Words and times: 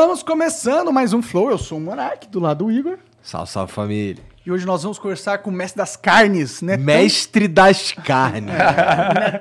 Estamos 0.00 0.22
começando 0.22 0.90
mais 0.90 1.12
um 1.12 1.20
Flow. 1.20 1.50
Eu 1.50 1.58
sou 1.58 1.76
o 1.76 1.80
Monark, 1.80 2.26
do 2.28 2.40
lado 2.40 2.64
do 2.64 2.72
Igor. 2.72 2.96
Salve, 3.20 3.50
salve 3.50 3.70
família. 3.70 4.22
E 4.46 4.50
hoje 4.50 4.64
nós 4.64 4.82
vamos 4.82 4.98
conversar 4.98 5.36
com 5.40 5.50
o 5.50 5.52
mestre 5.52 5.76
das 5.76 5.94
carnes, 5.94 6.62
né? 6.62 6.78
Mestre 6.78 7.46
das 7.46 7.92
carnes. 7.92 8.50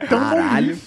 Tão 0.09 0.19
Caralho. 0.19 0.75
bom. 0.75 0.81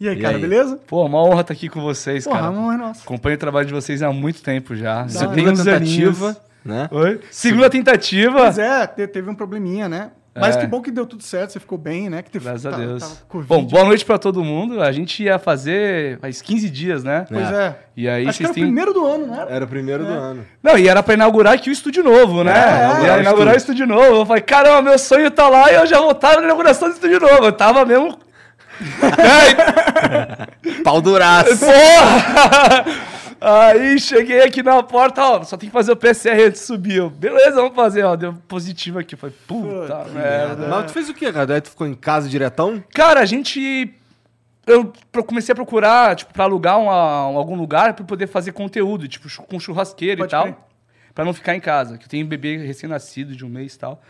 E 0.00 0.06
aí, 0.06 0.18
E 0.18 0.20
cara, 0.20 0.36
aí? 0.36 0.40
beleza? 0.42 0.78
Pô, 0.86 1.06
uma 1.06 1.16
honra 1.24 1.40
estar 1.40 1.54
aqui 1.54 1.70
com 1.70 1.80
vocês, 1.80 2.24
Porra, 2.24 2.40
cara. 2.40 2.52
não 2.52 2.70
é 2.70 2.76
nossa. 2.76 3.00
Acompanho 3.02 3.36
o 3.36 3.38
trabalho 3.38 3.66
de 3.68 3.72
vocês 3.72 4.02
há 4.02 4.12
muito 4.12 4.42
tempo 4.42 4.76
já. 4.76 5.06
Já 5.08 5.20
hora. 5.20 5.34
tem 5.34 5.48
uns 5.48 5.58
Segunda 5.60 5.76
aninhos. 5.78 6.18
tentativa, 6.18 6.36
né? 6.62 6.88
Oi? 6.92 7.20
Segunda 7.30 7.70
tentativa. 7.70 8.36
Pois 8.36 8.58
é, 8.58 8.86
te- 8.86 9.06
teve 9.06 9.30
um 9.30 9.34
probleminha, 9.34 9.88
né? 9.88 10.10
Mas 10.32 10.56
É. 10.56 10.60
que 10.60 10.66
bom 10.68 10.80
que 10.80 10.92
deu 10.92 11.04
tudo 11.04 11.22
certo, 11.24 11.50
você 11.50 11.58
ficou 11.60 11.76
bem, 11.76 12.08
né? 12.08 12.22
Que 12.22 12.30
teve, 12.30 12.44
Graças 12.44 12.64
a 12.64 12.70
tá- 12.70 12.76
Deus. 12.76 13.02
tava 13.02 13.14
com 13.28 13.38
Covid. 13.38 13.48
Bom, 13.48 13.64
boa 13.64 13.84
noite 13.84 14.04
pra 14.04 14.16
todo 14.16 14.44
mundo. 14.44 14.80
A 14.80 14.92
gente 14.92 15.22
ia 15.24 15.38
fazer 15.40 16.18
faz 16.20 16.40
15 16.40 16.70
dias, 16.70 17.02
né? 17.02 17.26
Pois 17.28 17.50
é. 17.50 17.76
E 17.96 18.08
aí 18.08 18.26
Acho 18.28 18.38
que 18.38 18.44
era 18.44 18.52
o 18.52 18.54
têm. 18.54 18.62
primeiro 18.64 18.92
do 18.94 19.04
ano, 19.04 19.26
né? 19.26 19.44
Era 19.48 19.64
o 19.64 19.68
primeiro 19.68 20.04
É. 20.04 20.06
do 20.06 20.12
ano. 20.12 20.46
Não, 20.62 20.78
e 20.78 20.88
era 20.88 21.02
pra 21.02 21.14
inaugurar 21.14 21.54
aqui 21.54 21.68
o 21.68 21.72
estúdio 21.72 22.04
novo, 22.04 22.44
né? 22.44 22.52
É, 22.52 23.08
é, 23.16 23.20
inaugurar 23.20 23.54
o 23.54 23.56
estúdio 23.56 23.86
novo. 23.88 24.20
Eu 24.20 24.26
falei, 24.26 24.42
caramba, 24.42 24.82
meu 24.82 24.98
sonho 24.98 25.30
tá 25.32 25.48
lá 25.48 25.70
e 25.72 25.74
eu 25.74 25.86
já 25.86 25.98
estar 26.10 26.36
na 26.36 26.44
inauguração 26.44 26.88
do 26.88 26.94
estúdio 26.94 27.18
novo. 27.20 27.44
Eu 27.44 27.52
tava 27.52 27.84
mesmo. 27.84 28.16
É, 30.70 30.82
Pau 30.82 31.00
duraço. 31.02 31.58
Porra! 31.58 32.84
Aí 33.40 33.98
cheguei 33.98 34.42
aqui 34.42 34.62
na 34.62 34.82
porta, 34.82 35.22
ó, 35.24 35.42
só 35.44 35.56
tem 35.56 35.68
que 35.68 35.72
fazer 35.72 35.92
o 35.92 35.96
PCR 35.96 36.42
antes 36.46 36.60
de 36.60 36.66
subir. 36.66 36.96
Eu, 36.96 37.08
Beleza, 37.10 37.52
vamos 37.56 37.74
fazer, 37.74 38.04
ó. 38.04 38.14
Deu 38.16 38.34
positivo 38.46 38.98
aqui. 38.98 39.14
Eu 39.14 39.18
Falei, 39.18 39.34
puta 39.46 39.96
Puta 39.96 40.04
merda. 40.12 40.68
Mas 40.68 40.86
tu 40.86 40.92
fez 40.92 41.08
o 41.08 41.14
quê, 41.14 41.32
cara? 41.32 41.46
Daí 41.46 41.60
tu 41.60 41.70
ficou 41.70 41.86
em 41.86 41.94
casa 41.94 42.28
diretão? 42.28 42.82
Cara, 42.94 43.20
a 43.20 43.24
gente. 43.24 43.94
Eu 44.66 44.92
comecei 45.26 45.52
a 45.52 45.56
procurar, 45.56 46.14
tipo, 46.14 46.32
pra 46.34 46.44
alugar 46.44 46.78
uma- 46.78 46.92
algum 46.92 47.56
lugar 47.56 47.94
pra 47.94 48.04
poder 48.04 48.26
fazer 48.26 48.52
conteúdo, 48.52 49.08
tipo, 49.08 49.26
com 49.46 49.58
churrasqueira 49.58 50.18
Pode 50.18 50.28
e 50.28 50.30
tal. 50.30 50.42
crer. 50.44 50.56
Pra 51.14 51.24
não 51.24 51.32
ficar 51.32 51.56
em 51.56 51.60
casa, 51.60 51.96
que 51.98 52.04
eu 52.04 52.08
tenho 52.08 52.24
um 52.24 52.28
bebê 52.28 52.56
recém-nascido 52.58 53.34
de 53.34 53.44
um 53.44 53.48
mês 53.48 53.74
e 53.74 53.78
tal. 53.78 54.00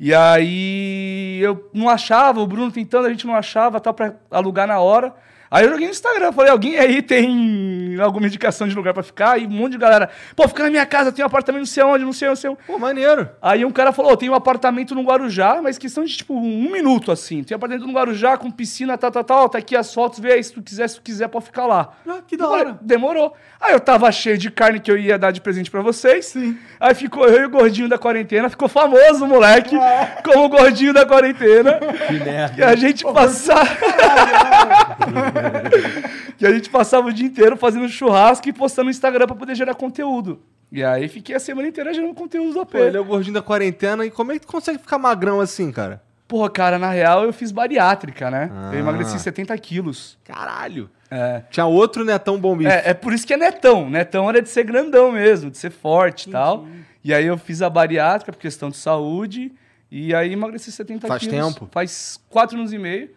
E 0.00 0.12
aí 0.12 1.38
eu 1.40 1.68
não 1.72 1.88
achava, 1.88 2.40
o 2.40 2.46
Bruno 2.46 2.72
tentando, 2.72 3.06
a 3.06 3.10
gente 3.10 3.26
não 3.26 3.34
achava, 3.36 3.78
tal, 3.78 3.94
pra 3.94 4.14
alugar 4.30 4.66
na 4.66 4.80
hora. 4.80 5.14
Aí 5.52 5.66
eu 5.66 5.70
joguei 5.70 5.86
no 5.86 5.90
Instagram, 5.92 6.32
falei, 6.32 6.50
alguém 6.50 6.78
aí 6.78 7.02
tem 7.02 7.98
alguma 8.00 8.26
indicação 8.26 8.66
de 8.66 8.74
lugar 8.74 8.94
pra 8.94 9.02
ficar? 9.02 9.38
E 9.38 9.46
um 9.46 9.50
monte 9.50 9.72
de 9.72 9.78
galera, 9.78 10.08
pô, 10.34 10.48
fica 10.48 10.62
na 10.62 10.70
minha 10.70 10.86
casa, 10.86 11.12
tem 11.12 11.22
um 11.22 11.26
apartamento 11.26 11.60
não 11.60 11.66
sei 11.66 11.82
onde, 11.82 12.04
não 12.06 12.12
sei 12.14 12.28
onde, 12.28 12.30
não 12.30 12.40
sei 12.40 12.50
onde. 12.52 12.58
Pô, 12.66 12.78
maneiro. 12.78 13.28
Aí 13.42 13.62
um 13.62 13.70
cara 13.70 13.92
falou, 13.92 14.12
"Ô, 14.12 14.16
tem 14.16 14.30
um 14.30 14.34
apartamento 14.34 14.94
no 14.94 15.02
Guarujá, 15.02 15.60
mas 15.62 15.76
questão 15.76 16.04
de, 16.04 16.16
tipo, 16.16 16.32
um 16.34 16.70
minuto, 16.72 17.12
assim. 17.12 17.44
Tem 17.44 17.54
um 17.54 17.58
apartamento 17.58 17.86
no 17.86 17.92
Guarujá 17.92 18.38
com 18.38 18.50
piscina, 18.50 18.96
tal, 18.96 19.10
tal, 19.10 19.24
tal. 19.24 19.48
Tá 19.50 19.58
aqui 19.58 19.76
as 19.76 19.92
fotos, 19.92 20.20
vê 20.20 20.32
aí, 20.32 20.42
se 20.42 20.54
tu 20.54 20.62
quiser, 20.62 20.88
se 20.88 20.96
tu 20.96 21.02
quiser, 21.02 21.28
pode 21.28 21.44
ficar 21.44 21.66
lá. 21.66 21.90
Ah, 22.08 22.20
que 22.26 22.34
da 22.34 22.44
Eu 22.44 22.48
falei, 22.48 22.64
hora. 22.68 22.78
Demorou. 22.80 23.34
Aí 23.60 23.74
eu 23.74 23.80
tava 23.80 24.10
cheio 24.10 24.38
de 24.38 24.50
carne 24.50 24.80
que 24.80 24.90
eu 24.90 24.96
ia 24.96 25.18
dar 25.18 25.32
de 25.32 25.42
presente 25.42 25.70
pra 25.70 25.82
vocês. 25.82 26.24
Sim. 26.26 26.56
Aí 26.80 26.94
ficou 26.94 27.28
eu 27.28 27.42
e 27.42 27.44
o 27.44 27.50
gordinho 27.50 27.90
da 27.90 27.98
quarentena. 27.98 28.48
Ficou 28.48 28.70
famoso, 28.70 29.26
moleque, 29.26 29.76
como 30.24 30.46
o 30.46 30.48
gordinho 30.48 30.94
da 30.94 31.04
quarentena. 31.04 31.78
Que 32.08 32.14
merda. 32.14 32.54
Que 32.54 32.62
a 32.62 32.74
gente 32.74 33.04
passava... 33.04 33.68
que 36.38 36.46
a 36.46 36.52
gente 36.52 36.70
passava 36.70 37.08
o 37.08 37.12
dia 37.12 37.26
inteiro 37.26 37.56
fazendo 37.56 37.88
churrasco 37.88 38.48
e 38.48 38.52
postando 38.52 38.86
no 38.86 38.90
Instagram 38.90 39.26
pra 39.26 39.36
poder 39.36 39.54
gerar 39.54 39.74
conteúdo. 39.74 40.40
E 40.70 40.82
aí 40.82 41.06
fiquei 41.08 41.34
a 41.36 41.40
semana 41.40 41.68
inteira 41.68 41.92
gerando 41.92 42.14
conteúdo 42.14 42.54
do 42.54 42.60
AP. 42.60 42.70
Pô, 42.70 42.78
ele 42.78 42.96
é 42.96 43.00
o 43.00 43.04
gordinho 43.04 43.34
da 43.34 43.42
quarentena. 43.42 44.06
E 44.06 44.10
como 44.10 44.32
é 44.32 44.38
que 44.38 44.46
tu 44.46 44.52
consegue 44.52 44.78
ficar 44.78 44.98
magrão 44.98 45.40
assim, 45.40 45.70
cara? 45.70 46.02
Porra, 46.26 46.48
cara, 46.48 46.78
na 46.78 46.90
real 46.90 47.24
eu 47.24 47.32
fiz 47.32 47.52
bariátrica, 47.52 48.30
né? 48.30 48.50
Ah. 48.50 48.70
Eu 48.72 48.80
emagreci 48.80 49.18
70 49.18 49.56
quilos. 49.58 50.16
Caralho. 50.24 50.88
É. 51.10 51.42
Tinha 51.50 51.66
outro 51.66 52.06
netão 52.06 52.40
bom 52.40 52.56
bife. 52.56 52.70
É, 52.70 52.90
é 52.90 52.94
por 52.94 53.12
isso 53.12 53.26
que 53.26 53.34
é 53.34 53.36
netão. 53.36 53.90
Netão 53.90 54.30
era 54.30 54.40
de 54.40 54.48
ser 54.48 54.64
grandão 54.64 55.12
mesmo, 55.12 55.50
de 55.50 55.58
ser 55.58 55.70
forte 55.70 56.30
e 56.30 56.32
tal. 56.32 56.66
E 57.04 57.12
aí 57.12 57.26
eu 57.26 57.36
fiz 57.36 57.60
a 57.60 57.68
bariátrica 57.68 58.32
por 58.32 58.38
questão 58.38 58.70
de 58.70 58.78
saúde. 58.78 59.52
E 59.90 60.14
aí 60.14 60.32
emagreci 60.32 60.72
70 60.72 61.06
Faz 61.06 61.20
quilos. 61.20 61.54
tempo? 61.54 61.68
Faz 61.70 62.18
quatro 62.30 62.56
anos 62.56 62.72
e 62.72 62.78
meio. 62.78 63.10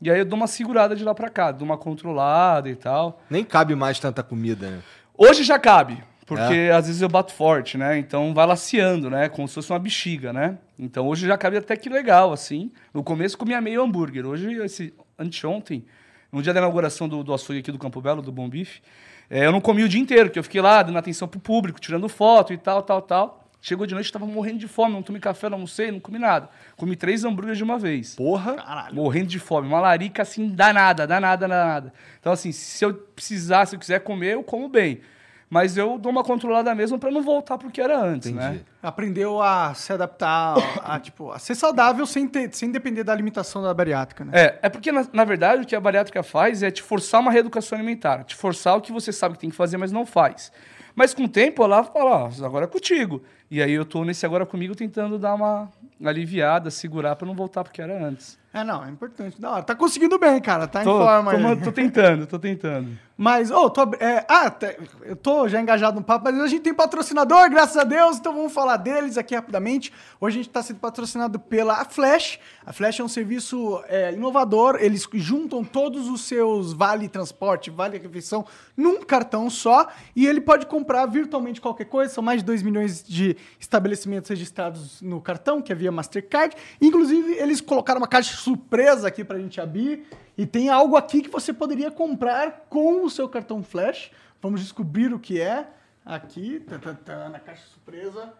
E 0.00 0.10
aí 0.10 0.18
eu 0.18 0.24
dou 0.24 0.36
uma 0.36 0.46
segurada 0.46 0.94
de 0.94 1.02
lá 1.04 1.14
pra 1.14 1.28
cá, 1.30 1.50
dou 1.50 1.64
uma 1.64 1.78
controlada 1.78 2.68
e 2.68 2.76
tal. 2.76 3.20
Nem 3.30 3.44
cabe 3.44 3.74
mais 3.74 3.98
tanta 3.98 4.22
comida, 4.22 4.70
né? 4.70 4.78
Hoje 5.16 5.42
já 5.42 5.58
cabe, 5.58 6.02
porque 6.26 6.52
É? 6.52 6.72
às 6.72 6.86
vezes 6.86 7.00
eu 7.00 7.08
bato 7.08 7.32
forte, 7.32 7.78
né? 7.78 7.98
Então 7.98 8.34
vai 8.34 8.46
laceando, 8.46 9.08
né? 9.08 9.28
Como 9.28 9.48
se 9.48 9.54
fosse 9.54 9.70
uma 9.72 9.78
bexiga, 9.78 10.32
né? 10.32 10.58
Então 10.78 11.06
hoje 11.08 11.26
já 11.26 11.38
cabe 11.38 11.56
até 11.56 11.76
que 11.76 11.88
legal, 11.88 12.32
assim. 12.32 12.70
No 12.92 13.02
começo 13.02 13.38
comia 13.38 13.60
meio 13.60 13.82
hambúrguer. 13.82 14.26
Hoje, 14.26 14.52
esse, 14.62 14.92
anteontem, 15.18 15.84
no 16.30 16.42
dia 16.42 16.52
da 16.52 16.60
inauguração 16.60 17.08
do, 17.08 17.24
do 17.24 17.32
açougue 17.32 17.60
aqui 17.60 17.72
do 17.72 17.78
Campo 17.78 18.00
Belo, 18.02 18.20
do 18.20 18.30
Bom 18.30 18.48
Bife, 18.48 18.82
eh, 19.30 19.46
eu 19.46 19.52
não 19.52 19.60
comi 19.60 19.82
o 19.82 19.88
dia 19.88 20.00
inteiro, 20.00 20.28
que 20.28 20.38
eu 20.38 20.42
fiquei 20.42 20.60
lá 20.60 20.82
dando 20.82 20.98
atenção 20.98 21.26
pro 21.26 21.40
público, 21.40 21.80
tirando 21.80 22.06
foto 22.08 22.52
e 22.52 22.58
tal, 22.58 22.82
tal, 22.82 23.00
tal. 23.00 23.45
Chegou 23.60 23.86
de 23.86 23.94
noite, 23.94 24.12
tava 24.12 24.26
morrendo 24.26 24.58
de 24.58 24.68
fome, 24.68 24.92
não 24.92 25.02
tomei 25.02 25.20
café, 25.20 25.48
não 25.48 25.56
almocei, 25.56 25.90
não 25.90 25.98
comi 25.98 26.18
nada. 26.18 26.48
Comi 26.76 26.94
três 26.94 27.24
hambúrgueres 27.24 27.58
de 27.58 27.64
uma 27.64 27.78
vez. 27.78 28.14
Porra. 28.14 28.56
Morrendo 28.92 29.26
de 29.26 29.38
fome. 29.40 29.66
Uma 29.66 29.80
larica 29.80 30.22
assim, 30.22 30.48
danada, 30.48 31.06
danada, 31.06 31.48
danada. 31.48 31.92
Então, 32.20 32.32
assim, 32.32 32.52
se 32.52 32.84
eu 32.84 32.94
precisar, 32.94 33.66
se 33.66 33.74
eu 33.74 33.80
quiser 33.80 34.00
comer, 34.00 34.34
eu 34.34 34.44
como 34.44 34.68
bem. 34.68 35.00
Mas 35.48 35.76
eu 35.76 35.96
dou 35.96 36.10
uma 36.10 36.24
controlada 36.24 36.74
mesmo 36.74 36.98
pra 36.98 37.10
não 37.10 37.22
voltar 37.22 37.56
pro 37.56 37.70
que 37.70 37.80
era 37.80 37.96
antes, 38.00 38.30
Entendi. 38.30 38.56
né? 38.56 38.60
Aprendeu 38.82 39.40
a 39.40 39.74
se 39.74 39.92
adaptar, 39.92 40.56
a, 40.82 40.98
tipo, 40.98 41.30
a 41.30 41.38
ser 41.38 41.54
saudável 41.54 42.04
sem, 42.04 42.26
ter, 42.26 42.52
sem 42.52 42.70
depender 42.70 43.04
da 43.04 43.14
limitação 43.14 43.62
da 43.62 43.72
bariátrica, 43.72 44.24
né? 44.24 44.32
É, 44.34 44.58
é 44.62 44.68
porque, 44.68 44.90
na, 44.90 45.06
na 45.12 45.24
verdade, 45.24 45.62
o 45.62 45.66
que 45.66 45.76
a 45.76 45.80
bariátrica 45.80 46.22
faz 46.24 46.64
é 46.64 46.70
te 46.70 46.82
forçar 46.82 47.20
uma 47.20 47.30
reeducação 47.30 47.78
alimentar. 47.78 48.24
Te 48.24 48.34
forçar 48.34 48.76
o 48.76 48.80
que 48.80 48.90
você 48.90 49.12
sabe 49.12 49.34
que 49.34 49.40
tem 49.40 49.50
que 49.50 49.56
fazer, 49.56 49.76
mas 49.76 49.92
não 49.92 50.04
faz. 50.04 50.50
Mas 50.96 51.14
com 51.14 51.24
o 51.24 51.28
tempo, 51.28 51.62
ela 51.62 51.84
fala, 51.84 52.24
ó, 52.24 52.44
agora 52.44 52.64
é 52.64 52.68
contigo. 52.68 53.22
E 53.50 53.62
aí 53.62 53.72
eu 53.72 53.84
tô 53.84 54.04
nesse 54.04 54.26
agora 54.26 54.44
comigo 54.44 54.74
tentando 54.74 55.18
dar 55.18 55.34
uma 55.34 55.70
aliviada, 56.04 56.70
segurar 56.70 57.16
pra 57.16 57.26
não 57.26 57.34
voltar 57.34 57.64
pro 57.64 57.72
que 57.72 57.80
era 57.80 58.04
antes. 58.06 58.38
É, 58.52 58.64
não, 58.64 58.82
é 58.84 58.88
importante. 58.90 59.38
Da 59.38 59.50
hora. 59.50 59.62
Tá 59.62 59.74
conseguindo 59.74 60.18
bem, 60.18 60.40
cara. 60.40 60.66
Tá 60.66 60.80
em 60.80 60.84
Tô, 60.84 60.96
forma 60.98 61.30
tô, 61.38 61.46
aí. 61.46 61.56
tô 61.60 61.72
tentando, 61.72 62.26
tô 62.26 62.38
tentando. 62.38 62.98
Mas, 63.14 63.50
ô, 63.50 63.68
tô, 63.68 63.82
ab- 63.82 63.96
é, 64.00 64.24
ah, 64.28 64.50
tá- 64.50 64.74
eu 65.02 65.14
tô 65.16 65.46
já 65.46 65.60
engajado 65.60 65.98
no 65.98 66.04
papo, 66.04 66.24
mas 66.24 66.40
a 66.40 66.46
gente 66.46 66.62
tem 66.62 66.72
patrocinador, 66.72 67.50
graças 67.50 67.76
a 67.76 67.84
Deus, 67.84 68.16
então 68.18 68.34
vamos 68.34 68.52
falar 68.54 68.78
deles 68.78 69.18
aqui 69.18 69.34
rapidamente. 69.34 69.92
Hoje 70.18 70.36
a 70.36 70.38
gente 70.38 70.48
está 70.48 70.62
sendo 70.62 70.78
patrocinado 70.80 71.38
pela 71.38 71.84
Flash. 71.84 72.38
A 72.64 72.72
Flash 72.72 73.00
é 73.00 73.04
um 73.04 73.08
serviço 73.08 73.82
é, 73.88 74.12
inovador, 74.14 74.76
eles 74.80 75.06
juntam 75.14 75.62
todos 75.62 76.08
os 76.08 76.22
seus 76.22 76.72
vale 76.72 77.08
transporte, 77.08 77.70
vale 77.70 77.98
refeição 77.98 78.46
num 78.74 79.02
cartão 79.02 79.50
só 79.50 79.86
e 80.14 80.26
ele 80.26 80.40
pode 80.40 80.64
comprar 80.64 81.04
virtualmente 81.06 81.60
qualquer 81.60 81.86
coisa. 81.86 82.12
São 82.14 82.24
mais 82.24 82.40
de 82.40 82.46
2 82.46 82.62
milhões 82.62 83.02
de 83.02 83.36
estabelecimentos 83.60 84.30
registrados 84.30 85.00
no 85.02 85.20
cartão, 85.20 85.60
que 85.60 85.72
é 85.72 85.74
via 85.74 85.85
Mastercard. 85.92 86.56
Inclusive, 86.80 87.34
eles 87.34 87.60
colocaram 87.60 88.00
uma 88.00 88.08
caixa 88.08 88.36
surpresa 88.36 89.08
aqui 89.08 89.24
pra 89.24 89.38
gente 89.38 89.60
abrir. 89.60 90.06
E 90.36 90.44
tem 90.44 90.68
algo 90.68 90.96
aqui 90.96 91.22
que 91.22 91.30
você 91.30 91.52
poderia 91.52 91.90
comprar 91.90 92.66
com 92.68 93.04
o 93.04 93.10
seu 93.10 93.28
cartão 93.28 93.62
Flash. 93.62 94.10
Vamos 94.40 94.60
descobrir 94.60 95.12
o 95.12 95.18
que 95.18 95.40
é. 95.40 95.68
Aqui, 96.04 96.60
tá, 96.60 96.78
tá, 96.78 96.94
tá, 96.94 97.28
na 97.28 97.40
caixa 97.40 97.66
surpresa. 97.66 98.32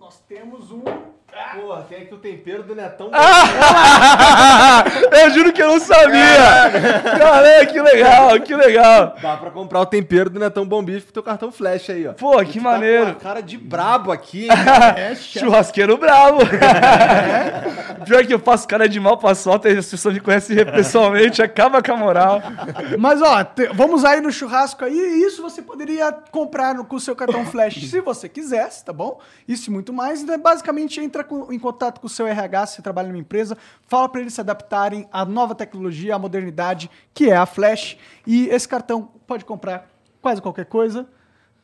Nós 0.00 0.18
temos 0.26 0.70
um. 0.72 0.82
Porra, 1.54 1.86
tem 1.88 2.02
aqui 2.02 2.12
o 2.14 2.18
tempero 2.18 2.64
do 2.64 2.74
Netão. 2.74 3.08
eu 5.12 5.30
juro 5.30 5.52
que 5.52 5.62
eu 5.62 5.68
não 5.68 5.78
sabia! 5.78 6.18
Caralho, 7.18 7.68
que 7.68 7.80
legal, 7.80 8.40
que 8.40 8.56
legal! 8.56 9.14
Dá 9.22 9.36
pra 9.36 9.50
comprar 9.52 9.78
o 9.80 9.86
tempero 9.86 10.28
do 10.28 10.40
Netão 10.40 10.66
Bom 10.66 10.82
Bife 10.82 11.06
com 11.06 11.12
teu 11.12 11.22
cartão 11.22 11.52
flash 11.52 11.88
aí, 11.90 12.08
ó. 12.08 12.12
Pô, 12.14 12.36
que 12.38 12.46
tu 12.46 12.52
tá 12.54 12.58
com 12.58 12.60
maneiro. 12.62 13.04
uma 13.04 13.14
cara 13.14 13.40
de 13.40 13.56
brabo 13.56 14.10
aqui, 14.10 14.44
hein? 14.44 14.48
É. 14.96 15.14
Churrasqueiro 15.14 15.96
bravo. 15.96 16.38
Pior 18.06 18.26
que 18.26 18.34
eu 18.34 18.40
faço 18.40 18.66
cara 18.66 18.88
de 18.88 18.98
mal 18.98 19.16
pra 19.16 19.34
solta 19.36 19.68
e 19.70 19.78
as 19.78 19.88
pessoas 19.88 20.14
me 20.14 20.20
conhecem 20.20 20.56
pessoalmente, 20.66 21.40
acaba 21.42 21.80
com 21.82 21.92
a 21.92 21.96
moral. 21.96 22.42
Mas 22.98 23.22
ó, 23.22 23.44
te- 23.44 23.68
vamos 23.72 24.04
aí 24.04 24.20
no 24.20 24.32
churrasco 24.32 24.84
aí. 24.84 24.98
e 24.98 25.26
Isso 25.26 25.42
você 25.42 25.62
poderia 25.62 26.10
comprar 26.32 26.74
no- 26.74 26.84
com 26.84 26.96
o 26.96 27.00
seu 27.00 27.14
cartão 27.14 27.46
Flash 27.46 27.88
se 27.88 28.00
você 28.00 28.28
quisesse, 28.28 28.84
tá 28.84 28.92
bom? 28.92 29.20
Isso 29.46 29.70
e 29.70 29.72
muito 29.90 29.96
mais. 29.96 30.22
Então, 30.22 30.38
basicamente, 30.38 31.00
entra 31.00 31.24
com- 31.24 31.52
em 31.52 31.58
contato 31.58 32.00
com 32.00 32.06
o 32.06 32.10
seu 32.10 32.26
RH 32.26 32.66
se 32.66 32.76
você 32.76 32.82
trabalha 32.82 33.08
numa 33.08 33.18
empresa, 33.18 33.56
fala 33.86 34.08
para 34.08 34.20
eles 34.20 34.34
se 34.34 34.40
adaptarem 34.40 35.08
à 35.12 35.24
nova 35.24 35.54
tecnologia, 35.54 36.14
à 36.14 36.18
modernidade, 36.18 36.90
que 37.12 37.30
é 37.30 37.36
a 37.36 37.46
Flash. 37.46 37.96
E 38.26 38.46
esse 38.48 38.68
cartão 38.68 39.08
pode 39.26 39.44
comprar 39.44 39.88
quase 40.22 40.40
qualquer 40.40 40.66
coisa. 40.66 41.06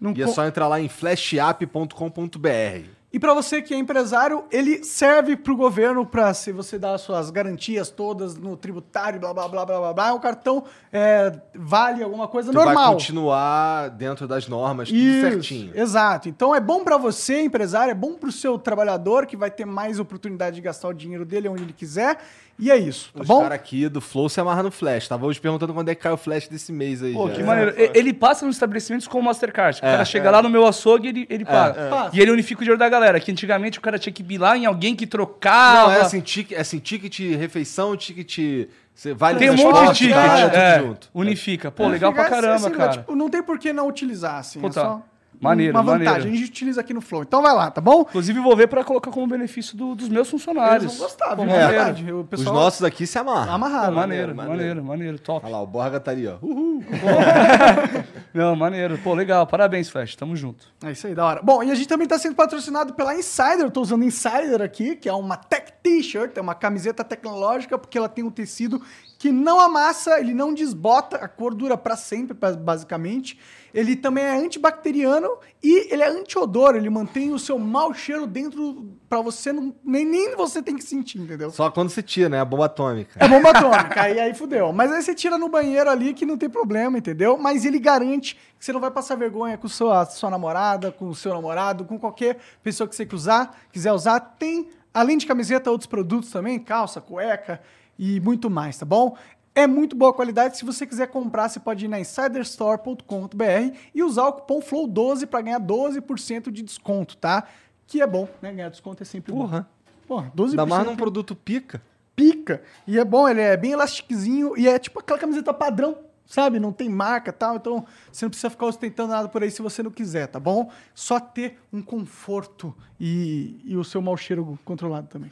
Não 0.00 0.12
E 0.12 0.22
é 0.22 0.26
só 0.26 0.44
entrar 0.46 0.68
lá 0.68 0.80
em 0.80 0.88
flashapp.com.br. 0.88 2.95
E 3.12 3.18
para 3.20 3.32
você 3.32 3.62
que 3.62 3.72
é 3.72 3.78
empresário, 3.78 4.44
ele 4.50 4.82
serve 4.84 5.36
para 5.36 5.52
o 5.52 5.56
governo 5.56 6.04
para 6.04 6.34
se 6.34 6.50
você 6.52 6.78
dar 6.78 6.92
as 6.94 7.00
suas 7.02 7.30
garantias 7.30 7.88
todas 7.88 8.36
no 8.36 8.56
tributário, 8.56 9.18
blá 9.20 9.32
blá 9.32 9.48
blá 9.48 9.64
blá 9.64 9.78
blá 9.78 9.92
blá, 9.92 10.12
o 10.12 10.20
cartão 10.20 10.64
é, 10.92 11.32
vale 11.54 12.02
alguma 12.02 12.26
coisa 12.26 12.50
Tu 12.50 12.54
vai 12.56 12.66
normal. 12.66 12.92
continuar 12.94 13.90
dentro 13.90 14.26
das 14.26 14.48
normas, 14.48 14.88
tudo 14.88 14.98
Isso, 14.98 15.20
certinho. 15.30 15.72
Exato. 15.74 16.28
Então 16.28 16.54
é 16.54 16.60
bom 16.60 16.82
para 16.82 16.96
você, 16.96 17.42
empresário, 17.42 17.92
é 17.92 17.94
bom 17.94 18.14
para 18.14 18.28
o 18.28 18.32
seu 18.32 18.58
trabalhador 18.58 19.24
que 19.24 19.36
vai 19.36 19.50
ter 19.50 19.64
mais 19.64 20.00
oportunidade 20.00 20.56
de 20.56 20.62
gastar 20.62 20.88
o 20.88 20.92
dinheiro 20.92 21.24
dele 21.24 21.48
onde 21.48 21.62
ele 21.62 21.72
quiser. 21.72 22.18
E 22.58 22.70
é 22.70 22.76
isso, 22.78 23.10
tá 23.12 23.20
Os 23.20 23.28
bom? 23.28 23.42
caras 23.42 23.54
aqui 23.54 23.86
do 23.86 24.00
Flow 24.00 24.30
se 24.30 24.40
amarram 24.40 24.62
no 24.62 24.70
Flash. 24.70 25.06
Tava 25.08 25.26
hoje 25.26 25.38
perguntando 25.38 25.74
quando 25.74 25.90
é 25.90 25.94
que 25.94 26.00
cai 26.00 26.12
o 26.12 26.16
Flash 26.16 26.48
desse 26.48 26.72
mês 26.72 27.02
aí. 27.02 27.12
Pô, 27.12 27.28
já. 27.28 27.34
que 27.34 27.42
maneiro. 27.42 27.74
E- 27.76 27.90
Ele 27.94 28.14
passa 28.14 28.46
nos 28.46 28.56
estabelecimentos 28.56 29.06
com 29.06 29.18
o 29.18 29.22
Mastercard. 29.22 29.78
O 29.78 29.82
cara 29.82 30.04
chega 30.06 30.30
lá 30.30 30.40
no 30.42 30.48
meu 30.48 30.66
açougue 30.66 31.06
e 31.06 31.10
ele, 31.10 31.26
ele 31.28 31.44
paga. 31.44 31.88
Passa. 31.90 32.16
E 32.16 32.20
ele 32.20 32.30
unifica 32.30 32.60
o 32.62 32.64
dinheiro 32.64 32.78
da 32.78 32.88
galera. 32.88 33.20
Que 33.20 33.30
antigamente 33.30 33.78
o 33.78 33.82
cara 33.82 33.98
tinha 33.98 34.10
que 34.12 34.22
ir 34.26 34.38
lá 34.38 34.56
em 34.56 34.64
alguém 34.64 34.96
que 34.96 35.06
trocava. 35.06 35.88
Não, 35.92 35.98
é 35.98 36.00
assim, 36.00 36.20
tique, 36.20 36.54
é 36.54 36.60
assim, 36.60 36.78
ticket 36.78 37.18
refeição, 37.36 37.94
ticket... 37.96 38.68
Você 38.94 39.12
vale 39.12 39.38
Tem 39.38 39.50
um 39.50 39.56
monte 39.56 39.88
de 39.92 39.98
ticket. 39.98 40.14
cara, 40.14 40.48
tudo 40.48 40.56
é, 40.56 40.78
junto. 40.80 41.08
unifica. 41.12 41.70
Pô, 41.70 41.86
legal 41.86 42.14
pra 42.14 42.24
Fica 42.24 42.36
caramba, 42.36 42.54
assim, 42.54 42.70
cara. 42.70 42.92
tipo, 42.92 43.14
não 43.14 43.28
tem 43.28 43.42
por 43.42 43.58
que 43.58 43.70
não 43.70 43.86
utilizar, 43.86 44.36
assim. 44.36 44.58
Pô, 44.58 44.68
é 44.68 44.70
tá. 44.70 44.80
só 44.80 45.02
Maneiro, 45.40 45.72
uma 45.76 45.82
vantagem. 45.82 46.06
maneiro. 46.06 46.28
A 46.28 46.36
gente 46.36 46.48
utiliza 46.50 46.80
aqui 46.80 46.94
no 46.94 47.00
Flow. 47.00 47.22
Então 47.22 47.42
vai 47.42 47.54
lá, 47.54 47.70
tá 47.70 47.80
bom? 47.80 48.02
Inclusive, 48.02 48.40
vou 48.40 48.56
ver 48.56 48.66
pra 48.68 48.82
colocar 48.84 49.10
como 49.10 49.26
benefício 49.26 49.76
do- 49.76 49.94
dos 49.94 50.08
meus 50.08 50.28
funcionários. 50.30 50.84
Eles 50.84 50.96
vão 50.98 51.06
gostar, 51.06 51.30
Pô, 51.36 51.42
viu? 51.42 51.46
maneiro. 51.46 51.64
É 51.64 51.68
verdade. 51.68 52.12
O 52.12 52.20
Os 52.20 52.26
pessoal 52.28 52.54
nossos 52.54 52.82
aqui 52.82 53.06
se 53.06 53.18
amarram. 53.18 53.52
amarraram. 53.52 53.88
Pô, 53.94 54.00
maneiro, 54.00 54.34
maneiro, 54.34 54.56
maneiro, 54.58 54.84
maneiro, 54.84 55.18
top. 55.18 55.44
Olha 55.46 55.56
lá, 55.56 55.62
o 55.62 55.66
Borga 55.66 56.00
tá 56.00 56.10
ali, 56.10 56.26
ó. 56.26 56.36
Uhul. 56.42 56.82
Não, 58.32 58.54
maneiro. 58.56 58.98
Pô, 58.98 59.14
legal. 59.14 59.46
Parabéns, 59.46 59.88
Flash. 59.88 60.14
Tamo 60.16 60.36
junto. 60.36 60.66
É 60.84 60.90
isso 60.92 61.06
aí, 61.06 61.14
da 61.14 61.24
hora. 61.24 61.40
Bom, 61.42 61.62
e 61.62 61.70
a 61.70 61.74
gente 61.74 61.88
também 61.88 62.04
está 62.04 62.18
sendo 62.18 62.34
patrocinado 62.34 62.94
pela 62.94 63.14
Insider. 63.14 63.60
Eu 63.60 63.70
tô 63.70 63.80
usando 63.82 64.04
Insider 64.04 64.60
aqui, 64.62 64.96
que 64.96 65.08
é 65.08 65.12
uma 65.12 65.36
tech 65.36 65.72
t-shirt, 65.82 66.36
é 66.36 66.40
uma 66.40 66.54
camiseta 66.54 67.04
tecnológica, 67.04 67.78
porque 67.78 67.96
ela 67.96 68.08
tem 68.08 68.24
um 68.24 68.30
tecido 68.30 68.82
que 69.18 69.30
não 69.32 69.58
amassa, 69.60 70.20
ele 70.20 70.34
não 70.34 70.52
desbota, 70.52 71.16
a 71.16 71.28
cor 71.28 71.54
dura 71.54 71.76
para 71.76 71.96
sempre, 71.96 72.36
basicamente. 72.58 73.38
Ele 73.76 73.94
também 73.94 74.24
é 74.24 74.34
antibacteriano 74.34 75.36
e 75.62 75.92
ele 75.92 76.02
é 76.02 76.08
antiodor, 76.08 76.74
ele 76.74 76.88
mantém 76.88 77.30
o 77.34 77.38
seu 77.38 77.58
mau 77.58 77.92
cheiro 77.92 78.26
dentro 78.26 78.96
para 79.06 79.20
você 79.20 79.52
não 79.52 79.74
nem, 79.84 80.02
nem 80.02 80.34
você 80.34 80.62
tem 80.62 80.74
que 80.74 80.82
sentir, 80.82 81.20
entendeu? 81.20 81.50
Só 81.50 81.70
quando 81.70 81.90
você 81.90 82.02
tira, 82.02 82.30
né? 82.30 82.40
A 82.40 82.44
bomba 82.46 82.64
atômica. 82.64 83.22
É 83.22 83.28
bomba 83.28 83.50
atômica, 83.50 84.00
aí, 84.00 84.18
aí 84.18 84.32
fudeu. 84.32 84.72
Mas 84.72 84.90
aí 84.90 85.02
você 85.02 85.14
tira 85.14 85.36
no 85.36 85.50
banheiro 85.50 85.90
ali 85.90 86.14
que 86.14 86.24
não 86.24 86.38
tem 86.38 86.48
problema, 86.48 86.96
entendeu? 86.96 87.36
Mas 87.36 87.66
ele 87.66 87.78
garante 87.78 88.34
que 88.58 88.64
você 88.64 88.72
não 88.72 88.80
vai 88.80 88.90
passar 88.90 89.14
vergonha 89.14 89.58
com 89.58 89.68
sua, 89.68 90.06
sua 90.06 90.30
namorada, 90.30 90.90
com 90.90 91.08
o 91.10 91.14
seu 91.14 91.34
namorado, 91.34 91.84
com 91.84 91.98
qualquer 91.98 92.38
pessoa 92.62 92.88
que 92.88 92.96
você 92.96 93.04
quiser 93.04 93.14
usar, 93.14 93.60
quiser 93.70 93.92
usar. 93.92 94.20
Tem, 94.20 94.70
além 94.94 95.18
de 95.18 95.26
camiseta, 95.26 95.70
outros 95.70 95.86
produtos 95.86 96.30
também, 96.30 96.58
calça, 96.58 96.98
cueca 96.98 97.60
e 97.98 98.20
muito 98.20 98.48
mais, 98.48 98.78
tá 98.78 98.86
bom? 98.86 99.16
É 99.56 99.66
muito 99.66 99.96
boa 99.96 100.12
qualidade. 100.12 100.58
Se 100.58 100.66
você 100.66 100.86
quiser 100.86 101.06
comprar, 101.06 101.48
você 101.48 101.58
pode 101.58 101.86
ir 101.86 101.88
na 101.88 101.98
insiderstore.com.br 101.98 103.74
e 103.94 104.02
usar 104.02 104.26
o 104.26 104.34
cupom 104.34 104.60
FLOW12 104.60 105.26
para 105.26 105.40
ganhar 105.40 105.58
12% 105.58 106.50
de 106.50 106.62
desconto, 106.62 107.16
tá? 107.16 107.44
Que 107.86 108.02
é 108.02 108.06
bom, 108.06 108.28
né? 108.42 108.52
Ganhar 108.52 108.68
desconto 108.68 109.02
é 109.02 109.06
sempre 109.06 109.32
Porra. 109.32 109.66
bom. 110.06 110.16
Porra, 110.16 110.32
12% 110.36 110.50
Ainda 110.50 110.66
mais 110.66 110.84
num 110.86 110.94
produto 110.94 111.34
pica. 111.34 111.80
pica. 112.14 112.62
E 112.86 112.98
é 112.98 113.04
bom, 113.04 113.26
ele 113.26 113.40
é 113.40 113.56
bem 113.56 113.72
elastiquezinho 113.72 114.58
e 114.58 114.68
é 114.68 114.78
tipo 114.78 115.00
aquela 115.00 115.18
camiseta 115.18 115.54
padrão, 115.54 115.96
sabe? 116.26 116.60
Não 116.60 116.70
tem 116.70 116.90
marca 116.90 117.30
e 117.30 117.32
tal, 117.32 117.56
então 117.56 117.86
você 118.12 118.26
não 118.26 118.30
precisa 118.30 118.50
ficar 118.50 118.66
ostentando 118.66 119.08
nada 119.12 119.26
por 119.26 119.42
aí 119.42 119.50
se 119.50 119.62
você 119.62 119.82
não 119.82 119.90
quiser, 119.90 120.26
tá 120.26 120.38
bom? 120.38 120.70
Só 120.94 121.18
ter 121.18 121.58
um 121.72 121.80
conforto 121.80 122.76
e, 123.00 123.58
e 123.64 123.74
o 123.74 123.82
seu 123.82 124.02
mau 124.02 124.18
cheiro 124.18 124.58
controlado 124.66 125.08
também. 125.08 125.30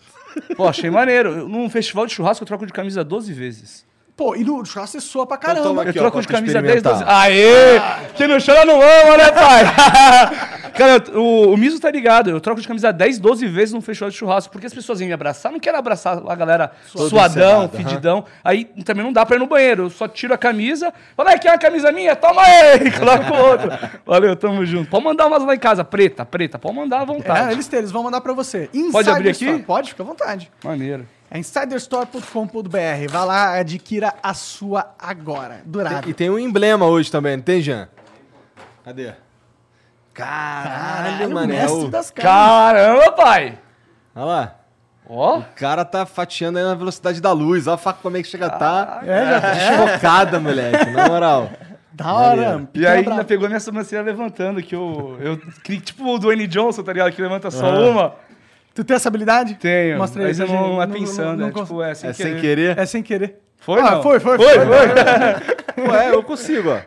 Pô, 0.57 0.67
achei 0.67 0.89
maneiro. 0.89 1.47
Num 1.47 1.69
festival 1.69 2.07
de 2.07 2.15
churrasco 2.15 2.43
eu 2.43 2.47
troco 2.47 2.65
de 2.65 2.73
camisa 2.73 3.05
12 3.05 3.31
vezes. 3.35 3.85
Pô, 4.17 4.37
e 4.37 4.45
no 4.45 4.65
churrasco 4.65 5.01
você 5.01 5.05
soa 5.05 5.27
pra 5.27 5.37
Então 5.37 5.55
caramba. 5.55 5.83
Eu 5.83 5.89
Aqui, 5.91 5.99
ó, 5.99 6.03
troco 6.03 6.13
pra 6.13 6.21
de 6.21 6.27
tu 6.29 6.33
camisa 6.33 6.63
10, 6.63 6.77
experimentar. 6.77 7.05
12. 7.05 7.05
Aê! 7.27 7.81
Quem 8.15 8.29
não 8.29 8.39
chora 8.41 8.65
não 8.65 8.81
ama, 8.81 9.17
né, 9.17 9.33
pai? 9.33 9.65
Cara, 10.75 11.03
eu- 11.13 11.21
o, 11.23 11.53
o 11.55 11.57
Miso 11.57 11.81
tá 11.81 11.91
ligado. 11.91 12.31
Eu 12.31 12.41
troco 12.41 12.61
de 12.61 12.67
camisa 12.69 12.93
10, 12.93 13.19
12 13.19 13.47
vezes 13.49 13.73
num 13.75 13.81
festival 13.81 14.11
de 14.11 14.17
churrasco. 14.17 14.53
Porque 14.53 14.67
as 14.69 14.75
pessoas 14.75 15.01
vêm 15.01 15.09
me 15.09 15.15
abraçar. 15.15 15.51
Não 15.51 15.59
quero 15.59 15.77
abraçar 15.77 16.23
a 16.29 16.35
galera 16.37 16.71
Toda 16.93 17.09
suadão, 17.09 17.65
encenada, 17.65 17.77
fedidão. 17.77 18.25
Aí 18.45 18.65
também 18.85 19.05
não 19.05 19.13
dá 19.13 19.27
pra 19.27 19.35
ir 19.37 19.39
no 19.41 19.47
banheiro. 19.47 19.85
Eu 19.85 19.91
só 19.91 20.07
tiro 20.07 20.33
a 20.33 20.39
camisa. 20.39 20.93
Fala, 21.17 21.31
aí, 21.31 21.39
quer 21.41 21.51
uma 21.51 21.59
camisa 21.59 21.91
minha? 21.91 22.15
Toma 22.15 22.41
aí! 22.43 22.91
Coloca 22.97 23.33
o 23.35 23.51
outro. 23.51 23.71
Valeu, 24.07 24.37
tamo 24.37 24.65
junto. 24.65 24.91
Pode 24.91 25.05
mandar 25.05 25.27
umas 25.27 25.45
lá 25.45 25.55
em 25.55 25.59
casa. 25.59 25.83
Preta, 25.85 26.25
preta. 26.25 26.57
Pode 26.59 26.75
mandar 26.77 27.01
à 27.01 27.05
vontade. 27.05 27.49
É, 27.51 27.53
eles 27.53 27.67
têm, 27.67 27.79
eles 27.81 27.91
vão 27.91 28.03
mandar 28.05 28.21
pra 28.21 28.33
você. 28.33 28.69
Pode 28.93 29.11
abrir 29.11 29.31
aqui? 29.31 29.59
Pode, 29.65 29.91
fica 29.91 30.03
à 30.03 30.07
vontade. 30.07 30.51
Maneiro. 30.65 31.07
É 31.31 31.39
insiderstore.com.br. 31.39 33.11
Vai 33.11 33.27
lá, 33.27 33.59
adquira 33.59 34.15
a 34.23 34.35
sua 34.35 34.95
agora. 34.99 35.63
Durável. 35.65 36.11
E 36.11 36.15
tem 36.15 36.31
um 36.31 36.39
emblema 36.39 36.87
hoje 36.87 37.11
também, 37.11 37.37
não 37.37 37.43
tem, 37.43 37.61
Jean? 37.61 37.89
Cadê? 38.85 39.13
Caralho, 40.13 41.29
o 41.29 41.35
mano. 41.35 41.53
É 41.53 41.57
mestre 41.57 41.85
o... 41.87 41.89
das 41.89 42.11
caras. 42.11 42.31
Caramba, 42.31 43.13
pai! 43.13 43.59
Olha 44.15 44.25
lá. 44.25 44.55
Ó. 45.09 45.39
O 45.39 45.45
cara 45.57 45.85
tá 45.85 46.07
fatiando 46.07 46.59
aí 46.59 46.65
na 46.65 46.75
velocidade 46.75 47.21
da 47.21 47.33
luz. 47.33 47.67
Olha 47.67 47.75
a 47.75 47.79
faca 47.79 47.99
como 48.01 48.17
é 48.17 48.23
que 48.23 48.29
chega 48.29 48.47
a 48.47 48.51
tá. 48.51 49.01
É, 49.05 49.27
já 49.27 49.41
tá. 49.41 49.53
Desfocada, 49.53 50.41
moleque. 50.41 50.91
Na 50.91 51.09
moral. 51.09 51.51
Da 51.93 52.13
hora. 52.13 52.69
E 52.75 52.87
aí 52.87 53.07
ainda 53.07 53.25
pegou 53.25 53.47
minha 53.47 53.61
sobrancelha 53.61 54.03
levantando, 54.03 54.61
que 54.63 54.75
eu, 54.75 55.17
eu 55.21 55.37
tipo 55.81 56.05
o 56.05 56.19
Dwayne 56.19 56.47
Johnson, 56.47 56.83
tá 56.83 56.93
ligado? 56.93 57.13
Que 57.13 57.23
levanta 57.23 57.51
só 57.51 57.71
uma. 57.89 58.15
Tu 58.75 58.83
tem 58.85 58.97
essa 58.97 59.09
habilidade? 59.09 59.55
Tenho. 59.55 59.99
Mostra 59.99 60.23
aí 60.23 60.29
Mas 60.29 60.41
eu 60.41 60.49
não, 60.49 60.83
é 60.83 60.87
Não- 60.87 60.93
pensando, 60.95 61.39
não- 61.39 61.47
é 61.49 61.53
não 61.53 61.63
tipo, 61.65 61.83
é 61.83 61.95
sem 61.95 62.11
É 62.11 62.13
querer. 62.13 62.33
sem 62.33 62.41
querer. 62.41 62.79
É 62.79 62.87
sem 62.87 63.03
querer. 63.03 63.41
Foi, 63.59 63.81
Ah, 63.81 63.93
não? 63.93 64.03
foi, 64.03 64.21
foi, 64.21 64.37
Foi, 64.37 64.47
foi. 64.47 64.67
foi. 64.67 65.89
Ué, 65.89 66.11
eu 66.11 66.23
consigo, 66.23 66.69
ó. 66.71 66.81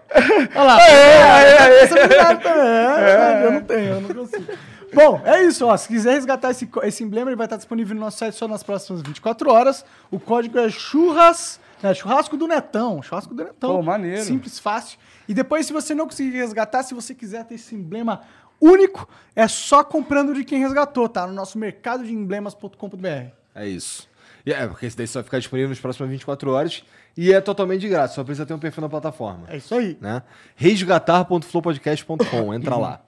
Olha 0.55 0.63
lá. 0.63 0.81
Essa 0.83 1.95
habilidade 1.95 2.43
também. 2.43 2.67
É, 2.67 3.41
eu 3.45 3.51
não 3.51 3.61
tenho, 3.61 3.85
eu 3.95 4.01
não 4.01 4.09
consigo. 4.13 4.45
Bom, 4.93 5.21
é 5.25 5.43
isso, 5.43 5.65
ó. 5.65 5.75
Se 5.75 5.87
quiser 5.87 6.13
resgatar 6.13 6.51
esse, 6.51 6.69
esse 6.83 7.03
emblema, 7.03 7.29
ele 7.29 7.35
vai 7.35 7.45
estar 7.45 7.57
disponível 7.57 7.95
no 7.95 8.01
nosso 8.01 8.17
site 8.19 8.35
só 8.35 8.47
nas 8.47 8.63
próximas 8.63 9.01
24 9.01 9.51
horas. 9.51 9.83
O 10.11 10.19
código 10.19 10.57
é 10.59 10.69
churras, 10.69 11.59
é, 11.83 11.93
churrasco 11.93 12.37
do 12.37 12.47
Netão. 12.47 13.01
Churrasco 13.01 13.33
do 13.33 13.43
Netão. 13.43 13.77
Pô, 13.77 13.81
maneiro. 13.81 14.21
Simples, 14.23 14.59
fácil. 14.59 14.97
E 15.27 15.33
depois, 15.33 15.65
se 15.65 15.73
você 15.73 15.93
não 15.93 16.05
conseguir 16.05 16.37
resgatar, 16.37 16.83
se 16.83 16.93
você 16.93 17.13
quiser 17.13 17.43
ter 17.43 17.55
esse 17.55 17.75
emblema 17.75 18.21
único, 18.59 19.07
é 19.35 19.47
só 19.47 19.83
comprando 19.83 20.33
de 20.33 20.43
quem 20.43 20.59
resgatou, 20.59 21.07
tá? 21.07 21.25
No 21.27 21.33
nosso 21.33 21.57
mercado 21.57 22.03
de 22.03 22.13
emblemas.com.br. 22.13 23.31
É 23.55 23.67
isso. 23.67 24.07
E 24.45 24.53
é, 24.53 24.65
porque 24.65 24.85
esse 24.85 24.95
daí 24.95 25.07
só 25.07 25.19
vai 25.19 25.25
ficar 25.25 25.39
disponível 25.39 25.69
nas 25.69 25.79
próximas 25.79 26.09
24 26.09 26.51
horas. 26.51 26.83
E 27.17 27.33
é 27.33 27.41
totalmente 27.41 27.81
de 27.81 27.89
graça, 27.89 28.13
só 28.13 28.23
precisa 28.23 28.45
ter 28.45 28.53
um 28.53 28.59
perfil 28.59 28.81
na 28.81 28.89
plataforma. 28.89 29.45
É 29.49 29.57
isso 29.57 29.73
aí. 29.75 29.97
Né? 29.99 30.21
resgatar.flowpodcast.com, 30.55 32.53
entra 32.55 32.77
lá. 32.77 33.01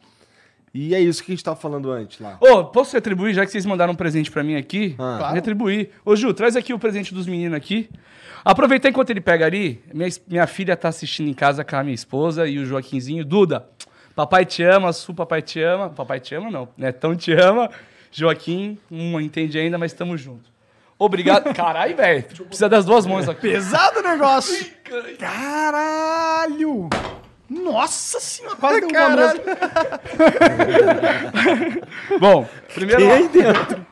E 0.74 0.94
é 0.94 1.00
isso 1.00 1.24
que 1.24 1.32
a 1.32 1.36
gente 1.36 1.44
tava 1.44 1.56
falando 1.56 1.92
antes 1.92 2.20
lá. 2.20 2.38
Ô, 2.40 2.66
posso 2.66 2.96
retribuir, 2.96 3.34
já 3.34 3.46
que 3.46 3.52
vocês 3.52 3.66
mandaram 3.66 3.94
um 3.94 3.96
presente 3.96 4.30
pra 4.30 4.44
mim 4.44 4.56
aqui? 4.56 4.96
Ah. 5.00 5.16
Claro. 5.18 5.36
Retribuir. 5.36 5.90
Ô, 6.06 6.16
Ju, 6.16 6.34
traz 6.34 6.56
aqui 6.56 6.74
o 6.74 6.80
presente 6.80 7.14
dos 7.14 7.26
meninos 7.26 7.56
aqui. 7.56 7.90
Aproveitar 8.44 8.90
enquanto 8.90 9.10
ele 9.10 9.22
pega 9.22 9.46
ali, 9.46 9.82
minha, 9.94 10.10
minha 10.28 10.48
filha 10.48 10.76
tá 10.78 10.90
assistindo 10.90 11.30
em 11.30 11.34
casa 11.34 11.64
com 11.64 11.76
a 11.76 11.84
minha 11.84 11.96
esposa 11.96 12.48
e 12.48 12.60
o 12.60 12.66
Joaquinzinho. 12.66 13.26
Duda, 13.26 13.68
papai 14.20 14.46
te 14.46 14.64
ama, 14.64 14.92
Su, 14.92 15.14
papai 15.14 15.42
te 15.42 15.64
ama. 15.64 15.90
Papai 15.90 16.20
te 16.20 16.36
ama, 16.36 16.52
não. 16.52 16.68
Netão 16.78 17.16
te 17.16 17.32
ama. 17.32 17.70
Joaquim, 18.12 18.78
não 18.90 19.22
entende 19.22 19.58
ainda, 19.58 19.78
mas 19.78 19.94
tamo 19.94 20.18
junto. 20.18 20.50
Obrigado. 20.98 21.54
Caralho, 21.56 21.96
velho. 21.96 22.24
Precisa 22.24 22.68
das 22.68 22.84
duas 22.84 23.06
mãos 23.06 23.30
aqui. 23.30 23.50
Pesado 23.50 24.00
o 24.00 24.04
negócio. 24.04 24.70
Caralho! 25.18 26.90
Nossa 27.50 28.20
senhora, 28.20 28.56
quase 28.58 28.82
deu 28.82 28.90
uma 28.90 29.10
mesa. 29.16 29.42
Bom, 32.20 32.48
primeiro 32.74 33.04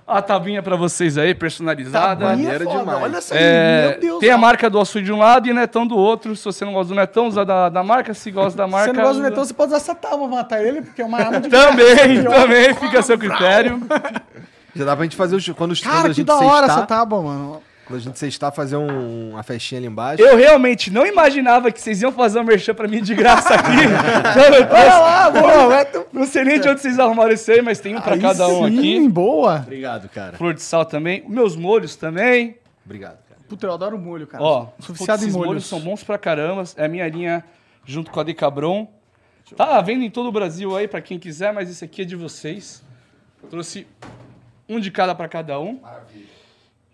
a 0.05 0.21
tabinha 0.21 0.61
pra 0.61 0.75
vocês 0.75 1.17
aí, 1.17 1.33
personalizada. 1.33 2.25
Tabuinha 2.25 2.43
maneira 2.49 2.65
foda, 2.65 2.79
demais. 2.79 3.01
Olha 3.03 3.17
essa 3.17 3.33
aí, 3.35 3.39
É, 3.43 3.87
meu 3.91 3.99
Deus. 3.99 4.19
tem 4.19 4.29
a 4.29 4.33
cara. 4.33 4.41
marca 4.41 4.69
do 4.69 4.79
açude 4.79 5.05
de 5.05 5.11
um 5.11 5.17
lado 5.17 5.47
e 5.47 5.53
Netão 5.53 5.87
do 5.87 5.97
outro. 5.97 6.35
Se 6.35 6.45
você 6.45 6.63
não 6.65 6.73
gosta 6.73 6.93
do 6.93 6.99
Netão, 6.99 7.27
usa 7.27 7.43
da, 7.43 7.69
da 7.69 7.83
marca. 7.83 8.13
Se 8.13 8.29
gosta 8.31 8.57
da 8.57 8.65
Se 8.65 8.71
marca. 8.71 8.91
você 8.91 8.97
não 8.97 9.03
gosta 9.03 9.21
do 9.21 9.23
Netão, 9.23 9.43
você 9.45 9.53
pode 9.53 9.69
usar 9.69 9.77
essa 9.77 9.95
tábua 9.95 10.27
pra 10.27 10.37
matar 10.37 10.63
ele, 10.63 10.81
porque 10.83 11.01
é 11.01 11.05
uma 11.05 11.17
arma 11.17 11.39
de 11.41 11.49
Também, 11.49 12.23
também, 12.23 12.73
fica 12.75 12.99
a 12.99 13.01
seu 13.01 13.17
critério. 13.17 13.81
Já 14.75 14.85
dá 14.85 14.95
pra 14.95 15.03
gente 15.05 15.15
fazer 15.15 15.35
os, 15.35 15.49
quando, 15.49 15.71
os- 15.71 15.81
quando 15.81 15.91
Cara, 15.91 16.05
a 16.05 16.09
que 16.09 16.13
gente 16.17 16.27
da 16.27 16.35
hora 16.35 16.45
sextar, 16.67 16.77
essa 16.77 16.85
tábua, 16.85 17.21
mano. 17.23 17.63
Quando 17.87 17.99
a 17.99 18.01
gente 18.03 18.19
sextar, 18.19 18.51
fazer 18.53 18.75
um- 18.75 19.29
uma 19.31 19.43
festinha 19.43 19.79
ali 19.79 19.87
embaixo. 19.87 20.21
Eu 20.21 20.35
realmente 20.35 20.91
não 20.91 21.05
imaginava 21.05 21.71
que 21.71 21.79
vocês 21.81 22.01
iam 22.01 22.11
fazer 22.11 22.39
um 22.39 22.43
merchan 22.43 22.75
pra 22.75 22.85
mim 22.87 23.01
de 23.01 23.15
graça 23.15 23.53
aqui. 23.55 23.71
Olha 24.75 24.97
lá, 24.99 25.29
boa, 25.31 25.87
não 26.11 26.25
sei 26.25 26.43
nem 26.43 26.59
de 26.59 26.67
onde 26.67 26.81
vocês 26.81 26.99
arrumaram 26.99 27.31
isso 27.31 27.49
aí, 27.49 27.61
mas 27.61 27.79
tem 27.79 27.95
um 27.95 28.01
pra 28.01 28.15
Aí 28.15 28.21
cada 28.21 28.45
um 28.49 28.67
sim, 28.67 28.77
aqui. 28.77 29.07
boa. 29.09 29.57
Obrigado, 29.59 30.09
cara. 30.09 30.35
Flor 30.37 30.53
de 30.53 30.61
sal 30.61 30.85
também. 30.85 31.23
Meus 31.29 31.55
molhos 31.55 31.95
também. 31.95 32.57
Obrigado, 32.85 33.17
cara. 33.27 33.39
Puta, 33.47 33.65
eu 33.67 33.71
adoro 33.73 33.97
molho, 33.97 34.27
cara. 34.27 34.43
Ó, 34.43 34.67
Sou 34.81 34.93
viciado 34.93 35.21
esses 35.23 35.33
em 35.33 35.37
molhos 35.37 35.47
molhos. 35.47 35.65
são 35.67 35.79
bons 35.79 36.03
pra 36.03 36.17
caramba. 36.17 36.63
É 36.75 36.85
a 36.85 36.89
minha 36.89 37.07
linha 37.07 37.43
junto 37.85 38.11
com 38.11 38.19
a 38.19 38.23
Decabron. 38.23 38.87
Tá 39.55 39.79
vendo 39.81 40.03
em 40.03 40.09
todo 40.09 40.27
o 40.27 40.31
Brasil 40.33 40.75
aí 40.75 40.89
pra 40.89 40.99
quem 40.99 41.17
quiser, 41.17 41.53
mas 41.53 41.69
esse 41.69 41.85
aqui 41.85 42.01
é 42.01 42.05
de 42.05 42.17
vocês. 42.17 42.83
Eu 43.41 43.47
trouxe 43.47 43.87
um 44.67 44.77
de 44.77 44.91
cada 44.91 45.15
pra 45.15 45.29
cada 45.29 45.57
um. 45.57 45.79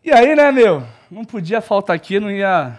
E 0.03 0.11
aí, 0.11 0.35
né, 0.35 0.51
meu? 0.51 0.83
Não 1.09 1.23
podia 1.23 1.61
faltar 1.61 1.95
aqui, 1.95 2.19
não 2.19 2.29
ia 2.29 2.77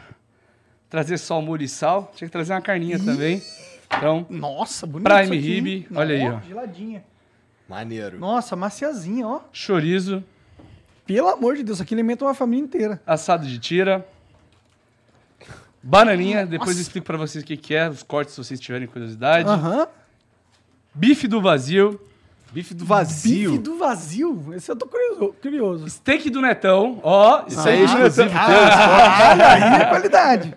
trazer 0.91 1.19
só 1.19 1.39
o 1.39 1.43
molho 1.43 1.63
e 1.63 1.69
sal. 1.69 2.13
Tinha 2.15 2.29
que 2.29 2.33
trazer 2.33 2.53
uma 2.53 2.61
carninha 2.61 2.99
também. 2.99 3.43
Então, 3.87 4.27
Nossa, 4.29 4.87
bonito 4.87 5.09
Prime 5.09 5.37
rib, 5.39 5.87
olha 5.95 6.15
aí, 6.15 6.29
ó. 6.29 6.41
Geladinha. 6.41 7.05
Maneiro. 7.69 8.19
Nossa, 8.19 8.55
maciazinha, 8.57 9.27
ó. 9.27 9.41
chorizo, 9.53 10.23
Pelo 11.07 11.29
amor 11.29 11.57
de 11.57 11.63
Deus, 11.63 11.81
aqui 11.81 11.95
alimenta 11.95 12.25
uma 12.25 12.35
família 12.35 12.65
inteira. 12.65 13.03
assado 13.07 13.47
de 13.47 13.59
tira. 13.59 14.07
Bananinha, 15.83 16.47
depois 16.47 16.71
Nossa. 16.71 16.79
eu 16.81 16.83
explico 16.83 17.07
pra 17.07 17.17
vocês 17.19 17.45
o 17.45 17.47
que, 17.47 17.57
que 17.57 17.75
é, 17.75 17.89
os 17.89 18.03
cortes 18.03 18.35
se 18.35 18.43
vocês 18.43 18.59
tiverem 18.59 18.87
curiosidade. 18.89 19.49
Aham. 19.49 19.87
Bife 20.95 21.29
do 21.29 21.41
vazio. 21.43 22.01
Bife 22.55 22.73
do 22.73 22.85
vazio. 22.85 23.51
Bife 23.51 23.63
do 23.65 23.77
vazio. 23.77 24.55
Esse 24.55 24.71
eu 24.71 24.77
tô 24.77 24.87
curioso. 24.87 25.35
curioso. 25.43 25.91
Steak 25.91 26.31
do 26.31 26.41
Netão, 26.41 27.01
ó. 27.03 27.43
Isso 27.49 27.69
aí 27.69 27.81
é 27.81 27.85
exclusivo. 27.85 28.31
Ah, 28.33 29.31
olha 29.33 29.49
aí 29.49 29.83
a 29.83 29.87
qualidade. 29.89 30.55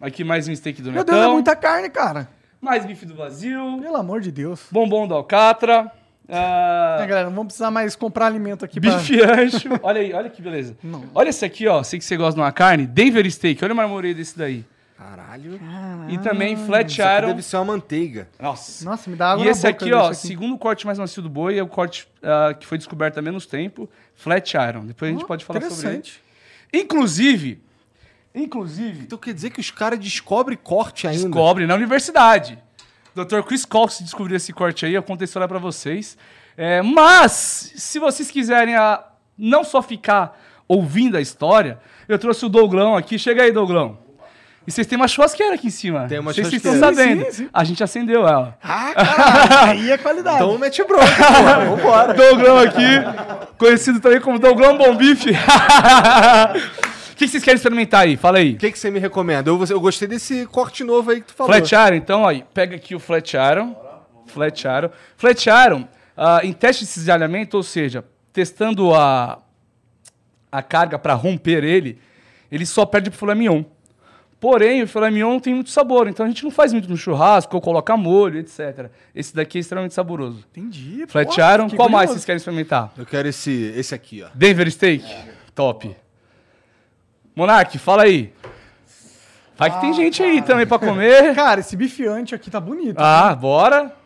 Aqui 0.00 0.24
mais 0.24 0.48
um 0.48 0.54
steak 0.56 0.82
do 0.82 0.90
Meu 0.90 1.02
Netão. 1.02 1.14
Deus, 1.14 1.28
é 1.28 1.32
muita 1.32 1.54
carne, 1.54 1.88
cara. 1.88 2.28
Mais 2.60 2.84
bife 2.84 3.06
do 3.06 3.14
vazio. 3.14 3.78
Pelo 3.80 3.96
amor 3.96 4.20
de 4.20 4.32
Deus. 4.32 4.66
Bombom 4.72 5.06
do 5.06 5.14
Alcatra. 5.14 5.88
ah, 6.28 6.98
É, 7.00 7.06
galera, 7.06 7.26
não 7.28 7.36
vamos 7.36 7.46
precisar 7.52 7.70
mais 7.70 7.94
comprar 7.94 8.26
alimento 8.26 8.64
aqui 8.64 8.80
pra... 8.80 8.96
bife 8.96 9.20
ancho. 9.22 9.68
olha 9.84 10.00
aí, 10.00 10.12
olha 10.12 10.28
que 10.28 10.42
beleza. 10.42 10.76
Não. 10.82 11.04
Olha 11.14 11.28
esse 11.28 11.44
aqui, 11.44 11.68
ó. 11.68 11.80
Sei 11.84 12.00
que 12.00 12.04
você 12.04 12.16
gosta 12.16 12.34
de 12.34 12.40
uma 12.40 12.50
carne. 12.50 12.88
Denver 12.88 13.30
Steak. 13.30 13.64
Olha 13.64 13.72
o 13.72 13.76
marmoreio 13.76 14.16
desse 14.16 14.36
daí. 14.36 14.64
Caralho. 14.96 15.60
E 16.08 16.18
também 16.18 16.56
flat 16.56 16.90
Isso 16.92 17.02
iron. 17.02 17.26
deve 17.26 17.42
ser 17.42 17.56
uma 17.56 17.64
manteiga. 17.64 18.28
Nossa. 18.38 18.84
Nossa, 18.84 19.10
me 19.10 19.16
dá 19.16 19.32
água 19.32 19.42
E 19.42 19.46
na 19.46 19.50
esse 19.50 19.62
boca 19.62 19.84
aqui, 19.84 19.92
ó, 19.92 20.06
aqui. 20.06 20.16
segundo 20.16 20.56
corte 20.56 20.86
mais 20.86 20.98
macio 20.98 21.20
do 21.22 21.28
boi, 21.28 21.58
é 21.58 21.62
o 21.62 21.66
corte 21.66 22.08
ah, 22.22 22.54
que 22.54 22.64
foi 22.66 22.78
descoberto 22.78 23.18
há 23.18 23.22
menos 23.22 23.44
tempo. 23.44 23.88
Flat 24.14 24.54
iron. 24.54 24.86
Depois 24.86 25.10
a 25.10 25.14
gente 25.14 25.26
pode 25.26 25.44
falar 25.44 25.60
sobre 25.62 25.74
ele. 25.74 25.96
Interessante. 25.98 26.22
Inclusive, 26.72 27.62
inclusive, 28.34 29.02
Então 29.02 29.18
quer 29.18 29.34
dizer 29.34 29.50
que 29.50 29.60
os 29.60 29.70
caras 29.70 29.98
descobrem 29.98 30.56
corte 30.60 31.06
ainda? 31.06 31.24
Descobre 31.24 31.66
na 31.66 31.74
universidade. 31.74 32.58
Dr. 33.14 33.42
Chris 33.46 33.64
Cox 33.64 34.00
descobriu 34.00 34.36
esse 34.36 34.52
corte 34.52 34.84
aí, 34.86 34.94
eu 34.94 35.02
conto 35.02 35.22
a 35.22 35.24
história 35.24 35.46
pra 35.46 35.58
vocês. 35.58 36.16
É, 36.56 36.82
mas, 36.82 37.72
se 37.76 37.98
vocês 37.98 38.30
quiserem 38.30 38.74
a, 38.74 39.04
não 39.36 39.62
só 39.64 39.82
ficar 39.82 40.40
ouvindo 40.66 41.16
a 41.16 41.20
história, 41.20 41.78
eu 42.08 42.18
trouxe 42.18 42.44
o 42.44 42.48
Douglão 42.48 42.96
aqui. 42.96 43.18
Chega 43.18 43.42
aí, 43.42 43.52
Douglão. 43.52 44.03
E 44.66 44.72
vocês 44.72 44.86
têm 44.86 44.96
uma 44.96 45.06
churrasqueira 45.06 45.54
aqui 45.54 45.66
em 45.66 45.70
cima. 45.70 46.06
Tem 46.06 46.18
uma 46.18 46.32
sei 46.32 46.44
se 46.44 46.50
vocês 46.50 46.64
estão 46.64 46.72
churrasqueira. 46.72 47.10
sabendo. 47.10 47.32
Sim, 47.32 47.44
sim. 47.44 47.50
A 47.52 47.64
gente 47.64 47.84
acendeu 47.84 48.26
ela. 48.26 48.56
Ah, 48.62 48.92
caralho, 48.94 49.70
aí 49.70 49.90
é 49.90 49.98
qualidade. 49.98 50.36
Então 50.36 50.58
mete 50.58 50.82
bronca, 50.84 51.06
porra. 51.06 51.64
Vambora. 51.64 52.14
Douglão 52.14 52.58
aqui, 52.58 53.54
conhecido 53.58 54.00
também 54.00 54.20
como 54.20 54.38
Douglão 54.38 54.76
Bom 54.78 54.96
Bife. 54.96 55.30
O 57.14 57.16
que, 57.16 57.26
que 57.26 57.30
vocês 57.30 57.44
querem 57.44 57.54
experimentar 57.54 58.00
aí? 58.00 58.16
Fala 58.16 58.38
aí. 58.38 58.54
O 58.54 58.56
que, 58.56 58.72
que 58.72 58.78
você 58.78 58.90
me 58.90 58.98
recomenda? 58.98 59.48
Eu, 59.48 59.64
eu 59.70 59.80
gostei 59.80 60.08
desse 60.08 60.46
corte 60.46 60.82
novo 60.82 61.12
aí 61.12 61.20
que 61.20 61.28
tu 61.28 61.34
falou. 61.34 61.52
Flat 61.52 61.72
Iron, 61.72 61.94
então, 61.94 62.26
aí, 62.26 62.44
pega 62.52 62.74
aqui 62.74 62.92
o 62.92 62.98
Flat 62.98 63.34
Iron. 63.34 63.76
Flat 64.26 64.64
Iron. 64.64 64.90
Flat 65.16 65.46
Iron, 65.46 65.86
ah, 66.16 66.40
em 66.42 66.52
teste 66.52 66.84
de 66.84 66.90
cisalhamento, 66.90 67.56
ou 67.56 67.62
seja, 67.62 68.04
testando 68.32 68.92
a, 68.92 69.38
a 70.50 70.60
carga 70.60 70.98
para 70.98 71.14
romper 71.14 71.62
ele, 71.62 72.00
ele 72.50 72.66
só 72.66 72.84
perde 72.84 73.10
pro 73.10 73.18
filé 73.20 73.36
mignon. 73.36 73.62
Porém, 74.44 74.82
o 74.82 74.86
filé 74.86 75.10
mignon 75.10 75.40
tem 75.40 75.54
muito 75.54 75.70
sabor, 75.70 76.06
então 76.06 76.26
a 76.26 76.28
gente 76.28 76.44
não 76.44 76.50
faz 76.50 76.70
muito 76.70 76.86
no 76.86 76.98
churrasco, 76.98 77.56
ou 77.56 77.62
coloca 77.62 77.96
molho, 77.96 78.38
etc. 78.38 78.90
Esse 79.14 79.34
daqui 79.34 79.56
é 79.56 79.60
extremamente 79.62 79.94
saboroso. 79.94 80.44
Entendi. 80.50 81.06
Flat 81.08 81.34
pô, 81.34 81.40
Iron, 81.54 81.70
qual 81.70 81.88
mais 81.88 82.10
vocês 82.10 82.26
querem 82.26 82.36
experimentar? 82.36 82.92
Eu 82.94 83.06
quero 83.06 83.26
esse, 83.26 83.72
esse 83.74 83.94
aqui, 83.94 84.22
ó. 84.22 84.28
Denver 84.34 84.70
Steak? 84.70 85.02
Top. 85.54 85.96
Monark, 87.34 87.78
fala 87.78 88.02
aí. 88.02 88.34
Vai 89.56 89.70
que 89.70 89.80
tem 89.80 89.94
gente 89.94 90.22
aí 90.22 90.42
também 90.42 90.66
pra 90.66 90.78
comer. 90.78 91.32
Cara, 91.34 91.60
esse 91.60 91.74
bifiante 91.74 92.34
aqui 92.34 92.50
tá 92.50 92.60
bonito. 92.60 92.98
Ah, 92.98 93.34
bora. 93.34 93.96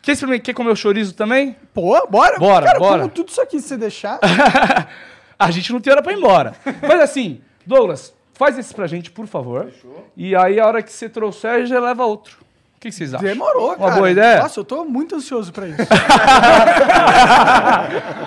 Quer, 0.00 0.12
experimentar- 0.12 0.42
quer 0.46 0.54
comer 0.54 0.70
o 0.70 0.76
chorizo 0.76 1.12
também? 1.12 1.54
Pô, 1.74 2.06
bora. 2.06 2.38
Bora, 2.38 2.64
Cara, 2.64 2.78
bora. 2.78 2.98
como 3.02 3.10
tudo 3.10 3.28
isso 3.28 3.42
aqui 3.42 3.60
se 3.60 3.68
você 3.68 3.76
deixar. 3.76 4.18
A 5.38 5.50
gente 5.50 5.70
não 5.70 5.82
tem 5.82 5.92
hora 5.92 6.02
pra 6.02 6.14
ir 6.14 6.16
embora. 6.16 6.54
Mas 6.80 6.98
assim, 7.02 7.42
Douglas, 7.66 8.14
faz 8.40 8.56
esse 8.56 8.74
pra 8.74 8.86
gente, 8.86 9.10
por 9.10 9.26
favor. 9.26 9.70
E 10.16 10.34
aí, 10.34 10.58
a 10.58 10.66
hora 10.66 10.82
que 10.82 10.90
você 10.90 11.10
trouxer, 11.10 11.66
já 11.66 11.78
leva 11.78 12.06
outro. 12.06 12.38
O 12.74 12.80
que, 12.80 12.90
vocês 12.90 13.12
acham? 13.12 13.28
Demorou, 13.28 13.72
cara. 13.72 13.82
Uma 13.82 13.90
boa 13.90 14.10
ideia? 14.10 14.40
Nossa, 14.40 14.60
eu 14.60 14.64
tô 14.64 14.82
muito 14.86 15.14
ansioso 15.14 15.52
pra 15.52 15.68
isso. 15.68 15.76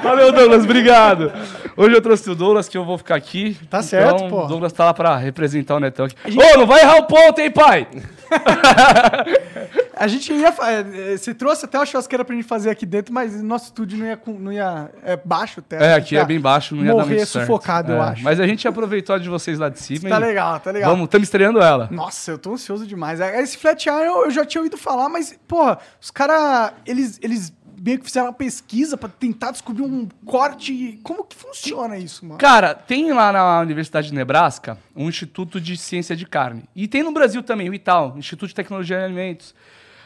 Valeu, 0.03 0.31
Douglas, 0.31 0.65
obrigado. 0.65 1.33
Hoje 1.75 1.95
eu 1.95 2.01
trouxe 2.03 2.29
o 2.29 2.35
Douglas, 2.35 2.69
que 2.69 2.77
eu 2.77 2.85
vou 2.85 2.99
ficar 2.99 3.15
aqui. 3.15 3.57
Tá 3.67 3.81
certo, 3.81 4.17
então, 4.17 4.29
pô. 4.29 4.43
O 4.43 4.47
Douglas 4.47 4.71
tá 4.71 4.85
lá 4.85 4.93
pra 4.93 5.17
representar 5.17 5.77
o 5.77 5.79
Netão 5.79 6.05
aqui. 6.05 6.15
Ô, 6.37 6.57
não 6.59 6.67
vai 6.67 6.81
errar 6.81 6.97
o 6.97 7.07
ponto, 7.07 7.41
hein, 7.41 7.49
pai? 7.49 7.87
A 10.03 10.07
gente 10.07 10.33
ia. 10.33 10.51
fa- 10.51 10.71
eh, 10.71 11.17
Você 11.17 11.33
trouxe 11.33 11.65
até 11.65 11.77
uma 11.79 11.85
churrasqueira 11.85 12.25
pra 12.25 12.35
gente 12.35 12.45
fazer 12.47 12.69
aqui 12.69 12.85
dentro, 12.85 13.13
mas 13.13 13.41
nosso 13.41 13.65
estúdio 13.65 13.97
não 13.97 14.05
ia. 14.05 14.19
Não 14.39 14.51
ia 14.51 14.89
é 15.03 15.15
baixo 15.17 15.59
o 15.59 15.63
teto. 15.63 15.81
É, 15.83 15.93
aqui 15.95 16.17
é 16.17 16.25
bem 16.25 16.39
baixo, 16.39 16.75
não 16.75 16.83
ia 16.83 16.91
dar 16.91 16.97
morrer 17.03 17.15
muito 17.15 17.27
certo. 17.27 17.45
sufocado, 17.45 17.91
eu 17.93 17.97
É, 18.03 18.07
acho. 18.09 18.23
Mas 18.23 18.39
a 18.39 18.45
gente 18.47 18.67
aproveitou 18.67 19.15
a 19.15 19.19
de 19.19 19.29
vocês 19.29 19.57
lá 19.59 19.69
de 19.69 19.79
cima. 19.79 20.09
Tá 20.09 20.17
legal, 20.17 20.59
tá 20.59 20.71
legal. 20.71 20.91
Vamos, 20.91 21.05
estamos 21.05 21.25
estreando 21.27 21.59
ela. 21.61 21.87
Nossa, 21.91 22.31
eu 22.31 22.37
tô 22.37 22.53
ansioso 22.53 22.85
demais. 22.85 23.19
É, 23.19 23.41
Esse 23.41 23.57
Flat 23.57 23.85
Iron 23.85 24.23
eu 24.25 24.31
já 24.31 24.45
tinha 24.45 24.61
ouvido 24.61 24.77
falar, 24.77 25.07
mas, 25.09 25.37
porra, 25.47 25.77
os 26.01 26.11
caras, 26.11 26.73
eles, 26.85 27.19
eles 27.21 27.53
meio 27.85 27.99
que 27.99 28.05
fizeram 28.05 28.27
uma 28.27 28.33
pesquisa 28.33 28.95
pra 28.95 29.09
tentar 29.09 29.51
descobrir 29.51 29.83
um 29.83 30.07
corte. 30.25 30.99
Como 31.03 31.23
que 31.25 31.35
funciona 31.35 31.97
isso, 31.97 32.25
mano? 32.25 32.37
Cara, 32.39 32.73
tem 32.73 33.11
lá 33.11 33.31
na 33.31 33.59
Universidade 33.59 34.07
de 34.07 34.13
Nebraska 34.13 34.77
um 34.95 35.09
Instituto 35.09 35.59
de 35.59 35.75
Ciência 35.75 36.15
de 36.15 36.25
Carne. 36.25 36.63
E 36.75 36.87
tem 36.87 37.03
no 37.03 37.11
Brasil 37.11 37.43
também, 37.43 37.69
o 37.69 37.73
ITAL, 37.73 38.15
Instituto 38.17 38.47
de 38.49 38.55
Tecnologia 38.55 38.97
de 38.99 39.03
Alimentos. 39.05 39.53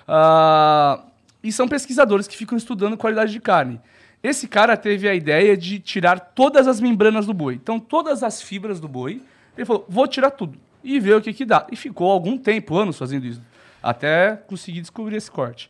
Ah, 0.08 1.04
e 1.44 1.52
são 1.52 1.68
pesquisadores 1.68 2.28
que 2.28 2.38
ficam 2.38 2.58
estudando 2.58 2.98
qualidade 2.98 3.32
de 3.32 3.40
carne. 3.40 3.80
Esse 4.24 4.48
cara 4.48 4.76
teve 4.76 5.08
a 5.08 5.14
ideia 5.14 5.56
de 5.56 5.80
tirar 5.80 6.20
todas 6.20 6.68
as 6.68 6.82
membranas 6.82 7.26
do 7.26 7.34
boi. 7.34 7.56
Então, 7.56 7.80
todas 7.80 8.24
as 8.24 8.42
fibras 8.42 8.80
do 8.80 8.88
boi. 8.88 9.22
Ele 9.56 9.66
falou, 9.66 9.86
vou 9.88 10.08
tirar 10.08 10.32
tudo. 10.32 10.58
E 10.84 11.00
ver 11.00 11.16
o 11.16 11.22
que, 11.22 11.34
que 11.34 11.46
dá. 11.46 11.68
E 11.72 11.76
ficou 11.76 12.12
algum 12.12 12.38
tempo, 12.38 12.76
anos 12.76 12.98
fazendo 12.98 13.26
isso. 13.26 13.42
Até 13.82 14.36
conseguir 14.48 14.82
descobrir 14.82 15.16
esse 15.16 15.30
corte. 15.30 15.70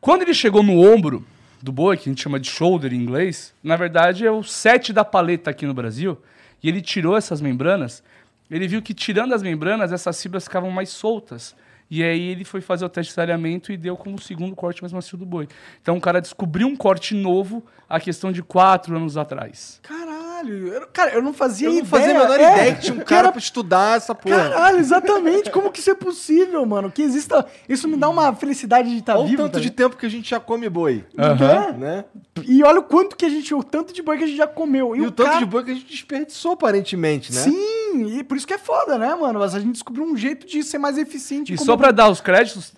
Quando 0.00 0.22
ele 0.22 0.34
chegou 0.34 0.62
no 0.62 0.80
ombro 0.80 1.24
do 1.62 1.72
boi, 1.72 1.96
que 1.96 2.08
a 2.08 2.12
gente 2.12 2.22
chama 2.22 2.38
de 2.38 2.48
shoulder 2.48 2.92
em 2.92 2.96
inglês, 2.96 3.52
na 3.62 3.76
verdade 3.76 4.26
é 4.26 4.30
o 4.30 4.42
set 4.42 4.92
da 4.92 5.04
paleta 5.04 5.50
aqui 5.50 5.66
no 5.66 5.74
Brasil, 5.74 6.18
e 6.62 6.68
ele 6.68 6.80
tirou 6.80 7.16
essas 7.16 7.40
membranas, 7.40 8.02
ele 8.50 8.66
viu 8.68 8.80
que 8.80 8.94
tirando 8.94 9.34
as 9.34 9.42
membranas, 9.42 9.92
essas 9.92 10.20
fibras 10.20 10.44
ficavam 10.44 10.70
mais 10.70 10.88
soltas. 10.90 11.54
E 11.90 12.02
aí 12.02 12.28
ele 12.28 12.44
foi 12.44 12.60
fazer 12.60 12.84
o 12.84 12.88
teste 12.88 13.12
de 13.12 13.16
talhamento 13.16 13.72
e 13.72 13.76
deu 13.76 13.96
como 13.96 14.16
o 14.16 14.20
segundo 14.20 14.54
corte 14.54 14.82
mais 14.82 14.92
macio 14.92 15.16
do 15.16 15.24
boi. 15.24 15.48
Então 15.80 15.96
o 15.96 16.00
cara 16.00 16.20
descobriu 16.20 16.66
um 16.66 16.76
corte 16.76 17.14
novo 17.14 17.64
a 17.88 17.98
questão 17.98 18.30
de 18.30 18.42
quatro 18.42 18.94
anos 18.94 19.16
atrás. 19.16 19.80
Caralho, 19.82 20.17
Caralho. 20.38 20.68
Eu- 20.68 20.86
cara, 20.92 21.10
eu 21.14 21.22
não 21.22 21.32
fazia 21.32 21.68
Eu 21.68 21.72
não 21.72 21.78
ideia. 21.80 21.90
fazia 21.90 22.16
a 22.16 22.22
menor 22.22 22.40
é, 22.40 22.52
ideia 22.52 22.74
que 22.74 22.80
tinha 22.82 22.94
um 22.94 22.98
que 22.98 23.04
cara 23.04 23.20
era- 23.22 23.32
pra 23.32 23.38
estudar 23.38 23.96
essa 23.96 24.14
porra. 24.14 24.36
Caralho, 24.50 24.78
exatamente. 24.78 25.50
Como 25.50 25.70
que 25.70 25.80
isso 25.80 25.90
é 25.90 25.94
possível, 25.94 26.64
mano? 26.64 26.90
Que 26.90 27.02
exista. 27.02 27.44
Isso 27.68 27.88
me 27.88 27.96
dá 27.96 28.08
uma 28.08 28.32
felicidade 28.34 28.88
de 28.90 28.98
estar 28.98 29.16
Olha 29.16 29.24
o 29.24 29.28
vivo. 29.28 29.42
tanto 29.42 29.54
tá 29.54 29.60
de 29.60 29.70
tempo 29.70 29.96
que 29.96 30.06
a 30.06 30.08
gente 30.08 30.30
já 30.30 30.38
come 30.40 30.68
boi. 30.68 31.04
Aham. 31.18 31.72
Né? 31.72 32.04
E 32.46 32.62
olha 32.62 32.80
o 32.80 32.84
quanto 32.84 33.16
que 33.16 33.24
a 33.26 33.28
gente. 33.28 33.54
O 33.54 33.62
tanto 33.62 33.92
de 33.92 34.02
boi 34.02 34.16
que 34.18 34.24
a 34.24 34.26
gente 34.26 34.36
já 34.36 34.46
comeu. 34.46 34.94
E, 34.94 35.00
o 35.02 35.10
tanto 35.10 35.26
cara- 35.26 35.38
de 35.40 35.46
boi 35.46 35.64
que 35.64 35.70
a 35.70 35.74
gente 35.74 35.86
desperdiçou, 35.86 36.52
aparentemente, 36.52 37.32
né? 37.34 37.40
Sim, 37.40 38.18
e 38.18 38.22
por 38.22 38.36
isso 38.36 38.46
que 38.46 38.54
é 38.54 38.58
foda, 38.58 38.96
né, 38.98 39.14
mano? 39.14 39.38
Mas 39.40 39.54
a 39.54 39.60
gente 39.60 39.72
descobriu 39.72 40.04
um 40.04 40.16
jeito 40.16 40.46
de 40.46 40.62
ser 40.62 40.78
mais 40.78 40.96
eficiente. 40.98 41.52
E 41.52 41.58
só 41.58 41.76
pra 41.76 41.90
dar 41.90 42.08
os 42.08 42.20
créditos, 42.20 42.72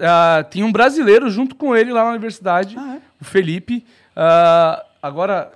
tem 0.51 0.63
um 0.65 0.73
brasileiro 0.73 1.29
junto 1.31 1.55
com 1.55 1.75
ele 1.77 1.93
lá 1.93 2.05
na 2.05 2.11
universidade, 2.11 2.77
Ah, 2.79 2.97
é? 2.97 3.01
o 3.21 3.25
Felipe. 3.25 3.85
Ah, 4.17 4.85
agora 5.03 5.51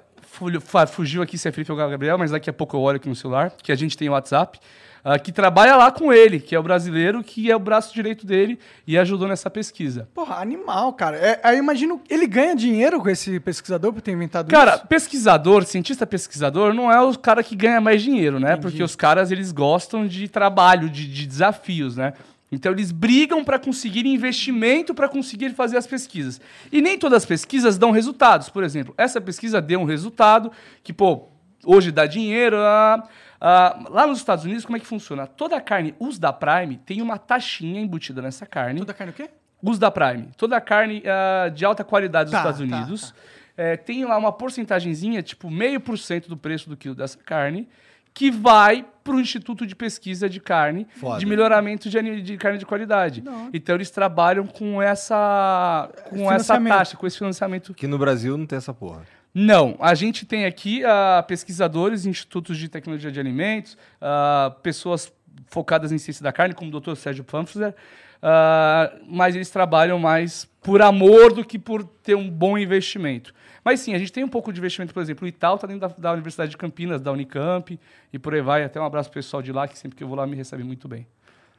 fugiu 0.91 1.23
aqui 1.23 1.39
se 1.39 1.49
é 1.49 1.53
Felipe 1.53 1.71
ou 1.73 1.79
Gabriel, 1.79 2.19
mas 2.19 2.31
daqui 2.31 2.51
a 2.51 2.53
pouco 2.53 2.77
eu 2.77 2.81
olho 2.81 2.97
aqui 2.97 3.09
no 3.09 3.15
celular, 3.17 3.53
que 3.63 3.73
a 3.73 3.77
gente 3.77 3.97
tem 3.97 4.09
o 4.09 4.13
WhatsApp. 4.13 4.59
ah, 5.05 5.19
que 5.19 5.31
trabalha 5.31 5.77
lá 5.77 5.93
com 5.93 6.11
ele, 6.11 6.41
que 6.41 6.55
é 6.55 6.59
o 6.59 6.63
brasileiro, 6.63 7.23
que 7.23 7.51
é 7.51 7.55
o 7.55 7.59
braço 7.59 7.93
direito 7.93 8.27
dele 8.27 8.59
e 8.87 8.97
ajudou 8.97 9.29
nessa 9.29 9.51
pesquisa. 9.51 10.09
Porra, 10.15 10.37
animal, 10.37 10.95
cara. 10.95 11.19
É, 11.19 11.39
aí 11.43 11.57
eu 11.57 11.59
imagino. 11.59 12.01
Ele 12.09 12.27
ganha 12.27 12.57
dinheiro 12.57 12.99
com 13.01 13.11
esse 13.11 13.39
pesquisador 13.39 13.93
por 13.93 14.01
ter 14.01 14.13
inventado 14.13 14.51
Cara, 14.51 14.77
isso? 14.77 14.87
pesquisador, 14.87 15.65
cientista 15.67 16.07
pesquisador, 16.07 16.73
não 16.73 16.91
é 16.91 16.99
o 17.03 17.19
cara 17.19 17.43
que 17.43 17.55
ganha 17.55 17.83
mais 17.83 18.03
dinheiro, 18.03 18.41
né? 18.41 18.57
Porque 18.57 18.83
os 18.83 18.97
caras, 18.97 19.31
eles 19.31 19.53
gostam 19.53 20.07
de 20.07 20.27
trabalho, 20.27 20.89
de, 20.89 21.07
de 21.07 21.27
desafios, 21.27 21.97
né? 21.97 22.15
Então 22.55 22.73
eles 22.73 22.91
brigam 22.93 23.45
para 23.45 23.59
conseguir 23.59 24.07
investimento 24.07 24.95
para 24.95 25.09
conseguir 25.09 25.51
fazer 25.51 25.77
as 25.77 25.87
pesquisas. 25.87 26.41
E 26.73 26.81
nem 26.81 26.99
todas 26.99 27.19
as 27.19 27.27
pesquisas 27.27 27.77
dão 27.77 27.91
resultados. 27.91 28.49
Por 28.49 28.63
exemplo, 28.65 28.95
essa 28.97 29.21
pesquisa 29.21 29.61
deu 29.61 29.81
um 29.81 29.85
resultado 29.85 30.51
que, 30.83 30.93
pô, 30.93 31.29
hoje 31.65 31.91
dá 31.93 32.07
dinheiro. 32.07 32.57
ah, 32.59 33.03
ah, 33.41 33.85
lá 33.91 34.07
nos 34.07 34.19
Estados 34.19 34.45
Unidos, 34.45 34.65
como 34.65 34.77
é 34.77 34.81
que 34.81 34.87
funciona? 34.87 35.27
Toda 35.27 35.61
carne 35.61 35.95
US 35.99 36.19
da 36.19 36.33
Prime 36.33 36.77
tem 36.79 37.03
uma 37.03 37.19
taxinha 37.19 37.81
embutida 37.81 38.23
nessa 38.23 38.47
carne. 38.47 38.79
Toda 38.81 38.95
carne 38.95 39.11
o 39.13 39.15
quê? 39.15 39.29
Us 39.63 39.79
da 39.79 39.91
Prime. 39.91 40.29
Toda 40.37 40.57
a 40.57 40.61
carne 40.61 41.03
ah, 41.07 41.49
de 41.49 41.65
alta 41.65 41.85
qualidade 41.85 42.31
dos 42.31 42.33
Tá, 42.33 42.39
Estados 42.51 42.69
tá, 42.69 42.77
Unidos. 42.77 43.15
é, 43.57 43.77
tem 43.77 44.05
lá 44.05 44.17
uma 44.17 44.33
porcentagenzinha, 44.33 45.23
tipo 45.23 45.51
meio 45.51 45.81
por 45.81 45.99
cento 45.99 46.29
do 46.29 46.37
preço 46.37 46.69
do 46.69 46.77
quilo 46.77 46.95
dessa 46.95 47.19
carne, 47.19 47.69
que 48.15 48.31
vai 48.31 48.87
para 49.03 49.17
o 49.17 49.21
Instituto 49.21 49.67
de 49.67 49.77
Pesquisa 49.77 50.31
de 50.31 50.41
Carne, 50.41 50.87
Foda. 50.97 51.19
de 51.19 51.27
melhoramento 51.27 51.91
de, 51.91 52.23
de 52.23 52.37
carne 52.39 52.59
de 52.59 52.65
qualidade. 52.65 53.23
Então 53.53 53.75
eles 53.75 53.91
trabalham 53.91 54.47
com 54.47 54.81
essa, 54.81 55.91
com 56.09 56.33
essa 56.33 56.59
taxa, 56.59 56.97
com 56.97 57.07
esse 57.07 57.19
financiamento. 57.19 57.75
Que 57.75 57.87
no 57.87 57.99
Brasil 57.99 58.39
não 58.39 58.47
tem 58.47 58.57
essa 58.57 58.73
porra. 58.73 59.03
Não, 59.35 59.77
a 59.81 59.95
gente 59.95 60.25
tem 60.25 60.47
aqui 60.47 60.85
ah, 60.85 61.23
pesquisadores, 61.27 62.07
institutos 62.07 62.57
de 62.57 62.69
tecnologia 62.69 63.11
de 63.11 63.19
alimentos, 63.19 63.77
ah, 64.01 64.55
pessoas 64.63 65.13
focadas 65.49 65.91
em 65.91 65.99
ciência 65.99 66.23
da 66.23 66.33
carne, 66.33 66.55
como 66.55 66.75
o 66.75 66.81
Dr. 66.81 66.95
Sérgio 66.95 67.25
Pflanzer, 67.25 67.75
ah, 68.23 68.93
mas 69.07 69.35
eles 69.35 69.51
trabalham 69.51 69.99
mais 69.99 70.49
por 70.63 70.81
amor 70.81 71.33
do 71.35 71.45
que 71.45 71.59
por 71.59 71.85
ter 71.85 72.15
um 72.15 72.31
bom 72.31 72.57
investimento. 72.57 73.35
Mas 73.65 73.81
sim, 73.81 73.95
a 73.95 73.99
gente 73.99 74.13
tem 74.13 74.23
um 74.23 74.29
pouco 74.29 74.53
de 74.53 74.59
investimento, 74.61 74.93
por 74.93 75.03
exemplo, 75.03 75.25
o 75.25 75.29
Itaú 75.29 75.55
está 75.55 75.67
dentro 75.67 75.89
da, 75.89 75.95
da 75.97 76.13
Universidade 76.13 76.51
de 76.51 76.57
Campinas, 76.57 77.01
da 77.01 77.11
Unicamp, 77.11 77.79
e 78.13 78.19
por 78.19 78.35
aí 78.35 78.43
vai. 78.43 78.63
Até 78.65 78.81
um 78.81 78.85
abraço 78.85 79.11
pessoal 79.11 79.43
de 79.43 79.53
lá, 79.53 79.67
que 79.67 79.79
sempre 79.79 79.97
que 79.97 80.05
eu 80.05 80.09
vou 80.09 80.17
lá 80.17 80.27
me 80.27 80.37
recebe 80.37 80.63
muito 80.63 80.87
bem. 80.87 81.07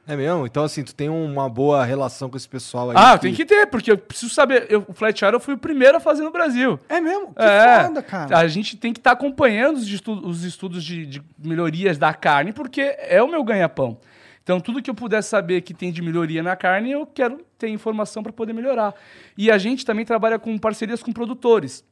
É 0.07 0.15
mesmo? 0.15 0.45
Então, 0.45 0.63
assim, 0.63 0.83
tu 0.83 0.93
tem 0.93 1.09
uma 1.09 1.50
boa 1.50 1.83
relação 1.83 2.29
com 2.29 2.38
esse 2.38 2.47
pessoal 2.47 2.91
aí. 2.91 2.95
Ah, 2.95 3.17
tem 3.17 3.33
que 3.33 3.43
ter, 3.43 3.65
porque 3.65 3.91
eu 3.91 3.97
preciso 3.97 4.31
saber. 4.31 4.67
Eu, 4.69 4.85
o 4.88 4.93
Flat 4.93 5.19
Iron 5.19 5.31
eu 5.33 5.39
fui 5.39 5.55
o 5.55 5.57
primeiro 5.57 5.97
a 5.97 6.00
fazer 6.00 6.21
no 6.21 6.29
Brasil. 6.29 6.79
É 6.88 7.01
mesmo? 7.01 7.33
Que 7.33 7.41
É, 7.41 7.83
foda, 7.85 8.03
cara. 8.03 8.38
A 8.38 8.47
gente 8.47 8.77
tem 8.77 8.93
que 8.93 9.00
estar 9.00 9.13
acompanhando 9.13 9.77
os, 9.77 9.88
estu- 9.88 10.24
os 10.27 10.43
estudos 10.43 10.83
de, 10.83 11.07
de 11.07 11.24
melhorias 11.43 11.97
da 11.97 12.13
carne, 12.13 12.53
porque 12.53 12.95
é 13.00 13.19
o 13.24 13.27
meu 13.27 13.43
ganha-pão. 13.43 13.97
Então, 14.43 14.59
tudo 14.59 14.79
que 14.79 14.91
eu 14.91 14.93
puder 14.93 15.24
saber 15.24 15.62
que 15.62 15.74
tem 15.74 15.91
de 15.91 16.03
melhoria 16.03 16.43
na 16.43 16.55
carne, 16.55 16.91
eu 16.91 17.07
quero 17.07 17.43
ter 17.57 17.69
informação 17.69 18.21
para 18.21 18.31
poder 18.31 18.53
melhorar. 18.53 18.93
E 19.35 19.50
a 19.50 19.57
gente 19.57 19.83
também 19.83 20.05
trabalha 20.05 20.38
com 20.38 20.55
parcerias 20.59 21.01
com 21.01 21.12
produtores. 21.12 21.83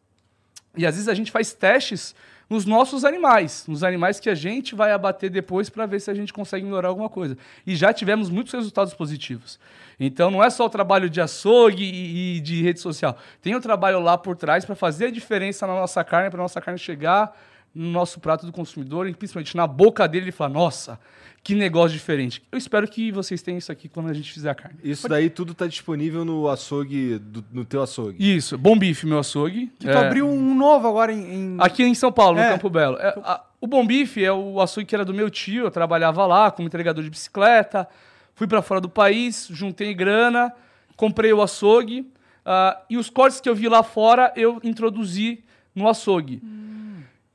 E 0.76 0.86
às 0.86 0.96
vezes 0.96 1.08
a 1.08 1.14
gente 1.14 1.32
faz 1.32 1.54
testes 1.54 2.16
nos 2.50 2.66
nossos 2.66 3.06
animais, 3.06 3.66
nos 3.68 3.84
animais 3.84 4.20
que 4.20 4.30
a 4.30 4.36
gente 4.36 4.76
vai 4.76 4.92
abater 4.92 5.30
depois 5.30 5.70
para 5.70 5.86
ver 5.86 6.00
se 6.00 6.12
a 6.12 6.14
gente 6.14 6.34
consegue 6.34 6.66
melhorar 6.66 6.90
alguma 6.90 7.10
coisa. 7.10 7.38
E 7.66 7.76
já 7.76 7.94
tivemos 7.94 8.30
muitos 8.30 8.54
resultados 8.54 8.94
positivos. 8.94 9.60
Então 10.00 10.30
não 10.30 10.44
é 10.44 10.50
só 10.50 10.66
o 10.66 10.70
trabalho 10.70 11.10
de 11.10 11.22
açougue 11.22 11.84
e, 11.84 12.40
de 12.42 12.62
rede 12.62 12.80
social. 12.80 13.18
Tem 13.42 13.56
o 13.56 13.62
trabalho 13.62 14.00
lá 14.00 14.18
por 14.18 14.36
trás 14.36 14.66
para 14.66 14.76
fazer 14.76 15.06
a 15.06 15.12
diferença 15.12 15.66
na 15.66 15.74
nossa 15.74 16.04
carne, 16.04 16.30
para 16.30 16.42
nossa 16.42 16.60
carne 16.60 16.78
chegar 16.78 17.36
no 17.74 17.90
nosso 17.90 18.20
prato 18.20 18.46
do 18.46 18.52
consumidor 18.52 19.08
e 19.08 19.14
principalmente 19.14 19.56
na 19.58 19.66
boca 19.68 20.08
dele 20.08 20.30
e 20.30 20.32
falar: 20.32 20.50
nossa, 20.50 21.00
que 21.44 21.56
negócio 21.56 21.92
diferente. 21.98 22.42
Eu 22.52 22.58
espero 22.58 22.88
que 22.88 23.12
vocês 23.12 23.42
tenham 23.42 23.58
isso 23.58 23.72
aqui 23.72 23.90
quando 23.90 24.10
a 24.10 24.14
gente 24.14 24.32
fizer 24.32 24.50
a 24.50 24.56
carne. 24.56 24.78
Isso 24.84 25.08
daí 25.10 25.30
tudo 25.30 25.54
tá 25.54 25.68
disponível 25.68 26.24
no 26.24 26.48
açougue, 26.48 27.18
do- 27.20 27.44
no 27.52 27.66
teu 27.66 27.82
açougue. 27.84 28.16
Isso, 28.36 28.58
bom 28.58 28.78
bife, 28.78 29.06
meu 29.06 29.20
açougue. 29.20 29.68
Que 29.80 29.88
tu 29.88 29.90
É, 29.92 30.06
abriu 30.06 30.28
um 30.30 30.56
novo 30.56 30.88
agora 30.88 31.12
em. 31.12 31.34
em- 31.34 31.58
Aqui 31.60 31.84
em 31.84 31.94
São 31.96 32.12
Paulo, 32.12 32.40
É. 32.40 32.46
no 32.48 32.54
Campo 32.54 32.70
Belo. 32.70 32.98
É, 32.98 33.08
a- 33.24 33.44
o 33.60 33.68
Bom 33.68 33.86
Bife 33.86 34.24
é 34.24 34.32
o 34.32 34.62
açougue 34.62 34.86
que 34.88 34.94
era 34.96 35.04
do 35.06 35.14
meu 35.14 35.30
tio, 35.30 35.66
eu 35.66 35.72
trabalhava 35.72 36.26
lá 36.26 36.52
como 36.52 36.68
entregador 36.68 37.04
de 37.04 37.10
bicicleta, 37.10 37.88
fui 38.36 38.46
para 38.48 38.62
fora 38.62 38.80
do 38.82 38.90
país, 38.90 39.48
juntei 39.50 39.94
grana, 39.94 40.54
comprei 40.96 41.32
o 41.34 41.42
açougue, 41.42 42.06
ah, 42.46 42.80
e 42.90 42.98
os 42.98 43.10
cortes 43.10 43.40
que 43.42 43.48
eu 43.50 43.56
vi 43.56 43.68
lá 43.70 43.82
fora 43.82 44.32
eu 44.36 44.60
introduzi 44.64 45.44
no 45.76 45.88
açougue. 45.90 46.42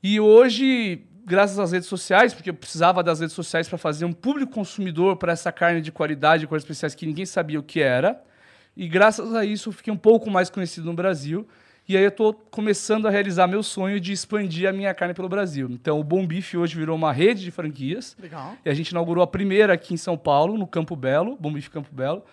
E 0.01 0.19
hoje, 0.19 1.03
graças 1.25 1.59
às 1.59 1.71
redes 1.71 1.87
sociais, 1.87 2.33
porque 2.33 2.49
eu 2.49 2.53
precisava 2.53 3.03
das 3.03 3.19
redes 3.19 3.35
sociais 3.35 3.67
para 3.67 3.77
fazer 3.77 4.05
um 4.05 4.13
público 4.13 4.53
consumidor 4.53 5.17
para 5.17 5.33
essa 5.33 5.51
carne 5.51 5.81
de 5.81 5.91
qualidade, 5.91 6.47
cores 6.47 6.63
especiais 6.63 6.95
que 6.95 7.05
ninguém 7.05 7.25
sabia 7.25 7.59
o 7.59 7.63
que 7.63 7.81
era. 7.81 8.21
E 8.75 8.87
graças 8.87 9.33
a 9.35 9.43
isso 9.43 9.69
eu 9.69 9.73
fiquei 9.73 9.91
um 9.91 9.97
pouco 9.97 10.29
mais 10.29 10.49
conhecido 10.49 10.85
no 10.85 10.93
Brasil. 10.93 11.47
E 11.87 11.97
aí 11.97 12.03
eu 12.03 12.09
estou 12.09 12.33
começando 12.33 13.07
a 13.07 13.09
realizar 13.09 13.47
meu 13.47 13.63
sonho 13.63 13.99
de 13.99 14.13
expandir 14.13 14.69
a 14.69 14.71
minha 14.71 14.93
carne 14.93 15.13
pelo 15.13 15.27
Brasil. 15.27 15.67
Então 15.71 15.99
o 15.99 16.03
Bom 16.03 16.25
Bife 16.25 16.55
hoje 16.55 16.75
virou 16.75 16.95
uma 16.95 17.11
rede 17.11 17.43
de 17.43 17.51
franquias. 17.51 18.15
Legal. 18.21 18.55
E 18.63 18.69
a 18.69 18.73
gente 18.75 18.89
inaugurou 18.89 19.23
a 19.23 19.27
primeira 19.27 19.73
aqui 19.73 19.95
em 19.95 19.97
São 19.97 20.15
Paulo, 20.15 20.55
no 20.57 20.67
Campo 20.67 20.95
Belo, 20.95 21.35
Bom 21.39 21.51
Bife 21.51 21.69
Campo 21.69 21.89
Belo. 21.91 22.23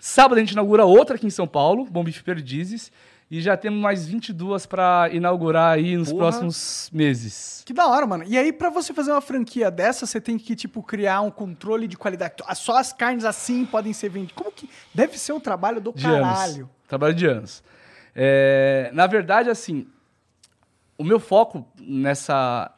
Sábado 0.00 0.36
a 0.36 0.40
gente 0.40 0.52
inaugura 0.52 0.84
outra 0.84 1.16
aqui 1.16 1.26
em 1.26 1.30
São 1.30 1.46
Paulo, 1.46 1.84
Bom 1.84 2.02
Bife 2.02 2.22
Perdizes. 2.22 2.90
E 3.28 3.40
já 3.40 3.56
temos 3.56 3.80
mais 3.80 4.06
22 4.06 4.66
para 4.66 5.08
inaugurar 5.12 5.74
aí 5.74 5.96
nos 5.96 6.10
Porra. 6.10 6.30
próximos 6.30 6.88
meses. 6.92 7.62
Que 7.66 7.72
da 7.72 7.88
hora, 7.88 8.06
mano. 8.06 8.22
E 8.24 8.38
aí, 8.38 8.52
pra 8.52 8.70
você 8.70 8.94
fazer 8.94 9.10
uma 9.10 9.20
franquia 9.20 9.68
dessa, 9.68 10.06
você 10.06 10.20
tem 10.20 10.38
que, 10.38 10.54
tipo, 10.54 10.80
criar 10.80 11.22
um 11.22 11.30
controle 11.30 11.88
de 11.88 11.96
qualidade. 11.96 12.34
Só 12.54 12.76
as 12.78 12.92
carnes 12.92 13.24
assim 13.24 13.64
podem 13.64 13.92
ser 13.92 14.10
vendidas. 14.10 14.36
Como 14.36 14.52
que. 14.52 14.70
Deve 14.94 15.18
ser 15.18 15.32
um 15.32 15.40
trabalho 15.40 15.80
do 15.80 15.92
de 15.92 16.04
caralho. 16.04 16.56
anos. 16.56 16.70
Trabalho 16.86 17.14
de 17.14 17.26
anos. 17.26 17.64
É, 18.14 18.90
na 18.94 19.08
verdade, 19.08 19.50
assim, 19.50 19.88
o 20.96 21.02
meu 21.02 21.18
foco 21.18 21.66
nessa 21.80 22.70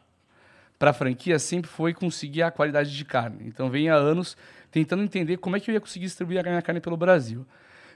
para 0.79 0.93
franquia 0.95 1.39
sempre 1.39 1.69
foi 1.69 1.93
conseguir 1.93 2.43
a 2.43 2.51
qualidade 2.51 2.97
de 2.97 3.05
carne. 3.05 3.45
Então, 3.47 3.69
venho 3.69 3.93
há 3.93 3.97
anos 3.97 4.35
tentando 4.71 5.03
entender 5.03 5.37
como 5.37 5.57
é 5.57 5.61
que 5.61 5.71
eu 5.71 5.75
ia 5.75 5.81
conseguir 5.81 6.07
distribuir 6.07 6.41
a 6.41 6.43
minha 6.43 6.63
carne 6.63 6.81
pelo 6.81 6.97
Brasil. 6.97 7.45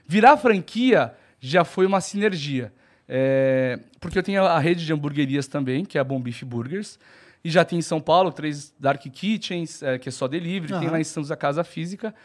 Virar 0.05 0.37
franquia 0.37 1.15
já 1.47 1.65
foi 1.65 1.85
uma 1.85 1.99
sinergia. 1.99 2.73
É, 3.07 3.77
porque 3.99 4.17
eu 4.17 4.23
tenho 4.23 4.45
a 4.45 4.57
rede 4.59 4.85
de 4.85 4.93
hamburguerias 4.93 5.45
também, 5.45 5.83
que 5.83 5.97
é 5.97 6.01
a 6.01 6.03
Bom 6.03 6.19
Beef 6.19 6.43
Burgers. 6.43 6.97
E 7.43 7.49
já 7.49 7.65
tem 7.65 7.79
em 7.79 7.81
São 7.81 7.99
Paulo 7.99 8.31
três 8.31 8.73
Dark 8.79 9.01
Kitchens, 9.01 9.83
é, 9.83 9.99
que 9.99 10.07
é 10.07 10.11
só 10.11 10.25
delivery. 10.25 10.71
Tem 10.71 10.83
Aham. 10.83 10.91
lá 10.91 10.99
em 11.01 11.03
Santos 11.03 11.29
a 11.31 11.35
Casa 11.35 11.63
Física. 11.65 12.15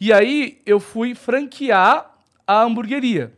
E 0.00 0.12
aí 0.12 0.60
eu 0.66 0.80
fui 0.80 1.14
franquear 1.14 2.10
a 2.44 2.62
hamburgueria. 2.62 3.32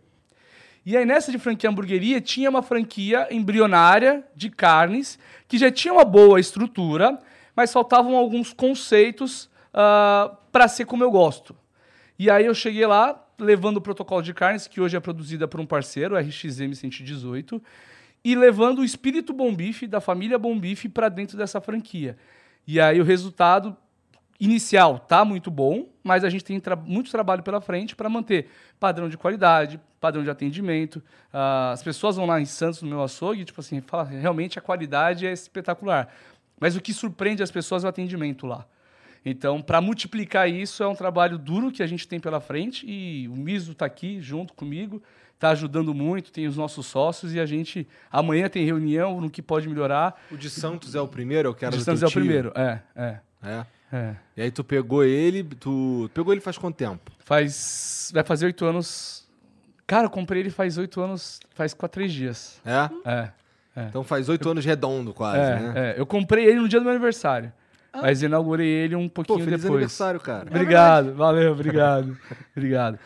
E 0.86 0.96
aí, 0.96 1.04
nessa 1.04 1.30
de 1.30 1.38
franquia 1.38 1.68
hamburgueria, 1.68 2.20
tinha 2.20 2.48
uma 2.48 2.62
franquia 2.62 3.28
embrionária 3.30 4.24
de 4.34 4.48
carnes, 4.48 5.18
que 5.46 5.58
já 5.58 5.70
tinha 5.70 5.92
uma 5.92 6.04
boa 6.04 6.40
estrutura, 6.40 7.18
mas 7.54 7.72
faltavam 7.72 8.16
alguns 8.16 8.52
conceitos 8.52 9.50
para 10.50 10.68
ser 10.68 10.86
como 10.86 11.04
eu 11.04 11.10
gosto. 11.10 11.54
E 12.18 12.30
aí 12.30 12.46
eu 12.46 12.54
cheguei 12.54 12.86
lá, 12.86 13.22
levando 13.38 13.78
o 13.78 13.80
protocolo 13.80 14.22
de 14.22 14.32
carnes, 14.32 14.66
que 14.66 14.80
hoje 14.80 14.96
é 14.96 15.00
produzida 15.00 15.46
por 15.46 15.60
um 15.60 15.66
parceiro, 15.66 16.16
RXM 16.16 16.72
118, 16.74 17.62
e 18.24 18.34
levando 18.34 18.80
o 18.80 18.84
espírito 18.84 19.32
Bom 19.32 19.54
Bife, 19.54 19.86
da 19.86 20.00
família 20.00 20.38
Bom 20.38 20.58
Bife, 20.58 20.88
para 20.88 21.08
dentro 21.08 21.36
dessa 21.36 21.60
franquia. 21.60 22.16
E 22.66 22.80
aí 22.80 23.00
o 23.00 23.04
resultado 23.04 23.76
inicial 24.38 24.98
tá 24.98 25.24
muito 25.24 25.50
bom, 25.50 25.88
mas 26.02 26.24
a 26.24 26.28
gente 26.28 26.44
tem 26.44 26.58
tra 26.60 26.76
muito 26.76 27.10
trabalho 27.10 27.42
pela 27.42 27.60
frente 27.60 27.96
para 27.96 28.08
manter 28.08 28.48
padrão 28.78 29.08
de 29.08 29.16
qualidade, 29.16 29.80
padrão 30.00 30.22
de 30.22 30.30
atendimento. 30.30 31.02
Ah, 31.32 31.70
as 31.72 31.82
pessoas 31.82 32.16
vão 32.16 32.26
lá 32.26 32.40
em 32.40 32.44
Santos, 32.44 32.82
no 32.82 32.88
meu 32.88 33.02
açougue, 33.02 33.44
tipo 33.44 33.60
assim, 33.60 33.80
fala, 33.80 34.04
realmente 34.04 34.58
a 34.58 34.62
qualidade 34.62 35.26
é 35.26 35.32
espetacular. 35.32 36.08
Mas 36.60 36.76
o 36.76 36.80
que 36.80 36.92
surpreende 36.92 37.42
as 37.42 37.50
pessoas 37.50 37.84
é 37.84 37.86
o 37.86 37.90
atendimento 37.90 38.46
lá. 38.46 38.66
Então, 39.28 39.60
para 39.60 39.80
multiplicar 39.80 40.48
isso, 40.48 40.84
é 40.84 40.86
um 40.86 40.94
trabalho 40.94 41.36
duro 41.36 41.72
que 41.72 41.82
a 41.82 41.86
gente 41.86 42.06
tem 42.06 42.20
pela 42.20 42.40
frente 42.40 42.86
e 42.88 43.26
o 43.26 43.34
Miso 43.34 43.72
está 43.72 43.84
aqui 43.84 44.20
junto 44.20 44.54
comigo, 44.54 45.02
está 45.34 45.50
ajudando 45.50 45.92
muito, 45.92 46.30
tem 46.30 46.46
os 46.46 46.56
nossos 46.56 46.86
sócios 46.86 47.34
e 47.34 47.40
a 47.40 47.44
gente 47.44 47.88
amanhã 48.08 48.48
tem 48.48 48.64
reunião 48.64 49.20
no 49.20 49.28
que 49.28 49.42
pode 49.42 49.68
melhorar. 49.68 50.14
O 50.30 50.36
de 50.36 50.48
Santos 50.48 50.94
é 50.94 51.00
o 51.00 51.08
primeiro, 51.08 51.48
eu 51.48 51.54
quero 51.54 51.74
O 51.74 51.78
de 51.78 51.82
Santos 51.84 52.04
é 52.04 52.06
o 52.06 52.10
primeiro, 52.12 52.52
é, 52.54 52.80
é, 52.94 53.18
É. 53.42 53.66
é. 53.92 54.16
E 54.36 54.42
aí 54.42 54.50
tu 54.52 54.62
pegou 54.62 55.02
ele, 55.02 55.42
tu 55.42 56.08
pegou 56.14 56.32
ele 56.32 56.40
faz 56.40 56.56
quanto 56.56 56.76
tempo? 56.76 57.10
Faz. 57.18 58.12
Vai 58.14 58.22
fazer 58.22 58.46
oito 58.46 58.64
anos. 58.64 59.26
Cara, 59.88 60.06
eu 60.06 60.10
comprei 60.10 60.40
ele 60.40 60.50
faz 60.50 60.78
oito 60.78 61.00
anos, 61.00 61.40
faz 61.52 61.74
quatro, 61.74 61.94
três 61.94 62.12
dias. 62.12 62.60
É? 62.64 63.32
É. 63.76 63.86
Então 63.88 64.04
faz 64.04 64.28
oito 64.28 64.48
anos 64.48 64.64
redondo 64.64 65.12
quase, 65.12 65.38
É, 65.38 65.58
né? 65.58 65.72
é. 65.76 66.00
Eu 66.00 66.06
comprei 66.06 66.44
ele 66.46 66.60
no 66.60 66.68
dia 66.68 66.78
do 66.78 66.84
meu 66.84 66.92
aniversário. 66.92 67.52
Mas 68.02 68.22
inaugurei 68.22 68.66
ele 68.68 68.94
um 68.96 69.08
Pô, 69.08 69.22
pouquinho 69.22 69.44
feliz 69.44 69.60
depois. 69.62 69.76
aniversário, 69.78 70.20
cara. 70.20 70.46
Obrigado, 70.48 71.14
valeu, 71.14 71.52
obrigado. 71.52 72.16
obrigado. 72.56 72.98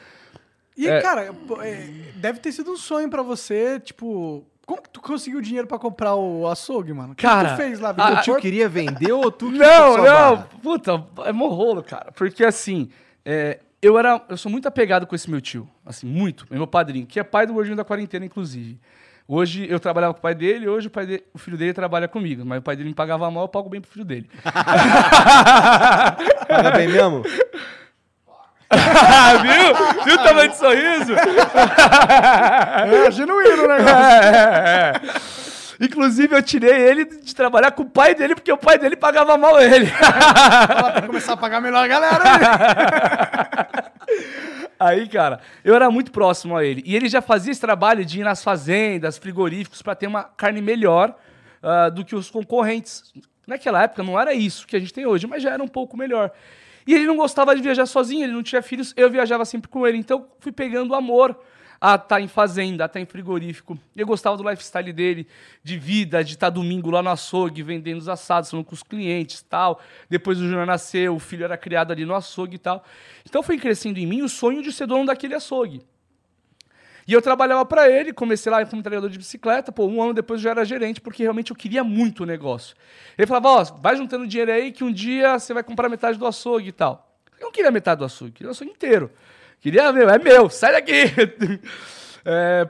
E, 0.76 0.88
É. 0.88 1.00
cara, 1.02 1.32
pô, 1.46 1.60
é, 1.60 1.88
deve 2.16 2.38
ter 2.40 2.52
sido 2.52 2.72
um 2.72 2.76
sonho 2.76 3.08
pra 3.10 3.22
você, 3.22 3.78
tipo... 3.80 4.44
Como 4.66 4.80
que 4.82 4.88
tu 4.88 5.00
conseguiu 5.00 5.40
dinheiro 5.40 5.66
pra 5.66 5.80
comprar 5.80 6.14
o 6.14 6.46
açougue, 6.46 6.92
mano? 6.92 7.12
O 7.12 7.16
que 7.16 7.22
Cara, 7.26 7.50
tu 7.50 7.56
fez 7.56 7.80
lá? 7.80 7.92
a- 7.98 8.12
O 8.12 8.22
tio 8.22 8.36
queria 8.36 8.68
vender 8.68 9.10
ou 9.10 9.28
tu 9.30 9.50
Não, 9.50 9.96
não, 9.96 10.04
barra? 10.04 10.48
puta, 10.62 11.04
é 11.24 11.32
morrolo, 11.32 11.82
cara. 11.82 12.12
Porque 12.12 12.44
assim, 12.44 12.88
é, 13.24 13.58
eu 13.82 13.98
era. 13.98 14.24
Eu 14.28 14.36
sou 14.36 14.48
muito 14.50 14.68
apegado 14.68 15.08
com 15.08 15.14
esse 15.16 15.28
meu 15.28 15.40
tio. 15.40 15.68
Assim, 15.84 16.06
muito. 16.06 16.46
Meu 16.48 16.68
padrinho, 16.68 17.04
que 17.04 17.18
é 17.18 17.24
pai 17.24 17.48
do 17.48 17.52
gordinho 17.52 17.74
da 17.76 17.82
quarentena, 17.84 18.24
inclusive. 18.24 18.78
Hoje 19.32 19.64
eu 19.70 19.78
trabalhava 19.78 20.12
com 20.12 20.18
o 20.18 20.22
pai 20.22 20.34
dele, 20.34 20.66
hoje 20.68 20.88
o, 20.88 20.90
pai 20.90 21.06
de- 21.06 21.22
o 21.32 21.38
filho 21.38 21.56
dele 21.56 21.72
trabalha 21.72 22.08
comigo. 22.08 22.44
Mas 22.44 22.58
o 22.58 22.62
pai 22.62 22.74
dele 22.74 22.88
me 22.88 22.94
pagava 22.96 23.30
mal, 23.30 23.44
eu 23.44 23.48
pago 23.48 23.68
bem 23.68 23.80
pro 23.80 23.88
filho 23.88 24.04
dele. 24.04 24.28
Paga 26.48 26.70
bem 26.72 26.88
mesmo? 26.88 27.22
Viu? 28.72 30.04
Viu 30.04 30.14
o 30.14 30.18
tamanho 30.18 30.50
de 30.50 30.56
sorriso? 30.56 31.12
É 31.14 33.10
genuíno 33.12 33.64
o 33.64 33.68
negócio. 33.68 33.94
É, 34.02 34.92
é. 34.96 35.84
Inclusive, 35.84 36.36
eu 36.36 36.42
tirei 36.42 36.74
ele 36.74 37.04
de 37.04 37.34
trabalhar 37.34 37.70
com 37.70 37.84
o 37.84 37.88
pai 37.88 38.14
dele, 38.16 38.34
porque 38.34 38.52
o 38.52 38.58
pai 38.58 38.78
dele 38.78 38.96
pagava 38.96 39.38
mal 39.38 39.58
ele. 39.60 39.88
Ela 39.90 40.90
pra 40.92 41.02
começar 41.02 41.32
a 41.34 41.36
pagar 41.36 41.60
melhor 41.60 41.84
a 41.84 41.88
galera. 41.88 42.18
né? 42.24 42.30
Aí, 44.80 45.06
cara, 45.06 45.40
eu 45.62 45.74
era 45.74 45.90
muito 45.90 46.10
próximo 46.10 46.56
a 46.56 46.64
ele. 46.64 46.82
E 46.86 46.96
ele 46.96 47.06
já 47.06 47.20
fazia 47.20 47.52
esse 47.52 47.60
trabalho 47.60 48.02
de 48.02 48.20
ir 48.20 48.24
nas 48.24 48.42
fazendas, 48.42 49.18
frigoríficos, 49.18 49.82
para 49.82 49.94
ter 49.94 50.06
uma 50.06 50.24
carne 50.24 50.62
melhor 50.62 51.14
ah, 51.62 51.90
do 51.90 52.02
que 52.02 52.16
os 52.16 52.30
concorrentes. 52.30 53.12
Naquela 53.46 53.82
época 53.82 54.02
não 54.02 54.18
era 54.18 54.32
isso 54.32 54.66
que 54.66 54.74
a 54.74 54.80
gente 54.80 54.94
tem 54.94 55.04
hoje, 55.04 55.26
mas 55.26 55.42
já 55.42 55.50
era 55.50 55.62
um 55.62 55.68
pouco 55.68 55.98
melhor. 55.98 56.30
E 56.86 56.94
ele 56.94 57.04
não 57.04 57.14
gostava 57.14 57.54
de 57.54 57.60
viajar 57.60 57.84
sozinho, 57.84 58.24
ele 58.24 58.32
não 58.32 58.42
tinha 58.42 58.62
filhos, 58.62 58.94
eu 58.96 59.10
viajava 59.10 59.44
sempre 59.44 59.68
com 59.68 59.86
ele. 59.86 59.98
Então 59.98 60.26
fui 60.38 60.50
pegando 60.50 60.94
amor 60.94 61.38
a 61.80 61.94
estar 61.94 62.20
em 62.20 62.28
fazenda, 62.28 62.84
a 62.84 62.86
estar 62.86 63.00
em 63.00 63.06
frigorífico. 63.06 63.78
Eu 63.96 64.06
gostava 64.06 64.36
do 64.36 64.48
lifestyle 64.48 64.92
dele, 64.92 65.26
de 65.64 65.78
vida, 65.78 66.22
de 66.22 66.34
estar 66.34 66.50
domingo 66.50 66.90
lá 66.90 67.02
no 67.02 67.08
açougue, 67.08 67.62
vendendo 67.62 67.98
os 67.98 68.08
assados, 68.08 68.50
falando 68.50 68.66
com 68.66 68.74
os 68.74 68.82
clientes 68.82 69.40
tal. 69.40 69.80
Depois 70.08 70.38
o 70.38 70.42
Júnior 70.42 70.66
nasceu, 70.66 71.14
o 71.14 71.18
filho 71.18 71.44
era 71.44 71.56
criado 71.56 71.92
ali 71.92 72.04
no 72.04 72.14
açougue 72.14 72.56
e 72.56 72.58
tal. 72.58 72.84
Então 73.26 73.42
foi 73.42 73.58
crescendo 73.58 73.98
em 73.98 74.06
mim 74.06 74.20
o 74.20 74.28
sonho 74.28 74.62
de 74.62 74.70
ser 74.72 74.86
dono 74.86 75.06
daquele 75.06 75.34
açougue. 75.34 75.82
E 77.08 77.12
eu 77.12 77.22
trabalhava 77.22 77.64
para 77.64 77.90
ele, 77.90 78.12
comecei 78.12 78.52
lá 78.52 78.64
como 78.66 78.78
entregador 78.78 79.08
de 79.08 79.18
bicicleta, 79.18 79.72
pô, 79.72 79.86
um 79.86 80.02
ano 80.02 80.12
depois 80.12 80.38
eu 80.38 80.44
já 80.44 80.50
era 80.50 80.64
gerente, 80.64 81.00
porque 81.00 81.22
realmente 81.22 81.50
eu 81.50 81.56
queria 81.56 81.82
muito 81.82 82.22
o 82.22 82.26
negócio. 82.26 82.76
Ele 83.16 83.26
falava, 83.26 83.48
ó, 83.48 83.64
vai 83.64 83.96
juntando 83.96 84.26
dinheiro 84.26 84.52
aí 84.52 84.70
que 84.70 84.84
um 84.84 84.92
dia 84.92 85.38
você 85.38 85.54
vai 85.54 85.64
comprar 85.64 85.88
metade 85.88 86.18
do 86.18 86.26
açougue 86.26 86.68
e 86.68 86.72
tal. 86.72 87.16
Eu 87.40 87.46
não 87.46 87.52
queria 87.52 87.70
metade 87.70 87.98
do 87.98 88.04
açougue, 88.04 88.32
queria 88.32 88.48
o 88.48 88.50
açougue 88.52 88.70
inteiro. 88.70 89.10
Queria, 89.60 89.92
meu, 89.92 90.08
é 90.08 90.18
meu, 90.18 90.48
sai 90.50 90.72
daqui. 90.72 91.04
É, 92.22 92.68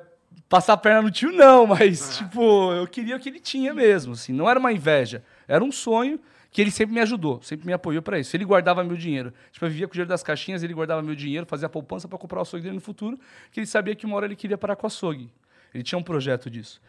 passar 0.49 0.75
a 0.75 0.77
perna 0.77 1.03
no 1.03 1.11
tio, 1.11 1.33
não, 1.33 1.67
mas, 1.67 2.19
tipo, 2.19 2.73
eu 2.73 2.87
queria 2.87 3.17
o 3.17 3.19
que 3.19 3.29
ele 3.29 3.41
tinha 3.41 3.75
mesmo, 3.75 4.13
assim, 4.13 4.33
não 4.33 4.49
era 4.49 4.61
uma 4.61 4.73
inveja, 4.73 5.25
era 5.49 5.63
um 5.63 5.73
sonho 5.73 6.21
que 6.51 6.61
ele 6.61 6.71
sempre 6.71 6.95
me 6.95 7.01
ajudou, 7.01 7.41
sempre 7.43 7.67
me 7.67 7.73
apoiou 7.73 8.03
para 8.03 8.19
isso. 8.19 8.37
Ele 8.37 8.45
guardava 8.45 8.83
meu 8.83 8.97
dinheiro. 8.97 9.33
Tipo, 9.53 9.67
eu 9.67 9.71
vivia 9.71 9.87
com 9.87 9.93
o 9.93 9.95
dinheiro 9.95 10.09
das 10.09 10.23
caixinhas, 10.23 10.63
ele 10.63 10.75
guardava 10.75 11.01
meu 11.01 11.15
dinheiro, 11.15 11.47
fazia 11.47 11.69
poupança 11.69 12.09
para 12.09 12.19
comprar 12.19 12.41
o 12.41 12.43
açougue 12.43 12.65
dele 12.65 12.75
no 12.75 12.81
futuro, 12.81 13.19
que 13.53 13.61
ele 13.61 13.67
sabia 13.67 13.95
que 13.95 14.05
uma 14.05 14.17
hora 14.17 14.27
ele 14.27 14.35
queria 14.35 14.59
parar 14.59 14.75
com 14.75 14.85
o 14.85 14.89
açougue. 14.89 15.33
Ele 15.73 15.85
tinha 15.85 15.99
um 15.99 16.03
projeto 16.03 16.51
disso. 16.51 16.81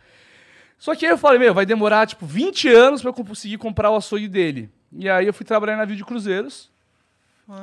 Só 0.79 0.95
que 0.95 1.05
aí 1.05 1.11
eu 1.11 1.17
falei, 1.17 1.37
meu, 1.37 1.53
vai 1.53 1.65
demorar, 1.65 2.07
tipo, 2.07 2.25
20 2.25 2.67
anos 2.69 3.01
para 3.01 3.09
eu 3.09 3.13
conseguir 3.13 3.59
comprar 3.59 3.91
o 3.91 3.95
açougue 3.95 4.27
dele. 4.27 4.67
E 4.91 5.07
aí 5.07 5.27
eu 5.27 5.33
fui 5.33 5.45
trabalhar 5.45 5.77
na 5.77 5.85
de 5.85 6.03
cruzeiros 6.03 6.71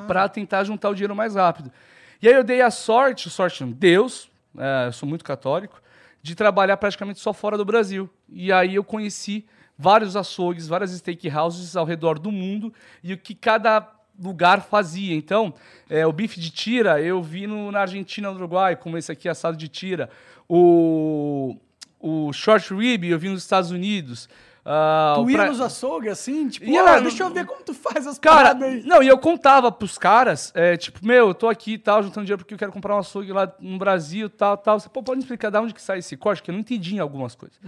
para 0.07 0.29
tentar 0.29 0.63
juntar 0.63 0.91
o 0.91 0.95
dinheiro 0.95 1.17
mais 1.17 1.35
rápido. 1.35 1.73
E 2.21 2.29
aí 2.29 2.35
eu 2.35 2.43
dei 2.43 2.61
a 2.61 2.71
sorte, 2.71 3.31
sorte 3.31 3.65
Deus, 3.65 4.29
é, 4.57 4.91
sou 4.91 5.09
muito 5.09 5.25
católico, 5.25 5.81
de 6.21 6.35
trabalhar 6.35 6.77
praticamente 6.77 7.21
só 7.21 7.33
fora 7.33 7.57
do 7.57 7.65
Brasil. 7.65 8.11
E 8.29 8.53
aí 8.53 8.75
eu 8.75 8.83
conheci 8.83 9.47
vários 9.79 10.17
açougues, 10.17 10.67
várias 10.67 10.91
steakhouses 10.91 11.77
ao 11.77 11.85
redor 11.85 12.19
do 12.19 12.33
mundo 12.33 12.75
e 13.05 13.13
o 13.13 13.19
que 13.19 13.35
cada 13.35 13.89
lugar 14.21 14.63
fazia. 14.63 15.15
Então, 15.15 15.55
é, 15.89 16.05
o 16.05 16.13
bife 16.13 16.41
de 16.41 16.51
tira 16.51 17.01
eu 17.01 17.23
vi 17.23 17.47
no, 17.47 17.71
na 17.71 17.83
Argentina, 17.83 18.31
no 18.31 18.37
Uruguai, 18.37 18.75
como 18.75 18.99
esse 18.99 19.13
aqui, 19.13 19.29
assado 19.29 19.57
de 19.57 19.69
tira. 19.69 20.11
O, 20.49 21.57
o 22.01 22.33
short 22.33 22.75
rib 22.75 23.05
eu 23.05 23.19
vi 23.19 23.29
nos 23.29 23.43
Estados 23.43 23.71
Unidos. 23.71 24.29
Ah, 24.71 25.15
Tu 25.17 25.31
ia 25.31 25.39
pra- 25.39 25.47
nos 25.49 25.63
açougues 25.63 26.13
assim, 26.13 26.47
tipo, 26.47 26.67
Ia 26.67 27.01
deixa 27.01 27.23
eu 27.23 27.31
ver 27.31 27.47
como 27.47 27.63
tu 27.63 27.73
faz 27.73 28.07
as 28.07 28.19
Cara, 28.19 28.37
paradas 28.55 28.69
aí. 28.69 28.83
não, 28.85 29.03
e 29.03 29.09
eu 29.09 29.17
contava 29.17 29.73
pros 29.73 29.97
caras, 29.97 30.53
é, 30.55 30.77
tipo, 30.77 30.99
meu, 31.07 31.29
eu 31.29 31.35
tô 31.35 31.49
aqui 31.49 31.73
e 31.73 31.79
tal, 31.79 32.03
juntando 32.03 32.27
dinheiro 32.27 32.39
porque 32.45 32.53
eu 32.53 32.59
quero 32.59 32.71
comprar 32.71 32.95
um 32.95 32.99
açougue 32.99 33.33
lá 33.33 33.51
no 33.59 33.79
Brasil 33.79 34.29
tal, 34.29 34.59
tal. 34.59 34.79
Você, 34.79 34.89
pô, 34.91 35.03
pode 35.03 35.17
me 35.17 35.23
explicar 35.23 35.49
de 35.51 35.57
onde 35.57 35.73
que 35.73 35.81
sai 35.81 36.01
esse 36.01 36.17
corte? 36.19 36.43
Que 36.43 36.51
eu 36.51 36.53
não 36.53 36.61
entendi 36.61 36.97
em 36.97 36.99
algumas 36.99 37.35
coisas. 37.35 37.59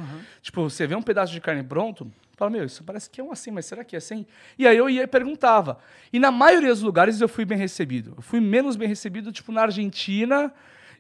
Tipo, 0.43 0.63
você 0.69 0.87
vê 0.87 0.95
um 0.95 1.01
pedaço 1.01 1.33
de 1.33 1.41
carne 1.41 1.63
pronto, 1.63 2.07
fala, 2.37 2.51
meu, 2.51 2.65
isso 2.65 2.85
parece 2.85 3.09
que 3.09 3.19
é 3.19 3.25
um 3.25 3.33
assim, 3.33 3.51
mas 3.51 3.65
será 3.65 3.83
que 3.83 3.97
é 3.97 3.99
assim? 3.99 4.27
E 4.59 4.67
aí 4.69 4.77
eu 4.77 4.91
ia 4.91 5.05
e 5.05 5.07
perguntava. 5.07 5.79
E 6.13 6.19
na 6.19 6.31
maioria 6.31 6.69
dos 6.69 6.83
lugares 6.83 7.19
eu 7.19 7.29
fui 7.31 7.47
bem 7.47 7.57
recebido. 7.57 8.13
Eu 8.19 8.23
fui 8.23 8.41
menos 8.41 8.77
bem 8.77 8.87
recebido, 8.89 9.33
tipo, 9.33 9.51
na 9.53 9.63
Argentina 9.63 10.53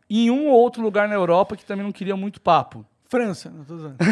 e 0.08 0.26
em 0.26 0.30
um 0.30 0.48
ou 0.48 0.58
outro 0.58 0.80
lugar 0.82 1.06
na 1.08 1.14
Europa 1.14 1.56
que 1.56 1.64
também 1.66 1.84
não 1.84 1.92
queria 1.92 2.16
muito 2.16 2.40
papo. 2.40 2.86
França, 3.04 3.50
não 3.50 3.64
tô 3.64 3.74
usando. 3.74 3.96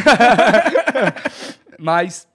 Mas 1.78 2.28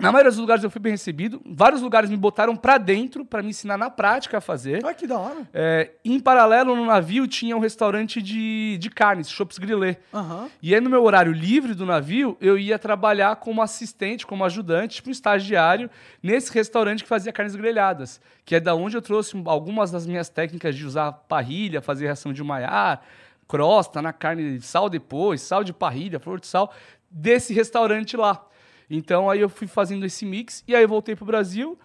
na 0.00 0.10
maioria 0.10 0.30
dos 0.30 0.38
lugares 0.38 0.64
eu 0.64 0.70
fui 0.70 0.80
bem 0.80 0.92
recebido. 0.92 1.42
Vários 1.44 1.82
lugares 1.82 2.08
me 2.08 2.16
botaram 2.16 2.56
pra 2.56 2.78
dentro 2.78 3.22
pra 3.22 3.42
me 3.42 3.50
ensinar 3.50 3.76
na 3.76 3.90
prática 3.90 4.38
a 4.38 4.40
fazer. 4.40 4.82
Olha 4.82 4.94
que 4.94 5.06
da 5.06 5.18
hora. 5.18 5.46
É, 5.52 5.90
em 6.02 6.18
paralelo, 6.18 6.74
no 6.74 6.86
navio 6.86 7.28
tinha 7.28 7.54
um 7.54 7.60
restaurante 7.60 8.22
de, 8.22 8.78
de 8.78 8.88
carnes, 8.88 9.28
Chops 9.28 9.58
Grillé. 9.58 9.98
Aham. 10.12 10.48
E 10.62 10.74
aí, 10.74 10.80
no 10.80 10.88
meu 10.88 11.04
horário 11.04 11.32
livre 11.32 11.74
do 11.74 11.84
navio, 11.84 12.36
eu 12.40 12.56
ia 12.56 12.78
trabalhar 12.78 13.36
como 13.36 13.60
assistente, 13.60 14.26
como 14.26 14.42
ajudante, 14.42 14.96
tipo 14.96 15.10
um 15.10 15.12
estagiário, 15.12 15.90
nesse 16.22 16.50
restaurante 16.52 17.02
que 17.02 17.08
fazia 17.08 17.30
carnes 17.30 17.54
grelhadas. 17.54 18.22
Que 18.46 18.54
é 18.54 18.60
da 18.60 18.74
onde 18.74 18.96
eu 18.96 19.02
trouxe 19.02 19.40
algumas 19.44 19.90
das 19.90 20.06
minhas 20.06 20.30
técnicas 20.30 20.74
de 20.74 20.86
usar 20.86 21.12
parrilha, 21.12 21.82
fazer 21.82 22.06
reação 22.06 22.32
de 22.32 22.42
Maillard, 22.42 23.02
crosta 23.46 24.00
na 24.00 24.14
carne 24.14 24.58
de 24.58 24.64
sal 24.64 24.88
depois, 24.88 25.42
sal 25.42 25.62
de 25.62 25.74
parrilha, 25.74 26.18
flor 26.18 26.40
de 26.40 26.46
sal, 26.46 26.72
desse 27.10 27.52
restaurante 27.52 28.16
lá. 28.16 28.46
Então 28.90 29.30
aí 29.30 29.40
eu 29.40 29.48
fui 29.48 29.68
fazendo 29.68 30.04
esse 30.04 30.26
mix 30.26 30.64
e 30.66 30.74
aí 30.74 30.82
eu 30.82 30.88
voltei 30.88 31.14
pro 31.14 31.24
Brasil. 31.24 31.78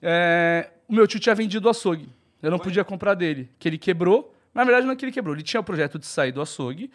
É, 0.00 0.70
o 0.88 0.94
meu 0.94 1.06
tio 1.06 1.20
tinha 1.20 1.34
vendido 1.34 1.68
o 1.68 1.70
açougue. 1.70 2.08
Eu 2.42 2.50
não 2.50 2.58
podia 2.58 2.84
comprar 2.84 3.14
dele, 3.14 3.50
que 3.58 3.68
ele 3.68 3.78
quebrou. 3.78 4.34
Na 4.54 4.64
verdade, 4.64 4.86
não 4.86 4.92
é 4.94 4.96
que 4.96 5.04
ele 5.04 5.12
quebrou, 5.12 5.34
ele 5.34 5.42
tinha 5.42 5.60
o 5.60 5.64
projeto 5.64 5.98
de 5.98 6.06
sair 6.06 6.32
do 6.32 6.40
açougue 6.40 6.90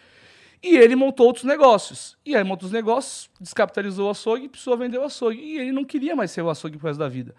e 0.63 0.77
ele 0.77 0.95
montou 0.95 1.25
outros 1.25 1.45
negócios. 1.45 2.17
E 2.25 2.35
aí 2.35 2.43
montou 2.43 2.67
os 2.67 2.73
negócios, 2.73 3.29
descapitalizou 3.39 4.07
o 4.07 4.11
açougue, 4.11 4.47
precisou 4.47 4.77
vender 4.77 4.97
o 4.97 5.03
açougue. 5.03 5.39
E 5.39 5.59
ele 5.59 5.71
não 5.71 5.83
queria 5.83 6.15
mais 6.15 6.31
ser 6.31 6.41
o 6.41 6.49
açougue 6.49 6.77
pro 6.77 6.87
resto 6.87 6.99
da 6.99 7.07
vida. 7.07 7.35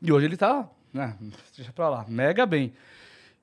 E 0.00 0.12
hoje 0.12 0.26
ele 0.26 0.36
tá, 0.36 0.68
né, 0.92 1.16
deixa 1.56 1.72
pra 1.72 1.88
lá, 1.88 2.04
mega 2.08 2.46
bem. 2.46 2.72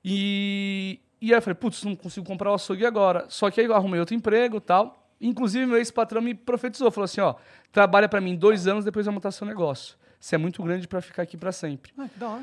E, 0.04 1.00
e 1.20 1.32
aí 1.32 1.38
eu 1.38 1.42
falei, 1.42 1.54
putz, 1.54 1.82
não 1.84 1.94
consigo 1.94 2.26
comprar 2.26 2.50
o 2.50 2.54
açougue 2.54 2.86
agora. 2.86 3.26
Só 3.28 3.50
que 3.50 3.60
aí 3.60 3.66
eu 3.66 3.74
arrumei 3.74 4.00
outro 4.00 4.14
emprego 4.14 4.56
e 4.56 4.60
tal. 4.60 4.97
Inclusive, 5.20 5.66
meu 5.66 5.76
ex-patrão 5.76 6.22
me 6.22 6.34
profetizou, 6.34 6.90
falou 6.90 7.04
assim, 7.04 7.20
ó, 7.20 7.34
trabalha 7.72 8.08
pra 8.08 8.20
mim 8.20 8.36
dois 8.36 8.66
anos, 8.66 8.84
depois 8.84 9.06
vai 9.06 9.14
montar 9.14 9.30
seu 9.30 9.46
negócio. 9.46 9.96
Você 10.20 10.34
é 10.34 10.38
muito 10.38 10.62
grande 10.62 10.86
pra 10.86 11.00
ficar 11.00 11.22
aqui 11.22 11.36
pra 11.36 11.52
sempre. 11.52 11.92
Ah, 11.98 12.08
que 12.08 12.18
da 12.18 12.28
hora. 12.28 12.42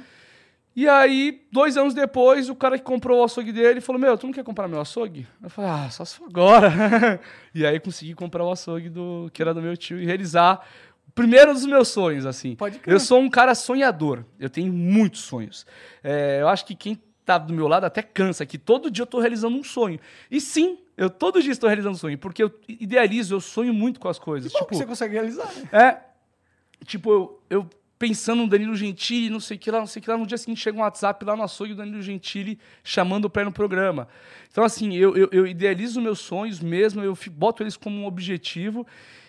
E 0.76 0.90
aí, 0.90 1.42
dois 1.52 1.78
anos 1.78 1.94
depois, 1.94 2.50
o 2.50 2.56
cara 2.56 2.78
que 2.78 2.84
comprou 2.84 3.22
o 3.22 3.24
açougue 3.24 3.54
dele 3.54 3.80
falou: 3.80 4.00
Meu, 4.00 4.18
tu 4.18 4.26
não 4.26 4.34
quer 4.34 4.44
comprar 4.44 4.68
meu 4.68 4.82
açougue? 4.82 5.26
Eu 5.42 5.50
falei: 5.50 5.72
Ah, 5.72 5.90
só 5.90 6.04
se 6.04 6.16
for 6.16 6.26
agora. 6.26 7.20
e 7.56 7.66
aí 7.66 7.80
consegui 7.80 8.14
comprar 8.14 8.44
o 8.44 8.52
açougue 8.52 8.90
do, 8.90 9.30
que 9.34 9.42
era 9.42 9.54
do 9.54 9.62
meu 9.62 9.78
tio 9.78 9.98
e 9.98 10.06
realizar 10.06 10.66
o 11.08 11.12
primeiro 11.12 11.54
dos 11.54 11.66
meus 11.66 11.88
sonhos, 11.88 12.26
assim. 12.26 12.56
Pode 12.56 12.80
crer. 12.80 12.94
Eu 12.94 13.00
sou 13.00 13.20
um 13.20 13.30
cara 13.30 13.56
sonhador. 13.56 14.26
Eu 14.38 14.50
tenho 14.50 14.74
muitos 14.74 15.22
sonhos. 15.22 15.66
É, 16.04 16.42
eu 16.42 16.50
acho 16.50 16.66
que 16.66 16.76
quem 16.76 17.02
tá 17.24 17.38
do 17.38 17.54
meu 17.54 17.70
lado 17.70 17.86
até 17.86 18.02
cansa, 18.02 18.46
que 18.46 18.58
todo 18.58 18.92
dia 18.92 19.04
eu 19.04 19.08
tô 19.08 19.20
realizando 19.20 19.58
um 19.58 19.64
sonho. 19.64 19.98
E 20.30 20.42
sim, 20.42 20.78
eu 20.98 21.10
todo 21.10 21.42
dia 21.42 21.52
estou 21.52 21.68
realizando 21.68 21.98
sonho, 21.98 22.18
porque 22.18 22.42
eu 22.42 22.54
idealizo, 22.68 23.36
eu 23.36 23.42
sonho 23.42 23.74
muito 23.74 24.00
com 24.00 24.08
as 24.08 24.18
coisas. 24.18 24.52
Bom 24.52 24.60
tipo, 24.60 24.70
que 24.72 24.78
você 24.78 24.86
consegue 24.86 25.14
realizar, 25.14 25.52
né? 25.54 25.70
é. 25.72 26.86
Tipo, 26.86 27.12
eu, 27.12 27.42
eu 27.50 27.70
pensando 27.98 28.44
no 28.44 28.48
Danilo 28.48 28.76
Gentili, 28.76 29.30
não 29.30 29.40
sei 29.40 29.58
o 29.58 29.60
que 29.60 29.72
lá, 29.72 29.80
não 29.80 29.88
sei 29.88 30.00
o 30.00 30.04
que 30.04 30.10
lá. 30.10 30.18
No 30.18 30.28
dia 30.28 30.38
seguinte 30.38 30.62
chega 30.62 30.78
um 30.78 30.82
WhatsApp 30.82 31.24
lá 31.26 31.36
no 31.36 31.44
açougue 31.44 31.74
do 31.74 31.78
Danilo 31.78 32.02
Gentili 32.02 32.60
chamando 32.84 33.26
o 33.26 33.30
pé 33.30 33.44
no 33.44 33.52
programa. 33.52 34.08
Então, 34.52 34.64
assim, 34.64 34.96
eu, 34.96 35.16
eu, 35.16 35.30
eu 35.32 35.48
idealizo 35.48 36.02
meus 36.02 36.20
sonhos 36.20 36.60
mesmo, 36.60 37.02
eu 37.02 37.18
boto 37.32 37.64
eles 37.64 37.78
como 37.78 37.98
um 37.98 38.06
objetivo. 38.06 38.86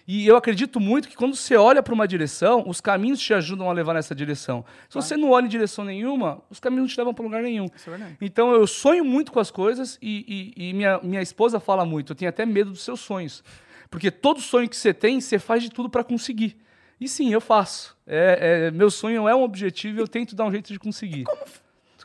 E 0.09 0.25
eu 0.27 0.37
acredito 0.37 0.79
muito 0.79 1.09
que 1.09 1.17
quando 1.17 1.35
você 1.35 1.57
olha 1.57 1.83
para 1.83 1.93
uma 1.93 2.07
direção, 2.07 2.63
os 2.67 2.81
caminhos 2.81 3.19
te 3.21 3.35
ajudam 3.35 3.69
a 3.69 3.73
levar 3.73 3.93
nessa 3.95 4.15
direção. 4.15 4.65
Se 4.89 4.95
você 4.95 5.17
não 5.17 5.31
olha 5.31 5.47
em 5.47 5.49
direção 5.49 5.85
nenhuma, 5.85 6.41
os 6.49 6.61
caminhos 6.61 6.83
não 6.85 6.89
te 6.89 6.97
levam 6.99 7.13
para 7.13 7.25
lugar 7.25 7.43
nenhum. 7.43 7.67
É. 7.67 8.13
Então 8.21 8.53
eu 8.53 8.67
sonho 8.69 9.05
muito 9.05 9.33
com 9.33 9.41
as 9.41 9.51
coisas 9.51 9.99
e, 10.01 10.53
e- 10.57 10.69
e 10.69 10.73
minha, 10.75 11.01
minha 11.03 11.21
esposa 11.23 11.59
fala 11.59 11.85
muito. 11.85 12.13
Eu 12.13 12.17
tenho 12.17 12.29
até 12.29 12.47
medo 12.47 12.71
dos 12.71 12.83
seus 12.85 13.01
sonhos. 13.01 13.43
Porque 13.91 14.11
todo 14.11 14.41
sonho 14.41 14.69
que 14.69 14.77
você 14.77 14.95
tem, 14.95 15.21
você 15.21 15.39
faz 15.41 15.63
de 15.63 15.71
tudo 15.71 15.91
para 15.91 16.05
conseguir. 16.05 16.57
E 17.01 17.09
sim, 17.09 17.33
eu 17.33 17.41
faço. 17.41 17.97
É, 18.07 18.67
é- 18.67 18.71
meu 18.71 18.91
sonho 18.93 19.27
é 19.29 19.35
um 19.35 19.43
objetivo 19.43 19.99
e 19.99 20.01
eu 20.01 20.07
tento 20.09 20.37
dar 20.37 20.45
um 20.45 20.53
jeito 20.53 20.73
de 20.73 20.79
conseguir. 20.79 21.25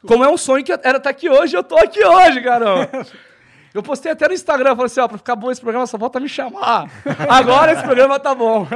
Como, 0.08 0.24
é 0.24 0.28
um 0.30 0.38
sonho 0.38 0.64
que 0.64 0.72
era 0.72 0.98
estar 0.98 1.10
aqui 1.12 1.30
hoje, 1.30 1.56
eu 1.56 1.64
tô 1.64 1.78
aqui 1.78 2.04
hoje, 2.04 2.42
caramba. 2.42 2.90
Eu 3.74 3.82
postei 3.82 4.12
até 4.12 4.28
no 4.28 4.34
Instagram, 4.34 4.72
falei 4.72 4.86
assim, 4.86 5.00
ó, 5.00 5.08
pra 5.08 5.18
ficar 5.18 5.36
bom 5.36 5.50
esse 5.50 5.62
programa, 5.62 5.88
só 5.88 5.98
falta 5.98 6.20
me 6.20 6.28
chamar. 6.28 6.92
Agora 7.30 7.72
esse 7.72 7.84
programa 7.84 8.20
tá 8.20 8.36
bom. 8.36 8.68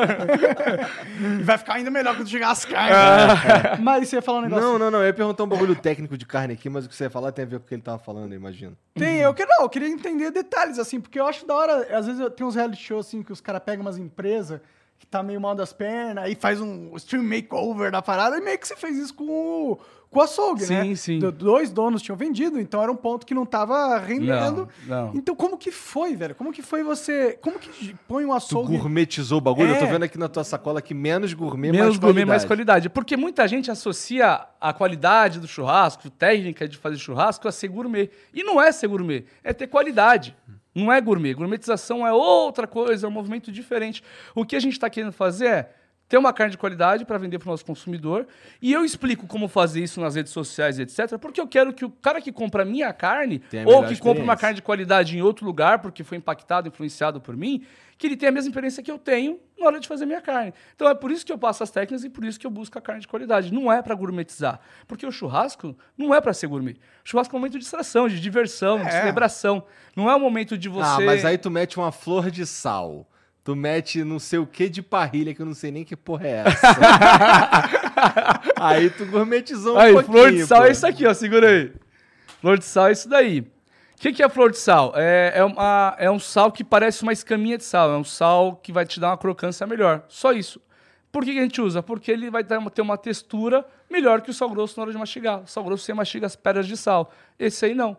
E 1.39 1.41
vai 1.43 1.57
ficar 1.57 1.73
ainda 1.73 1.91
melhor 1.91 2.15
quando 2.15 2.29
chegar 2.29 2.51
as 2.51 2.63
carnes. 2.63 2.95
Ah. 2.95 3.77
Mas 3.81 4.07
você 4.07 4.15
ia 4.15 4.21
falar 4.21 4.39
um 4.39 4.41
negócio. 4.43 4.63
Não, 4.63 4.79
não, 4.79 4.91
não. 4.91 4.99
Eu 4.99 5.07
ia 5.07 5.13
perguntar 5.13 5.43
um 5.43 5.47
bagulho 5.47 5.75
técnico 5.75 6.17
de 6.17 6.25
carne 6.25 6.53
aqui, 6.53 6.69
mas 6.69 6.85
o 6.85 6.89
que 6.89 6.95
você 6.95 7.05
ia 7.05 7.09
falar 7.09 7.31
tem 7.31 7.43
a 7.43 7.47
ver 7.47 7.59
com 7.59 7.65
o 7.65 7.67
que 7.67 7.75
ele 7.75 7.81
tava 7.81 7.99
falando, 7.99 8.31
eu 8.31 8.37
imagino. 8.37 8.77
Tem, 8.93 9.17
eu, 9.17 9.33
que, 9.33 9.45
não, 9.45 9.63
eu 9.63 9.69
queria 9.69 9.89
entender 9.89 10.31
detalhes, 10.31 10.79
assim, 10.79 11.01
porque 11.01 11.19
eu 11.19 11.25
acho 11.25 11.45
da 11.45 11.55
hora. 11.55 11.97
Às 11.97 12.05
vezes 12.05 12.21
eu 12.21 12.29
tenho 12.29 12.47
uns 12.47 12.55
reality 12.55 12.81
shows 12.81 13.07
assim 13.07 13.21
que 13.21 13.33
os 13.33 13.41
caras 13.41 13.61
pegam 13.63 13.81
umas 13.85 13.97
empresas 13.97 14.61
que 14.97 15.05
tá 15.05 15.21
meio 15.21 15.41
mal 15.41 15.53
das 15.53 15.73
pernas, 15.73 16.23
aí 16.23 16.35
faz 16.35 16.61
um 16.61 16.95
stream 16.95 17.23
makeover 17.23 17.91
da 17.91 18.01
parada, 18.01 18.37
e 18.37 18.41
meio 18.41 18.57
que 18.57 18.67
você 18.67 18.75
fez 18.75 18.97
isso 18.97 19.13
com 19.13 19.25
o, 19.25 19.79
com 20.15 20.21
o 20.21 20.23
açougue, 20.23 20.65
né? 20.65 20.83
Sim, 20.83 20.95
sim. 20.95 21.19
Do- 21.19 21.31
dois 21.31 21.69
donos 21.69 22.01
tinham 22.01 22.15
vendido, 22.15 22.59
então 22.59 22.81
era 22.81 22.91
um 22.91 22.95
ponto 22.95 23.25
que 23.25 23.33
não 23.33 23.45
tava 23.45 23.97
rendendo. 23.99 24.67
Não, 24.87 25.07
não. 25.07 25.11
Então, 25.15 25.35
como 25.35 25.57
que 25.57 25.71
foi, 25.71 26.15
velho? 26.15 26.33
Como 26.33 26.51
que 26.53 26.61
foi 26.61 26.83
você. 26.83 27.37
Como 27.41 27.59
que 27.59 27.93
põe 28.07 28.23
um 28.25 28.29
Tu 28.29 28.33
açougue. 28.33 28.77
gourmetizou 28.77 29.37
o 29.39 29.41
bagulho? 29.41 29.69
Eu 29.71 29.77
tô 29.79 29.85
É. 29.85 29.91
vendo 29.91 30.03
aqui 30.03 30.17
na 30.17 30.29
tua 30.29 30.43
sacola 30.43 30.81
que 30.81 30.93
menos 30.93 31.33
gourmet, 31.33 31.71
Menos 31.71 31.87
mais 31.87 31.97
gourmet, 31.97 32.13
qualidade. 32.21 32.29
mais 32.29 32.45
qualidade. 32.45 32.89
Porque 32.89 33.17
muita 33.17 33.47
gente 33.47 33.69
associa 33.69 34.45
a 34.61 34.73
qualidade 34.73 35.39
do 35.39 35.47
churrasco, 35.47 36.09
técnica 36.09 36.67
de 36.67 36.77
fazer 36.77 36.97
churrasco, 36.97 37.47
a 37.47 37.51
ser 37.51 37.67
gourmet. 37.67 38.09
E 38.33 38.43
não 38.43 38.61
é 38.61 38.71
ser 38.71 38.87
gourmet, 38.87 39.25
é 39.43 39.51
ter 39.53 39.67
qualidade. 39.67 40.35
Não 40.73 40.91
é 40.91 40.99
gourmet. 40.99 41.33
Gourmetização 41.33 42.05
é 42.05 42.11
outra 42.11 42.67
coisa, 42.67 43.05
é 43.05 43.09
um 43.09 43.11
movimento 43.11 43.51
diferente. 43.51 44.03
O 44.33 44.45
que 44.45 44.55
a 44.55 44.59
gente 44.59 44.73
está 44.73 44.89
querendo 44.89 45.11
fazer 45.13 45.45
é 45.45 45.69
ter 46.07 46.17
uma 46.17 46.31
carne 46.31 46.51
de 46.51 46.57
qualidade 46.57 47.03
para 47.03 47.17
vender 47.17 47.39
para 47.39 47.47
o 47.47 47.51
nosso 47.51 47.65
consumidor. 47.65 48.27
E 48.61 48.71
eu 48.71 48.85
explico 48.85 49.25
como 49.25 49.47
fazer 49.47 49.83
isso 49.83 49.99
nas 49.99 50.15
redes 50.15 50.31
sociais, 50.31 50.77
etc. 50.79 51.17
Porque 51.19 51.41
eu 51.41 51.47
quero 51.47 51.73
que 51.73 51.83
o 51.83 51.89
cara 51.89 52.21
que 52.21 52.31
compra 52.31 52.61
a 52.61 52.65
minha 52.65 52.93
carne, 52.93 53.41
a 53.53 53.69
ou 53.69 53.83
que 53.85 53.97
compra 53.97 54.23
uma 54.23 54.37
carne 54.37 54.55
de 54.55 54.61
qualidade 54.61 55.17
em 55.17 55.21
outro 55.21 55.45
lugar, 55.45 55.79
porque 55.79 56.03
foi 56.03 56.17
impactado, 56.17 56.67
influenciado 56.67 57.19
por 57.19 57.35
mim, 57.35 57.65
que 57.97 58.05
ele 58.05 58.15
tenha 58.17 58.29
a 58.29 58.33
mesma 58.33 58.49
experiência 58.49 58.83
que 58.83 58.91
eu 58.91 58.99
tenho 58.99 59.39
na 59.57 59.65
hora 59.67 59.79
de 59.79 59.87
fazer 59.87 60.05
minha 60.05 60.21
carne. 60.21 60.53
Então 60.75 60.87
é 60.87 60.93
por 60.93 61.09
isso 61.11 61.25
que 61.25 61.31
eu 61.31 61.37
passo 61.37 61.63
as 61.63 61.71
técnicas 61.71 62.03
e 62.03 62.09
por 62.09 62.23
isso 62.25 62.39
que 62.39 62.45
eu 62.45 62.51
busco 62.51 62.77
a 62.77 62.81
carne 62.81 63.01
de 63.01 63.07
qualidade. 63.07 63.53
Não 63.53 63.71
é 63.71 63.81
para 63.81 63.95
gourmetizar. 63.95 64.59
Porque 64.85 65.05
o 65.07 65.11
churrasco 65.11 65.75
não 65.97 66.13
é 66.13 66.19
para 66.21 66.33
ser 66.33 66.47
gourmet. 66.47 66.73
O 67.03 67.09
churrasco 67.09 67.33
é 67.33 67.37
um 67.37 67.39
momento 67.39 67.53
de 67.53 67.59
distração, 67.59 68.07
de 68.07 68.19
diversão, 68.19 68.79
de 68.81 68.87
É. 68.89 68.91
celebração. 68.91 69.63
Não 69.95 70.09
é 70.09 70.15
um 70.15 70.19
momento 70.19 70.57
de 70.57 70.67
você. 70.69 71.01
Ah, 71.03 71.05
mas 71.05 71.23
aí 71.25 71.37
tu 71.37 71.49
mete 71.49 71.77
uma 71.77 71.91
flor 71.91 72.29
de 72.29 72.45
sal. 72.45 73.07
Tu 73.45 73.55
mete 73.55 74.03
não 74.03 74.17
sei 74.17 74.39
o 74.39 74.45
que 74.47 74.67
de 74.67 74.81
parrilha, 74.81 75.33
que 75.33 75.39
eu 75.41 75.45
não 75.45 75.53
sei 75.53 75.71
nem 75.71 75.85
que 75.85 75.95
porra 75.95 76.27
é 76.27 76.43
essa. 76.47 76.67
aí 78.57 78.89
tu 78.89 79.05
gourmetizou 79.05 79.75
um 79.75 79.79
Aí, 79.79 79.93
pouquinho. 79.93 80.13
flor 80.13 80.31
de 80.31 80.45
sal 80.47 80.61
pô. 80.61 80.65
é 80.67 80.71
isso 80.71 80.87
aqui, 80.87 81.05
ó. 81.05 81.13
Segura 81.13 81.47
aí. 81.49 81.71
Flor 82.41 82.57
de 82.57 82.65
sal 82.65 82.87
é 82.87 82.91
isso 82.91 83.07
daí. 83.07 83.41
O 83.41 83.45
que, 83.97 84.11
que 84.11 84.23
é 84.23 84.27
flor 84.27 84.51
de 84.51 84.57
sal? 84.57 84.93
É, 84.95 85.33
é, 85.35 85.43
uma- 85.43 85.95
é 85.99 86.09
um 86.09 86.17
sal 86.19 86.51
que 86.51 86.63
parece 86.63 87.03
uma 87.03 87.13
escaminha 87.13 87.57
de 87.57 87.63
sal. 87.63 87.91
É 87.93 87.97
um 87.97 88.03
sal 88.03 88.55
que 88.63 88.71
vai 88.71 88.85
te 88.85 88.99
dar 88.99 89.09
uma 89.11 89.17
crocância 89.17 89.65
melhor. 89.67 90.03
Só 90.09 90.31
isso. 90.31 90.59
Por 91.11 91.23
que, 91.23 91.31
que 91.31 91.39
a 91.39 91.43
gente 91.43 91.61
usa? 91.61 91.81
Porque 91.83 92.11
ele 92.11 92.29
vai 92.31 92.43
ter 92.43 92.81
uma 92.81 92.97
textura 92.97 93.63
melhor 93.89 94.21
que 94.21 94.31
o 94.31 94.33
sal 94.33 94.49
grosso 94.49 94.73
na 94.77 94.83
hora 94.83 94.91
de 94.91 94.97
mastigar. 94.97 95.41
O 95.43 95.47
sal 95.47 95.63
grosso 95.63 95.83
você 95.85 95.93
mastiga 95.93 96.25
as 96.25 96.35
pedras 96.35 96.67
de 96.67 96.75
sal. 96.75 97.11
Esse 97.39 97.65
aí 97.65 97.75
não. 97.75 97.95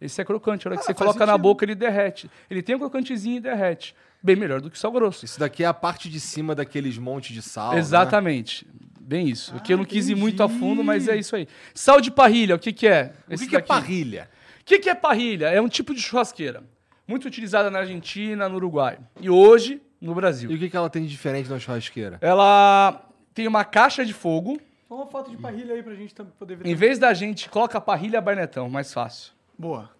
Esse 0.00 0.20
é 0.20 0.24
crocante. 0.24 0.66
A 0.66 0.70
hora 0.70 0.76
que 0.76 0.82
Ah, 0.84 0.86
você 0.86 0.94
coloca 0.94 1.20
na 1.26 1.32
sentido. 1.32 1.42
boca, 1.42 1.64
ele 1.64 1.74
derrete. 1.74 2.30
Ele 2.50 2.62
tem 2.62 2.76
um 2.76 2.78
crocantezinho 2.78 3.36
e 3.38 3.40
derrete. 3.40 3.94
Bem 4.22 4.36
melhor 4.36 4.60
do 4.60 4.70
que 4.70 4.76
o 4.76 4.78
sal 4.78 4.92
grosso. 4.92 5.24
Isso 5.24 5.38
daqui 5.38 5.62
é 5.64 5.66
a 5.66 5.74
parte 5.74 6.08
de 6.08 6.18
cima 6.20 6.54
daqueles 6.54 6.98
montes 6.98 7.34
de 7.34 7.42
sal. 7.42 7.72
né? 7.72 7.78
Exatamente. 7.78 8.66
Bem 9.00 9.28
isso. 9.28 9.54
Aqui 9.56 9.72
eu 9.72 9.76
não 9.78 9.84
quis 9.84 10.08
ir 10.08 10.14
muito 10.14 10.42
a 10.42 10.46
entendi. 10.46 10.60
fundo, 10.60 10.84
mas 10.84 11.08
é 11.08 11.16
isso 11.16 11.34
aí. 11.34 11.48
Sal 11.74 12.00
de 12.00 12.10
parrilha, 12.10 12.54
o 12.54 12.58
que, 12.58 12.72
que 12.72 12.86
é? 12.86 13.12
O 13.30 13.36
que, 13.36 13.46
que 13.46 13.56
é 13.56 13.60
parrilha? 13.60 14.28
O 14.60 14.64
que, 14.64 14.78
que 14.80 14.90
é 14.90 14.94
parrilha? 14.94 15.46
É 15.46 15.60
um 15.60 15.68
tipo 15.68 15.94
de 15.94 16.00
churrasqueira. 16.02 16.62
Muito 17.06 17.26
utilizada 17.26 17.70
na 17.70 17.78
Argentina, 17.78 18.48
no 18.50 18.56
Uruguai. 18.56 18.98
E 19.20 19.30
hoje, 19.30 19.80
no 20.00 20.12
E 20.12 20.14
Brasil. 20.14 20.50
o 20.50 20.58
que, 20.58 20.68
que 20.68 20.76
ela 20.76 20.90
tem 20.90 21.02
de 21.04 21.08
diferente 21.08 21.48
na 21.48 21.58
churrasqueira? 21.58 22.18
Ela 22.20 23.02
tem 23.32 23.46
uma 23.48 23.64
caixa 23.64 24.04
de 24.04 24.12
fogo. 24.12 24.60
Toma 24.88 25.02
uma 25.04 25.10
foto 25.10 25.30
de 25.30 25.38
parrilha 25.38 25.74
aí 25.74 25.82
pra 25.82 25.94
gente 25.94 26.14
poder 26.38 26.56
ver. 26.56 26.68
Em 26.68 26.74
vez 26.74 26.98
da 26.98 27.14
gente, 27.14 27.48
coloca 27.48 27.78
a 27.78 27.80
parrilha 27.80 28.20
barnetão, 28.20 28.68
mais 28.68 28.92
fácil. 28.92 29.32
Boa. 29.58 29.90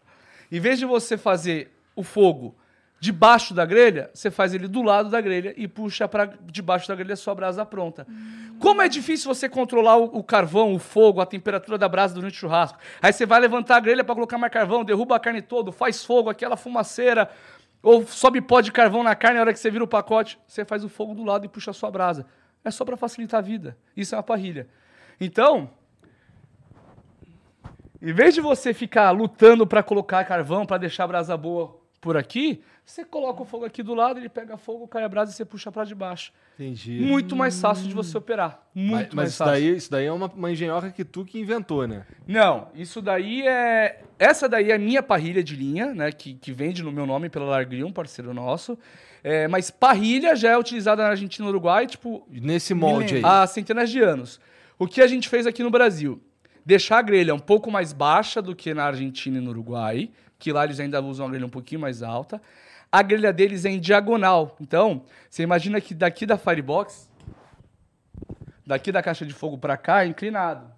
Em 0.51 0.61
vez 0.61 0.79
de 0.79 0.85
você 0.87 1.19
fazer 1.19 1.71
o 1.97 2.03
fogo 2.03 2.55
debaixo 3.01 3.55
da 3.55 3.65
grelha, 3.65 4.11
você 4.13 4.31
faz 4.31 4.55
ele 4.55 4.67
do 4.67 4.83
lado 4.83 5.11
da 5.11 5.21
grelha 5.21 5.55
e 5.57 5.69
puxa 5.69 6.09
para 6.09 6.27
debaixo 6.47 6.89
da 6.89 6.95
grelha 6.95 7.17
sua 7.17 7.35
brasa 7.35 7.65
pronta. 7.65 8.07
Como 8.59 8.83
é 8.83 8.89
difícil 8.89 9.33
você 9.33 9.49
controlar 9.49 9.97
o, 9.97 10.05
o 10.05 10.23
carvão, 10.23 10.75
o 10.75 10.79
fogo, 10.79 11.21
a 11.21 11.27
temperatura 11.27 11.79
da 11.79 11.89
brasa 11.89 12.15
durante 12.15 12.35
o 12.35 12.37
churrasco. 12.37 12.79
Aí 13.01 13.13
você 13.13 13.25
vai 13.25 13.39
levantar 13.41 13.77
a 13.77 13.81
grelha 13.81 14.03
para 14.03 14.15
colocar 14.15 14.39
mais 14.39 14.53
carvão, 14.53 14.85
derruba 14.85 15.17
a 15.17 15.21
carne 15.21 15.43
toda, 15.43 15.71
faz 15.71 16.05
fogo, 16.05 16.29
aquela 16.29 16.57
fumaceira, 16.57 17.31
ou 17.83 18.05
sobe 18.07 18.41
pó 18.41 18.61
de 18.61 18.73
carvão 18.73 19.03
na 19.03 19.15
carne 19.15 19.37
na 19.37 19.43
hora 19.43 19.53
que 19.53 19.61
você 19.61 19.71
vira 19.71 19.85
o 19.85 19.89
pacote, 19.89 20.39
você 20.47 20.65
faz 20.65 20.83
o 20.83 20.89
fogo 20.89 21.15
do 21.15 21.25
lado 21.25 21.45
e 21.45 21.49
puxa 21.49 21.71
a 21.71 21.75
sua 21.75 21.91
brasa. 21.91 22.27
É 22.65 22.71
só 22.71 22.85
para 22.85 22.97
facilitar 22.97 23.39
a 23.39 23.43
vida. 23.43 23.77
Isso 23.97 24.15
é 24.15 24.19
uma 24.19 24.25
parrilha. 24.25 24.69
Então, 25.21 25.71
em 28.01 28.13
vez 28.13 28.35
de 28.35 28.41
você 28.41 28.73
ficar 28.73 29.11
lutando 29.11 29.67
para 29.67 29.83
colocar 29.83 30.25
carvão, 30.25 30.65
para 30.67 30.79
deixar 30.79 31.05
a 31.05 31.09
brasa 31.09 31.37
boa 31.37 31.77
por 32.01 32.17
aqui, 32.17 32.63
você 32.87 33.05
coloca 33.05 33.43
o 33.43 33.45
fogo 33.45 33.65
aqui 33.65 33.83
do 33.83 33.93
lado, 33.93 34.19
ele 34.19 34.29
pega 34.29 34.57
fogo, 34.57 34.87
cai 34.89 35.05
a 35.05 35.09
brasa 35.09 35.31
e 35.31 35.35
você 35.35 35.45
puxa 35.45 35.71
para 35.71 35.85
de 35.85 35.95
baixo. 35.95 36.33
Entendi. 36.59 37.01
Muito 37.01 37.37
mais 37.37 37.61
fácil 37.61 37.87
de 37.87 37.93
você 37.95 38.17
operar. 38.17 38.63
mas 38.75 38.85
Muito 38.85 39.07
mas 39.09 39.15
mais 39.15 39.29
isso, 39.31 39.39
fácil. 39.39 39.53
daí, 39.53 39.77
isso 39.77 39.91
daí 39.91 40.07
é 40.07 40.13
uma, 40.13 40.27
uma 40.27 40.51
engenhoca 40.51 40.91
que 40.91 41.05
tu 41.05 41.25
que 41.25 41.39
inventou, 41.39 41.87
né? 41.87 42.07
Não, 42.27 42.69
isso 42.75 43.03
daí 43.03 43.47
é. 43.47 44.01
Essa 44.19 44.49
daí 44.49 44.71
é 44.71 44.75
a 44.75 44.79
minha 44.79 45.03
parrilha 45.03 45.43
de 45.45 45.55
linha, 45.55 45.93
né? 45.93 46.11
Que, 46.11 46.35
que 46.35 46.51
vende 46.53 46.83
no 46.83 46.91
meu 46.91 47.05
nome 47.05 47.29
pela 47.29 47.45
Largrill, 47.45 47.87
um 47.87 47.93
parceiro 47.93 48.33
nosso. 48.33 48.79
É, 49.23 49.47
mas 49.49 49.71
parrilha 49.71 50.35
já 50.35 50.51
é 50.53 50.57
utilizada 50.57 51.03
na 51.03 51.11
Argentina 51.11 51.45
e 51.45 51.47
no 51.47 51.51
Uruguai, 51.51 51.87
tipo, 51.87 52.27
Nesse 52.31 52.73
molde 52.73 53.17
aí. 53.17 53.23
há 53.25 53.47
centenas 53.47 53.91
de 53.91 54.01
anos. 54.01 54.41
O 54.79 54.87
que 54.87 55.03
a 55.03 55.07
gente 55.07 55.29
fez 55.29 55.47
aqui 55.47 55.63
no 55.63 55.71
Brasil? 55.71 56.23
Deixar 56.69 56.99
a 56.99 57.03
grelha 57.03 57.35
um 57.35 57.39
pouco 57.39 57.71
mais 57.71 57.95
baixa 57.95 58.43
do 58.43 58.55
que 58.55 58.75
na 58.75 58.85
Argentina 58.85 59.39
e 59.39 59.41
no 59.41 59.53
Uruguai, 59.53 60.11
que 60.39 60.53
lá 60.53 60.67
eles 60.67 60.79
ainda 60.79 61.01
usam 61.01 61.25
a 61.25 61.31
grelha 61.31 61.47
um 61.47 61.49
pouquinho 61.49 61.81
mais 61.81 62.03
alta. 62.03 62.43
A 62.93 63.01
grelha 63.01 63.33
deles 63.33 63.65
é 63.65 63.71
em 63.71 63.81
diagonal. 63.81 64.55
Então, 64.61 65.03
você 65.31 65.43
imagina 65.43 65.81
que 65.81 65.95
daqui 65.95 66.27
da 66.27 66.37
Firebox, 66.37 67.11
daqui 68.67 68.93
da 68.93 69.03
caixa 69.03 69.25
de 69.25 69.33
fogo 69.33 69.57
para 69.57 69.79
cá, 69.79 70.05
é 70.05 70.09
inclinado. 70.09 70.71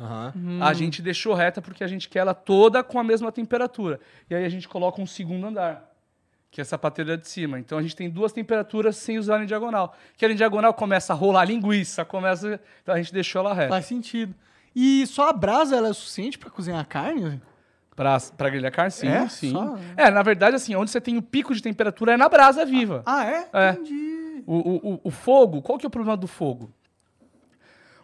Aham. 0.00 0.32
A 0.60 0.72
gente 0.72 1.02
deixou 1.02 1.34
reta 1.34 1.60
porque 1.60 1.82
a 1.82 1.88
gente 1.88 2.08
quer 2.08 2.20
ela 2.20 2.32
toda 2.32 2.84
com 2.84 3.00
a 3.00 3.02
mesma 3.02 3.32
temperatura. 3.32 3.98
E 4.30 4.36
aí 4.36 4.44
a 4.44 4.48
gente 4.48 4.68
coloca 4.68 5.02
um 5.02 5.06
segundo 5.06 5.48
andar, 5.48 5.92
que 6.48 6.60
é 6.60 6.62
essa 6.62 6.78
pateira 6.78 7.18
de 7.18 7.28
cima. 7.28 7.58
Então 7.58 7.76
a 7.76 7.82
gente 7.82 7.96
tem 7.96 8.08
duas 8.08 8.32
temperaturas 8.32 8.98
sem 8.98 9.18
usar 9.18 9.42
em 9.42 9.46
diagonal. 9.46 9.96
Que 10.16 10.24
em 10.28 10.36
diagonal 10.36 10.72
começa 10.72 11.12
a 11.12 11.16
rolar 11.16 11.44
linguiça, 11.44 12.04
começa. 12.04 12.60
Então 12.84 12.94
a 12.94 12.98
gente 12.98 13.12
deixou 13.12 13.40
ela 13.40 13.52
reta. 13.52 13.70
Faz 13.70 13.86
sentido. 13.86 14.32
E 14.74 15.06
só 15.06 15.28
a 15.28 15.32
brasa 15.32 15.76
ela 15.76 15.88
é 15.88 15.92
suficiente 15.92 16.38
pra 16.38 16.50
cozinhar 16.50 16.80
a 16.80 16.84
carne? 16.84 17.40
Pra, 17.94 18.18
pra 18.36 18.50
grelhar 18.50 18.72
carne, 18.72 18.90
sim, 18.90 19.06
É? 19.06 19.28
sim. 19.28 19.52
Só? 19.52 19.78
É, 19.96 20.10
na 20.10 20.22
verdade, 20.22 20.56
assim, 20.56 20.74
onde 20.74 20.90
você 20.90 21.00
tem 21.00 21.16
o 21.16 21.22
pico 21.22 21.54
de 21.54 21.62
temperatura 21.62 22.14
é 22.14 22.16
na 22.16 22.28
brasa 22.28 22.64
viva. 22.66 23.02
Ah, 23.06 23.24
é? 23.24 23.48
É. 23.52 23.70
Entendi. 23.70 24.42
O, 24.46 24.54
o, 24.94 25.00
o- 25.04 25.10
fogo, 25.10 25.62
qual 25.62 25.78
que 25.78 25.86
é 25.86 25.88
o 25.88 25.90
problema 25.90 26.16
do 26.16 26.26
fogo? 26.26 26.70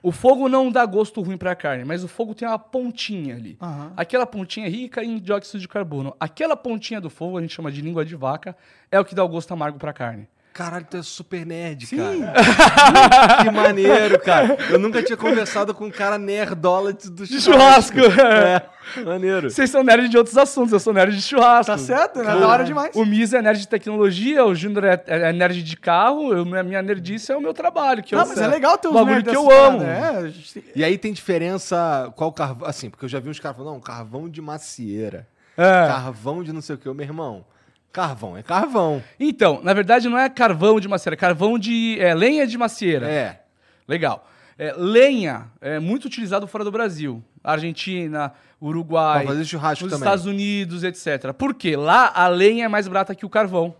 O 0.02 0.10
fogo 0.12 0.48
não 0.48 0.70
dá 0.72 0.86
gosto 0.86 1.20
ruim 1.20 1.36
pra 1.36 1.54
carne, 1.54 1.84
mas 1.84 2.02
o 2.02 2.08
fogo 2.08 2.34
tem 2.34 2.48
uma 2.48 2.58
pontinha 2.58 3.34
ali. 3.34 3.58
Aham. 3.60 3.92
Aquela 3.96 4.24
pontinha 4.24 4.66
é 4.66 4.70
rica 4.70 5.04
em 5.04 5.18
dióxido 5.18 5.60
de 5.60 5.68
carbono. 5.68 6.16
Aquela 6.18 6.56
pontinha 6.56 7.00
do 7.00 7.10
fogo, 7.10 7.36
a 7.36 7.42
gente 7.42 7.52
chama 7.52 7.70
de 7.70 7.82
língua 7.82 8.02
de 8.04 8.16
vaca, 8.16 8.56
é 8.90 8.98
o 8.98 9.04
que 9.04 9.14
dá 9.14 9.22
o 9.22 9.28
gosto 9.28 9.52
amargo 9.52 9.78
pra 9.78 9.92
carne. 9.92 10.26
Caralho, 10.52 10.84
tu 10.90 10.96
é 10.96 11.02
super 11.02 11.46
nerd, 11.46 11.86
Sim. 11.86 11.96
cara. 11.96 12.34
que 13.44 13.50
maneiro, 13.50 14.18
cara. 14.18 14.56
Eu 14.68 14.78
nunca 14.80 15.00
tinha 15.02 15.16
conversado 15.16 15.72
com 15.72 15.84
um 15.86 15.90
cara 15.90 16.18
nerdola 16.18 16.92
de- 16.92 17.08
do 17.08 17.24
De 17.24 17.40
churrasco. 17.40 17.96
É, 18.00 18.62
maneiro. 19.04 19.48
Vocês 19.48 19.70
são 19.70 19.82
nerds 19.84 20.10
de 20.10 20.18
outros 20.18 20.36
assuntos, 20.36 20.72
eu 20.72 20.80
sou 20.80 20.92
nerd 20.92 21.14
de 21.14 21.22
churrasco. 21.22 21.70
Tá 21.70 21.78
certo? 21.78 22.18
Né? 22.18 22.24
Da 22.24 22.48
hora 22.48 22.64
demais. 22.64 22.94
O 22.96 23.06
Misa 23.06 23.38
é 23.38 23.42
nerd 23.42 23.60
de 23.60 23.68
tecnologia, 23.68 24.44
o 24.44 24.54
Júnior 24.54 24.84
é, 24.84 25.02
é 25.06 25.32
nerd 25.32 25.62
de 25.62 25.76
carro, 25.76 26.32
eu, 26.34 26.44
minha, 26.44 26.62
minha 26.64 26.82
nerdice 26.82 27.30
é 27.30 27.36
o 27.36 27.40
meu 27.40 27.54
trabalho. 27.54 28.02
Que 28.02 28.14
Não, 28.14 28.22
eu, 28.22 28.28
mas 28.28 28.38
é 28.40 28.46
legal 28.48 28.76
ter 28.76 28.88
os 28.88 28.94
bagulho 28.94 29.22
que 29.22 29.30
eu 29.34 29.46
dessas 29.46 29.64
amo. 29.64 29.78
paradas, 29.78 30.34
É, 30.56 30.58
a 30.58 30.62
E 30.74 30.84
aí 30.84 30.98
tem 30.98 31.12
diferença 31.12 32.12
qual 32.16 32.32
carvão. 32.32 32.68
Assim, 32.68 32.90
porque 32.90 33.04
eu 33.04 33.08
já 33.08 33.20
vi 33.20 33.30
uns 33.30 33.38
caras 33.38 33.56
falando, 33.56 33.74
não, 33.74 33.80
carvão 33.80 34.28
de 34.28 34.42
macieira. 34.42 35.28
É. 35.56 35.86
Carvão 35.86 36.42
de 36.42 36.52
não 36.52 36.60
sei 36.60 36.74
o 36.74 36.78
que. 36.78 36.88
Meu 36.92 37.04
irmão, 37.06 37.44
carvão 37.92 38.36
é 38.36 38.42
carvão. 38.42 39.02
Então, 39.18 39.60
na 39.62 39.72
verdade 39.72 40.08
não 40.08 40.18
é 40.18 40.28
carvão 40.28 40.78
de 40.80 40.88
macieira, 40.88 41.14
é 41.14 41.16
carvão 41.16 41.58
de 41.58 41.98
é, 42.00 42.14
lenha 42.14 42.46
de 42.46 42.56
macieira. 42.56 43.08
É. 43.08 43.40
Legal. 43.86 44.26
É, 44.58 44.74
lenha 44.76 45.46
é 45.60 45.78
muito 45.78 46.04
utilizado 46.04 46.46
fora 46.46 46.62
do 46.62 46.70
Brasil. 46.70 47.22
Argentina, 47.42 48.32
Uruguai, 48.60 49.24
Pra 49.24 49.32
fazer 49.32 49.44
churrasco 49.46 49.84
nos 49.84 49.92
também. 49.92 50.06
Estados 50.06 50.26
Unidos, 50.26 50.84
etc. 50.84 51.32
Por 51.32 51.54
quê? 51.54 51.76
Lá 51.76 52.12
a 52.14 52.28
lenha 52.28 52.66
é 52.66 52.68
mais 52.68 52.86
barata 52.86 53.14
que 53.14 53.24
o 53.24 53.30
carvão. 53.30 53.74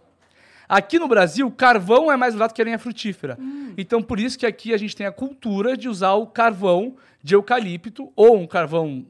Aqui 0.67 0.99
no 0.99 1.09
Brasil, 1.09 1.47
o 1.49 1.51
carvão 1.51 2.11
é 2.11 2.17
mais 2.17 2.35
barato 2.35 2.55
que 2.55 2.63
a 2.63 2.65
lenha 2.65 2.79
frutífera. 2.79 3.37
Então, 3.77 4.01
por 4.01 4.21
isso 4.21 4.39
que 4.39 4.47
aqui 4.47 4.73
a 4.73 4.77
gente 4.77 4.95
tem 4.95 5.05
a 5.05 5.11
cultura 5.11 5.77
de 5.77 5.89
usar 5.89 6.13
o 6.13 6.27
carvão 6.29 6.95
de 7.23 7.35
eucalipto 7.35 8.13
ou 8.15 8.37
um 8.37 8.47
carvão 8.47 9.05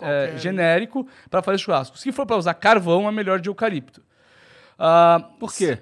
é, 0.00 0.34
genérico 0.36 1.06
para 1.28 1.42
fazer 1.42 1.58
churrasco. 1.58 1.98
Se 1.98 2.12
for 2.12 2.24
para 2.24 2.36
usar 2.36 2.54
carvão, 2.54 3.08
é 3.08 3.12
melhor 3.12 3.40
de 3.40 3.48
eucalipto. 3.48 4.02
Ah, 4.84 5.30
Por 5.38 5.54
quê? 5.54 5.78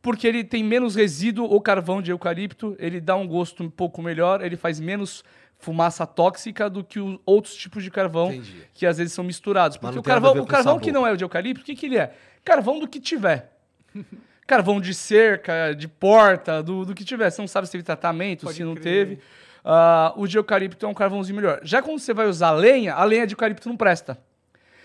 porque 0.00 0.24
ele 0.24 0.44
tem 0.44 0.62
menos 0.62 0.94
resíduo, 0.94 1.52
o 1.52 1.60
carvão 1.60 2.00
de 2.00 2.12
eucalipto, 2.12 2.76
ele 2.78 3.00
dá 3.00 3.16
um 3.16 3.26
gosto 3.26 3.64
um 3.64 3.68
pouco 3.68 4.00
melhor, 4.00 4.40
ele 4.40 4.56
faz 4.56 4.78
menos 4.78 5.24
fumaça 5.58 6.06
tóxica 6.06 6.70
do 6.70 6.84
que 6.84 7.00
os 7.00 7.18
outros 7.26 7.56
tipos 7.56 7.82
de 7.82 7.90
carvão 7.90 8.32
Entendi. 8.32 8.62
que 8.72 8.86
às 8.86 8.98
vezes 8.98 9.12
são 9.12 9.24
misturados. 9.24 9.76
Porque 9.76 9.98
o 9.98 10.02
carvão, 10.02 10.38
o 10.38 10.46
carvão 10.46 10.78
que 10.78 10.92
não 10.92 11.04
é 11.04 11.10
o 11.10 11.16
de 11.16 11.24
eucalipto, 11.24 11.62
o 11.62 11.64
que, 11.64 11.74
que 11.74 11.86
ele 11.86 11.98
é? 11.98 12.14
Carvão 12.44 12.78
do 12.78 12.86
que 12.86 13.00
tiver. 13.00 13.50
carvão 14.46 14.80
de 14.80 14.94
cerca, 14.94 15.74
de 15.74 15.88
porta, 15.88 16.62
do, 16.62 16.84
do 16.84 16.94
que 16.94 17.04
tiver. 17.04 17.28
Você 17.30 17.42
não 17.42 17.48
sabe 17.48 17.66
se 17.66 17.72
teve 17.72 17.82
tratamento, 17.82 18.44
Pode 18.44 18.58
se 18.58 18.62
não 18.62 18.74
crer. 18.76 18.84
teve. 19.08 19.18
Ah, 19.64 20.12
o 20.16 20.28
de 20.28 20.38
eucalipto 20.38 20.86
é 20.86 20.88
um 20.88 20.94
carvãozinho 20.94 21.34
melhor. 21.34 21.58
Já 21.64 21.82
quando 21.82 21.98
você 21.98 22.14
vai 22.14 22.28
usar 22.28 22.52
lenha, 22.52 22.94
a 22.94 23.02
lenha 23.02 23.26
de 23.26 23.34
eucalipto 23.34 23.68
não 23.68 23.76
presta. 23.76 24.16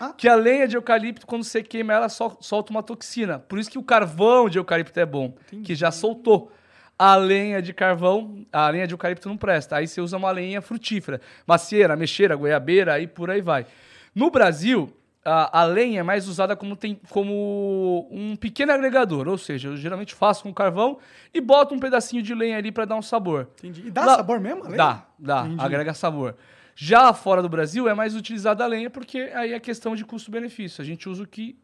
Ah. 0.03 0.13
Que 0.17 0.27
a 0.27 0.33
lenha 0.33 0.67
de 0.67 0.75
eucalipto, 0.75 1.27
quando 1.27 1.43
você 1.43 1.61
queima 1.61 1.93
ela, 1.93 2.09
sol- 2.09 2.37
solta 2.41 2.71
uma 2.71 2.81
toxina. 2.81 3.37
Por 3.37 3.59
isso 3.59 3.69
que 3.69 3.77
o 3.77 3.83
carvão 3.83 4.49
de 4.49 4.57
eucalipto 4.57 4.99
é 4.99 5.05
bom, 5.05 5.33
que 5.63 5.75
já 5.75 5.91
soltou. 5.91 6.51
A 6.97 7.15
lenha 7.15 7.61
de 7.61 7.71
carvão, 7.73 8.43
a 8.51 8.67
lenha 8.69 8.87
de 8.87 8.93
eucalipto 8.95 9.29
não 9.29 9.37
presta. 9.37 9.75
Aí 9.77 9.87
você 9.87 10.01
usa 10.01 10.17
uma 10.17 10.31
lenha 10.31 10.61
frutífera. 10.61 11.21
Macieira, 11.45 11.95
mexeira, 11.95 12.35
goiabeira, 12.35 12.93
aí 12.93 13.05
por 13.07 13.29
aí 13.29 13.41
vai. 13.41 13.65
No 14.13 14.29
Brasil, 14.31 14.91
a, 15.23 15.61
a 15.61 15.63
lenha 15.65 15.99
é 15.99 16.03
mais 16.03 16.27
usada 16.27 16.55
como, 16.55 16.75
tem, 16.75 16.99
como 17.09 18.07
um 18.11 18.35
pequeno 18.35 18.71
agregador. 18.71 19.27
Ou 19.27 19.37
seja, 19.37 19.69
eu 19.69 19.77
geralmente 19.77 20.13
faço 20.15 20.43
com 20.43 20.53
carvão 20.53 20.97
e 21.33 21.39
boto 21.41 21.73
um 21.75 21.79
pedacinho 21.79 22.21
de 22.23 22.33
lenha 22.35 22.57
ali 22.57 22.71
para 22.71 22.85
dar 22.85 22.95
um 22.95 23.01
sabor. 23.03 23.49
Entendi. 23.59 23.83
E 23.87 23.91
dá 23.91 24.05
Lá- 24.05 24.15
sabor 24.17 24.39
mesmo? 24.39 24.61
a 24.63 24.65
lenha? 24.65 24.77
Dá, 24.77 25.05
dá. 25.17 25.45
Entendi. 25.45 25.63
Agrega 25.63 25.93
sabor. 25.93 26.35
Já 26.75 27.13
fora 27.13 27.41
do 27.41 27.49
Brasil 27.49 27.87
é 27.87 27.93
mais 27.93 28.15
utilizada 28.15 28.63
a 28.63 28.67
lenha 28.67 28.89
porque 28.89 29.31
aí 29.33 29.53
é 29.53 29.59
questão 29.59 29.95
de 29.95 30.03
custo-benefício. 30.05 30.81
A 30.81 30.85
gente 30.85 31.07
usa 31.09 31.23
o 31.23 31.27
que 31.27 31.57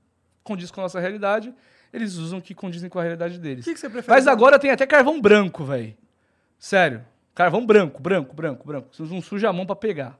condiz 0.44 0.70
com 0.72 0.82
a 0.82 0.84
nossa 0.84 1.00
realidade, 1.00 1.54
eles 1.92 2.16
usam 2.16 2.40
o 2.40 2.42
que 2.42 2.54
condizem 2.54 2.90
com 2.90 3.00
a 3.00 3.02
realidade 3.04 3.38
deles. 3.40 3.66
O 3.66 3.68
que, 3.70 3.74
que 3.74 3.80
você 3.80 3.90
prefere? 3.90 4.14
Mas 4.16 4.28
agora 4.28 4.58
tem 4.60 4.72
até 4.72 4.86
carvão 4.86 5.20
branco, 5.20 5.64
velho. 5.66 5.96
Sério. 6.60 7.04
Carvão 7.36 7.66
branco, 7.66 8.02
branco, 8.02 8.34
branco, 8.36 8.66
branco. 8.68 8.88
Você 8.92 9.04
não 9.04 9.22
suja 9.22 9.50
a 9.50 9.54
mão 9.54 9.66
pra 9.66 9.76
pegar. 9.76 10.18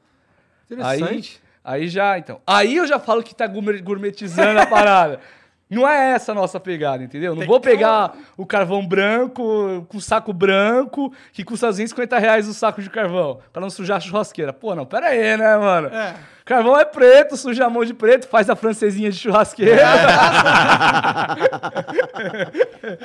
Aí, 0.70 0.98
Interessante. 1.00 1.42
aí 1.64 1.88
já, 1.88 2.18
então. 2.18 2.42
Aí 2.46 2.76
eu 2.76 2.86
já 2.86 3.00
falo 3.00 3.24
que 3.24 3.34
tá 3.34 3.48
gourmet- 3.48 3.82
gourmetizando 3.82 4.60
a 4.60 4.66
parada. 4.66 5.20
Não 5.70 5.88
é 5.88 6.12
essa 6.12 6.32
a 6.32 6.36
nossa 6.36 6.60
pegada, 6.60 7.04
entendeu? 7.04 7.32
Não 7.34 7.40
Tem 7.40 7.48
vou 7.48 7.60
ter 7.60 7.72
pegar 7.72 8.16
o 8.38 8.46
carvão 8.46 8.88
branco 8.88 9.86
com 9.90 10.00
saco 10.00 10.32
branco, 10.32 11.14
que 11.34 11.44
custa 11.44 11.68
250 11.68 12.18
reais 12.18 12.48
o 12.48 12.54
saco 12.54 12.82
de 12.82 12.90
carvão, 12.90 13.42
pra 13.52 13.62
não 13.62 13.70
sujar 13.70 13.98
a 13.98 14.00
churrasqueira. 14.00 14.54
Pô, 14.54 14.74
não, 14.76 14.86
pera 14.86 15.08
aí, 15.08 15.36
né, 15.38 15.58
mano? 15.58 15.90
É. 15.90 16.16
Carvão 16.46 16.80
é 16.80 16.86
preto, 16.86 17.36
suja 17.36 17.66
a 17.66 17.70
mão 17.70 17.84
de 17.84 17.94
preto, 17.94 18.28
faz 18.30 18.50
a 18.50 18.56
francesinha 18.56 19.12
de 19.12 19.18
churrasqueira. 19.18 19.82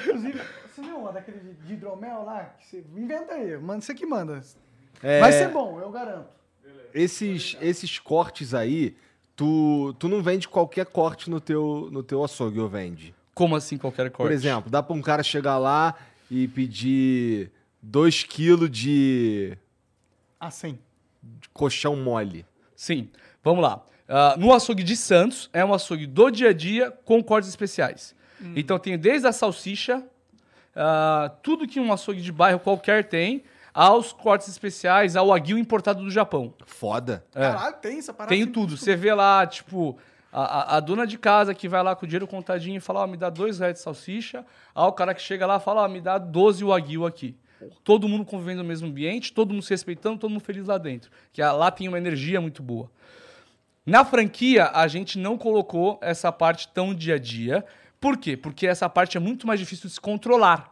Inclusive, 0.06 0.40
você 0.74 0.82
viu 0.82 0.96
uma 0.98 1.12
daquele 1.12 1.38
de- 1.38 1.72
hidromel 1.72 2.22
lá? 2.24 2.54
Que 2.58 2.66
você 2.66 2.84
inventa 2.96 3.34
aí, 3.34 3.56
manda, 3.58 3.80
você 3.80 3.94
que 3.94 4.06
manda. 4.06 4.40
É, 5.02 5.20
Vai 5.20 5.32
ser 5.32 5.48
bom, 5.48 5.80
eu 5.80 5.90
garanto. 5.90 6.28
Esses, 6.94 7.56
esses 7.60 7.98
cortes 7.98 8.54
aí, 8.54 8.94
tu, 9.42 9.92
tu 9.98 10.08
não 10.08 10.22
vende 10.22 10.46
qualquer 10.46 10.86
corte 10.86 11.28
no 11.28 11.40
teu, 11.40 11.88
no 11.90 12.00
teu 12.00 12.22
açougue, 12.22 12.60
ou 12.60 12.68
vende? 12.68 13.12
Como 13.34 13.56
assim 13.56 13.76
qualquer 13.76 14.08
corte? 14.10 14.28
Por 14.28 14.32
exemplo, 14.32 14.70
dá 14.70 14.80
pra 14.80 14.94
um 14.94 15.02
cara 15.02 15.22
chegar 15.24 15.58
lá 15.58 15.96
e 16.30 16.46
pedir 16.46 17.50
2 17.82 18.22
kg 18.22 18.68
de, 18.68 19.58
Assim. 20.38 20.78
de 21.20 21.48
colchão 21.48 21.96
mole. 21.96 22.46
Sim, 22.76 23.08
vamos 23.42 23.62
lá. 23.64 23.84
Ah, 24.08 24.36
no 24.38 24.52
açougue 24.52 24.84
de 24.84 24.96
Santos, 24.96 25.50
é 25.52 25.64
um 25.64 25.74
açougue 25.74 26.06
do 26.06 26.30
dia 26.30 26.50
a 26.50 26.52
dia 26.52 26.92
com 27.04 27.20
cortes 27.22 27.48
especiais. 27.48 28.14
Então 28.56 28.76
tem 28.78 28.98
desde 28.98 29.26
a 29.26 29.32
salsicha, 29.32 30.04
ah, 30.76 31.32
tudo 31.42 31.66
que 31.66 31.80
um 31.80 31.92
açougue 31.92 32.20
de 32.20 32.30
bairro 32.30 32.60
qualquer 32.60 33.04
tem, 33.08 33.42
aos 33.74 34.12
cortes 34.12 34.48
especiais, 34.48 35.16
ao 35.16 35.32
aguil 35.32 35.56
importado 35.58 36.02
do 36.02 36.10
Japão. 36.10 36.54
Foda. 36.66 37.24
É. 37.34 37.40
Caralho, 37.40 37.76
tem 37.76 37.98
essa 37.98 38.12
parada. 38.12 38.34
Tenho 38.34 38.46
tudo. 38.48 38.76
Você 38.76 38.94
vê 38.96 39.12
lá, 39.14 39.46
tipo, 39.46 39.96
a, 40.32 40.42
a- 40.42 40.76
a 40.76 40.80
dona 40.80 41.06
de 41.06 41.16
casa 41.18 41.54
que 41.54 41.68
vai 41.68 41.82
lá 41.82 41.94
com 41.96 42.04
o 42.04 42.08
dinheiro 42.08 42.26
contadinho 42.26 42.76
e 42.76 42.80
fala, 42.80 43.00
ó, 43.00 43.06
me 43.06 43.16
dá 43.16 43.30
dois 43.30 43.58
reais 43.58 43.74
de 43.74 43.80
salsicha. 43.80 44.44
Aí 44.74 44.84
o 44.84 44.92
cara 44.92 45.14
que 45.14 45.22
chega 45.22 45.46
lá 45.46 45.58
fala, 45.58 45.82
ó, 45.84 45.88
me 45.88 46.00
dá 46.00 46.18
12 46.18 46.64
wagyu 46.64 47.06
aqui. 47.06 47.36
Todo 47.84 48.08
mundo 48.08 48.24
convivendo 48.24 48.62
no 48.62 48.68
mesmo 48.68 48.88
ambiente, 48.88 49.32
todo 49.32 49.52
mundo 49.52 49.62
se 49.62 49.70
respeitando, 49.70 50.18
todo 50.18 50.30
mundo 50.30 50.42
feliz 50.42 50.66
lá 50.66 50.76
dentro. 50.78 51.10
Que 51.32 51.40
lá 51.42 51.70
tem 51.70 51.86
uma 51.86 51.96
energia 51.96 52.40
muito 52.40 52.60
boa. 52.62 52.90
Na 53.86 54.04
franquia, 54.04 54.70
a 54.74 54.86
gente 54.88 55.18
não 55.18 55.36
colocou 55.38 55.98
essa 56.02 56.30
parte 56.30 56.68
tão 56.68 56.94
dia 56.94 57.14
a 57.14 57.18
dia. 57.18 57.64
Por 58.00 58.16
quê? 58.16 58.36
Porque 58.36 58.66
essa 58.66 58.88
parte 58.88 59.16
é 59.16 59.20
muito 59.20 59.46
mais 59.46 59.58
difícil 59.60 59.88
de 59.88 59.94
se 59.94 60.00
controlar. 60.00 60.71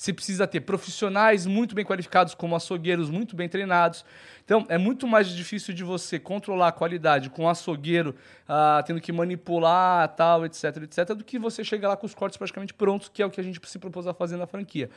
Você 0.00 0.12
precisa 0.12 0.46
ter 0.46 0.60
profissionais 0.60 1.44
muito 1.44 1.74
bem 1.74 1.84
qualificados, 1.84 2.34
como 2.34 2.56
açougueiros 2.56 3.10
muito 3.10 3.36
bem 3.36 3.48
treinados. 3.48 4.04
Então, 4.44 4.64
é 4.68 4.78
muito 4.78 5.06
mais 5.06 5.28
difícil 5.28 5.74
de 5.74 5.84
você 5.84 6.18
controlar 6.18 6.68
a 6.68 6.72
qualidade 6.72 7.28
com 7.28 7.42
um 7.42 7.48
açougueiro, 7.48 8.14
ah, 8.48 8.82
tendo 8.86 9.00
que 9.00 9.12
manipular, 9.12 10.08
tal, 10.14 10.46
etc, 10.46 10.64
etc, 10.84 11.14
do 11.14 11.24
que 11.24 11.38
você 11.38 11.62
chegar 11.62 11.88
lá 11.88 11.96
com 11.96 12.06
os 12.06 12.14
cortes 12.14 12.38
praticamente 12.38 12.72
prontos, 12.72 13.10
que 13.10 13.22
é 13.22 13.26
o 13.26 13.30
que 13.30 13.40
a 13.40 13.44
gente 13.44 13.60
se 13.68 13.78
propôs 13.78 14.06
a 14.06 14.14
fazer 14.14 14.36
na 14.36 14.46
franquia. 14.46 14.88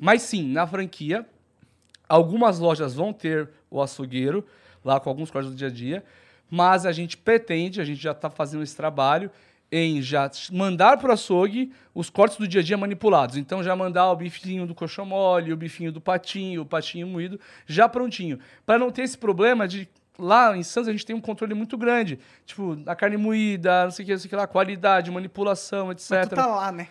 Mas 0.00 0.22
sim, 0.22 0.50
na 0.50 0.66
franquia, 0.66 1.26
Algumas 2.08 2.58
lojas 2.58 2.94
vão 2.94 3.12
ter 3.12 3.48
o 3.70 3.82
açougueiro 3.82 4.46
lá 4.84 5.00
com 5.00 5.08
alguns 5.08 5.30
cortes 5.30 5.50
do 5.50 5.56
dia 5.56 5.66
a 5.66 5.70
dia, 5.70 6.04
mas 6.48 6.86
a 6.86 6.92
gente 6.92 7.16
pretende, 7.16 7.80
a 7.80 7.84
gente 7.84 8.00
já 8.00 8.12
está 8.12 8.30
fazendo 8.30 8.62
esse 8.62 8.76
trabalho 8.76 9.30
em 9.70 10.00
já 10.00 10.30
mandar 10.52 10.96
para 10.98 11.10
o 11.10 11.12
açougue 11.12 11.72
os 11.94 12.08
cortes 12.08 12.38
do 12.38 12.46
dia 12.46 12.60
a 12.60 12.64
dia 12.64 12.76
manipulados. 12.76 13.36
Então 13.36 13.62
já 13.62 13.74
mandar 13.74 14.10
o 14.10 14.16
bifinho 14.16 14.66
do 14.66 14.74
coxão 14.74 15.04
mole, 15.04 15.52
o 15.52 15.56
bifinho 15.56 15.90
do 15.90 16.00
patinho, 16.00 16.62
o 16.62 16.66
patinho 16.66 17.06
moído, 17.06 17.40
já 17.66 17.88
prontinho. 17.88 18.38
Para 18.64 18.78
não 18.78 18.90
ter 18.90 19.02
esse 19.02 19.18
problema 19.18 19.66
de 19.66 19.88
lá 20.18 20.56
em 20.56 20.62
Santos 20.62 20.88
a 20.88 20.92
gente 20.92 21.04
tem 21.04 21.14
um 21.14 21.20
controle 21.20 21.54
muito 21.54 21.76
grande, 21.76 22.18
tipo, 22.44 22.78
a 22.86 22.94
carne 22.94 23.16
moída, 23.16 23.84
não 23.84 23.90
sei 23.90 24.02
o 24.02 24.06
que, 24.06 24.12
não 24.12 24.18
sei 24.18 24.26
o 24.26 24.30
que 24.30 24.36
lá, 24.36 24.46
qualidade, 24.46 25.10
manipulação, 25.10 25.92
etc. 25.92 26.10
Mas 26.10 26.28
tu 26.28 26.34
tá 26.34 26.46
lá, 26.46 26.72
né? 26.72 26.88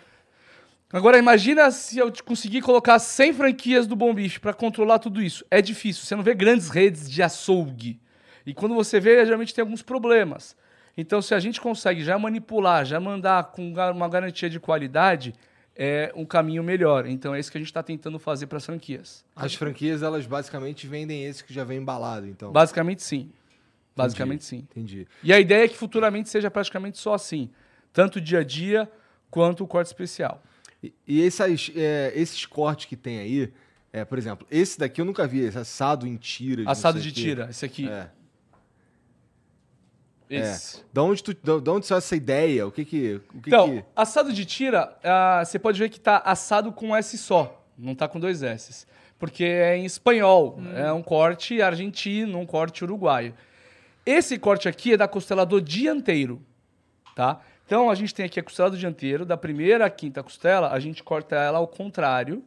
Agora 0.93 1.17
imagina 1.17 1.71
se 1.71 1.97
eu 1.97 2.13
conseguir 2.23 2.61
colocar 2.61 2.99
100 2.99 3.33
franquias 3.33 3.87
do 3.87 3.95
Bom 3.95 4.13
Bife 4.13 4.39
para 4.39 4.53
controlar 4.53 4.99
tudo 4.99 5.21
isso. 5.21 5.43
É 5.49 5.61
difícil, 5.61 6.05
você 6.05 6.15
não 6.15 6.23
vê 6.23 6.33
grandes 6.33 6.69
redes 6.69 7.09
de 7.09 7.21
açougue. 7.23 7.99
E 8.45 8.53
quando 8.53 8.75
você 8.75 8.99
vê, 8.99 9.25
geralmente 9.25 9.53
tem 9.53 9.63
alguns 9.63 9.81
problemas. 9.81 10.55
Então 10.97 11.21
se 11.21 11.33
a 11.33 11.39
gente 11.39 11.59
consegue 11.59 12.03
já 12.03 12.17
manipular, 12.17 12.85
já 12.85 12.99
mandar 12.99 13.45
com 13.45 13.73
uma 13.93 14.07
garantia 14.07 14.49
de 14.49 14.59
qualidade, 14.59 15.33
é 15.75 16.11
um 16.15 16.25
caminho 16.25 16.63
melhor. 16.63 17.05
Então 17.05 17.35
é 17.35 17.39
isso 17.39 17.51
que 17.51 17.57
a 17.57 17.61
gente 17.61 17.69
está 17.69 17.83
tentando 17.83 18.17
fazer 18.17 18.47
para 18.47 18.57
as 18.57 18.65
franquias. 18.65 19.25
As 19.35 19.53
franquias, 19.53 20.01
elas 20.01 20.25
basicamente 20.25 20.87
vendem 20.87 21.25
esse 21.25 21.43
que 21.43 21.53
já 21.53 21.63
vem 21.63 21.79
embalado, 21.79 22.27
então. 22.27 22.51
Basicamente 22.51 23.03
sim. 23.03 23.31
Basicamente 23.95 24.43
sim. 24.43 24.57
Entendi. 24.57 25.07
E 25.23 25.31
a 25.31 25.39
ideia 25.39 25.65
é 25.65 25.67
que 25.67 25.77
futuramente 25.77 26.29
seja 26.29 26.49
praticamente 26.49 26.97
só 26.97 27.13
assim. 27.13 27.49
Tanto 27.93 28.17
o 28.17 28.21
dia 28.21 28.39
a 28.39 28.43
dia 28.43 28.89
quanto 29.29 29.63
o 29.63 29.67
corte 29.67 29.87
especial. 29.87 30.43
E, 30.83 30.93
e 31.07 31.25
essas, 31.25 31.71
é, 31.75 32.11
esses 32.15 32.45
cortes 32.45 32.85
que 32.85 32.95
tem 32.95 33.19
aí, 33.19 33.53
é, 33.91 34.03
por 34.03 34.17
exemplo, 34.17 34.45
esse 34.51 34.77
daqui 34.77 34.99
eu 34.99 35.05
nunca 35.05 35.25
vi, 35.25 35.39
esse 35.39 35.57
assado 35.57 36.05
em 36.05 36.17
tira. 36.17 36.69
Assado 36.69 36.99
de 36.99 37.11
tira, 37.11 37.47
esse 37.49 37.65
aqui. 37.65 37.87
É. 37.87 38.09
Esse. 40.29 40.77
É. 40.77 40.79
Da 40.91 41.03
onde, 41.03 41.23
tu, 41.23 41.33
da, 41.33 41.59
da 41.59 41.71
onde 41.71 41.85
saiu 41.85 41.97
essa 41.99 42.15
ideia? 42.15 42.65
O 42.67 42.71
que 42.71 42.83
que... 42.83 43.21
O 43.33 43.41
que 43.41 43.49
Então, 43.49 43.77
que... 43.77 43.85
assado 43.95 44.33
de 44.33 44.45
tira, 44.45 44.97
ah, 45.03 45.43
você 45.45 45.59
pode 45.59 45.79
ver 45.79 45.89
que 45.89 45.99
tá 45.99 46.17
assado 46.17 46.71
com 46.71 46.95
S 46.95 47.17
só, 47.17 47.63
não 47.77 47.93
tá 47.93 48.07
com 48.07 48.19
dois 48.19 48.41
S. 48.41 48.85
Porque 49.17 49.43
é 49.45 49.77
em 49.77 49.85
espanhol, 49.85 50.59
é 50.75 50.91
um 50.91 51.01
corte 51.01 51.61
argentino, 51.61 52.37
um 52.37 52.45
corte 52.45 52.83
uruguaio. 52.83 53.33
Esse 54.05 54.37
corte 54.37 54.67
aqui 54.67 54.93
é 54.93 54.97
da 54.97 55.07
costela 55.07 55.45
do 55.45 55.61
dianteiro, 55.61 56.41
tá? 57.15 57.39
Então 57.65 57.89
a 57.89 57.95
gente 57.95 58.13
tem 58.13 58.25
aqui 58.25 58.39
a 58.39 58.43
costela 58.43 58.69
do 58.69 58.77
dianteiro, 58.77 59.25
da 59.25 59.37
primeira 59.37 59.85
à 59.85 59.89
quinta 59.89 60.21
costela, 60.21 60.71
a 60.71 60.79
gente 60.79 61.01
corta 61.01 61.35
ela 61.35 61.57
ao 61.57 61.67
contrário 61.67 62.43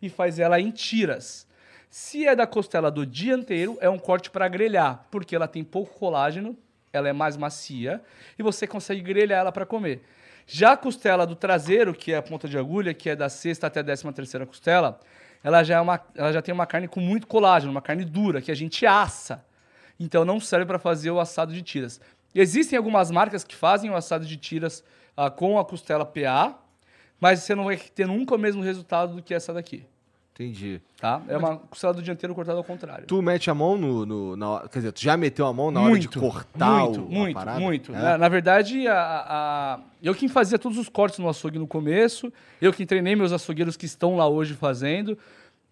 e 0.00 0.08
faz 0.08 0.38
ela 0.38 0.60
em 0.60 0.70
tiras. 0.70 1.46
Se 1.90 2.26
é 2.26 2.34
da 2.34 2.46
costela 2.46 2.90
do 2.90 3.04
dianteiro, 3.04 3.76
é 3.80 3.90
um 3.90 3.98
corte 3.98 4.30
para 4.30 4.48
grelhar, 4.48 5.06
porque 5.10 5.36
ela 5.36 5.46
tem 5.46 5.62
pouco 5.62 5.98
colágeno, 5.98 6.56
ela 6.92 7.08
é 7.08 7.12
mais 7.12 7.36
macia 7.36 8.02
e 8.38 8.42
você 8.42 8.66
consegue 8.66 9.00
grelhar 9.00 9.40
ela 9.40 9.52
para 9.52 9.64
comer. 9.64 10.02
Já 10.46 10.72
a 10.72 10.76
costela 10.76 11.26
do 11.26 11.34
traseiro, 11.34 11.94
que 11.94 12.12
é 12.12 12.16
a 12.16 12.22
ponta 12.22 12.48
de 12.48 12.58
agulha, 12.58 12.92
que 12.92 13.08
é 13.08 13.16
da 13.16 13.28
sexta 13.28 13.66
até 13.66 13.80
a 13.80 13.82
décima 13.82 14.12
terceira 14.12 14.44
costela, 14.44 15.00
ela 15.42 15.62
já, 15.64 15.76
é 15.76 15.80
uma, 15.80 16.00
ela 16.14 16.32
já 16.32 16.42
tem 16.42 16.52
uma 16.52 16.66
carne 16.66 16.86
com 16.86 17.00
muito 17.00 17.26
colágeno, 17.26 17.72
uma 17.72 17.82
carne 17.82 18.04
dura, 18.04 18.40
que 18.40 18.50
a 18.50 18.54
gente 18.54 18.84
assa. 18.84 19.44
Então 19.98 20.24
não 20.24 20.38
serve 20.38 20.66
para 20.66 20.78
fazer 20.78 21.10
o 21.10 21.18
assado 21.18 21.52
de 21.52 21.62
tiras. 21.62 22.00
Existem 22.34 22.76
algumas 22.76 23.10
marcas 23.10 23.44
que 23.44 23.54
fazem 23.54 23.90
o 23.90 23.96
assado 23.96 24.24
de 24.24 24.36
tiras 24.36 24.84
ah, 25.16 25.30
com 25.30 25.58
a 25.58 25.64
costela 25.64 26.04
PA, 26.04 26.58
mas 27.20 27.40
você 27.40 27.54
não 27.54 27.64
vai 27.64 27.76
ter 27.76 28.06
nunca 28.06 28.34
o 28.34 28.38
mesmo 28.38 28.62
resultado 28.62 29.14
do 29.14 29.22
que 29.22 29.32
essa 29.32 29.52
daqui. 29.52 29.86
Entendi. 30.34 30.80
Tá? 30.98 31.20
É 31.28 31.36
uma 31.36 31.58
costela 31.58 31.92
do 31.92 32.02
dianteiro 32.02 32.34
cortada 32.34 32.56
ao 32.56 32.64
contrário. 32.64 33.06
Tu 33.06 33.20
mete 33.20 33.50
a 33.50 33.54
mão 33.54 33.76
no... 33.76 34.06
no 34.06 34.36
na 34.36 34.60
quer 34.68 34.78
dizer, 34.78 34.92
tu 34.92 35.02
já 35.02 35.14
meteu 35.16 35.46
a 35.46 35.52
mão 35.52 35.70
na 35.70 35.80
hora 35.82 35.98
de 35.98 36.08
cortar 36.08 36.84
muito, 36.84 37.02
o, 37.02 37.10
muito, 37.10 37.34
parada? 37.34 37.60
muito. 37.60 37.94
É? 37.94 37.98
Na, 38.00 38.18
na 38.18 38.28
verdade, 38.28 38.88
a, 38.88 38.94
a- 38.96 39.80
eu 40.02 40.14
quem 40.14 40.28
fazia 40.28 40.58
todos 40.58 40.78
os 40.78 40.88
cortes 40.88 41.18
no 41.18 41.28
açougue 41.28 41.58
no 41.58 41.66
começo, 41.66 42.32
eu 42.60 42.72
que 42.72 42.86
treinei 42.86 43.14
meus 43.14 43.30
açougueiros 43.30 43.76
que 43.76 43.84
estão 43.84 44.16
lá 44.16 44.26
hoje 44.26 44.54
fazendo. 44.54 45.18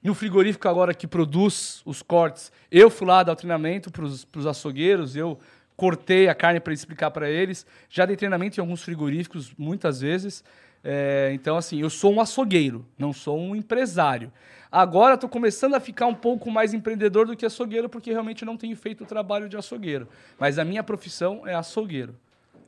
No 0.03 0.15
frigorífico 0.15 0.69
agora 0.69 0.95
que 0.95 1.07
produz 1.07 1.83
os 1.85 2.03
cortes, 2.03 2.53
eu 2.71 2.91
fui 2.91 3.07
lá 3.07 3.23
dar 3.23 3.33
o 3.33 3.37
treinamento 3.37 3.91
para 3.91 4.05
os 4.05 4.47
açougueiros, 4.47 5.17
eu 5.17 5.39
cortei 5.77 6.29
a 6.29 6.35
carne 6.35 6.61
para 6.61 6.75
explicar 6.75 7.11
para 7.11 7.31
eles. 7.31 7.67
Já 7.89 8.05
dei 8.05 8.15
treinamento 8.17 8.59
em 8.59 8.63
alguns 8.63 8.83
frigoríficos 8.83 9.53
muitas 9.57 10.01
vezes. 10.03 10.45
É, 10.83 11.31
então, 11.35 11.57
assim, 11.57 11.81
eu 11.81 11.91
sou 11.91 12.13
um 12.13 12.21
açougueiro, 12.21 12.87
não 12.99 13.13
sou 13.13 13.39
um 13.39 13.55
empresário. 13.55 14.33
Agora 14.73 15.15
estou 15.15 15.29
começando 15.29 15.75
a 15.75 15.81
ficar 15.81 16.07
um 16.07 16.15
pouco 16.15 16.51
mais 16.51 16.73
empreendedor 16.73 17.27
do 17.27 17.37
que 17.37 17.45
açougueiro, 17.45 17.89
porque 17.89 18.13
realmente 18.13 18.43
eu 18.43 18.47
não 18.47 18.57
tenho 18.57 18.77
feito 18.77 19.03
o 19.05 19.07
trabalho 19.07 19.49
de 19.49 19.57
açougueiro. 19.57 20.09
Mas 20.39 20.59
a 20.59 20.65
minha 20.65 20.83
profissão 20.83 21.47
é 21.47 21.55
açougueiro. 21.55 22.15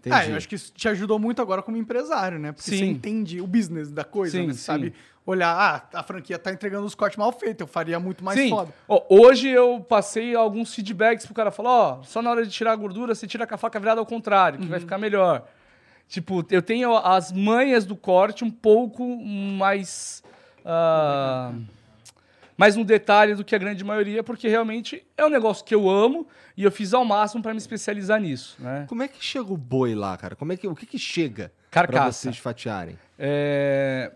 Entendi. 0.01 0.17
Ah, 0.17 0.27
eu 0.27 0.37
acho 0.37 0.49
que 0.49 0.57
isso 0.57 0.73
te 0.75 0.89
ajudou 0.89 1.17
muito 1.17 1.41
agora 1.41 1.63
como 1.63 1.77
empresário, 1.77 2.39
né? 2.39 2.51
Porque 2.51 2.69
você 2.69 2.79
Sim. 2.79 2.91
entende 2.91 3.41
o 3.41 3.47
business 3.47 3.93
da 3.93 4.03
coisa, 4.03 4.37
Sim, 4.37 4.49
né? 4.49 4.53
Você 4.53 4.59
sim. 4.59 4.65
sabe 4.65 4.95
olhar, 5.25 5.55
ah, 5.57 5.99
a 6.01 6.03
franquia 6.03 6.37
tá 6.37 6.53
entregando 6.53 6.85
os 6.85 6.97
cortes 6.97 7.17
mal 7.17 7.31
feitos, 7.31 7.61
eu 7.61 7.67
faria 7.69 8.01
muito 8.01 8.25
mais 8.25 8.37
Sim. 8.37 8.51
foda. 8.51 8.73
Ó, 8.89 9.05
hoje 9.09 9.49
eu 9.49 9.81
passei 9.89 10.35
alguns 10.35 10.75
feedbacks 10.75 11.25
pro 11.25 11.33
cara 11.33 11.53
falar, 11.53 11.71
ó, 11.71 12.03
só 12.03 12.21
na 12.21 12.33
hora 12.33 12.45
de 12.45 12.51
tirar 12.51 12.73
a 12.73 12.77
gordura, 12.77 13.15
você 13.15 13.29
tira 13.29 13.47
com 13.47 13.55
a 13.55 13.57
faca 13.57 13.79
virada 13.79 14.01
ao 14.01 14.07
contrário, 14.07 14.59
que 14.59 14.67
vai 14.67 14.81
ficar 14.81 14.99
melhor. 14.99 15.47
Tipo, 16.13 16.47
eu 16.51 16.61
tenho 16.61 16.95
as 16.95 17.33
manhas 17.33 17.87
do 17.87 17.97
corte 17.97 18.45
um 18.45 18.51
pouco 18.51 19.17
mais. 19.17 20.23
ah, 20.63 21.55
mais 22.55 22.77
no 22.77 22.85
detalhe 22.85 23.35
do 23.35 23.43
que 23.43 23.55
a 23.55 23.59
grande 23.59 23.83
maioria, 23.83 24.23
porque 24.23 24.47
realmente 24.47 25.03
é 25.17 25.25
um 25.25 25.31
negócio 25.31 25.65
que 25.65 25.75
eu 25.75 25.89
amo 25.89 26.29
e 26.55 26.65
eu 26.65 26.71
fiz 26.71 26.93
ao 26.93 27.03
máximo 27.03 27.43
para 27.43 27.55
me 27.55 27.59
especializar 27.59 28.21
nisso, 28.21 28.57
né? 28.59 28.85
Como 28.91 29.03
é 29.03 29.09
que 29.09 29.25
chega 29.25 29.51
o 29.51 29.57
boi 29.57 29.95
lá, 29.95 30.15
cara? 30.19 30.37
Como 30.37 30.53
é 30.53 30.57
que, 30.59 30.69
o 30.69 30.75
que 30.75 30.85
que 30.85 30.99
chega 30.99 31.51
Carcaça. 31.71 32.25
vocês 32.25 32.37
fatiarem? 32.37 32.99
É... 33.19 34.13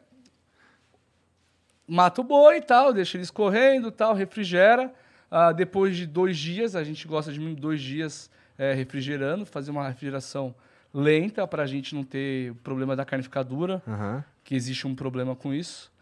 Mata 1.88 2.20
o 2.20 2.24
boi 2.24 2.58
e 2.58 2.62
tal, 2.62 2.92
deixa 2.92 3.16
ele 3.16 3.24
escorrendo 3.24 3.90
tal, 3.90 4.12
refrigera. 4.12 4.92
Ah, 5.30 5.50
depois 5.50 5.96
de 5.96 6.04
dois 6.04 6.36
dias, 6.36 6.76
a 6.76 6.84
gente 6.84 7.08
gosta 7.08 7.32
de 7.32 7.54
dois 7.54 7.80
dias 7.80 8.30
é, 8.58 8.74
refrigerando, 8.74 9.46
fazer 9.46 9.70
uma 9.70 9.88
refrigeração 9.88 10.54
lenta 10.92 11.46
para 11.46 11.62
a 11.62 11.66
gente 11.66 11.94
não 11.94 12.02
ter 12.02 12.54
problema 12.62 12.96
da 12.96 13.04
carne 13.04 13.22
ficar 13.22 13.42
dura, 13.42 13.82
Aham. 13.86 14.24
que 14.44 14.54
existe 14.54 14.86
um 14.86 14.94
problema 14.94 15.34
com 15.36 15.52
isso. 15.52 15.92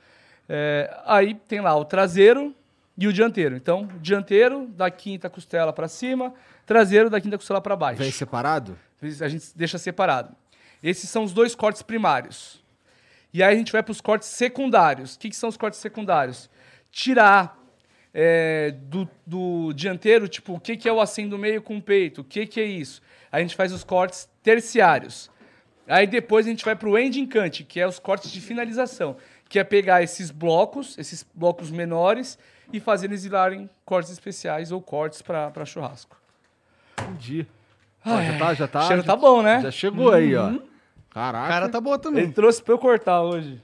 É, 0.48 0.94
aí 1.06 1.34
tem 1.34 1.60
lá 1.60 1.74
o 1.74 1.84
traseiro 1.84 2.54
e 2.96 3.08
o 3.08 3.12
dianteiro. 3.12 3.56
Então, 3.56 3.88
dianteiro 4.00 4.66
da 4.68 4.90
quinta 4.90 5.28
costela 5.28 5.72
para 5.72 5.88
cima, 5.88 6.32
traseiro 6.66 7.10
da 7.10 7.20
quinta 7.20 7.36
costela 7.36 7.60
para 7.60 7.76
baixo. 7.76 7.98
Vem 7.98 8.10
separado? 8.10 8.78
A 9.20 9.28
gente 9.28 9.46
deixa 9.56 9.78
separado. 9.78 10.34
Esses 10.82 11.08
são 11.10 11.24
os 11.24 11.32
dois 11.32 11.54
cortes 11.54 11.82
primários. 11.82 12.62
E 13.32 13.42
aí 13.42 13.54
a 13.54 13.58
gente 13.58 13.72
vai 13.72 13.82
para 13.82 13.92
os 13.92 14.00
cortes 14.00 14.28
secundários. 14.28 15.14
O 15.14 15.18
que, 15.18 15.28
que 15.28 15.36
são 15.36 15.48
os 15.48 15.56
cortes 15.56 15.80
secundários? 15.80 16.48
Tirar 16.92 17.58
é, 18.12 18.70
do, 18.70 19.08
do 19.26 19.72
dianteiro, 19.72 20.28
tipo, 20.28 20.54
o 20.54 20.60
que, 20.60 20.76
que 20.76 20.88
é 20.88 20.92
o 20.92 21.00
assim 21.00 21.28
do 21.28 21.36
meio 21.36 21.60
com 21.60 21.76
o 21.76 21.82
peito? 21.82 22.20
O 22.20 22.24
que, 22.24 22.46
que 22.46 22.60
é 22.60 22.64
isso? 22.64 23.02
A 23.34 23.40
gente 23.40 23.56
faz 23.56 23.72
os 23.72 23.82
cortes 23.82 24.28
terciários. 24.44 25.28
Aí 25.88 26.06
depois 26.06 26.46
a 26.46 26.50
gente 26.50 26.64
vai 26.64 26.76
para 26.76 26.88
o 26.88 26.96
ending 26.96 27.26
cut, 27.26 27.64
que 27.64 27.80
é 27.80 27.86
os 27.86 27.98
cortes 27.98 28.30
de 28.30 28.40
finalização, 28.40 29.16
que 29.48 29.58
é 29.58 29.64
pegar 29.64 30.04
esses 30.04 30.30
blocos, 30.30 30.96
esses 30.96 31.26
blocos 31.34 31.68
menores, 31.68 32.38
e 32.72 32.78
fazer 32.78 33.06
eles 33.06 33.24
virarem 33.24 33.68
cortes 33.84 34.12
especiais 34.12 34.70
ou 34.70 34.80
cortes 34.80 35.20
para 35.20 35.64
churrasco. 35.64 36.16
Entendi. 36.96 37.44
Ó, 38.06 38.22
já 38.22 38.38
tá, 38.38 38.54
já 38.54 38.68
tá. 38.68 38.78
O 38.78 38.86
cheiro 38.86 39.02
já, 39.02 39.06
tá 39.08 39.16
bom, 39.16 39.42
né? 39.42 39.62
Já 39.62 39.70
chegou 39.72 40.12
aí, 40.12 40.36
ó. 40.36 40.50
A 40.50 40.58
Caraca. 41.10 41.48
cara 41.48 41.68
tá 41.68 41.80
boa 41.80 41.98
também. 41.98 42.22
Ele 42.22 42.32
trouxe 42.32 42.62
pra 42.62 42.72
eu 42.72 42.78
cortar 42.78 43.20
hoje. 43.20 43.60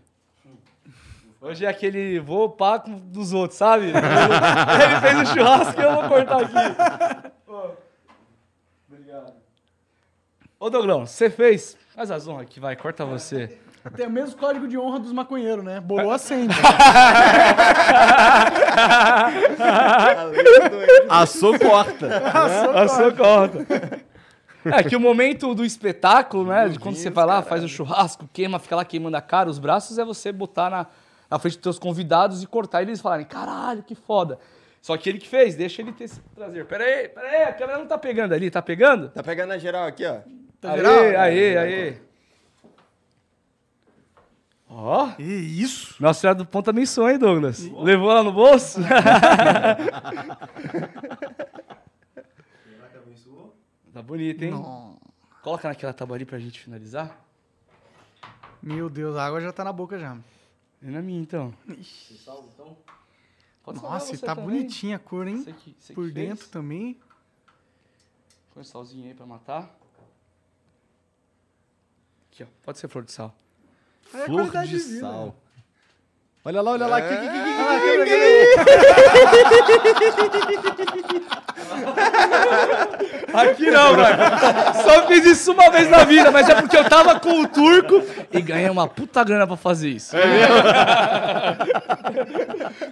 Hoje 1.40 1.64
é 1.64 1.68
aquele 1.68 2.18
vou 2.18 2.50
pá 2.50 2.78
dos 2.78 3.32
outros, 3.32 3.56
sabe? 3.56 3.86
Ele 3.94 5.00
fez 5.00 5.30
o 5.30 5.32
churrasco 5.32 5.80
e 5.80 5.84
eu 5.84 5.94
vou 5.94 6.08
cortar 6.08 6.40
aqui. 6.40 7.30
Ô, 7.46 7.70
Obrigado. 7.79 7.79
Ô, 10.62 10.68
Doglão, 10.68 11.06
você 11.06 11.30
fez? 11.30 11.74
Faz 11.94 12.10
as 12.10 12.28
honras 12.28 12.42
aqui, 12.42 12.60
vai, 12.60 12.76
corta 12.76 13.02
você. 13.02 13.58
Tem 13.96 14.06
o 14.06 14.10
mesmo 14.10 14.36
código 14.36 14.68
de 14.68 14.76
honra 14.76 14.98
dos 14.98 15.10
maconheiros, 15.10 15.64
né? 15.64 15.80
Bolou 15.80 16.10
acende. 16.12 16.54
Assou 21.08 21.58
corta. 21.58 22.08
A 22.74 22.86
sua 22.88 23.10
corta. 23.10 23.66
É 24.66 24.82
que 24.82 24.94
o 24.94 25.00
momento 25.00 25.54
do 25.54 25.64
espetáculo, 25.64 26.44
né? 26.50 26.68
De 26.68 26.78
quando 26.78 26.96
você 26.96 27.08
vai 27.08 27.24
lá, 27.24 27.40
faz 27.40 27.64
o 27.64 27.68
churrasco, 27.68 28.28
queima, 28.30 28.58
fica 28.58 28.76
lá 28.76 28.84
queimando 28.84 29.16
a 29.16 29.22
cara, 29.22 29.48
os 29.48 29.58
braços, 29.58 29.98
é 29.98 30.04
você 30.04 30.30
botar 30.30 30.68
na, 30.68 30.86
na 31.30 31.38
frente 31.38 31.54
dos 31.54 31.62
teus 31.62 31.78
convidados 31.78 32.42
e 32.42 32.46
cortar 32.46 32.82
e 32.82 32.84
eles 32.84 33.00
falarem, 33.00 33.24
caralho, 33.24 33.82
que 33.82 33.94
foda. 33.94 34.38
Só 34.82 34.94
que 34.98 35.08
ele 35.08 35.18
que 35.18 35.26
fez, 35.28 35.54
deixa 35.56 35.80
ele 35.80 35.92
ter 35.92 36.04
esse 36.04 36.20
prazer. 36.34 36.66
Pera 36.66 36.84
aí, 36.84 37.08
pera 37.08 37.28
aí, 37.28 37.44
a 37.44 37.52
câmera 37.54 37.78
não 37.78 37.86
tá 37.86 37.96
pegando 37.96 38.34
ali, 38.34 38.50
tá 38.50 38.60
pegando? 38.60 39.08
Tá 39.08 39.22
pegando 39.22 39.54
a 39.54 39.58
geral 39.58 39.86
aqui, 39.86 40.04
ó. 40.04 40.18
Tá 40.60 40.72
aê, 40.72 40.76
geral? 40.76 40.94
aê, 41.20 41.56
aê. 41.58 41.96
Ó, 44.68 45.10
Que 45.12 45.22
isso? 45.22 45.96
nossa 46.00 46.20
tirada 46.20 46.44
do 46.44 46.46
ponto 46.48 46.66
também 46.66 46.86
sonha, 46.86 47.14
hein, 47.14 47.18
Douglas? 47.18 47.58
Levou 47.60 48.08
lá 48.12 48.22
no 48.22 48.32
bolso? 48.32 48.78
tá 53.92 54.02
bonito, 54.02 54.42
hein? 54.42 54.52
Coloca 55.42 55.68
naquela 55.68 55.92
tábua 55.92 56.16
ali 56.16 56.24
pra 56.24 56.38
gente 56.38 56.60
finalizar. 56.60 57.18
Meu 58.62 58.90
Deus, 58.90 59.16
a 59.16 59.24
água 59.26 59.40
já 59.40 59.52
tá 59.52 59.64
na 59.64 59.72
boca 59.72 59.98
já. 59.98 60.16
É 60.82 60.90
na 60.90 61.00
minha, 61.02 61.20
então. 61.20 61.52
Pode 63.62 63.78
salvar 63.78 63.92
Nossa, 64.00 64.14
e 64.14 64.16
você 64.18 64.26
tá 64.26 64.34
também. 64.34 64.56
bonitinha 64.58 64.96
a 64.96 64.98
cor, 64.98 65.26
hein? 65.26 65.42
Você 65.42 65.52
que- 65.52 65.76
você 65.78 65.92
Por 65.94 66.04
fez. 66.04 66.14
dentro 66.14 66.48
também. 66.48 66.98
Põe 68.52 68.60
um 68.62 68.64
salzinho 68.64 69.06
aí 69.08 69.14
pra 69.14 69.26
matar. 69.26 69.74
Aqui, 72.40 72.44
ó. 72.44 72.46
Pode 72.64 72.78
ser 72.78 72.88
flor 72.88 73.04
de 73.04 73.12
sal. 73.12 73.34
Olha 74.14 74.22
a 74.22 74.26
Flor 74.26 74.40
qualidade 74.40 74.70
de 74.70 74.78
vida. 74.78 75.00
sal. 75.00 75.34
Olha 76.42 76.62
lá, 76.62 76.70
olha 76.70 76.86
lá. 76.86 76.96
aqui, 76.96 77.12
aqui, 77.12 77.28
aqui, 77.28 77.36
aqui. 77.36 77.60
Aqui 83.32 83.70
não, 83.70 83.94
velho. 83.94 84.16
Só 84.82 85.06
fiz 85.06 85.24
isso 85.26 85.52
uma 85.52 85.70
vez 85.70 85.88
na 85.90 86.02
vida, 86.04 86.30
mas 86.30 86.48
é 86.48 86.54
porque 86.54 86.76
eu 86.76 86.88
tava 86.88 87.20
com 87.20 87.42
o 87.42 87.46
turco 87.46 88.02
e 88.32 88.40
ganhei 88.40 88.70
uma 88.70 88.88
puta 88.88 89.22
grana 89.22 89.46
pra 89.46 89.56
fazer 89.56 89.90
isso. 89.90 90.16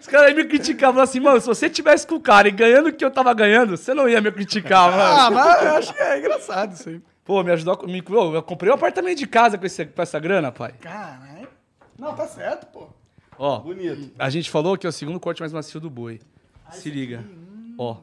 Os 0.00 0.06
caras 0.06 0.28
aí 0.28 0.34
me 0.34 0.44
criticavam 0.44 0.78
falavam 0.94 1.02
assim, 1.02 1.20
mano, 1.20 1.40
se 1.40 1.46
você 1.46 1.68
tivesse 1.70 2.06
com 2.06 2.14
o 2.16 2.20
cara 2.20 2.48
e 2.48 2.50
ganhando 2.52 2.88
o 2.88 2.92
que 2.92 3.04
eu 3.04 3.10
tava 3.10 3.32
ganhando, 3.34 3.76
você 3.76 3.94
não 3.94 4.08
ia 4.08 4.20
me 4.20 4.30
criticar, 4.30 4.90
mano. 4.90 5.02
Ah, 5.02 5.30
mas 5.30 5.62
eu 5.62 5.76
acho 5.76 5.94
que 5.94 6.00
é 6.02 6.18
engraçado 6.18 6.74
isso 6.74 6.88
aí. 6.88 7.00
Pô, 7.28 7.44
me 7.44 7.50
ajudou. 7.52 7.74
a- 7.74 7.86
Me, 7.86 8.02
eu 8.08 8.42
comprei 8.42 8.70
um 8.72 8.74
apartamento 8.74 9.18
de 9.18 9.26
casa 9.26 9.58
com, 9.58 9.66
esse, 9.66 9.84
com 9.84 10.00
essa 10.00 10.18
grana, 10.18 10.50
pai. 10.50 10.72
Caralho. 10.80 11.46
Não, 11.98 12.16
tá 12.16 12.26
certo, 12.26 12.66
pô. 12.68 12.88
Ó, 13.38 13.58
Bonito. 13.60 14.14
a 14.18 14.30
gente 14.30 14.48
falou 14.50 14.78
que 14.78 14.86
é 14.86 14.88
o 14.88 14.92
segundo 14.92 15.20
corte 15.20 15.40
mais 15.40 15.52
macio 15.52 15.78
do 15.78 15.90
boi. 15.90 16.20
Se 16.72 16.88
liga. 16.90 17.22
Ó. 17.76 17.98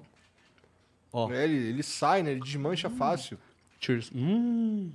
Ó. 1.12 1.32
É, 1.32 1.44
Ele, 1.44 1.56
ele 1.70 1.82
sai, 1.84 2.22
né? 2.22 2.32
Ele 2.34 2.40
desmancha 2.40 2.88
fácil. 2.88 3.40
Cheers. 3.80 4.12
Hum. 4.14 4.92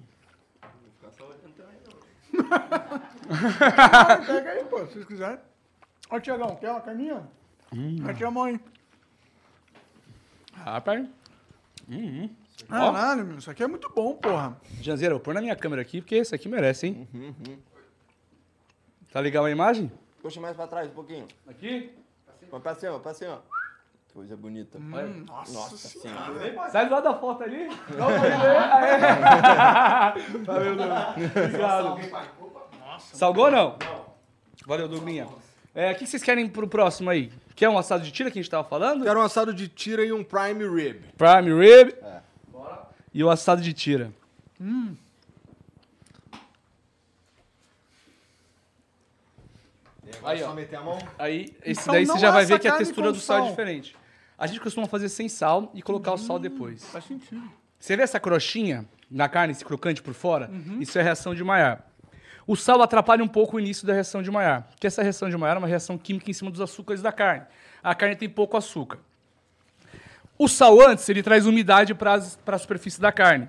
Ah, 3.31 4.17
pega 4.27 4.51
aí, 4.51 4.65
pô, 4.65 4.79
se 4.87 4.93
vocês 4.93 5.05
quiserem. 5.05 5.39
Ó, 6.09 6.21
Tiagão, 6.21 6.55
quer 6.57 6.71
uma 6.71 6.81
carninha? 6.81 7.29
Mete 7.73 8.25
a 8.25 8.31
mão 8.31 8.45
aí. 8.45 8.61
Rapaz. 10.55 11.07
Caralho, 12.69 13.25
meu, 13.25 13.39
isso 13.39 13.51
aqui 13.51 13.63
é 13.63 13.67
muito 13.67 13.91
bom, 13.95 14.15
porra. 14.15 14.57
Janzeira, 14.81 15.15
eu 15.15 15.21
pôr 15.21 15.35
na 15.35 15.41
minha 15.41 15.57
câmera 15.57 15.83
aqui, 15.83 16.01
porque 16.01 16.15
esse 16.17 16.35
aqui 16.35 16.49
merece, 16.49 16.87
hein? 16.89 17.09
Tá 19.13 19.21
legal 19.21 19.45
a 19.45 19.51
imagem? 19.51 19.91
Puxa 20.23 20.41
mais 20.41 20.55
pra 20.57 20.67
trás 20.67 20.89
um 20.89 20.93
pouquinho. 20.95 21.27
Aqui? 21.49 21.93
Põe 22.51 22.61
pra 22.61 22.75
cima, 22.75 22.99
pra 23.01 23.15
cima. 23.15 23.43
Coisa 24.13 24.37
bonita. 24.37 24.79
Nossa, 24.79 25.53
Nossa 25.53 25.77
senhora. 25.77 26.71
Sai 26.71 26.87
do 26.87 26.93
lado 26.93 27.05
da 27.05 27.15
foto 27.15 27.45
ali. 27.45 27.69
Não. 27.97 28.09
Valeu, 30.45 30.77
Douglas. 30.77 31.17
Obrigado. 31.17 32.01
Salgou 32.99 33.45
ou 33.47 33.51
não? 33.51 33.79
Valeu, 34.67 34.89
Douglinha. 34.89 35.29
É, 35.75 35.93
o 35.93 35.95
que 35.95 36.07
vocês 36.07 36.23
querem 36.23 36.49
pro 36.49 36.67
próximo 36.67 37.09
aí? 37.11 37.33
Quer 37.55 37.69
um 37.69 37.79
assado 37.79 38.03
de 38.03 38.11
tira 38.11 38.31
que 38.31 38.39
a 38.39 38.43
gente 38.43 38.51
tava 38.51 38.69
falando? 38.69 39.05
Quero 39.05 39.21
um 39.21 39.23
assado 39.23 39.55
de 39.55 39.69
tira 39.69 40.05
e 40.05 40.13
um 40.13 40.25
prime 40.25 40.67
rib. 40.69 41.03
Prime 41.17 41.55
rib. 41.65 41.95
E 43.13 43.23
o 43.25 43.31
assado 43.31 43.61
de 43.61 43.73
tira. 43.73 44.13
Aí, 50.23 50.43
ó. 50.43 50.49
só 50.49 50.55
meter 50.55 50.77
a 50.77 50.83
mão? 50.83 50.99
Aí, 51.19 51.55
esse 51.65 51.83
Então 51.83 51.95
daí 51.95 52.07
você 52.07 52.19
já 52.19 52.31
vai 52.31 52.45
ver 52.45 52.59
que 52.59 52.69
a 52.69 52.77
textura 52.77 53.13
do 53.13 53.19
sal 53.19 53.39
é 53.39 53.41
sal. 53.41 53.51
diferente. 53.51 53.97
A 54.39 54.47
gente 54.47 54.61
costuma 54.61 54.87
fazer 54.87 55.09
sem 55.09 55.29
sal 55.29 55.71
e 55.75 55.83
colocar 55.83 56.13
o 56.13 56.19
sal 56.19 56.39
depois. 56.39 56.85
Faz 56.87 57.05
sentido. 57.05 57.43
Você 57.79 57.97
vê 57.97 58.03
essa 58.03 58.19
crochinha 58.19 58.87
na 59.11 59.29
carne, 59.29 59.53
esse 59.53 59.65
crocante 59.65 60.03
por 60.03 60.15
fora? 60.15 60.51
Uhum. 60.51 60.81
Isso 60.81 60.99
é 60.99 61.03
reação 61.03 61.35
de 61.35 61.43
Maillard. 61.45 61.83
O 62.47 62.57
sal 62.57 62.81
atrapalha 62.83 63.23
um 63.23 63.29
pouco 63.29 63.57
o 63.57 63.61
início 63.61 63.87
da 63.87 63.93
reação 63.93 64.23
de 64.23 64.31
Maillard, 64.31 64.67
porque 64.71 64.87
essa 64.87 65.03
reação 65.03 65.29
de 65.29 65.37
Maillard 65.37 65.59
é 65.59 65.63
uma 65.63 65.69
reação 65.69 65.97
química 65.97 66.31
em 66.31 66.35
cima 66.35 66.51
dos 66.51 66.61
açúcares 66.61 67.03
da 67.03 67.13
carne. 67.13 67.47
A 67.83 67.95
carne 67.95 68.17
tem 68.17 68.29
pouco 68.29 68.57
açúcar. 68.57 68.99
O 70.41 70.49
sal 70.49 70.81
antes, 70.81 71.07
ele 71.07 71.23
traz 71.23 71.45
umidade 71.45 71.95
para 71.95 72.15
a 72.15 72.59
superfície 72.59 72.99
da 72.99 73.13
carne. 73.13 73.47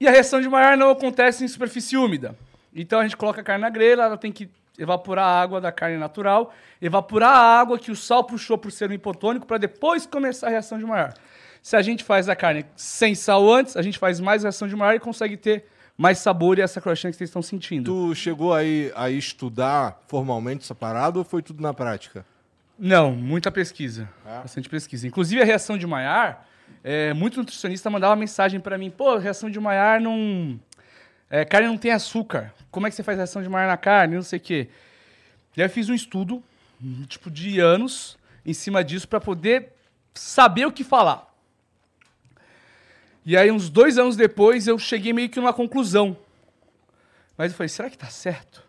E 0.00 0.08
a 0.08 0.10
reação 0.10 0.40
de 0.40 0.48
Maillard 0.48 0.78
não 0.78 0.88
acontece 0.88 1.44
em 1.44 1.48
superfície 1.48 1.94
úmida. 1.94 2.34
Então 2.74 2.98
a 2.98 3.02
gente 3.02 3.18
coloca 3.18 3.42
a 3.42 3.44
carne 3.44 3.60
na 3.60 3.68
grelha, 3.68 4.00
ela 4.00 4.16
tem 4.16 4.32
que 4.32 4.48
evaporar 4.78 5.26
a 5.26 5.42
água 5.42 5.60
da 5.60 5.70
carne 5.70 5.98
natural, 5.98 6.54
evaporar 6.80 7.36
a 7.36 7.60
água 7.60 7.78
que 7.78 7.90
o 7.90 7.94
sal 7.94 8.24
puxou 8.24 8.56
por 8.56 8.72
ser 8.72 8.88
um 8.88 8.94
hipotônico 8.94 9.46
para 9.46 9.58
depois 9.58 10.06
começar 10.06 10.46
a 10.46 10.50
reação 10.50 10.78
de 10.78 10.86
Maillard. 10.86 11.20
Se 11.60 11.76
a 11.76 11.82
gente 11.82 12.02
faz 12.02 12.30
a 12.30 12.34
carne 12.34 12.64
sem 12.74 13.14
sal 13.14 13.52
antes, 13.52 13.76
a 13.76 13.82
gente 13.82 13.98
faz 13.98 14.20
mais 14.20 14.44
reação 14.44 14.66
de 14.66 14.74
Maillard 14.74 15.02
e 15.02 15.04
consegue 15.04 15.36
ter 15.36 15.66
mais 15.98 16.16
sabor 16.16 16.58
e 16.58 16.62
essa 16.62 16.80
crochinha 16.80 17.10
que 17.10 17.18
vocês 17.18 17.28
estão 17.28 17.42
sentindo. 17.42 17.92
Tu 17.92 18.14
chegou 18.14 18.54
aí 18.54 18.90
a 18.96 19.10
estudar 19.10 20.00
formalmente 20.06 20.64
essa 20.64 20.74
parada 20.74 21.18
ou 21.18 21.24
foi 21.26 21.42
tudo 21.42 21.62
na 21.62 21.74
prática? 21.74 22.24
Não, 22.84 23.12
muita 23.12 23.48
pesquisa. 23.52 24.08
É? 24.26 24.40
Bastante 24.40 24.68
pesquisa. 24.68 25.06
Inclusive 25.06 25.40
a 25.40 25.44
reação 25.44 25.78
de 25.78 25.86
Maillard, 25.86 26.38
é, 26.82 27.14
muito 27.14 27.38
nutricionista 27.38 27.88
mandava 27.88 28.16
mensagem 28.16 28.58
pra 28.58 28.76
mim, 28.76 28.90
pô, 28.90 29.18
reação 29.18 29.48
de 29.48 29.60
Maillard 29.60 30.02
não... 30.02 30.58
é, 31.30 31.44
carne 31.44 31.68
não 31.68 31.78
tem 31.78 31.92
açúcar. 31.92 32.52
Como 32.72 32.84
é 32.84 32.90
que 32.90 32.96
você 32.96 33.04
faz 33.04 33.16
reação 33.16 33.40
de 33.40 33.48
Maillard 33.48 33.70
na 33.70 33.76
carne? 33.76 34.16
Não 34.16 34.22
sei 34.22 34.40
o 34.40 34.42
quê. 34.42 34.68
E 35.56 35.62
aí 35.62 35.68
eu 35.68 35.70
fiz 35.70 35.88
um 35.88 35.94
estudo, 35.94 36.42
tipo, 37.06 37.30
de 37.30 37.60
anos 37.60 38.18
em 38.44 38.52
cima 38.52 38.82
disso 38.82 39.06
pra 39.06 39.20
poder 39.20 39.68
saber 40.12 40.66
o 40.66 40.72
que 40.72 40.82
falar. 40.82 41.32
E 43.24 43.36
aí, 43.36 43.52
uns 43.52 43.70
dois 43.70 43.96
anos 43.96 44.16
depois, 44.16 44.66
eu 44.66 44.76
cheguei 44.76 45.12
meio 45.12 45.28
que 45.28 45.38
numa 45.38 45.52
conclusão. 45.52 46.16
Mas 47.38 47.52
eu 47.52 47.56
falei, 47.56 47.68
será 47.68 47.88
que 47.88 47.96
tá 47.96 48.08
certo? 48.08 48.60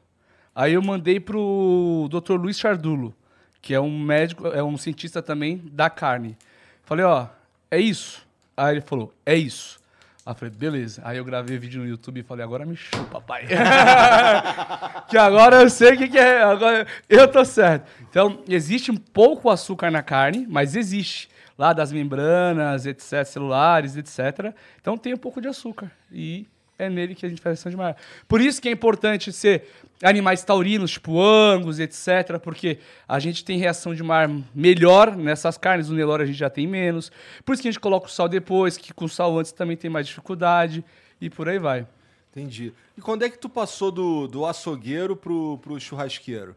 Aí 0.53 0.74
eu 0.74 0.84
mandei 0.84 1.20
pro 1.20 2.07
Dr. 2.11 2.34
Luiz 2.34 2.59
Chardulo, 2.59 3.16
que 3.64 3.74
é 3.74 3.80
um 3.80 3.97
médico, 3.97 4.47
é 4.47 4.61
um 4.61 4.78
cientista 4.78 5.22
também 5.22 5.64
da 5.72 5.89
carne. 5.89 6.38
Falei, 6.84 7.05
ó, 7.05 7.28
é 7.72 7.80
isso? 7.80 8.28
Aí 8.57 8.76
ele 8.76 8.82
falou, 8.82 9.14
é 9.26 9.36
isso. 9.36 9.80
Aí 10.26 10.34
eu 10.34 10.36
falei, 10.36 10.53
beleza. 10.53 11.01
Aí 11.05 11.18
eu 11.18 11.24
gravei 11.24 11.57
vídeo 11.57 11.82
no 11.82 11.88
YouTube 11.88 12.20
e 12.20 12.24
falei, 12.24 12.43
agora 12.43 12.66
me 12.66 12.76
chupa, 12.76 13.22
pai. 13.22 13.47
que 15.07 15.18
agora 15.18 15.61
eu 15.61 15.70
sei 15.70 15.93
o 15.93 15.97
que, 15.97 16.09
que 16.09 16.18
é, 16.18 16.43
agora 16.43 16.86
eu 17.07 17.26
tô 17.26 17.43
certo. 17.45 17.89
Então, 18.09 18.43
existe 18.49 18.91
um 18.91 18.97
pouco 18.97 19.49
açúcar 19.49 19.89
na 19.89 20.03
carne, 20.03 20.45
mas 20.49 20.76
existe. 20.76 21.30
Lá 21.57 21.72
das 21.72 21.91
membranas, 21.91 22.86
etc., 22.86 23.24
celulares, 23.26 23.95
etc. 23.95 24.53
Então 24.82 24.97
tem 24.97 25.14
um 25.14 25.18
pouco 25.18 25.39
de 25.39 25.47
açúcar. 25.47 25.89
E 26.11 26.47
é 26.84 26.90
nele 26.90 27.16
que 27.16 27.26
a 27.26 27.30
gente 27.30 27.42
faz 27.42 27.58
reação 27.58 27.70
de 27.70 27.78
Maillard. 27.78 28.00
Por 28.28 28.42
isso 28.42 28.62
que 28.62 28.70
é 28.70 28.72
importante 28.72 29.32
ser 29.32 29.68
animais 30.04 30.44
taurinos, 30.44 30.92
tipo 30.92 31.22
angus, 31.22 31.80
etc., 31.80 32.40
porque 32.42 32.80
a 33.08 33.20
gente 33.20 33.44
tem 33.44 33.58
reação 33.58 33.96
de 33.96 34.04
mar 34.04 34.30
melhor 34.54 35.16
nessas 35.16 35.58
carnes, 35.58 35.90
o 35.90 35.94
Nelore 35.94 36.24
a 36.24 36.26
gente 36.26 36.38
já 36.38 36.50
tem 36.50 36.68
menos. 36.68 37.12
Por 37.46 37.54
isso 37.54 37.62
que 37.62 37.68
a 37.68 37.72
gente 37.72 37.80
coloca 37.80 38.08
o 38.08 38.10
sal 38.10 38.28
depois, 38.28 38.78
que 38.78 38.94
com 38.94 39.08
sal 39.08 39.40
antes 39.40 39.52
também 39.52 39.78
tem 39.78 39.90
mais 39.90 40.08
dificuldade, 40.08 40.84
e 41.20 41.30
por 41.30 41.48
aí 41.48 41.60
vai. 41.60 41.88
Entendi. 42.32 42.74
E 42.98 43.02
quando 43.02 43.24
é 43.24 43.30
que 43.30 43.38
tu 43.38 43.48
passou 43.48 43.92
do, 43.92 44.28
do 44.28 44.46
açougueiro 44.46 45.16
pro, 45.16 45.60
pro 45.60 45.80
churrasqueiro? 45.80 46.56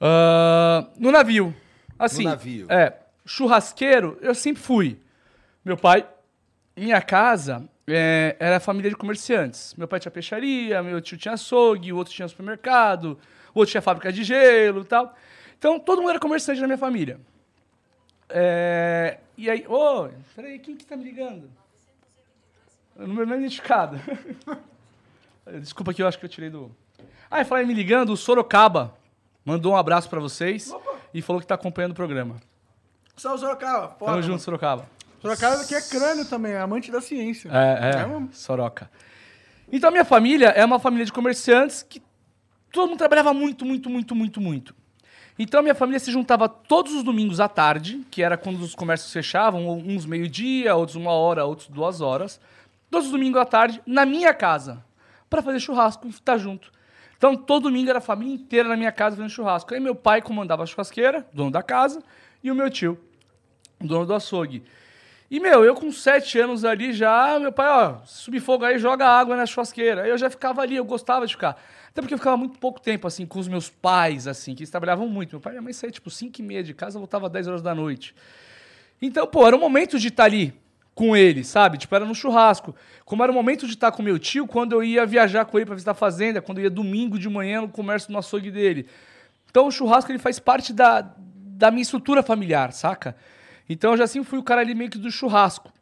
Ah, 0.00 0.88
no 0.98 1.12
navio. 1.12 1.54
Assim, 1.98 2.24
No 2.24 2.30
navio. 2.30 2.66
É, 2.70 2.94
churrasqueiro, 3.24 4.18
eu 4.20 4.34
sempre 4.34 4.62
fui. 4.62 4.98
Meu 5.64 5.76
pai, 5.76 6.06
minha 6.76 7.00
casa, 7.02 7.68
é, 7.86 8.36
era 8.38 8.60
família 8.60 8.90
de 8.90 8.96
comerciantes. 8.96 9.74
Meu 9.76 9.88
pai 9.88 10.00
tinha 10.00 10.10
peixaria, 10.10 10.82
meu 10.82 11.00
tio 11.00 11.16
tinha 11.18 11.34
açougue, 11.34 11.92
o 11.92 11.96
outro 11.96 12.12
tinha 12.12 12.28
supermercado, 12.28 13.18
o 13.54 13.60
outro 13.60 13.70
tinha 13.70 13.82
fábrica 13.82 14.12
de 14.12 14.24
gelo 14.24 14.82
e 14.82 14.84
tal. 14.84 15.14
Então, 15.58 15.78
todo 15.78 16.00
mundo 16.00 16.10
era 16.10 16.20
comerciante 16.20 16.60
na 16.60 16.66
minha 16.66 16.78
família. 16.78 17.20
É, 18.28 19.18
e 19.36 19.50
aí, 19.50 19.66
ô, 19.68 20.08
peraí, 20.34 20.58
quem 20.58 20.76
que 20.76 20.84
tá 20.84 20.96
me 20.96 21.04
ligando? 21.04 21.50
O 22.96 23.06
número 23.06 23.26
não 23.26 23.34
é 23.34 23.38
identificado. 23.38 24.00
Desculpa 25.60 25.92
que 25.92 26.02
eu 26.02 26.06
acho 26.06 26.18
que 26.18 26.24
eu 26.24 26.28
tirei 26.28 26.50
do... 26.50 26.70
Ah, 27.30 27.40
e 27.40 27.44
falar 27.44 27.64
me 27.64 27.74
ligando, 27.74 28.10
o 28.10 28.16
Sorocaba 28.16 28.94
mandou 29.44 29.72
um 29.72 29.76
abraço 29.76 30.08
pra 30.08 30.20
vocês 30.20 30.72
e 31.12 31.20
falou 31.22 31.40
que 31.40 31.46
tá 31.46 31.54
acompanhando 31.54 31.92
o 31.92 31.94
programa. 31.94 32.36
Só 33.16 33.34
o 33.34 33.38
Sorocaba. 33.38 33.88
Tamo 33.88 33.98
Foda, 33.98 34.22
junto, 34.22 34.28
mano. 34.28 34.40
Sorocaba. 34.40 34.86
Sorocaba 35.20 35.64
que 35.64 35.74
é 35.74 35.80
crânio 35.80 36.24
também, 36.24 36.52
é 36.52 36.60
amante 36.60 36.90
da 36.90 37.00
ciência. 37.00 37.50
É, 37.52 37.90
é, 37.90 38.02
É 38.02 38.06
mesmo? 38.06 38.30
Soroca. 38.32 38.90
Então, 39.72 39.88
a 39.88 39.90
minha 39.90 40.04
família 40.04 40.48
é 40.48 40.64
uma 40.64 40.78
família 40.78 41.04
de 41.04 41.12
comerciantes 41.12 41.82
que 41.82 42.02
todo 42.72 42.88
mundo 42.88 42.98
trabalhava 42.98 43.32
muito, 43.32 43.64
muito, 43.64 43.88
muito, 43.90 44.14
muito, 44.14 44.40
muito. 44.40 44.74
Então, 45.38 45.60
a 45.60 45.62
minha 45.62 45.74
família 45.74 46.00
se 46.00 46.10
juntava 46.10 46.48
todos 46.48 46.92
os 46.94 47.02
domingos 47.02 47.38
à 47.40 47.48
tarde, 47.48 48.04
que 48.10 48.22
era 48.22 48.36
quando 48.36 48.60
os 48.60 48.74
comércios 48.74 49.12
fechavam, 49.12 49.68
uns 49.78 50.04
meio-dia, 50.04 50.74
outros 50.74 50.96
uma 50.96 51.12
hora, 51.12 51.44
outros 51.44 51.68
duas 51.68 52.00
horas. 52.00 52.40
Todos 52.90 53.06
os 53.06 53.12
domingos 53.12 53.40
à 53.40 53.44
tarde, 53.44 53.80
na 53.86 54.04
minha 54.04 54.34
casa, 54.34 54.84
para 55.28 55.40
fazer 55.40 55.60
churrasco 55.60 56.06
e 56.06 56.10
estar 56.10 56.36
junto. 56.36 56.72
Então, 57.16 57.36
todo 57.36 57.64
domingo 57.64 57.90
era 57.90 57.98
a 57.98 58.02
família 58.02 58.34
inteira 58.34 58.68
na 58.68 58.76
minha 58.76 58.90
casa 58.90 59.16
fazendo 59.16 59.30
churrasco. 59.30 59.72
Aí, 59.72 59.80
meu 59.80 59.94
pai 59.94 60.20
comandava 60.20 60.62
a 60.62 60.66
churrasqueira, 60.66 61.26
dono 61.32 61.50
da 61.50 61.62
casa, 61.62 62.02
e 62.42 62.50
o 62.50 62.54
meu 62.54 62.68
tio, 62.68 62.98
dono 63.80 64.06
do 64.06 64.14
açougue. 64.14 64.64
E, 65.30 65.38
meu, 65.38 65.64
eu 65.64 65.76
com 65.76 65.92
sete 65.92 66.40
anos 66.40 66.64
ali 66.64 66.92
já, 66.92 67.38
meu 67.38 67.52
pai, 67.52 67.68
ó, 67.68 67.98
subir 68.04 68.40
fogo 68.40 68.64
aí, 68.64 68.78
joga 68.80 69.06
água 69.06 69.36
na 69.36 69.46
churrasqueira. 69.46 70.02
Aí 70.02 70.10
eu 70.10 70.18
já 70.18 70.28
ficava 70.28 70.60
ali, 70.60 70.74
eu 70.74 70.84
gostava 70.84 71.24
de 71.24 71.34
ficar. 71.34 71.56
Até 71.88 72.00
porque 72.00 72.14
eu 72.14 72.18
ficava 72.18 72.36
muito 72.36 72.58
pouco 72.58 72.80
tempo, 72.80 73.06
assim, 73.06 73.24
com 73.24 73.38
os 73.38 73.46
meus 73.46 73.70
pais, 73.70 74.26
assim, 74.26 74.56
que 74.56 74.62
eles 74.62 74.70
trabalhavam 74.70 75.06
muito. 75.06 75.32
Meu 75.32 75.40
pai 75.40 75.52
e 75.52 75.54
minha 75.54 75.62
mãe 75.62 75.72
saía, 75.72 75.92
tipo, 75.92 76.10
cinco 76.10 76.40
e 76.40 76.42
meia 76.42 76.64
de 76.64 76.74
casa, 76.74 76.98
voltava 76.98 77.26
às 77.26 77.32
10 77.32 77.46
horas 77.46 77.62
da 77.62 77.72
noite. 77.72 78.12
Então, 79.00 79.24
pô, 79.24 79.46
era 79.46 79.54
o 79.54 79.60
momento 79.60 80.00
de 80.00 80.08
estar 80.08 80.24
ali 80.24 80.52
com 80.96 81.16
ele, 81.16 81.44
sabe? 81.44 81.78
Tipo, 81.78 81.94
era 81.94 82.04
no 82.04 82.14
churrasco. 82.14 82.74
Como 83.04 83.22
era 83.22 83.30
o 83.30 83.34
momento 83.34 83.68
de 83.68 83.74
estar 83.74 83.92
com 83.92 84.02
meu 84.02 84.18
tio, 84.18 84.48
quando 84.48 84.72
eu 84.72 84.82
ia 84.82 85.06
viajar 85.06 85.44
com 85.44 85.58
ele 85.58 85.64
pra 85.64 85.76
visitar 85.76 85.92
a 85.92 85.94
fazenda, 85.94 86.42
quando 86.42 86.58
eu 86.58 86.64
ia 86.64 86.70
domingo 86.70 87.18
de 87.18 87.28
manhã 87.28 87.60
no 87.60 87.68
comércio 87.68 88.12
no 88.12 88.18
açougue 88.18 88.50
dele. 88.50 88.88
Então, 89.48 89.68
o 89.68 89.70
churrasco, 89.70 90.10
ele 90.10 90.18
faz 90.18 90.40
parte 90.40 90.72
da, 90.72 91.08
da 91.16 91.70
minha 91.70 91.82
estrutura 91.82 92.20
familiar, 92.20 92.72
saca? 92.72 93.16
Então, 93.72 93.92
eu 93.92 93.96
já 93.96 94.02
assim 94.02 94.24
fui 94.24 94.36
o 94.36 94.42
cara 94.42 94.62
ali 94.62 94.74
meio 94.74 94.90
que 94.90 94.98
do 94.98 95.12
churrasco. 95.12 95.72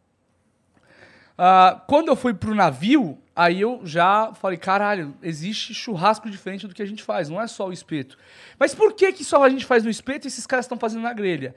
Ah, 1.39 1.82
quando 1.89 2.09
eu 2.09 2.16
fui 2.16 2.34
pro 2.34 2.55
navio, 2.55 3.16
aí 3.34 3.62
eu 3.62 3.80
já 3.82 4.34
falei, 4.34 4.59
caralho, 4.59 5.16
existe 5.22 5.72
churrasco 5.72 6.28
diferente 6.28 6.66
do 6.66 6.74
que 6.74 6.82
a 6.82 6.86
gente 6.86 7.03
faz, 7.03 7.30
não 7.30 7.41
é 7.41 7.47
só 7.47 7.66
o 7.66 7.72
espeto. 7.72 8.18
Mas 8.59 8.74
por 8.74 8.93
que 8.93 9.11
que 9.11 9.24
só 9.24 9.43
a 9.43 9.49
gente 9.49 9.64
faz 9.64 9.84
no 9.84 9.89
espeto 9.89 10.26
e 10.26 10.28
esses 10.28 10.47
caras 10.47 10.66
estão 10.66 10.76
fazendo 10.76 11.03
na 11.03 11.14
grelha? 11.14 11.55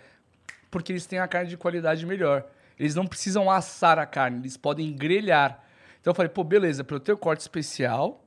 Porque 0.70 0.94
eles 0.94 1.06
têm 1.06 1.20
a 1.20 1.28
carne 1.28 1.50
de 1.50 1.58
qualidade 1.58 2.06
melhor. 2.06 2.46
Eles 2.80 2.96
não 2.96 3.06
precisam 3.06 3.52
assar 3.52 4.00
a 4.00 4.06
carne, 4.06 4.40
eles 4.40 4.56
podem 4.56 4.94
grelhar. 4.94 5.62
Então 6.00 6.12
eu 6.12 6.16
falei, 6.16 6.30
pô, 6.30 6.46
beleza, 6.46 6.82
para 6.82 6.96
eu 6.96 7.00
ter 7.02 7.12
o 7.12 7.18
corte 7.18 7.42
especial, 7.42 8.24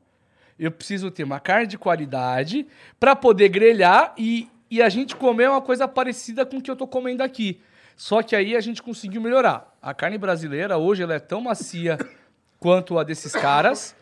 eu 0.58 0.70
preciso 0.70 1.10
ter 1.10 1.24
uma 1.24 1.40
carne 1.40 1.68
de 1.68 1.78
qualidade 1.78 2.66
para 3.00 3.16
poder 3.16 3.48
grelhar 3.48 4.12
e, 4.18 4.46
e 4.70 4.82
a 4.82 4.90
gente 4.90 5.16
comer 5.16 5.48
uma 5.48 5.62
coisa 5.62 5.88
parecida 5.88 6.44
com 6.44 6.58
o 6.58 6.62
que 6.62 6.70
eu 6.70 6.76
tô 6.76 6.86
comendo 6.86 7.22
aqui. 7.22 7.62
Só 7.96 8.22
que 8.22 8.34
aí 8.34 8.56
a 8.56 8.60
gente 8.60 8.82
conseguiu 8.82 9.20
melhorar. 9.20 9.76
A 9.80 9.94
carne 9.94 10.18
brasileira 10.18 10.76
hoje 10.78 11.02
ela 11.02 11.14
é 11.14 11.18
tão 11.18 11.40
macia 11.40 11.98
quanto 12.58 12.98
a 12.98 13.04
desses 13.04 13.32
caras, 13.32 13.94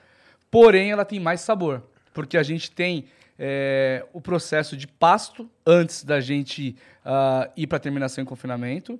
porém 0.51 0.91
ela 0.91 1.05
tem 1.05 1.21
mais 1.21 1.41
sabor. 1.41 1.83
Porque 2.13 2.37
a 2.37 2.43
gente 2.43 2.71
tem 2.71 3.07
é, 3.39 4.05
o 4.13 4.21
processo 4.21 4.77
de 4.77 4.87
pasto 4.87 5.51
antes 5.67 6.05
da 6.05 6.21
gente 6.21 6.77
ah, 7.05 7.51
ir 7.57 7.67
para 7.67 7.79
terminação 7.79 8.23
em 8.23 8.27
confinamento. 8.27 8.99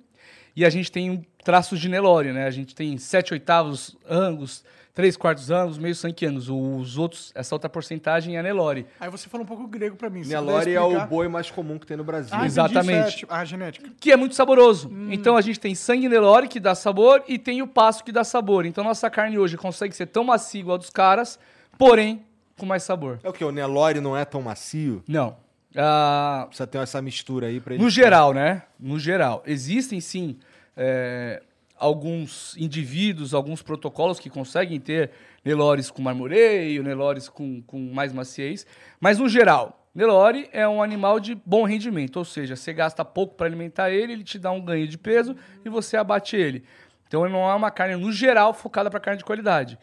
E 0.55 0.65
a 0.65 0.69
gente 0.69 0.91
tem 0.91 1.09
um 1.09 1.23
traços 1.43 1.79
de 1.79 1.89
Nelore, 1.89 2.31
né? 2.31 2.45
A 2.45 2.51
gente 2.51 2.75
tem 2.75 2.97
7 2.97 3.33
oitavos 3.33 3.97
angus, 4.07 4.63
3 4.93 5.17
quartos 5.17 5.49
angus, 5.49 5.77
meio 5.77 5.95
sangue 5.95 6.25
angus. 6.25 6.49
Os 6.49 6.97
outros, 6.97 7.31
essa 7.33 7.55
outra 7.55 7.67
porcentagem 7.67 8.37
é 8.37 8.43
Nelore. 8.43 8.85
Aí 8.99 9.09
você 9.09 9.27
fala 9.27 9.43
um 9.43 9.45
pouco 9.47 9.67
grego 9.67 9.95
pra 9.95 10.09
mim. 10.09 10.21
Nelore 10.21 10.71
é 10.71 10.81
o 10.81 11.07
boi 11.07 11.27
mais 11.27 11.49
comum 11.49 11.79
que 11.79 11.87
tem 11.87 11.97
no 11.97 12.03
Brasil. 12.03 12.29
Ah, 12.31 12.45
Exatamente. 12.45 13.07
isso 13.07 13.15
é, 13.15 13.19
tipo, 13.19 13.33
ah, 13.33 13.43
genética. 13.43 13.89
que 13.99 14.11
é 14.11 14.15
muito 14.15 14.35
saboroso. 14.35 14.91
Então 15.09 15.35
a 15.35 15.41
gente 15.41 15.59
tem 15.59 15.73
sangue 15.73 16.07
Nelore 16.07 16.47
que 16.47 16.59
dá 16.59 16.75
sabor 16.75 17.23
e 17.27 17.39
tem 17.39 17.61
o 17.61 17.67
pasto 17.67 18.03
que 18.03 18.11
dá 18.11 18.23
sabor. 18.23 18.65
Então 18.65 18.83
nossa 18.83 19.09
carne 19.09 19.39
hoje 19.39 19.57
consegue 19.57 19.95
ser 19.95 20.05
tão 20.05 20.23
macia 20.23 20.59
igual 20.61 20.75
a 20.75 20.77
dos 20.77 20.91
caras, 20.91 21.39
porém 21.77 22.23
com 22.57 22.65
mais 22.67 22.83
sabor. 22.83 23.19
É 23.23 23.29
o 23.29 23.33
que? 23.33 23.43
O 23.43 23.51
Nelore 23.51 23.99
não 23.99 24.15
é 24.15 24.23
tão 24.23 24.43
macio? 24.43 25.03
Não. 25.07 25.35
Ah, 25.75 26.45
Precisa 26.47 26.67
ter 26.67 26.77
essa 26.77 27.01
mistura 27.01 27.47
aí 27.47 27.59
pra 27.59 27.73
ele. 27.73 27.83
no 27.83 27.89
geral, 27.89 28.31
né? 28.31 28.61
No 28.79 28.99
geral. 28.99 29.41
Existem 29.47 29.99
sim 29.99 30.37
é, 30.77 31.41
alguns 31.83 32.55
indivíduos, 32.55 33.33
alguns 33.33 33.61
protocolos 33.61 34.17
que 34.17 34.29
conseguem 34.29 34.79
ter 34.79 35.11
Nelores 35.43 35.91
com 35.91 36.01
marmoreio, 36.01 36.81
Nelores 36.81 37.27
com, 37.27 37.61
com 37.63 37.77
mais 37.77 38.13
maciez. 38.13 38.65
Mas 39.01 39.19
no 39.19 39.27
geral, 39.27 39.85
Nelore 39.93 40.49
é 40.53 40.65
um 40.65 40.81
animal 40.81 41.19
de 41.19 41.35
bom 41.45 41.65
rendimento, 41.65 42.15
ou 42.15 42.23
seja, 42.23 42.55
você 42.55 42.71
gasta 42.71 43.03
pouco 43.03 43.35
para 43.35 43.47
alimentar 43.47 43.91
ele, 43.91 44.13
ele 44.13 44.23
te 44.23 44.39
dá 44.39 44.49
um 44.49 44.61
ganho 44.61 44.87
de 44.87 44.97
peso 44.97 45.35
e 45.65 45.67
você 45.67 45.97
abate 45.97 46.37
ele. 46.37 46.63
Então 47.05 47.25
ele 47.25 47.33
não 47.33 47.51
é 47.51 47.53
uma 47.53 47.69
carne, 47.69 47.97
no 47.97 48.13
geral, 48.13 48.53
focada 48.53 48.89
para 48.89 49.01
carne 49.01 49.17
de 49.17 49.25
qualidade. 49.25 49.77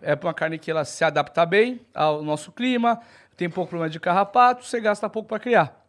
É 0.00 0.14
uma 0.14 0.32
carne 0.32 0.58
que 0.58 0.70
ela 0.70 0.86
se 0.86 1.04
adapta 1.04 1.44
bem 1.44 1.82
ao 1.94 2.22
nosso 2.22 2.50
clima, 2.50 2.98
tem 3.36 3.50
pouco 3.50 3.68
problema 3.68 3.90
de 3.90 4.00
carrapato, 4.00 4.64
você 4.64 4.80
gasta 4.80 5.06
pouco 5.06 5.28
para 5.28 5.38
criar. 5.38 5.84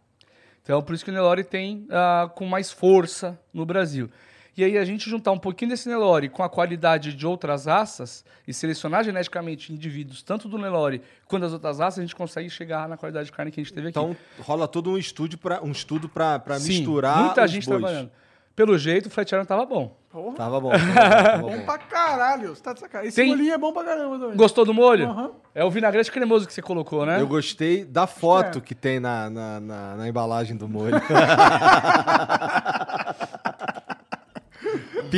Então, 0.62 0.82
por 0.82 0.94
isso 0.94 1.06
que 1.06 1.12
o 1.12 1.14
Nelore 1.14 1.46
tem 1.46 1.88
ah, 1.90 2.30
com 2.36 2.46
mais 2.46 2.70
força 2.70 3.40
no 3.54 3.66
Brasil. 3.66 4.10
E 4.56 4.64
aí, 4.64 4.78
a 4.78 4.86
gente 4.86 5.10
juntar 5.10 5.32
um 5.32 5.38
pouquinho 5.40 5.72
desse 5.72 5.90
Nelore 5.90 6.30
com 6.30 6.44
a 6.44 6.50
qualidade 6.50 7.14
de 7.14 7.26
outras 7.26 7.66
raças 7.66 8.24
e 8.48 8.54
selecionar 8.54 9.04
geneticamente 9.04 9.74
indivíduos, 9.74 10.22
tanto 10.22 10.48
do 10.48 10.58
Nelore 10.60 11.02
quanto 11.28 11.42
das 11.44 11.54
outras 11.54 11.80
raças, 11.80 11.98
a 12.00 12.02
gente 12.04 12.16
consegue 12.16 12.50
chegar 12.52 12.88
na 12.88 12.96
qualidade 12.96 13.26
de 13.26 13.32
carne 13.32 13.52
que 13.52 13.60
a 13.60 13.64
gente 13.64 13.74
teve 13.74 13.88
aqui. 13.90 13.98
Então 13.98 14.16
rola 14.40 14.68
todo 14.68 14.92
um 14.92 14.98
estudo 14.98 15.38
pra, 15.40 15.60
um 15.64 15.72
estudo 15.72 16.10
Sim, 16.60 16.68
misturar 16.80 17.18
muita 17.24 17.46
os 17.46 17.52
gente 17.52 17.66
bois. 17.68 17.80
trabalhando. 17.82 18.12
Pelo 18.56 18.78
jeito, 18.78 19.08
o 19.08 19.10
Flat 19.10 19.32
Iron 19.32 19.46
tava 19.46 19.66
bom. 19.66 19.98
Porra, 20.12 20.36
Tava 20.36 20.60
bom. 20.62 20.70
Tava 20.78 20.86
bom, 20.86 20.94
tava 20.94 21.38
bom 21.40 21.58
bom. 21.58 21.66
pra 21.66 21.78
caralho. 21.80 22.50
Você 22.56 22.62
tá 22.62 22.72
de 22.74 22.80
sacanagem. 22.82 23.10
Esse 23.10 23.16
Tem- 23.20 23.30
bolinho 23.32 23.52
é 23.52 23.58
bom 23.58 23.74
pra 23.74 23.84
caramba 23.84 24.20
também. 24.20 24.38
Gostou 24.38 24.64
do 24.64 24.72
molho? 24.72 25.10
Aham. 25.10 25.32
É 25.56 25.66
o 25.66 25.72
vinagrete 25.72 26.12
cremoso 26.12 26.46
que 26.46 26.54
você 26.54 26.62
colocou, 26.62 27.04
né? 27.04 27.20
Eu 27.20 27.26
gostei 27.26 27.84
da 27.84 28.06
foto 28.06 28.60
É. 28.60 28.62
que 28.62 28.76
tem 28.76 29.00
na, 29.00 29.28
na, 29.32 29.60
na- 29.60 29.96
na 29.96 30.08
embalagem 30.08 30.56
do 30.56 30.68
molho. 30.70 30.94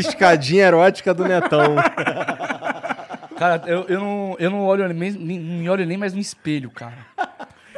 Piscadinha 0.04 0.66
erótica 0.66 1.14
do 1.14 1.24
Netão. 1.28 1.76
Cara, 3.38 3.62
eu, 3.68 3.86
eu, 3.88 4.00
não, 4.00 4.36
eu 4.40 4.50
não 4.50 4.62
olho 4.66 4.88
nem, 4.94 5.12
nem- 5.12 5.40
não 5.40 5.58
me 5.60 5.70
olho 5.70 5.86
nem 5.86 5.98
mais 5.98 6.14
no 6.14 6.20
espelho, 6.20 6.70
cara. 6.72 6.98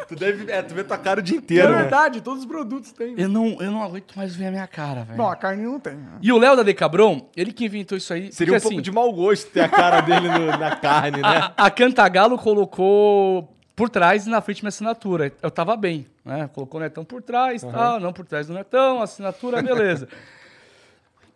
tu, 0.08 0.16
deve, 0.16 0.52
é, 0.52 0.62
tu 0.62 0.76
vê 0.76 0.84
tua 0.84 0.98
cara 0.98 1.20
o 1.20 1.24
dia 1.24 1.36
É 1.36 1.40
inteiro, 1.40 1.72
né? 1.72 1.78
verdade, 1.82 2.22
todos 2.22 2.42
os 2.42 2.46
produtos 2.46 2.92
têm. 2.92 3.16
Eu 3.18 3.28
não, 3.28 3.58
eu 3.60 3.72
não 3.72 3.82
aguento 3.84 4.16
mais 4.16 4.36
ver 4.36 4.48
a 4.48 4.52
minha 4.52 4.68
cara, 4.68 5.04
velho. 5.04 5.18
Não, 5.18 5.28
a 5.30 5.36
carne 5.36 5.64
não 5.64 5.80
tem. 5.80 5.96
né? 5.96 6.12
E 6.22 6.32
o 6.32 6.38
Léo 6.38 6.56
da 6.56 6.64
Decabron, 6.64 7.28
ele 7.36 7.52
que 7.52 7.66
inventou 7.66 7.98
isso 7.98 8.14
aí. 8.14 8.32
Seria 8.32 8.54
um 8.54 8.56
porque, 8.58 8.64
pouco 8.64 8.76
assim, 8.78 8.82
de 8.84 8.92
mau 8.92 9.12
gosto 9.12 9.50
ter 9.50 9.62
a 9.62 9.70
cara 9.70 10.02
dele 10.02 10.28
no- 10.30 10.58
na 10.58 10.76
carne, 10.76 11.22
né? 11.22 11.52
A, 11.58 11.66
a 11.66 11.72
Cantagalo 11.72 12.38
colocou 12.38 13.52
por 13.76 13.90
trás 13.90 14.28
e 14.28 14.30
na 14.30 14.42
frente 14.42 14.62
minha 14.64 14.70
assinatura. 14.70 15.32
Eu 15.42 15.50
tava 15.50 15.76
bem, 15.76 16.06
né? 16.24 16.48
Colocou 16.54 16.80
o 16.80 16.84
Netão 16.84 17.04
por 17.04 17.22
trás, 17.24 17.64
tal, 17.64 18.00
não 18.00 18.14
por 18.14 18.26
trás 18.26 18.46
do 18.48 18.54
Netão, 18.54 19.02
assinatura, 19.02 19.62
beleza. 19.62 20.08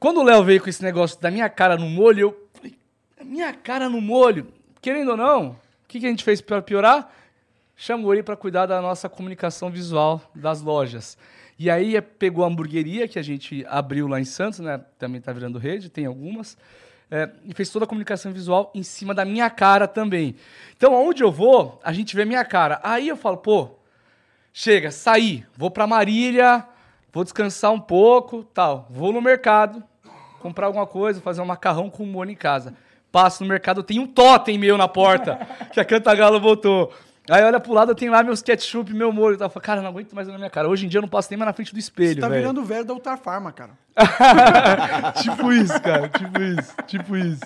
Quando 0.02 0.20
o 0.20 0.24
Léo 0.24 0.44
veio 0.44 0.60
com 0.60 0.68
esse 0.68 0.82
negócio 0.82 1.22
da 1.22 1.30
minha 1.30 1.48
cara 1.48 1.78
no 1.78 1.88
molho, 1.88 2.20
eu 2.22 2.50
falei, 2.56 2.76
minha 3.24 3.54
cara 3.54 3.88
no 3.88 4.02
molho, 4.02 4.48
querendo 4.82 5.12
ou 5.12 5.16
não, 5.16 5.50
o 5.50 5.88
que, 5.88 6.00
que 6.00 6.08
a 6.08 6.10
gente 6.10 6.24
fez 6.24 6.42
para 6.42 6.60
piorar? 6.60 7.14
Chamou 7.76 8.12
ele 8.12 8.24
para 8.24 8.36
cuidar 8.36 8.66
da 8.66 8.82
nossa 8.82 9.08
comunicação 9.08 9.70
visual 9.70 10.20
das 10.34 10.60
lojas. 10.60 11.20
E 11.60 11.70
aí 11.70 11.96
eh, 11.96 12.02
pegou 12.02 12.44
a 12.44 12.48
hamburgueria 12.48 13.08
que 13.08 13.20
a 13.20 13.22
gente 13.22 13.64
abriu 13.70 14.08
lá 14.08 14.20
em 14.20 14.26
Santos, 14.26 14.58
né? 14.58 14.82
Também 14.98 15.22
tá 15.22 15.32
virando 15.32 15.60
rede, 15.60 15.88
tem 15.88 16.08
algumas. 16.08 16.58
é, 17.12 17.30
e 17.46 17.54
fez 17.54 17.70
toda 17.70 17.86
a 17.86 17.88
comunicação 17.88 18.34
visual 18.34 18.72
em 18.74 18.82
cima 18.82 19.14
da 19.14 19.24
minha 19.24 19.52
cara 19.52 19.88
também. 19.88 20.36
Então, 20.76 20.96
aonde 20.96 21.24
eu 21.24 21.32
vou, 21.32 21.80
a 21.84 21.94
gente 21.94 22.16
vê 22.16 22.26
minha 22.26 22.44
cara. 22.44 22.80
Aí 22.82 23.08
eu 23.08 23.16
falo, 23.16 23.38
pô, 23.38 23.76
chega, 24.52 24.90
saí, 24.90 25.46
vou 25.56 25.70
pra 25.70 25.86
Marília, 25.86 26.66
vou 27.14 27.24
descansar 27.24 27.72
um 27.72 27.80
pouco, 27.80 28.44
tal. 28.46 28.88
Vou 28.90 29.14
no 29.14 29.22
mercado, 29.22 29.84
comprar 30.42 30.66
alguma 30.68 30.86
coisa, 30.88 31.22
fazer 31.22 31.42
um 31.42 31.46
macarrão 31.46 31.90
com 31.90 32.06
molho 32.06 32.32
em 32.32 32.36
casa. 32.36 32.74
Passo 33.12 33.44
no 33.44 33.50
mercado, 33.50 33.84
tem 33.84 34.00
um 34.00 34.08
totem 34.08 34.58
meu 34.58 34.78
na 34.78 34.88
porta, 34.88 35.36
que 35.72 35.80
a 35.80 35.86
Cantagalo 35.86 36.40
botou. 36.40 36.92
Aí 37.30 37.44
olha 37.44 37.60
pro 37.60 37.72
lado, 37.74 37.94
tem 37.94 38.10
lá 38.10 38.24
meus 38.24 38.42
ketchup, 38.42 38.94
meu 38.94 39.12
molho. 39.14 39.36
Eu 39.40 39.50
falo, 39.50 39.64
cara, 39.64 39.82
não 39.82 39.90
aguento 39.90 40.14
mais 40.14 40.28
na 40.28 40.38
minha 40.38 40.50
cara. 40.50 40.68
Hoje 40.68 40.86
em 40.86 40.90
dia 40.90 40.98
eu 40.98 41.02
não 41.04 41.10
passo 41.10 41.30
nem 41.30 41.38
mais 41.38 41.48
na 41.48 41.54
frente 41.54 41.72
do 41.72 41.80
espelho, 41.80 42.16
Você 42.16 42.20
tá 42.20 42.28
velho. 42.28 42.42
virando 42.42 42.62
o 42.62 42.66
velho 42.66 42.84
da 42.84 42.94
Ultrafarma, 42.94 43.52
cara. 43.52 43.72
tipo 45.22 45.52
isso, 45.54 45.80
cara, 45.82 46.10
tipo 46.10 46.42
isso, 46.42 46.74
tipo 46.88 47.18
isso. 47.18 47.42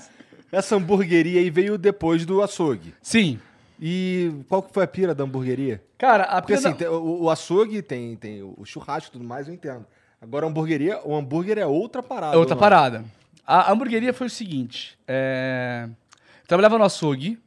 Essa 0.52 0.76
hamburgueria 0.76 1.40
aí 1.42 1.50
veio 1.50 1.78
depois 1.78 2.26
do 2.26 2.42
açougue. 2.42 2.94
Sim. 3.02 3.40
E 3.80 4.32
qual 4.48 4.64
que 4.64 4.74
foi 4.74 4.84
a 4.86 4.88
pira 4.88 5.14
da 5.14 5.24
hamburgueria? 5.26 5.84
Cara, 5.98 6.24
a 6.24 6.42
Porque 6.42 6.54
assim, 6.54 6.74
tem- 6.74 6.88
o, 6.88 7.24
o 7.24 7.30
açougue 7.30 7.82
tem, 7.82 8.16
tem 8.16 8.42
o 8.42 8.64
churrasco 8.64 9.10
e 9.10 9.12
tudo 9.12 9.26
mais, 9.26 9.48
eu 9.48 9.54
entendo. 9.54 9.86
Agora 10.22 10.46
a 10.46 10.50
hamburgueria, 10.50 11.00
o 11.04 11.16
hambúrguer 11.16 11.58
é 11.58 11.66
outra 11.66 12.02
parada. 12.02 12.36
É 12.36 12.38
outra 12.38 12.56
parada. 12.56 13.06
A 13.46 13.72
hamburgueria 13.72 14.14
foi 14.14 14.28
o 14.28 14.30
seguinte: 14.30 14.98
é, 15.08 15.88
eu 15.88 16.48
trabalhava 16.48 16.78
no 16.78 16.84
açougue 16.84 17.40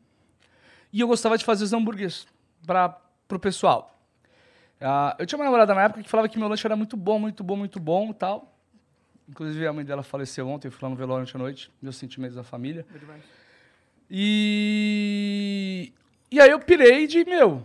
e 0.92 1.00
eu 1.00 1.08
gostava 1.08 1.36
de 1.36 1.44
fazer 1.44 1.64
os 1.64 1.72
hambúrgueres 1.72 2.26
para 2.66 2.96
pro 3.26 3.38
pessoal. 3.38 3.94
Ah, 4.80 5.16
eu 5.18 5.26
tinha 5.26 5.38
uma 5.38 5.44
namorada 5.44 5.74
na 5.74 5.82
época 5.84 6.02
que 6.02 6.08
falava 6.08 6.28
que 6.28 6.38
meu 6.38 6.48
lanche 6.48 6.66
era 6.66 6.76
muito 6.76 6.96
bom, 6.96 7.18
muito 7.18 7.42
bom, 7.42 7.56
muito 7.56 7.80
bom 7.80 8.10
e 8.10 8.14
tal. 8.14 8.54
Inclusive 9.28 9.66
a 9.66 9.72
mãe 9.72 9.84
dela 9.84 10.02
faleceu 10.02 10.48
ontem, 10.48 10.68
eu 10.68 10.72
fui 10.72 10.80
lá 10.82 10.88
no 10.88 10.96
velório 10.96 11.24
ontem 11.24 11.36
à 11.36 11.38
noite, 11.38 11.70
meus 11.82 11.96
sentimentos 11.96 12.36
da 12.36 12.44
família. 12.44 12.86
E 14.10 15.92
e 16.30 16.40
aí 16.40 16.50
eu 16.50 16.60
pirei 16.60 17.06
de, 17.06 17.24
meu, 17.24 17.64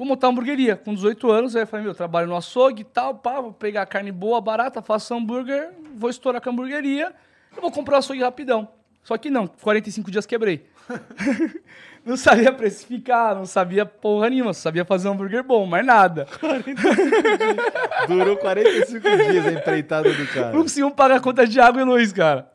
vou 0.00 0.06
montar 0.06 0.28
uma 0.28 0.32
hamburgueria 0.32 0.76
com 0.76 0.94
18 0.94 1.30
anos. 1.30 1.54
Aí 1.54 1.62
eu 1.62 1.66
falei, 1.66 1.84
meu, 1.84 1.94
trabalho 1.94 2.26
no 2.26 2.34
açougue 2.34 2.80
e 2.80 2.84
tal, 2.84 3.14
pá, 3.16 3.38
vou 3.38 3.52
pegar 3.52 3.84
carne 3.84 4.10
boa, 4.10 4.40
barata, 4.40 4.80
faço 4.80 5.12
hambúrguer, 5.14 5.72
vou 5.94 6.08
estourar 6.08 6.40
com 6.40 6.48
a 6.48 6.52
hamburgueria, 6.52 7.12
eu 7.54 7.60
vou 7.60 7.70
comprar 7.70 7.96
o 7.96 7.98
açougue 7.98 8.22
rapidão. 8.22 8.66
Só 9.04 9.18
que 9.18 9.28
não, 9.28 9.46
45 9.46 10.10
dias 10.10 10.24
quebrei. 10.24 10.64
não 12.02 12.16
sabia 12.16 12.50
precificar, 12.50 13.34
não 13.34 13.44
sabia 13.44 13.84
porra 13.84 14.30
nenhuma, 14.30 14.54
só 14.54 14.62
sabia 14.62 14.86
fazer 14.86 15.06
um 15.06 15.12
hambúrguer 15.12 15.44
bom, 15.44 15.66
mais 15.66 15.84
nada. 15.84 16.26
Durou 18.08 18.38
45 18.38 19.00
dias 19.02 19.46
a 19.48 19.52
empreitada 19.52 20.10
do 20.10 20.26
cara. 20.28 20.52
Não 20.52 20.62
conseguiam 20.62 20.90
pagar 20.90 21.16
a 21.16 21.20
conta 21.20 21.46
de 21.46 21.60
água 21.60 21.82
e 21.82 21.84
luz, 21.84 22.10
cara. 22.10 22.50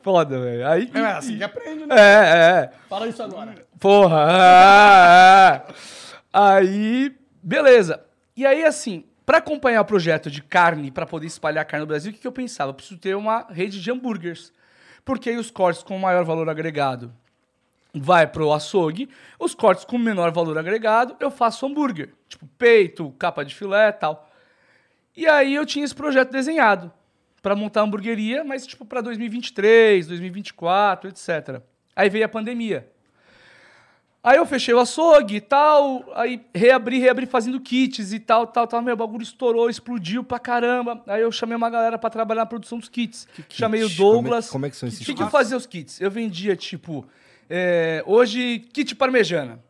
Foda, 0.00 0.40
velho. 0.40 0.66
Aí. 0.66 0.90
É 0.94 1.00
assim 1.00 1.36
que 1.36 1.44
aprende, 1.44 1.84
né? 1.84 1.94
É, 1.94 2.62
é. 2.62 2.70
Fala 2.88 3.06
isso 3.06 3.22
agora. 3.22 3.54
Porra! 3.78 4.28
é, 4.30 5.70
é. 5.70 5.94
Aí, 6.36 7.14
beleza. 7.40 8.04
E 8.36 8.44
aí, 8.44 8.64
assim, 8.64 9.04
pra 9.24 9.38
acompanhar 9.38 9.82
o 9.82 9.84
projeto 9.84 10.28
de 10.28 10.42
carne, 10.42 10.90
pra 10.90 11.06
poder 11.06 11.28
espalhar 11.28 11.64
carne 11.64 11.82
no 11.82 11.86
Brasil, 11.86 12.10
o 12.10 12.14
que, 12.14 12.20
que 12.20 12.26
eu 12.26 12.32
pensava? 12.32 12.70
Eu 12.70 12.74
preciso 12.74 12.98
ter 12.98 13.14
uma 13.14 13.46
rede 13.50 13.80
de 13.80 13.88
hambúrgueres. 13.88 14.52
Porque 15.04 15.30
aí 15.30 15.36
os 15.36 15.48
cortes 15.48 15.84
com 15.84 15.96
maior 15.96 16.24
valor 16.24 16.48
agregado 16.48 17.14
vai 17.94 18.26
pro 18.26 18.52
açougue, 18.52 19.08
os 19.38 19.54
cortes 19.54 19.84
com 19.84 19.96
menor 19.96 20.32
valor 20.32 20.58
agregado, 20.58 21.14
eu 21.20 21.30
faço 21.30 21.66
hambúrguer. 21.66 22.12
Tipo, 22.28 22.48
peito, 22.58 23.12
capa 23.12 23.44
de 23.44 23.54
filé 23.54 23.90
e 23.90 23.92
tal. 23.92 24.28
E 25.16 25.28
aí 25.28 25.54
eu 25.54 25.64
tinha 25.64 25.84
esse 25.84 25.94
projeto 25.94 26.32
desenhado 26.32 26.92
pra 27.40 27.54
montar 27.54 27.82
a 27.82 27.84
hamburgueria, 27.84 28.42
mas 28.42 28.66
tipo 28.66 28.84
pra 28.84 29.00
2023, 29.00 30.08
2024, 30.08 31.10
etc. 31.10 31.62
Aí 31.94 32.10
veio 32.10 32.24
a 32.24 32.28
pandemia. 32.28 32.92
Aí 34.24 34.38
eu 34.38 34.46
fechei 34.46 34.72
o 34.72 34.78
açougue 34.80 35.36
e 35.36 35.40
tal, 35.42 36.02
aí 36.14 36.40
reabri, 36.54 36.98
reabri 36.98 37.26
fazendo 37.26 37.60
kits 37.60 38.10
e 38.10 38.18
tal, 38.18 38.46
tal, 38.46 38.66
tal. 38.66 38.80
Meu, 38.80 38.94
o 38.94 38.96
bagulho 38.96 39.22
estourou, 39.22 39.68
explodiu 39.68 40.24
pra 40.24 40.38
caramba. 40.38 41.02
Aí 41.06 41.20
eu 41.20 41.30
chamei 41.30 41.54
uma 41.54 41.68
galera 41.68 41.98
pra 41.98 42.08
trabalhar 42.08 42.40
na 42.40 42.46
produção 42.46 42.78
dos 42.78 42.88
kits. 42.88 43.28
Chamei 43.50 43.84
o 43.84 43.86
kits? 43.86 43.98
Como 43.98 44.10
é- 44.10 44.14
Douglas. 44.22 44.48
como 44.50 44.64
é 44.64 44.70
que 44.70 44.76
são 44.76 44.86
O 44.86 44.88
esses 44.88 45.00
que, 45.06 45.12
que 45.12 45.20
eu 45.20 45.26
kits? 45.26 45.30
fazia 45.30 45.56
os 45.58 45.66
kits? 45.66 46.00
Eu 46.00 46.10
vendia, 46.10 46.56
tipo, 46.56 47.04
é, 47.50 48.02
hoje, 48.06 48.60
kit 48.72 48.94
parmejana. 48.94 49.60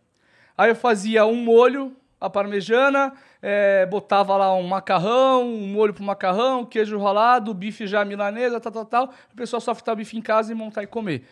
Aí 0.56 0.70
eu 0.70 0.76
fazia 0.76 1.26
um 1.26 1.34
molho, 1.34 1.92
a 2.20 2.30
parmejana, 2.30 3.12
é, 3.42 3.84
botava 3.86 4.36
lá 4.36 4.54
um 4.54 4.62
macarrão, 4.62 5.48
um 5.52 5.66
molho 5.66 5.92
pro 5.92 6.04
macarrão, 6.04 6.64
queijo 6.64 6.96
ralado, 6.96 7.52
bife 7.52 7.88
já 7.88 8.04
milanesa, 8.04 8.60
tal, 8.60 8.70
tal, 8.70 8.84
tal. 8.84 9.14
O 9.32 9.36
pessoal 9.36 9.60
só 9.60 9.74
fritar 9.74 9.94
o 9.94 9.96
bife 9.96 10.16
em 10.16 10.22
casa 10.22 10.52
e 10.52 10.54
montar 10.54 10.84
e 10.84 10.86
comer. 10.86 11.24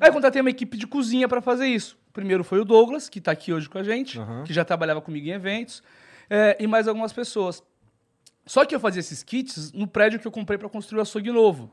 Aí 0.00 0.08
eu 0.08 0.12
contratei 0.14 0.40
uma 0.40 0.48
equipe 0.50 0.78
de 0.78 0.86
cozinha 0.86 1.28
para 1.28 1.42
fazer 1.42 1.66
isso. 1.66 2.02
Primeiro 2.14 2.44
foi 2.44 2.60
o 2.60 2.64
Douglas, 2.64 3.08
que 3.08 3.20
tá 3.20 3.32
aqui 3.32 3.52
hoje 3.52 3.68
com 3.68 3.76
a 3.76 3.82
gente, 3.82 4.20
que 4.46 4.54
já 4.54 4.64
trabalhava 4.64 5.00
comigo 5.00 5.26
em 5.26 5.32
eventos, 5.32 5.82
é, 6.30 6.56
e 6.60 6.66
mais 6.66 6.86
algumas 6.86 7.12
pessoas. 7.12 7.60
Só 8.46 8.64
que 8.64 8.72
eu 8.72 8.78
fazia 8.78 9.00
esses 9.00 9.24
kits 9.24 9.72
no 9.72 9.88
prédio 9.88 10.20
que 10.20 10.26
eu 10.26 10.30
comprei 10.30 10.56
para 10.56 10.68
construir 10.68 11.00
o 11.00 11.02
açougue 11.02 11.32
novo. 11.32 11.72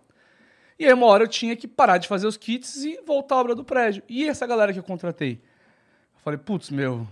E 0.80 0.86
aí 0.88 0.94
uma 0.94 1.06
hora 1.06 1.26
eu 1.26 1.28
tinha 1.28 1.56
que 1.56 1.68
parar 1.68 2.00
de 2.00 2.08
fazer 2.08 2.26
os 2.26 2.38
kits 2.38 2.84
e 2.84 3.00
voltar 3.06 3.36
à 3.36 3.38
obra 3.38 3.54
do 3.54 3.64
prédio. 3.64 4.02
E 4.10 4.28
essa 4.28 4.48
galera 4.48 4.74
que 4.74 4.80
eu 4.80 4.84
contratei? 4.84 5.34
Eu 5.34 6.22
falei, 6.24 6.40
putz, 6.40 6.72
meu, 6.72 7.08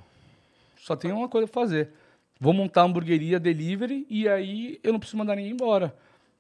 só 0.80 0.96
tem 0.96 1.12
uma 1.12 1.30
coisa 1.30 1.48
pra 1.48 1.62
fazer. 1.62 1.92
Vou 2.40 2.52
montar 2.52 2.82
hamburgueria 2.82 3.40
delivery 3.40 4.08
e 4.10 4.28
aí 4.28 4.80
eu 4.82 4.92
não 4.92 5.00
preciso 5.00 5.18
mandar 5.20 5.36
ninguém 5.36 5.52
embora. 5.52 5.96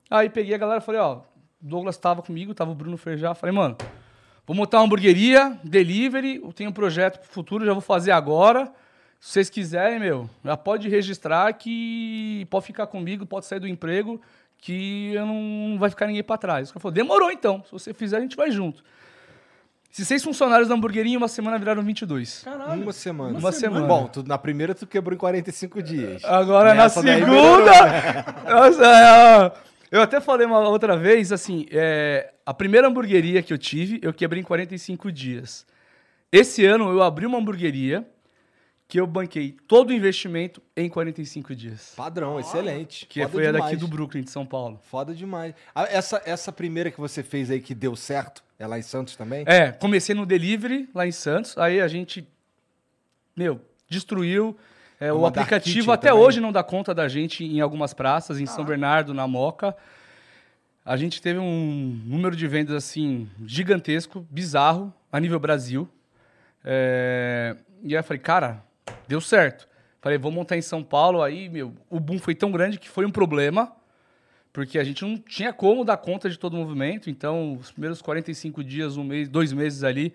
Aí 0.09 0.27
peguei 0.27 0.55
a 0.55 0.57
galera 0.57 0.81
e 0.81 0.83
falei, 0.83 0.99
ó, 0.99 1.21
Douglas 1.61 1.97
tava 1.97 2.23
comigo, 2.23 2.55
tava 2.55 2.71
o 2.71 2.75
Bruno 2.75 2.97
Feijá. 2.97 3.35
Falei, 3.35 3.55
mano, 3.55 3.77
vou 4.49 4.55
montar 4.55 4.79
uma 4.79 4.85
hamburgueria 4.85 5.55
delivery, 5.63 6.41
eu 6.43 6.51
tenho 6.51 6.71
um 6.71 6.73
projeto 6.73 7.19
pro 7.19 7.29
futuro, 7.29 7.63
já 7.63 7.71
vou 7.71 7.83
fazer 7.83 8.09
agora. 8.09 8.65
Se 9.19 9.33
vocês 9.33 9.47
quiserem, 9.47 9.99
meu, 9.99 10.27
já 10.43 10.57
pode 10.57 10.89
registrar 10.89 11.53
que 11.53 12.47
pode 12.49 12.65
ficar 12.65 12.87
comigo, 12.87 13.27
pode 13.27 13.45
sair 13.45 13.59
do 13.59 13.67
emprego, 13.67 14.19
que 14.57 15.13
eu 15.13 15.23
não, 15.23 15.39
não 15.69 15.77
vai 15.77 15.91
ficar 15.91 16.07
ninguém 16.07 16.23
pra 16.23 16.35
trás. 16.35 16.71
O 16.71 16.73
cara 16.73 16.81
falou, 16.81 16.95
demorou 16.95 17.31
então, 17.31 17.63
se 17.63 17.71
você 17.71 17.93
fizer 17.93 18.17
a 18.17 18.21
gente 18.21 18.35
vai 18.35 18.49
junto. 18.49 18.83
Esses 19.93 20.07
seis 20.07 20.23
funcionários 20.23 20.67
da 20.67 20.73
hamburgueria 20.73 21.13
em 21.13 21.17
uma 21.17 21.27
semana 21.27 21.59
viraram 21.59 21.83
22. 21.83 22.41
Caralho. 22.43 22.81
Uma 22.81 22.93
semana. 22.93 23.37
Uma 23.37 23.51
semana. 23.51 23.85
Bom, 23.85 24.07
tu, 24.07 24.23
na 24.23 24.39
primeira 24.39 24.73
tu 24.73 24.87
quebrou 24.87 25.13
em 25.13 25.19
45 25.19 25.83
dias. 25.83 26.23
Agora 26.25 26.73
Nessa 26.73 27.03
na 27.03 27.13
segunda. 27.13 27.71
Nossa, 28.49 28.83
é, 28.83 29.51
eu 29.91 30.01
até 30.01 30.21
falei 30.21 30.45
uma 30.45 30.59
outra 30.67 30.97
vez, 30.97 31.31
assim, 31.31 31.65
é, 31.71 32.33
a 32.45 32.53
primeira 32.53 32.87
hamburgueria 32.87 33.41
que 33.41 33.51
eu 33.51 33.57
tive, 33.57 33.99
eu 34.01 34.13
quebrei 34.13 34.41
em 34.41 34.45
45 34.45 35.11
dias. 35.11 35.65
Esse 36.31 36.65
ano 36.65 36.91
eu 36.91 37.01
abri 37.01 37.25
uma 37.25 37.39
hamburgueria 37.39 38.07
que 38.87 38.99
eu 38.99 39.05
banquei 39.05 39.55
todo 39.67 39.91
o 39.91 39.93
investimento 39.93 40.61
em 40.75 40.89
45 40.89 41.55
dias. 41.55 41.93
Padrão, 41.95 42.39
excelente. 42.39 43.05
Que 43.05 43.21
Foda 43.21 43.31
foi 43.31 43.47
a 43.47 43.51
daqui 43.51 43.65
demais. 43.65 43.79
do 43.79 43.87
Brooklyn, 43.87 44.23
de 44.23 44.31
São 44.31 44.45
Paulo. 44.45 44.79
Foda 44.83 45.13
demais. 45.13 45.53
Ah, 45.75 45.87
essa, 45.89 46.19
essa 46.25 46.51
primeira 46.51 46.89
que 46.89 46.99
você 46.99 47.21
fez 47.21 47.51
aí 47.51 47.61
que 47.61 47.75
deu 47.75 47.95
certo, 47.95 48.43
é 48.57 48.65
lá 48.65 48.79
em 48.79 48.81
Santos 48.81 49.15
também? 49.15 49.43
É, 49.47 49.71
comecei 49.71 50.15
no 50.15 50.25
delivery 50.25 50.89
lá 50.93 51.05
em 51.05 51.11
Santos, 51.11 51.55
aí 51.55 51.79
a 51.79 51.87
gente, 51.87 52.27
meu, 53.35 53.61
destruiu. 53.87 54.57
É, 54.99 55.13
o 55.13 55.19
Uma 55.19 55.31
dark 55.31 55.47
aplicativo 55.53 55.91
até 55.91 56.09
também. 56.09 56.23
hoje 56.23 56.41
não 56.41 56.51
dá 56.51 56.61
conta 56.63 56.93
da 56.93 57.07
gente 57.07 57.43
em 57.43 57.61
algumas 57.61 57.93
praças, 57.93 58.39
em 58.39 58.45
São 58.45 58.65
Bernardo, 58.65 59.13
na 59.13 59.27
Moca. 59.27 59.75
A 60.85 60.97
gente 60.97 61.21
teve 61.21 61.39
um 61.39 62.01
número 62.05 62.35
de 62.35 62.47
vendas 62.47 62.75
assim 62.75 63.29
gigantesco, 63.45 64.25
bizarro, 64.29 64.93
a 65.11 65.19
nível 65.19 65.39
Brasil. 65.39 65.87
É, 66.65 67.55
E 67.83 67.95
aí 67.95 67.99
eu 67.99 68.03
falei, 68.03 68.19
cara, 68.19 68.63
deu 69.07 69.21
certo. 69.21 69.67
Falei, 70.01 70.17
vou 70.17 70.31
montar 70.31 70.57
em 70.57 70.61
São 70.61 70.83
Paulo. 70.83 71.21
Aí, 71.21 71.47
meu, 71.49 71.73
o 71.89 71.99
boom 71.99 72.19
foi 72.19 72.35
tão 72.35 72.51
grande 72.51 72.77
que 72.79 72.89
foi 72.89 73.05
um 73.05 73.11
problema, 73.11 73.71
porque 74.51 74.79
a 74.79 74.83
gente 74.83 75.03
não 75.05 75.17
tinha 75.17 75.53
como 75.53 75.85
dar 75.85 75.97
conta 75.97 76.29
de 76.29 76.37
todo 76.37 76.53
o 76.55 76.57
movimento. 76.57 77.09
Então, 77.09 77.53
os 77.55 77.71
primeiros 77.71 78.01
45 78.01 78.63
dias, 78.63 78.97
um 78.97 79.03
mês, 79.03 79.29
dois 79.29 79.53
meses 79.53 79.83
ali, 79.83 80.13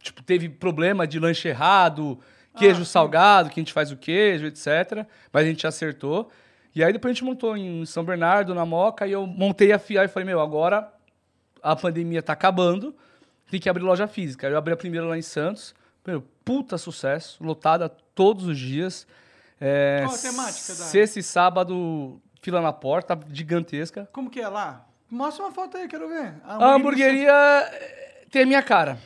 tipo, 0.00 0.22
teve 0.22 0.48
problema 0.48 1.06
de 1.06 1.18
lanche 1.18 1.48
errado, 1.48 2.18
queijo 2.58 2.84
salgado, 2.84 3.50
que 3.50 3.58
a 3.58 3.62
gente 3.62 3.72
faz 3.72 3.90
o 3.90 3.96
queijo, 3.96 4.46
etc. 4.46 5.06
Mas 5.32 5.44
a 5.44 5.48
gente 5.48 5.66
acertou. 5.66 6.30
E 6.74 6.82
aí 6.84 6.92
depois 6.92 7.10
a 7.10 7.14
gente 7.14 7.24
montou 7.24 7.56
em 7.56 7.84
São 7.86 8.04
Bernardo, 8.04 8.54
na 8.54 8.64
Moca, 8.64 9.06
e 9.06 9.12
eu 9.12 9.26
montei 9.26 9.72
a 9.72 9.78
FIA 9.78 10.04
e 10.04 10.08
falei, 10.08 10.26
meu, 10.26 10.40
agora 10.40 10.92
a 11.62 11.74
pandemia 11.74 12.22
tá 12.22 12.32
acabando, 12.32 12.94
tem 13.50 13.58
que 13.58 13.68
abrir 13.68 13.82
loja 13.82 14.06
física. 14.06 14.46
Eu 14.46 14.56
abri 14.58 14.72
a 14.72 14.76
primeira 14.76 15.06
lá 15.06 15.16
em 15.18 15.22
Santos, 15.22 15.74
meu, 16.06 16.22
puta 16.44 16.78
sucesso, 16.78 17.42
lotada 17.42 17.88
todos 18.14 18.46
os 18.46 18.58
dias. 18.58 19.06
É, 19.60 20.02
Qual 20.04 20.14
a 20.14 20.18
temática 20.18 20.68
da- 20.74 20.84
Sexta 20.84 21.18
e 21.18 21.22
sábado, 21.22 22.20
fila 22.40 22.60
na 22.60 22.72
porta, 22.72 23.18
gigantesca. 23.32 24.08
Como 24.12 24.30
que 24.30 24.40
é 24.40 24.48
lá? 24.48 24.86
Mostra 25.10 25.44
uma 25.44 25.52
foto 25.52 25.76
aí, 25.76 25.88
quero 25.88 26.08
ver. 26.08 26.34
A 26.44 26.74
hamburgueria 26.74 27.32
eh, 27.32 28.24
tem 28.30 28.42
a 28.42 28.46
minha 28.46 28.62
cara. 28.62 28.98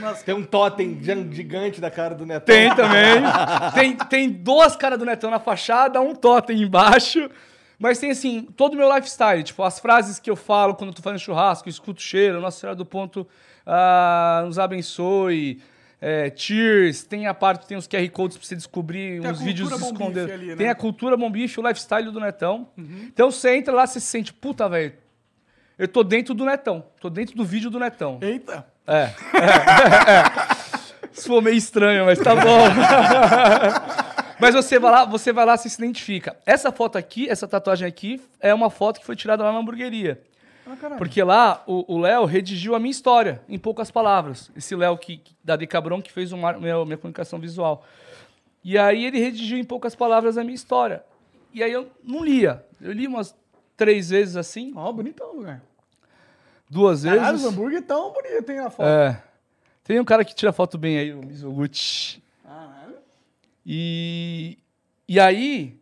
Nossa, 0.00 0.24
Tem 0.24 0.34
um 0.34 0.44
totem 0.44 0.98
gigante 1.32 1.80
da 1.80 1.90
cara 1.90 2.14
do 2.14 2.24
Netão. 2.24 2.54
Tem 2.54 2.74
também. 2.74 3.22
tem, 3.74 3.96
tem 3.96 4.30
duas 4.30 4.76
caras 4.76 4.98
do 4.98 5.04
Netão 5.04 5.30
na 5.30 5.38
fachada, 5.38 6.00
um 6.00 6.14
totem 6.14 6.62
embaixo. 6.62 7.30
Mas 7.78 7.98
tem, 7.98 8.10
assim, 8.10 8.42
todo 8.56 8.74
o 8.74 8.76
meu 8.76 8.92
lifestyle. 8.92 9.42
Tipo, 9.42 9.62
as 9.62 9.78
frases 9.78 10.18
que 10.18 10.28
eu 10.28 10.36
falo 10.36 10.74
quando 10.74 10.90
eu 10.90 10.94
tô 10.94 11.02
fazendo 11.02 11.20
churrasco, 11.20 11.68
escuto 11.68 12.02
cheiro, 12.02 12.40
Nossa 12.40 12.58
Senhora 12.58 12.76
do 12.76 12.84
Ponto 12.84 13.26
ah, 13.64 14.42
nos 14.46 14.58
abençoe. 14.58 15.60
É, 16.00 16.32
cheers, 16.34 17.02
tem 17.02 17.26
a 17.26 17.34
parte, 17.34 17.66
tem 17.66 17.76
os 17.76 17.88
QR 17.88 18.08
Codes 18.10 18.36
pra 18.36 18.46
você 18.46 18.54
descobrir 18.54 19.20
Tem 19.20 19.32
uns 19.32 19.40
vídeos 19.40 19.68
escondidos. 19.72 20.30
ali, 20.30 20.46
né? 20.46 20.56
Tem 20.56 20.68
a 20.68 20.74
cultura 20.74 21.16
Bom 21.16 21.28
Bife, 21.28 21.58
o 21.58 21.66
lifestyle 21.66 22.12
do 22.12 22.20
Netão. 22.20 22.68
Então 22.78 23.32
você 23.32 23.56
entra 23.56 23.74
lá, 23.74 23.84
você 23.84 23.98
se 23.98 24.06
sente, 24.06 24.32
puta, 24.32 24.68
velho, 24.68 24.92
eu 25.76 25.88
tô 25.88 26.04
dentro 26.04 26.34
do 26.34 26.44
Netão. 26.44 26.84
Tô 27.00 27.10
dentro 27.10 27.36
do 27.36 27.44
vídeo 27.44 27.68
do 27.68 27.80
Netão. 27.80 28.18
Eita. 28.20 28.64
É. 28.88 29.02
é, 29.02 30.10
é. 31.04 31.08
Isso 31.12 31.26
foi 31.28 31.40
meio 31.40 31.56
estranho, 31.56 32.06
mas 32.06 32.18
tá 32.18 32.34
bom. 32.34 32.64
mas 34.40 34.54
você 34.54 34.78
vai 34.78 34.90
lá, 34.90 35.04
você 35.04 35.32
vai 35.32 35.44
lá, 35.44 35.56
você 35.56 35.68
se 35.68 35.80
identifica. 35.80 36.36
Essa 36.46 36.70
foto 36.72 36.96
aqui, 36.96 37.28
essa 37.28 37.46
tatuagem 37.46 37.86
aqui, 37.86 38.20
é 38.40 38.54
uma 38.54 38.70
foto 38.70 39.00
que 39.00 39.06
foi 39.06 39.16
tirada 39.16 39.42
lá 39.44 39.52
na 39.52 39.58
hamburgueria. 39.58 40.20
Ah. 40.66 40.96
Porque 40.96 41.22
lá 41.22 41.62
o 41.66 41.98
Léo 41.98 42.24
redigiu 42.24 42.74
a 42.74 42.78
minha 42.78 42.90
história, 42.90 43.40
em 43.48 43.58
poucas 43.58 43.90
palavras. 43.90 44.50
Esse 44.56 44.76
Léo 44.76 44.96
que, 44.98 45.20
da 45.42 45.56
Decabron 45.56 46.00
que 46.02 46.12
fez 46.12 46.30
mar- 46.32 46.60
meu- 46.60 46.84
minha 46.84 46.98
comunicação 46.98 47.38
visual. 47.38 47.84
E 48.62 48.76
aí 48.78 49.04
ele 49.04 49.18
redigiu 49.18 49.58
em 49.58 49.64
poucas 49.64 49.94
palavras 49.94 50.36
a 50.36 50.44
minha 50.44 50.54
história. 50.54 51.02
E 51.54 51.62
aí 51.62 51.72
eu 51.72 51.90
não 52.04 52.22
lia. 52.22 52.64
Eu 52.80 52.92
li 52.92 53.06
umas 53.06 53.34
três 53.76 54.10
vezes 54.10 54.36
assim, 54.36 54.72
Ó, 54.76 54.92
bonitão 54.92 55.32
o 55.32 55.36
lugar. 55.38 55.62
Duas 56.68 57.02
vezes. 57.02 57.18
Caralho, 57.18 57.36
os 57.38 57.44
hambúrguer 57.44 57.82
tão 57.82 58.12
bonito, 58.12 58.50
hein, 58.50 58.56
na 58.58 58.70
foto. 58.70 58.86
É. 58.86 59.22
Tem 59.84 59.98
um 59.98 60.04
cara 60.04 60.24
que 60.24 60.34
tira 60.34 60.52
foto 60.52 60.76
bem 60.76 60.98
aí, 60.98 61.12
o 61.12 61.18
Mizoguchi. 61.24 62.22
Caralho. 62.44 62.96
E, 63.64 64.58
e 65.08 65.18
aí, 65.18 65.78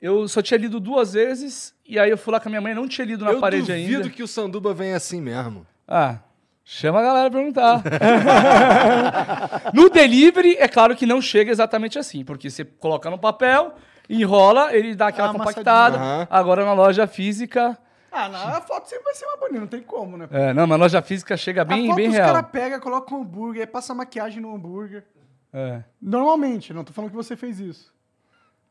eu 0.00 0.26
só 0.28 0.40
tinha 0.40 0.58
lido 0.58 0.80
duas 0.80 1.12
vezes, 1.12 1.74
e 1.86 1.98
aí 1.98 2.10
eu 2.10 2.16
fui 2.18 2.32
lá 2.32 2.40
com 2.40 2.48
a 2.48 2.50
minha 2.50 2.60
mãe, 2.60 2.74
não 2.74 2.88
tinha 2.88 3.06
lido 3.06 3.24
na 3.24 3.32
Eu 3.32 3.40
parede 3.40 3.66
duvido 3.66 3.96
ainda. 4.04 4.10
que 4.10 4.22
o 4.22 4.28
Sanduba 4.28 4.72
venha 4.72 4.96
assim 4.96 5.20
mesmo. 5.20 5.66
Ah, 5.86 6.18
chama 6.64 7.00
a 7.00 7.02
galera 7.02 7.30
pra 7.30 7.38
perguntar. 7.40 7.82
no 9.74 9.88
delivery, 9.90 10.56
é 10.58 10.68
claro 10.68 10.94
que 10.96 11.06
não 11.06 11.20
chega 11.20 11.50
exatamente 11.50 11.98
assim, 11.98 12.24
porque 12.24 12.48
você 12.50 12.64
coloca 12.64 13.10
no 13.10 13.18
papel, 13.18 13.74
enrola, 14.08 14.74
ele 14.74 14.94
dá 14.94 15.08
aquela 15.08 15.28
Ah, 15.30 15.32
compactada. 15.32 15.96
Aham. 15.96 16.26
Agora 16.30 16.64
na 16.64 16.72
loja 16.72 17.06
física. 17.06 17.76
Ah, 18.10 18.28
na 18.28 18.60
foto 18.62 18.88
sempre 18.88 19.04
vai 19.04 19.14
ser 19.14 19.26
mais 19.26 19.38
bonito, 19.40 19.60
não 19.60 19.66
tem 19.66 19.82
como, 19.82 20.16
né? 20.16 20.28
É, 20.30 20.52
não, 20.54 20.66
mas 20.66 20.78
loja 20.78 21.02
física 21.02 21.36
chega 21.36 21.62
a 21.62 21.64
bem, 21.64 21.86
foto 21.86 21.96
bem 21.96 22.08
os 22.08 22.14
real. 22.14 22.32
caras 22.34 22.50
pegam, 22.50 22.80
colocam 22.80 23.18
um 23.18 23.22
hambúrguer, 23.22 23.60
aí 23.62 23.66
passa 23.66 23.94
maquiagem 23.94 24.40
no 24.40 24.54
hambúrguer. 24.54 25.04
É. 25.52 25.82
Normalmente, 26.00 26.72
não 26.72 26.84
tô 26.84 26.92
falando 26.92 27.10
que 27.10 27.16
você 27.16 27.36
fez 27.36 27.60
isso. 27.60 27.92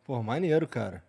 Pô, 0.06 0.22
maneiro, 0.24 0.68
cara. 0.68 1.04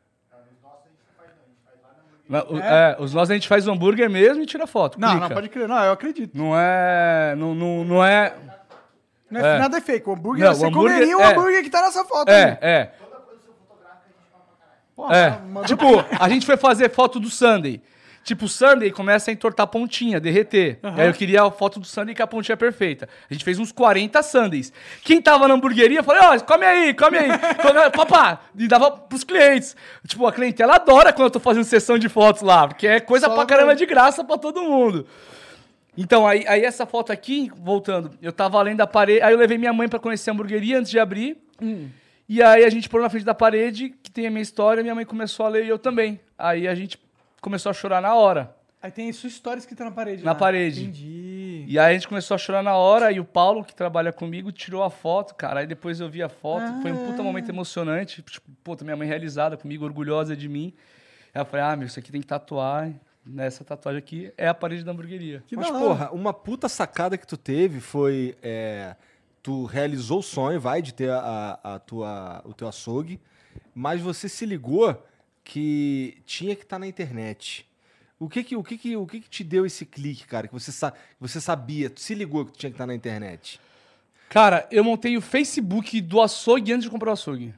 Na- 2.29 2.45
o- 2.45 2.59
é, 2.59 2.97
os 3.01 3.15
nossos 3.15 3.31
a 3.31 3.35
gente 3.35 3.49
faz 3.49 3.67
o 3.67 3.71
hambúrguer 3.73 4.11
mesmo 4.11 4.43
e 4.43 4.47
tira 4.47 4.67
foto. 4.67 5.01
Não, 5.01 5.09
clica. 5.13 5.29
não 5.29 5.35
pode 5.35 5.49
crer. 5.49 5.67
Não, 5.67 5.83
eu 5.83 5.93
acredito. 5.93 6.37
Não 6.37 6.53
é. 6.59 7.35
Não, 7.37 7.55
não, 7.55 7.85
não 7.85 8.05
é. 8.05 8.35
Não 9.31 9.41
é, 9.41 9.57
É. 9.57 9.59
Nada 9.59 9.79
é 9.79 9.81
fake. 9.81 10.09
O 10.09 10.13
hambúrguer, 10.13 10.45
Não, 10.45 10.53
o 10.53 10.55
você 10.55 10.67
hambúrguer- 10.67 10.93
comeria 10.95 11.17
o 11.17 11.21
é. 11.23 11.33
hambúrguer 11.33 11.63
que 11.63 11.71
tá 11.71 11.81
nessa 11.81 12.05
foto. 12.05 12.29
aí. 12.29 12.35
É, 12.37 12.59
é. 12.61 12.93
Pô, 14.95 15.11
É. 15.11 15.39
mandou- 15.39 15.65
Tipo, 15.65 15.87
a 16.21 16.29
gente 16.29 16.45
foi 16.45 16.57
fazer 16.57 16.91
foto 16.91 17.19
do 17.21 17.31
Sunday. 17.31 17.81
Tipo, 18.25 18.45
o 18.45 18.49
Sunday 18.49 18.91
começa 18.91 19.31
a 19.31 19.33
entortar 19.33 19.65
a 19.65 19.67
pontinha, 19.67 20.21
derreter. 20.21 20.79
E 20.83 21.01
aí 21.01 21.07
eu 21.07 21.15
queria 21.15 21.43
a 21.43 21.51
foto 21.51 21.81
do 21.81 21.87
Sunday 21.87 22.15
com 22.15 22.23
a 22.23 22.27
pontinha 22.27 22.57
perfeita. 22.57 23.09
A 23.31 23.33
gente 23.33 23.45
fez 23.45 23.59
uns 23.59 23.73
40 23.73 24.23
Sundays. 24.23 24.73
Quem 25.03 25.21
tava 25.23 25.49
na 25.49 25.55
hamburgueria, 25.55 26.01
eu 26.01 26.05
falei, 26.05 26.23
ó, 26.23 26.39
come 26.41 26.67
aí, 26.67 26.93
come 26.95 27.17
aí. 27.17 27.29
Come, 27.63 27.91
papá. 27.91 28.41
E 28.57 28.69
dava 28.69 28.91
pros 28.91 29.25
clientes. 29.25 29.75
Tipo, 30.07 30.27
a 30.27 30.33
clientela 30.33 30.75
adora 30.75 31.13
quando 31.13 31.27
eu 31.27 31.31
tô 31.31 31.41
fazendo 31.41 31.65
sessão 31.65 31.99
de 31.99 32.09
fotos 32.09 32.43
lá, 32.43 32.69
porque 32.69 32.87
é 32.87 33.01
coisa 33.01 33.27
Só 33.27 33.35
pra 33.35 33.47
caramba 33.47 33.75
de 33.75 33.87
graça 33.87 34.23
pra 34.23 34.37
todo 34.37 34.63
mundo. 34.63 35.07
Então, 35.97 36.27
aí, 36.27 36.45
aí 36.47 36.65
essa 36.65 36.87
foto 36.87 37.13
aqui, 37.13 37.51
voltando, 37.57 38.13
eu 38.23 38.33
tava 38.33 38.59
além 38.59 38.77
da 38.77 38.87
parede. 38.87 39.23
Aí 39.23 39.33
eu 39.33 39.39
levei 39.39 39.59
minha 39.59 39.73
mãe 39.73 39.89
pra 39.89 39.99
conhecer 39.99 40.31
a 40.31 40.33
hamburgueria 40.33 40.79
antes 40.79 40.91
de 40.91 40.99
abrir. 40.99 41.37
E 42.29 42.43
aí 42.43 42.65
a 42.65 42.71
gente 42.71 42.89
pôs 42.89 43.03
na 43.03 43.09
frente 43.09 43.25
da 43.25 43.35
parede, 43.35 43.95
que 44.03 44.11
tem 44.11 44.27
a 44.27 44.31
minha 44.31 44.43
história, 44.43 44.83
minha 44.83 44.95
mãe 44.95 45.05
começou 45.05 45.47
a 45.47 45.49
ler 45.49 45.65
e 45.65 45.69
eu 45.69 45.79
também. 45.79 46.21
Aí 46.39 46.69
a 46.69 46.75
gente 46.75 46.99
começou 47.41 47.71
a 47.71 47.73
chorar 47.73 48.01
na 48.01 48.15
hora. 48.15 48.55
Aí 48.81 48.91
tem 48.91 49.13
sua 49.13 49.29
história 49.29 49.59
escrita 49.59 49.85
na 49.85 49.91
parede. 49.91 50.25
Na 50.25 50.33
lá. 50.33 50.39
parede. 50.39 50.83
Entendi. 50.83 51.65
E 51.67 51.79
aí 51.79 51.91
a 51.91 51.93
gente 51.93 52.07
começou 52.07 52.35
a 52.35 52.39
chorar 52.39 52.63
na 52.63 52.77
hora, 52.77 53.11
e 53.11 53.19
o 53.19 53.25
Paulo, 53.25 53.65
que 53.65 53.75
trabalha 53.75 54.13
comigo, 54.13 54.53
tirou 54.53 54.83
a 54.83 54.91
foto, 54.91 55.35
cara. 55.35 55.61
Aí 55.61 55.67
depois 55.67 56.01
eu 56.01 56.09
vi 56.09 56.23
a 56.23 56.29
foto, 56.29 56.81
foi 56.81 56.93
um 56.93 57.07
puta 57.07 57.23
momento 57.23 57.49
emocionante. 57.49 58.23
Tipo, 58.23 58.51
puta, 58.63 58.85
minha 58.85 58.97
mãe 58.97 59.09
realizada 59.09 59.57
comigo, 59.57 59.85
orgulhosa 59.85 60.37
de 60.37 60.49
mim. 60.49 60.73
Aí 61.35 61.41
eu 61.41 61.45
falei, 61.45 61.67
ah, 61.67 61.77
meu, 61.77 61.87
isso 61.87 61.99
aqui 61.99 62.13
tem 62.13 62.21
que 62.21 62.27
tatuar. 62.27 62.93
Nessa 63.27 63.63
tatuagem 63.63 63.99
aqui 63.99 64.33
é 64.39 64.49
a 64.49 64.55
parede 64.55 64.85
da 64.85 64.93
hamburgueria. 64.93 65.43
Que 65.47 65.55
Mas, 65.55 65.69
porra, 65.71 66.11
uma 66.13 66.33
puta 66.33 66.67
sacada 66.67 67.19
que 67.19 67.27
tu 67.27 67.37
teve 67.37 67.79
foi. 67.79 68.39
é, 68.43 68.97
tu 69.43 69.65
realizou 69.65 70.19
o 70.19 70.23
sonho, 70.23 70.61
vai, 70.61 70.83
de 70.83 70.93
ter 70.93 71.11
a, 71.11 71.59
a 71.63 71.79
tua, 71.79 72.43
o 72.45 72.53
teu 72.53 72.69
açougue, 72.69 73.21
mas 73.75 74.01
você 74.01 74.29
se 74.29 74.45
ligou 74.45 75.03
que 75.51 76.19
tinha 76.27 76.55
que 76.55 76.63
estar 76.63 76.79
na 76.79 76.87
internet. 76.87 77.67
O 78.21 78.29
que 78.29 78.45
que, 78.45 78.55
o 78.55 78.63
que, 78.63 78.77
que, 78.77 78.97
o 78.97 79.07
que, 79.07 79.21
que 79.21 79.31
te 79.31 79.43
deu 79.43 79.65
esse 79.65 79.87
clique, 79.87 80.27
cara? 80.27 80.47
Que 80.47 80.53
você, 80.53 80.71
sa 80.71 80.93
você 81.19 81.41
sabia, 81.41 81.91
se 81.97 82.15
ligou 82.15 82.45
que 82.45 82.53
tinha 82.53 82.69
que 82.71 82.75
estar 82.75 82.87
na 82.87 82.95
internet? 82.95 83.59
Cara, 84.29 84.69
eu 84.71 84.85
montei 84.85 85.17
o 85.17 85.23
Facebook 85.23 86.03
do 86.03 86.21
açougue 86.21 86.71
antes 86.73 86.85
de 86.85 86.91
comprar 86.91 87.09
o 87.11 87.13
açougue. 87.15 87.55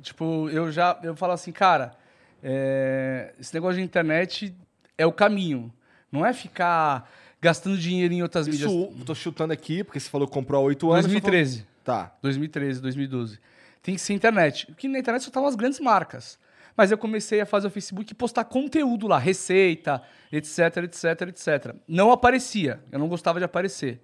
Tipo, 0.00 0.48
eu 0.48 0.72
já 0.72 0.98
eu 1.02 1.14
falo 1.14 1.34
assim, 1.34 1.52
cara, 1.52 1.94
é, 2.42 3.34
esse 3.38 3.52
negócio 3.52 3.76
de 3.76 3.82
internet 3.84 4.54
é 4.96 5.04
o 5.04 5.12
caminho. 5.12 5.70
Não 6.10 6.24
é 6.24 6.32
ficar 6.32 7.10
gastando 7.38 7.76
dinheiro 7.76 8.14
em 8.14 8.22
outras 8.22 8.48
mídias. 8.48 8.70
Isso, 8.72 9.04
tô 9.04 9.14
chutando 9.14 9.52
aqui, 9.52 9.84
porque 9.84 10.00
você 10.00 10.08
falou 10.08 10.26
que 10.26 10.32
comprou 10.32 10.62
há 10.62 10.64
oito 10.64 10.90
anos. 10.90 11.04
2013. 11.04 11.50
você 11.52 11.58
falou- 11.58 11.76
Tá. 11.84 12.16
2013, 12.22 12.80
2012. 12.80 13.38
Tem 13.82 13.94
que 13.94 14.00
ser 14.00 14.14
internet. 14.14 14.66
Porque 14.66 14.88
na 14.88 14.98
internet 14.98 15.22
só 15.22 15.28
estavam 15.28 15.48
as 15.48 15.54
grandes 15.54 15.78
marcas. 15.80 16.38
Mas 16.76 16.90
eu 16.90 16.98
comecei 16.98 17.40
a 17.40 17.46
fazer 17.46 17.66
o 17.68 17.70
Facebook 17.70 18.12
e 18.12 18.14
postar 18.14 18.44
conteúdo 18.44 19.06
lá, 19.06 19.18
receita, 19.18 20.02
etc, 20.30 20.76
etc, 20.84 21.22
etc. 21.28 21.74
Não 21.88 22.12
aparecia. 22.12 22.80
Eu 22.92 22.98
não 22.98 23.08
gostava 23.08 23.38
de 23.38 23.44
aparecer. 23.44 24.00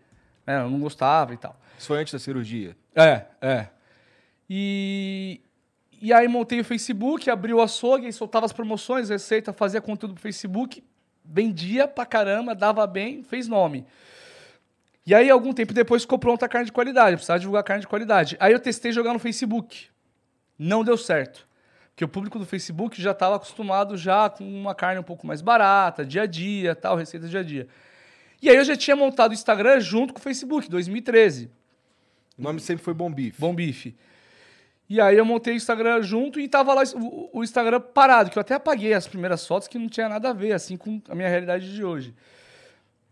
É, 0.46 0.56
eu 0.56 0.70
não 0.70 0.80
gostava 0.80 1.34
e 1.34 1.36
tal. 1.36 1.54
Isso 1.78 1.88
foi 1.88 1.98
antes 1.98 2.12
da 2.12 2.18
cirurgia. 2.18 2.76
É, 2.94 3.26
é. 3.40 3.68
E, 4.48 5.40
e 6.00 6.12
aí 6.12 6.26
montei 6.26 6.60
o 6.60 6.64
Facebook, 6.64 7.30
abri 7.30 7.52
o 7.52 7.60
açougue, 7.60 8.12
soltava 8.12 8.46
as 8.46 8.52
promoções, 8.52 9.08
receita, 9.08 9.52
fazia 9.52 9.80
conteúdo 9.80 10.14
pro 10.14 10.22
Facebook, 10.22 10.82
vendia 11.24 11.86
pra 11.86 12.04
caramba, 12.06 12.54
dava 12.54 12.86
bem, 12.86 13.22
fez 13.22 13.46
nome. 13.46 13.86
E 15.04 15.14
aí, 15.14 15.28
algum 15.28 15.52
tempo 15.52 15.72
depois, 15.72 16.02
ficou 16.02 16.18
pronta 16.18 16.46
a 16.46 16.48
carne 16.48 16.66
de 16.66 16.72
qualidade, 16.72 17.12
eu 17.12 17.16
precisava 17.16 17.40
divulgar 17.40 17.64
carne 17.64 17.80
de 17.80 17.88
qualidade. 17.88 18.36
Aí 18.38 18.52
eu 18.52 18.60
testei 18.60 18.92
jogar 18.92 19.12
no 19.12 19.18
Facebook. 19.18 19.88
Não 20.58 20.84
deu 20.84 20.96
certo. 20.96 21.46
Porque 21.94 22.04
o 22.04 22.08
público 22.08 22.38
do 22.38 22.46
Facebook 22.46 23.00
já 23.00 23.12
estava 23.12 23.36
acostumado 23.36 23.96
já 23.96 24.30
com 24.30 24.44
uma 24.44 24.74
carne 24.74 25.00
um 25.00 25.04
pouco 25.04 25.26
mais 25.26 25.42
barata, 25.42 26.04
dia 26.04 26.22
a 26.22 26.26
dia, 26.26 26.74
tal, 26.74 26.96
receita 26.96 27.28
dia 27.28 27.40
a 27.40 27.42
dia. 27.42 27.68
E 28.40 28.48
aí 28.48 28.56
eu 28.56 28.64
já 28.64 28.74
tinha 28.74 28.96
montado 28.96 29.30
o 29.30 29.34
Instagram 29.34 29.78
junto 29.80 30.12
com 30.12 30.18
o 30.18 30.22
Facebook, 30.22 30.68
2013. 30.68 31.50
O 32.38 32.42
nome 32.42 32.60
sempre 32.60 32.82
foi 32.82 32.94
Bom 32.94 33.12
Bife. 33.12 33.38
Bom 33.38 33.54
Bife. 33.54 33.94
E 34.88 35.00
aí 35.00 35.16
eu 35.16 35.24
montei 35.24 35.54
o 35.54 35.56
Instagram 35.56 36.02
junto 36.02 36.40
e 36.40 36.48
tava 36.48 36.74
lá 36.74 36.82
o, 36.94 37.38
o 37.38 37.44
Instagram 37.44 37.80
parado, 37.80 38.30
que 38.30 38.38
eu 38.38 38.40
até 38.40 38.54
apaguei 38.54 38.92
as 38.92 39.06
primeiras 39.06 39.46
fotos 39.46 39.68
que 39.68 39.78
não 39.78 39.88
tinha 39.88 40.08
nada 40.08 40.30
a 40.30 40.32
ver, 40.32 40.52
assim, 40.52 40.76
com 40.76 41.00
a 41.08 41.14
minha 41.14 41.28
realidade 41.28 41.72
de 41.72 41.84
hoje. 41.84 42.14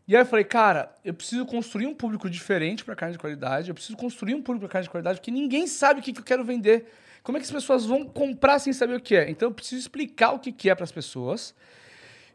E 0.06 0.16
aí 0.16 0.22
eu 0.22 0.26
falei, 0.26 0.44
cara, 0.44 0.92
eu 1.04 1.14
preciso 1.14 1.46
construir 1.46 1.86
um 1.86 1.94
público 1.94 2.28
diferente 2.28 2.84
para 2.84 2.96
carne 2.96 3.12
de 3.12 3.18
qualidade, 3.18 3.68
eu 3.68 3.74
preciso 3.74 3.96
construir 3.96 4.34
um 4.34 4.42
público 4.42 4.66
para 4.66 4.72
carne 4.72 4.84
de 4.84 4.90
qualidade, 4.90 5.20
porque 5.20 5.30
ninguém 5.30 5.66
sabe 5.66 6.00
o 6.00 6.02
que, 6.02 6.12
que 6.12 6.18
eu 6.18 6.24
quero 6.24 6.44
vender. 6.44 6.92
Como 7.22 7.36
é 7.36 7.40
que 7.40 7.46
as 7.46 7.52
pessoas 7.52 7.84
vão 7.84 8.06
comprar 8.06 8.58
sem 8.58 8.72
saber 8.72 8.96
o 8.96 9.00
que 9.00 9.14
é? 9.16 9.30
Então 9.30 9.48
eu 9.48 9.54
preciso 9.54 9.80
explicar 9.80 10.32
o 10.32 10.38
que, 10.38 10.70
é 10.70 10.74
para 10.74 10.84
as 10.84 10.92
pessoas 10.92 11.54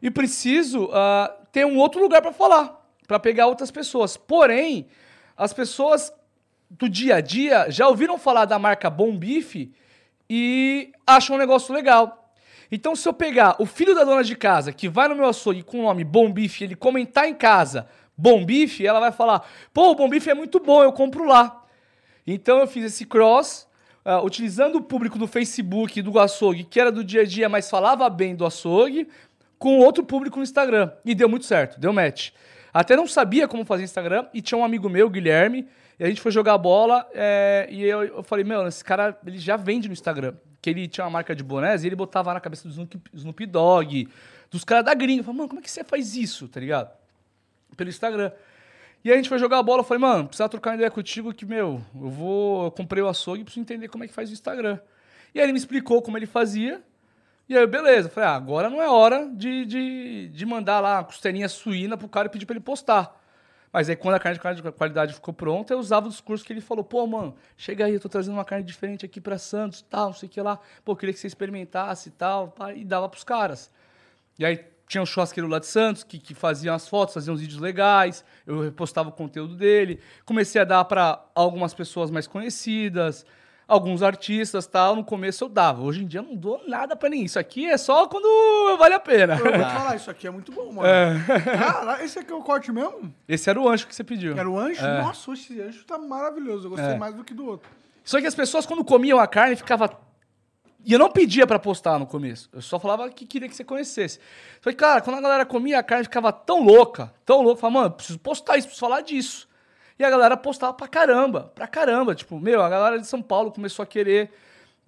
e 0.00 0.10
preciso 0.10 0.90
ah, 0.92 1.34
ter 1.50 1.64
um 1.64 1.78
outro 1.78 2.00
lugar 2.00 2.22
para 2.22 2.32
falar, 2.32 2.86
para 3.06 3.18
pegar 3.18 3.46
outras 3.46 3.70
pessoas. 3.70 4.16
Porém, 4.16 4.86
as 5.36 5.52
pessoas 5.52 6.12
do 6.70 6.88
dia 6.88 7.16
a 7.16 7.20
dia 7.20 7.70
já 7.70 7.88
ouviram 7.88 8.18
falar 8.18 8.44
da 8.44 8.58
marca 8.58 8.90
Bom 8.90 9.16
Bife 9.16 9.72
e 10.28 10.92
acham 11.06 11.36
um 11.36 11.38
negócio 11.38 11.74
legal. 11.74 12.32
Então, 12.70 12.96
se 12.96 13.08
eu 13.08 13.12
pegar 13.12 13.56
o 13.60 13.66
filho 13.66 13.94
da 13.94 14.02
dona 14.02 14.24
de 14.24 14.34
casa 14.34 14.72
que 14.72 14.88
vai 14.88 15.08
no 15.08 15.14
meu 15.14 15.26
açougue 15.26 15.62
com 15.62 15.80
o 15.80 15.82
nome 15.82 16.02
Bom 16.02 16.32
Bife, 16.32 16.64
ele 16.64 16.74
comentar 16.74 17.28
em 17.28 17.34
casa 17.34 17.86
Bom 18.16 18.44
Bife, 18.44 18.86
ela 18.86 18.98
vai 18.98 19.12
falar: 19.12 19.46
pô, 19.72 19.90
o 19.90 19.94
Bom 19.94 20.08
Bife 20.08 20.30
é 20.30 20.34
muito 20.34 20.58
bom, 20.58 20.82
eu 20.82 20.92
compro 20.92 21.24
lá. 21.24 21.64
Então, 22.26 22.58
eu 22.58 22.66
fiz 22.66 22.84
esse 22.84 23.04
cross, 23.04 23.65
ah, 24.08 24.22
utilizando 24.22 24.76
o 24.76 24.80
público 24.80 25.18
do 25.18 25.26
Facebook 25.26 26.00
do 26.00 26.16
açougue, 26.20 26.62
que 26.62 26.78
era 26.78 26.92
do 26.92 27.02
dia 27.02 27.22
a 27.22 27.24
dia, 27.24 27.48
mas 27.48 27.68
falava 27.68 28.08
bem 28.08 28.36
do 28.36 28.46
açougue, 28.46 29.08
com 29.58 29.80
outro 29.80 30.04
público 30.04 30.36
no 30.36 30.44
Instagram. 30.44 30.92
E 31.04 31.12
deu 31.12 31.28
muito 31.28 31.44
certo, 31.44 31.80
deu 31.80 31.92
match. 31.92 32.30
Até 32.72 32.94
não 32.94 33.08
sabia 33.08 33.48
como 33.48 33.64
fazer 33.64 33.82
Instagram, 33.82 34.26
e 34.32 34.40
tinha 34.40 34.56
um 34.56 34.64
amigo 34.64 34.88
meu, 34.88 35.10
Guilherme, 35.10 35.66
e 35.98 36.04
a 36.04 36.06
gente 36.06 36.20
foi 36.20 36.30
jogar 36.30 36.56
bola, 36.56 37.04
é, 37.12 37.66
e 37.68 37.82
eu, 37.82 38.04
eu 38.04 38.22
falei, 38.22 38.44
meu, 38.44 38.68
esse 38.68 38.84
cara, 38.84 39.18
ele 39.26 39.38
já 39.38 39.56
vende 39.56 39.88
no 39.88 39.92
Instagram. 39.92 40.34
Que 40.62 40.70
ele 40.70 40.86
tinha 40.86 41.02
uma 41.04 41.10
marca 41.10 41.34
de 41.34 41.42
bonés 41.42 41.82
e 41.82 41.88
ele 41.88 41.96
botava 41.96 42.32
na 42.32 42.38
cabeça 42.38 42.68
do 42.68 42.70
Snoop, 42.70 43.00
Snoop 43.12 43.44
Dogg, 43.46 44.08
dos 44.48 44.62
caras 44.62 44.84
da 44.84 44.94
gringa. 44.94 45.20
Eu 45.20 45.24
falei, 45.24 45.38
mano, 45.38 45.48
como 45.48 45.60
é 45.60 45.62
que 45.64 45.70
você 45.70 45.82
faz 45.82 46.14
isso, 46.14 46.46
tá 46.46 46.60
ligado? 46.60 46.96
Pelo 47.76 47.90
Instagram. 47.90 48.30
E 49.04 49.12
a 49.12 49.16
gente 49.16 49.28
foi 49.28 49.38
jogar 49.38 49.62
bola, 49.62 49.80
eu 49.80 49.84
falei, 49.84 50.00
mano, 50.00 50.26
precisa 50.26 50.48
trocar 50.48 50.74
ideia 50.74 50.90
contigo 50.90 51.32
que, 51.32 51.46
meu, 51.46 51.80
eu 51.94 52.10
vou. 52.10 52.64
Eu 52.64 52.70
comprei 52.70 53.02
o 53.02 53.08
açougue 53.08 53.42
e 53.42 53.44
preciso 53.44 53.62
entender 53.62 53.88
como 53.88 54.04
é 54.04 54.08
que 54.08 54.12
faz 54.12 54.30
o 54.30 54.32
Instagram. 54.32 54.80
E 55.34 55.38
aí 55.38 55.44
ele 55.44 55.52
me 55.52 55.58
explicou 55.58 56.02
como 56.02 56.18
ele 56.18 56.26
fazia. 56.26 56.82
E 57.48 57.56
aí, 57.56 57.66
beleza. 57.66 58.08
Eu 58.08 58.12
Falei, 58.12 58.28
ah, 58.28 58.34
agora 58.34 58.68
não 58.68 58.82
é 58.82 58.88
hora 58.88 59.28
de, 59.32 59.64
de, 59.64 60.28
de 60.28 60.46
mandar 60.46 60.80
lá 60.80 60.98
uma 60.98 61.04
costelinha 61.04 61.48
suína 61.48 61.96
pro 61.96 62.08
cara 62.08 62.26
e 62.26 62.30
pedir 62.30 62.46
pra 62.46 62.54
ele 62.54 62.64
postar. 62.64 63.22
Mas 63.72 63.90
aí, 63.90 63.94
quando 63.96 64.14
a 64.14 64.18
carne 64.18 64.38
de 64.38 64.72
qualidade 64.72 65.12
ficou 65.12 65.34
pronta, 65.34 65.74
eu 65.74 65.78
usava 65.78 66.06
o 66.06 66.08
discurso 66.08 66.44
que 66.44 66.52
ele 66.52 66.60
falou: 66.60 66.82
pô, 66.82 67.06
mano, 67.06 67.36
chega 67.56 67.84
aí, 67.84 67.92
eu 67.92 68.00
tô 68.00 68.08
trazendo 68.08 68.34
uma 68.34 68.44
carne 68.44 68.64
diferente 68.64 69.04
aqui 69.04 69.20
pra 69.20 69.38
Santos, 69.38 69.82
tal, 69.82 70.06
não 70.06 70.14
sei 70.14 70.28
o 70.28 70.32
que 70.32 70.40
lá. 70.40 70.58
Pô, 70.84 70.96
queria 70.96 71.12
que 71.12 71.20
você 71.20 71.26
experimentasse 71.26 72.08
e 72.08 72.12
tal, 72.12 72.54
e 72.74 72.84
dava 72.84 73.08
pros 73.08 73.22
caras. 73.22 73.70
E 74.38 74.46
aí, 74.46 74.64
tinha 74.88 75.02
um 75.02 75.06
churrasqueiro 75.06 75.48
lá 75.48 75.58
de 75.58 75.66
Santos 75.66 76.04
que, 76.04 76.18
que 76.18 76.34
fazia 76.34 76.72
as 76.74 76.88
fotos, 76.88 77.14
fazia 77.14 77.32
uns 77.32 77.40
vídeos 77.40 77.60
legais, 77.60 78.24
eu 78.46 78.60
repostava 78.60 79.08
o 79.08 79.12
conteúdo 79.12 79.56
dele. 79.56 79.98
Comecei 80.24 80.60
a 80.60 80.64
dar 80.64 80.84
para 80.84 81.24
algumas 81.34 81.74
pessoas 81.74 82.10
mais 82.10 82.26
conhecidas, 82.26 83.26
alguns 83.66 84.00
artistas 84.02 84.66
tal. 84.66 84.94
No 84.94 85.04
começo 85.04 85.42
eu 85.44 85.48
dava. 85.48 85.82
Hoje 85.82 86.04
em 86.04 86.06
dia 86.06 86.20
eu 86.20 86.24
não 86.24 86.36
dou 86.36 86.62
nada 86.68 86.94
para 86.94 87.08
ninguém. 87.08 87.26
Isso 87.26 87.38
aqui 87.38 87.66
é 87.66 87.76
só 87.76 88.06
quando 88.06 88.76
vale 88.78 88.94
a 88.94 89.00
pena. 89.00 89.34
Eu 89.34 89.44
vou 89.44 89.52
te 89.52 89.58
falar, 89.74 89.96
isso 89.96 90.10
aqui 90.10 90.26
é 90.26 90.30
muito 90.30 90.52
bom, 90.52 90.72
mano. 90.72 90.88
Cara, 91.44 92.04
esse 92.04 92.18
aqui 92.18 92.30
é 92.32 92.34
o 92.34 92.42
corte 92.42 92.70
mesmo? 92.70 93.12
Esse 93.28 93.50
era 93.50 93.60
o 93.60 93.68
ancho 93.68 93.86
que 93.88 93.94
você 93.94 94.04
pediu. 94.04 94.38
Era 94.38 94.48
o 94.48 94.58
anjo? 94.58 94.84
É. 94.84 95.02
Nossa, 95.02 95.32
esse 95.32 95.60
anjo 95.60 95.84
tá 95.84 95.98
maravilhoso. 95.98 96.66
Eu 96.66 96.70
gostei 96.70 96.92
É. 96.92 96.96
mais 96.96 97.14
do 97.14 97.24
que 97.24 97.34
do 97.34 97.44
outro. 97.46 97.68
Só 98.04 98.20
que 98.20 98.26
as 98.28 98.36
pessoas, 98.36 98.64
quando 98.64 98.84
comiam 98.84 99.18
a 99.18 99.26
carne, 99.26 99.56
ficava. 99.56 99.90
E 100.86 100.92
eu 100.92 101.00
não 101.00 101.10
pedia 101.10 101.44
pra 101.48 101.58
postar 101.58 101.98
no 101.98 102.06
começo. 102.06 102.48
Eu 102.52 102.62
só 102.62 102.78
falava 102.78 103.10
que 103.10 103.26
queria 103.26 103.48
que 103.48 103.56
você 103.56 103.64
conhecesse. 103.64 104.20
Só 104.60 104.70
que, 104.70 104.76
cara, 104.76 105.00
quando 105.00 105.16
a 105.16 105.20
galera 105.20 105.44
comia 105.44 105.80
a 105.80 105.82
carne, 105.82 106.04
ficava 106.04 106.32
tão 106.32 106.62
louca, 106.62 107.12
tão 107.24 107.42
louca. 107.42 107.60
Falava, 107.60 107.80
mano, 107.80 107.94
preciso 107.96 108.20
postar 108.20 108.56
isso, 108.56 108.68
preciso 108.68 108.86
falar 108.86 109.00
disso. 109.00 109.48
E 109.98 110.04
a 110.04 110.08
galera 110.08 110.36
postava 110.36 110.72
pra 110.72 110.86
caramba, 110.86 111.50
pra 111.56 111.66
caramba. 111.66 112.14
Tipo, 112.14 112.38
meu, 112.38 112.62
a 112.62 112.68
galera 112.68 113.00
de 113.00 113.06
São 113.08 113.20
Paulo 113.20 113.50
começou 113.50 113.82
a 113.82 113.86
querer 113.86 114.30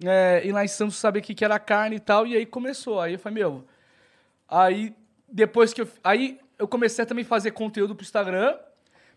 é, 0.01 0.41
ir 0.45 0.53
lá 0.53 0.63
em 0.63 0.69
Santos 0.69 0.95
saber 0.95 1.19
o 1.19 1.21
que, 1.21 1.35
que 1.35 1.43
era 1.43 1.59
carne 1.59 1.97
e 1.97 1.99
tal. 1.99 2.25
E 2.25 2.33
aí 2.37 2.45
começou. 2.45 3.01
Aí 3.01 3.13
eu 3.13 3.19
falei, 3.19 3.43
meu. 3.43 3.65
Aí, 4.47 4.95
depois 5.27 5.73
que 5.73 5.81
eu. 5.81 5.87
Aí 6.01 6.39
eu 6.57 6.65
comecei 6.65 7.03
a 7.03 7.05
também 7.05 7.25
fazer 7.25 7.51
conteúdo 7.51 7.93
pro 7.93 8.05
Instagram, 8.05 8.57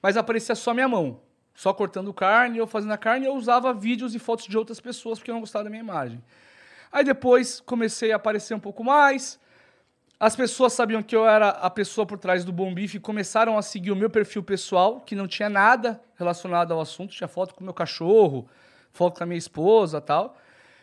mas 0.02 0.16
aparecia 0.16 0.56
só 0.56 0.74
minha 0.74 0.88
mão. 0.88 1.20
Só 1.54 1.72
cortando 1.72 2.12
carne, 2.12 2.58
eu 2.58 2.66
fazendo 2.66 2.92
a 2.92 2.98
carne, 2.98 3.26
eu 3.26 3.34
usava 3.34 3.72
vídeos 3.72 4.16
e 4.16 4.18
fotos 4.18 4.46
de 4.46 4.58
outras 4.58 4.80
pessoas 4.80 5.20
porque 5.20 5.30
eu 5.30 5.34
não 5.34 5.40
gostava 5.40 5.62
da 5.62 5.70
minha 5.70 5.82
imagem. 5.82 6.20
Aí 6.92 7.02
depois 7.02 7.60
comecei 7.60 8.12
a 8.12 8.16
aparecer 8.16 8.54
um 8.54 8.60
pouco 8.60 8.84
mais. 8.84 9.40
As 10.20 10.36
pessoas 10.36 10.72
sabiam 10.72 11.02
que 11.02 11.16
eu 11.16 11.26
era 11.26 11.48
a 11.48 11.68
pessoa 11.68 12.06
por 12.06 12.18
trás 12.18 12.44
do 12.44 12.52
Bom 12.52 12.72
Bife 12.72 12.98
e 12.98 13.00
começaram 13.00 13.58
a 13.58 13.62
seguir 13.62 13.90
o 13.90 13.96
meu 13.96 14.08
perfil 14.08 14.42
pessoal, 14.42 15.00
que 15.00 15.16
não 15.16 15.26
tinha 15.26 15.48
nada 15.48 16.00
relacionado 16.16 16.72
ao 16.72 16.80
assunto. 16.80 17.12
Tinha 17.12 17.26
foto 17.26 17.54
com 17.54 17.64
meu 17.64 17.74
cachorro, 17.74 18.46
foto 18.92 19.18
com 19.18 19.24
a 19.24 19.26
minha 19.26 19.38
esposa 19.38 20.00
tal. 20.00 20.36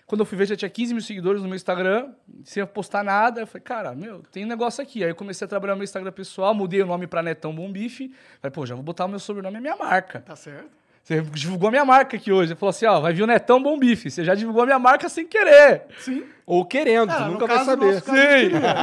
Quando 0.05 0.21
eu 0.21 0.25
fui 0.25 0.37
ver, 0.37 0.47
já 0.47 0.55
tinha 0.55 0.69
15 0.69 0.93
mil 0.93 1.03
seguidores 1.03 1.41
no 1.41 1.47
meu 1.47 1.55
Instagram, 1.55 2.11
sem 2.43 2.65
postar 2.65 3.03
nada. 3.03 3.41
Eu 3.41 3.47
falei, 3.47 3.61
cara, 3.61 3.93
meu, 3.93 4.23
tem 4.31 4.43
um 4.43 4.47
negócio 4.47 4.81
aqui. 4.81 5.03
Aí 5.03 5.11
eu 5.11 5.15
comecei 5.15 5.45
a 5.45 5.47
trabalhar 5.47 5.73
no 5.73 5.77
meu 5.77 5.83
Instagram 5.83 6.11
pessoal, 6.11 6.53
mudei 6.55 6.81
o 6.81 6.85
nome 6.87 7.05
pra 7.05 7.21
Netão 7.21 7.53
Bom 7.53 7.71
Bife. 7.71 8.11
Falei, 8.41 8.51
pô, 8.51 8.65
já 8.65 8.73
vou 8.73 8.83
botar 8.83 9.05
o 9.05 9.07
meu 9.07 9.19
sobrenome 9.19 9.57
e 9.59 9.61
minha 9.61 9.75
marca. 9.77 10.19
Tá 10.19 10.35
certo? 10.35 10.78
Você 11.09 11.21
divulgou 11.21 11.69
a 11.69 11.71
minha 11.71 11.83
marca 11.85 12.15
aqui 12.17 12.31
hoje. 12.31 12.51
Ele 12.51 12.59
falou 12.59 12.69
assim, 12.69 12.85
ó, 12.85 12.99
vai 12.99 13.11
vir 13.11 13.23
o 13.23 13.27
Netão 13.27 13.61
Bom 13.63 13.79
Bife. 13.79 14.11
Você 14.11 14.23
já 14.23 14.35
divulgou 14.35 14.61
a 14.61 14.65
minha 14.67 14.77
marca 14.77 15.09
sem 15.09 15.25
querer. 15.25 15.85
Sim. 16.01 16.23
Ou 16.45 16.63
querendo, 16.63 17.09
Ah, 17.11 17.27
nunca 17.27 17.47
vai 17.47 17.57
caso, 17.57 17.65
saber. 17.71 17.85
nosso 17.93 18.03
caso- 18.05 18.17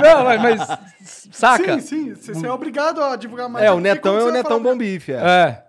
Não, 0.02 0.24
mas, 0.24 0.42
mas 0.42 0.78
saca? 1.30 1.78
Sim, 1.78 1.80
sim. 1.80 2.14
Você 2.16 2.34
você 2.34 2.46
é 2.46 2.50
obrigado 2.50 3.00
a 3.00 3.14
divulgar 3.14 3.48
mais. 3.48 3.64
É, 3.64 3.70
o 3.70 3.78
Netão 3.78 4.16
é 4.16 4.18
o 4.18 4.22
você 4.26 4.32
Netão 4.32 4.58
falar- 4.58 4.62
Bom 4.62 4.76
Bife, 4.76 5.12
é. 5.12 5.16
É. 5.16 5.62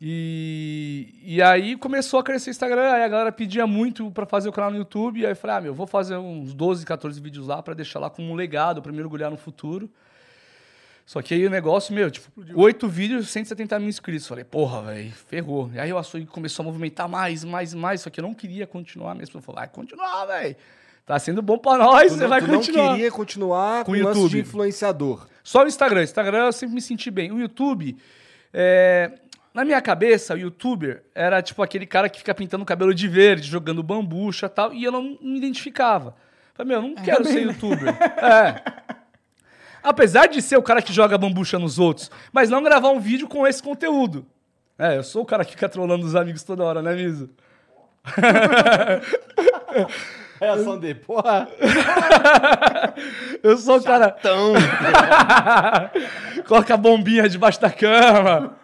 E, 0.00 1.14
e 1.24 1.40
aí 1.42 1.76
começou 1.76 2.18
a 2.18 2.22
crescer 2.24 2.50
o 2.50 2.52
Instagram, 2.52 2.90
aí 2.90 3.04
a 3.04 3.08
galera 3.08 3.30
pedia 3.30 3.66
muito 3.66 4.10
pra 4.10 4.26
fazer 4.26 4.48
o 4.48 4.52
canal 4.52 4.70
no 4.70 4.76
YouTube, 4.78 5.24
aí 5.24 5.30
eu 5.32 5.36
falei, 5.36 5.56
ah, 5.56 5.60
meu, 5.60 5.74
vou 5.74 5.86
fazer 5.86 6.16
uns 6.16 6.52
12, 6.54 6.84
14 6.84 7.20
vídeos 7.20 7.46
lá 7.46 7.62
pra 7.62 7.72
deixar 7.72 7.98
lá 8.00 8.10
como 8.10 8.32
um 8.32 8.34
legado, 8.34 8.82
pra 8.82 8.90
me 8.92 9.00
orgulhar 9.00 9.30
no 9.30 9.36
futuro. 9.36 9.88
Só 11.04 11.20
que 11.20 11.34
aí 11.34 11.46
o 11.46 11.50
negócio, 11.50 11.94
meu, 11.94 12.10
tipo, 12.10 12.30
oito 12.54 12.88
vídeos, 12.88 13.28
170 13.28 13.78
mil 13.78 13.88
inscritos. 13.88 14.26
Falei, 14.26 14.44
porra, 14.44 14.82
velho, 14.82 15.12
ferrou. 15.12 15.70
E 15.74 15.78
aí 15.80 15.92
o 15.92 15.98
açougue 15.98 16.26
começou 16.26 16.62
a 16.62 16.66
movimentar 16.66 17.08
mais, 17.08 17.44
mais, 17.44 17.74
mais. 17.74 18.00
Só 18.00 18.10
que 18.10 18.20
eu 18.20 18.22
não 18.22 18.34
queria 18.34 18.66
continuar 18.66 19.14
mesmo. 19.14 19.38
Eu 19.38 19.42
falei, 19.42 19.60
vai 19.60 19.68
continuar, 19.68 20.26
velho. 20.26 20.56
Tá 21.04 21.18
sendo 21.18 21.42
bom 21.42 21.58
pra 21.58 21.76
nós, 21.76 22.12
Tu, 22.12 22.14
você 22.14 22.22
não, 22.22 22.28
vai 22.28 22.40
tu 22.40 22.46
não 22.46 22.54
continuar. 22.56 22.94
queria 22.94 23.10
continuar 23.10 23.78
com, 23.84 23.86
Com 23.86 23.92
o 23.92 23.96
YouTube. 23.96 24.30
de 24.30 24.38
influenciador. 24.40 25.26
Só 25.42 25.64
o 25.64 25.66
Instagram. 25.66 26.04
Instagram 26.04 26.46
eu 26.46 26.52
sempre 26.52 26.76
me 26.76 26.80
senti 26.80 27.10
bem. 27.10 27.32
O 27.32 27.40
YouTube, 27.40 27.96
é, 28.54 29.10
na 29.52 29.64
minha 29.64 29.80
cabeça, 29.82 30.34
o 30.34 30.38
youtuber 30.38 31.02
era 31.14 31.42
tipo 31.42 31.60
aquele 31.62 31.86
cara 31.86 32.08
que 32.08 32.18
fica 32.18 32.32
pintando 32.32 32.62
o 32.62 32.66
cabelo 32.66 32.94
de 32.94 33.08
verde, 33.08 33.48
jogando 33.48 33.82
bambucha 33.82 34.46
e 34.46 34.48
tal, 34.48 34.72
e 34.72 34.84
eu 34.84 34.92
não 34.92 35.18
me 35.20 35.38
identificava. 35.38 36.14
Falei, 36.54 36.68
meu, 36.72 36.82
eu 36.82 36.88
não 36.88 36.94
quero 36.94 37.24
ser 37.24 37.42
youtuber. 37.42 37.88
é. 38.22 38.62
Apesar 39.82 40.26
de 40.26 40.40
ser 40.40 40.56
o 40.56 40.62
cara 40.62 40.80
que 40.80 40.92
joga 40.92 41.18
bambucha 41.18 41.58
nos 41.58 41.78
outros, 41.78 42.10
mas 42.32 42.48
não 42.48 42.62
gravar 42.62 42.90
um 42.90 43.00
vídeo 43.00 43.26
com 43.26 43.46
esse 43.46 43.62
conteúdo. 43.62 44.24
É, 44.78 44.96
eu 44.96 45.02
sou 45.02 45.22
o 45.22 45.26
cara 45.26 45.44
que 45.44 45.52
fica 45.52 45.68
trolando 45.68 46.06
os 46.06 46.14
amigos 46.14 46.42
toda 46.42 46.64
hora, 46.64 46.82
né, 46.82 46.94
Miso? 46.94 47.30
Reação 50.40 50.78
de, 50.78 50.94
porra, 50.94 51.48
Eu 53.42 53.56
sou 53.56 53.78
o 53.78 53.82
cara. 53.82 54.10
Coloca 56.46 56.74
a 56.74 56.76
bombinha 56.76 57.28
debaixo 57.28 57.60
da 57.60 57.70
cama. 57.70 58.56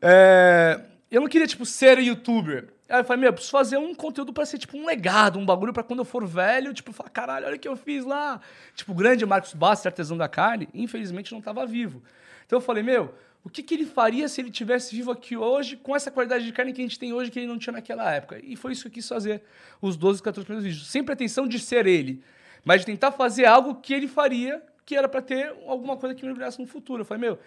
É, 0.00 0.80
eu 1.10 1.20
não 1.20 1.28
queria, 1.28 1.46
tipo, 1.46 1.66
ser 1.66 1.98
youtuber. 1.98 2.68
Aí 2.88 3.00
eu 3.00 3.04
falei, 3.04 3.20
meu, 3.20 3.28
eu 3.30 3.32
preciso 3.32 3.50
fazer 3.50 3.78
um 3.78 3.94
conteúdo 3.94 4.32
pra 4.32 4.46
ser, 4.46 4.58
tipo, 4.58 4.76
um 4.76 4.86
legado, 4.86 5.38
um 5.38 5.44
bagulho 5.44 5.72
pra 5.72 5.82
quando 5.82 6.00
eu 6.00 6.04
for 6.04 6.24
velho, 6.26 6.72
tipo, 6.72 6.92
falar, 6.92 7.10
caralho, 7.10 7.46
olha 7.46 7.56
o 7.56 7.58
que 7.58 7.66
eu 7.66 7.76
fiz 7.76 8.04
lá. 8.04 8.40
Tipo, 8.74 8.92
o 8.92 8.94
grande 8.94 9.26
Marcos 9.26 9.54
Bassi, 9.54 9.88
artesão 9.88 10.16
da 10.16 10.28
carne, 10.28 10.68
infelizmente 10.72 11.32
não 11.32 11.40
tava 11.40 11.66
vivo. 11.66 12.02
Então 12.46 12.58
eu 12.58 12.60
falei, 12.60 12.84
meu, 12.84 13.12
o 13.46 13.48
que, 13.48 13.62
que 13.62 13.74
ele 13.74 13.86
faria 13.86 14.28
se 14.28 14.40
ele 14.40 14.50
tivesse 14.50 14.94
vivo 14.94 15.10
aqui 15.10 15.36
hoje, 15.36 15.76
com 15.76 15.94
essa 15.94 16.10
qualidade 16.10 16.44
de 16.44 16.52
carne 16.52 16.72
que 16.72 16.80
a 16.80 16.84
gente 16.84 16.98
tem 16.98 17.12
hoje, 17.12 17.30
que 17.30 17.38
ele 17.38 17.48
não 17.48 17.58
tinha 17.58 17.72
naquela 17.72 18.12
época? 18.12 18.40
E 18.42 18.56
foi 18.56 18.72
isso 18.72 18.82
que 18.82 18.88
eu 18.88 18.92
quis 18.92 19.08
fazer, 19.08 19.42
os 19.80 19.96
12, 19.96 20.22
14 20.22 20.44
primeiros 20.44 20.64
vídeos. 20.64 20.90
Sem 20.90 21.02
pretensão 21.02 21.48
de 21.48 21.58
ser 21.58 21.86
ele, 21.86 22.22
mas 22.64 22.80
de 22.80 22.86
tentar 22.86 23.12
fazer 23.12 23.46
algo 23.46 23.76
que 23.76 23.94
ele 23.94 24.06
faria, 24.06 24.62
que 24.84 24.96
era 24.96 25.08
pra 25.08 25.20
ter 25.20 25.54
alguma 25.66 25.96
coisa 25.96 26.14
que 26.14 26.24
me 26.24 26.32
brilhasse 26.32 26.60
no 26.60 26.66
futuro. 26.66 27.02
Eu 27.02 27.04
falei, 27.04 27.20
meu, 27.20 27.38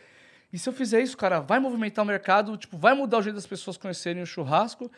e 0.51 0.57
se 0.59 0.67
eu 0.67 0.73
fizer 0.73 1.01
isso, 1.01 1.15
cara, 1.17 1.39
vai 1.39 1.59
movimentar 1.59 2.03
o 2.03 2.07
mercado, 2.07 2.57
tipo, 2.57 2.77
vai 2.77 2.93
mudar 2.93 3.19
o 3.19 3.21
jeito 3.21 3.35
das 3.35 3.45
pessoas 3.47 3.77
conhecerem 3.77 4.21
o 4.23 4.25
churrasco, 4.25 4.91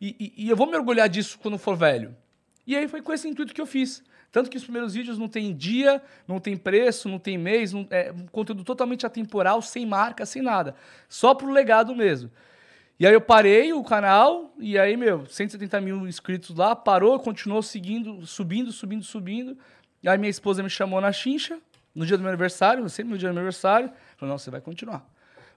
e, 0.00 0.14
e- 0.18 0.44
e 0.44 0.48
eu 0.50 0.56
vou 0.56 0.66
me 0.66 0.76
orgulhar 0.76 1.08
disso 1.08 1.38
quando 1.40 1.56
for 1.58 1.76
velho. 1.76 2.14
E 2.66 2.76
aí 2.76 2.86
foi 2.86 3.00
com 3.00 3.12
esse 3.12 3.26
intuito 3.28 3.54
que 3.54 3.60
eu 3.60 3.66
fiz. 3.66 4.02
Tanto 4.30 4.50
que 4.50 4.58
os 4.58 4.62
primeiros 4.62 4.92
vídeos 4.92 5.16
não 5.18 5.26
tem 5.26 5.56
dia, 5.56 6.02
não 6.26 6.38
tem 6.38 6.54
preço, 6.54 7.08
não 7.08 7.18
tem 7.18 7.38
mês, 7.38 7.72
não- 7.72 7.86
é 7.90 8.12
um 8.12 8.26
conteúdo 8.26 8.62
totalmente 8.62 9.06
atemporal, 9.06 9.62
sem 9.62 9.86
marca, 9.86 10.26
sem 10.26 10.42
nada. 10.42 10.74
Só 11.08 11.34
pro 11.34 11.50
legado 11.50 11.96
mesmo. 11.96 12.30
E 13.00 13.06
aí 13.06 13.14
eu 13.14 13.20
parei 13.22 13.72
o 13.72 13.82
canal, 13.82 14.52
e 14.58 14.76
aí, 14.78 14.96
meu, 14.98 15.24
170 15.24 15.80
mil 15.80 16.06
inscritos 16.06 16.54
lá, 16.54 16.76
parou, 16.76 17.18
continuou 17.18 17.62
seguindo, 17.62 18.26
subindo, 18.26 18.70
subindo, 18.70 19.02
subindo. 19.04 19.56
E 20.02 20.08
aí 20.08 20.18
minha 20.18 20.28
esposa 20.28 20.62
me 20.62 20.68
chamou 20.68 21.00
na 21.00 21.10
chincha, 21.12 21.58
no 21.94 22.04
dia 22.04 22.16
do 22.16 22.20
meu 22.20 22.28
aniversário, 22.28 22.86
sempre 22.90 23.12
no 23.12 23.18
dia 23.18 23.28
do 23.30 23.32
meu 23.32 23.40
aniversário. 23.40 23.90
Falou, 24.18 24.32
não, 24.34 24.38
você 24.38 24.50
vai 24.50 24.60
continuar. 24.60 25.08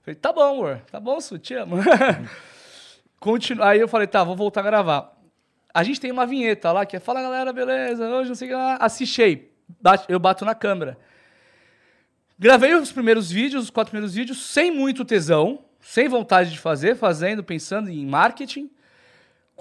Falei, 0.04 0.16
tá 0.16 0.32
bom, 0.32 0.42
amor, 0.42 0.82
tá 0.90 1.00
bom, 1.00 1.20
Su, 1.20 1.38
te 1.38 1.54
amo. 1.56 1.76
Aí 3.62 3.80
eu 3.80 3.88
falei, 3.88 4.08
tá, 4.08 4.24
vou 4.24 4.36
voltar 4.36 4.62
a 4.62 4.64
gravar. 4.64 5.18
A 5.74 5.84
gente 5.84 6.00
tem 6.00 6.12
uma 6.12 6.26
vinheta 6.26 6.72
lá 6.72 6.86
que 6.86 6.96
é 6.96 7.00
Fala 7.00 7.22
galera, 7.22 7.52
beleza? 7.54 8.08
Hoje 8.08 8.30
não 8.30 8.36
sei 8.36 8.48
o 8.48 8.52
que 8.52 8.56
lá. 8.56 8.78
Bate- 9.82 10.06
Eu 10.10 10.20
bato 10.20 10.44
na 10.46 10.54
câmera. 10.56 10.98
Gravei 12.38 12.74
os 12.74 12.92
primeiros 12.92 13.32
vídeos, 13.32 13.66
os 13.66 13.70
quatro 13.70 13.92
primeiros 13.92 14.16
vídeos, 14.16 14.44
sem 14.48 14.72
muito 14.72 15.06
tesão, 15.06 15.64
sem 15.80 16.08
vontade 16.08 16.52
de 16.52 16.58
fazer, 16.60 16.96
fazendo, 16.96 17.44
pensando 17.44 17.90
em 17.90 18.06
marketing. 18.06 18.70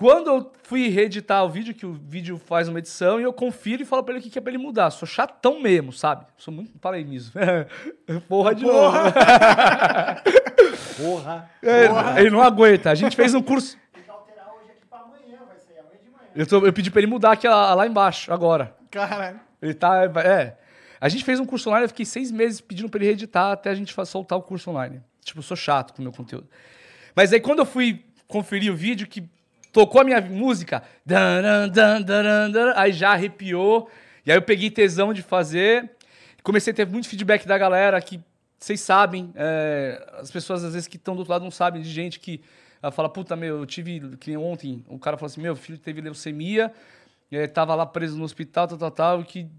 Quando 0.01 0.29
eu 0.31 0.53
fui 0.63 0.89
reeditar 0.89 1.45
o 1.45 1.51
vídeo, 1.51 1.75
que 1.75 1.85
o 1.85 1.93
vídeo 1.93 2.39
faz 2.39 2.69
uma 2.69 2.79
edição, 2.79 3.21
e 3.21 3.23
eu 3.23 3.35
confiro 3.35 3.83
e 3.83 3.85
falo 3.85 4.03
pra 4.03 4.15
ele 4.15 4.21
o 4.21 4.23
que 4.23 4.31
que 4.31 4.39
é 4.39 4.41
pra 4.41 4.51
ele 4.51 4.57
mudar. 4.57 4.91
Sou 4.91 5.07
chatão 5.07 5.61
mesmo, 5.61 5.93
sabe? 5.93 6.25
Sou 6.39 6.55
muito. 6.55 6.73
Fala 6.81 6.97
aí, 6.97 7.05
Miso. 7.05 7.31
Porra 8.27 8.55
de 8.55 8.65
novo. 8.65 8.97
Porra. 10.97 11.51
É, 11.63 12.21
Ele 12.21 12.31
não 12.31 12.43
aguenta. 12.43 12.91
A 12.91 12.95
gente 12.95 13.15
fez 13.15 13.35
um 13.35 13.43
curso. 13.43 13.77
Eu, 16.35 16.47
tô- 16.47 16.65
eu 16.65 16.73
pedi 16.73 16.91
pra 16.91 17.01
ele 17.01 17.07
mudar 17.11 17.33
aqui 17.33 17.47
lá, 17.47 17.75
lá 17.75 17.87
embaixo, 17.87 18.33
agora. 18.33 18.75
Caralho. 18.91 19.39
Ele 19.61 19.75
tá. 19.75 20.05
É. 20.25 20.57
A 20.99 21.09
gente 21.11 21.25
fez 21.25 21.39
um 21.41 21.45
curso 21.45 21.69
online, 21.69 21.85
eu 21.85 21.89
fiquei 21.89 22.07
seis 22.07 22.31
meses 22.31 22.61
pedindo 22.61 22.89
pra 22.89 22.99
ele 22.99 23.07
reeditar 23.07 23.53
até 23.53 23.69
a 23.71 23.75
gente 23.75 23.95
soltar 24.07 24.39
o 24.39 24.43
curso 24.43 24.71
online. 24.71 25.03
Tipo, 25.23 25.41
eu 25.41 25.43
sou 25.43 25.57
chato 25.57 25.93
com 25.93 26.01
o 26.01 26.03
meu 26.03 26.13
conteúdo. 26.13 26.49
Mas 27.15 27.33
aí 27.33 27.41
quando 27.41 27.59
eu 27.59 27.67
fui 27.67 28.05
conferir 28.29 28.73
o 28.73 28.77
vídeo 28.77 29.07
que 29.07 29.29
tocou 29.73 30.01
a 30.01 30.05
minha 30.05 30.21
música, 30.21 30.83
dan, 31.05 31.69
dan, 31.71 32.03
dan, 32.03 32.51
dan, 32.51 32.73
aí 32.77 32.93
já 32.93 33.13
arrepiou. 33.13 33.91
E 34.25 34.31
aí 34.31 34.37
eu 34.37 34.43
peguei 34.43 34.71
tesão 34.71 35.13
de 35.13 35.23
fazer. 35.23 35.91
Comecei 36.43 36.73
a 36.73 36.77
ter 36.77 36.87
muito 36.87 37.09
feedback 37.09 37.47
da 37.47 37.57
galera 37.59 38.01
que 38.01 38.21
vocês 38.59 38.81
sabem, 38.81 39.33
é, 39.37 40.07
as 40.19 40.31
pessoas 40.31 40.63
às 40.63 40.75
vezes 40.75 40.87
que 40.87 40.97
estão 40.97 41.15
do 41.15 41.21
outro 41.21 41.33
lado 41.33 41.43
não 41.43 41.51
sabem 41.51 41.81
de 41.81 41.89
gente 41.89 42.21
que 42.21 42.43
fala, 42.93 43.09
puta, 43.09 43.35
meu, 43.35 43.59
eu 43.59 43.67
tive, 43.67 44.17
que 44.19 44.37
ontem, 44.37 44.85
um 44.89 44.99
cara 44.99 45.17
falou 45.17 45.31
assim, 45.31 45.41
meu 45.41 45.57
filho 45.57 45.79
teve 45.79 46.01
leucemia, 46.03 46.73
e 47.31 47.49
tava 47.49 47.75
lá 47.75 47.87
preso 47.87 48.19
no 48.19 48.25
hospital, 48.25 48.69
tal, 48.69 48.77
tal, 48.77 48.91
tal, 48.91 49.21
e 49.23 49.25
que 49.25 49.51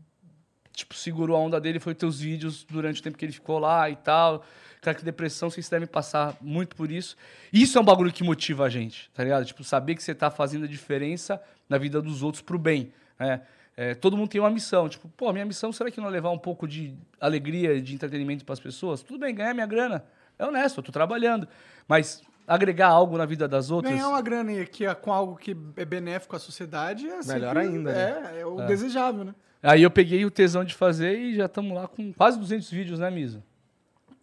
tipo, 0.73 0.93
segurou 0.93 1.35
a 1.35 1.39
onda 1.39 1.59
dele 1.59 1.79
foi 1.79 1.93
teus 1.93 2.19
vídeos 2.19 2.63
durante 2.63 2.99
o 2.99 3.03
tempo 3.03 3.17
que 3.17 3.25
ele 3.25 3.31
ficou 3.31 3.59
lá 3.59 3.89
e 3.89 3.95
tal. 3.95 4.43
Cara, 4.81 4.97
que 4.97 5.05
depressão, 5.05 5.49
vocês 5.49 5.69
devem 5.69 5.87
passar 5.87 6.35
muito 6.41 6.75
por 6.75 6.91
isso. 6.91 7.15
Isso 7.53 7.77
é 7.77 7.81
um 7.81 7.83
bagulho 7.83 8.11
que 8.11 8.23
motiva 8.23 8.65
a 8.65 8.69
gente, 8.69 9.11
tá 9.13 9.23
ligado? 9.23 9.45
Tipo, 9.45 9.63
saber 9.63 9.93
que 9.93 10.01
você 10.01 10.15
tá 10.15 10.31
fazendo 10.31 10.65
a 10.65 10.67
diferença 10.67 11.39
na 11.69 11.77
vida 11.77 12.01
dos 12.01 12.23
outros 12.23 12.41
pro 12.41 12.57
bem, 12.57 12.91
né? 13.19 13.41
É, 13.77 13.93
todo 13.95 14.17
mundo 14.17 14.29
tem 14.29 14.41
uma 14.41 14.49
missão. 14.49 14.89
Tipo, 14.89 15.07
pô, 15.09 15.31
minha 15.31 15.45
missão 15.45 15.71
será 15.71 15.89
que 15.89 15.99
não 16.01 16.07
é 16.07 16.11
levar 16.11 16.31
um 16.31 16.37
pouco 16.37 16.67
de 16.67 16.95
alegria 17.19 17.73
e 17.73 17.81
de 17.81 17.93
entretenimento 17.93 18.43
para 18.43 18.53
as 18.53 18.59
pessoas? 18.59 19.01
Tudo 19.01 19.19
bem, 19.19 19.33
ganhar 19.33 19.53
minha 19.53 19.67
grana. 19.67 20.03
É 20.37 20.45
honesto, 20.45 20.79
eu 20.79 20.83
tô 20.83 20.91
trabalhando. 20.91 21.47
Mas 21.87 22.21
agregar 22.47 22.87
algo 22.87 23.17
na 23.17 23.25
vida 23.25 23.47
das 23.47 23.69
outras. 23.69 23.93
Ganhar 23.93 24.09
uma 24.09 24.21
grana 24.21 24.51
é 24.51 24.95
com 24.95 25.13
algo 25.13 25.35
que 25.35 25.55
é 25.77 25.85
benéfico 25.85 26.35
à 26.35 26.39
sociedade 26.39 27.07
é 27.07 27.23
Melhor 27.23 27.57
ainda, 27.57 27.91
né? 27.91 28.33
É, 28.35 28.41
é 28.41 28.45
o 28.45 28.65
desejável, 28.65 29.23
né? 29.23 29.35
Aí 29.63 29.83
eu 29.83 29.91
peguei 29.91 30.25
o 30.25 30.31
tesão 30.31 30.63
de 30.63 30.73
fazer 30.73 31.17
e 31.19 31.35
já 31.35 31.45
estamos 31.45 31.73
lá 31.73 31.87
com 31.87 32.11
quase 32.13 32.39
200 32.39 32.69
vídeos, 32.71 32.99
né, 32.99 33.11
Miso? 33.11 33.43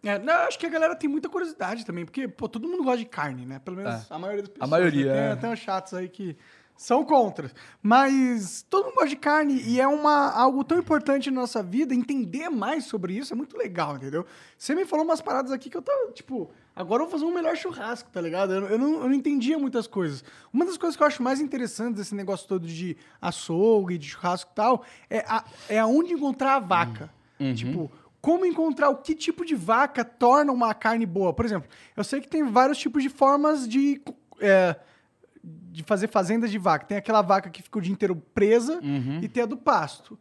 É, 0.03 0.17
não, 0.19 0.33
acho 0.47 0.57
que 0.57 0.65
a 0.65 0.69
galera 0.69 0.95
tem 0.95 1.09
muita 1.09 1.27
curiosidade 1.27 1.85
também, 1.85 2.05
porque, 2.05 2.27
pô, 2.27 2.47
todo 2.47 2.67
mundo 2.67 2.83
gosta 2.83 2.99
de 2.99 3.05
carne, 3.05 3.45
né? 3.45 3.59
Pelo 3.59 3.77
menos 3.77 3.93
É. 3.93 4.05
a 4.13 4.17
maioria 4.19 4.43
das 4.43 4.49
pessoas. 4.51 4.69
maioria, 4.69 5.05
né? 5.05 5.19
é. 5.19 5.23
Tem 5.23 5.31
até 5.33 5.49
uns 5.49 5.59
chatos 5.59 5.93
aí 5.93 6.07
que 6.07 6.37
são 6.77 7.03
contra. 7.03 7.51
Mas 7.83 8.65
todo 8.69 8.85
mundo 8.85 8.93
gosta 8.95 9.09
de 9.09 9.17
carne 9.17 9.61
e 9.61 9.81
é 9.81 9.87
uma, 9.87 10.31
algo 10.31 10.63
tão 10.63 10.77
importante 10.79 11.29
na 11.29 11.41
nossa 11.41 11.61
vida, 11.61 11.93
entender 11.93 12.47
mais 12.49 12.85
sobre 12.85 13.17
isso 13.17 13.33
é 13.33 13.35
muito 13.35 13.57
legal, 13.57 13.97
entendeu? 13.97 14.25
Você 14.57 14.73
me 14.73 14.85
falou 14.85 15.03
umas 15.03 15.19
paradas 15.19 15.51
aqui 15.51 15.69
que 15.69 15.75
eu 15.75 15.81
tava, 15.81 16.11
tipo, 16.13 16.49
agora 16.73 17.03
eu 17.03 17.07
vou 17.09 17.11
fazer 17.19 17.29
um 17.29 17.33
melhor 17.35 17.57
churrasco, 17.57 18.09
tá 18.09 18.21
ligado? 18.21 18.53
Eu, 18.53 18.67
eu 18.67 18.77
não, 18.79 18.93
eu 19.01 19.07
não 19.09 19.13
entendia 19.13 19.59
muitas 19.59 19.87
coisas. 19.87 20.23
Uma 20.53 20.63
das 20.63 20.77
coisas 20.77 20.95
que 20.95 21.03
eu 21.03 21.07
acho 21.07 21.21
mais 21.21 21.41
interessantes 21.41 21.95
desse 21.97 22.15
negócio 22.15 22.47
todo 22.47 22.65
de 22.65 22.95
açougue, 23.21 23.97
de 23.97 24.07
churrasco 24.07 24.49
e 24.53 24.55
tal, 24.55 24.85
é, 25.09 25.19
a, 25.27 25.43
é 25.67 25.77
aonde 25.79 26.13
encontrar 26.13 26.55
a 26.55 26.59
vaca. 26.59 27.09
Tipo, 27.55 27.89
como 28.21 28.45
encontrar 28.45 28.89
o 28.89 28.97
que 28.97 29.15
tipo 29.15 29.45
de 29.45 29.55
vaca 29.55 30.03
torna 30.03 30.51
uma 30.51 30.73
carne 30.73 31.05
boa. 31.05 31.33
Por 31.33 31.45
exemplo, 31.45 31.69
eu 31.95 32.03
sei 32.03 32.19
que 32.21 32.27
tem 32.27 32.43
vários 32.43 32.77
tipos 32.77 33.01
de 33.01 33.09
formas 33.09 33.67
de, 33.67 34.01
é, 34.41 34.75
de 35.43 35.83
fazer 35.83 36.07
fazendas 36.07 36.51
de 36.51 36.57
vaca. 36.57 36.85
Tem 36.85 36.97
aquela 36.97 37.21
vaca 37.21 37.49
que 37.49 37.61
fica 37.61 37.77
o 37.77 37.81
dia 37.81 37.93
inteiro 37.93 38.15
presa 38.33 38.79
e 39.23 39.27
tem 39.27 39.43
a 39.43 39.45
do 39.45 39.55
pasto. 39.57 40.19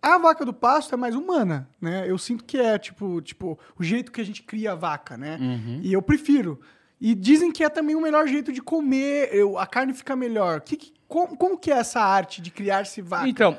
A 0.00 0.18
vaca 0.18 0.44
do 0.44 0.52
pasto 0.54 0.94
é 0.94 0.96
mais 0.96 1.16
humana, 1.16 1.68
né? 1.80 2.04
Eu 2.08 2.16
sinto 2.16 2.44
que 2.44 2.56
é, 2.58 2.78
tipo, 2.78 3.20
tipo 3.22 3.58
o 3.76 3.82
jeito 3.82 4.12
que 4.12 4.20
a 4.20 4.24
gente 4.24 4.42
cria 4.42 4.72
a 4.72 4.74
vaca, 4.76 5.16
né? 5.16 5.36
E 5.82 5.92
eu 5.92 6.00
prefiro. 6.02 6.60
E 7.00 7.12
dizem 7.14 7.50
que 7.50 7.64
é 7.64 7.68
também 7.68 7.96
o 7.96 8.00
melhor 8.00 8.26
jeito 8.28 8.52
de 8.52 8.62
comer, 8.62 9.30
eu- 9.34 9.58
a 9.58 9.66
carne 9.66 9.92
fica 9.92 10.14
melhor. 10.14 10.60
Que, 10.60 10.76
que- 10.76 10.92
como, 11.08 11.36
como 11.36 11.58
que 11.58 11.72
é 11.72 11.76
essa 11.78 12.00
arte 12.00 12.40
de 12.40 12.50
criar-se 12.52 13.02
vaca? 13.02 13.28
Então, 13.28 13.58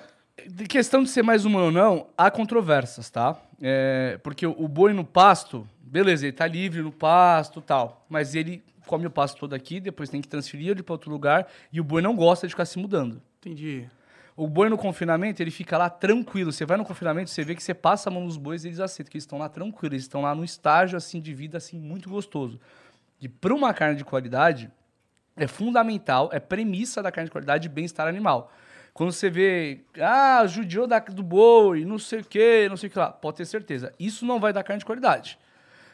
questão 0.70 1.04
de 1.04 1.10
ser 1.10 1.22
mais 1.24 1.44
humano 1.44 1.66
ou 1.66 1.72
não, 1.72 2.08
há 2.18 2.32
controvérsias, 2.32 3.10
tá? 3.10 3.36
É, 3.62 4.20
porque 4.24 4.46
o, 4.46 4.68
boi 4.68 4.94
no 4.94 5.04
pasto, 5.04 5.68
beleza, 5.82 6.26
ele 6.26 6.34
tá 6.34 6.46
livre 6.46 6.82
no 6.82 6.92
pasto 6.92 7.62
tal, 7.62 8.06
mas 8.08 8.36
ele 8.36 8.64
come 8.86 9.06
o 9.06 9.12
pasto 9.12 9.38
todo 9.38 9.54
aqui, 9.54 9.80
depois 9.80 10.10
tem 10.10 10.22
que 10.22 10.28
transferir 10.28 10.70
ele 10.70 10.84
para 10.84 10.94
outro 10.94 11.12
lugar, 11.12 11.48
e 11.72 11.82
o 11.82 11.84
boi 11.84 12.02
não 12.02 12.16
gosta 12.16 12.48
de 12.48 12.54
ficar 12.54 12.66
se 12.66 12.80
mudando. 12.80 13.22
Entendi. 13.40 13.88
O 14.36 14.48
boi 14.48 14.70
no 14.70 14.78
confinamento, 14.78 15.42
ele 15.42 15.50
fica 15.50 15.80
lá 15.80 15.90
tranquilo. 15.90 16.52
Você 16.52 16.64
vai 16.64 16.78
no 16.78 16.86
confinamento, 16.86 17.32
você 17.32 17.44
vê 17.44 17.56
que 17.56 17.64
você 17.64 17.74
passa 17.74 18.10
a 18.10 18.14
mão 18.14 18.24
nos 18.24 18.38
bois 18.38 18.64
e 18.64 18.68
eles 18.68 18.80
aceitam, 18.80 19.10
que 19.10 19.18
eles 19.18 19.24
estão 19.24 19.40
lá 19.40 19.50
tranquilos, 19.50 19.94
eles 19.94 20.04
estão 20.04 20.22
lá 20.22 20.36
num 20.36 20.44
estágio 20.44 20.96
assim 20.96 21.20
de 21.20 21.34
vida 21.34 21.58
assim 21.58 21.80
muito 21.80 22.08
gostoso. 22.08 22.60
E 23.20 23.28
para 23.28 23.54
uma 23.54 23.74
carne 23.74 23.96
de 23.96 24.06
qualidade, 24.06 24.70
é 25.36 25.48
fundamental, 25.48 26.30
é 26.32 26.40
premissa 26.40 27.02
da 27.02 27.12
carne 27.12 27.30
de 27.30 27.32
qualidade 27.32 27.68
bem-estar 27.68 28.08
animal. 28.08 28.52
Quando 28.98 29.12
você 29.12 29.30
vê, 29.30 29.82
ah, 30.02 30.44
judiou 30.48 30.88
da, 30.88 30.98
do 30.98 31.22
boi, 31.22 31.86
não 31.86 32.00
sei 32.00 32.22
o 32.22 32.24
que, 32.24 32.68
não 32.68 32.76
sei 32.76 32.90
o 32.90 32.92
que 32.92 32.98
lá, 32.98 33.12
pode 33.12 33.38
ter 33.38 33.46
certeza. 33.46 33.94
Isso 34.00 34.26
não 34.26 34.40
vai 34.40 34.52
dar 34.52 34.64
carne 34.64 34.80
de 34.80 34.86
qualidade. 34.86 35.38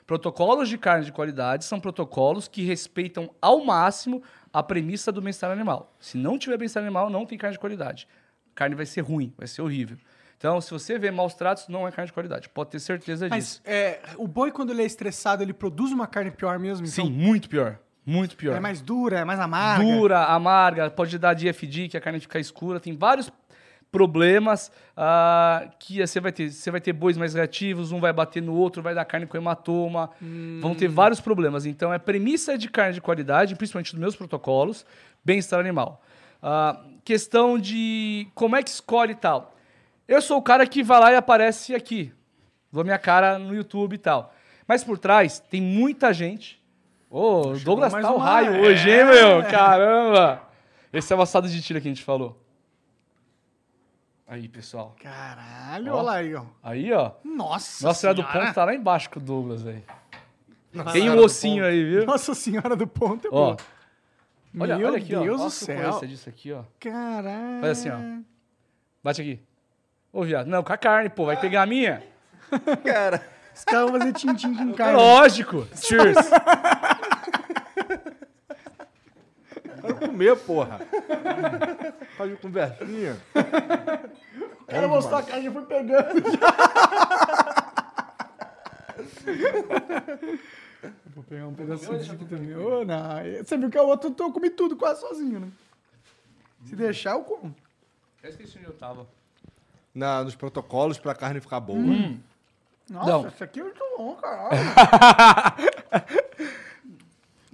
Protocolos 0.08 0.70
de 0.70 0.78
carne 0.78 1.04
de 1.04 1.12
qualidade 1.12 1.66
são 1.66 1.82
protocolos 1.82 2.48
que 2.48 2.64
respeitam 2.64 3.30
ao 3.42 3.66
máximo 3.66 4.24
a 4.54 4.64
premissa 4.64 5.12
do 5.12 5.22
bem-estar 5.22 5.52
animal. 5.52 5.94
Se 6.00 6.18
não 6.18 6.40
tiver 6.40 6.56
bem-estar 6.56 6.82
animal, 6.82 7.10
não 7.10 7.26
tem 7.26 7.38
carne 7.38 7.56
de 7.56 7.60
qualidade. 7.60 8.08
A 8.54 8.56
carne 8.56 8.74
vai 8.74 8.86
ser 8.86 9.02
ruim, 9.02 9.34
vai 9.38 9.48
ser 9.48 9.62
horrível. 9.62 9.98
Então, 10.38 10.62
se 10.62 10.72
você 10.72 10.98
vê 10.98 11.12
maus 11.12 11.34
tratos, 11.34 11.68
não 11.68 11.86
é 11.86 11.92
carne 11.92 12.08
de 12.08 12.14
qualidade. 12.14 12.48
Pode 12.48 12.70
ter 12.70 12.80
certeza 12.80 13.30
disso. 13.30 13.62
Mas 13.66 13.74
é, 13.74 14.00
o 14.16 14.30
boi, 14.30 14.50
quando 14.50 14.70
ele 14.72 14.82
é 14.82 14.86
estressado, 14.86 15.44
ele 15.44 15.52
produz 15.52 15.92
uma 15.92 16.08
carne 16.08 16.32
pior 16.32 16.58
mesmo? 16.58 16.88
Sim, 16.88 17.02
Então, 17.02 17.14
muito 17.14 17.50
pior. 17.50 17.80
Muito 18.06 18.36
pior. 18.36 18.56
é 18.56 18.60
mais 18.60 18.82
dura, 18.82 19.20
é 19.20 19.24
mais 19.24 19.40
amarga. 19.40 19.84
dura, 19.84 20.26
amarga, 20.26 20.90
pode 20.90 21.18
dar 21.18 21.34
DFD, 21.34 21.90
que 21.90 21.98
a 21.98 22.02
carne 22.02 22.20
fica 22.20 22.40
escura. 22.40 22.80
Tem 22.80 22.96
vários 22.96 23.32
problemas 23.94 24.72
ah, 24.98 25.70
que 25.80 26.06
você 26.06 26.20
vai 26.20 26.32
ter. 26.32 26.52
Você 26.52 26.72
vai 26.72 26.82
ter 26.82 26.92
bois 26.92 27.16
mais 27.16 27.36
reativos, 27.36 27.92
um 27.92 28.00
vai 28.00 28.12
bater 28.12 28.42
no 28.42 28.56
outro, 28.56 28.82
vai 28.82 28.96
dar 28.96 29.06
carne 29.06 29.28
com 29.28 29.38
hematoma. 29.38 30.10
Vão 30.60 30.74
ter 30.74 30.88
vários 30.88 31.22
problemas. 31.22 31.66
Então, 31.66 31.94
é 31.94 32.00
premissa 32.00 32.58
de 32.58 32.68
carne 32.68 32.96
de 32.96 33.02
qualidade, 33.02 33.56
principalmente 33.56 33.92
dos 33.92 34.00
meus 34.00 34.16
protocolos, 34.16 34.84
bem-estar 35.24 35.60
animal. 35.60 36.02
Ah, 36.42 36.82
questão 37.06 37.58
de 37.58 38.28
como 38.34 38.56
é 38.56 38.64
que 38.64 38.70
escolhe 38.70 39.12
e 39.12 39.16
tal. 39.16 39.56
Eu 40.08 40.22
sou 40.22 40.38
o 40.38 40.42
cara 40.42 40.66
que 40.66 40.84
vai 40.84 41.00
lá 41.00 41.12
e 41.12 41.16
aparece 41.16 41.76
aqui. 41.76 42.12
Dou 42.72 42.84
minha 42.84 42.98
cara 42.98 43.38
no 43.38 43.56
YouTube 43.56 43.94
e 43.94 44.00
tal. 44.00 44.34
Mas 44.68 44.84
por 44.84 44.98
trás 44.98 45.40
tem 45.40 45.62
muita 45.62 46.12
gente. 46.12 46.63
Ô, 47.16 47.50
o 47.52 47.60
Douglas 47.60 47.94
tá 47.94 48.12
o 48.12 48.18
raio 48.18 48.56
é. 48.56 48.60
hoje, 48.62 48.90
hein, 48.90 49.06
meu? 49.06 49.44
Caramba! 49.44 50.42
Esse 50.92 51.14
é 51.14 51.16
o 51.16 51.22
assado 51.22 51.48
de 51.48 51.62
tira 51.62 51.80
que 51.80 51.88
a 51.88 51.92
gente 51.92 52.04
falou. 52.04 52.36
Aí, 54.28 54.48
pessoal. 54.48 54.96
Caralho, 55.00 55.94
Ó. 55.94 55.98
olha 55.98 56.04
lá 56.04 56.14
aí, 56.16 56.34
ó. 56.34 56.44
Aí, 56.64 56.92
ó. 56.92 57.12
Nossa 57.24 57.86
Nossa 57.86 58.00
Senhora 58.00 58.16
do 58.16 58.24
Senhora. 58.24 58.40
Ponto 58.46 58.56
tá 58.56 58.66
lá 58.66 58.74
embaixo 58.74 59.10
com 59.12 59.20
o 59.20 59.22
Douglas, 59.22 59.62
velho. 59.62 59.84
Nossa 60.74 60.92
Tem 60.92 61.08
um 61.08 61.16
do 61.16 61.24
ossinho 61.26 61.64
Ponto. 61.64 61.72
aí, 61.72 61.84
viu? 61.84 62.06
Nossa 62.06 62.34
Senhora 62.34 62.76
do 62.76 62.88
Ponto 62.88 63.28
é 63.28 63.30
Ó. 63.32 63.52
bom. 63.52 63.58
Olha, 64.60 64.76
Meu 64.78 64.88
olha 64.88 64.98
aqui, 64.98 65.16
ó. 65.16 65.22
Deus 65.22 65.40
Olha 65.40 65.50
do 65.50 65.52
céu. 65.54 66.00
disso 66.08 66.30
aqui, 66.30 66.52
ó. 66.52 66.64
Caralho. 66.80 67.62
Faz 67.62 67.80
assim, 67.80 67.90
ó. 67.90 68.22
Bate 69.04 69.22
aqui. 69.22 69.40
Ô, 70.12 70.24
viado. 70.24 70.48
Não, 70.48 70.64
com 70.64 70.74
a 70.74 70.78
carne, 70.78 71.10
pô. 71.10 71.26
Vai 71.26 71.40
pegar 71.40 71.62
a 71.62 71.66
minha? 71.68 72.02
Cara, 72.84 73.24
Os 73.56 73.64
caras 73.64 73.92
vão 73.92 74.00
fazer 74.00 74.14
tintim 74.14 74.56
com 74.56 74.72
É 74.72 74.74
carne. 74.78 74.96
lógico. 74.98 75.68
Cheers. 75.76 76.18
Quero 79.84 79.96
comer, 80.00 80.38
porra. 80.38 80.80
Faz 82.18 82.32
de 82.32 82.38
conversinha. 82.38 83.18
Quero 84.68 84.88
mostrar 84.88 85.18
a 85.20 85.24
carne, 85.24 85.44
já 85.44 85.52
foi 85.52 85.66
pegando. 85.66 86.24
Vou 91.14 91.24
pegar 91.26 91.48
um 91.48 91.54
pedacinho 91.54 91.98
disso 91.98 92.14
aqui 92.14 92.26
também. 92.26 92.56
Ô, 92.56 92.86
não. 92.86 93.00
Você 93.44 93.58
viu 93.58 93.70
que 93.70 93.78
o 93.78 93.88
outro 93.88 94.16
eu 94.18 94.32
comi 94.32 94.50
tudo 94.50 94.76
quase 94.78 95.02
sozinho, 95.02 95.40
né? 95.42 95.48
Se 96.66 96.76
deixar, 96.76 97.12
eu 97.14 97.24
como. 97.24 97.54
Eu 98.22 98.30
esqueci 98.30 98.58
onde 98.58 98.68
eu 98.68 98.74
tava. 98.74 99.06
Na, 99.94 100.24
nos 100.24 100.34
protocolos 100.36 100.98
pra 100.98 101.14
carne 101.14 101.40
ficar 101.42 101.60
boa. 101.60 101.78
Nossa, 102.90 103.12
Não. 103.12 103.28
isso 103.28 103.44
aqui 103.44 103.60
é 103.60 103.64
muito 103.64 103.84
bom, 103.98 104.16
caralho. 104.16 104.58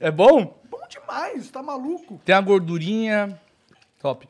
É 0.01 0.09
bom? 0.09 0.57
Demais, 0.89 1.49
tá 1.49 1.61
maluco? 1.61 2.19
Tem 2.25 2.35
a 2.35 2.41
gordurinha. 2.41 3.39
Top. 4.01 4.27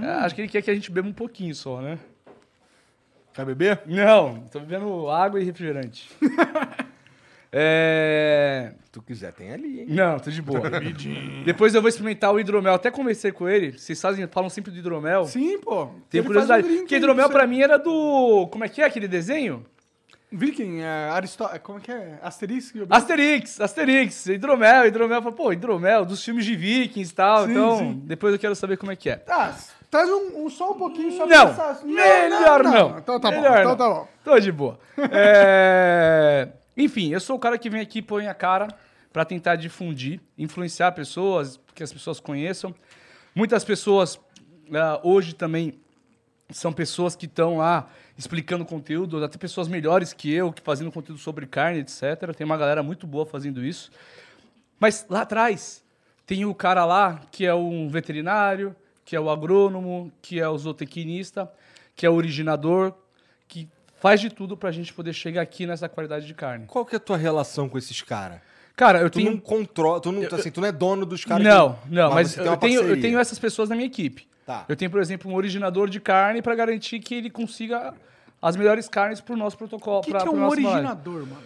É, 0.00 0.06
acho 0.06 0.34
que 0.34 0.40
ele 0.42 0.48
quer 0.48 0.62
que 0.62 0.70
a 0.70 0.74
gente 0.74 0.90
beba 0.90 1.08
um 1.08 1.12
pouquinho 1.12 1.54
só, 1.54 1.80
né? 1.80 1.98
Quer 3.32 3.46
beber? 3.46 3.82
Não, 3.86 4.40
tô 4.50 4.60
bebendo 4.60 5.08
água 5.08 5.40
e 5.40 5.44
refrigerante. 5.44 6.10
é... 7.50 8.74
Se 8.84 8.90
tu 8.90 9.02
quiser, 9.02 9.32
tem 9.32 9.52
ali, 9.52 9.80
hein? 9.80 9.86
Não, 9.88 10.18
tô 10.18 10.30
de 10.30 10.42
boa. 10.42 10.60
Depois 11.44 11.74
eu 11.74 11.80
vou 11.80 11.88
experimentar 11.88 12.32
o 12.32 12.38
hidromel. 12.38 12.74
Até 12.74 12.90
conversei 12.90 13.32
com 13.32 13.48
ele. 13.48 13.78
Vocês 13.78 14.00
fazem, 14.00 14.26
falam 14.26 14.50
sempre 14.50 14.70
do 14.70 14.78
hidromel. 14.78 15.24
Sim, 15.24 15.58
pô. 15.58 15.86
Tem 16.10 16.18
Ele 16.18 16.26
curiosidade. 16.26 16.62
um 16.62 16.66
drink 16.66 16.80
Porque 16.82 16.96
hidromel 16.96 17.30
pra 17.30 17.46
mim 17.46 17.62
era 17.62 17.78
do. 17.78 18.48
Como 18.50 18.64
é 18.64 18.68
que 18.68 18.82
é 18.82 18.84
aquele 18.84 19.08
desenho? 19.08 19.64
Viking, 20.32 20.80
é, 20.80 21.10
Aristó... 21.10 21.46
Como 21.62 21.78
é 21.78 21.80
que 21.82 21.92
é? 21.92 22.18
Obelix? 22.24 22.72
Asterix, 22.90 23.60
Asterix, 23.60 24.26
hidromel, 24.26 24.86
hidromel. 24.86 25.18
Eu 25.18 25.22
falo, 25.22 25.34
Pô, 25.34 25.52
hidromel, 25.52 26.04
dos 26.04 26.24
filmes 26.24 26.44
de 26.44 26.56
vikings 26.56 27.12
e 27.12 27.14
tal. 27.14 27.44
Sim, 27.44 27.50
então, 27.50 27.78
sim. 27.78 28.02
depois 28.04 28.32
eu 28.32 28.38
quero 28.38 28.54
saber 28.56 28.76
como 28.76 28.90
é 28.92 28.96
que 28.96 29.10
é. 29.10 29.16
Tá, 29.16 29.54
traz 29.90 30.08
um, 30.08 30.44
um- 30.46 30.50
só 30.50 30.70
um 30.72 30.78
pouquinho 30.78 31.12
só 31.16 31.26
Não, 31.26 31.54
pra 31.54 31.74
pensar. 31.74 31.84
melhor 31.86 32.62
não. 32.64 32.98
Então 32.98 33.20
tá 33.20 33.30
Melhor 33.30 33.52
bom, 33.52 33.58
então 33.58 33.70
não. 33.70 33.76
tá 33.76 33.88
bom. 33.88 34.08
Tô 34.24 34.38
de 34.38 34.50
boa. 34.52 34.78
É, 35.12 36.48
Enfim, 36.76 37.12
eu 37.12 37.20
sou 37.20 37.36
o 37.36 37.38
cara 37.38 37.58
que 37.58 37.68
vem 37.68 37.80
aqui 37.80 37.98
e 37.98 38.02
põe 38.02 38.26
a 38.26 38.34
cara 38.34 38.68
pra 39.12 39.24
tentar 39.24 39.56
difundir, 39.56 40.20
influenciar 40.38 40.92
pessoas, 40.92 41.60
que 41.74 41.82
as 41.82 41.92
pessoas 41.92 42.18
conheçam. 42.18 42.74
Muitas 43.34 43.64
pessoas 43.64 44.18
ah, 44.74 44.98
hoje 45.02 45.34
também 45.34 45.78
são 46.50 46.72
pessoas 46.72 47.14
que 47.14 47.26
estão 47.26 47.58
lá 47.58 47.88
explicando 48.22 48.64
conteúdo, 48.64 49.22
até 49.22 49.36
pessoas 49.36 49.68
melhores 49.68 50.12
que 50.12 50.32
eu, 50.32 50.52
que 50.52 50.62
fazendo 50.62 50.90
conteúdo 50.92 51.18
sobre 51.20 51.46
carne, 51.46 51.80
etc. 51.80 52.34
Tem 52.36 52.44
uma 52.44 52.56
galera 52.56 52.82
muito 52.82 53.06
boa 53.06 53.26
fazendo 53.26 53.64
isso. 53.64 53.90
Mas 54.78 55.04
lá 55.08 55.22
atrás 55.22 55.84
tem 56.26 56.44
o 56.44 56.54
cara 56.54 56.84
lá 56.84 57.20
que 57.30 57.44
é 57.44 57.54
um 57.54 57.88
veterinário, 57.88 58.74
que 59.04 59.14
é 59.16 59.20
o 59.20 59.28
agrônomo, 59.28 60.12
que 60.22 60.40
é 60.40 60.48
o 60.48 60.56
zootecnista, 60.56 61.50
que 61.94 62.06
é 62.06 62.10
o 62.10 62.14
originador, 62.14 62.94
que 63.48 63.68
faz 64.00 64.20
de 64.20 64.30
tudo 64.30 64.56
pra 64.56 64.70
gente 64.70 64.92
poder 64.92 65.12
chegar 65.12 65.42
aqui 65.42 65.66
nessa 65.66 65.88
qualidade 65.88 66.26
de 66.26 66.34
carne. 66.34 66.66
Qual 66.66 66.84
que 66.86 66.94
é 66.94 66.98
a 66.98 67.00
tua 67.00 67.16
relação 67.16 67.68
com 67.68 67.76
esses 67.76 68.00
caras? 68.02 68.38
Cara, 68.74 69.00
eu 69.00 69.10
Tu 69.10 69.18
tenho 69.18 69.32
não 69.32 69.38
controla, 69.38 70.00
tu 70.00 70.10
não, 70.10 70.22
assim, 70.32 70.50
tu 70.50 70.60
não 70.60 70.68
é 70.68 70.72
dono 70.72 71.04
dos 71.04 71.24
caras 71.24 71.44
não, 71.44 71.74
que- 71.74 71.90
não, 71.90 72.10
mas, 72.14 72.34
tem 72.34 72.46
eu, 72.46 72.56
tenho, 72.56 72.80
eu 72.82 73.00
tenho 73.00 73.18
essas 73.18 73.38
pessoas 73.38 73.68
na 73.68 73.74
minha 73.76 73.86
equipe. 73.86 74.26
Tá. 74.46 74.64
Eu 74.68 74.74
tenho, 74.74 74.90
por 74.90 75.00
exemplo, 75.00 75.30
um 75.30 75.34
originador 75.36 75.88
de 75.88 76.00
carne 76.00 76.40
para 76.42 76.54
garantir 76.54 76.98
que 76.98 77.14
ele 77.14 77.30
consiga 77.30 77.94
as 78.42 78.56
melhores 78.56 78.88
carnes 78.88 79.20
pro 79.20 79.36
nosso 79.36 79.56
protocolo. 79.56 80.00
O 80.00 80.02
que, 80.02 80.10
pra- 80.10 80.22
que 80.22 80.28
é 80.28 80.30
um 80.30 80.44
originador, 80.44 81.20
mano? 81.20 81.42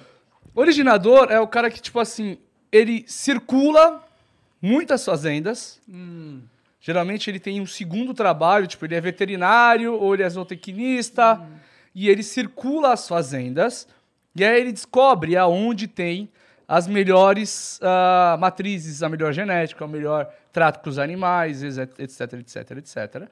Originador 0.55 1.30
é 1.30 1.38
o 1.38 1.47
cara 1.47 1.70
que, 1.70 1.80
tipo 1.80 2.01
assim, 2.01 2.38
ele 2.72 3.05
circula 3.07 4.03
muitas 4.61 5.05
fazendas. 5.05 5.78
Hum. 5.86 6.40
Geralmente 6.80 7.28
ele 7.28 7.38
tem 7.38 7.61
um 7.61 7.66
segundo 7.66 8.14
trabalho, 8.14 8.66
tipo, 8.66 8.86
ele 8.86 8.94
é 8.94 9.01
veterinário 9.01 9.92
ou 9.92 10.14
ele 10.14 10.22
é 10.22 10.28
zootecnista. 10.28 11.34
Hum. 11.34 11.57
E 11.94 12.09
ele 12.09 12.22
circula 12.22 12.94
as 12.94 13.07
fazendas. 13.07 13.86
E 14.34 14.42
aí 14.42 14.61
ele 14.61 14.72
descobre 14.72 15.36
aonde 15.36 15.86
tem 15.86 16.30
as 16.66 16.86
melhores 16.86 17.78
ah, 17.82 18.36
matrizes, 18.40 19.03
a 19.03 19.09
melhor 19.09 19.32
genética, 19.32 19.84
o 19.84 19.88
melhor 19.88 20.32
trato 20.53 20.82
com 20.82 20.90
os 20.90 20.99
animais, 20.99 21.62
etc, 21.62 22.01
etc, 22.01 22.32
etc, 22.32 22.70
etc. 22.78 23.28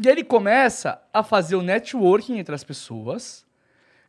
E 0.00 0.06
aí 0.08 0.14
ele 0.14 0.24
começa 0.24 1.00
a 1.12 1.22
fazer 1.22 1.56
o 1.56 1.62
networking 1.62 2.38
entre 2.38 2.54
as 2.54 2.62
pessoas 2.62 3.44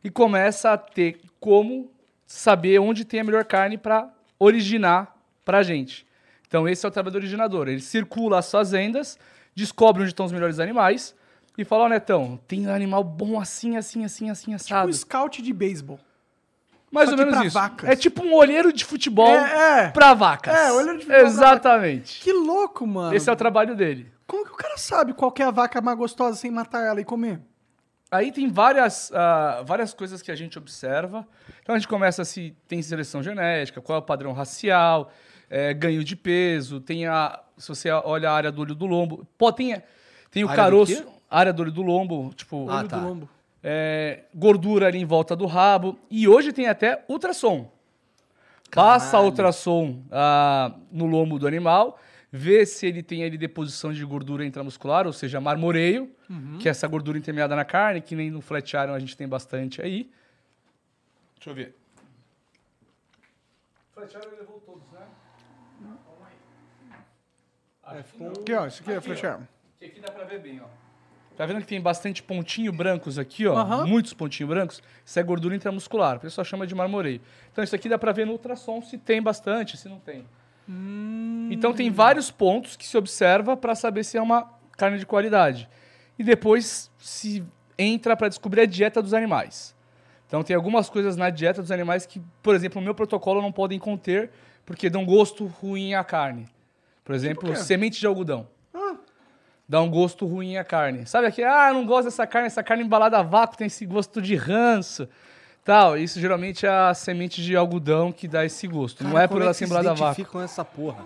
e 0.04 0.08
começa 0.10 0.72
a 0.72 0.78
ter 0.78 1.20
como 1.40 1.90
saber 2.26 2.78
onde 2.78 3.04
tem 3.04 3.20
a 3.20 3.24
melhor 3.24 3.44
carne 3.44 3.76
para 3.76 4.08
originar 4.38 5.16
pra 5.44 5.62
gente. 5.62 6.06
Então 6.46 6.68
esse 6.68 6.86
é 6.86 6.88
o 6.88 6.92
trabalho 6.92 7.12
do 7.12 7.18
originador. 7.18 7.68
Ele 7.68 7.80
circula 7.80 8.38
as 8.38 8.50
fazendas, 8.50 9.18
descobre 9.54 10.02
onde 10.02 10.12
estão 10.12 10.26
os 10.26 10.32
melhores 10.32 10.60
animais 10.60 11.14
e 11.58 11.64
fala, 11.64 11.84
ó, 11.84 11.88
Netão, 11.88 12.38
tem 12.46 12.66
um 12.68 12.72
animal 12.72 13.02
bom 13.02 13.38
assim, 13.40 13.76
assim, 13.76 14.04
assim, 14.04 14.30
assim, 14.30 14.52
Tipo 14.52 14.54
assado. 14.74 14.88
um 14.88 14.92
scout 14.92 15.42
de 15.42 15.52
beisebol. 15.52 15.98
Mais 16.90 17.08
só 17.08 17.14
ou 17.16 17.18
menos 17.24 17.40
isso. 17.46 17.54
vacas. 17.54 17.88
É 17.88 17.94
tipo 17.96 18.24
um 18.24 18.34
olheiro 18.34 18.72
de 18.72 18.84
futebol 18.84 19.28
É, 19.28 19.84
é. 19.86 19.88
pra 19.90 20.14
vacas. 20.14 20.54
É, 20.54 20.72
olheiro 20.72 20.98
de 20.98 21.04
futebol 21.04 21.26
Exatamente. 21.26 22.20
Que 22.20 22.32
louco, 22.32 22.86
mano. 22.86 23.14
Esse 23.14 23.28
é 23.28 23.32
o 23.32 23.36
trabalho 23.36 23.76
dele. 23.76 24.10
Como 24.30 24.44
que 24.44 24.52
o 24.52 24.56
cara 24.56 24.78
sabe 24.78 25.12
qual 25.12 25.32
que 25.32 25.42
é 25.42 25.46
a 25.46 25.50
vaca 25.50 25.80
mais 25.80 25.98
gostosa 25.98 26.36
sem 26.36 26.52
matar 26.52 26.86
ela 26.86 27.00
e 27.00 27.04
comer? 27.04 27.40
Aí 28.08 28.30
tem 28.30 28.48
várias, 28.48 29.10
ah, 29.12 29.60
várias 29.66 29.92
coisas 29.92 30.22
que 30.22 30.30
a 30.30 30.36
gente 30.36 30.56
observa. 30.56 31.26
Então 31.60 31.74
a 31.74 31.78
gente 31.78 31.88
começa 31.88 32.24
se 32.24 32.56
tem 32.68 32.80
seleção 32.80 33.24
genética, 33.24 33.80
qual 33.80 33.96
é 33.96 33.98
o 33.98 34.04
padrão 34.04 34.32
racial, 34.32 35.10
é, 35.48 35.74
ganho 35.74 36.04
de 36.04 36.14
peso, 36.14 36.80
tem 36.80 37.08
a. 37.08 37.40
Se 37.58 37.68
você 37.68 37.90
olha 37.90 38.30
a 38.30 38.32
área 38.32 38.52
do 38.52 38.60
olho 38.62 38.74
do 38.74 38.86
lombo. 38.86 39.26
Pô, 39.36 39.52
tem, 39.52 39.82
tem 40.30 40.44
o 40.44 40.48
Área 40.48 40.62
do 40.62 40.64
caroço. 40.64 41.04
quê? 41.04 41.10
Área 41.28 41.52
do 41.52 41.62
olho 41.62 41.72
do 41.72 41.82
lombo, 41.82 42.32
tipo. 42.32 42.70
Ah, 42.70 42.78
Olho 42.78 42.88
tá. 42.88 42.98
do 42.98 43.08
lombo. 43.08 43.28
é, 43.64 44.26
gordura 44.32 44.86
ali 44.86 44.98
em 44.98 45.04
volta 45.04 45.34
do 45.34 45.46
rabo. 45.46 45.98
E 46.08 46.28
hoje 46.28 46.52
tem 46.52 46.68
até 46.68 47.04
ultrassom. 47.08 47.68
Passa 48.70 49.10
Caralho. 49.10 49.26
ultrassom 49.26 50.02
ah, 50.12 50.72
no 50.92 51.06
lombo 51.06 51.36
do 51.36 51.48
animal, 51.48 51.98
vê 52.32 52.64
se 52.64 52.86
ele 52.86 53.02
tem 53.02 53.24
ali 53.24 53.36
deposição 53.36 53.92
de 53.92 54.04
gordura 54.04 54.44
intramuscular, 54.44 55.06
ou 55.06 55.12
seja, 55.12 55.40
marmoreio, 55.40 56.10
que 56.60 56.68
é 56.68 56.70
essa 56.70 56.86
gordura 56.86 57.18
intermeada 57.18 57.56
na 57.56 57.64
carne, 57.64 58.00
que 58.00 58.14
nem 58.14 58.30
no 58.30 58.40
flat 58.40 58.72
iron 58.72 58.94
a 58.94 58.98
gente 58.98 59.16
tem 59.16 59.28
bastante 59.28 59.82
aí. 59.82 60.10
Deixa 61.34 61.50
eu 61.50 61.54
ver. 61.54 61.76
Flat 63.92 64.14
iron 64.14 64.30
levou 64.38 64.60
todos, 64.60 64.82
né? 64.92 65.06
Aqui, 67.82 68.52
ó, 68.54 68.66
isso 68.66 68.82
aqui 68.82 68.92
é 68.92 69.00
flecha. 69.00 69.40
Que 69.80 69.86
aqui 69.86 70.00
dá 70.00 70.12
pra 70.12 70.24
ver 70.24 70.38
bem, 70.40 70.60
ó. 70.60 70.66
Tá 71.36 71.46
vendo 71.46 71.60
que 71.60 71.66
tem 71.66 71.80
bastante 71.80 72.22
pontinho 72.22 72.70
brancos 72.70 73.18
aqui, 73.18 73.46
ó? 73.46 73.56
Aham. 73.56 73.86
Muitos 73.86 74.12
pontinhos 74.12 74.48
brancos. 74.48 74.82
Isso 75.04 75.18
é 75.18 75.22
gordura 75.22 75.56
intramuscular. 75.56 76.18
O 76.18 76.20
pessoal 76.20 76.44
chama 76.44 76.66
de 76.66 76.74
marmoreio. 76.74 77.20
Então 77.50 77.64
isso 77.64 77.74
aqui 77.74 77.88
dá 77.88 77.98
pra 77.98 78.12
ver 78.12 78.26
no 78.26 78.32
ultrassom 78.32 78.80
se 78.82 78.98
tem 78.98 79.20
bastante, 79.20 79.76
se 79.76 79.88
não 79.88 79.98
tem. 79.98 80.24
Então 81.50 81.72
tem 81.72 81.90
vários 81.90 82.30
pontos 82.30 82.76
que 82.76 82.86
se 82.86 82.96
observa 82.96 83.56
para 83.56 83.74
saber 83.74 84.04
se 84.04 84.16
é 84.16 84.22
uma 84.22 84.48
carne 84.76 84.98
de 84.98 85.06
qualidade. 85.06 85.68
E 86.18 86.22
depois 86.22 86.90
se 86.98 87.44
entra 87.78 88.16
para 88.16 88.28
descobrir 88.28 88.62
a 88.62 88.66
dieta 88.66 89.02
dos 89.02 89.12
animais. 89.14 89.74
Então 90.26 90.42
tem 90.44 90.54
algumas 90.54 90.88
coisas 90.88 91.16
na 91.16 91.28
dieta 91.28 91.60
dos 91.60 91.72
animais 91.72 92.06
que, 92.06 92.22
por 92.42 92.54
exemplo, 92.54 92.80
no 92.80 92.84
meu 92.84 92.94
protocolo 92.94 93.42
não 93.42 93.50
podem 93.50 93.78
conter 93.78 94.30
porque 94.64 94.88
dão 94.88 95.04
gosto 95.04 95.44
ruim 95.46 95.94
à 95.94 96.04
carne. 96.04 96.46
Por 97.04 97.14
exemplo, 97.14 97.50
quê? 97.50 97.56
semente 97.56 97.98
de 97.98 98.06
algodão. 98.06 98.46
Dá 99.68 99.80
um 99.80 99.90
gosto 99.90 100.26
ruim 100.26 100.56
à 100.56 100.64
carne. 100.64 101.06
Sabe 101.06 101.26
aquele, 101.26 101.46
ah, 101.46 101.68
eu 101.70 101.74
não 101.74 101.86
gosto 101.86 102.04
dessa 102.04 102.26
carne, 102.26 102.46
essa 102.46 102.62
carne 102.62 102.84
embalada 102.84 103.18
a 103.18 103.22
vácuo 103.22 103.56
tem 103.56 103.66
esse 103.66 103.86
gosto 103.86 104.20
de 104.20 104.34
ranço. 104.34 105.08
Tal, 105.72 105.96
isso 105.98 106.18
geralmente 106.20 106.66
é 106.66 106.68
a 106.68 106.92
semente 106.94 107.42
de 107.42 107.54
algodão 107.54 108.10
que 108.10 108.26
dá 108.26 108.44
esse 108.44 108.66
gosto. 108.66 109.04
não 109.04 109.12
Cara, 109.12 109.24
é 109.24 109.28
por 109.28 109.40
ela 109.40 109.50
que 109.52 109.58
ser 109.58 109.66
se 109.66 109.70
embalada 109.70 109.90
a 109.90 109.94
vácuo. 109.94 110.04
identificam 110.14 110.40
essa 110.42 110.64
porra? 110.64 111.04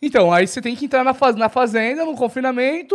Então, 0.00 0.32
aí 0.32 0.46
você 0.46 0.60
tem 0.62 0.74
que 0.74 0.84
entrar 0.86 1.04
na, 1.04 1.12
faz- 1.14 1.36
na 1.36 1.48
fazenda, 1.48 2.04
no 2.04 2.14
confinamento 2.14 2.94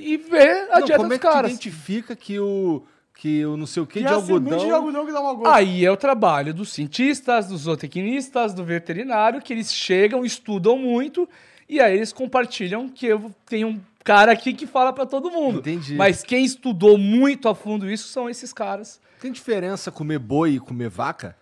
e 0.00 0.16
ver 0.16 0.68
a 0.70 0.78
Não, 0.80 0.86
dieta 0.86 0.96
como 0.98 1.08
dos 1.08 1.16
é 1.16 1.18
que 1.18 1.26
tu 1.26 1.32
caras. 1.32 1.50
identifica 1.50 2.14
que 2.16 2.38
o, 2.38 2.82
que 3.16 3.44
o 3.44 3.56
não 3.56 3.66
sei 3.66 3.82
o 3.82 3.86
que 3.86 3.94
Que 3.94 4.00
de 4.00 4.06
é 4.06 4.10
a 4.10 4.14
algodão... 4.14 4.50
semente 4.50 4.66
de 4.66 4.72
algodão 4.72 5.06
que 5.06 5.12
dá 5.12 5.20
uma 5.20 5.34
gosto. 5.34 5.52
Aí 5.54 5.84
é 5.84 5.90
o 5.90 5.96
trabalho 5.96 6.54
dos 6.54 6.72
cientistas, 6.72 7.46
dos 7.48 7.62
zootecnistas, 7.62 8.52
do 8.54 8.64
veterinário, 8.64 9.40
que 9.40 9.52
eles 9.52 9.72
chegam, 9.74 10.24
estudam 10.24 10.78
muito 10.78 11.28
e 11.68 11.80
aí 11.80 11.96
eles 11.96 12.12
compartilham 12.12 12.88
que 12.88 13.06
eu 13.06 13.32
tenho 13.46 13.68
um 13.68 13.80
cara 14.04 14.32
aqui 14.32 14.52
que 14.52 14.66
fala 14.66 14.92
pra 14.92 15.06
todo 15.06 15.30
mundo. 15.30 15.58
Entendi. 15.60 15.94
Mas 15.94 16.22
quem 16.22 16.44
estudou 16.44 16.96
muito 16.98 17.48
a 17.48 17.54
fundo 17.54 17.90
isso 17.90 18.08
são 18.08 18.28
esses 18.28 18.52
caras. 18.52 19.00
Tem 19.24 19.32
diferença 19.32 19.90
comer 19.90 20.18
boi 20.18 20.56
e 20.56 20.60
comer 20.60 20.90
vaca? 20.90 21.34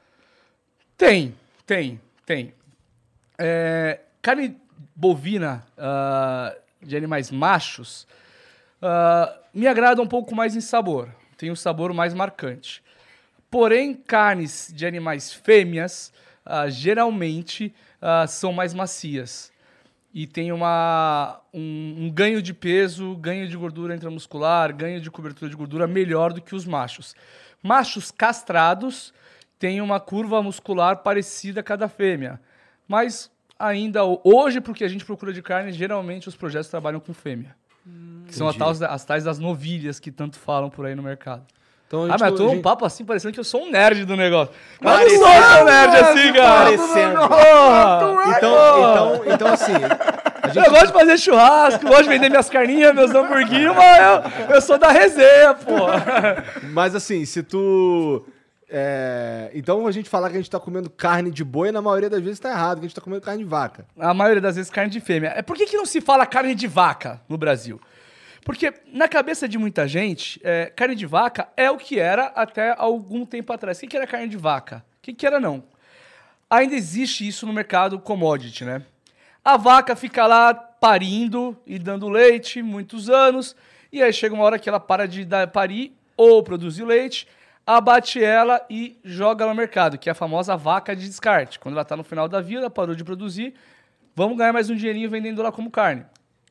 Tem, 0.96 1.34
tem, 1.66 2.00
tem. 2.24 2.54
É, 3.36 3.98
carne 4.22 4.56
bovina 4.94 5.66
ah, 5.76 6.54
de 6.80 6.96
animais 6.96 7.32
machos 7.32 8.06
ah, 8.80 9.36
me 9.52 9.66
agrada 9.66 10.00
um 10.00 10.06
pouco 10.06 10.32
mais 10.32 10.54
em 10.54 10.60
sabor. 10.60 11.08
Tem 11.36 11.50
um 11.50 11.56
sabor 11.56 11.92
mais 11.92 12.14
marcante. 12.14 12.84
Porém, 13.50 13.94
carnes 13.94 14.72
de 14.72 14.86
animais 14.86 15.32
fêmeas 15.32 16.12
ah, 16.46 16.68
geralmente 16.68 17.74
são 18.28 18.52
mais 18.52 18.72
macias. 18.72 19.50
E 20.14 20.24
tem 20.24 20.52
uma, 20.52 21.40
um, 21.52 22.04
um 22.04 22.10
ganho 22.10 22.40
de 22.40 22.54
peso, 22.54 23.16
ganho 23.16 23.48
de 23.48 23.56
gordura 23.56 23.96
intramuscular, 23.96 24.72
ganho 24.72 25.00
de 25.00 25.10
cobertura 25.10 25.50
de 25.50 25.56
gordura 25.56 25.88
melhor 25.88 26.32
do 26.32 26.40
que 26.40 26.54
os 26.54 26.64
machos. 26.64 27.16
Machos 27.62 28.10
castrados 28.10 29.12
têm 29.58 29.80
uma 29.80 30.00
curva 30.00 30.42
muscular 30.42 30.96
parecida 30.98 31.62
com 31.62 31.72
a 31.72 31.76
da 31.76 31.88
fêmea. 31.88 32.40
Mas 32.88 33.30
ainda 33.58 34.04
ho- 34.04 34.20
hoje, 34.24 34.60
porque 34.60 34.82
a 34.84 34.88
gente 34.88 35.04
procura 35.04 35.32
de 35.32 35.40
carne, 35.40 35.70
geralmente 35.72 36.28
os 36.28 36.34
projetos 36.36 36.68
trabalham 36.68 36.98
com 37.00 37.12
fêmea. 37.14 37.54
que 38.28 38.34
são 38.36 38.48
as 38.48 38.56
tais, 38.56 38.80
as 38.80 39.04
tais 39.04 39.24
das 39.24 39.38
novilhas 39.40 39.98
que 40.00 40.10
tanto 40.12 40.38
falam 40.38 40.70
por 40.70 40.86
aí 40.86 40.94
no 40.94 41.02
mercado. 41.02 41.42
Então, 41.88 42.04
Ah, 42.04 42.10
gente 42.12 42.20
mas 42.20 42.30
não- 42.30 42.36
tô 42.38 42.42
a 42.44 42.46
um 42.46 42.50
gente- 42.50 42.62
papo 42.62 42.84
assim, 42.86 43.04
parecendo 43.04 43.34
que 43.34 43.40
eu 43.40 43.44
sou 43.44 43.64
um 43.64 43.70
nerd 43.70 44.04
do 44.06 44.16
negócio. 44.16 44.54
Mas 44.80 45.12
eu 45.12 45.18
não 45.20 45.26
sou 45.26 45.42
tão 45.42 45.64
nerd 45.64 45.96
assim, 45.96 46.32
cara. 46.32 46.64
Parecendo. 46.64 47.20
Então, 48.36 48.36
então, 48.36 49.34
então, 49.34 49.48
assim, 49.48 49.72
gente 50.48 50.66
Eu 50.66 50.70
gosto 50.72 50.86
de 50.88 50.92
fazer 50.92 51.18
churrasco, 51.18 51.86
gosto 51.86 52.04
de 52.04 52.08
vender 52.08 52.28
minhas 52.28 52.48
carninhas, 52.50 52.94
meus 52.94 53.14
hamburguinhos, 53.14 53.74
mas 53.74 53.98
eu, 54.48 54.54
eu 54.56 54.60
sou 54.62 54.78
da 54.78 54.90
resenha, 54.90 55.54
pô. 55.54 55.86
Mas 56.72 56.94
assim, 56.94 57.24
se 57.24 57.42
tu. 57.42 58.24
é, 58.68 59.50
Então 59.54 59.86
a 59.86 59.92
gente 59.92 60.08
falar 60.08 60.28
que 60.30 60.36
a 60.36 60.38
gente 60.38 60.50
tá 60.50 60.58
comendo 60.60 60.88
carne 60.90 61.30
de 61.30 61.44
boi, 61.44 61.70
na 61.70 61.82
maioria 61.82 62.10
das 62.10 62.20
vezes 62.20 62.40
tá 62.40 62.50
errado, 62.50 62.78
que 62.78 62.86
a 62.86 62.88
gente 62.88 62.94
tá 62.94 63.00
comendo 63.00 63.22
carne 63.22 63.42
de 63.42 63.48
vaca. 63.48 63.86
A 63.98 64.14
maioria 64.14 64.40
das 64.40 64.56
vezes 64.56 64.70
carne 64.70 64.90
de 64.90 65.00
fêmea. 65.00 65.32
É 65.36 65.42
por 65.42 65.56
que, 65.56 65.66
que 65.66 65.76
não 65.76 65.86
se 65.86 66.00
fala 66.00 66.26
carne 66.26 66.54
de 66.54 66.66
vaca 66.66 67.20
no 67.28 67.36
Brasil? 67.36 67.80
Porque 68.44 68.72
na 68.92 69.06
cabeça 69.06 69.48
de 69.48 69.56
muita 69.56 69.86
gente, 69.86 70.40
é, 70.42 70.66
carne 70.74 70.96
de 70.96 71.06
vaca 71.06 71.48
é 71.56 71.70
o 71.70 71.76
que 71.76 72.00
era 72.00 72.26
até 72.34 72.74
algum 72.76 73.24
tempo 73.24 73.52
atrás. 73.52 73.78
O 73.78 73.80
que, 73.82 73.86
que 73.86 73.96
era 73.96 74.06
carne 74.06 74.26
de 74.26 74.36
vaca? 74.36 74.84
O 74.98 75.02
que, 75.02 75.12
que 75.14 75.26
era 75.26 75.38
não? 75.38 75.62
Ainda 76.50 76.74
existe 76.74 77.26
isso 77.26 77.46
no 77.46 77.52
mercado 77.52 77.98
commodity, 78.00 78.64
né? 78.64 78.82
A 79.44 79.56
vaca 79.56 79.96
fica 79.96 80.24
lá 80.24 80.54
parindo 80.54 81.56
e 81.66 81.76
dando 81.76 82.08
leite 82.08 82.62
muitos 82.62 83.10
anos, 83.10 83.56
e 83.92 84.00
aí 84.00 84.12
chega 84.12 84.34
uma 84.34 84.44
hora 84.44 84.58
que 84.58 84.68
ela 84.68 84.78
para 84.78 85.06
de 85.06 85.24
dar, 85.24 85.48
parir 85.48 85.92
ou 86.16 86.44
produzir 86.44 86.84
leite, 86.84 87.26
abate 87.66 88.22
ela 88.22 88.64
e 88.70 88.96
joga 89.02 89.44
no 89.44 89.54
mercado, 89.54 89.98
que 89.98 90.08
é 90.08 90.12
a 90.12 90.14
famosa 90.14 90.56
vaca 90.56 90.94
de 90.94 91.08
descarte. 91.08 91.58
Quando 91.58 91.74
ela 91.74 91.82
está 91.82 91.96
no 91.96 92.04
final 92.04 92.28
da 92.28 92.40
vida, 92.40 92.70
parou 92.70 92.94
de 92.94 93.02
produzir, 93.02 93.54
vamos 94.14 94.38
ganhar 94.38 94.52
mais 94.52 94.70
um 94.70 94.76
dinheirinho 94.76 95.10
vendendo 95.10 95.40
ela 95.40 95.50
como 95.50 95.72
carne. 95.72 96.04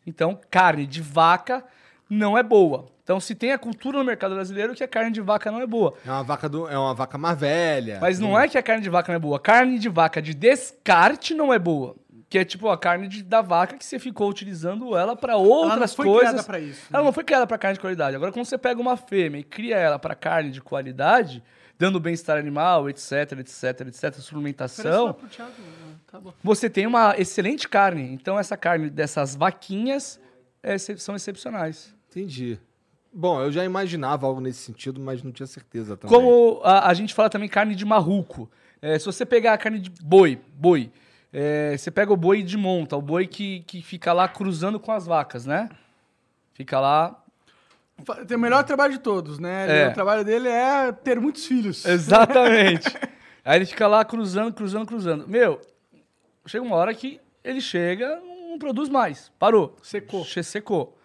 Então, 0.06 0.38
carne 0.50 0.86
de 0.86 1.02
vaca 1.02 1.64
não 2.10 2.38
é 2.38 2.44
boa. 2.44 2.88
Então, 3.04 3.22
se 3.22 3.34
tem 3.34 3.54
a 3.54 3.58
cultura 3.58 4.00
no 4.00 4.04
mercado 4.04 4.36
brasileiro 4.36 4.76
que 4.76 4.84
a 4.84 4.88
carne 4.88 5.12
de 5.12 5.22
vaca 5.22 5.50
não 5.50 5.62
é 5.62 5.68
boa. 5.68 5.94
É 6.06 6.12
uma 6.12 6.24
vaca, 6.24 6.50
do... 6.50 6.68
é 6.68 6.78
uma 6.78 6.94
vaca 6.94 7.18
mais 7.18 7.40
velha. 7.40 8.00
Mas 8.02 8.20
não 8.20 8.38
é 8.38 8.48
que 8.50 8.58
a 8.58 8.64
carne 8.64 8.84
de 8.84 8.90
vaca 8.90 9.12
não 9.12 9.16
é 9.16 9.20
boa. 9.20 9.40
Carne 9.40 9.80
de 9.80 9.88
vaca 9.88 10.22
de 10.22 10.34
descarte 10.34 11.34
não 11.34 11.54
é 11.54 11.60
boa. 11.60 11.96
Que 12.32 12.38
é 12.40 12.46
tipo 12.46 12.70
a 12.70 12.78
carne 12.78 13.10
de- 13.10 13.24
da 13.24 13.42
vaca 13.42 13.76
que 13.78 13.84
você 13.84 14.00
ficou 14.00 14.30
utilizando 14.30 14.96
ela 14.96 15.18
para 15.18 15.36
outras 15.36 15.94
foi 15.94 16.06
coisas. 16.06 16.30
criada 16.30 16.44
pra 16.46 16.60
isso, 16.62 16.80
né? 16.84 16.88
Ela 16.94 17.04
não 17.04 17.12
foi 17.12 17.26
criada 17.26 17.46
para 17.46 17.58
carne 17.58 17.74
de 17.76 17.82
qualidade. 17.82 18.16
Agora, 18.16 18.32
quando 18.32 18.46
você 18.46 18.58
pega 18.58 18.80
uma 18.80 18.96
fêmea 18.96 19.40
e 19.40 19.44
cria 19.44 19.76
ela 19.76 20.00
para 20.00 20.16
carne 20.16 20.50
de 20.50 20.62
qualidade, 20.62 21.44
dando 21.78 22.00
bem-estar 22.00 22.38
animal, 22.38 22.90
etc, 22.90 23.34
etc, 23.40 23.82
etc, 23.88 24.14
suplementação, 24.22 25.08
né? 25.08 25.16
Tá 26.10 26.22
você 26.42 26.70
tem 26.70 26.88
uma 26.88 27.16
excelente 27.20 27.68
carne. 27.68 28.14
Então, 28.14 28.40
essa 28.40 28.56
carne 28.56 28.90
dessas 28.90 29.36
vaquinhas 29.36 30.18
é 30.64 30.78
são 30.78 31.18
excepcionais. 31.18 31.94
Entendi. 32.10 32.58
Bom, 33.14 33.42
eu 33.42 33.52
já 33.52 33.66
imaginava 33.66 34.26
algo 34.26 34.40
nesse 34.40 34.60
sentido, 34.60 35.02
mas 35.02 35.22
não 35.22 35.34
tinha 35.34 35.48
certeza 35.48 35.98
também. 35.98 36.16
Como 36.16 36.62
a, 36.64 36.88
a 36.88 36.94
gente 36.94 37.14
fala 37.14 37.30
também 37.30 37.50
carne 37.50 37.76
de 37.76 37.84
marruco. 37.84 38.50
É, 38.82 38.98
se 38.98 39.06
você 39.06 39.26
pegar 39.26 39.52
a 39.52 39.58
carne 39.58 39.80
de 39.80 39.90
boi, 40.02 40.40
boi, 40.54 40.90
é, 41.34 41.76
você 41.78 41.90
pega 41.92 42.12
o 42.12 42.18
boi 42.18 42.44
de 42.44 42.58
monta, 42.58 42.96
o 42.98 43.02
boi 43.02 43.26
que, 43.28 43.62
que 43.62 43.82
fica 43.82 44.12
lá 44.14 44.28
cruzando 44.28 44.80
com 44.80 44.92
as 44.92 45.06
vacas, 45.06 45.46
né? 45.46 45.70
Fica 46.54 46.80
lá. 46.80 47.18
Tem 48.28 48.36
o 48.36 48.40
melhor 48.40 48.64
trabalho 48.64 48.94
de 48.94 49.00
todos, 49.00 49.38
né? 49.40 49.84
É. 49.84 49.88
O 49.90 49.94
trabalho 49.94 50.26
dele 50.26 50.48
é 50.50 50.92
ter 50.92 51.20
muitos 51.20 51.46
filhos. 51.46 51.86
Exatamente. 51.88 52.88
Aí 53.46 53.58
ele 53.58 53.66
fica 53.66 53.88
lá 53.88 54.04
cruzando, 54.04 54.54
cruzando, 54.54 54.86
cruzando. 54.86 55.28
Meu, 55.28 55.62
chega 56.46 56.64
uma 56.64 56.76
hora 56.76 56.94
que 56.94 57.20
ele 57.44 57.62
chega, 57.62 58.20
não 58.50 58.58
produz 58.60 58.90
mais. 58.90 59.32
Parou. 59.40 59.76
Secou. 59.82 60.24
Che- 60.26 60.44
Secou. 60.44 60.98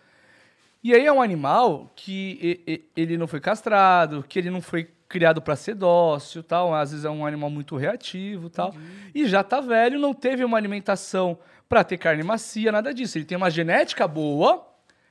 E 0.83 0.95
aí 0.95 1.05
é 1.05 1.13
um 1.13 1.21
animal 1.21 1.91
que 1.97 2.87
ele 2.97 3.17
não 3.19 3.27
foi 3.27 3.41
castrado, 3.41 4.25
que 4.29 4.39
ele 4.39 4.51
não 4.51 4.61
foi 4.63 4.89
criado 5.09 5.41
para 5.41 5.57
ser 5.57 5.75
dócil, 5.75 6.43
tal. 6.43 6.75
Às 6.75 6.91
vezes 6.91 7.05
é 7.05 7.11
um 7.11 7.25
animal 7.27 7.51
muito 7.51 7.77
reativo, 7.77 8.51
tal. 8.51 8.75
E 9.15 9.27
já 9.27 9.43
tá 9.43 9.61
velho, 9.61 9.99
não 9.99 10.13
teve 10.13 10.45
uma 10.45 10.57
alimentação 10.57 11.39
para 11.69 11.83
ter 11.85 11.99
carne 11.99 12.23
macia, 12.23 12.71
nada 12.73 12.93
disso. 12.93 13.19
Ele 13.19 13.25
tem 13.25 13.37
uma 13.37 13.51
genética 13.51 14.07
boa 14.07 14.67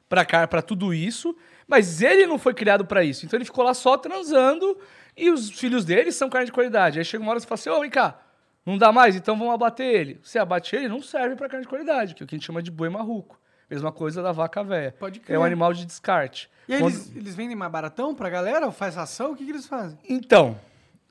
para 0.07 0.47
para 0.47 0.61
tudo 0.61 0.93
isso, 0.93 1.35
mas 1.67 2.01
ele 2.01 2.26
não 2.26 2.38
foi 2.38 2.53
criado 2.53 2.85
para 2.85 3.03
isso. 3.03 3.26
Então 3.26 3.38
ele 3.38 3.45
ficou 3.45 3.63
lá 3.63 3.73
só 3.73 3.97
transando 3.97 4.77
e 5.17 5.30
os 5.30 5.49
filhos 5.49 5.85
dele 5.85 6.11
são 6.11 6.30
carne 6.30 6.47
de 6.47 6.51
qualidade. 6.51 6.99
Aí 6.99 7.05
chega 7.05 7.23
uma 7.23 7.31
hora 7.31 7.39
e 7.39 7.41
você 7.41 7.47
fala 7.47 7.59
assim: 7.59 7.69
"Ô, 7.69 7.80
vem 7.81 7.89
cá, 7.89 8.19
não 8.65 8.77
dá 8.77 8.91
mais, 8.91 9.15
então 9.15 9.38
vamos 9.38 9.53
abater 9.53 9.88
ele". 9.88 10.19
Você 10.22 10.38
abate 10.38 10.76
ele, 10.76 10.88
não 10.88 11.01
serve 11.01 11.35
para 11.35 11.49
carne 11.49 11.63
de 11.65 11.69
qualidade, 11.69 12.15
que 12.15 12.23
é 12.23 12.26
o 12.26 12.27
que 12.27 12.35
a 12.35 12.38
gente 12.38 12.45
chama 12.45 12.61
de 12.61 12.72
boi 12.72 12.89
marruco. 12.89 13.39
Mesma 13.70 13.92
coisa 13.92 14.22
da 14.22 14.32
vaca 14.32 14.64
velha. 14.64 14.96
Pode 15.00 15.20
crer. 15.20 15.36
É 15.36 15.40
um 15.40 15.44
animal 15.44 15.74
de 15.74 15.86
descarte. 15.86 16.50
E 16.68 16.74
aí 16.74 16.80
Quando- 16.80 16.94
eles, 16.94 17.16
eles 17.16 17.36
vendem 17.36 17.56
mais 17.56 17.72
baratão 17.72 18.14
pra 18.14 18.30
galera? 18.30 18.66
Ou 18.66 18.72
faz 18.72 18.96
ração? 18.96 19.32
O 19.32 19.36
que, 19.36 19.44
que 19.46 19.52
eles 19.52 19.66
fazem? 19.68 19.98
Então, 20.08 20.60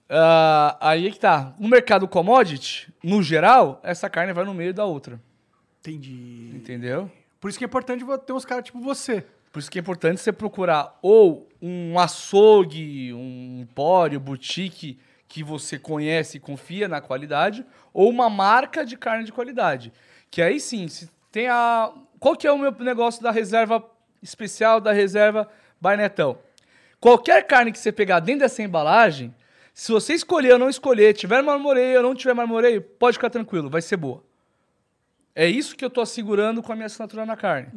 ah, 0.08 0.76
aí 0.80 1.06
é 1.06 1.10
que 1.10 1.18
tá. 1.18 1.54
No 1.58 1.68
mercado 1.68 2.06
commodity, 2.06 2.92
no 3.02 3.22
geral, 3.22 3.80
essa 3.82 4.08
carne 4.08 4.32
vai 4.32 4.44
no 4.44 4.54
meio 4.54 4.72
da 4.74 4.84
outra. 4.84 5.20
Entendi. 5.80 6.52
Entendeu? 6.54 7.10
Por 7.40 7.48
isso 7.48 7.58
que 7.58 7.64
é 7.64 7.66
importante 7.66 8.04
ter 8.26 8.32
uns 8.32 8.44
caras 8.44 8.64
tipo 8.64 8.80
você. 8.80 9.24
Por 9.52 9.58
isso 9.60 9.70
que 9.70 9.78
é 9.78 9.80
importante 9.80 10.20
você 10.20 10.32
procurar 10.32 10.98
ou 11.02 11.48
um 11.62 11.98
açougue, 11.98 13.12
um 13.12 13.60
empório, 13.60 14.18
boutique 14.18 14.98
que 15.28 15.42
você 15.44 15.78
conhece 15.78 16.36
e 16.36 16.40
confia 16.40 16.88
na 16.88 17.00
qualidade, 17.00 17.64
ou 17.92 18.08
uma 18.08 18.28
marca 18.30 18.84
de 18.84 18.96
carne 18.96 19.24
de 19.24 19.32
qualidade. 19.32 19.92
Que 20.30 20.42
aí 20.42 20.58
sim, 20.60 20.88
se 20.88 21.08
tem 21.30 21.48
a. 21.48 21.92
Qual 22.24 22.34
que 22.34 22.46
é 22.46 22.50
o 22.50 22.56
meu 22.56 22.72
negócio 22.78 23.22
da 23.22 23.30
reserva 23.30 23.84
especial, 24.22 24.80
da 24.80 24.92
reserva 24.92 25.46
Barnetão? 25.78 26.38
Qualquer 26.98 27.46
carne 27.46 27.70
que 27.70 27.78
você 27.78 27.92
pegar 27.92 28.20
dentro 28.20 28.40
dessa 28.40 28.62
embalagem, 28.62 29.34
se 29.74 29.92
você 29.92 30.14
escolher 30.14 30.54
ou 30.54 30.58
não 30.58 30.70
escolher, 30.70 31.12
tiver 31.12 31.42
marmoreio 31.42 31.98
ou 31.98 32.02
não 32.02 32.14
tiver 32.14 32.32
marmoreio, 32.32 32.80
pode 32.80 33.18
ficar 33.18 33.28
tranquilo, 33.28 33.68
vai 33.68 33.82
ser 33.82 33.98
boa. 33.98 34.24
É 35.34 35.46
isso 35.46 35.76
que 35.76 35.84
eu 35.84 35.90
tô 35.90 36.00
assegurando 36.00 36.62
com 36.62 36.72
a 36.72 36.74
minha 36.74 36.86
assinatura 36.86 37.26
na 37.26 37.36
carne. 37.36 37.68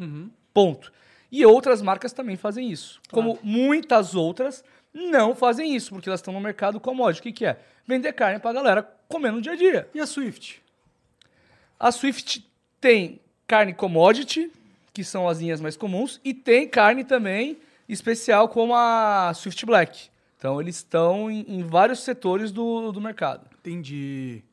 Ponto. 0.53 0.93
E 1.29 1.45
outras 1.45 1.81
marcas 1.81 2.13
também 2.13 2.37
fazem 2.37 2.71
isso. 2.71 3.01
Como 3.11 3.37
muitas 3.43 4.15
outras 4.15 4.63
não 4.93 5.35
fazem 5.35 5.75
isso, 5.75 5.89
porque 5.89 6.07
elas 6.07 6.21
estão 6.21 6.33
no 6.33 6.39
mercado 6.39 6.79
commodity. 6.79 7.19
O 7.19 7.23
que, 7.23 7.33
que 7.33 7.45
é? 7.45 7.59
Vender 7.85 8.13
carne 8.13 8.39
pra 8.39 8.53
galera 8.53 8.89
comer 9.09 9.33
no 9.33 9.41
dia 9.41 9.51
a 9.51 9.57
dia. 9.57 9.89
E 9.93 9.99
a 9.99 10.05
Swift? 10.05 10.63
A 11.77 11.91
Swift 11.91 12.49
tem 12.79 13.19
carne 13.47 13.73
commodity, 13.73 14.51
que 14.93 15.03
são 15.03 15.27
as 15.27 15.39
linhas 15.39 15.61
mais 15.61 15.77
comuns, 15.77 16.19
e 16.23 16.33
tem 16.33 16.67
carne 16.67 17.03
também 17.03 17.57
especial, 17.87 18.49
como 18.49 18.75
a 18.75 19.31
Swift 19.33 19.65
Black. 19.65 20.09
Então, 20.37 20.61
eles 20.61 20.75
estão 20.75 21.31
em, 21.31 21.45
em 21.47 21.63
vários 21.63 21.99
setores 21.99 22.51
do, 22.51 22.91
do 22.91 23.01
mercado. 23.01 23.47
Entendi. 23.59 24.43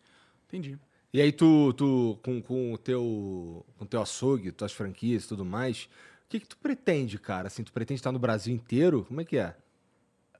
Entendi. 0.49 0.79
E 1.13 1.21
aí 1.21 1.31
tu, 1.31 1.73
tu 1.75 2.19
com, 2.23 2.41
com 2.41 2.73
o 2.73 2.79
teu 2.79 3.65
com 3.79 3.85
o 3.85 3.87
teu 3.87 4.03
açougue, 4.03 4.51
tuas 4.51 4.73
franquias 4.73 5.25
e 5.25 5.29
tudo 5.29 5.45
mais, 5.45 5.85
o 5.85 6.29
que 6.29 6.41
que 6.41 6.47
tu 6.47 6.57
pretende, 6.57 7.19
cara? 7.19 7.47
Assim, 7.47 7.63
tu 7.63 7.73
pretende 7.73 8.01
estar 8.01 8.11
no 8.11 8.19
Brasil 8.19 8.53
inteiro? 8.53 9.05
Como 9.07 9.21
é 9.21 9.25
que 9.25 9.37
é? 9.37 9.55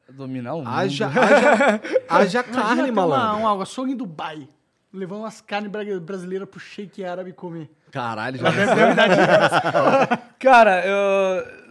Dominar 0.09 0.55
o 0.55 0.59
mundo. 0.59 0.69
Haja, 0.69 1.07
haja, 1.09 1.81
haja 2.09 2.43
carne, 2.43 2.91
malandro. 2.91 3.43
um 3.43 3.61
açougue 3.61 3.93
em 3.93 3.97
Dubai. 3.97 4.49
Levando 4.95 5.23
umas 5.23 5.41
carnes 5.41 5.71
bra- 5.71 5.83
brasileiras 6.01 6.49
pro 6.49 6.61
shake 6.61 7.05
árabe 7.05 7.33
comer. 7.33 7.69
Caralho, 7.91 8.39
já 8.39 8.51
Cara, 10.39 10.87
eu. 10.87 11.64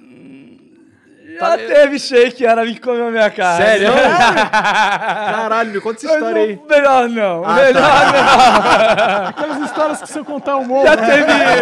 Já 1.39 1.57
teve 1.57 1.99
shake 1.99 2.45
árabe 2.45 2.73
que 2.73 2.81
comeu 2.81 3.09
minha 3.11 3.29
carne. 3.29 3.65
Sério? 3.65 3.89
Caralho, 4.51 5.71
me 5.71 5.81
conta 5.81 6.05
essa 6.05 6.13
história 6.13 6.41
aí. 6.41 6.59
Melhor 6.69 7.09
não. 7.09 7.43
Ah, 7.45 7.55
melhor 7.55 7.73
não. 7.73 9.27
Aquelas 9.27 9.69
histórias 9.69 10.01
que 10.01 10.07
se 10.09 10.19
eu 10.19 10.25
contar 10.25 10.57
o 10.57 10.65
morro. 10.65 10.85
Já 10.85 10.95
né? 10.95 11.07
teve. 11.07 11.31
É, 11.31 11.53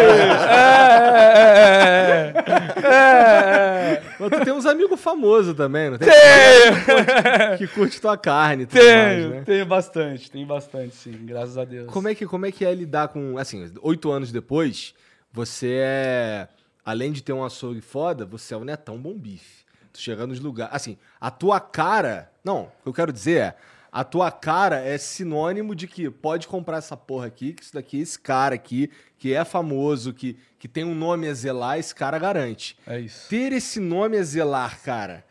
é, 1.24 2.32
é, 2.46 2.86
é. 2.86 4.02
Mas 4.18 4.30
tu 4.30 4.44
tem 4.44 4.52
uns 4.52 4.66
amigos 4.66 5.00
famosos 5.00 5.54
também, 5.54 5.90
não 5.90 5.98
tem? 5.98 6.08
Tenho, 6.08 7.58
Que 7.58 7.66
curte 7.66 8.00
tua 8.00 8.16
carne 8.16 8.66
tudo 8.66 8.78
mais, 8.78 8.88
tenho, 8.88 9.30
né? 9.30 9.42
tenho 9.44 9.66
bastante, 9.66 10.30
tenho 10.30 10.46
bastante, 10.46 10.94
sim, 10.94 11.18
graças 11.24 11.58
a 11.58 11.64
Deus. 11.64 11.90
Como 11.90 12.08
é, 12.08 12.14
que, 12.14 12.26
como 12.26 12.46
é 12.46 12.52
que 12.52 12.64
é 12.64 12.74
lidar 12.74 13.08
com. 13.08 13.36
Assim, 13.38 13.72
oito 13.82 14.10
anos 14.10 14.30
depois, 14.30 14.94
você 15.32 15.78
é. 15.80 16.48
Além 16.84 17.12
de 17.12 17.22
ter 17.22 17.32
um 17.32 17.44
açougue 17.44 17.80
foda, 17.80 18.26
você 18.26 18.54
é 18.54 18.56
o 18.56 18.64
netão 18.64 18.98
bom 18.98 19.14
bife. 19.14 19.61
Tu 19.92 20.00
chega 20.00 20.26
nos 20.26 20.40
lugares. 20.40 20.74
Assim, 20.74 20.96
a 21.20 21.30
tua 21.30 21.60
cara. 21.60 22.30
Não, 22.44 22.62
o 22.62 22.82
que 22.82 22.88
eu 22.88 22.92
quero 22.92 23.12
dizer 23.12 23.40
é. 23.40 23.56
A 23.94 24.02
tua 24.04 24.30
cara 24.30 24.80
é 24.80 24.96
sinônimo 24.96 25.74
de 25.74 25.86
que 25.86 26.08
pode 26.08 26.48
comprar 26.48 26.78
essa 26.78 26.96
porra 26.96 27.26
aqui, 27.26 27.52
que 27.52 27.62
isso 27.62 27.74
daqui, 27.74 28.00
esse 28.00 28.18
cara 28.18 28.54
aqui, 28.54 28.90
que 29.18 29.34
é 29.34 29.44
famoso, 29.44 30.14
que, 30.14 30.38
que 30.58 30.66
tem 30.66 30.82
um 30.82 30.94
nome 30.94 31.28
a 31.28 31.34
zelar, 31.34 31.78
esse 31.78 31.94
cara 31.94 32.18
garante. 32.18 32.74
É 32.86 32.98
isso. 32.98 33.28
Ter 33.28 33.52
esse 33.52 33.78
nome 33.78 34.16
a 34.16 34.22
zelar, 34.22 34.80
cara, 34.80 35.22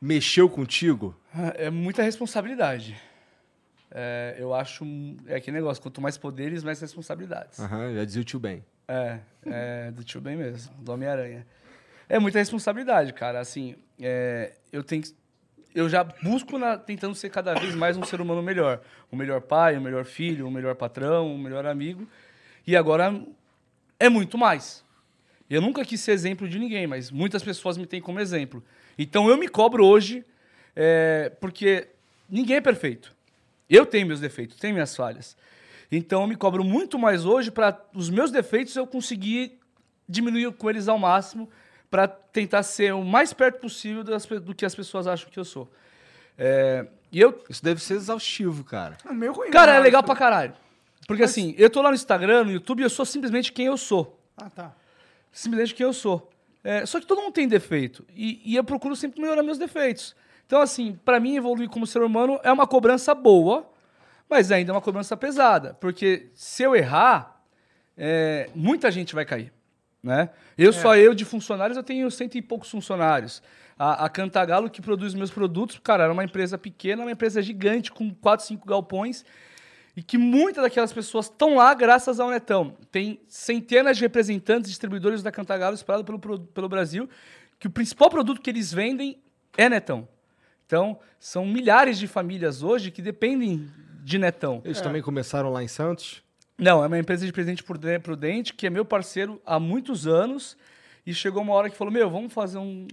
mexeu 0.00 0.48
contigo? 0.48 1.12
É 1.56 1.70
muita 1.70 2.00
responsabilidade. 2.04 2.96
É, 3.90 4.36
eu 4.38 4.54
acho. 4.54 4.84
É 5.26 5.34
aquele 5.34 5.56
negócio: 5.56 5.82
quanto 5.82 6.00
mais 6.00 6.16
poderes, 6.16 6.62
mais 6.62 6.80
responsabilidades. 6.80 7.58
Aham, 7.58 7.94
já 7.94 8.04
dizia 8.04 8.22
o 8.22 8.24
tio 8.24 8.38
Ben. 8.38 8.64
É, 8.86 9.18
é 9.44 9.90
do 9.90 10.04
tio 10.04 10.20
bem 10.20 10.36
mesmo, 10.36 10.72
do 10.78 10.92
Homem-Aranha. 10.92 11.46
É 12.08 12.18
muita 12.18 12.38
responsabilidade, 12.38 13.12
cara. 13.12 13.40
Assim, 13.40 13.76
é, 14.00 14.52
eu 14.72 14.82
tenho 14.82 15.02
que- 15.02 15.16
Eu 15.74 15.88
já 15.88 16.02
busco 16.02 16.58
na- 16.58 16.76
tentando 16.78 17.14
ser 17.14 17.28
cada 17.30 17.54
vez 17.54 17.74
mais 17.74 17.96
um 17.96 18.02
ser 18.02 18.20
humano 18.20 18.42
melhor. 18.42 18.80
Um 19.12 19.16
melhor 19.16 19.40
pai, 19.42 19.76
um 19.76 19.80
melhor 19.80 20.04
filho, 20.04 20.46
um 20.46 20.50
melhor 20.50 20.74
patrão, 20.74 21.28
um 21.28 21.38
melhor 21.38 21.64
amigo. 21.66 22.08
E 22.66 22.74
agora 22.76 23.14
é 24.00 24.08
muito 24.08 24.36
mais. 24.36 24.82
Eu 25.48 25.60
nunca 25.60 25.84
quis 25.84 26.00
ser 26.00 26.12
exemplo 26.12 26.48
de 26.48 26.58
ninguém, 26.58 26.86
mas 26.86 27.10
muitas 27.10 27.42
pessoas 27.42 27.76
me 27.76 27.86
têm 27.86 28.00
como 28.00 28.18
exemplo. 28.18 28.64
Então 28.98 29.28
eu 29.28 29.36
me 29.36 29.46
cobro 29.46 29.84
hoje, 29.84 30.24
é, 30.74 31.30
porque 31.40 31.86
ninguém 32.28 32.56
é 32.56 32.60
perfeito. 32.60 33.14
Eu 33.70 33.86
tenho 33.86 34.06
meus 34.06 34.20
defeitos, 34.20 34.56
tenho 34.56 34.74
minhas 34.74 34.96
falhas. 34.96 35.36
Então 35.92 36.22
eu 36.22 36.26
me 36.26 36.34
cobro 36.34 36.64
muito 36.64 36.98
mais 36.98 37.24
hoje 37.24 37.50
para 37.50 37.78
os 37.94 38.10
meus 38.10 38.30
defeitos 38.30 38.74
eu 38.74 38.86
conseguir 38.86 39.58
diminuir 40.08 40.50
com 40.52 40.68
eles 40.68 40.88
ao 40.88 40.98
máximo 40.98 41.48
para 41.90 42.06
tentar 42.06 42.62
ser 42.62 42.92
o 42.92 43.04
mais 43.04 43.32
perto 43.32 43.60
possível 43.60 44.04
das 44.04 44.26
do 44.26 44.54
que 44.54 44.64
as 44.64 44.74
pessoas 44.74 45.06
acham 45.06 45.30
que 45.30 45.38
eu 45.38 45.44
sou. 45.44 45.70
É, 46.36 46.86
e 47.10 47.20
eu, 47.20 47.42
Isso 47.48 47.64
deve 47.64 47.82
ser 47.82 47.94
exaustivo, 47.94 48.62
cara. 48.64 48.96
É 49.08 49.12
meio 49.12 49.32
ruim. 49.32 49.50
cara, 49.50 49.72
né? 49.72 49.78
é 49.78 49.80
legal 49.80 50.02
pra 50.02 50.14
caralho. 50.14 50.54
Porque 51.06 51.22
assim, 51.22 51.54
eu 51.56 51.70
tô 51.70 51.80
lá 51.80 51.88
no 51.88 51.94
Instagram, 51.94 52.44
no 52.44 52.50
YouTube, 52.52 52.80
e 52.80 52.82
eu 52.82 52.90
sou 52.90 53.04
simplesmente 53.04 53.52
quem 53.52 53.66
eu 53.66 53.76
sou. 53.76 54.20
Ah, 54.36 54.50
tá. 54.50 54.72
Simplesmente 55.32 55.74
quem 55.74 55.84
eu 55.84 55.92
sou. 55.92 56.30
É, 56.62 56.84
só 56.84 57.00
que 57.00 57.06
todo 57.06 57.22
mundo 57.22 57.32
tem 57.32 57.48
defeito. 57.48 58.04
E, 58.14 58.42
e 58.44 58.56
eu 58.56 58.62
procuro 58.62 58.94
sempre 58.94 59.20
melhorar 59.20 59.42
meus 59.42 59.58
defeitos. 59.58 60.14
Então, 60.46 60.60
assim, 60.60 60.98
pra 61.04 61.18
mim, 61.18 61.36
evoluir 61.36 61.68
como 61.68 61.86
ser 61.86 62.02
humano 62.02 62.38
é 62.42 62.52
uma 62.52 62.66
cobrança 62.66 63.14
boa, 63.14 63.70
mas 64.28 64.52
ainda 64.52 64.72
é 64.72 64.74
uma 64.74 64.80
cobrança 64.80 65.16
pesada. 65.16 65.74
Porque 65.80 66.30
se 66.34 66.62
eu 66.62 66.76
errar, 66.76 67.42
é, 67.96 68.50
muita 68.54 68.90
gente 68.90 69.14
vai 69.14 69.24
cair. 69.24 69.52
Né? 70.02 70.30
Eu, 70.56 70.72
só 70.72 70.96
eu 70.96 71.14
de 71.14 71.24
funcionários, 71.24 71.76
eu 71.76 71.82
tenho 71.82 72.10
cento 72.10 72.36
e 72.36 72.42
poucos 72.42 72.70
funcionários. 72.70 73.42
A, 73.78 74.04
a 74.04 74.08
Cantagalo, 74.08 74.70
que 74.70 74.80
produz 74.80 75.14
meus 75.14 75.30
produtos, 75.30 75.78
cara, 75.82 76.04
era 76.04 76.12
uma 76.12 76.24
empresa 76.24 76.56
pequena, 76.56 77.02
uma 77.02 77.12
empresa 77.12 77.42
gigante, 77.42 77.92
com 77.92 78.12
quatro, 78.14 78.46
cinco 78.46 78.66
galpões. 78.66 79.24
E 79.96 80.02
que 80.02 80.16
muitas 80.16 80.62
daquelas 80.62 80.92
pessoas 80.92 81.26
estão 81.26 81.56
lá 81.56 81.74
graças 81.74 82.20
ao 82.20 82.30
Netão. 82.30 82.76
Tem 82.90 83.20
centenas 83.26 83.96
de 83.96 84.04
representantes, 84.04 84.70
distribuidores 84.70 85.22
da 85.22 85.32
Cantagalo 85.32 85.74
espalhados 85.74 86.06
pelo, 86.06 86.38
pelo 86.38 86.68
Brasil, 86.68 87.08
que 87.58 87.66
o 87.66 87.70
principal 87.70 88.08
produto 88.08 88.40
que 88.40 88.48
eles 88.48 88.72
vendem 88.72 89.20
é 89.56 89.68
Netão. 89.68 90.06
Então, 90.64 91.00
são 91.18 91.44
milhares 91.44 91.98
de 91.98 92.06
famílias 92.06 92.62
hoje 92.62 92.92
que 92.92 93.02
dependem 93.02 93.68
de 94.04 94.18
Netão. 94.18 94.62
Eles 94.64 94.80
também 94.80 95.02
começaram 95.02 95.50
lá 95.50 95.62
em 95.62 95.68
Santos? 95.68 96.22
Não, 96.58 96.82
é 96.82 96.88
uma 96.88 96.98
empresa 96.98 97.24
de 97.24 97.32
Pruden- 97.32 98.00
prudente, 98.00 98.52
que 98.52 98.66
é 98.66 98.70
meu 98.70 98.84
parceiro 98.84 99.40
há 99.46 99.60
muitos 99.60 100.06
anos. 100.06 100.56
E 101.06 101.14
chegou 101.14 101.42
uma 101.42 101.54
hora 101.54 101.70
que 101.70 101.76
falou: 101.76 101.92
Meu, 101.92 102.10
vamos 102.10 102.32
fazer 102.32 102.58
um. 102.58 102.88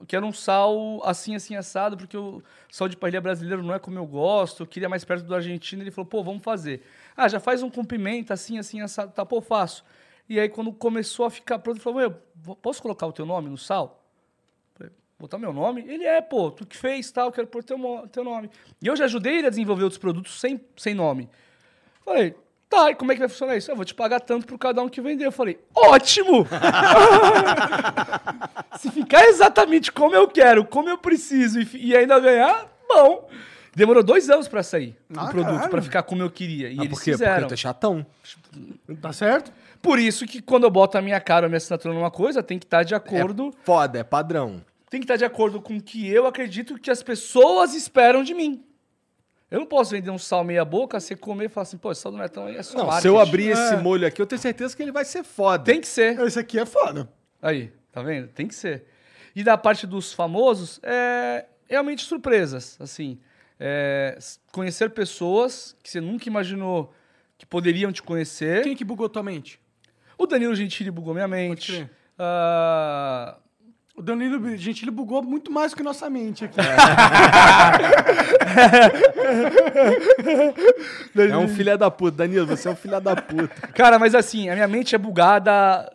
Eu 0.00 0.06
quero 0.06 0.24
um 0.24 0.32
sal 0.32 1.02
assim, 1.04 1.34
assim, 1.34 1.56
assado, 1.56 1.96
porque 1.96 2.16
o 2.16 2.40
sal 2.70 2.88
de 2.88 2.96
parrilha 2.96 3.20
brasileiro 3.20 3.62
não 3.62 3.74
é 3.74 3.78
como 3.80 3.98
eu 3.98 4.06
gosto. 4.06 4.62
Eu 4.62 4.66
queria 4.66 4.88
mais 4.88 5.04
perto 5.04 5.24
do 5.24 5.34
argentino. 5.34 5.82
Ele 5.82 5.90
falou: 5.90 6.06
Pô, 6.06 6.22
vamos 6.22 6.42
fazer. 6.44 6.82
Ah, 7.16 7.26
já 7.28 7.40
faz 7.40 7.62
um 7.62 7.68
com 7.68 7.84
pimenta, 7.84 8.34
assim, 8.34 8.58
assim, 8.58 8.80
assado. 8.80 9.12
Tá, 9.12 9.26
pô, 9.26 9.40
faço. 9.40 9.84
E 10.28 10.38
aí, 10.38 10.48
quando 10.48 10.72
começou 10.72 11.26
a 11.26 11.30
ficar 11.30 11.58
pronto, 11.58 11.78
ele 11.78 11.82
falou: 11.82 11.98
Meu, 11.98 12.56
posso 12.56 12.80
colocar 12.80 13.06
o 13.08 13.12
teu 13.12 13.26
nome 13.26 13.50
no 13.50 13.58
sal? 13.58 14.04
Botar 15.18 15.36
meu 15.36 15.52
nome? 15.52 15.82
Ele 15.88 16.04
é, 16.04 16.20
pô, 16.20 16.48
tu 16.48 16.64
que 16.64 16.76
fez, 16.76 17.10
tal, 17.10 17.32
quero 17.32 17.48
pôr 17.48 17.64
teu, 17.64 17.76
teu 18.12 18.22
nome. 18.22 18.48
E 18.80 18.86
eu 18.86 18.94
já 18.94 19.06
ajudei 19.06 19.38
ele 19.38 19.48
a 19.48 19.50
desenvolver 19.50 19.82
outros 19.82 19.98
produtos 19.98 20.38
sem, 20.38 20.60
sem 20.76 20.94
nome. 20.94 21.28
Falei, 22.04 22.36
tá, 22.68 22.90
e 22.90 22.94
como 22.94 23.12
é 23.12 23.14
que 23.14 23.20
vai 23.20 23.28
funcionar 23.28 23.56
isso? 23.56 23.70
Eu 23.70 23.76
vou 23.76 23.84
te 23.84 23.94
pagar 23.94 24.20
tanto 24.20 24.46
por 24.46 24.58
cada 24.58 24.82
um 24.82 24.88
que 24.88 25.00
vender. 25.00 25.26
Eu 25.26 25.32
falei, 25.32 25.58
ótimo! 25.74 26.46
Se 28.78 28.90
ficar 28.90 29.24
exatamente 29.26 29.90
como 29.90 30.14
eu 30.14 30.28
quero, 30.28 30.64
como 30.64 30.88
eu 30.88 30.98
preciso 30.98 31.60
e, 31.60 31.68
e 31.74 31.96
ainda 31.96 32.18
ganhar, 32.20 32.66
bom. 32.88 33.28
Demorou 33.74 34.02
dois 34.02 34.28
anos 34.28 34.48
pra 34.48 34.62
sair 34.62 34.96
Ah, 35.16 35.26
o 35.26 35.30
produto, 35.30 35.52
caralho. 35.54 35.70
pra 35.70 35.82
ficar 35.82 36.02
como 36.02 36.20
eu 36.22 36.30
queria. 36.30 36.68
E 36.68 36.78
Ah, 36.80 36.84
eles 36.84 36.98
por 36.98 37.04
quê? 37.04 37.12
fizeram. 37.12 37.34
Porque 37.34 37.48
tu 37.48 37.54
é 37.54 37.56
chatão. 37.56 38.04
Tá 39.00 39.12
certo? 39.12 39.52
Por 39.80 39.98
isso 40.00 40.26
que 40.26 40.42
quando 40.42 40.64
eu 40.64 40.70
boto 40.70 40.98
a 40.98 41.02
minha 41.02 41.20
cara, 41.20 41.46
a 41.46 41.48
minha 41.48 41.58
assinatura 41.58 41.94
numa 41.94 42.10
coisa, 42.10 42.42
tem 42.42 42.58
que 42.58 42.64
estar 42.66 42.82
de 42.82 42.94
acordo, 42.94 43.54
Foda, 43.62 44.00
é 44.00 44.04
padrão. 44.04 44.60
tem 44.90 44.98
que 45.00 45.04
estar 45.04 45.16
de 45.16 45.24
acordo 45.24 45.60
com 45.60 45.76
o 45.76 45.80
que 45.82 46.08
eu 46.08 46.26
acredito 46.26 46.76
que 46.78 46.90
as 46.90 47.02
pessoas 47.04 47.72
esperam 47.74 48.24
de 48.24 48.34
mim. 48.34 48.64
Eu 49.50 49.60
não 49.60 49.66
posso 49.66 49.92
vender 49.92 50.10
um 50.10 50.18
sal 50.18 50.44
meia 50.44 50.64
boca, 50.64 51.00
você 51.00 51.16
comer 51.16 51.46
e 51.46 51.48
falar 51.48 51.62
assim, 51.62 51.78
pô, 51.78 51.90
esse 51.90 52.02
sal 52.02 52.12
do 52.12 52.18
Netão 52.18 52.46
aí 52.46 52.56
é 52.56 52.62
só 52.62 52.76
Não, 52.76 52.84
marketing. 52.86 53.02
se 53.02 53.08
eu 53.08 53.18
abrir 53.18 53.48
esse 53.48 53.74
É. 53.74 53.76
molho 53.76 54.06
aqui, 54.06 54.20
eu 54.20 54.26
tenho 54.26 54.40
certeza 54.40 54.76
que 54.76 54.82
ele 54.82 54.92
vai 54.92 55.04
ser 55.04 55.24
foda. 55.24 55.64
Tem 55.64 55.80
que 55.80 55.88
ser. 55.88 56.18
Esse 56.20 56.38
aqui 56.38 56.58
é 56.58 56.66
foda. 56.66 57.08
Aí, 57.40 57.72
tá 57.90 58.02
vendo? 58.02 58.28
Tem 58.28 58.46
que 58.46 58.54
ser. 58.54 58.84
E 59.34 59.42
da 59.42 59.56
parte 59.56 59.86
dos 59.86 60.12
famosos, 60.12 60.78
é 60.82 61.46
realmente 61.66 62.02
surpresas, 62.04 62.76
assim. 62.80 63.18
É, 63.60 64.18
conhecer 64.52 64.90
pessoas 64.90 65.76
que 65.82 65.90
você 65.90 66.00
nunca 66.00 66.28
imaginou 66.28 66.92
que 67.38 67.46
poderiam 67.46 67.90
te 67.92 68.02
conhecer. 68.02 68.62
Quem 68.64 68.76
que 68.76 68.84
bugou 68.84 69.08
tua 69.08 69.22
mente? 69.22 69.58
O 70.18 70.26
Danilo 70.26 70.54
Gentili 70.54 70.90
bugou 70.90 71.14
minha 71.14 71.26
mente. 71.28 71.72
crer. 71.72 71.90
Ah, 72.18 73.36
O 73.98 74.02
Danilo 74.02 74.56
Gentili 74.56 74.92
bugou 74.92 75.20
muito 75.24 75.50
mais 75.50 75.74
que 75.74 75.82
nossa 75.82 76.08
mente 76.08 76.44
aqui. 76.44 76.56
É 81.16 81.36
um 81.36 81.48
filho 81.48 81.76
da 81.76 81.90
puta. 81.90 82.18
Danilo, 82.18 82.46
você 82.46 82.68
é 82.68 82.70
um 82.70 82.76
filho 82.76 83.00
da 83.00 83.16
puta. 83.16 83.48
cara, 83.74 83.98
mas 83.98 84.14
assim, 84.14 84.48
a 84.48 84.54
minha 84.54 84.68
mente 84.68 84.94
é 84.94 84.98
bugada 84.98 85.90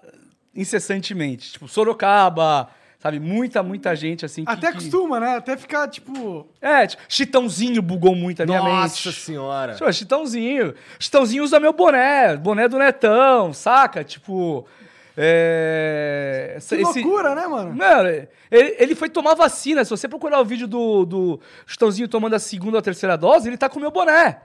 incessantemente. 0.55 1.53
Tipo, 1.53 1.67
Sorocaba, 1.67 2.69
sabe? 2.99 3.19
Muita, 3.19 3.63
muita 3.63 3.95
gente, 3.95 4.25
assim. 4.25 4.43
que- 4.45 4.51
Até 4.51 4.67
que- 4.67 4.73
costuma, 4.75 5.19
né? 5.19 5.37
Até 5.37 5.55
ficar, 5.57 5.87
tipo... 5.87 6.47
É, 6.61 6.85
tipo, 6.87 7.01
Chitãozinho 7.07 7.81
bugou 7.81 8.15
muito 8.15 8.43
a 8.43 8.45
minha 8.45 8.59
Nossa 8.59 9.07
mente. 9.09 9.19
senhora. 9.19 9.75
Pô, 9.79 9.91
Chitãozinho. 9.91 10.73
Chitãozinho 10.99 11.43
usa 11.43 11.59
meu 11.59 11.73
boné, 11.73 12.35
boné 12.37 12.67
do 12.67 12.77
Netão, 12.77 13.53
saca? 13.53 14.03
Tipo. 14.03 14.67
É, 15.15 16.53
essa- 16.57 16.75
Que 16.75 16.81
esse- 16.81 17.01
loucura, 17.01 17.35
né, 17.35 17.47
mano? 17.47 17.73
Mano, 17.75 18.09
ele, 18.51 18.75
ele 18.79 18.95
foi 18.95 19.09
tomar 19.09 19.35
vacina. 19.35 19.83
Se 19.83 19.89
você 19.91 20.07
procurar 20.07 20.39
o 20.39 20.45
vídeo 20.45 20.67
do, 20.67 21.05
do 21.05 21.39
Chitãozinho 21.67 22.07
tomando 22.07 22.35
a 22.35 22.39
segunda 22.39 22.77
ou 22.77 22.79
a 22.79 22.83
terceira 22.83 23.15
dose, 23.17 23.47
ele 23.47 23.57
tá 23.57 23.69
com 23.69 23.77
o 23.77 23.81
meu 23.81 23.91
boné. 23.91 24.41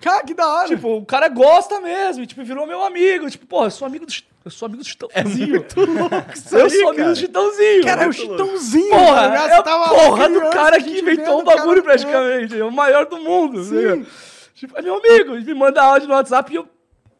Cara, 0.00 0.22
que 0.24 0.34
da 0.34 0.46
hora. 0.46 0.68
Tipo, 0.68 0.96
o 0.98 1.06
cara 1.06 1.28
gosta 1.28 1.80
mesmo, 1.80 2.22
e, 2.22 2.26
tipo, 2.26 2.44
virou 2.44 2.66
meu 2.66 2.82
amigo. 2.82 3.30
Tipo, 3.30 3.46
porra, 3.46 3.66
eu 3.66 3.70
sou 3.70 3.86
amigo 3.86 4.04
do, 4.04 4.12
eu 4.44 4.50
sou 4.50 4.66
amigo 4.66 4.82
do 4.82 4.88
Chitãozinho. 4.88 5.16
É 5.18 5.24
muito 5.24 5.80
louco 5.80 6.14
Eu 6.52 6.68
sou 6.70 6.88
amigo 6.90 7.08
do 7.10 7.16
Chitãozinho. 7.16 7.84
cara, 7.84 8.04
é 8.04 8.08
o. 8.08 8.12
Chitãozinho. 8.12 8.90
Porra, 8.90 9.14
tá 9.14 9.26
ligado? 9.28 9.50
é 9.50 9.54
a 9.54 9.88
porra 9.88 10.28
do 10.28 10.40
cara 10.50 10.82
que 10.82 10.98
inventou 10.98 11.40
o 11.40 11.44
bagulho 11.44 11.82
cara- 11.82 11.96
praticamente. 11.98 12.58
É 12.60 12.64
o 12.64 12.70
maior 12.72 13.06
do 13.06 13.18
mundo. 13.18 13.58
tá 13.58 13.64
Sim. 13.68 13.76
ligado? 13.76 14.06
Tipo, 14.54 14.78
é 14.78 14.82
meu 14.82 14.96
amigo. 14.96 15.36
Ele 15.36 15.44
me 15.44 15.54
manda 15.54 15.82
áudio 15.82 16.08
no 16.08 16.14
WhatsApp 16.14 16.52
e 16.52 16.56
eu, 16.56 16.68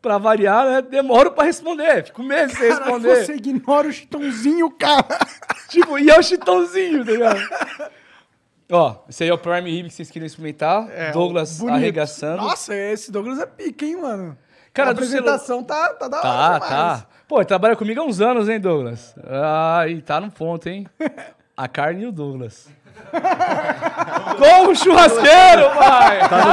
pra 0.04 0.18
variar, 0.18 0.66
né, 0.66 0.82
demoro 0.82 1.32
pra 1.32 1.44
responder. 1.44 2.04
Fico 2.04 2.22
meses 2.22 2.58
sem 2.58 2.68
responder. 2.68 3.24
você 3.24 3.34
ignora 3.36 3.88
o 3.88 3.92
Chitãozinho, 3.92 4.70
cara. 4.70 5.18
Tipo, 5.70 5.98
e 5.98 6.10
é 6.10 6.18
o 6.18 6.22
Chitãozinho, 6.22 7.02
tá 7.06 7.10
ligado? 7.10 7.40
Ó, 8.70 8.96
esse 9.08 9.22
aí 9.24 9.30
é 9.30 9.32
o 9.34 9.38
Prime 9.38 9.70
Rib 9.70 9.88
que 9.88 9.94
vocês 9.94 10.10
queriam 10.10 10.26
experimentar. 10.26 10.86
Douglas 11.12 11.58
Bonito. 11.58 11.74
arregaçando. 11.74 12.42
Nossa, 12.42 12.74
esse 12.74 13.10
Douglas 13.10 13.38
é 13.38 13.46
pica, 13.46 13.84
hein, 13.86 13.96
mano? 13.96 14.36
Cara, 14.74 14.90
a 14.90 14.92
apresentação 14.92 15.62
tá, 15.62 15.94
tá 15.94 16.06
da 16.08 16.18
hora 16.18 16.22
Tá, 16.28 16.52
demais. 16.54 16.70
tá. 17.00 17.06
Pô, 17.26 17.38
ele 17.38 17.44
trabalha 17.46 17.76
comigo 17.76 18.00
há 18.00 18.04
uns 18.04 18.20
anos, 18.20 18.48
hein, 18.48 18.60
Douglas? 18.60 19.14
Ah, 19.26 19.84
e 19.88 20.02
tá 20.02 20.20
no 20.20 20.30
ponto, 20.30 20.68
hein? 20.68 20.86
A 21.56 21.66
carne 21.68 22.02
e 22.02 22.06
o 22.06 22.12
Douglas. 22.12 22.68
Como 24.38 24.74
churrasqueiro, 24.74 25.70
pai! 25.76 26.28
Tá 26.28 26.44
no 26.44 26.52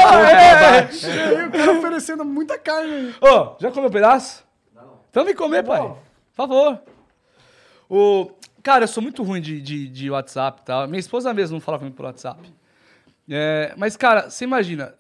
E 1.08 1.38
aí, 1.38 1.48
o 1.48 1.52
cara 1.52 1.72
oferecendo 1.72 2.26
muita 2.26 2.58
carne 2.58 2.94
aí. 2.94 3.16
Ô, 3.22 3.56
já 3.60 3.72
comeu 3.72 3.90
um 3.90 3.92
pedaço? 3.94 4.46
Não. 4.74 5.00
Então 5.10 5.26
vem 5.26 5.36
comer, 5.36 5.64
pai. 5.64 5.82
Por 5.82 5.98
favor. 6.36 6.82
O... 7.90 8.32
Cara, 8.64 8.84
eu 8.84 8.88
sou 8.88 9.02
muito 9.02 9.24
ruim 9.24 9.42
de, 9.42 9.60
de, 9.60 9.88
de 9.88 10.12
WhatsApp 10.12 10.62
e 10.62 10.66
tal. 10.66 10.88
Minha 10.88 11.00
esposa 11.00 11.34
mesmo 11.34 11.56
não 11.56 11.62
fala 11.62 11.80
comigo 11.80 11.96
por 11.96 12.06
WhatsApp. 12.06 12.54
É, 13.30 13.74
mas, 13.76 13.98
cara, 13.98 14.30
você 14.30 14.44
imagina. 14.44 14.94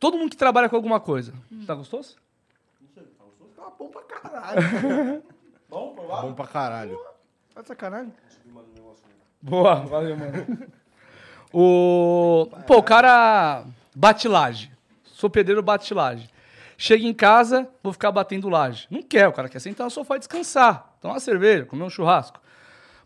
Todo 0.00 0.16
mundo 0.16 0.30
que 0.30 0.36
trabalha 0.36 0.68
com 0.68 0.76
alguma 0.76 0.98
coisa. 0.98 1.32
Tá 1.66 1.74
gostoso? 1.74 2.16
Tá 3.56 3.70
bom 3.78 3.88
pra 3.88 4.02
caralho. 4.02 5.22
Bom 5.68 6.32
pra 6.34 6.46
caralho. 6.46 6.96
Tá 7.52 7.64
sacanagem? 7.64 8.12
Boa, 9.46 9.74
valeu, 9.74 10.16
mano. 10.16 10.66
o... 11.52 12.48
Pô, 12.66 12.78
o 12.78 12.82
cara 12.82 13.64
bate 13.94 14.26
laje. 14.26 14.70
Sou 15.04 15.28
pedreiro, 15.28 15.62
bate 15.62 15.92
laje. 15.92 16.28
Chega 16.78 17.04
em 17.06 17.12
casa, 17.12 17.68
vou 17.82 17.92
ficar 17.92 18.10
batendo 18.10 18.48
laje. 18.48 18.86
Não 18.90 19.02
quer, 19.02 19.28
o 19.28 19.32
cara 19.32 19.48
quer 19.48 19.60
sentar 19.60 19.84
no 19.84 19.90
sofá 19.90 20.16
e 20.16 20.18
descansar. 20.18 20.96
Tomar 21.00 21.14
uma 21.14 21.20
cerveja, 21.20 21.66
comer 21.66 21.84
um 21.84 21.90
churrasco. 21.90 22.40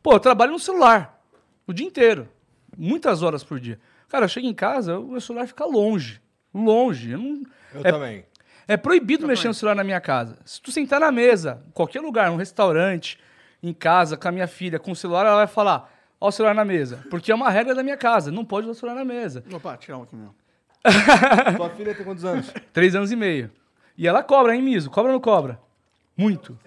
Pô, 0.02 0.12
eu 0.12 0.20
trabalho 0.20 0.52
no 0.52 0.58
celular. 0.60 1.20
O 1.66 1.72
dia 1.72 1.86
inteiro. 1.86 2.28
Muitas 2.76 3.22
horas 3.22 3.42
por 3.42 3.58
dia. 3.58 3.78
Cara, 4.08 4.24
eu 4.24 4.28
chego 4.28 4.46
em 4.46 4.54
casa, 4.54 4.98
o 4.98 5.08
meu 5.08 5.20
celular 5.20 5.46
fica 5.48 5.64
longe. 5.66 6.20
Longe. 6.54 7.10
Eu 7.10 7.18
não... 7.18 7.42
Eu 7.74 7.80
É- 7.84 7.90
também. 7.92 8.24
É 8.66 8.76
proibido 8.76 9.26
mexer 9.26 9.48
no 9.48 9.54
celular 9.54 9.74
na 9.74 9.82
minha 9.82 10.00
casa. 10.00 10.38
Se 10.44 10.60
tu 10.60 10.70
sentar 10.70 11.00
na 11.00 11.10
mesa, 11.10 11.62
em 11.66 11.70
qualquer 11.72 12.00
lugar, 12.00 12.30
num 12.30 12.36
restaurante, 12.36 13.18
em 13.62 13.72
casa, 13.72 14.14
com 14.16 14.28
a 14.28 14.32
minha 14.32 14.46
filha, 14.46 14.78
com 14.78 14.92
o 14.92 14.96
celular, 14.96 15.24
ela 15.26 15.36
vai 15.36 15.46
falar: 15.46 15.90
Ó, 16.20 16.28
o 16.28 16.32
celular 16.32 16.54
na 16.54 16.64
mesa. 16.64 17.04
Porque 17.10 17.30
é 17.30 17.34
uma 17.34 17.50
regra 17.50 17.74
da 17.74 17.82
minha 17.82 17.96
casa. 17.96 18.30
Não 18.32 18.44
pode 18.44 18.66
usar 18.66 18.72
o 18.72 18.80
celular 18.80 18.96
na 18.98 19.04
mesa. 19.04 19.44
Opa, 19.52 19.76
tirar 19.76 19.98
um 19.98 20.02
aqui, 20.02 20.16
meu. 20.16 20.34
Tua 21.56 21.70
filha 21.70 21.94
tem 21.94 22.04
quantos 22.04 22.24
anos? 22.24 22.52
Três 22.72 22.94
anos 22.94 23.10
e 23.12 23.16
meio. 23.16 23.50
E 23.96 24.06
ela 24.06 24.22
cobra, 24.22 24.54
hein, 24.54 24.62
Miso? 24.62 24.90
Cobra 24.90 25.10
ou 25.10 25.14
não 25.14 25.20
cobra? 25.20 25.60
Muito. 26.16 26.58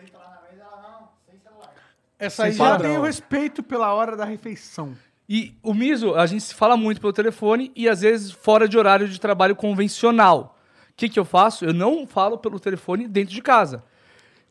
Essa 2.19 2.43
aí 2.43 2.51
Sem 2.51 2.59
já 2.59 2.71
padrão. 2.71 2.89
tem 2.91 2.99
o 2.99 3.03
respeito 3.03 3.63
pela 3.63 3.93
hora 3.93 4.15
da 4.15 4.23
refeição. 4.25 4.95
E 5.27 5.55
o 5.63 5.73
Miso, 5.73 6.13
a 6.13 6.25
gente 6.27 6.43
se 6.43 6.53
fala 6.53 6.77
muito 6.77 7.01
pelo 7.01 7.13
telefone 7.13 7.71
e 7.75 7.89
às 7.89 8.01
vezes 8.01 8.31
fora 8.31 8.67
de 8.67 8.77
horário 8.77 9.07
de 9.07 9.19
trabalho 9.19 9.55
convencional. 9.55 10.55
O 10.91 10.93
que, 10.95 11.09
que 11.09 11.19
eu 11.19 11.25
faço? 11.25 11.65
Eu 11.65 11.73
não 11.73 12.05
falo 12.05 12.37
pelo 12.37 12.59
telefone 12.59 13.07
dentro 13.07 13.33
de 13.33 13.41
casa. 13.41 13.83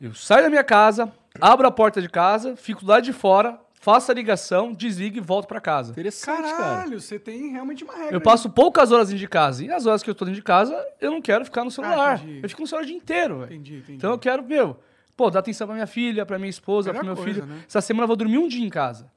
Eu 0.01 0.15
saio 0.15 0.43
da 0.45 0.51
minha 0.51 0.65
casa, 0.65 1.13
abro 1.41 1.67
a 1.69 1.71
porta 1.71 2.01
de 2.03 2.09
casa, 2.09 2.57
fico 2.57 2.85
lá 2.85 2.99
de 2.99 3.13
fora, 3.13 3.61
faço 3.81 4.13
a 4.13 4.15
ligação, 4.15 4.73
desligo 4.73 5.17
e 5.17 5.21
volto 5.21 5.49
pra 5.49 5.61
casa. 5.61 5.91
Interessante, 5.91 6.43
cara. 6.43 6.57
Caralho, 6.57 7.01
você 7.01 7.19
tem 7.19 7.51
realmente 7.51 7.83
uma 7.83 7.95
regra. 7.95 8.15
Eu 8.15 8.21
passo 8.21 8.49
poucas 8.51 8.93
horas 8.93 9.09
dentro 9.09 9.19
de 9.19 9.27
casa. 9.27 9.65
E 9.65 9.71
as 9.73 9.87
horas 9.87 10.03
que 10.03 10.11
eu 10.11 10.15
tô 10.15 10.25
dentro 10.25 10.37
de 10.39 10.45
casa, 10.45 10.77
eu 11.01 11.11
não 11.11 11.21
quero 11.23 11.45
ficar 11.45 11.65
no 11.65 11.71
celular. 11.71 12.19
entendi. 12.19 12.41
eu 12.43 12.49
fico 12.49 12.61
no 12.61 12.67
celular 12.69 12.85
o 12.85 12.87
dia 12.87 12.97
inteiro, 12.97 13.39
velho. 13.41 13.53
Entendi, 13.55 13.77
entendi. 13.79 13.93
Então 13.95 14.11
eu 14.13 14.19
quero, 14.19 14.45
meu, 14.45 14.77
pô, 15.17 15.31
dar 15.31 15.41
atenção 15.41 15.67
pra 15.67 15.75
minha 15.75 15.87
filha, 15.87 16.25
pra 16.27 16.39
minha 16.39 16.51
esposa, 16.51 16.91
Melhor 16.93 16.99
pro 17.01 17.07
meu 17.07 17.17
coisa, 17.17 17.41
filho. 17.43 17.47
né? 17.47 17.63
Essa 17.67 17.81
semana 17.81 18.05
eu 18.05 18.09
vou 18.09 18.17
dormir 18.17 18.39
um 18.39 18.47
dia 18.47 18.65
em 18.65 18.71
casa. 18.71 19.11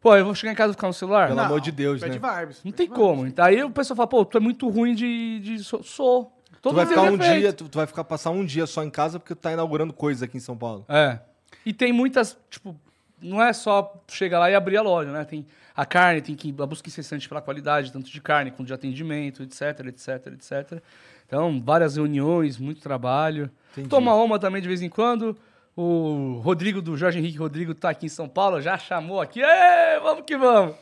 Pô, 0.00 0.14
eu 0.16 0.24
vou 0.24 0.34
chegar 0.34 0.52
em 0.52 0.56
casa 0.56 0.72
e 0.72 0.74
ficar 0.74 0.86
no 0.86 0.94
celular? 0.94 1.26
Pelo 1.28 1.36
Não, 1.38 1.44
amor 1.46 1.60
de 1.60 1.70
Deus, 1.72 2.00
né? 2.00 2.08
vibes. 2.08 2.60
não 2.64 2.72
tem 2.72 2.86
vibes. 2.86 2.98
como. 2.98 3.26
Então, 3.26 3.44
aí 3.44 3.62
o 3.62 3.70
pessoal 3.70 3.96
fala, 3.96 4.06
pô, 4.06 4.24
tu 4.24 4.36
é 4.36 4.40
muito 4.40 4.68
ruim 4.68 4.94
de. 4.94 5.40
de 5.40 5.58
sou. 5.64 5.82
sou. 5.82 6.24
Tu 6.52 6.58
Todo 6.62 6.74
vai 6.74 6.84
mundo 6.84 6.94
ficar 6.94 7.10
um 7.10 7.16
defeito. 7.16 7.40
dia, 7.40 7.52
tu, 7.54 7.68
tu 7.68 7.76
vai 7.78 7.86
ficar 7.86 8.04
passar 8.04 8.30
um 8.30 8.44
dia 8.44 8.66
só 8.66 8.82
em 8.84 8.90
casa 8.90 9.18
porque 9.18 9.34
tu 9.34 9.38
tá 9.38 9.52
inaugurando 9.52 9.92
coisas 9.94 10.22
aqui 10.22 10.36
em 10.36 10.40
São 10.40 10.56
Paulo. 10.56 10.84
É. 10.88 11.18
E 11.64 11.72
tem 11.72 11.90
muitas, 11.92 12.36
tipo, 12.50 12.74
não 13.22 13.42
é 13.42 13.52
só 13.52 13.94
chegar 14.08 14.38
lá 14.38 14.50
e 14.50 14.54
abrir 14.54 14.76
a 14.76 14.82
loja, 14.82 15.10
né? 15.12 15.24
Tem 15.24 15.46
a 15.76 15.86
carne, 15.86 16.20
tem 16.20 16.34
que 16.34 16.54
a 16.58 16.66
busca 16.66 16.88
incessante 16.88 17.28
pela 17.28 17.40
qualidade, 17.40 17.92
tanto 17.92 18.10
de 18.10 18.20
carne 18.20 18.50
quanto 18.50 18.66
de 18.68 18.74
atendimento, 18.74 19.42
etc, 19.42 19.86
etc, 19.86 20.26
etc. 20.32 20.82
Então, 21.26 21.60
várias 21.64 21.96
reuniões, 21.96 22.58
muito 22.58 22.80
trabalho. 22.80 23.50
Entendi. 23.72 23.88
Toma 23.88 24.14
uma 24.14 24.38
também 24.38 24.60
de 24.60 24.68
vez 24.68 24.82
em 24.82 24.88
quando. 24.88 25.36
O 25.76 26.40
Rodrigo, 26.44 26.82
do 26.82 26.96
Jorge 26.96 27.18
Henrique 27.18 27.38
Rodrigo, 27.38 27.74
tá 27.74 27.90
aqui 27.90 28.06
em 28.06 28.08
São 28.10 28.28
Paulo, 28.28 28.60
já 28.60 28.76
chamou 28.76 29.20
aqui. 29.20 29.40
Ê, 29.40 30.00
vamos 30.00 30.24
que 30.26 30.36
vamos. 30.36 30.74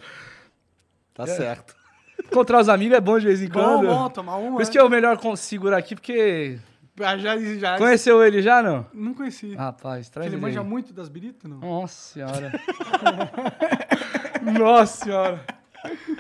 Tá 1.15 1.27
certo. 1.27 1.77
Encontrar 2.25 2.61
os 2.61 2.69
amigos 2.69 2.97
é 2.97 3.01
bom 3.01 3.19
de 3.19 3.27
vez 3.27 3.41
em 3.43 3.49
Bom, 3.49 3.61
quando. 3.61 3.87
bom, 3.87 4.09
tomar 4.09 4.37
uma. 4.37 4.53
Por 4.57 4.63
isso 4.63 4.71
que 4.71 4.79
é 4.79 4.83
o 4.83 4.89
melhor 4.89 5.19
con- 5.19 5.37
segurar 5.37 5.77
aqui, 5.77 5.95
porque... 5.95 6.59
Ah, 7.05 7.17
Já, 7.17 7.39
já, 7.39 7.79
Conheceu 7.79 8.23
ele 8.25 8.43
já, 8.43 8.63
não? 8.63 8.87
Não 8.93 9.15
conheci. 9.15 9.55
Rapaz, 9.55 10.09
traz 10.09 10.27
ele 10.27 10.37
ele 10.37 10.43
manja 10.43 10.61
aí. 10.61 10.67
muito 10.67 10.93
das 10.93 11.09
biritas, 11.09 11.51
não? 11.51 11.59
Nossa 11.59 12.13
senhora. 12.15 12.53
Nossa 14.43 15.05
senhora. 15.05 15.59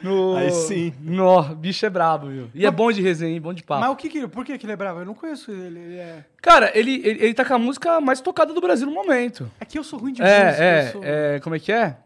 No... 0.02 0.36
Aí 0.36 0.50
sim. 0.52 0.94
No, 1.00 1.42
bicho 1.56 1.84
é 1.84 1.90
brabo, 1.90 2.28
viu? 2.28 2.50
E 2.54 2.64
é 2.64 2.70
bom 2.70 2.92
de 2.92 3.02
resenha, 3.02 3.32
hein? 3.32 3.40
bom 3.40 3.52
de 3.52 3.64
papo. 3.64 3.80
Mas 3.80 3.90
o 3.90 3.96
que 3.96 4.08
que, 4.08 4.28
por 4.28 4.44
que 4.44 4.56
que 4.56 4.64
ele 4.64 4.72
é 4.72 4.76
bravo? 4.76 5.00
Eu 5.00 5.06
não 5.06 5.14
conheço 5.14 5.50
ele. 5.50 5.78
Ele 5.78 5.96
é... 5.96 6.24
Cara, 6.40 6.70
ele, 6.74 6.94
ele, 7.04 7.24
ele 7.24 7.34
tá 7.34 7.44
com 7.44 7.54
a 7.54 7.58
música 7.58 8.00
mais 8.00 8.20
tocada 8.20 8.52
do 8.52 8.60
Brasil 8.60 8.86
no 8.86 8.94
momento. 8.94 9.50
É 9.60 9.64
que 9.64 9.78
eu 9.78 9.84
sou 9.84 9.98
ruim 9.98 10.12
de 10.12 10.22
música. 10.22 10.38
É, 10.38 10.86
sou... 10.92 11.04
é, 11.04 11.36
é. 11.36 11.40
Como 11.40 11.56
é 11.56 11.58
que 11.58 11.72
é? 11.72 11.96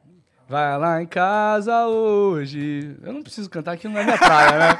Vai 0.48 0.78
lá 0.78 1.02
em 1.02 1.06
casa 1.06 1.86
hoje. 1.86 2.96
Eu 3.02 3.12
não 3.12 3.22
preciso 3.22 3.48
cantar 3.48 3.72
aqui, 3.72 3.88
não 3.88 3.98
é 3.98 4.04
minha 4.04 4.18
praia, 4.18 4.58
né? 4.58 4.78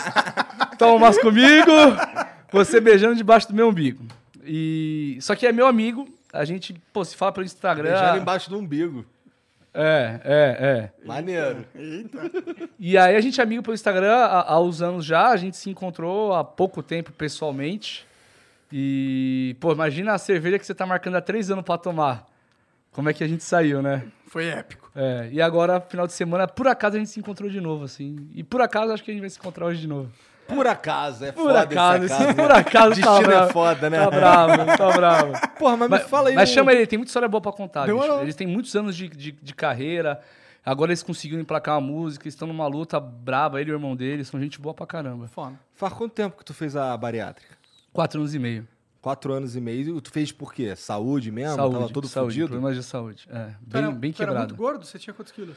Toma 0.78 0.98
mais 0.98 1.18
comigo, 1.18 1.72
você 2.52 2.80
beijando 2.80 3.14
debaixo 3.14 3.48
do 3.48 3.54
meu 3.54 3.68
umbigo. 3.68 4.04
E... 4.44 5.18
Só 5.20 5.34
que 5.34 5.46
é 5.46 5.52
meu 5.52 5.66
amigo, 5.66 6.08
a 6.32 6.44
gente, 6.44 6.74
pô, 6.92 7.04
se 7.04 7.16
fala 7.16 7.32
pelo 7.32 7.46
Instagram. 7.46 7.90
Beijando 7.90 8.18
embaixo 8.18 8.50
do 8.50 8.58
umbigo. 8.58 9.04
É, 9.78 10.20
é, 10.24 10.56
é. 10.60 11.06
Maneiro. 11.06 11.66
E 12.78 12.96
aí 12.96 13.14
a 13.14 13.20
gente 13.20 13.40
é 13.40 13.44
amigo 13.44 13.62
pelo 13.62 13.74
Instagram 13.74 14.14
há, 14.14 14.52
há 14.52 14.60
uns 14.60 14.80
anos 14.80 15.04
já, 15.04 15.28
a 15.28 15.36
gente 15.36 15.56
se 15.56 15.68
encontrou 15.68 16.34
há 16.34 16.42
pouco 16.42 16.82
tempo 16.82 17.12
pessoalmente. 17.12 18.06
E, 18.72 19.54
pô, 19.60 19.72
imagina 19.72 20.14
a 20.14 20.18
cerveja 20.18 20.58
que 20.58 20.66
você 20.66 20.74
tá 20.74 20.86
marcando 20.86 21.16
há 21.16 21.20
três 21.20 21.50
anos 21.50 21.64
pra 21.64 21.76
tomar. 21.76 22.26
Como 22.90 23.10
é 23.10 23.12
que 23.12 23.22
a 23.22 23.28
gente 23.28 23.44
saiu, 23.44 23.82
né? 23.82 24.04
Foi 24.28 24.46
épico. 24.46 24.90
É, 24.94 25.28
e 25.30 25.42
agora, 25.42 25.78
final 25.80 26.06
de 26.06 26.14
semana, 26.14 26.48
por 26.48 26.66
acaso 26.66 26.96
a 26.96 26.98
gente 26.98 27.10
se 27.10 27.20
encontrou 27.20 27.50
de 27.50 27.60
novo, 27.60 27.84
assim. 27.84 28.30
E 28.34 28.42
por 28.42 28.62
acaso 28.62 28.92
acho 28.92 29.04
que 29.04 29.10
a 29.10 29.14
gente 29.14 29.20
vai 29.20 29.28
se 29.28 29.38
encontrar 29.38 29.66
hoje 29.66 29.82
de 29.82 29.86
novo. 29.86 30.10
Por 30.48 30.66
acaso, 30.66 31.24
é 31.24 31.32
Por 31.32 31.42
foda 31.44 31.60
acaso, 31.62 32.04
essa 32.04 32.14
esse 32.14 32.24
casa. 32.24 32.34
por 32.34 32.52
acaso 32.52 32.88
tá 32.88 32.88
Destino 32.94 33.20
bravo. 33.26 33.48
é 33.48 33.52
foda, 33.52 33.90
né? 33.90 33.98
Tá 34.04 34.10
bravo, 34.10 34.76
tá 34.76 34.90
bravo. 34.92 35.32
Porra, 35.58 35.76
mas, 35.76 35.90
me 35.90 35.98
fala 36.08 36.28
aí. 36.28 36.34
Mas 36.34 36.48
chama 36.50 36.72
ele, 36.72 36.86
tem 36.86 36.98
muita 36.98 37.10
história 37.10 37.28
boa 37.28 37.40
pra 37.40 37.52
contar. 37.52 37.82
bicho. 37.86 37.94
Demorou. 37.98 38.22
Eles 38.22 38.34
têm 38.34 38.46
muitos 38.46 38.74
anos 38.76 38.96
de, 38.96 39.08
de, 39.08 39.32
de 39.32 39.54
carreira. 39.54 40.20
Agora 40.64 40.90
eles 40.90 41.02
conseguiram 41.02 41.40
emplacar 41.40 41.76
uma 41.78 41.80
música, 41.86 42.28
estão 42.28 42.48
numa 42.48 42.66
luta 42.66 42.98
braba, 42.98 43.60
ele 43.60 43.70
e 43.70 43.72
o 43.72 43.76
irmão 43.76 43.94
dele, 43.94 44.24
são 44.24 44.40
gente 44.40 44.60
boa 44.60 44.74
pra 44.74 44.84
caramba. 44.86 45.28
Foda. 45.28 45.54
Faz 45.74 45.92
quanto 45.92 46.12
tempo 46.12 46.36
que 46.36 46.44
tu 46.44 46.52
fez 46.52 46.74
a 46.74 46.96
bariátrica? 46.96 47.56
Quatro 47.92 48.20
anos 48.20 48.34
e 48.34 48.38
meio. 48.38 48.66
Quatro 49.00 49.32
anos 49.32 49.54
e 49.54 49.60
meio. 49.60 50.00
Tu 50.00 50.10
fez 50.10 50.32
por 50.32 50.52
quê? 50.52 50.74
Saúde 50.74 51.30
mesmo? 51.30 51.54
saúde, 51.54 51.74
Tava 51.78 51.88
todo 51.92 52.08
saúde, 52.08 52.32
fudido? 52.34 52.48
problemas 52.48 52.76
de 52.76 52.82
saúde. 52.82 53.28
É, 53.30 53.50
Tu 53.70 53.76
era- 53.76 53.86
bem, 53.90 53.96
bem 53.96 54.12
tu 54.12 54.22
era 54.22 54.32
quebrado. 54.32 54.48
muito 54.54 54.60
gordo? 54.60 54.84
Você 54.84 54.98
tinha 54.98 55.14
quantos 55.14 55.32
quilos? 55.32 55.56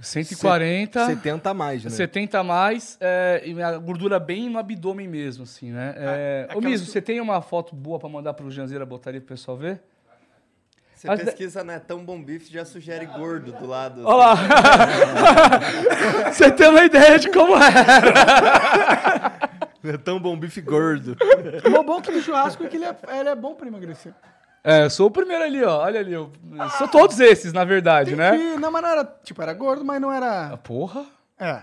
140, 0.00 1.06
70 1.06 1.50
a 1.50 1.54
mais, 1.54 1.84
né? 1.84 1.90
70 1.90 2.38
a 2.38 2.44
mais, 2.44 2.96
é, 3.00 3.42
e 3.44 3.52
minha 3.54 3.76
gordura 3.78 4.18
bem 4.18 4.48
no 4.48 4.58
abdômen 4.58 5.06
mesmo, 5.08 5.44
assim, 5.44 5.70
né? 5.72 5.94
É, 5.96 6.46
Ah, 6.50 6.56
Ô, 6.56 6.60
Miso, 6.60 6.84
que- 6.86 6.90
você 6.90 7.00
tem 7.02 7.20
uma 7.20 7.40
foto 7.42 7.74
boa 7.74 7.98
pra 7.98 8.08
mandar 8.08 8.32
pro 8.34 8.50
Janzeira 8.50 8.84
botar 8.86 9.10
ali 9.10 9.20
pro 9.20 9.28
pessoal 9.34 9.56
ver? 9.56 9.80
Você 10.94 11.06
Mas- 11.08 11.22
pesquisa, 11.22 11.64
né? 11.64 11.78
Tão 11.78 12.04
bom 12.04 12.22
bife 12.22 12.52
já 12.52 12.62
sugere 12.64 13.06
gordo 13.06 13.52
do 13.52 13.66
lado. 13.66 14.02
Olha 14.04 14.16
lá! 14.16 14.34
você 16.30 16.50
tem 16.50 16.68
uma 16.68 16.84
ideia 16.84 17.18
de 17.18 17.30
como 17.30 17.54
é. 17.56 17.70
É 19.82 19.96
tão 19.96 20.20
bom 20.20 20.36
bife 20.36 20.60
gordo. 20.60 21.16
O 21.78 21.82
bom 21.82 22.02
que 22.02 22.12
do 22.12 22.20
churrasco 22.20 22.64
é 22.64 22.68
que 22.68 22.76
ele 22.76 22.84
é, 22.84 22.94
ele 23.18 23.28
é 23.30 23.34
bom 23.34 23.54
pra 23.54 23.66
emagrecer. 23.66 24.12
É, 24.62 24.84
eu 24.84 24.90
sou 24.90 25.06
o 25.06 25.10
primeiro 25.10 25.42
ali, 25.42 25.62
ó. 25.64 25.78
Olha 25.78 26.00
ali. 26.00 26.12
Eu, 26.12 26.30
eu 26.58 26.68
sou 26.70 26.86
todos 26.88 27.18
esses, 27.18 27.52
na 27.52 27.64
verdade, 27.64 28.14
né? 28.14 28.32
Não, 28.60 28.70
mas 28.70 28.82
não 28.82 28.88
era. 28.90 29.04
Tipo, 29.24 29.40
era 29.42 29.52
gordo, 29.54 29.84
mas 29.84 30.00
não 30.00 30.10
Ah, 30.10 30.16
era. 30.16 30.56
porra. 30.58 31.04
É. 31.38 31.62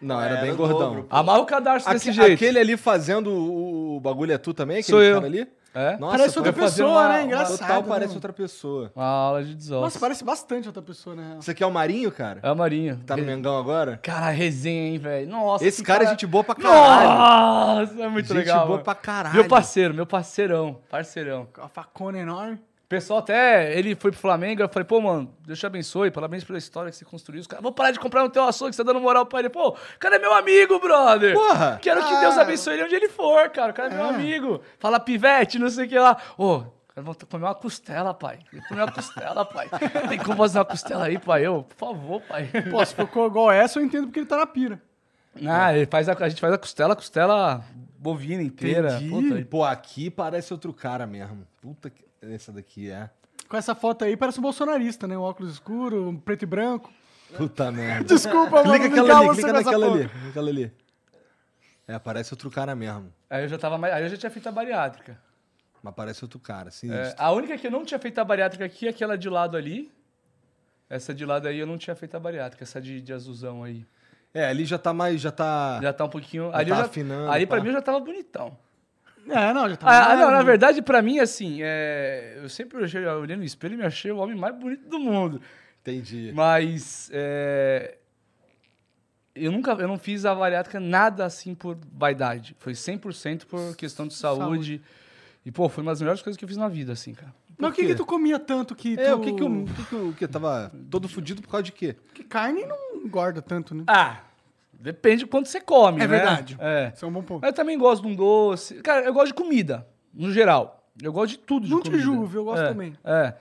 Não, 0.00 0.20
era, 0.20 0.34
Era 0.34 0.42
bem 0.42 0.54
gordão. 0.54 0.78
dobro. 0.78 1.06
Amarra 1.10 1.40
o 1.40 1.46
cadarço 1.46 1.86
Aque- 1.88 1.98
desse 1.98 2.12
jeito. 2.12 2.32
Aquele 2.34 2.58
ali 2.58 2.76
fazendo 2.76 3.28
o, 3.30 4.00
bagulho 4.00 4.32
é 4.32 4.38
tu 4.38 4.52
também? 4.52 4.78
Aquele 4.78 4.90
Sou 4.90 5.02
eu. 5.02 5.18
ali? 5.18 5.46
É? 5.74 5.96
Nossa, 5.96 6.16
parece 6.18 6.38
outra 6.38 6.52
pessoa, 6.52 6.88
uma- 6.90 7.08
né? 7.08 7.22
Engraçado. 7.24 7.58
Total 7.58 7.82
né? 7.82 7.88
parece 7.88 8.14
outra 8.14 8.32
pessoa. 8.32 8.92
Uma 8.94 9.04
aula 9.04 9.42
de 9.44 9.54
desossa. 9.54 9.80
Nossa, 9.80 9.98
parece 9.98 10.24
bastante 10.24 10.68
outra 10.68 10.82
pessoa, 10.82 11.16
né? 11.16 11.36
Isso 11.40 11.50
aqui 11.50 11.64
é 11.64 11.66
o 11.66 11.70
Marinho, 11.72 12.12
cara? 12.12 12.38
É 12.42 12.48
a 12.48 12.54
Marinha. 12.54 13.00
Tá 13.04 13.16
no 13.16 13.24
Mengão 13.24 13.58
agora? 13.58 13.98
Cara, 14.02 14.30
resenha, 14.30 14.88
hein, 14.92 14.98
velho. 14.98 15.28
Nossa. 15.28 15.64
Esse 15.66 15.82
que 15.82 15.86
cara 15.88 16.04
é 16.04 16.06
gente 16.06 16.26
boa 16.26 16.44
pra 16.44 16.54
caralho. 16.54 17.08
Nossa, 17.08 18.02
é 18.02 18.08
muito 18.08 18.28
Gente 18.28 18.36
legal. 18.36 18.60
boa 18.60 18.70
mano. 18.72 18.84
pra 18.84 18.94
caralho. 18.94 19.34
Meu 19.34 19.48
parceiro, 19.48 19.92
meu 19.94 20.06
parceirão. 20.06 20.78
Parceirão. 20.88 21.48
Com 21.52 21.62
a 21.62 21.68
facona 21.68 22.18
enorme. 22.18 22.58
O 22.94 22.96
pessoal 22.96 23.18
até, 23.18 23.76
ele 23.76 23.94
foi 23.96 24.10
pro 24.12 24.20
Flamengo, 24.20 24.62
eu 24.62 24.68
falei, 24.68 24.84
pô, 24.86 25.00
mano, 25.00 25.34
Deus 25.46 25.58
te 25.58 25.66
abençoe, 25.66 26.10
parabéns 26.10 26.44
pela 26.44 26.58
história 26.58 26.90
que 26.90 26.96
você 26.96 27.04
construiu. 27.04 27.40
Os 27.40 27.46
caras, 27.46 27.62
vou 27.62 27.72
parar 27.72 27.90
de 27.90 27.98
comprar 27.98 28.22
no 28.22 28.30
teu 28.30 28.44
açougue, 28.44 28.72
você 28.74 28.84
tá 28.84 28.92
dando 28.92 29.00
moral 29.02 29.26
pra 29.26 29.40
ele. 29.40 29.48
Pô, 29.50 29.70
o 29.70 29.98
cara 29.98 30.16
é 30.16 30.18
meu 30.18 30.32
amigo, 30.32 30.78
brother. 30.78 31.34
Porra! 31.34 31.78
Quero 31.82 32.00
que 32.06 32.14
Ah. 32.14 32.20
Deus 32.20 32.38
abençoe 32.38 32.74
ele 32.74 32.84
onde 32.84 32.94
ele 32.94 33.08
for, 33.08 33.50
cara. 33.50 33.72
O 33.72 33.74
cara 33.74 33.92
é 33.92 33.96
meu 33.96 34.06
É. 34.06 34.08
amigo. 34.10 34.60
Fala 34.78 35.00
pivete, 35.00 35.58
não 35.58 35.68
sei 35.68 35.86
o 35.86 35.88
que 35.88 35.98
lá. 35.98 36.16
Ô, 36.38 36.60
cara, 36.60 37.02
vou 37.02 37.16
comer 37.28 37.44
uma 37.46 37.54
costela, 37.54 38.14
pai. 38.14 38.38
Vou 38.52 38.62
comer 38.68 38.82
uma 38.82 38.92
costela, 38.92 39.44
pai. 39.44 39.68
Tem 40.08 40.18
como 40.18 40.36
fazer 40.36 40.58
uma 40.58 40.64
costela 40.64 41.04
aí, 41.06 41.18
pai? 41.18 41.44
Eu, 41.46 41.64
por 41.64 41.76
favor, 41.76 42.22
pai. 42.22 42.48
Pô, 42.70 42.84
se 42.84 42.94
for 42.94 43.26
igual 43.26 43.50
essa, 43.50 43.78
eu 43.80 43.84
entendo 43.84 44.06
porque 44.06 44.20
ele 44.20 44.26
tá 44.26 44.36
na 44.36 44.46
pira. 44.46 44.80
Ah, 45.48 45.74
ele 45.76 45.86
faz 45.86 46.08
a, 46.08 46.12
a 46.12 46.28
gente 46.28 46.40
faz 46.40 46.52
a 46.52 46.58
costela, 46.58 46.94
costela 46.94 47.64
bovina 47.98 48.42
inteira. 48.42 49.00
Puta, 49.10 49.44
Pô, 49.50 49.64
aqui 49.64 50.08
parece 50.10 50.52
outro 50.52 50.72
cara 50.72 51.06
mesmo. 51.06 51.44
Puta 51.60 51.90
que... 51.90 52.04
Essa 52.32 52.52
daqui 52.52 52.90
é. 52.90 53.10
Com 53.48 53.56
essa 53.56 53.74
foto 53.74 54.04
aí, 54.04 54.16
parece 54.16 54.38
um 54.38 54.42
bolsonarista, 54.42 55.06
né? 55.06 55.16
Um 55.16 55.22
óculos 55.22 55.52
escuro, 55.52 56.08
um 56.08 56.16
preto 56.16 56.42
e 56.42 56.46
branco. 56.46 56.92
Puta 57.36 57.70
merda. 57.70 58.04
Desculpa, 58.14 58.62
mano. 58.64 58.70
clica 58.70 58.86
aquela 58.86 59.18
ali, 59.18 59.28
clica 59.30 59.52
naquela 59.52 59.86
ali. 59.92 60.10
Aquela 60.28 60.48
ali. 60.50 60.72
É, 61.86 61.98
parece 61.98 62.32
outro 62.32 62.50
cara 62.50 62.74
mesmo. 62.74 63.12
Aí 63.28 63.44
eu 63.44 63.48
já 63.48 63.58
tava 63.58 63.76
mais, 63.76 63.92
aí 63.92 64.04
eu 64.04 64.08
já 64.08 64.16
tinha 64.16 64.30
feito 64.30 64.48
a 64.48 64.52
bariátrica. 64.52 65.18
Mas 65.82 65.94
parece 65.94 66.24
outro 66.24 66.38
cara, 66.38 66.68
É, 66.68 66.70
sinistro. 66.70 67.14
a 67.18 67.30
única 67.32 67.58
que 67.58 67.66
eu 67.66 67.70
não 67.70 67.84
tinha 67.84 67.98
feito 68.00 68.18
a 68.18 68.24
bariátrica 68.24 68.64
aqui 68.64 68.86
é 68.86 68.90
aquela 68.90 69.18
de 69.18 69.28
lado 69.28 69.56
ali. 69.56 69.92
Essa 70.88 71.12
de 71.12 71.26
lado 71.26 71.46
aí 71.46 71.58
eu 71.58 71.66
não 71.66 71.76
tinha 71.76 71.94
feito 71.94 72.16
a 72.16 72.20
bariátrica, 72.20 72.64
essa 72.64 72.80
de, 72.80 73.00
de 73.02 73.12
azulzão 73.12 73.62
aí. 73.62 73.84
É, 74.32 74.46
ali 74.46 74.64
já 74.64 74.78
tá 74.78 74.92
mais. 74.94 75.20
Já 75.20 75.30
tá. 75.30 75.78
Já 75.82 75.92
tá 75.92 76.04
um 76.06 76.08
pouquinho. 76.08 76.50
Já 76.50 76.56
ali 76.58 76.70
tá 76.70 76.76
eu 76.76 76.80
já, 76.80 76.86
afinando, 76.86 77.30
ali 77.30 77.46
pra 77.46 77.60
mim 77.60 77.66
eu 77.68 77.74
já 77.74 77.82
tava 77.82 78.00
bonitão. 78.00 78.56
É, 79.28 79.52
não, 79.52 79.68
já 79.68 79.76
tá. 79.76 80.12
Ah, 80.12 80.16
não, 80.16 80.30
na 80.30 80.42
verdade, 80.42 80.82
pra 80.82 81.00
mim, 81.00 81.18
assim, 81.18 81.58
é, 81.62 82.38
eu 82.42 82.48
sempre 82.48 82.78
olhei, 82.78 83.04
eu 83.04 83.20
olhei 83.20 83.36
no 83.36 83.44
espelho 83.44 83.74
e 83.74 83.76
me 83.76 83.84
achei 83.84 84.10
o 84.10 84.18
homem 84.18 84.36
mais 84.36 84.54
bonito 84.54 84.88
do 84.88 84.98
mundo. 84.98 85.40
Entendi. 85.80 86.32
Mas 86.34 87.10
é, 87.12 87.96
eu 89.34 89.50
nunca, 89.50 89.72
eu 89.72 89.88
não 89.88 89.98
fiz 89.98 90.24
a 90.24 90.34
bariátrica 90.34 90.78
nada 90.78 91.24
assim 91.24 91.54
por 91.54 91.76
vaidade. 91.92 92.54
Foi 92.58 92.72
100% 92.72 93.46
por 93.46 93.76
questão 93.76 94.06
de 94.06 94.14
saúde. 94.14 94.42
Saúde. 94.42 94.82
E, 95.44 95.50
pô, 95.50 95.68
foi 95.68 95.82
uma 95.82 95.92
das 95.92 96.00
melhores 96.00 96.22
coisas 96.22 96.38
que 96.38 96.44
eu 96.44 96.48
fiz 96.48 96.56
na 96.56 96.68
vida, 96.68 96.92
assim, 96.92 97.12
cara. 97.12 97.34
Mas 97.58 97.70
o 97.70 97.74
que 97.74 97.86
que 97.86 97.94
tu 97.94 98.06
comia 98.06 98.38
tanto 98.38 98.74
que 98.74 98.96
tu... 98.96 99.00
É, 99.00 99.14
o 99.14 99.20
que 99.20 99.32
que 99.32 99.42
o. 99.42 99.62
O 99.62 99.66
que 99.66 99.84
que 99.84 99.94
o 99.94 100.12
que 100.12 100.26
tava 100.26 100.72
todo 100.90 101.08
fudido 101.08 101.42
por 101.42 101.48
causa 101.48 101.64
de 101.64 101.72
quê? 101.72 101.94
Porque 102.06 102.24
carne 102.24 102.64
não 102.64 102.96
engorda 102.96 103.42
tanto, 103.42 103.74
né? 103.74 103.84
Ah, 103.86 104.20
depende 104.80 105.18
de 105.24 105.26
quanto 105.26 105.48
você 105.48 105.60
come, 105.60 105.98
É 105.98 106.00
né? 106.00 106.06
verdade. 106.06 106.56
É. 106.60 106.92
Isso 106.94 107.04
é 107.04 107.08
um 107.08 107.12
bom 107.12 107.22
ponto. 107.22 107.40
Mas 107.42 107.50
eu 107.50 107.54
também 107.54 107.78
gosto 107.78 108.02
de 108.02 108.08
um 108.08 108.14
doce. 108.14 108.74
Cara, 108.82 109.04
eu 109.06 109.12
gosto 109.12 109.28
de 109.28 109.34
comida, 109.34 109.86
no 110.12 110.32
geral. 110.32 110.82
Eu 111.02 111.12
gosto 111.12 111.32
de 111.32 111.38
tudo 111.38 111.64
de 111.66 111.70
Não 111.72 111.80
te 111.80 111.84
comida. 111.90 112.02
julgo, 112.02 112.26
viu? 112.26 112.40
Eu 112.40 112.44
gosto 112.44 112.62
É, 112.62 112.68
também. 112.68 112.96
É. 113.04 113.34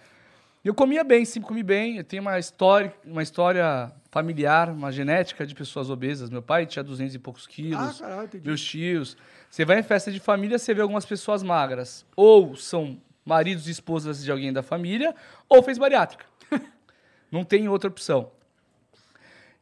Eu 0.66 0.74
comia 0.74 1.04
bem, 1.04 1.26
sempre 1.26 1.48
comi 1.50 1.62
bem. 1.62 1.98
Eu 1.98 2.04
tenho 2.04 2.22
uma 2.22 2.40
história, 2.40 2.94
uma 3.06 3.22
história 3.22 3.92
familiar, 4.10 4.70
uma 4.70 4.92
genética 4.92 5.46
de 5.46 5.54
pessoas 5.54 5.90
obesas. 5.90 6.30
Meu 6.30 6.42
pai 6.42 6.66
tinha 6.66 6.82
200 6.82 7.14
e 7.16 7.20
poucos 7.20 7.46
Ah, 7.46 7.50
quilos. 7.52 8.00
caralho, 8.00 8.24
entendi. 8.26 8.48
meus 8.48 8.64
tios. 8.64 9.18
Você 9.50 9.66
vai 9.66 9.80
em 9.80 9.84
festa 9.84 10.10
de 10.12 10.20
família, 10.20 10.58
você 10.58 10.74
vê 10.74 10.82
algumas 10.82 11.06
pessoas 11.06 11.44
magras. 11.44 12.06
Ou 12.16 12.56
são 12.56 12.98
maridos 13.26 13.68
e 13.68 13.72
esposas 13.72 14.24
de 14.24 14.32
alguém 14.32 14.52
da 14.54 14.64
família, 14.64 15.14
ou 15.50 15.62
fez 15.62 15.78
bariátrica. 15.78 16.26
não 17.32 17.44
tem 17.44 17.68
outra 17.68 17.90
opção. 17.90 18.32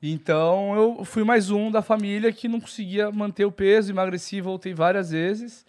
Então 0.02 0.76
eu 0.76 1.06
fui 1.06 1.24
mais 1.24 1.52
um 1.52 1.70
da 1.70 1.82
família 1.82 2.32
que 2.34 2.48
não 2.48 2.60
conseguia 2.60 3.12
manter 3.12 3.46
o 3.46 3.52
peso, 3.52 3.92
emagreci, 3.92 4.42
voltei 4.42 4.74
várias 4.74 5.12
vezes. 5.12 5.64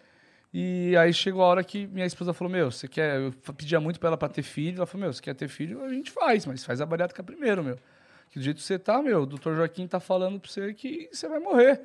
E 0.55 0.97
aí 0.97 1.13
chegou 1.13 1.43
a 1.43 1.47
hora 1.47 1.65
que 1.65 1.87
minha 1.87 2.07
esposa 2.07 2.33
falou: 2.33 2.51
Meu, 2.51 2.71
você 2.71 2.89
quer. 2.89 3.21
Eu 3.21 3.33
pedia 3.55 3.81
muito 3.81 4.01
pra 4.01 4.09
ela 4.09 4.17
pra 4.17 4.29
ter 4.29 4.43
filho. 4.43 4.79
Ela 4.79 4.87
falou: 4.87 5.05
Meu, 5.05 5.13
você 5.13 5.21
quer 5.21 5.35
ter 5.35 5.49
filho? 5.49 5.83
A 5.85 5.89
gente 5.89 6.11
faz, 6.11 6.47
mas 6.47 6.65
faz 6.65 6.81
a 6.81 6.87
bariátrica 6.87 7.23
primeiro, 7.23 7.63
meu. 7.63 7.79
Que 8.31 8.39
do 8.39 8.45
jeito 8.45 8.57
que 8.57 8.63
você 8.63 8.79
tá, 8.79 9.03
meu, 9.03 9.23
o 9.23 9.27
doutor 9.27 9.55
Joaquim 9.55 9.87
tá 9.87 10.01
falando 10.01 10.41
pra 10.41 10.51
você 10.51 10.73
que 10.73 11.11
você 11.13 11.29
vai 11.29 11.39
morrer. 11.39 11.83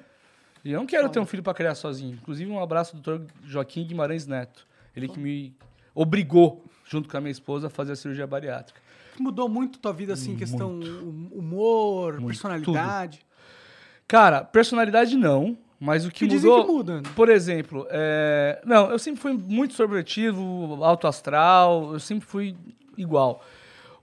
E 0.64 0.72
eu 0.72 0.80
não 0.80 0.88
quero 0.88 1.10
ter 1.10 1.20
um 1.20 1.26
filho 1.26 1.44
pra 1.44 1.54
criar 1.54 1.76
sozinho. 1.76 2.14
Inclusive, 2.14 2.50
um 2.50 2.62
abraço 2.62 2.96
ao 2.96 3.02
doutor 3.02 3.28
Joaquim 3.46 3.86
Guimarães 3.86 4.26
Neto. 4.26 4.66
Ele 4.96 5.08
que 5.08 5.20
me 5.20 5.54
obrigou, 5.94 6.66
junto 6.86 7.10
com 7.10 7.18
a 7.18 7.22
minha 7.22 7.32
esposa, 7.32 7.68
a 7.68 7.70
fazer 7.70 7.94
a 7.94 7.96
cirurgia 7.96 8.26
bariátrica. 8.26 8.82
Mudou 9.20 9.50
muito 9.50 9.80
tua 9.80 9.94
vida, 9.94 10.14
assim, 10.14 10.36
questão 10.36 10.72
hum- 10.72 11.30
humor, 11.32 12.14
Muito, 12.14 12.28
personalidade. 12.28 13.26
Cara, 14.08 14.44
personalidade 14.44 15.18
não, 15.18 15.58
mas 15.80 16.06
o 16.06 16.10
que, 16.12 16.28
Que 16.28 16.36
mudou... 16.36 16.66
que 16.66 16.72
muda, 16.72 16.96
né? 17.02 17.10
Por 17.16 17.30
exemplo, 17.30 17.86
é, 17.90 18.62
não, 18.66 18.90
eu 18.90 18.98
sempre 18.98 19.20
fui 19.22 19.34
muito 19.34 19.72
extrovertido, 19.72 20.40
alto 20.82 21.08
astral, 21.08 21.94
eu 21.94 22.00
sempre 22.00 22.26
fui 22.26 22.56
igual. 22.98 23.44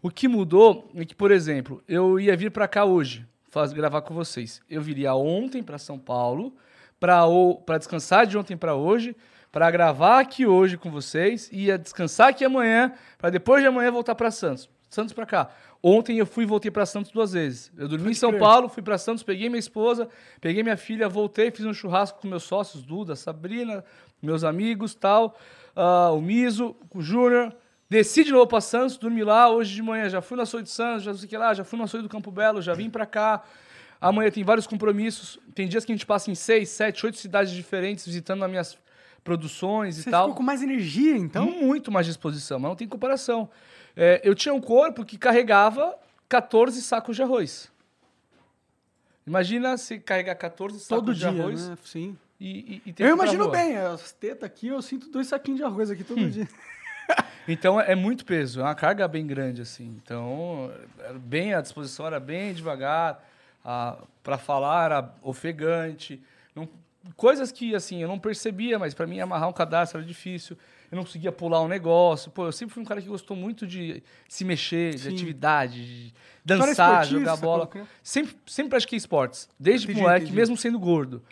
O 0.03 0.11
que 0.11 0.29
mudou 0.29 0.91
é 0.95 1.05
que, 1.05 1.15
por 1.15 1.31
exemplo, 1.31 1.83
eu 1.89 2.21
ia 2.21 2.37
vir 2.37 2.51
pra 2.51 2.69
cá 2.69 2.85
hoje, 2.85 3.27
faz, 3.51 3.73
gravar 3.73 4.03
com 4.03 4.15
vocês. 4.15 4.61
Eu 4.69 4.83
viria 4.83 5.15
ontem 5.15 5.63
pra 5.63 5.79
São 5.79 5.99
Paulo, 5.99 6.55
pra 7.01 7.79
descansar 7.79 8.27
de 8.27 8.37
ontem 8.37 8.57
pra 8.57 8.75
hoje, 8.75 9.17
pra 9.51 9.71
gravar 9.71 10.21
aqui 10.21 10.45
hoje 10.47 10.77
com 10.77 10.91
vocês, 10.91 11.49
e 11.51 11.67
ia 11.67 11.79
descansar 11.79 12.29
aqui 12.29 12.45
amanhã, 12.45 12.93
pra 13.17 13.31
depois 13.31 13.63
de 13.63 13.69
amanhã 13.69 13.91
voltar 13.91 14.15
pra 14.15 14.31
Santos. 14.31 14.69
Santos 14.95 15.13
pra 15.13 15.27
cá. 15.27 15.51
Ontem 15.83 16.19
eu 16.19 16.25
fui 16.25 16.45
e 16.45 16.47
voltei 16.47 16.71
pra 16.71 16.87
Santos 16.87 17.11
duas 17.11 17.33
vezes. 17.33 17.71
Eu 17.77 17.89
dormi 17.89 18.13
em 18.13 18.15
São 18.15 18.31
crer. 18.31 18.41
Paulo, 18.41 18.69
fui 18.69 18.83
pra 18.83 18.97
Santos, 18.97 19.23
peguei 19.23 19.49
minha 19.49 19.59
esposa, 19.59 20.09
peguei 20.41 20.63
minha 20.63 20.77
filha, 20.77 21.09
voltei, 21.09 21.51
fiz 21.51 21.67
um 21.67 21.75
churrasco 21.75 22.21
com 22.21 22.29
meus 22.29 22.45
sócios, 22.45 22.83
Duda, 22.83 23.15
Sabrina, 23.15 23.85
meus 24.23 24.45
amigos, 24.45 24.95
tal, 24.95 25.37
ah, 25.77 26.11
o 26.11 26.21
Miso, 26.21 26.75
o 26.95 27.03
Júnior. 27.03 27.55
Desci 27.91 28.25
de 28.25 28.33
novo 28.33 28.47
pra 28.47 28.61
Santos, 28.63 28.97
dormi 28.97 29.23
lá 29.23 29.51
hoje 29.51 29.75
de 29.75 29.83
manhã, 29.83 30.09
já 30.09 30.23
fui 30.23 30.37
na 30.39 30.45
Açougue 30.45 30.65
de 30.65 30.71
Santos, 30.71 31.03
já 31.03 31.11
não 31.11 31.19
sei 31.19 31.27
o 31.27 31.29
que 31.29 31.37
lá, 31.37 31.53
já 31.53 31.65
fui 31.65 31.79
na 31.79 31.85
Açougue 31.85 32.05
do 32.05 32.09
Campo 32.09 32.31
Belo, 32.31 32.63
já 32.63 32.73
vim 32.73 32.89
pra 32.89 33.05
cá. 33.05 33.43
Amanhã 34.01 34.31
tem 34.31 34.43
vários 34.43 34.67
compromissos. 34.67 35.39
Tem 35.55 35.69
dias 35.69 35.85
que 35.85 35.93
a 35.93 35.95
gente 35.95 36.05
passa 36.07 36.31
em 36.31 36.35
seis, 36.35 36.71
sete, 36.71 37.05
oito 37.07 37.19
cidades 37.19 37.53
diferentes, 37.53 38.07
visitando 38.07 38.43
as 38.45 38.51
minhas 38.51 38.79
produções 39.23 39.97
Você 39.97 40.09
e 40.09 40.11
tal. 40.11 40.25
ficou 40.25 40.37
com 40.37 40.43
mais 40.43 40.63
energia, 40.63 41.17
então? 41.17 41.47
Muito 41.47 41.91
mais 41.91 42.07
disposição, 42.07 42.59
mas 42.59 42.69
não 42.69 42.77
tem 42.77 42.87
comparação. 42.87 43.49
É, 43.97 44.21
eu 44.25 44.35
tinha 44.35 44.53
um 44.55 44.61
corpo 44.61 45.05
que 45.05 45.17
carregava 45.19 45.97
14 46.29 46.81
sacos 46.83 47.17
de 47.17 47.23
arroz. 47.23 47.71
Imagina 49.27 49.77
se 49.79 49.99
carregar 49.99 50.35
14 50.35 50.79
sacos 50.81 50.89
Todo 50.89 51.15
de 51.15 51.21
dia, 51.21 51.29
arroz 51.29 51.69
né? 51.69 51.79
Sim. 51.85 52.19
e, 52.39 52.83
e, 52.87 52.91
e 52.91 52.95
Eu 52.99 53.15
imagino 53.15 53.49
bem, 53.51 53.77
as 53.77 54.13
tetas 54.13 54.45
aqui, 54.45 54.69
eu 54.69 54.83
sinto 54.83 55.09
dois 55.11 55.29
saquinhos 55.29 55.59
de 55.59 55.65
arroz 55.65 55.91
aqui 55.91 56.03
Hum. 56.03 56.07
todo 56.07 56.31
dia. 56.31 56.49
Então 57.47 57.79
é 57.79 57.95
muito 57.95 58.25
peso, 58.25 58.61
é 58.61 58.63
uma 58.63 58.75
carga 58.75 59.07
bem 59.07 59.27
grande 59.27 59.61
assim. 59.61 60.01
Então, 60.03 60.73
bem 61.21 61.53
a 61.53 61.61
disposição 61.61 62.07
era 62.07 62.19
bem 62.19 62.55
devagar, 62.55 63.23
para 64.23 64.39
falar 64.39 64.87
era 64.87 65.15
ofegante, 65.21 66.23
não- 66.57 66.67
coisas 67.19 67.53
que 67.53 67.75
assim 67.75 68.01
eu 68.01 68.09
não 68.09 68.19
percebia, 68.19 68.79
mas 68.79 68.95
para 68.95 69.07
mim 69.07 69.21
amarrar 69.21 69.47
um 69.47 69.53
cadastro 69.53 69.99
era 69.99 70.07
difícil. 70.07 70.57
Eu 70.91 70.97
não 70.97 71.05
conseguia 71.05 71.33
pular 71.33 71.61
um 71.63 71.69
negócio. 71.69 72.31
Pô, 72.31 72.47
eu 72.47 72.53
sempre 72.53 72.73
fui 72.75 72.83
um 72.83 72.87
cara 72.87 73.01
que 73.03 73.09
gostou 73.09 73.37
muito 73.37 73.67
de 73.67 74.03
se 74.29 74.45
mexer, 74.45 74.95
de 74.95 75.01
Sim. 75.03 75.15
atividade, 75.15 76.07
de 76.09 76.15
dançar, 76.45 77.03
esportista, 77.03 77.19
jogar 77.19 77.37
bola. 77.37 77.67
qualquer- 77.67 77.87
Sempre, 78.03 78.37
sempre 78.47 78.71
pratiquei 78.71 78.97
esportes, 78.97 79.49
desde 79.59 79.87
Entendi, 79.87 80.01
moleque, 80.03 80.25
entendi. 80.27 80.37
mesmo 80.37 80.57
sendo 80.57 80.79
gordo. 80.79 81.23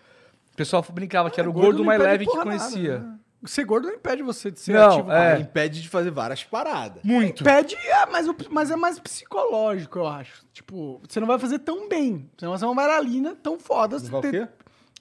O 0.53 0.57
pessoal 0.57 0.85
brincava 0.93 1.31
que 1.31 1.41
era 1.41 1.49
o 1.49 1.53
Gordo 1.53 1.67
gordo 1.69 1.85
mais 1.85 2.01
leve 2.01 2.25
que 2.27 2.31
porra 2.31 2.45
nada, 2.45 2.59
conhecia. 2.59 2.99
né? 2.99 3.19
Ser 3.45 3.65
gordo 3.65 3.89
não 3.89 3.95
impede 3.95 4.23
você 4.23 4.51
de 4.53 4.61
ser 4.61 4.73
Não, 4.73 4.89
ativo. 4.89 5.11
é. 5.11 5.15
cara. 5.15 5.41
Impede 5.41 5.83
de 5.83 5.89
fazer 5.89 6.11
várias 6.13 6.45
paradas. 6.45 7.03
Muito. 7.03 7.43
Impede, 7.43 7.75
é, 7.75 8.07
mas, 8.07 8.29
o- 8.29 8.37
mas 8.51 8.71
é 8.71 8.77
mais 8.77 9.01
psicológico, 9.01 9.99
eu 9.99 10.07
acho. 10.07 10.45
Tipo, 10.53 11.01
você 11.09 11.19
não 11.19 11.27
vai 11.27 11.39
fazer 11.41 11.59
tão 11.59 11.89
bem. 11.89 12.29
Você 12.37 12.45
não 12.45 12.53
vai 12.53 12.59
ser 12.59 12.67
uma 12.67 12.75
bailarina 12.75 13.35
tão 13.43 13.59
foda. 13.59 13.99
Você 13.99 14.15
o 14.15 14.21
ter 14.21 14.31
quê? 14.31 14.49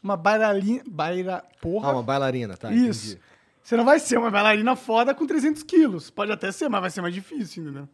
Uma 0.04 0.18
bailarina... 0.18 0.82
Baira... 0.88 1.44
Porra. 1.62 1.90
Ah, 1.90 1.94
uma 1.94 2.02
bailarina, 2.02 2.58
tá? 2.58 2.72
Isso. 2.72 3.12
entendi. 3.14 3.22
Você 3.64 3.78
não 3.78 3.86
vai 3.86 4.00
ser 4.00 4.18
uma 4.18 4.32
bailarina 4.32 4.76
foda 4.76 5.14
com 5.14 5.26
300 5.26 5.64
quilos. 5.64 6.10
Pode 6.10 6.32
até 6.32 6.52
ser, 6.52 6.68
mas 6.70 6.82
vai 6.82 6.90
ser 6.90 7.02
mais 7.02 7.14
difícil, 7.14 7.64
entendeu? 7.64 7.88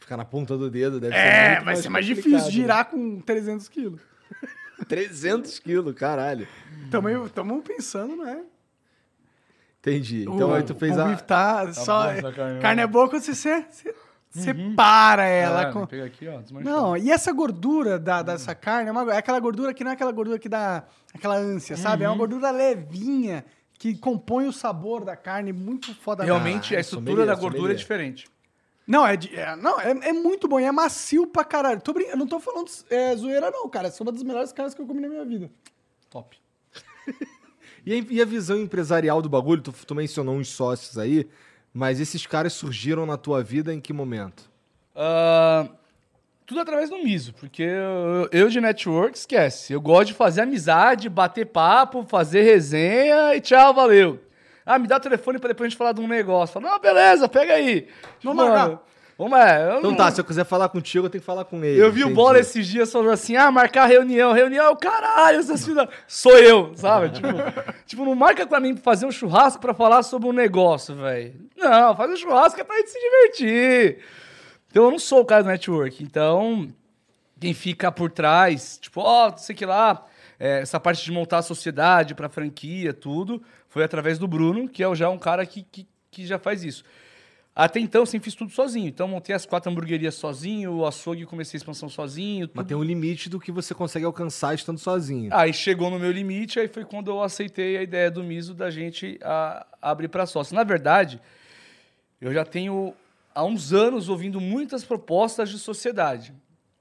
Ficar 0.00 0.16
na 0.16 0.24
ponta 0.24 0.56
do 0.58 0.68
dedo 0.70 0.98
deve 1.00 1.14
ser 1.14 1.20
É, 1.20 1.60
vai 1.60 1.76
ser 1.76 1.88
mais 1.88 2.04
difícil 2.04 2.50
girar 2.50 2.86
com 2.86 3.20
300 3.20 3.68
quilos. 3.68 4.00
né? 4.78 4.84
300 4.88 5.58
quilos, 5.60 5.94
caralho. 5.94 6.46
Tamo, 6.90 7.28
tamo 7.30 7.62
pensando, 7.62 8.16
né? 8.16 8.42
Entendi. 9.80 10.22
Então 10.22 10.52
aí 10.54 10.62
tu 10.62 10.74
fez 10.74 10.96
o 10.96 11.00
a. 11.00 11.04
bife 11.06 11.22
tá 11.24 11.72
só... 11.72 12.02
carne, 12.32 12.60
carne 12.60 12.82
é 12.82 12.86
boa 12.86 13.08
quando 13.08 13.22
você, 13.22 13.34
você 13.34 13.94
separa 14.30 15.24
ela. 15.24 15.68
É, 15.68 15.72
com- 15.72 15.86
Pega 15.86 16.04
aqui, 16.04 16.28
ó. 16.28 16.40
Não, 16.60 16.96
e 16.96 17.10
essa 17.10 17.32
gordura 17.32 17.98
da, 17.98 18.22
dessa 18.22 18.54
carne 18.54 18.88
é, 18.88 18.92
uma, 18.92 19.12
é 19.12 19.16
aquela 19.16 19.40
gordura 19.40 19.74
que 19.74 19.82
não 19.82 19.90
é 19.90 19.94
aquela 19.94 20.12
gordura 20.12 20.38
que 20.38 20.48
dá 20.48 20.84
aquela 21.12 21.36
ânsia, 21.36 21.76
sabe? 21.76 22.04
É 22.04 22.08
Uhum. 22.08 22.14
uma 22.14 22.18
gordura 22.18 22.50
levinha 22.52 23.44
que 23.82 23.96
compõe 23.96 24.46
o 24.46 24.52
sabor 24.52 25.04
da 25.04 25.16
carne 25.16 25.52
muito 25.52 25.92
foda. 25.92 26.22
Realmente, 26.22 26.72
Ah, 26.72 26.78
a 26.78 26.80
estrutura 26.80 27.10
sommelier, 27.16 27.26
da 27.26 27.34
gordura 27.34 27.56
sommelier. 27.62 27.74
é 27.76 27.78
diferente. 27.82 28.28
Não, 28.86 29.04
é, 29.04 29.14
é- 29.14 29.56
não, 29.56 29.80
é, 29.80 29.90
é 29.90 30.12
muito 30.12 30.46
bom 30.46 30.60
é 30.60 30.70
macio 30.70 31.26
pra 31.26 31.42
caralho. 31.44 31.80
Tô 31.80 31.92
brin... 31.92 32.04
Eu 32.04 32.16
não 32.16 32.28
tô 32.28 32.38
falando 32.38 32.70
é, 32.88 33.16
zoeira, 33.16 33.50
não, 33.50 33.68
cara. 33.68 33.88
Essa 33.88 34.00
é 34.00 34.04
uma 34.04 34.12
das 34.12 34.22
melhores 34.22 34.52
carnes 34.52 34.72
que 34.72 34.80
eu 34.80 34.86
comi 34.86 35.00
na 35.00 35.08
minha 35.08 35.24
vida. 35.24 35.50
Top. 36.08 36.36
E 37.84 37.92
a, 37.92 37.96
e 38.10 38.22
a 38.22 38.24
visão 38.24 38.56
empresarial 38.60 39.20
do 39.20 39.28
bagulho? 39.28 39.60
Tu, 39.60 39.72
tu 39.72 39.92
mencionou 39.96 40.36
uns 40.36 40.48
sócios 40.48 40.96
aí, 40.96 41.28
mas 41.74 41.98
esses 41.98 42.24
caras 42.24 42.52
surgiram 42.52 43.04
na 43.04 43.16
tua 43.16 43.42
vida 43.42 43.74
em 43.74 43.80
que 43.80 43.92
momento? 43.92 44.48
Ah, 44.94 45.66
tudo 46.46 46.60
através 46.60 46.90
do 46.90 46.98
Miso, 46.98 47.32
porque 47.34 47.62
eu, 47.62 48.28
eu 48.32 48.48
de 48.48 48.60
network, 48.60 49.16
esquece. 49.16 49.72
Eu 49.72 49.80
gosto 49.80 50.08
de 50.08 50.14
fazer 50.14 50.42
amizade, 50.42 51.08
bater 51.08 51.46
papo, 51.46 52.04
fazer 52.08 52.42
resenha 52.42 53.34
e 53.34 53.40
tchau, 53.40 53.72
valeu. 53.72 54.18
Ah, 54.64 54.78
me 54.78 54.86
dá 54.86 54.96
o 54.96 55.00
telefone 55.00 55.38
pra 55.38 55.48
depois 55.48 55.66
a 55.66 55.68
gente 55.70 55.78
falar 55.78 55.92
de 55.92 56.00
um 56.00 56.06
negócio. 56.08 56.52
Fala, 56.54 56.70
não, 56.72 56.78
beleza, 56.80 57.28
pega 57.28 57.54
aí. 57.54 57.88
Vamos 58.22 58.44
marcar. 58.44 58.78
Vamos, 59.18 59.38
é. 59.38 59.76
Então 59.78 59.90
não- 59.90 59.96
tá, 59.96 60.10
se 60.10 60.20
eu 60.20 60.24
quiser 60.24 60.44
falar 60.44 60.68
contigo, 60.68 61.06
eu 61.06 61.10
tenho 61.10 61.20
que 61.20 61.26
falar 61.26 61.44
com 61.44 61.62
ele. 61.62 61.80
Eu 61.80 61.92
vi 61.92 62.00
o 62.00 62.04
entendi. 62.04 62.14
Bola 62.14 62.38
esses 62.38 62.66
dias 62.66 62.90
falando 62.90 63.10
assim, 63.10 63.36
ah, 63.36 63.50
marcar 63.50 63.86
reunião. 63.86 64.32
Reunião 64.32 64.66
é 64.66 64.68
o 64.70 64.76
caralho, 64.76 65.38
essas 65.38 65.64
filhas... 65.64 65.86
Sou 66.08 66.36
eu, 66.38 66.72
sabe? 66.76 67.10
tipo, 67.10 67.28
tipo, 67.86 68.04
não 68.04 68.14
marca 68.14 68.46
pra 68.46 68.58
mim 68.58 68.76
fazer 68.76 69.04
um 69.06 69.10
churrasco 69.12 69.60
pra 69.60 69.74
falar 69.74 70.02
sobre 70.02 70.28
um 70.28 70.32
negócio, 70.32 70.94
velho. 70.96 71.34
Não, 71.56 71.94
faz 71.96 72.10
um 72.10 72.16
churrasco 72.16 72.60
é 72.60 72.64
pra 72.64 72.76
gente 72.76 72.90
se 72.90 72.98
divertir. 72.98 73.98
Então 74.72 74.84
eu 74.84 74.90
não 74.90 74.98
sou 74.98 75.20
o 75.20 75.24
cara 75.26 75.42
do 75.42 75.50
network. 75.50 76.02
Então, 76.02 76.66
quem 77.38 77.52
fica 77.52 77.92
por 77.92 78.10
trás, 78.10 78.78
tipo, 78.80 79.02
ó, 79.02 79.28
não 79.30 79.36
sei 79.36 79.54
que 79.54 79.66
lá, 79.66 80.06
é, 80.40 80.60
essa 80.60 80.80
parte 80.80 81.04
de 81.04 81.12
montar 81.12 81.38
a 81.38 81.42
sociedade 81.42 82.14
pra 82.14 82.26
franquia, 82.30 82.94
tudo, 82.94 83.42
foi 83.68 83.84
através 83.84 84.18
do 84.18 84.26
Bruno, 84.26 84.66
que 84.66 84.82
é 84.82 84.94
já 84.94 85.10
um 85.10 85.18
cara 85.18 85.44
que, 85.44 85.62
que, 85.70 85.86
que 86.10 86.26
já 86.26 86.38
faz 86.38 86.64
isso. 86.64 86.82
Até 87.54 87.80
então, 87.80 88.06
sempre 88.06 88.24
fiz 88.24 88.34
tudo 88.34 88.50
sozinho. 88.50 88.88
Então, 88.88 89.06
montei 89.06 89.36
as 89.36 89.44
quatro 89.44 89.70
hamburguerias 89.70 90.14
sozinho, 90.14 90.72
o 90.72 90.86
açougue, 90.86 91.26
comecei 91.26 91.58
a 91.58 91.60
expansão 91.60 91.86
sozinho. 91.90 92.46
Mas 92.54 92.62
Tudo. 92.64 92.68
tem 92.68 92.76
um 92.78 92.82
limite 92.82 93.28
do 93.28 93.38
que 93.38 93.52
você 93.52 93.74
consegue 93.74 94.06
alcançar 94.06 94.54
estando 94.54 94.78
sozinho. 94.78 95.28
Aí 95.34 95.52
chegou 95.52 95.90
no 95.90 95.98
meu 95.98 96.10
limite, 96.10 96.58
aí 96.58 96.66
foi 96.66 96.82
quando 96.82 97.10
eu 97.10 97.22
aceitei 97.22 97.76
a 97.76 97.82
ideia 97.82 98.10
do 98.10 98.24
Miso 98.24 98.54
da 98.54 98.70
gente 98.70 99.18
a- 99.22 99.66
abrir 99.82 100.08
para 100.08 100.24
sócio. 100.24 100.54
Na 100.56 100.64
verdade, 100.64 101.20
eu 102.22 102.32
já 102.32 102.42
tenho 102.42 102.94
há 103.34 103.44
uns 103.44 103.72
anos 103.72 104.08
ouvindo 104.08 104.40
muitas 104.40 104.84
propostas 104.84 105.50
de 105.50 105.58
sociedade. 105.58 106.34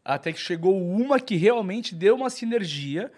Até 0.03 0.33
que 0.33 0.39
chegou 0.39 0.81
uma 0.81 1.19
que 1.19 1.35
realmente 1.35 1.93
deu 1.93 2.15
uma 2.15 2.29
sinergia 2.29 3.11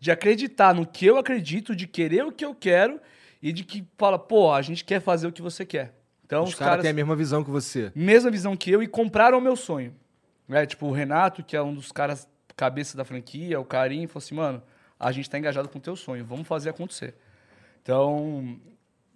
de 0.00 0.10
acreditar 0.10 0.74
no 0.74 0.86
que 0.86 1.06
eu 1.06 1.16
acredito, 1.16 1.74
de 1.74 1.86
querer 1.86 2.24
o 2.24 2.32
que 2.32 2.44
eu 2.44 2.54
quero 2.54 3.00
e 3.42 3.52
de 3.52 3.64
que 3.64 3.84
fala, 3.96 4.18
pô, 4.18 4.52
a 4.52 4.60
gente 4.62 4.84
quer 4.84 5.00
fazer 5.00 5.26
o 5.26 5.32
que 5.32 5.42
você 5.42 5.64
quer. 5.64 5.94
Então, 6.26 6.42
os 6.42 6.50
os 6.50 6.54
caras 6.56 6.82
têm 6.82 6.90
a 6.90 6.94
mesma 6.94 7.14
visão 7.14 7.44
que 7.44 7.50
você. 7.50 7.92
mesma 7.94 8.30
visão 8.30 8.56
que 8.56 8.70
eu 8.70 8.82
e 8.82 8.88
compraram 8.88 9.38
o 9.38 9.40
meu 9.40 9.54
sonho. 9.54 9.94
É, 10.48 10.66
tipo, 10.66 10.86
o 10.86 10.92
Renato, 10.92 11.42
que 11.42 11.56
é 11.56 11.62
um 11.62 11.74
dos 11.74 11.92
caras 11.92 12.28
cabeça 12.56 12.96
da 12.96 13.04
franquia, 13.04 13.60
o 13.60 13.64
Carinho, 13.64 14.08
falou 14.08 14.24
assim, 14.24 14.34
mano, 14.34 14.62
a 14.98 15.10
gente 15.12 15.28
tá 15.28 15.38
engajado 15.38 15.68
com 15.68 15.78
o 15.78 15.80
teu 15.80 15.96
sonho, 15.96 16.24
vamos 16.24 16.46
fazer 16.46 16.70
acontecer. 16.70 17.14
Então, 17.82 18.58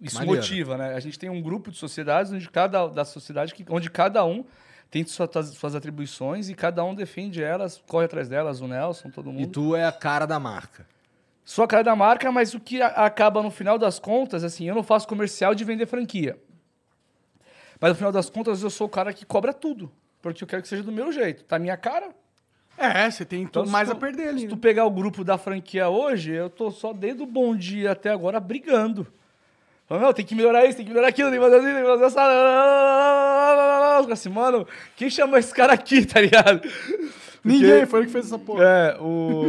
isso 0.01 0.15
Maneiro. 0.17 0.39
motiva, 0.41 0.77
né? 0.77 0.93
A 0.95 0.99
gente 0.99 1.17
tem 1.19 1.29
um 1.29 1.41
grupo 1.41 1.71
de 1.71 1.77
sociedades 1.77 2.31
onde 2.31 2.49
cada 2.49 2.87
da 2.87 3.03
sociedade 3.05 3.53
que, 3.53 3.65
onde 3.69 3.89
cada 3.89 4.23
um 4.25 4.45
tem 4.89 5.05
suas, 5.05 5.29
suas 5.49 5.75
atribuições 5.75 6.49
e 6.49 6.55
cada 6.55 6.83
um 6.83 6.95
defende 6.95 7.43
elas, 7.43 7.81
corre 7.87 8.05
atrás 8.05 8.27
delas, 8.29 8.61
o 8.61 8.67
Nelson, 8.67 9.09
todo 9.09 9.31
mundo. 9.31 9.41
E 9.41 9.47
tu 9.47 9.75
é 9.75 9.85
a 9.85 9.91
cara 9.91 10.25
da 10.25 10.39
marca. 10.39 10.87
Sou 11.45 11.63
a 11.63 11.67
cara 11.67 11.83
da 11.83 11.95
marca, 11.95 12.31
mas 12.31 12.53
o 12.53 12.59
que 12.59 12.81
acaba 12.81 13.41
no 13.43 13.49
final 13.51 13.77
das 13.77 13.97
contas, 13.99 14.43
assim, 14.43 14.67
eu 14.67 14.75
não 14.75 14.83
faço 14.83 15.07
comercial 15.07 15.53
de 15.55 15.63
vender 15.63 15.85
franquia. 15.87 16.37
Mas 17.81 17.91
no 17.91 17.95
final 17.95 18.11
das 18.11 18.29
contas, 18.29 18.61
eu 18.61 18.69
sou 18.69 18.87
o 18.87 18.89
cara 18.89 19.13
que 19.13 19.25
cobra 19.25 19.53
tudo. 19.53 19.91
Porque 20.21 20.43
eu 20.43 20.47
quero 20.47 20.61
que 20.61 20.67
seja 20.67 20.83
do 20.83 20.91
meu 20.91 21.11
jeito. 21.11 21.43
Tá 21.45 21.55
a 21.55 21.59
minha 21.59 21.77
cara. 21.77 22.09
É, 22.77 23.09
você 23.09 23.25
tem 23.25 23.41
Então, 23.43 23.65
mais 23.65 23.89
tu- 23.89 23.93
a 23.93 23.95
perder 23.95 24.27
ali. 24.29 24.39
Se 24.41 24.45
né? 24.45 24.49
tu 24.49 24.57
pegar 24.57 24.85
o 24.85 24.91
grupo 24.91 25.23
da 25.23 25.37
franquia 25.37 25.89
hoje, 25.89 26.31
eu 26.31 26.49
tô 26.49 26.69
só 26.71 26.93
desde 26.93 27.23
o 27.23 27.25
bom 27.25 27.55
dia 27.55 27.91
até 27.91 28.09
agora 28.11 28.39
brigando. 28.39 29.07
Falando, 29.89 30.03
não, 30.03 30.13
tem 30.13 30.23
que 30.23 30.35
melhorar 30.35 30.65
isso, 30.65 30.77
tem 30.77 30.85
que 30.85 30.91
melhorar 30.91 31.07
aquilo, 31.07 31.31
tem 31.31 31.39
que 31.39 31.45
fazer 31.45 31.55
assim, 31.55 31.73
tem 31.73 31.81
que 31.81 31.89
fazer 31.89 32.05
essa. 32.05 32.21
Fico 34.01 34.13
Assim, 34.13 34.29
mano, 34.29 34.67
quem 34.95 35.09
chamou 35.09 35.39
esse 35.39 35.51
cara 35.51 35.73
aqui, 35.73 36.05
tá 36.07 36.21
ligado? 36.21 36.61
Ninguém 37.43 37.87
foi 37.87 38.01
ele 38.01 38.05
que 38.05 38.13
fez 38.13 38.27
essa 38.27 38.37
porra. 38.37 38.63
É, 38.63 38.97
o, 38.99 39.47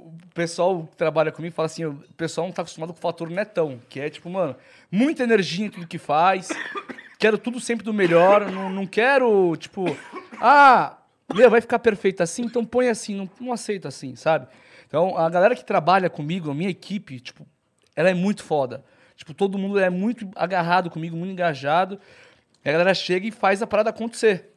o 0.00 0.20
pessoal 0.34 0.88
que 0.90 0.96
trabalha 0.96 1.30
comigo 1.30 1.54
fala 1.54 1.66
assim, 1.66 1.84
o 1.84 1.94
pessoal 2.16 2.48
não 2.48 2.52
tá 2.52 2.62
acostumado 2.62 2.92
com 2.92 2.98
o 2.98 3.00
fator 3.00 3.30
netão, 3.30 3.78
que 3.88 4.00
é 4.00 4.10
tipo, 4.10 4.28
mano, 4.28 4.56
muita 4.90 5.22
energia 5.22 5.66
em 5.66 5.70
tudo 5.70 5.86
que 5.86 5.98
faz, 5.98 6.48
quero 7.16 7.38
tudo 7.38 7.60
sempre 7.60 7.84
do 7.84 7.94
melhor, 7.94 8.50
não, 8.50 8.68
não 8.68 8.84
quero, 8.84 9.54
tipo, 9.56 9.96
ah, 10.40 10.96
meu, 11.32 11.48
vai 11.48 11.60
ficar 11.60 11.78
perfeito 11.78 12.20
assim, 12.20 12.42
então 12.42 12.64
põe 12.64 12.88
assim, 12.88 13.14
não, 13.14 13.30
não 13.40 13.52
aceito 13.52 13.86
assim, 13.86 14.16
sabe? 14.16 14.48
Então, 14.88 15.16
a 15.16 15.30
galera 15.30 15.54
que 15.54 15.64
trabalha 15.64 16.10
comigo, 16.10 16.50
a 16.50 16.54
minha 16.54 16.70
equipe, 16.70 17.20
tipo, 17.20 17.46
ela 17.94 18.10
é 18.10 18.14
muito 18.14 18.42
foda. 18.42 18.82
Tipo, 19.18 19.34
todo 19.34 19.58
mundo 19.58 19.80
é 19.80 19.90
muito 19.90 20.30
agarrado 20.36 20.88
comigo, 20.88 21.16
muito 21.16 21.32
engajado. 21.32 21.98
E 22.64 22.68
a 22.68 22.72
galera 22.72 22.94
chega 22.94 23.26
e 23.26 23.32
faz 23.32 23.60
a 23.60 23.66
parada 23.66 23.90
acontecer. 23.90 24.54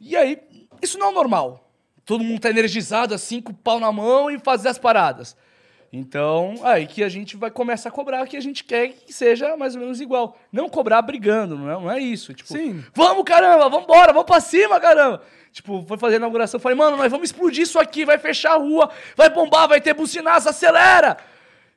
E 0.00 0.16
aí, 0.16 0.36
isso 0.82 0.98
não 0.98 1.10
é 1.10 1.12
normal. 1.12 1.72
Todo 2.04 2.24
mundo 2.24 2.40
tá 2.40 2.50
energizado 2.50 3.14
assim, 3.14 3.40
com 3.40 3.52
o 3.52 3.54
pau 3.54 3.78
na 3.78 3.92
mão 3.92 4.28
e 4.28 4.40
fazer 4.40 4.68
as 4.68 4.78
paradas. 4.78 5.36
Então, 5.92 6.56
aí 6.64 6.88
que 6.88 7.04
a 7.04 7.08
gente 7.08 7.36
vai 7.36 7.52
começar 7.52 7.90
a 7.90 7.92
cobrar 7.92 8.26
que 8.26 8.36
a 8.36 8.40
gente 8.40 8.64
quer 8.64 8.88
que 8.88 9.12
seja 9.12 9.56
mais 9.56 9.76
ou 9.76 9.80
menos 9.80 10.00
igual. 10.00 10.36
Não 10.50 10.68
cobrar 10.68 11.00
brigando, 11.00 11.56
não 11.56 11.70
é, 11.70 11.72
não 11.74 11.90
é 11.92 12.00
isso. 12.00 12.34
Tipo, 12.34 12.52
Sim. 12.52 12.84
vamos 12.92 13.22
caramba, 13.22 13.68
vamos 13.68 13.84
embora, 13.84 14.12
vamos 14.12 14.26
pra 14.26 14.40
cima, 14.40 14.80
caramba. 14.80 15.22
Tipo, 15.52 15.84
foi 15.86 15.98
fazer 15.98 16.14
a 16.14 16.18
inauguração, 16.18 16.58
falei, 16.58 16.76
mano, 16.76 16.96
nós 16.96 17.12
vamos 17.12 17.28
explodir 17.28 17.62
isso 17.62 17.78
aqui, 17.78 18.04
vai 18.04 18.18
fechar 18.18 18.54
a 18.54 18.56
rua, 18.56 18.90
vai 19.14 19.30
bombar, 19.30 19.68
vai 19.68 19.80
ter 19.80 19.94
buzinaço, 19.94 20.48
acelera. 20.48 21.16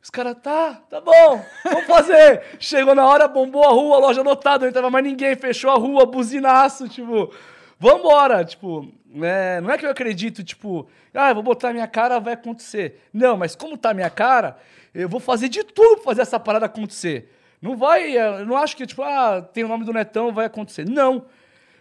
Os 0.06 0.12
caras, 0.12 0.38
tá, 0.40 0.76
tá 0.88 1.02
bom, 1.02 1.44
vamos 1.64 1.86
fazer. 1.88 2.44
Chegou 2.60 2.94
na 2.94 3.08
hora, 3.08 3.28
bombou 3.28 3.64
a 3.64 3.72
rua, 3.72 3.98
loja 3.98 4.22
lotada, 4.22 4.64
não 4.64 4.70
entrava 4.70 4.92
mais 4.92 5.04
ninguém, 5.04 5.36
fechou 5.36 5.72
a 5.72 5.80
rua, 5.80 6.06
buzinaço, 6.06 6.88
tipo, 6.88 7.34
vambora. 7.80 8.46
Tipo, 8.46 8.88
né, 9.08 9.60
não 9.62 9.72
é 9.72 9.80
que 9.80 9.84
eu 9.84 9.90
acredito, 9.90 10.44
tipo, 10.44 10.88
ah, 11.12 11.34
vou 11.34 11.42
botar 11.42 11.70
a 11.70 11.74
minha 11.74 11.88
cara, 11.88 12.20
vai 12.20 12.34
acontecer. 12.34 13.02
Não, 13.12 13.36
mas 13.36 13.56
como 13.56 13.76
tá 13.76 13.90
a 13.90 13.94
minha 13.96 14.10
cara, 14.12 14.58
eu 14.94 15.10
vou 15.10 15.20
fazer 15.20 15.50
de 15.50 15.64
tudo 15.64 15.96
pra 15.96 16.04
fazer 16.04 16.22
essa 16.22 16.40
parada 16.40 16.68
acontecer. 16.68 17.34
Não 17.60 17.76
vai, 17.76 18.16
eu 18.16 18.46
não 18.46 18.58
acho 18.58 18.78
que, 18.78 18.86
tipo, 18.86 19.02
ah, 19.02 19.42
tem 19.42 19.64
o 19.64 19.68
nome 19.68 19.86
do 19.86 19.92
Netão, 19.92 20.32
vai 20.32 20.46
acontecer. 20.46 20.88
Não. 20.88 21.26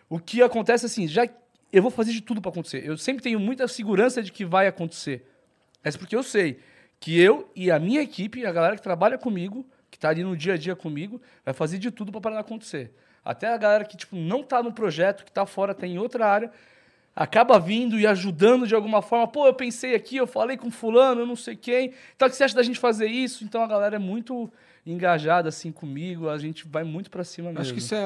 O 0.09 0.19
que 0.19 0.43
acontece 0.43 0.87
assim, 0.87 1.07
já 1.07 1.29
eu 1.71 1.83
vou 1.83 1.91
fazer 1.91 2.13
de 2.13 2.23
tudo 2.23 2.41
pra 2.41 2.51
acontecer. 2.51 2.87
Eu 2.87 2.97
sempre 2.97 3.23
tenho 3.23 3.39
muita 3.39 3.69
segurança 3.69 4.23
de 4.23 4.33
que 4.33 4.47
vai 4.47 4.67
acontecer. 4.67 5.31
Mas 5.85 5.95
porque 5.95 6.17
eu 6.17 6.23
sei 6.23 6.59
que 7.05 7.21
eu 7.21 7.51
e 7.55 7.71
a 7.71 7.79
minha 7.79 8.01
equipe, 8.01 8.47
a 8.47 8.51
galera 8.51 8.77
que 8.77 8.83
trabalha 8.83 9.19
comigo, 9.19 9.67
que 9.91 9.99
tá 9.99 10.09
ali 10.09 10.25
no 10.25 10.35
dia 10.35 10.55
a 10.55 10.57
dia 10.57 10.75
comigo, 10.75 11.21
vai 11.45 11.53
fazer 11.53 11.77
de 11.77 11.91
tudo 11.91 12.11
pra 12.11 12.19
parar 12.19 12.41
acontecer. 12.41 12.95
Até 13.23 13.53
a 13.53 13.59
galera 13.59 13.85
que 13.85 13.95
tipo 13.95 14.17
não 14.17 14.43
tá 14.43 14.63
no 14.63 14.73
projeto, 14.73 15.23
que 15.23 15.31
tá 15.31 15.45
fora, 15.45 15.75
tá 15.75 15.87
em 15.87 15.99
outra 15.99 16.27
área, 16.27 16.51
acaba 17.15 17.61
vindo 17.61 18.01
e 18.01 18.07
ajudando 18.07 18.67
de 18.67 18.75
alguma 18.75 19.03
forma. 19.03 19.29
Pô, 19.29 19.47
eu 19.47 19.53
pensei 19.53 19.95
aqui, 19.95 20.17
eu 20.17 20.27
falei 20.27 20.57
com 20.57 20.71
fulano, 20.71 21.21
eu 21.21 21.27
não 21.27 21.37
sei 21.37 21.55
quem. 21.55 21.93
Então, 22.17 22.27
o 22.27 22.31
que 22.31 22.39
você 22.39 22.45
acha 22.45 22.55
da 22.55 22.63
gente 22.63 22.79
fazer 22.79 23.09
isso? 23.09 23.45
Então, 23.45 23.63
a 23.63 23.67
galera 23.67 23.97
é 23.97 23.99
muito 23.99 24.51
engajada 24.87 25.51
assim 25.51 25.71
comigo, 25.71 26.31
a 26.31 26.39
gente 26.39 26.67
vai 26.67 26.85
muito 26.85 27.11
pra 27.11 27.23
cima 27.23 27.49
mesmo. 27.49 27.61
Acho 27.61 27.75
que 27.75 27.81
isso 27.81 27.95
é, 27.95 28.03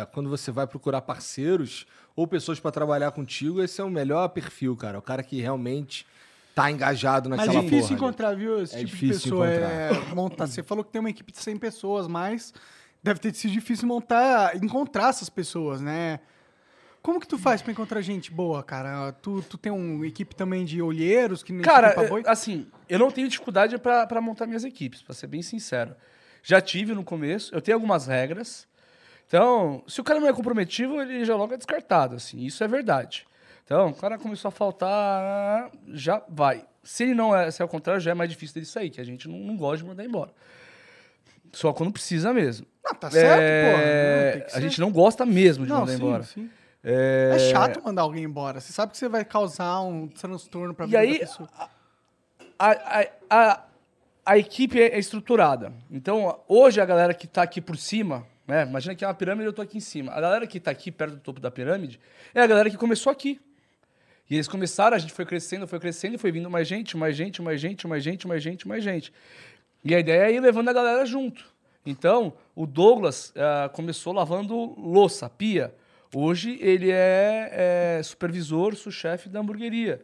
é, 0.00 0.06
quando 0.12 0.28
você 0.28 0.50
vai 0.50 0.66
procurar 0.66 1.02
parceiros 1.02 1.86
ou 2.16 2.26
pessoas 2.26 2.58
pra 2.58 2.72
trabalhar 2.72 3.12
contigo, 3.12 3.62
esse 3.62 3.80
é 3.80 3.84
o 3.84 3.90
melhor 3.90 4.26
perfil, 4.30 4.74
cara. 4.74 4.98
O 4.98 5.02
cara 5.02 5.22
que 5.22 5.40
realmente 5.40 6.04
tá 6.54 6.70
engajado 6.70 7.28
Mas 7.30 7.38
naquela 7.38 7.58
é 7.58 7.62
difícil 7.62 7.80
porra. 7.80 7.94
ali. 7.94 8.02
encontrar, 8.04 8.34
viu? 8.36 8.62
Esse 8.62 8.74
É 8.74 8.78
tipo 8.78 8.90
de 8.90 8.96
difícil 8.96 9.22
pessoa. 9.32 9.48
encontrar. 9.48 9.70
É, 9.70 10.14
montar. 10.14 10.46
Você 10.46 10.62
falou 10.62 10.84
que 10.84 10.90
tem 10.90 11.00
uma 11.00 11.10
equipe 11.10 11.32
de 11.32 11.38
100 11.38 11.56
pessoas, 11.56 12.06
mas 12.06 12.52
deve 13.02 13.18
ter 13.20 13.34
sido 13.34 13.50
difícil 13.52 13.86
montar, 13.88 14.54
encontrar 14.56 15.08
essas 15.08 15.28
pessoas, 15.30 15.80
né? 15.80 16.20
Como 17.02 17.18
que 17.18 17.26
tu 17.26 17.36
faz 17.36 17.60
pra 17.60 17.72
encontrar 17.72 18.00
gente 18.00 18.30
boa, 18.30 18.62
cara? 18.62 19.10
Tu, 19.12 19.42
tu 19.42 19.58
tem 19.58 19.72
uma 19.72 20.06
equipe 20.06 20.36
também 20.36 20.64
de 20.64 20.80
olheiros 20.80 21.42
que 21.42 21.52
nem 21.52 21.62
Cara, 21.62 21.88
ficam 21.88 22.02
pra 22.04 22.10
boi? 22.10 22.22
eu- 22.24 22.30
assim, 22.30 22.66
eu 22.88 22.96
não 22.98 23.10
tenho 23.10 23.26
dificuldade 23.26 23.76
pra 23.76 24.20
montar 24.20 24.46
minhas 24.46 24.62
equipes, 24.62 25.02
pra 25.02 25.12
ser 25.12 25.26
bem 25.26 25.42
sincero. 25.42 25.96
Já 26.44 26.60
tive 26.60 26.94
no 26.94 27.02
começo, 27.02 27.52
eu 27.52 27.60
tenho 27.60 27.76
algumas 27.76 28.06
regras. 28.06 28.68
Então, 29.26 29.82
se 29.88 30.00
o 30.00 30.04
cara 30.04 30.20
não 30.20 30.28
é 30.28 30.32
comprometido, 30.32 31.00
ele 31.00 31.24
já 31.24 31.34
logo 31.34 31.54
é 31.54 31.56
descartado, 31.56 32.14
assim, 32.16 32.38
isso 32.44 32.62
é 32.62 32.68
verdade. 32.68 33.26
Então, 33.64 33.88
o 33.88 33.94
cara 33.94 34.18
começou 34.18 34.48
a 34.48 34.52
faltar, 34.52 35.70
já 35.88 36.22
vai. 36.28 36.64
Se 36.82 37.04
ele 37.04 37.14
não 37.14 37.34
é, 37.34 37.50
se 37.50 37.62
é 37.62 37.64
o 37.64 37.68
contrário, 37.68 38.00
já 38.00 38.10
é 38.10 38.14
mais 38.14 38.28
difícil 38.30 38.54
dele 38.54 38.66
sair, 38.66 38.90
que 38.90 39.00
a 39.00 39.04
gente 39.04 39.28
não, 39.28 39.38
não 39.38 39.56
gosta 39.56 39.78
de 39.78 39.84
mandar 39.84 40.04
embora. 40.04 40.30
Só 41.52 41.72
quando 41.72 41.92
precisa 41.92 42.32
mesmo. 42.32 42.66
Não, 42.84 42.94
tá 42.94 43.10
certo, 43.10 43.40
É, 43.42 44.46
que 44.50 44.56
a 44.56 44.60
gente 44.60 44.80
não 44.80 44.90
gosta 44.90 45.24
mesmo 45.24 45.64
de 45.64 45.70
Não, 45.70 45.80
mandar 45.80 45.92
sim, 45.92 45.98
embora. 45.98 46.22
sim. 46.24 46.50
É, 46.82 47.32
É 47.36 47.38
chato 47.50 47.80
mandar 47.84 48.02
alguém 48.02 48.24
embora. 48.24 48.60
Você 48.60 48.72
sabe 48.72 48.90
que 48.92 48.98
você 48.98 49.08
vai 49.08 49.24
causar 49.24 49.80
um 49.82 50.08
transtorno 50.08 50.74
pra 50.74 50.84
E 50.84 50.88
vida 50.88 50.98
aí, 50.98 51.12
da 51.12 51.18
pessoa. 51.20 51.48
a, 52.58 52.70
a, 52.70 53.06
a, 53.30 53.64
a 54.26 54.38
equipe 54.38 54.80
é 54.80 54.98
estruturada. 54.98 55.72
Então, 55.90 56.40
hoje 56.48 56.80
a 56.80 56.84
galera 56.84 57.14
que 57.14 57.28
tá 57.28 57.42
aqui 57.42 57.60
por 57.60 57.76
cima, 57.76 58.26
né? 58.48 58.64
Imagina 58.64 58.94
que 58.96 59.04
é 59.04 59.06
uma 59.06 59.14
pirâmide 59.14 59.44
e 59.44 59.48
eu 59.48 59.52
tô 59.52 59.62
aqui 59.62 59.76
em 59.76 59.80
cima. 59.80 60.10
A 60.12 60.20
galera 60.20 60.46
que 60.46 60.58
tá 60.58 60.72
aqui 60.72 60.90
perto 60.90 61.14
do 61.14 61.20
topo 61.20 61.38
da 61.38 61.50
pirâmide 61.50 62.00
é 62.34 62.40
a 62.40 62.46
galera 62.46 62.68
que 62.68 62.76
começou 62.76 63.12
aqui. 63.12 63.40
E 64.32 64.36
eles 64.36 64.48
começaram, 64.48 64.96
a 64.96 64.98
gente 64.98 65.12
foi 65.12 65.26
crescendo, 65.26 65.68
foi 65.68 65.78
crescendo 65.78 66.14
e 66.14 66.18
foi 66.18 66.32
vindo 66.32 66.48
mais 66.48 66.66
gente, 66.66 66.96
mais 66.96 67.14
gente, 67.14 67.42
mais 67.42 67.60
gente, 67.60 67.86
mais 67.86 68.02
gente, 68.02 68.26
mais 68.26 68.42
gente, 68.42 68.66
mais 68.66 68.82
gente. 68.82 69.12
E 69.84 69.94
a 69.94 70.00
ideia 70.00 70.22
é 70.22 70.32
ir 70.32 70.40
levando 70.40 70.70
a 70.70 70.72
galera 70.72 71.04
junto. 71.04 71.44
Então, 71.84 72.32
o 72.56 72.66
Douglas 72.66 73.30
ah, 73.36 73.68
começou 73.68 74.10
lavando 74.10 74.56
louça, 74.80 75.28
pia. 75.28 75.74
Hoje 76.14 76.56
ele 76.62 76.90
é, 76.90 77.98
é 77.98 78.02
supervisor, 78.02 78.74
sous-chefe 78.74 79.28
da 79.28 79.40
hamburgueria. 79.40 80.02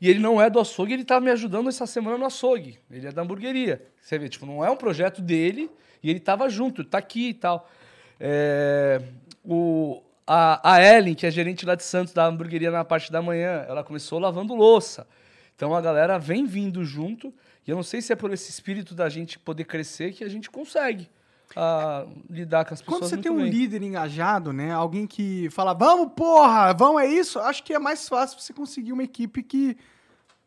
E 0.00 0.10
ele 0.10 0.18
não 0.18 0.42
é 0.42 0.50
do 0.50 0.58
açougue, 0.58 0.94
ele 0.94 1.04
tá 1.04 1.20
me 1.20 1.30
ajudando 1.30 1.68
essa 1.68 1.86
semana 1.86 2.18
no 2.18 2.26
açougue. 2.26 2.80
Ele 2.90 3.06
é 3.06 3.12
da 3.12 3.22
hamburgueria. 3.22 3.80
Você 4.00 4.18
vê, 4.18 4.28
tipo, 4.28 4.44
não 4.44 4.64
é 4.64 4.72
um 4.72 4.76
projeto 4.76 5.22
dele 5.22 5.70
e 6.02 6.10
ele 6.10 6.18
tava 6.18 6.48
junto, 6.48 6.82
tá 6.82 6.98
aqui 6.98 7.28
e 7.28 7.34
tal. 7.34 7.70
É, 8.18 9.00
o, 9.44 10.02
a, 10.26 10.74
a 10.74 10.82
Ellen, 10.82 11.14
que 11.14 11.26
é 11.26 11.30
gerente 11.30 11.66
lá 11.66 11.74
de 11.74 11.82
Santos 11.82 12.12
da 12.12 12.26
hamburgueria 12.26 12.70
na 12.70 12.84
parte 12.84 13.10
da 13.10 13.20
manhã, 13.20 13.64
ela 13.68 13.82
começou 13.82 14.18
lavando 14.18 14.54
louça. 14.54 15.06
Então 15.54 15.74
a 15.74 15.80
galera 15.80 16.18
vem 16.18 16.46
vindo 16.46 16.84
junto. 16.84 17.32
E 17.66 17.70
eu 17.70 17.76
não 17.76 17.82
sei 17.82 18.00
se 18.00 18.12
é 18.12 18.16
por 18.16 18.32
esse 18.32 18.50
espírito 18.50 18.94
da 18.94 19.08
gente 19.08 19.38
poder 19.38 19.64
crescer 19.64 20.12
que 20.12 20.24
a 20.24 20.28
gente 20.28 20.50
consegue 20.50 21.08
ah, 21.56 22.06
lidar 22.28 22.64
com 22.64 22.74
as 22.74 22.80
pessoas 22.80 23.00
Quando 23.00 23.10
você 23.10 23.16
tem 23.16 23.30
um 23.30 23.36
bem. 23.36 23.50
líder 23.50 23.82
engajado, 23.82 24.52
né? 24.52 24.72
Alguém 24.72 25.06
que 25.06 25.48
fala, 25.50 25.72
vamos, 25.72 26.12
porra, 26.14 26.72
vamos, 26.72 27.02
é 27.02 27.06
isso. 27.06 27.38
Acho 27.38 27.62
que 27.62 27.72
é 27.72 27.78
mais 27.78 28.08
fácil 28.08 28.40
você 28.40 28.52
conseguir 28.52 28.92
uma 28.92 29.04
equipe 29.04 29.42
que, 29.42 29.76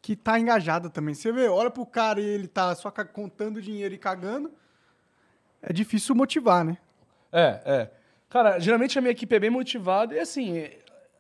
que 0.02 0.16
tá 0.16 0.40
engajada 0.40 0.90
também. 0.90 1.14
Você 1.14 1.32
vê, 1.32 1.48
olha 1.48 1.70
pro 1.70 1.86
cara 1.86 2.20
e 2.20 2.26
ele 2.26 2.48
tá 2.48 2.74
só 2.76 2.92
contando 2.92 3.62
dinheiro 3.62 3.94
e 3.94 3.98
cagando. 3.98 4.52
É 5.62 5.72
difícil 5.72 6.16
motivar, 6.16 6.64
né? 6.64 6.78
É, 7.32 7.62
é. 7.66 7.92
Cara, 8.36 8.60
geralmente 8.60 9.00
a 9.00 9.02
minha 9.02 9.14
equipe 9.14 9.34
é 9.34 9.40
bem 9.40 9.50
motivada 9.50 10.14
e 10.14 10.20
assim, 10.20 10.58
é, 10.58 10.78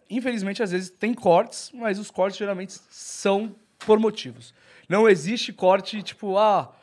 infelizmente 0.09 0.61
às 0.61 0.71
vezes 0.71 0.89
tem 0.89 1.13
cortes, 1.13 1.71
mas 1.73 1.97
os 1.97 2.11
cortes 2.11 2.37
geralmente 2.37 2.73
são 2.89 3.55
por 3.79 3.97
motivos. 3.97 4.53
Não 4.89 5.07
existe 5.07 5.53
corte 5.53 6.03
tipo, 6.03 6.37
ah, 6.37 6.73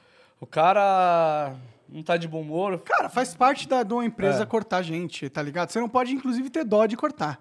o 0.40 0.46
cara 0.46 1.54
não 1.86 2.02
tá 2.02 2.16
de 2.16 2.26
bom 2.26 2.40
humor. 2.40 2.78
Cara, 2.78 3.10
faz 3.10 3.34
parte 3.34 3.68
da, 3.68 3.82
de 3.82 3.92
uma 3.92 4.06
empresa 4.06 4.44
É. 4.44 4.46
cortar 4.46 4.80
gente, 4.80 5.28
tá 5.28 5.42
ligado? 5.42 5.68
Você 5.68 5.78
não 5.78 5.88
pode, 5.90 6.14
inclusive, 6.14 6.48
ter 6.48 6.64
dó 6.64 6.86
de 6.86 6.96
cortar. 6.96 7.38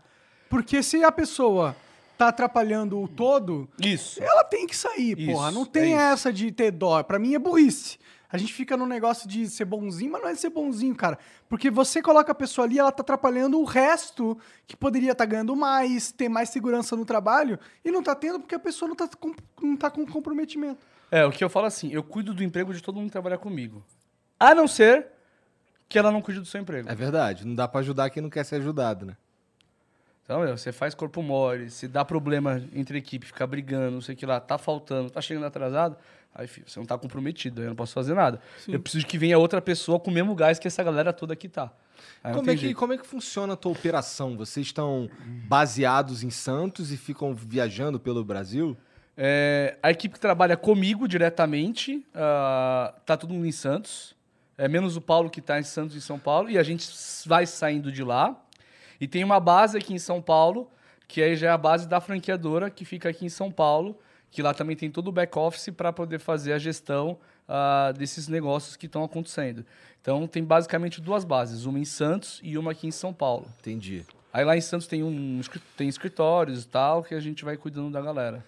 Porque 0.50 0.84
se 0.84 1.02
a 1.02 1.14
pessoa 1.14 1.74
tá 2.18 2.28
atrapalhando 2.28 3.02
o 3.02 3.08
todo, 3.08 3.70
Isso. 3.80 4.22
ela 4.22 4.44
tem 4.44 4.68
que 4.68 4.76
sair, 4.76 5.18
Isso, 5.18 5.32
porra. 5.32 5.50
Não 5.50 5.62
é 5.64 5.66
tem 5.66 5.92
isso. 5.94 6.02
essa 6.02 6.34
de 6.34 6.52
ter 6.52 6.72
dó. 6.72 7.02
Pra 7.04 7.18
mim 7.18 7.36
é 7.36 7.40
burrice. 7.40 7.98
A 8.32 8.38
gente 8.38 8.54
fica 8.54 8.78
no 8.78 8.86
negócio 8.86 9.28
de 9.28 9.48
ser 9.50 9.66
bonzinho, 9.66 10.12
mas 10.12 10.22
não 10.22 10.30
é 10.30 10.36
ser 10.36 10.50
bonzinho, 10.50 10.96
cara. 10.96 11.20
Porque 11.50 11.70
você 11.70 12.02
coloca 12.02 12.32
a 12.32 12.36
pessoa 12.36 12.66
ali, 12.66 12.80
ela 12.80 12.92
tá 12.92 13.02
atrapalhando 13.02 13.60
o 13.60 13.66
resto 13.66 14.38
que 14.66 14.78
poderia 14.78 15.12
estar 15.12 15.26
ganhando 15.26 15.56
mais, 15.56 16.12
ter 16.12 16.30
mais 16.30 16.50
segurança 16.50 16.96
no 16.96 17.06
trabalho, 17.06 17.60
e 17.84 17.92
não 17.92 18.02
tá 18.02 18.16
tendo 18.16 18.40
porque 18.40 18.56
a 18.56 18.60
pessoa 18.60 18.88
não 18.88 18.96
tá 18.96 19.10
com, 19.20 19.36
não 19.62 19.76
tá 19.76 19.92
com 19.92 20.06
comprometimento. 20.06 20.86
É, 21.12 21.26
o 21.26 21.32
que 21.32 21.44
eu 21.44 21.50
falo 21.50 21.66
assim, 21.66 21.92
eu 21.92 22.02
cuido 22.02 22.34
do 22.34 22.42
emprego 22.44 22.74
de 22.74 22.82
todo 22.82 22.96
mundo 22.96 23.08
que 23.08 23.12
trabalhar 23.12 23.38
comigo. 23.38 23.84
A 24.40 24.56
não 24.56 24.68
ser 24.68 25.08
que 25.90 26.00
ela 26.00 26.10
não 26.10 26.22
cuide 26.22 26.40
do 26.40 26.46
seu 26.46 26.62
emprego. 26.62 26.90
É 26.90 26.96
verdade, 26.96 27.46
não 27.46 27.54
dá 27.54 27.68
pra 27.68 27.82
ajudar 27.82 28.10
quem 28.10 28.24
não 28.24 28.30
quer 28.30 28.46
ser 28.46 28.56
ajudado, 28.56 29.06
né? 29.06 29.18
Então, 30.32 30.40
meu, 30.40 30.58
você 30.58 30.72
faz 30.72 30.96
corpo 30.96 31.22
mole, 31.22 31.70
se 31.70 31.90
dá 31.90 32.06
problema 32.06 32.64
entre 32.74 32.98
equipe, 32.98 33.26
ficar 33.26 33.46
brigando, 33.46 33.92
não 33.92 34.00
sei 34.00 34.16
o 34.16 34.18
que 34.18 34.26
lá, 34.26 34.40
tá 34.40 34.58
faltando, 34.58 35.10
tá 35.10 35.20
chegando 35.20 35.46
atrasado, 35.46 35.98
aí, 36.34 36.48
filho, 36.48 36.66
você 36.70 36.80
não 36.80 36.86
tá 36.86 36.98
comprometido, 36.98 37.60
aí 37.60 37.68
eu 37.68 37.72
não 37.72 37.76
posso 37.76 37.92
fazer 37.92 38.14
nada. 38.14 38.40
Eu 38.66 38.80
preciso 38.80 39.06
que 39.06 39.18
venha 39.18 39.38
outra 39.38 39.62
pessoa 39.62 40.00
com 40.00 40.10
o 40.10 40.14
mesmo 40.14 40.34
gás 40.34 40.58
que 40.58 40.70
essa 40.70 40.82
galera 40.82 41.12
toda 41.12 41.34
aqui 41.34 41.50
tá. 41.50 41.70
Aí 42.24 42.34
Como 42.34 42.50
é, 42.50 42.54
que, 42.56 42.62
jeito. 42.62 42.78
como 42.78 42.94
é 42.94 42.98
que 42.98 43.06
funciona 43.06 43.56
a 43.56 43.58
tua 43.58 43.74
operação? 43.74 44.38
Vocês 44.38 44.68
estão 44.68 45.10
baseados 45.50 46.24
em 46.24 46.30
Santos 46.30 46.94
e 46.94 46.98
ficam 46.98 47.36
viajando 47.36 48.00
pelo 48.00 48.24
Brasil? 48.24 48.78
É, 49.18 49.76
a 49.84 49.92
equipe 49.92 50.14
que 50.14 50.20
trabalha 50.22 50.56
comigo 50.56 51.10
diretamente 51.10 52.06
ah, 52.16 52.94
tá 53.06 53.18
todo 53.18 53.34
mundo 53.34 53.48
em 53.48 53.52
Santos. 53.52 54.16
É, 54.58 54.70
menos 54.70 54.96
o 54.96 55.02
Paulo 55.02 55.30
que 55.30 55.42
tá 55.42 55.60
em 55.60 55.64
Santos 55.64 55.94
e 55.94 56.00
São 56.00 56.18
Paulo. 56.18 56.50
E 56.50 56.58
a 56.58 56.64
gente 56.64 56.88
vai 57.28 57.46
saindo 57.46 57.92
de 57.92 58.02
lá. 58.02 58.42
E 59.02 59.08
tem 59.08 59.24
uma 59.24 59.40
base 59.40 59.76
aqui 59.76 59.96
em 59.96 60.00
São 60.00 60.22
Paulo, 60.22 60.70
que 61.08 61.24
aí 61.24 61.36
já 61.36 61.48
é 61.48 61.50
a 61.50 61.58
base 61.58 61.88
da 61.88 62.00
franqueadora, 62.00 62.70
que 62.70 62.86
fica 62.86 63.10
aqui 63.10 63.26
em 63.26 63.30
São 63.30 63.52
Paulo. 63.52 63.98
Que 64.30 64.42
lá 64.42 64.54
também 64.54 64.78
tem 64.78 64.90
todo 64.90 65.10
o 65.10 65.12
back-office 65.12 65.74
para 65.76 65.92
poder 65.92 66.20
fazer 66.20 66.54
a 66.54 66.58
gestão 66.58 67.18
ah, 67.50 67.92
desses 67.98 68.30
negócios 68.30 68.78
que 68.78 68.86
estão 68.86 69.04
acontecendo. 69.04 69.66
Então 70.00 70.26
tem 70.26 70.44
basicamente 70.44 71.02
duas 71.02 71.26
bases, 71.26 71.66
uma 71.66 71.78
em 71.78 71.84
Santos 71.84 72.40
e 72.42 72.58
uma 72.58 72.72
aqui 72.72 72.88
em 72.88 72.92
São 72.92 73.12
Paulo. 73.12 73.48
Entendi. 73.60 74.06
Aí 74.32 74.46
lá 74.46 74.56
em 74.56 74.62
Santos 74.62 74.88
tem, 74.88 75.04
um, 75.04 75.42
tem 75.76 75.90
escritórios 75.90 76.64
e 76.64 76.68
tal, 76.68 77.04
que 77.04 77.14
a 77.14 77.20
gente 77.20 77.44
vai 77.44 77.58
cuidando 77.58 77.92
da 77.92 78.02
galera. 78.02 78.46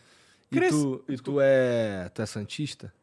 E 0.50 0.56
Cris, 0.56 0.72
tu, 0.72 1.04
e 1.10 1.18
tu 1.18 1.42
é. 1.42 2.10
Tu 2.14 2.22
é 2.22 2.26
Santista? 2.26 2.94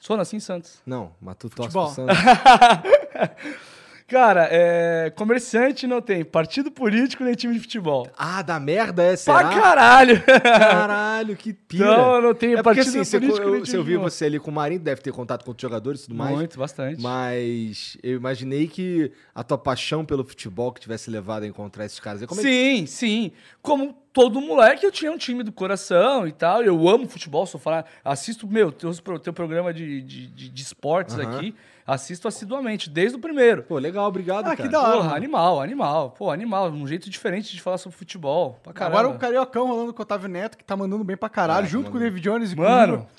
Sou 0.00 0.16
nasci 0.16 0.34
em 0.34 0.40
Santos. 0.40 0.80
Não, 0.84 1.12
mas 1.20 1.36
tu 1.36 1.48
torce 1.48 1.72
Santos. 1.94 2.16
Cara, 4.10 4.48
é, 4.50 5.08
comerciante 5.14 5.86
não 5.86 6.02
tem 6.02 6.24
partido 6.24 6.68
político 6.68 7.22
nem 7.22 7.32
time 7.32 7.54
de 7.54 7.60
futebol. 7.60 8.08
Ah, 8.18 8.42
da 8.42 8.58
merda 8.58 9.04
é, 9.04 9.14
será? 9.14 9.38
Pra 9.38 9.48
caralho! 9.50 10.20
Caralho, 10.20 11.36
que 11.36 11.52
pira. 11.52 11.96
Não, 11.96 12.20
não 12.20 12.34
tem 12.34 12.54
é 12.54 12.56
porque 12.56 12.80
partido 12.80 12.88
assim, 12.88 13.04
você, 13.04 13.20
político 13.20 13.46
eu, 13.46 13.52
nem 13.52 13.64
se 13.64 13.76
eu 13.76 13.82
time 13.84 13.96
vi 13.96 14.02
você 14.02 14.24
ali 14.24 14.40
com 14.40 14.50
o 14.50 14.54
Marinho, 14.54 14.80
deve 14.80 15.00
ter 15.00 15.12
contato 15.12 15.44
com 15.44 15.52
os 15.52 15.56
jogadores 15.60 16.00
e 16.00 16.06
tudo 16.08 16.16
mais. 16.16 16.34
Muito, 16.34 16.58
bastante. 16.58 17.00
Mas 17.00 17.96
eu 18.02 18.16
imaginei 18.16 18.66
que 18.66 19.12
a 19.32 19.44
tua 19.44 19.56
paixão 19.56 20.04
pelo 20.04 20.24
futebol 20.24 20.72
que 20.72 20.80
tivesse 20.80 21.08
levado 21.08 21.44
a 21.44 21.46
encontrar 21.46 21.84
esses 21.84 22.00
caras. 22.00 22.20
Como 22.26 22.40
é 22.40 22.42
que- 22.42 22.50
sim, 22.50 22.86
sim. 22.86 23.32
Como 23.62 23.94
todo 24.12 24.40
moleque, 24.40 24.84
eu 24.84 24.90
tinha 24.90 25.12
um 25.12 25.18
time 25.18 25.44
do 25.44 25.52
coração 25.52 26.26
e 26.26 26.32
tal. 26.32 26.64
Eu 26.64 26.88
amo 26.88 27.08
futebol, 27.08 27.46
sou 27.46 27.60
falar. 27.60 27.86
Assisto, 28.04 28.48
meu, 28.48 28.72
teu, 28.72 28.92
teu 29.20 29.32
programa 29.32 29.72
de, 29.72 30.00
de, 30.02 30.26
de, 30.26 30.48
de 30.48 30.62
esportes 30.62 31.16
aqui. 31.16 31.54
Assisto 31.92 32.28
assiduamente, 32.28 32.88
desde 32.88 33.16
o 33.16 33.20
primeiro. 33.20 33.62
Pô, 33.64 33.78
legal, 33.78 34.06
obrigado, 34.06 34.46
Ah, 34.46 34.56
cara. 34.56 34.62
que 34.62 34.68
da 34.68 34.80
hora. 34.80 34.90
Porra, 34.92 35.04
mano. 35.04 35.16
animal, 35.16 35.60
animal. 35.60 36.10
Pô, 36.16 36.30
animal. 36.30 36.70
Um 36.70 36.86
jeito 36.86 37.10
diferente 37.10 37.52
de 37.52 37.60
falar 37.60 37.78
sobre 37.78 37.96
futebol. 37.98 38.58
Pra 38.62 38.72
caramba. 38.72 38.98
Agora 39.00 39.14
o 39.14 39.18
Cariocão 39.18 39.66
rolando 39.66 39.92
com 39.92 40.00
o 40.00 40.02
Otávio 40.04 40.28
Neto, 40.28 40.56
que 40.56 40.64
tá 40.64 40.76
mandando 40.76 41.02
bem 41.02 41.16
pra 41.16 41.28
caralho, 41.28 41.60
É, 41.60 41.62
tá 41.62 41.68
junto 41.68 41.90
com 41.90 41.96
o. 41.96 42.00
David 42.00 42.22
Jones 42.22 42.52
e 42.52 42.56
Mano, 42.56 42.92
comigo. 42.98 43.10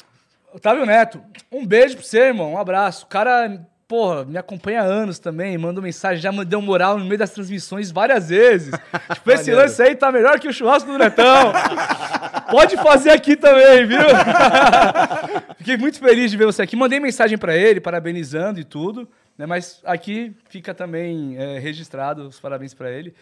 Otávio 0.54 0.86
Neto, 0.86 1.22
um 1.52 1.66
beijo 1.66 1.96
pra 1.98 2.06
você, 2.06 2.20
irmão. 2.28 2.54
Um 2.54 2.58
abraço. 2.58 3.06
O 3.06 3.08
cara, 3.08 3.66
porra, 3.92 4.24
me 4.24 4.38
acompanha 4.38 4.84
há 4.84 4.86
anos 4.86 5.20
também, 5.20 5.58
manda 5.58 5.82
mensagem, 5.82 6.22
já 6.22 6.32
mandou 6.32 6.62
moral 6.62 6.98
no 6.98 7.04
meio 7.04 7.18
das 7.18 7.32
transmissões 7.32 7.92
várias 7.92 8.30
vezes. 8.30 8.74
tipo, 9.14 9.32
esse 9.32 9.52
lance 9.52 9.84
aí 9.84 9.94
tá 9.96 10.10
melhor 10.10 10.40
que 10.40 10.48
o 10.48 10.54
churrasco 10.54 10.90
do 10.90 10.98
Netão. 10.98 11.52
Pode 12.50 12.78
fazer 12.78 13.10
aqui 13.12 13.36
também, 13.36 13.86
viu? 13.86 14.00
Fiquei 15.60 15.76
muito 15.76 16.00
feliz 16.00 16.32
de 16.32 16.38
ver 16.38 16.46
você 16.46 16.62
aqui. 16.62 16.78
Mandei 16.78 17.02
mensagem 17.02 17.38
pra 17.38 17.54
ele, 17.54 17.82
parabenizando 17.82 18.62
e 18.62 18.64
tudo. 18.64 19.10
Né? 19.38 19.46
Mas 19.46 19.82
aqui 19.84 20.34
fica 20.48 20.74
também 20.74 21.36
é, 21.38 21.60
registrado 21.60 22.30
os 22.30 22.40
parabéns 22.40 22.74
pra 22.74 22.90
ele. 22.90 23.14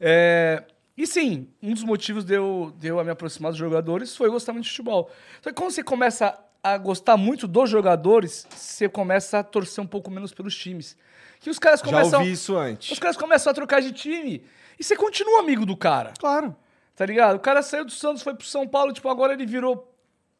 É, 0.00 0.64
e 0.96 1.06
sim, 1.06 1.46
um 1.62 1.72
dos 1.72 1.84
motivos 1.84 2.24
de 2.24 2.34
eu, 2.34 2.72
de 2.76 2.88
eu 2.88 3.04
me 3.04 3.10
aproximar 3.12 3.52
dos 3.52 3.58
jogadores 3.60 4.16
foi 4.16 4.28
gostar 4.28 4.52
muito 4.52 4.64
de 4.64 4.70
futebol. 4.70 5.08
Só 5.40 5.50
que 5.50 5.54
quando 5.54 5.70
você 5.70 5.84
começa 5.84 6.36
a 6.72 6.78
gostar 6.78 7.16
muito 7.16 7.46
dos 7.46 7.68
jogadores, 7.70 8.46
você 8.50 8.88
começa 8.88 9.38
a 9.38 9.42
torcer 9.42 9.82
um 9.82 9.86
pouco 9.86 10.10
menos 10.10 10.32
pelos 10.32 10.56
times. 10.56 10.96
Que 11.40 11.50
os 11.50 11.58
caras 11.58 11.80
Já 11.80 11.86
começam. 11.86 12.20
ouvi 12.20 12.32
isso 12.32 12.56
antes. 12.56 12.90
Os 12.90 12.98
caras 12.98 13.16
começam 13.16 13.50
a 13.50 13.54
trocar 13.54 13.80
de 13.80 13.92
time 13.92 14.42
e 14.78 14.82
você 14.84 14.96
continua 14.96 15.40
amigo 15.40 15.64
do 15.64 15.76
cara. 15.76 16.12
Claro. 16.18 16.54
Tá 16.96 17.06
ligado? 17.06 17.36
O 17.36 17.40
cara 17.40 17.62
saiu 17.62 17.84
do 17.84 17.92
Santos, 17.92 18.22
foi 18.22 18.34
pro 18.34 18.46
São 18.46 18.66
Paulo, 18.66 18.92
tipo, 18.92 19.08
agora 19.08 19.32
ele 19.32 19.46
virou 19.46 19.94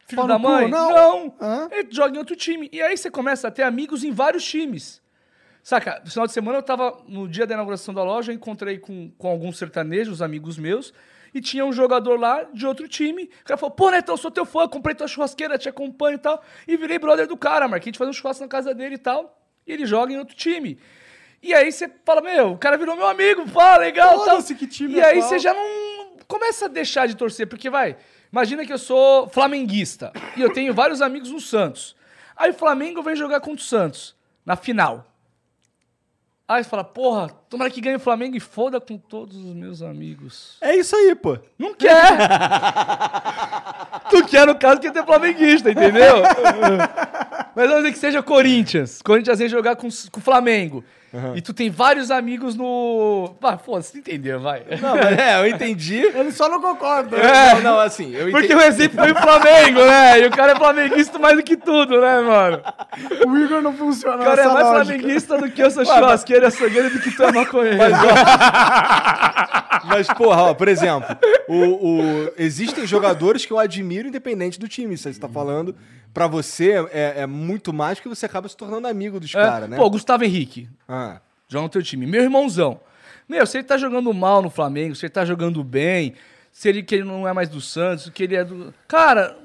filho 0.05 0.21
Pau 0.21 0.27
da 0.27 0.37
no 0.37 0.43
cu? 0.43 0.51
mãe? 0.51 0.69
Não. 0.69 0.89
Não. 0.91 1.35
Hã? 1.39 1.69
Ele 1.71 1.87
joga 1.89 2.15
em 2.15 2.17
outro 2.17 2.35
time. 2.35 2.69
E 2.73 2.81
aí 2.81 2.97
você 2.97 3.09
começa 3.09 3.47
a 3.47 3.51
ter 3.51 3.63
amigos 3.63 4.03
em 4.03 4.11
vários 4.11 4.43
times. 4.43 5.01
Saca? 5.63 6.01
No 6.03 6.09
final 6.11 6.25
de 6.27 6.33
semana 6.33 6.57
eu 6.57 6.63
tava, 6.63 6.97
no 7.07 7.27
dia 7.27 7.45
da 7.47 7.53
inauguração 7.53 7.93
da 7.93 8.03
loja, 8.03 8.31
eu 8.31 8.35
encontrei 8.35 8.77
com, 8.77 9.09
com 9.17 9.27
alguns 9.29 9.57
sertanejos, 9.57 10.21
amigos 10.21 10.57
meus, 10.57 10.93
e 11.33 11.41
tinha 11.41 11.65
um 11.65 11.71
jogador 11.73 12.19
lá 12.19 12.43
de 12.53 12.65
outro 12.65 12.87
time. 12.87 13.29
O 13.41 13.43
cara 13.45 13.57
falou, 13.57 13.75
pô, 13.75 13.89
Netão, 13.91 14.15
sou 14.17 14.31
teu 14.31 14.45
fã, 14.45 14.67
comprei 14.67 14.95
tua 14.95 15.07
churrasqueira, 15.07 15.57
te 15.57 15.69
acompanho 15.69 16.15
e 16.15 16.19
tal. 16.19 16.43
E 16.67 16.75
virei 16.77 16.97
brother 16.99 17.27
do 17.27 17.37
cara, 17.37 17.67
marquei 17.67 17.91
de 17.91 17.97
fazer 17.97 18.09
um 18.09 18.13
churrasco 18.13 18.43
na 18.43 18.49
casa 18.49 18.73
dele 18.73 18.95
e 18.95 18.99
tal. 18.99 19.37
E 19.65 19.71
ele 19.73 19.85
joga 19.85 20.11
em 20.13 20.17
outro 20.17 20.35
time. 20.35 20.79
E 21.41 21.53
aí 21.53 21.71
você 21.71 21.89
fala, 22.05 22.21
meu, 22.21 22.51
o 22.51 22.57
cara 22.57 22.77
virou 22.77 22.95
meu 22.95 23.07
amigo, 23.07 23.49
pá, 23.49 23.77
legal. 23.77 24.25
tal. 24.25 24.43
Que 24.43 24.67
time 24.67 24.95
E 24.95 24.99
é 24.99 25.05
aí 25.05 25.19
qual. 25.19 25.29
você 25.29 25.39
já 25.39 25.53
não 25.53 26.09
começa 26.27 26.65
a 26.65 26.67
deixar 26.67 27.07
de 27.07 27.15
torcer, 27.15 27.47
porque 27.47 27.69
vai, 27.69 27.95
imagina 28.31 28.65
que 28.65 28.73
eu 28.73 28.77
sou 28.77 29.27
flamenguista 29.29 30.11
e 30.35 30.41
eu 30.41 30.51
tenho 30.53 30.73
vários 30.73 31.01
amigos 31.01 31.31
no 31.31 31.39
Santos. 31.39 31.95
Aí 32.35 32.51
o 32.51 32.53
Flamengo 32.53 33.01
vem 33.01 33.15
jogar 33.15 33.39
contra 33.39 33.61
o 33.61 33.65
Santos 33.65 34.15
na 34.45 34.55
final. 34.55 35.08
Aí 36.49 36.63
você 36.63 36.69
fala, 36.71 36.83
porra, 36.83 37.29
tomara 37.47 37.69
que 37.69 37.79
ganhe 37.79 37.97
o 37.97 37.99
Flamengo 37.99 38.35
e 38.35 38.39
foda 38.39 38.81
com 38.81 38.97
todos 38.97 39.37
os 39.37 39.53
meus 39.53 39.83
amigos. 39.83 40.57
É 40.59 40.75
isso 40.75 40.95
aí, 40.95 41.13
pô. 41.13 41.37
Não 41.59 41.75
quer! 41.75 41.93
tu 44.09 44.25
quer, 44.25 44.47
no 44.47 44.55
caso, 44.55 44.81
quer 44.81 44.91
ter 44.91 45.05
flamenguista, 45.05 45.69
entendeu? 45.69 46.23
Mas 47.55 47.67
vamos 47.67 47.83
dizer 47.83 47.91
que 47.91 47.99
seja 47.99 48.23
Corinthians. 48.23 48.99
Corinthians 49.03 49.37
vem 49.37 49.47
jogar 49.47 49.75
com 49.75 49.89
o 49.89 50.19
Flamengo. 50.19 50.83
E 51.35 51.41
tu 51.41 51.53
tem 51.53 51.71
vários 51.71 52.11
amigos 52.11 52.55
no. 52.55 53.33
Ah, 53.41 53.57
pô, 53.57 53.81
você 53.81 53.97
entendeu, 53.97 54.39
vai. 54.39 54.63
Não, 54.79 54.95
mas 54.95 55.07
é, 55.17 55.39
eu 55.41 55.47
entendi. 55.47 55.95
Ele 55.97 56.31
só 56.31 56.47
não 56.47 56.61
concorda. 56.61 57.17
Não, 57.17 57.61
não, 57.61 57.79
assim, 57.79 58.13
eu 58.13 58.29
Porque 58.29 58.45
entendi. 58.45 58.61
o 58.61 58.67
exemplo 58.67 58.99
foi 58.99 59.11
o 59.11 59.15
Flamengo, 59.15 59.79
né? 59.85 60.19
E 60.21 60.27
o 60.27 60.31
cara 60.31 60.51
é 60.51 60.55
flamenguista 60.55 61.17
mais 61.17 61.35
do 61.35 61.41
que 61.43 61.57
tudo, 61.57 61.99
né, 61.99 62.19
mano? 62.21 62.61
O 63.27 63.37
Igor 63.37 63.61
não 63.61 63.73
funciona 63.73 64.17
O 64.17 64.25
cara 64.25 64.41
é 64.41 64.45
mais 64.45 64.65
lógica. 64.67 64.85
flamenguista 64.85 65.37
do 65.39 65.49
que 65.49 65.63
eu 65.63 65.71
sou 65.71 65.83
churrasqueiro 65.83 66.45
e 66.45 66.47
açougueiro 66.47 66.89
do 66.91 66.99
que 66.99 67.09
tu 67.15 67.23
é 67.23 67.31
maconheiro. 67.31 67.79
Mas, 69.85 70.07
porra, 70.07 70.43
ó, 70.43 70.53
por 70.53 70.67
exemplo, 70.67 71.07
o, 71.47 71.55
o- 72.25 72.31
existem 72.37 72.85
jogadores 72.85 73.45
que 73.45 73.51
eu 73.53 73.59
admiro 73.59 74.07
independente 74.07 74.59
do 74.59 74.67
time. 74.67 74.97
Você 74.97 75.13
tá 75.13 75.27
falando. 75.27 75.75
Pra 76.13 76.27
você 76.27 76.71
é, 76.91 77.21
é 77.21 77.27
muito 77.27 77.71
mais 77.71 77.97
porque 77.99 78.09
você 78.09 78.25
acaba 78.25 78.47
se 78.49 78.57
tornando 78.57 78.87
amigo 78.87 79.19
dos 79.19 79.33
É, 79.33 79.41
caras, 79.41 79.69
né? 79.69 79.77
Pô, 79.77 79.89
Gustavo 79.89 80.23
Henrique, 80.23 80.67
Ah. 80.87 81.21
joga 81.47 81.63
no 81.63 81.69
teu 81.69 81.83
time. 81.83 82.05
Meu 82.07 82.23
irmãozão. 82.23 82.79
Meu, 83.27 83.45
se 83.45 83.57
ele 83.57 83.63
tá 83.63 83.77
jogando 83.77 84.11
mal 84.13 84.41
no 84.41 84.49
Flamengo, 84.49 84.95
se 84.95 85.05
ele 85.05 85.13
tá 85.13 85.23
jogando 85.23 85.63
bem, 85.63 86.15
se 86.51 86.67
ele 86.67 86.81
que 86.81 86.95
ele 86.95 87.03
não 87.03 87.27
é 87.27 87.33
mais 87.33 87.47
do 87.47 87.61
Santos, 87.61 88.09
que 88.09 88.23
ele 88.23 88.35
é 88.35 88.43
do. 88.43 88.73
Cara, 88.87 89.37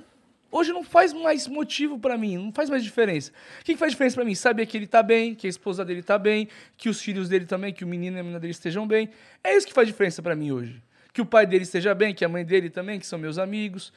hoje 0.51 0.73
não 0.73 0.83
faz 0.83 1.13
mais 1.13 1.47
motivo 1.47 1.99
pra 1.99 2.17
mim, 2.17 2.39
não 2.39 2.51
faz 2.53 2.71
mais 2.71 2.83
diferença. 2.83 3.31
O 3.61 3.65
que, 3.65 3.75
que 3.75 3.79
faz 3.79 3.93
diferença 3.93 4.15
pra 4.17 4.25
mim? 4.25 4.35
Saber 4.35 4.65
que 4.65 4.77
ele 4.77 4.87
tá 4.87 5.03
bem, 5.03 5.35
que 5.35 5.47
a 5.47 5.51
esposa 5.51 5.85
dele 5.85 6.03
tá 6.03 6.17
bem, 6.19 6.49
que 6.79 6.89
os 6.89 6.99
filhos 7.01 7.29
dele 7.29 7.45
também, 7.45 7.75
que 7.75 7.85
o 7.85 7.87
menino 7.87 8.17
e 8.17 8.21
a 8.21 8.23
menina 8.23 8.41
dele 8.41 8.53
estejam 8.53 8.87
bem. 8.87 9.11
É 9.43 9.55
isso 9.55 9.67
que 9.67 9.73
faz 9.75 9.87
diferença 9.87 10.23
pra 10.23 10.35
mim 10.35 10.51
hoje. 10.51 10.83
Que 11.13 11.21
o 11.21 11.27
pai 11.27 11.47
dele 11.47 11.65
esteja 11.65 11.95
bem, 11.95 12.15
que 12.15 12.25
a 12.25 12.29
mãe 12.29 12.45
dele 12.45 12.71
também, 12.71 12.99
que 12.99 13.07
são 13.07 13.19
meus 13.19 13.37
amigos. 13.39 13.93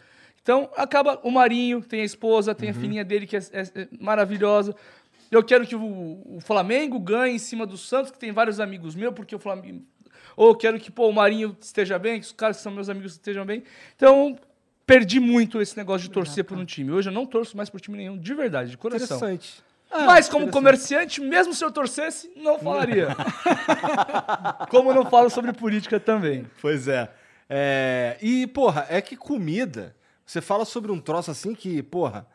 Então, 0.47 0.69
acaba 0.77 1.19
o 1.23 1.29
Marinho, 1.29 1.81
tem 1.81 1.99
a 1.99 2.05
esposa, 2.05 2.55
tem 2.55 2.69
a 2.69 2.73
filhinha 2.73 3.03
dele 3.03 3.27
que 3.27 3.35
é, 3.35 3.39
é- 3.51 3.81
é 3.81 3.87
maravilhosa. 3.99 4.73
Eu 5.29 5.43
quero 5.43 5.67
que 5.67 5.75
o, 5.75 5.81
o 6.25 6.39
Flamengo 6.39 6.97
ganhe 7.01 7.35
em 7.35 7.37
cima 7.37 7.65
do 7.65 7.75
Santos, 7.77 8.11
que 8.11 8.17
tem 8.17 8.31
vários 8.31 8.61
amigos 8.61 8.95
meus, 8.95 9.13
porque 9.13 9.35
o 9.35 9.39
Flamengo. 9.39 9.83
Ou 10.37 10.47
eu 10.47 10.55
quero 10.55 10.79
que 10.79 10.89
pô, 10.89 11.09
o 11.09 11.11
Marinho 11.13 11.53
esteja 11.59 11.99
bem, 11.99 12.21
que 12.21 12.27
os 12.27 12.31
caras 12.31 12.55
que 12.55 12.63
são 12.63 12.71
meus 12.71 12.87
amigos 12.87 13.11
estejam 13.11 13.45
bem. 13.45 13.61
Então, 13.97 14.37
perdi 14.85 15.19
muito 15.19 15.61
esse 15.61 15.75
negócio 15.75 16.07
de 16.07 16.13
torcer 16.13 16.45
por 16.45 16.57
um 16.57 16.63
time. 16.63 16.91
Hoje 16.93 17.09
eu 17.09 17.13
não 17.13 17.25
torço 17.25 17.57
mais 17.57 17.69
por 17.69 17.81
time 17.81 17.97
nenhum, 17.97 18.17
de 18.17 18.33
verdade, 18.33 18.69
de 18.71 18.77
coração. 18.77 19.17
Interessante. 19.17 19.61
Mas 19.91 20.29
como 20.29 20.49
comerciante, 20.49 21.19
mesmo 21.19 21.53
se 21.53 21.61
eu 21.65 21.71
torcesse, 21.71 22.31
não 22.37 22.57
falaria. 22.57 23.09
como 24.71 24.91
eu 24.91 24.95
não 24.95 25.05
falo 25.09 25.29
sobre 25.29 25.51
política 25.51 25.99
também. 25.99 26.45
Pois 26.61 26.87
é. 26.87 27.09
É, 27.49 28.15
E, 28.21 28.47
porra, 28.47 28.85
é 28.89 29.01
que 29.01 29.17
comida. 29.17 29.93
Você 30.27 30.41
fala 30.41 30.65
sobre 30.65 30.91
um 30.91 30.99
troço 30.99 31.31
assim 31.31 31.55
que, 31.55 31.81
porra, 31.81 32.27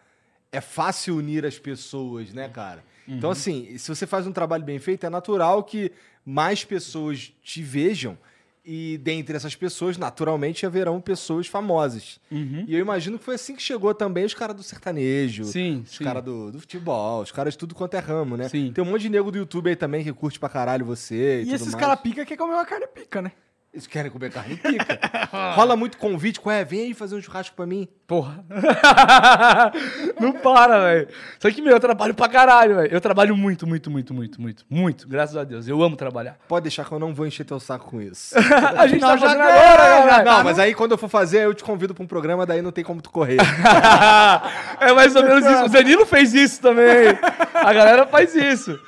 é 0.50 0.62
fácil 0.62 1.16
unir 1.16 1.44
as 1.44 1.58
pessoas, 1.58 2.32
né, 2.32 2.48
cara? 2.48 2.82
Então, 3.06 3.30
assim, 3.30 3.76
se 3.76 3.88
você 3.94 4.06
faz 4.06 4.26
um 4.26 4.32
trabalho 4.32 4.64
bem 4.64 4.78
feito, 4.78 5.04
é 5.04 5.10
natural 5.10 5.62
que 5.62 5.92
mais 6.24 6.64
pessoas 6.64 7.32
te 7.42 7.62
vejam. 7.62 8.16
E 8.64 8.96
dentre 8.98 9.36
essas 9.36 9.56
pessoas, 9.56 9.98
naturalmente, 9.98 10.64
haverão 10.64 11.00
pessoas 11.00 11.48
famosas. 11.48 12.20
E 12.30 12.74
eu 12.74 12.78
imagino 12.78 13.18
que 13.18 13.24
foi 13.24 13.34
assim 13.34 13.56
que 13.56 13.62
chegou 13.62 13.92
também 13.92 14.24
os 14.24 14.34
caras 14.34 14.54
do 14.56 14.62
sertanejo, 14.62 15.44
Sim, 15.44 15.84
os 15.84 15.98
caras 15.98 16.22
do, 16.22 16.52
do 16.52 16.60
futebol, 16.60 17.22
os 17.22 17.32
caras 17.32 17.54
de 17.54 17.58
tudo 17.58 17.74
quanto 17.74 17.94
é 17.94 17.98
ramo, 17.98 18.36
né? 18.36 18.48
Sim. 18.48 18.72
Tem 18.72 18.82
um 18.82 18.86
monte 18.86 19.02
de 19.02 19.08
nego 19.08 19.32
do 19.32 19.38
YouTube 19.38 19.68
aí 19.68 19.76
também 19.76 20.04
que 20.04 20.12
curte 20.12 20.38
pra 20.38 20.48
caralho 20.48 20.86
você 20.86 21.42
e, 21.42 21.50
E 21.50 21.52
esses 21.52 21.74
caras 21.74 22.00
pica 22.00 22.24
quer 22.24 22.36
comer 22.36 22.54
uma 22.54 22.64
carne 22.64 22.86
pica, 22.86 23.20
né? 23.20 23.32
Eles 23.72 23.86
querem 23.86 24.10
comer 24.10 24.30
carne 24.30 24.56
pica. 24.56 25.00
Rola 25.56 25.74
muito 25.76 25.96
convite, 25.96 26.38
qual 26.40 26.54
é? 26.54 26.62
Vem 26.64 26.80
aí 26.82 26.94
fazer 26.94 27.16
um 27.16 27.22
churrasco 27.22 27.56
pra 27.56 27.66
mim. 27.66 27.88
Porra. 28.12 28.44
não 30.20 30.32
para, 30.32 30.80
velho. 30.80 31.08
Só 31.38 31.50
que, 31.50 31.62
meu, 31.62 31.72
eu 31.72 31.80
trabalho 31.80 32.12
pra 32.12 32.28
caralho, 32.28 32.76
velho. 32.76 32.92
Eu 32.92 33.00
trabalho 33.00 33.34
muito, 33.34 33.66
muito, 33.66 33.90
muito, 33.90 34.12
muito, 34.12 34.38
muito. 34.38 34.64
Muito, 34.68 35.08
graças 35.08 35.34
a 35.34 35.44
Deus. 35.44 35.66
Eu 35.66 35.82
amo 35.82 35.96
trabalhar. 35.96 36.36
Pode 36.46 36.64
deixar 36.64 36.84
que 36.84 36.92
eu 36.92 36.98
não 36.98 37.14
vou 37.14 37.26
encher 37.26 37.46
teu 37.46 37.58
saco 37.58 37.88
com 37.88 38.02
isso. 38.02 38.34
a 38.76 38.86
gente 38.86 39.00
tá 39.00 39.16
já 39.16 39.28
fazendo 39.28 39.38
ganhou, 39.38 39.50
agora, 39.50 39.70
né, 39.70 40.06
caralho. 40.08 40.24
não, 40.26 40.44
mas 40.44 40.58
aí 40.58 40.74
quando 40.74 40.92
eu 40.92 40.98
for 40.98 41.08
fazer, 41.08 41.46
eu 41.46 41.54
te 41.54 41.64
convido 41.64 41.94
pra 41.94 42.04
um 42.04 42.06
programa, 42.06 42.44
daí 42.44 42.60
não 42.60 42.70
tem 42.70 42.84
como 42.84 43.00
tu 43.00 43.08
correr. 43.08 43.38
é 44.78 44.92
mais 44.92 45.16
ou 45.16 45.22
menos 45.22 45.46
isso. 45.46 45.64
O 45.64 45.68
Danilo 45.70 46.04
fez 46.04 46.34
isso 46.34 46.60
também. 46.60 47.18
A 47.54 47.72
galera 47.72 48.06
faz 48.06 48.34
isso. 48.34 48.78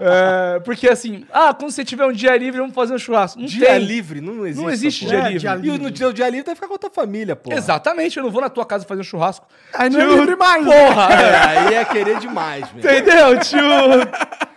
É, 0.00 0.58
porque 0.60 0.88
assim, 0.88 1.26
ah, 1.30 1.52
quando 1.52 1.70
você 1.70 1.84
tiver 1.84 2.06
um 2.06 2.12
dia 2.12 2.34
livre, 2.34 2.62
vamos 2.62 2.74
fazer 2.74 2.94
um 2.94 2.98
churrasco. 2.98 3.38
Não 3.38 3.46
dia 3.46 3.66
tem. 3.66 3.84
livre, 3.84 4.22
não 4.22 4.46
existe. 4.46 4.62
Não 4.62 4.70
existe 4.70 5.06
dia. 5.06 5.18
É, 5.18 5.22
livre. 5.32 5.38
dia 5.38 5.74
E 5.74 5.78
no 5.78 5.90
teu 5.90 6.14
dia 6.14 6.30
livre 6.30 6.46
vai 6.46 6.54
ficar 6.54 6.66
com 6.66 6.76
a 6.76 6.78
tua 6.78 6.90
família, 6.90 7.36
pô. 7.36 7.52
Exatamente, 7.52 8.16
eu 8.16 8.22
não 8.22 8.30
vou 8.30 8.40
na 8.40 8.48
tua 8.48 8.69
casa 8.70 8.84
fazer 8.86 9.00
um 9.00 9.04
churrasco. 9.04 9.46
Aí 9.74 9.90
não 9.90 10.00
é 10.00 10.06
Tio, 10.06 10.16
livre 10.18 10.36
mais. 10.36 10.64
Porra! 10.64 11.12
É, 11.12 11.36
aí 11.58 11.74
é 11.74 11.84
querer 11.84 12.18
demais, 12.20 12.68
velho. 12.70 12.78
Entendeu, 12.98 13.38
tio? 13.40 13.60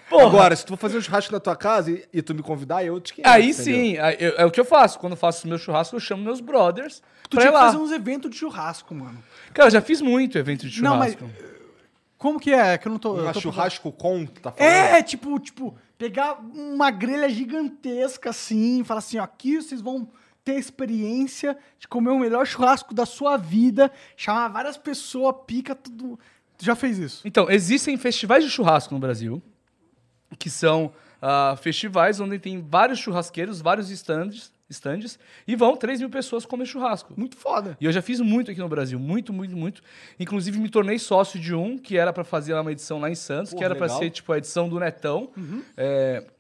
Porra. 0.09 0.25
Agora, 0.27 0.55
se 0.55 0.63
tu 0.65 0.69
for 0.69 0.77
fazer 0.77 0.97
um 0.97 1.01
churrasco 1.01 1.33
na 1.33 1.39
tua 1.39 1.55
casa 1.55 1.89
e, 1.91 2.05
e 2.13 2.21
tu 2.21 2.35
me 2.35 2.43
convidar, 2.43 2.85
eu 2.85 2.99
te 3.01 3.13
quero. 3.15 3.27
Aí 3.27 3.53
sim, 3.53 3.97
aí 3.97 4.15
eu- 4.19 4.33
é 4.37 4.45
o 4.45 4.51
que 4.51 4.59
eu 4.59 4.65
faço. 4.65 4.99
Quando 4.99 5.13
eu 5.13 5.17
faço 5.17 5.47
meu 5.47 5.57
churrasco, 5.57 5.95
eu 5.95 5.99
chamo 5.99 6.23
meus 6.23 6.39
brothers 6.39 7.01
Tu 7.29 7.35
pra 7.37 7.45
ir 7.45 7.47
tinha 7.47 7.59
que 7.59 7.65
fazer 7.65 7.77
uns 7.77 7.91
eventos 7.91 8.29
de 8.29 8.37
churrasco, 8.37 8.93
mano. 8.93 9.17
Cara, 9.53 9.67
eu 9.67 9.71
já 9.71 9.81
fiz 9.81 10.01
muito 10.01 10.37
evento 10.37 10.67
de 10.69 10.81
Não, 10.83 10.97
mas- 10.97 11.13
churrasco. 11.13 11.53
Como 12.17 12.39
que 12.39 12.53
é? 12.53 12.77
Que 12.77 12.87
eu 12.87 12.91
não 12.91 12.99
tô. 12.99 13.15
tô- 13.31 13.39
churrasco 13.41 13.91
com, 13.91 14.25
tu 14.25 14.39
tá 14.39 14.51
falando? 14.51 14.71
É, 14.71 15.01
tipo, 15.03 15.37
tipo, 15.39 15.75
pegar 15.97 16.37
uma 16.53 16.89
grelha 16.89 17.27
gigantesca 17.27 18.29
assim, 18.29 18.81
falar 18.85 18.99
assim, 18.99 19.17
ó, 19.17 19.23
aqui 19.23 19.57
vocês 19.61 19.81
vão 19.81 20.07
ter 20.43 20.53
a 20.53 20.59
experiência 20.59 21.57
de 21.79 21.87
comer 21.87 22.11
o 22.11 22.19
melhor 22.19 22.45
churrasco 22.45 22.93
da 22.93 23.05
sua 23.05 23.37
vida, 23.37 23.91
chamar 24.15 24.49
várias 24.49 24.77
pessoas, 24.77 25.35
pica 25.47 25.73
tudo. 25.73 26.19
Tu 26.57 26.65
já 26.65 26.75
fez 26.75 26.97
isso? 26.97 27.21
Então, 27.25 27.49
existem 27.49 27.97
festivais 27.97 28.43
de 28.43 28.49
churrasco 28.49 28.93
no 28.93 28.99
Brasil, 28.99 29.41
que 30.37 30.49
são 30.49 30.91
ah, 31.21 31.55
festivais 31.55 32.19
onde 32.19 32.37
tem 32.37 32.61
vários 32.61 32.99
churrasqueiros, 32.99 33.61
vários 33.61 33.89
stands, 33.89 34.51
stands, 34.69 35.17
e 35.47 35.55
vão 35.55 35.75
3 35.75 36.01
mil 36.01 36.09
pessoas 36.09 36.45
comer 36.45 36.65
churrasco. 36.65 37.13
Muito 37.15 37.37
foda. 37.37 37.77
E 37.79 37.85
eu 37.85 37.91
já 37.91 38.01
fiz 38.01 38.19
muito 38.19 38.51
aqui 38.51 38.59
no 38.59 38.67
Brasil, 38.67 38.99
muito, 38.99 39.31
muito, 39.31 39.55
muito. 39.55 39.81
Inclusive 40.19 40.59
me 40.59 40.69
tornei 40.69 40.99
sócio 40.99 41.39
de 41.39 41.55
um 41.55 41.77
que 41.77 41.97
era 41.97 42.11
pra 42.11 42.23
fazer 42.23 42.53
uma 42.53 42.71
edição 42.71 42.99
lá 42.99 43.09
em 43.09 43.15
Santos, 43.15 43.51
que 43.51 43.55
Porra, 43.55 43.65
era 43.67 43.75
pra 43.75 43.85
legal. 43.85 43.99
ser 43.99 44.09
tipo 44.09 44.33
a 44.33 44.37
edição 44.37 44.67
do 44.67 44.79
Netão. 44.79 45.29
É, 45.77 46.25
que, 46.25 46.32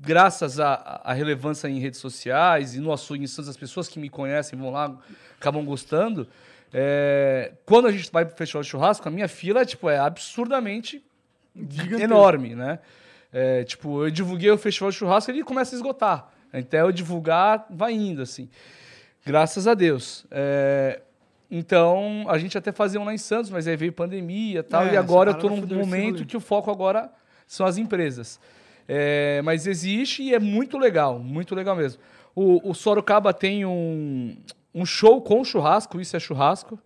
graças 0.00 0.60
à 0.60 1.12
relevância 1.12 1.68
em 1.68 1.78
redes 1.78 1.98
sociais 1.98 2.74
e 2.74 2.80
no 2.80 2.92
açougue 2.92 3.24
em 3.24 3.26
Santos, 3.26 3.48
as 3.48 3.56
pessoas 3.56 3.88
que 3.88 3.98
me 3.98 4.08
conhecem 4.08 4.58
vão 4.58 4.70
lá, 4.70 4.96
acabam 5.38 5.64
gostando. 5.64 6.28
É, 6.72 7.52
quando 7.64 7.86
a 7.86 7.92
gente 7.92 8.10
vai 8.10 8.24
pro 8.24 8.36
festival 8.36 8.62
de 8.62 8.68
churrasco, 8.68 9.08
a 9.08 9.10
minha 9.10 9.28
fila 9.28 9.64
tipo, 9.64 9.88
é 9.88 9.98
absurdamente 9.98 11.04
enorme, 12.00 12.54
né? 12.54 12.80
É, 13.32 13.64
tipo, 13.64 14.04
eu 14.04 14.10
divulguei 14.10 14.50
o 14.50 14.58
festival 14.58 14.90
de 14.90 14.96
churrasco 14.96 15.30
e 15.30 15.34
ele 15.34 15.44
começa 15.44 15.74
a 15.74 15.76
esgotar. 15.76 16.30
Até 16.52 16.82
eu 16.82 16.92
divulgar, 16.92 17.66
vai 17.70 17.92
indo, 17.92 18.22
assim. 18.22 18.48
Graças 19.26 19.66
a 19.66 19.74
Deus. 19.74 20.24
É, 20.30 21.00
então, 21.50 22.26
a 22.28 22.38
gente 22.38 22.56
até 22.56 22.70
fazia 22.72 23.00
um 23.00 23.04
lá 23.04 23.14
em 23.14 23.18
Santos, 23.18 23.50
mas 23.50 23.66
aí 23.66 23.76
veio 23.76 23.92
pandemia 23.92 24.60
e 24.60 24.62
tal. 24.62 24.84
É, 24.84 24.94
e 24.94 24.96
agora 24.96 25.30
eu 25.30 25.38
tô 25.38 25.48
num 25.48 25.66
momento 25.66 26.24
que 26.24 26.36
o 26.36 26.40
foco 26.40 26.70
agora 26.70 27.10
são 27.46 27.66
as 27.66 27.76
empresas. 27.76 28.40
É, 28.86 29.40
mas 29.42 29.66
existe 29.66 30.22
e 30.22 30.34
é 30.34 30.38
muito 30.38 30.78
legal, 30.78 31.18
muito 31.18 31.54
legal 31.54 31.74
mesmo. 31.74 32.00
O, 32.34 32.70
o 32.70 32.74
Sorocaba 32.74 33.32
tem 33.32 33.64
um, 33.64 34.36
um 34.74 34.84
show 34.84 35.20
com 35.22 35.44
churrasco, 35.44 36.00
isso 36.00 36.16
é 36.16 36.20
churrasco. 36.20 36.78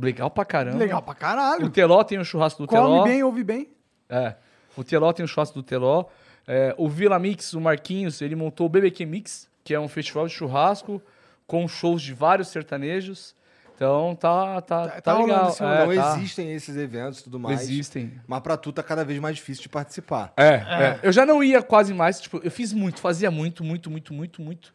Legal 0.00 0.30
pra 0.30 0.44
caramba. 0.44 0.78
Legal 0.78 1.02
pra 1.02 1.12
O 1.12 1.16
caralho. 1.16 1.70
Teló 1.70 2.02
tem 2.02 2.18
o 2.18 2.24
churrasco 2.24 2.62
do 2.62 2.66
Teló. 2.66 3.00
Come 3.00 3.10
bem, 3.10 3.22
ouve 3.22 3.44
bem. 3.44 3.68
É. 4.08 4.34
O 4.76 4.82
Teló 4.82 5.12
tem 5.12 5.24
o 5.24 5.28
churrasco 5.28 5.54
do 5.54 5.62
Teló. 5.62 6.04
É, 6.46 6.74
o 6.78 6.88
Vila 6.88 7.18
Mix, 7.18 7.52
o 7.52 7.60
Marquinhos, 7.60 8.20
ele 8.22 8.34
montou 8.34 8.66
o 8.66 8.68
BBQ 8.68 9.06
Mix, 9.06 9.48
que 9.62 9.74
é 9.74 9.78
um 9.80 9.88
festival 9.88 10.26
de 10.26 10.32
churrasco 10.32 11.02
com 11.46 11.66
shows 11.68 12.02
de 12.02 12.14
vários 12.14 12.48
sertanejos. 12.48 13.34
Então 13.80 14.14
tá, 14.14 14.60
tá, 14.60 14.88
tá, 14.88 15.00
tá 15.00 15.12
rolando 15.14 15.32
legal. 15.32 15.48
esse 15.48 15.64
É, 15.64 15.86
Não 15.86 15.94
tá. 15.94 16.18
existem 16.18 16.52
esses 16.52 16.76
eventos 16.76 17.20
e 17.20 17.24
tudo 17.24 17.40
mais. 17.40 17.62
Existem. 17.62 18.12
Mas 18.26 18.40
pra 18.40 18.54
tu 18.58 18.70
tá 18.74 18.82
cada 18.82 19.02
vez 19.06 19.18
mais 19.18 19.36
difícil 19.36 19.62
de 19.62 19.70
participar. 19.70 20.34
É, 20.36 20.48
é. 20.48 21.00
Eu 21.02 21.10
já 21.10 21.24
não 21.24 21.42
ia 21.42 21.62
quase 21.62 21.94
mais, 21.94 22.20
tipo, 22.20 22.42
eu 22.44 22.50
fiz 22.50 22.74
muito, 22.74 23.00
fazia 23.00 23.30
muito, 23.30 23.64
muito, 23.64 23.90
muito, 23.90 24.12
muito, 24.12 24.42
muito. 24.42 24.70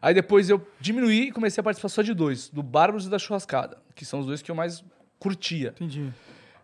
Aí 0.00 0.14
depois 0.14 0.48
eu 0.48 0.66
diminuí 0.80 1.28
e 1.28 1.30
comecei 1.30 1.60
a 1.60 1.62
participar 1.62 1.90
só 1.90 2.00
de 2.00 2.14
dois, 2.14 2.48
do 2.48 2.62
Bárbaros 2.62 3.04
e 3.04 3.10
da 3.10 3.18
Churrascada, 3.18 3.76
que 3.94 4.06
são 4.06 4.20
os 4.20 4.24
dois 4.26 4.40
que 4.40 4.50
eu 4.50 4.54
mais 4.54 4.82
curtia. 5.18 5.74
Entendi. 5.76 6.10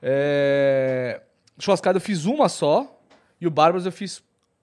É... 0.01 1.20
Churrascada 1.59 1.98
eu 1.98 2.01
fiz 2.01 2.24
uma 2.24 2.48
só 2.48 2.98
e 3.39 3.47
o 3.47 3.51
Bárbaros 3.51 3.85
eu 3.85 3.93
fiz 3.93 4.23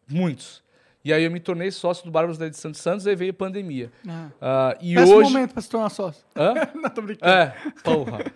muitos. 0.09 0.63
E 1.03 1.11
aí 1.11 1.23
eu 1.23 1.31
me 1.31 1.39
tornei 1.39 1.71
sócio 1.71 2.05
do 2.05 2.11
Bárbaros 2.11 2.37
da 2.37 2.45
edição 2.45 2.69
de 2.71 2.77
Santos 2.77 3.07
e 3.07 3.15
veio 3.15 3.31
a 3.31 3.33
pandemia. 3.33 3.91
Ah, 4.39 4.77
e 4.79 4.93
Péssimo 4.93 5.17
hoje... 5.17 5.33
momento 5.33 5.53
pra 5.53 5.61
se 5.61 5.69
tornar 5.69 5.89
sócio. 5.89 6.23
Hã? 6.35 6.53
não, 6.75 6.89
tô 6.89 7.01
brincando. 7.01 7.31
É, 7.31 7.55
porra. 7.83 8.31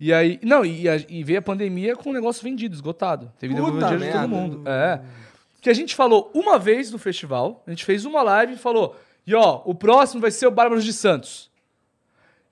E 0.00 0.12
aí, 0.12 0.38
não, 0.42 0.64
e, 0.64 0.88
a- 0.88 0.96
e 1.08 1.22
veio 1.22 1.38
a 1.38 1.42
pandemia 1.42 1.94
com 1.94 2.10
o 2.10 2.12
negócio 2.12 2.42
vendido, 2.42 2.74
esgotado. 2.74 3.30
Teve 3.38 3.52
que 3.54 3.60
devolver 3.60 3.82
o 3.82 3.86
Puta 3.86 3.96
dinheiro 3.96 4.18
de 4.18 4.24
todo 4.24 4.30
mundo. 4.30 4.68
É. 4.68 5.00
que 5.60 5.68
a 5.70 5.74
gente 5.74 5.94
falou 5.94 6.30
uma 6.34 6.58
vez 6.58 6.90
no 6.90 6.98
festival, 6.98 7.62
a 7.66 7.70
gente 7.70 7.84
fez 7.84 8.04
uma 8.04 8.22
live 8.22 8.54
e 8.54 8.56
falou, 8.56 8.96
e 9.26 9.34
ó, 9.34 9.60
o 9.64 9.74
próximo 9.74 10.20
vai 10.20 10.30
ser 10.30 10.46
o 10.46 10.50
Bárbaros 10.50 10.84
de 10.84 10.92
Santos. 10.92 11.50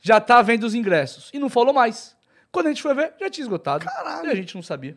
Já 0.02 0.20
tá 0.20 0.42
vendo 0.42 0.64
os 0.64 0.74
ingressos. 0.74 1.30
E 1.32 1.38
não 1.38 1.48
falou 1.48 1.72
mais. 1.72 2.14
Quando 2.52 2.66
a 2.66 2.68
gente 2.68 2.82
foi 2.82 2.94
ver, 2.94 3.14
já 3.18 3.30
tinha 3.30 3.44
esgotado. 3.44 3.84
Caralho. 3.86 4.28
E 4.28 4.30
a 4.30 4.34
gente 4.34 4.54
não 4.54 4.62
sabia. 4.62 4.96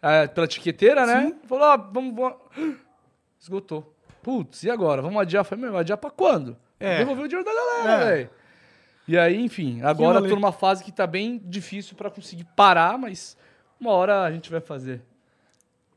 É, 0.00 0.26
pela 0.26 0.46
tiqueteira, 0.46 1.04
né? 1.06 1.32
Falou, 1.46 1.64
ó, 1.64 1.76
vamos, 1.76 2.14
vamos... 2.14 2.36
Esgotou. 3.42 3.92
Putz, 4.22 4.62
e 4.62 4.70
agora? 4.70 5.02
Vamos 5.02 5.20
adiar? 5.20 5.44
Falei, 5.44 5.64
meu, 5.64 5.76
adiar 5.76 5.98
pra 5.98 6.10
quando? 6.10 6.56
É. 6.78 6.98
Devolver 6.98 7.24
o 7.24 7.28
dinheiro 7.28 7.44
da 7.44 7.52
galera, 7.54 8.04
É. 8.04 8.14
velho. 8.14 8.30
E 9.08 9.18
aí, 9.18 9.36
enfim, 9.44 9.82
agora 9.82 10.20
tô 10.22 10.28
numa 10.36 10.52
fase 10.52 10.84
que 10.84 10.92
tá 10.92 11.06
bem 11.08 11.40
difícil 11.44 11.96
pra 11.96 12.08
conseguir 12.08 12.44
parar, 12.56 12.96
mas 12.96 13.36
uma 13.80 13.90
hora 13.90 14.22
a 14.22 14.30
gente 14.30 14.48
vai 14.48 14.60
fazer. 14.60 15.02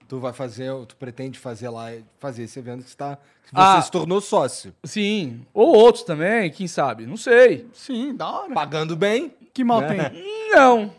Tu 0.07 0.19
vai 0.19 0.33
fazer, 0.33 0.71
tu 0.87 0.95
pretende 0.95 1.37
fazer 1.37 1.69
lá, 1.69 1.89
fazer 2.19 2.43
esse 2.43 2.57
evento 2.57 2.81
que, 2.83 2.89
está, 2.89 3.15
que 3.43 3.49
você 3.51 3.55
Ah. 3.55 3.81
se 3.81 3.91
tornou 3.91 4.19
sócio. 4.21 4.73
Sim. 4.83 5.45
Ou 5.53 5.75
outros 5.75 6.03
também, 6.03 6.49
quem 6.51 6.67
sabe? 6.67 7.05
Não 7.05 7.17
sei. 7.17 7.67
Sim, 7.73 8.15
da 8.15 8.27
hora. 8.29 8.53
Pagando 8.53 8.95
bem. 8.95 9.33
Que 9.53 9.63
mal 9.63 9.81
né? 9.81 10.09
tem. 10.09 10.49
Não. 10.51 10.91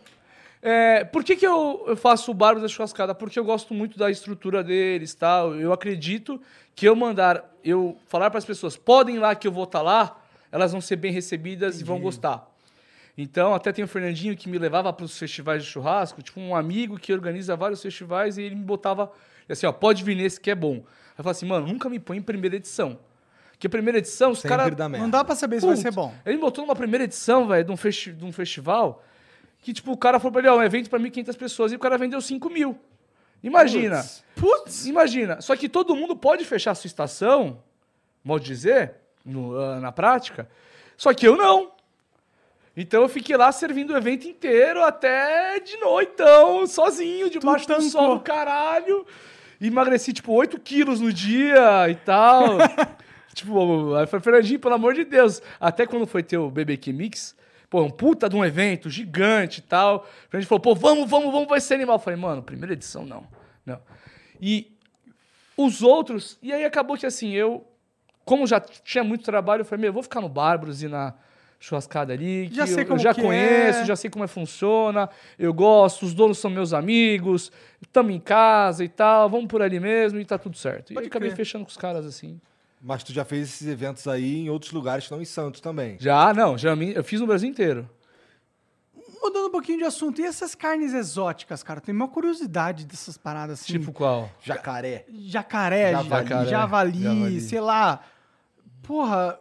É, 0.62 1.04
por 1.04 1.22
que, 1.22 1.36
que 1.36 1.46
eu, 1.46 1.84
eu 1.86 1.96
faço 1.96 2.30
o 2.30 2.34
Bárbaro 2.34 2.62
da 2.62 2.68
Churrascada? 2.68 3.14
Porque 3.14 3.38
eu 3.38 3.44
gosto 3.44 3.72
muito 3.74 3.98
da 3.98 4.10
estrutura 4.10 4.64
deles 4.64 5.14
tal. 5.14 5.54
Eu 5.54 5.72
acredito 5.72 6.40
que 6.74 6.88
eu 6.88 6.96
mandar, 6.96 7.44
eu 7.62 7.96
falar 8.06 8.30
para 8.30 8.38
as 8.38 8.44
pessoas, 8.44 8.76
podem 8.76 9.16
ir 9.16 9.18
lá 9.18 9.34
que 9.34 9.46
eu 9.46 9.52
vou 9.52 9.64
estar 9.64 9.82
lá, 9.82 10.20
elas 10.50 10.72
vão 10.72 10.80
ser 10.80 10.96
bem 10.96 11.12
recebidas 11.12 11.80
e 11.80 11.84
vão 11.84 11.98
gostar. 12.00 12.50
Então, 13.18 13.54
até 13.54 13.72
tem 13.72 13.84
o 13.84 13.88
Fernandinho 13.88 14.36
que 14.36 14.48
me 14.48 14.58
levava 14.58 14.92
para 14.92 15.04
os 15.04 15.16
festivais 15.18 15.64
de 15.64 15.70
churrasco, 15.70 16.20
tipo 16.20 16.38
um 16.38 16.54
amigo 16.54 16.98
que 16.98 17.12
organiza 17.12 17.56
vários 17.56 17.80
festivais 17.80 18.36
e 18.36 18.42
ele 18.42 18.54
me 18.54 18.64
botava 18.64 19.10
assim, 19.48 19.66
ó, 19.66 19.72
pode 19.72 20.04
vir 20.04 20.14
nesse 20.16 20.38
que 20.40 20.50
é 20.50 20.54
bom. 20.54 20.74
Aí 20.74 20.80
eu 20.80 20.84
falava 21.24 21.30
assim, 21.30 21.46
mano, 21.46 21.66
nunca 21.66 21.88
me 21.88 21.98
põe 21.98 22.18
em 22.18 22.22
primeira 22.22 22.56
edição. 22.56 22.98
Porque 23.52 23.70
primeira 23.70 23.98
edição, 23.98 24.32
os 24.32 24.42
caras. 24.42 24.66
Não 25.00 25.08
dá 25.08 25.24
pra 25.24 25.34
saber 25.34 25.60
se 25.60 25.66
vai 25.66 25.76
Putz, 25.76 25.82
ser 25.82 25.92
bom. 25.92 26.12
Ele 26.26 26.34
me 26.36 26.42
botou 26.42 26.62
numa 26.64 26.76
primeira 26.76 27.04
edição, 27.04 27.48
velho, 27.48 27.64
de, 27.64 27.72
um 27.72 27.76
festi- 27.76 28.12
de 28.12 28.22
um 28.24 28.32
festival, 28.32 29.02
que, 29.66 29.72
tipo, 29.72 29.90
o 29.90 29.96
cara 29.96 30.20
falou 30.20 30.30
pra 30.30 30.40
ele, 30.42 30.48
ó, 30.48 30.56
um 30.58 30.62
evento 30.62 30.88
pra 30.88 30.96
1.500 30.96 31.36
pessoas, 31.36 31.72
e 31.72 31.74
o 31.74 31.78
cara 31.80 31.98
vendeu 31.98 32.20
5 32.20 32.48
mil. 32.48 32.78
Imagina. 33.42 34.00
Putz! 34.36 34.86
Imagina. 34.86 35.40
Só 35.40 35.56
que 35.56 35.68
todo 35.68 35.96
mundo 35.96 36.14
pode 36.14 36.44
fechar 36.44 36.70
a 36.70 36.74
sua 36.76 36.86
estação, 36.86 37.60
modo 38.22 38.42
de 38.42 38.46
dizer, 38.46 38.94
no- 39.24 39.58
ah, 39.58 39.80
na 39.80 39.90
prática, 39.90 40.48
só 40.96 41.12
que 41.12 41.26
eu 41.26 41.36
não. 41.36 41.72
Então 42.76 43.02
eu 43.02 43.08
fiquei 43.08 43.36
lá 43.36 43.50
servindo 43.50 43.92
o 43.92 43.96
evento 43.96 44.28
inteiro 44.28 44.84
até 44.84 45.58
de 45.58 45.76
noitão, 45.78 46.64
sozinho, 46.68 47.28
debaixo 47.28 47.66
do 47.66 47.82
sol 47.82 48.18
do 48.18 48.20
caralho. 48.22 49.04
Emagreci, 49.60 50.12
tipo, 50.12 50.32
8 50.32 50.60
quilos 50.60 51.00
no 51.00 51.12
dia 51.12 51.90
e 51.90 51.96
tal. 51.96 52.58
tipo, 53.34 53.94
aí 53.96 54.06
foi 54.06 54.20
Fernandinho, 54.20 54.60
pelo 54.60 54.74
amor 54.76 54.94
de 54.94 55.04
Deus. 55.04 55.42
Até 55.58 55.86
quando 55.88 56.06
foi 56.06 56.22
ter 56.22 56.36
o 56.38 56.48
BBQ 56.50 56.92
Mix, 56.92 57.34
pô, 57.68 57.82
um 57.82 57.90
puta 57.90 58.28
de 58.28 58.36
um 58.36 58.44
evento 58.44 58.88
gigante 58.88 59.60
e 59.60 59.62
tal. 59.62 60.06
A 60.32 60.36
gente 60.36 60.48
falou, 60.48 60.60
pô, 60.60 60.74
vamos, 60.74 61.08
vamos, 61.08 61.32
vamos, 61.32 61.48
vai 61.48 61.60
ser 61.60 61.74
animal. 61.74 61.96
Eu 61.96 62.00
falei, 62.00 62.18
mano, 62.18 62.42
primeira 62.42 62.72
edição 62.72 63.04
não. 63.04 63.26
Não. 63.64 63.80
E 64.40 64.76
os 65.56 65.82
outros, 65.82 66.38
e 66.42 66.52
aí 66.52 66.64
acabou 66.64 66.96
que 66.96 67.06
assim, 67.06 67.32
eu, 67.32 67.66
como 68.24 68.46
já 68.46 68.60
tinha 68.60 69.02
muito 69.02 69.24
trabalho, 69.24 69.62
eu 69.62 69.64
falei, 69.64 69.82
meu, 69.82 69.88
eu 69.88 69.94
vou 69.94 70.02
ficar 70.02 70.20
no 70.20 70.28
Bárbaros 70.28 70.82
e 70.82 70.88
na 70.88 71.14
churrascada 71.58 72.12
ali, 72.12 72.48
que 72.48 72.54
Já 72.54 72.66
sei 72.66 72.82
eu, 72.82 72.86
como 72.86 72.98
eu 72.98 73.02
já 73.02 73.14
conheço, 73.14 73.80
é. 73.80 73.84
já 73.86 73.96
sei 73.96 74.10
como 74.10 74.24
é 74.24 74.28
funciona, 74.28 75.08
eu 75.38 75.52
gosto, 75.54 76.04
os 76.04 76.12
donos 76.12 76.38
são 76.38 76.50
meus 76.50 76.72
amigos, 76.74 77.50
estamos 77.80 78.14
em 78.14 78.20
casa 78.20 78.84
e 78.84 78.88
tal, 78.88 79.30
vamos 79.30 79.46
por 79.46 79.62
ali 79.62 79.80
mesmo 79.80 80.20
e 80.20 80.24
tá 80.24 80.38
tudo 80.38 80.56
certo. 80.56 80.90
e 80.90 80.94
Pode 80.94 81.04
aí 81.04 81.08
acabei 81.08 81.30
fechando 81.30 81.64
com 81.64 81.70
os 81.70 81.76
caras 81.76 82.04
assim. 82.04 82.38
Mas 82.86 83.02
tu 83.02 83.12
já 83.12 83.24
fez 83.24 83.48
esses 83.48 83.66
eventos 83.66 84.06
aí 84.06 84.36
em 84.38 84.48
outros 84.48 84.70
lugares, 84.70 85.10
não 85.10 85.20
em 85.20 85.24
Santos 85.24 85.60
também. 85.60 85.96
Já, 85.98 86.32
não, 86.32 86.56
já 86.56 86.76
me- 86.76 86.94
eu 86.94 87.02
fiz 87.02 87.20
no 87.20 87.26
Brasil 87.26 87.48
inteiro. 87.48 87.90
Mudando 89.20 89.48
um 89.48 89.50
pouquinho 89.50 89.78
de 89.78 89.84
assunto, 89.84 90.20
e 90.20 90.24
essas 90.24 90.54
carnes 90.54 90.94
exóticas, 90.94 91.64
cara? 91.64 91.80
Tem 91.80 91.92
uma 91.92 92.06
curiosidade 92.06 92.86
dessas 92.86 93.18
paradas 93.18 93.60
assim. 93.60 93.72
Tipo 93.72 93.92
qual? 93.92 94.30
Jacaré. 94.40 95.04
jacaré, 95.12 95.90
Javali. 95.90 96.08
javali, 96.28 96.48
javali, 96.50 97.02
Javali. 97.02 97.40
sei 97.40 97.60
lá. 97.60 98.04
Porra. 98.84 99.40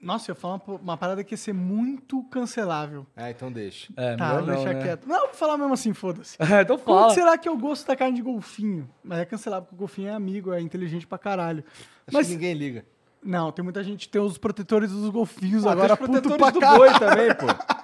Nossa, 0.00 0.30
eu 0.30 0.34
ia 0.34 0.40
falar 0.40 0.60
uma, 0.66 0.96
parada 0.96 1.24
que 1.24 1.34
ia 1.34 1.38
ser 1.38 1.52
muito 1.52 2.22
cancelável. 2.24 3.06
É, 3.16 3.30
então 3.30 3.50
deixa. 3.50 3.92
É, 3.96 4.16
tá, 4.16 4.26
melhor 4.26 4.42
vou 4.42 4.46
não, 4.46 4.54
deixar 4.56 4.74
né? 4.74 4.82
quieto. 4.82 5.08
Não, 5.08 5.26
vou 5.26 5.34
falar 5.34 5.58
mesmo 5.58 5.74
assim, 5.74 5.92
foda-se. 5.92 6.36
É, 6.40 6.62
então 6.62 6.78
Como 6.78 6.98
fala. 6.98 7.08
que 7.08 7.14
será 7.14 7.36
que 7.38 7.48
eu 7.48 7.56
gosto 7.56 7.86
da 7.86 7.96
carne 7.96 8.16
de 8.16 8.22
golfinho? 8.22 8.88
Mas 9.02 9.18
é 9.18 9.24
cancelável, 9.24 9.64
porque 9.64 9.74
o 9.74 9.78
golfinho 9.78 10.08
é 10.08 10.12
amigo, 10.12 10.52
é 10.52 10.60
inteligente 10.60 11.06
pra 11.06 11.18
caralho. 11.18 11.64
Acho 12.06 12.16
Mas, 12.16 12.26
que 12.28 12.34
ninguém 12.34 12.54
liga. 12.54 12.84
não, 13.22 13.50
tem 13.50 13.62
muita 13.62 13.82
gente, 13.82 14.08
tem 14.08 14.20
os 14.20 14.38
protetores 14.38 14.90
dos 14.92 15.10
golfinhos 15.10 15.64
Pô, 15.64 15.70
agora, 15.70 15.96
tem 15.96 16.04
os 16.04 16.10
puto 16.12 16.28
protetores 16.28 16.58
pra 16.58 16.70
do 16.70 16.78
boi 16.78 16.98
também, 16.98 17.34
pô. 17.34 17.46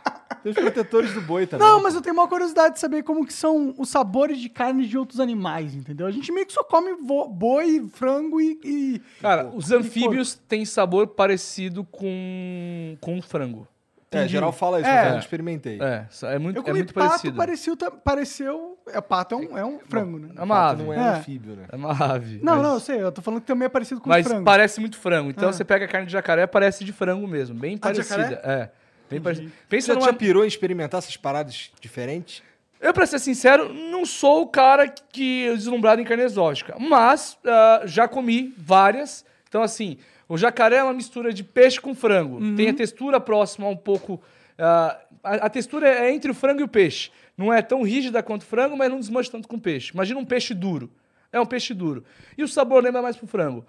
Tem 0.45 0.53
os 0.53 0.59
protetores 0.59 1.13
do 1.15 1.21
boi 1.23 1.47
também. 1.47 1.67
Não, 1.67 1.83
mas 1.83 1.95
eu 1.95 2.01
tenho 2.03 2.15
uma 2.15 2.29
curiosidade 2.29 2.75
de 2.75 2.81
saber 2.81 3.03
como 3.03 3.27
que 3.27 3.33
são 3.33 3.75
os 3.79 3.89
sabores 3.89 4.39
de 4.39 4.49
carne 4.49 4.87
de 4.87 4.97
outros 4.97 5.19
animais, 5.19 5.75
entendeu? 5.75 6.07
A 6.07 6.11
gente 6.11 6.31
meio 6.31 6.47
que 6.47 6.53
só 6.53 6.63
come 6.63 6.95
boi, 7.01 7.89
frango 7.95 8.41
e... 8.41 8.61
e- 8.63 9.03
Cara, 9.21 9.47
os 9.47 9.73
anfíbios 9.73 10.35
têm 10.47 10.65
sabor 10.67 11.07
parecido 11.09 11.83
com, 11.83 12.97
com 13.01 13.21
frango. 13.23 13.67
É, 14.13 14.29
geral 14.29 14.53
fala 14.53 14.79
isso, 14.81 14.89
É. 14.89 14.95
mas 14.95 15.07
eu 15.07 15.11
não 15.13 15.19
experimentei. 15.19 15.79
É, 15.83 16.07
é 16.35 16.39
muito, 16.39 16.59
Eu 16.59 16.63
é 16.63 16.65
comi 16.67 16.79
muito 16.79 16.95
pato, 16.95 17.09
parecido. 17.09 17.37
pareceu, 17.37 17.77
pareceu... 18.05 18.79
É, 18.87 19.01
pato 19.01 19.35
é 19.35 19.39
um, 19.39 19.59
é 19.59 19.65
um 19.65 19.81
frango, 19.89 20.19
né? 20.21 20.29
É 20.37 20.43
uma 20.43 20.55
Pato 20.55 20.73
ave. 20.75 20.83
não 20.85 20.93
é, 20.93 20.97
É. 20.97 21.09
anfíbio, 21.19 21.57
né? 21.57 21.65
É 21.73 21.75
uma 21.75 21.91
ave. 21.91 22.39
Não, 22.41 22.55
mas, 22.57 22.63
não, 22.63 22.75
eu 22.75 22.81
sei, 22.81 23.03
eu 23.03 23.11
tô 23.11 23.21
falando 23.23 23.41
que 23.41 23.47
também 23.47 23.67
é 23.67 23.69
parecido 23.69 24.01
com 24.01 24.09
Mas 24.09 24.25
frango. 24.25 24.45
parece 24.45 24.79
muito 24.79 24.97
frango. 24.99 25.31
Então 25.31 25.49
Ah. 25.49 25.53
você 25.53 25.65
pega 25.65 25.87
a 25.87 25.89
carne 25.89 26.07
de 26.07 26.13
jacaré, 26.13 26.47
parece 26.47 26.85
de 26.85 26.93
frango 26.93 27.27
mesmo. 27.27 27.59
Bem 27.59 27.75
Ah, 27.77 27.79
parecida. 27.81 28.23
jacaré? 28.29 28.41
É. 28.45 28.71
Bem. 29.09 29.21
Você 29.21 29.49
Pensa 29.69 29.87
já 29.89 29.95
numa... 29.95 30.07
já 30.07 30.13
pirou 30.13 30.45
em 30.45 30.49
experimentar 30.49 30.99
essas 30.99 31.17
paradas 31.17 31.71
diferentes? 31.81 32.43
Eu, 32.81 32.93
pra 32.93 33.07
ser 33.07 33.19
sincero, 33.19 33.73
não 33.73 34.05
sou 34.05 34.43
o 34.43 34.47
cara 34.47 34.89
que 34.89 35.49
é 35.49 35.55
deslumbrado 35.55 36.03
em 36.03 36.05
carne 36.05 36.23
exótica. 36.23 36.77
Mas 36.79 37.39
ah, 37.45 37.83
já 37.87 38.07
comi 38.07 38.53
várias. 38.59 39.25
Então, 39.49 39.63
assim, 39.63 39.97
o 40.29 40.37
jacaré 40.37 40.77
é 40.77 40.83
uma 40.83 40.93
mistura 40.93 41.33
de 41.33 41.43
peixe 41.43 41.81
com 41.81 41.95
frango. 41.95 42.37
Uhum. 42.37 42.57
Tem 42.57 42.69
a 42.69 42.75
textura 42.75 43.19
próxima 43.19 43.69
um 43.69 43.77
pouco. 43.77 44.21
ah, 44.59 45.01
a, 45.23 45.35
a 45.47 45.49
textura 45.49 45.89
é 45.89 46.13
entre 46.13 46.31
o 46.31 46.35
frango 46.35 46.61
e 46.61 46.65
o 46.65 46.69
peixe. 46.69 47.11
Não 47.39 47.53
é 47.53 47.63
tão 47.63 47.83
rígida 47.83 48.23
quanto 48.23 48.43
o 48.43 48.47
frango, 48.47 48.77
mas 48.77 48.91
não 48.91 49.01
desmancha 49.01 49.31
tanto 49.31 49.49
com 49.49 49.57
o 49.57 49.61
peixe. 49.61 49.93
Imagina 49.95 50.21
um 50.21 50.25
peixe 50.25 50.53
duro. 50.53 50.91
É 51.33 51.41
um 51.41 51.47
peixe 51.47 51.73
duro. 51.73 52.05
E 52.37 52.45
o 52.45 52.49
sabor 52.49 52.83
lembra 52.83 53.01
mais 53.01 53.17
pro 53.17 53.27
frango. 53.27 53.65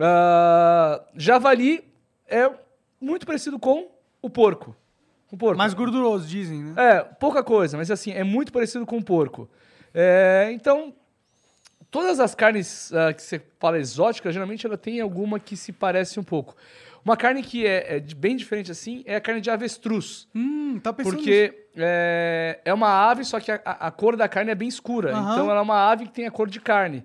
Ah, 0.00 1.00
javali 1.16 1.84
é 2.26 2.50
muito 3.00 3.24
parecido 3.24 3.58
com 3.58 3.86
o 4.28 4.30
porco. 4.30 4.76
O 5.30 5.36
porco. 5.36 5.58
Mais 5.58 5.74
gorduroso, 5.74 6.26
dizem, 6.26 6.62
né? 6.62 6.74
É, 6.76 7.00
pouca 7.02 7.42
coisa, 7.42 7.76
mas 7.76 7.90
assim, 7.90 8.12
é 8.12 8.22
muito 8.24 8.52
parecido 8.52 8.86
com 8.86 8.96
o 8.98 9.04
porco. 9.04 9.48
É, 9.92 10.48
então, 10.52 10.94
todas 11.90 12.20
as 12.20 12.34
carnes 12.34 12.92
ah, 12.92 13.12
que 13.12 13.22
você 13.22 13.40
fala 13.58 13.78
exóticas, 13.78 14.32
geralmente 14.32 14.66
ela 14.66 14.78
tem 14.78 15.00
alguma 15.00 15.38
que 15.38 15.56
se 15.56 15.72
parece 15.72 16.18
um 16.18 16.22
pouco. 16.24 16.54
Uma 17.04 17.16
carne 17.16 17.42
que 17.42 17.66
é, 17.66 17.96
é 17.96 18.00
bem 18.00 18.36
diferente 18.36 18.70
assim 18.70 19.02
é 19.06 19.16
a 19.16 19.20
carne 19.20 19.40
de 19.40 19.50
avestruz. 19.50 20.28
Hum, 20.34 20.78
tá 20.82 20.92
pensando. 20.92 21.14
Porque 21.16 21.66
é, 21.76 22.60
é 22.64 22.74
uma 22.74 22.88
ave, 23.10 23.24
só 23.24 23.38
que 23.40 23.50
a, 23.50 23.60
a- 23.64 23.90
cor 23.90 24.16
da 24.16 24.28
carne 24.28 24.50
é 24.50 24.54
bem 24.54 24.68
escura. 24.68 25.12
Aham. 25.12 25.32
Então 25.32 25.50
ela 25.50 25.60
é 25.60 25.62
uma 25.62 25.90
ave 25.90 26.04
que 26.06 26.12
tem 26.12 26.26
a 26.26 26.30
cor 26.30 26.48
de 26.48 26.60
carne. 26.60 27.04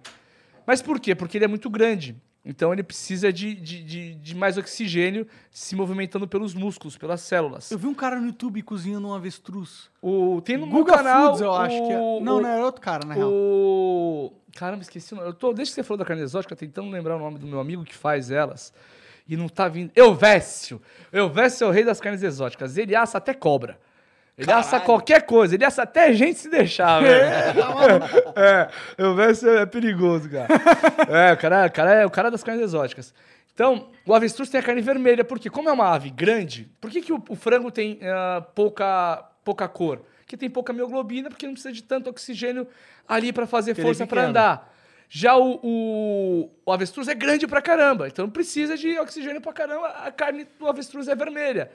Mas 0.65 0.81
por 0.81 0.99
quê? 0.99 1.13
Porque 1.15 1.37
ele 1.37 1.45
é 1.45 1.47
muito 1.47 1.69
grande. 1.69 2.15
Então 2.45 2.73
ele 2.73 2.83
precisa 2.83 3.31
de, 3.31 3.55
de, 3.55 3.81
de- 3.83 4.15
de 4.15 4.35
mais 4.35 4.57
oxigênio 4.57 5.25
se 5.49 5.75
movimentando 5.77 6.27
pelos 6.27 6.53
músculos, 6.53 6.97
pelas 6.97 7.21
células. 7.21 7.71
Eu 7.71 7.77
vi 7.77 7.87
um 7.87 7.93
cara 7.93 8.19
no 8.19 8.27
YouTube 8.27 8.61
cozinhando 8.63 9.07
um 9.07 9.13
avestruz. 9.13 9.89
O, 10.01 10.41
tem 10.41 10.57
no 10.57 10.67
Guga 10.67 10.95
canal. 10.97 11.27
Foods, 11.27 11.41
eu 11.41 11.53
acho 11.53 11.75
que 11.87 11.93
é. 11.93 11.97
o- 11.99 12.19
Não, 12.19 12.37
o- 12.37 12.41
não, 12.41 12.49
era 12.49 12.65
outro 12.65 12.81
cara, 12.81 13.05
na 13.07 13.13
real. 13.13 13.29
O. 13.31 14.33
Caramba, 14.55 14.83
esqueci 14.83 15.13
o 15.13 15.15
nome. 15.17 15.29
Eu 15.29 15.33
tô, 15.33 15.53
desde 15.53 15.71
que 15.71 15.75
você 15.75 15.83
falou 15.83 15.97
da 15.99 16.05
carne 16.05 16.21
exótica, 16.21 16.55
tentando 16.55 16.89
lembrar 16.91 17.15
o 17.15 17.19
nome 17.19 17.39
do 17.39 17.47
meu 17.47 17.59
amigo 17.61 17.83
que 17.85 17.95
faz 17.95 18.29
elas. 18.29 18.73
E 19.27 19.37
não 19.37 19.47
tá 19.47 19.69
vindo. 19.69 19.89
Elvésio. 19.95 20.81
Elvésio 21.13 21.63
é 21.63 21.67
o 21.69 21.71
rei 21.71 21.85
das 21.85 22.01
carnes 22.01 22.21
exóticas. 22.21 22.75
Ele 22.77 22.93
assa 22.93 23.19
até 23.19 23.33
cobra. 23.33 23.79
Ele 24.37 24.51
assa 24.51 24.79
qualquer 24.79 25.23
coisa. 25.23 25.53
Ele 25.53 25.63
assa 25.63 25.83
até 25.83 26.11
gente 26.13 26.39
se 26.39 26.49
deixar, 26.49 27.01
velho. 27.01 27.25
É, 28.35 28.69
Elvésio 28.97 29.49
é 29.57 29.65
perigoso, 29.65 30.29
cara. 30.29 30.47
É, 31.09 31.33
o 31.33 31.37
cara, 31.37 31.65
o 31.67 31.71
cara 31.71 31.93
é 31.93 32.05
o 32.05 32.09
cara 32.09 32.31
das 32.31 32.43
carnes 32.43 32.63
exóticas. 32.63 33.13
Então, 33.53 33.89
o 34.05 34.13
avestruz 34.15 34.49
tem 34.49 34.59
a 34.59 34.63
carne 34.63 34.81
vermelha, 34.81 35.23
porque 35.23 35.49
como 35.49 35.69
é 35.69 35.71
uma 35.71 35.93
ave 35.93 36.09
grande, 36.09 36.71
por 36.81 36.89
que, 36.89 37.01
que 37.01 37.13
o, 37.13 37.23
o 37.29 37.35
frango 37.35 37.69
tem 37.69 37.99
ah, 38.01 38.43
pouca, 38.55 39.23
pouca 39.43 39.67
cor? 39.67 40.01
Porque 40.21 40.35
tem 40.35 40.49
pouca 40.49 40.73
mioglobina, 40.73 41.29
porque 41.29 41.45
não 41.45 41.53
precisa 41.53 41.71
de 41.71 41.83
tanto 41.83 42.09
oxigênio 42.09 42.67
ali 43.07 43.31
para 43.31 43.45
fazer 43.45 43.71
Porque 43.71 43.81
ele 43.81 43.87
é 43.87 43.93
força 43.93 44.07
para 44.07 44.25
andar. 44.25 44.73
Já 45.07 45.35
o, 45.35 45.59
o, 45.61 46.49
o 46.65 46.71
avestruz 46.71 47.07
é 47.07 47.13
grande 47.13 47.45
pra 47.45 47.61
caramba, 47.61 48.07
então 48.07 48.27
precisa 48.27 48.75
de 48.75 48.97
oxigênio 48.97 49.39
pra 49.39 49.53
caramba. 49.53 49.89
A 49.89 50.11
carne 50.11 50.47
do 50.57 50.67
avestruz 50.67 51.07
é 51.07 51.13
vermelha. 51.13 51.69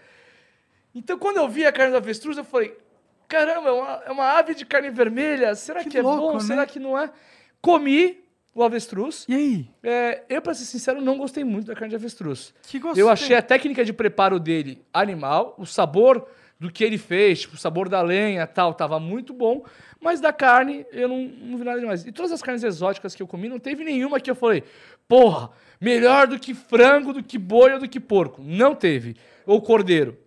Então, 0.94 1.18
quando 1.18 1.36
eu 1.38 1.48
vi 1.48 1.64
a 1.64 1.72
carne 1.72 1.92
do 1.92 1.96
avestruz, 1.98 2.36
eu 2.36 2.44
falei: 2.44 2.76
caramba, 3.28 3.68
é 3.68 3.72
uma, 3.72 4.02
é 4.06 4.10
uma 4.10 4.24
ave 4.38 4.54
de 4.54 4.64
carne 4.64 4.90
vermelha. 4.90 5.54
Será 5.54 5.82
que, 5.82 5.90
Que 5.90 5.98
é 5.98 6.02
louco, 6.02 6.20
bom? 6.20 6.32
né? 6.34 6.40
Será 6.40 6.66
que 6.66 6.78
não 6.78 6.98
é? 6.98 7.10
Comi 7.60 8.18
o 8.54 8.62
avestruz. 8.62 9.24
E 9.28 9.34
aí? 9.34 9.70
É, 9.82 10.22
eu, 10.28 10.42
pra 10.42 10.54
ser 10.54 10.64
sincero, 10.64 11.00
não 11.00 11.16
gostei 11.16 11.44
muito 11.44 11.66
da 11.66 11.74
carne 11.74 11.90
de 11.90 11.96
avestruz. 11.96 12.52
Que 12.64 12.78
gostei. 12.78 13.02
Eu 13.02 13.08
achei 13.08 13.36
a 13.36 13.42
técnica 13.42 13.84
de 13.84 13.92
preparo 13.92 14.40
dele 14.40 14.82
animal, 14.92 15.54
o 15.58 15.66
sabor 15.66 16.26
do 16.58 16.70
que 16.72 16.82
ele 16.82 16.98
fez, 16.98 17.42
tipo, 17.42 17.54
o 17.54 17.58
sabor 17.58 17.88
da 17.88 18.02
lenha 18.02 18.42
e 18.42 18.46
tal, 18.46 18.74
tava 18.74 18.98
muito 18.98 19.32
bom, 19.32 19.64
mas 20.00 20.20
da 20.20 20.32
carne 20.32 20.84
eu 20.90 21.08
não, 21.08 21.18
não 21.22 21.56
vi 21.56 21.62
nada 21.64 21.78
demais. 21.78 22.04
E 22.04 22.10
todas 22.10 22.32
as 22.32 22.42
carnes 22.42 22.64
exóticas 22.64 23.14
que 23.14 23.22
eu 23.22 23.28
comi, 23.28 23.48
não 23.48 23.60
teve 23.60 23.84
nenhuma 23.84 24.18
que 24.18 24.28
eu 24.28 24.34
falei, 24.34 24.64
porra, 25.06 25.50
melhor 25.80 26.26
do 26.26 26.36
que 26.36 26.54
frango, 26.54 27.12
do 27.12 27.22
que 27.22 27.38
boi 27.38 27.74
ou 27.74 27.78
do 27.78 27.88
que 27.88 28.00
porco. 28.00 28.42
Não 28.42 28.74
teve. 28.74 29.14
Ou 29.46 29.62
cordeiro. 29.62 30.18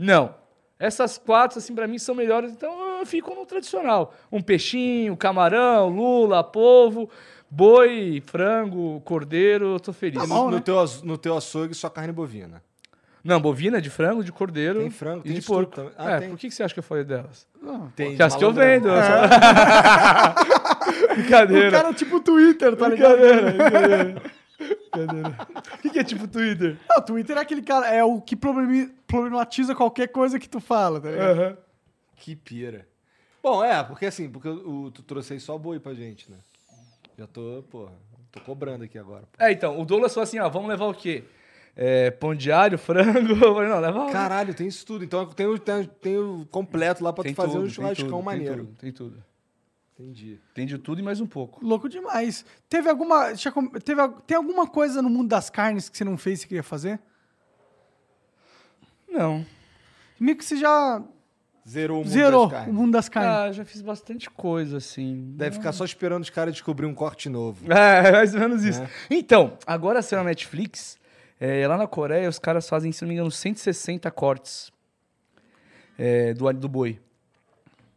Não. 0.00 0.34
Essas 0.78 1.18
quatro, 1.18 1.58
assim, 1.58 1.74
pra 1.74 1.86
mim 1.86 1.98
são 1.98 2.14
melhores, 2.14 2.52
então 2.52 2.98
eu 3.00 3.04
fico 3.04 3.34
no 3.34 3.44
tradicional. 3.44 4.14
Um 4.32 4.40
peixinho, 4.40 5.14
camarão, 5.14 5.90
lula, 5.90 6.42
polvo, 6.42 7.10
boi, 7.50 8.22
frango, 8.24 9.00
cordeiro, 9.04 9.74
eu 9.74 9.80
tô 9.80 9.92
feliz. 9.92 10.22
E 10.24 10.26
bom, 10.26 10.44
no, 10.46 10.50
no 10.52 10.56
né? 10.56 10.62
teu, 10.64 10.82
no 11.04 11.18
teu 11.18 11.36
açougue, 11.36 11.74
só 11.74 11.90
carne 11.90 12.12
bovina. 12.14 12.62
Não, 13.22 13.38
bovina, 13.38 13.82
de 13.82 13.90
frango, 13.90 14.24
de 14.24 14.32
cordeiro 14.32 14.80
Tem 14.80 14.88
frango, 14.90 15.20
e 15.26 15.28
tem 15.28 15.34
de 15.34 15.42
porco. 15.46 15.72
também. 15.76 15.92
Ah, 15.98 16.12
é, 16.12 16.18
tem. 16.20 16.30
por 16.30 16.38
que, 16.38 16.50
você 16.50 16.62
acha 16.62 16.72
que 16.72 16.80
eu 16.80 16.84
falei 16.84 17.04
delas? 17.04 17.46
Tem 17.94 18.16
Que 18.16 18.22
as 18.22 18.34
que 18.34 18.42
eu 18.42 18.50
vendo. 18.50 18.88
É. 18.88 19.02
só- 19.02 19.10
O 21.10 21.14
Brincadeira. 21.14 21.70
cara 21.70 21.90
é 21.90 21.92
tipo 21.92 22.20
Twitter, 22.20 22.74
tá 22.76 22.88
ligado? 22.88 23.18
Brincadeira, 23.18 23.50
brincadeira. 23.52 24.22
O 25.74 25.78
que, 25.78 25.90
que 25.90 25.98
é 25.98 26.04
tipo 26.04 26.28
Twitter? 26.28 26.78
Não, 26.88 26.98
o 26.98 27.02
Twitter 27.02 27.36
é 27.36 27.40
aquele 27.40 27.62
cara, 27.62 27.88
é 27.88 28.04
o 28.04 28.20
que 28.20 28.36
problematiza 28.36 29.74
qualquer 29.74 30.08
coisa 30.08 30.38
que 30.38 30.48
tu 30.48 30.60
fala, 30.60 31.00
tá 31.00 31.10
ligado? 31.10 31.40
Aham. 31.40 31.58
Que 32.16 32.36
pira. 32.36 32.86
Bom, 33.42 33.64
é, 33.64 33.82
porque 33.82 34.06
assim, 34.06 34.28
porque 34.28 34.48
o, 34.48 34.90
tu 34.90 35.02
trouxe 35.02 35.32
aí 35.32 35.40
só 35.40 35.56
boi 35.56 35.80
pra 35.80 35.94
gente, 35.94 36.30
né? 36.30 36.36
Já 37.18 37.26
tô, 37.26 37.64
porra, 37.70 37.92
tô 38.30 38.40
cobrando 38.40 38.84
aqui 38.84 38.98
agora. 38.98 39.22
pô. 39.22 39.42
É, 39.42 39.52
então, 39.52 39.80
o 39.80 39.84
Douglas 39.84 40.12
falou 40.12 40.24
assim, 40.24 40.38
ó, 40.38 40.48
vamos 40.48 40.68
levar 40.68 40.86
o 40.86 40.94
quê? 40.94 41.24
É, 41.74 42.10
pão 42.10 42.34
de 42.34 42.52
alho, 42.52 42.76
frango? 42.76 43.32
Eu 43.42 43.54
falei, 43.54 43.68
não, 43.70 43.80
leva... 43.80 44.10
Caralho, 44.10 44.52
tem 44.52 44.66
isso 44.66 44.84
tudo. 44.84 45.04
Então 45.04 45.24
tem 45.26 45.46
o, 45.46 45.58
tem, 45.58 45.84
tem 45.84 46.18
o 46.18 46.46
completo 46.50 47.02
lá 47.02 47.12
pra 47.12 47.24
tem 47.24 47.32
tu 47.32 47.36
fazer 47.36 47.52
tudo, 47.52 47.62
um 47.62 47.66
tem 47.66 47.74
churrascão 47.74 48.08
tudo, 48.08 48.22
maneiro. 48.22 48.54
Tem 48.54 48.64
tudo, 48.64 48.76
tem 48.76 48.92
tudo. 48.92 49.29
Entendi. 50.00 50.40
Tem 50.54 50.66
de 50.66 50.78
tudo 50.78 50.98
e 50.98 51.02
mais 51.04 51.20
um 51.20 51.26
pouco. 51.26 51.62
Louco 51.62 51.86
demais. 51.86 52.42
Teve 52.70 52.88
alguma. 52.88 53.32
Teve, 53.84 54.08
tem 54.26 54.34
alguma 54.36 54.66
coisa 54.66 55.02
no 55.02 55.10
mundo 55.10 55.28
das 55.28 55.50
carnes 55.50 55.90
que 55.90 55.98
você 55.98 56.04
não 56.04 56.16
fez 56.16 56.42
e 56.42 56.48
queria 56.48 56.62
fazer? 56.62 56.98
Não. 59.06 59.44
Meio 60.18 60.38
que 60.38 60.44
você 60.44 60.56
já 60.56 61.02
Zerou 61.68 61.98
o 61.98 62.04
mundo 62.04 62.10
zerou 62.10 62.40
das 62.46 62.48
o 62.48 62.50
carnes. 62.50 62.74
mundo 62.74 62.92
das 62.92 63.08
carnes. 63.10 63.30
Ah, 63.30 63.52
já 63.52 63.64
fiz 63.64 63.82
bastante 63.82 64.30
coisa, 64.30 64.78
assim. 64.78 65.34
Deve 65.36 65.56
ficar 65.56 65.72
só 65.72 65.84
esperando 65.84 66.22
os 66.22 66.30
caras 66.30 66.54
descobrir 66.54 66.86
um 66.86 66.94
corte 66.94 67.28
novo. 67.28 67.62
É, 67.70 68.10
mais 68.10 68.34
ou 68.34 68.40
menos 68.40 68.64
isso. 68.64 68.80
Né? 68.80 68.88
Então, 69.10 69.58
agora 69.66 70.00
saiu 70.00 70.20
na 70.22 70.30
Netflix, 70.30 70.98
é, 71.38 71.66
lá 71.68 71.76
na 71.76 71.86
Coreia 71.86 72.28
os 72.28 72.38
caras 72.38 72.66
fazem, 72.66 72.90
se 72.90 73.02
não 73.02 73.08
me 73.08 73.14
engano, 73.14 73.30
160 73.30 74.10
cortes 74.10 74.72
é, 75.98 76.32
do 76.32 76.48
alho 76.48 76.58
do 76.58 76.68
boi. 76.68 76.98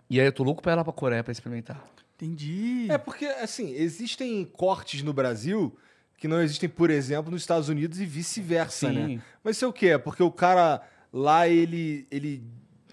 E 0.09 0.19
aí 0.19 0.25
eu 0.27 0.33
tô 0.33 0.43
louco 0.43 0.61
pra 0.61 0.73
ir 0.73 0.75
lá 0.75 0.83
pra 0.83 0.91
Coreia 0.93 1.23
pra 1.23 1.31
experimentar. 1.31 1.92
Entendi. 2.23 2.87
É 2.89 2.97
porque, 2.97 3.25
assim, 3.25 3.73
existem 3.73 4.45
cortes 4.45 5.03
no 5.03 5.11
Brasil 5.11 5.77
que 6.17 6.27
não 6.27 6.41
existem, 6.41 6.69
por 6.69 6.89
exemplo, 6.89 7.29
nos 7.29 7.41
Estados 7.41 7.67
Unidos 7.67 7.99
e 7.99 8.05
vice-versa, 8.05 8.89
né? 8.91 9.21
Mas 9.43 9.57
isso 9.57 9.65
é 9.65 9.67
o 9.67 9.73
quê? 9.73 9.87
É 9.87 9.97
porque 9.97 10.23
o 10.23 10.31
cara 10.31 10.81
lá, 11.11 11.49
ele, 11.49 12.07
ele 12.09 12.41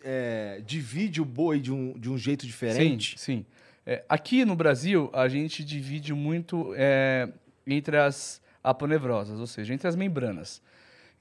é, 0.02 0.60
divide 0.66 1.22
o 1.22 1.24
boi 1.24 1.60
de 1.60 1.72
um, 1.72 1.96
de 1.96 2.10
um 2.10 2.18
jeito 2.18 2.44
diferente? 2.44 3.16
Sim, 3.16 3.36
sim. 3.36 3.46
É, 3.86 4.04
aqui 4.08 4.44
no 4.44 4.56
Brasil, 4.56 5.08
a 5.12 5.28
gente 5.28 5.64
divide 5.64 6.12
muito 6.12 6.74
é, 6.76 7.28
entre 7.64 7.98
as 7.98 8.42
aponevrosas, 8.64 9.38
ou 9.38 9.46
seja, 9.46 9.72
entre 9.72 9.86
as 9.86 9.94
membranas. 9.94 10.60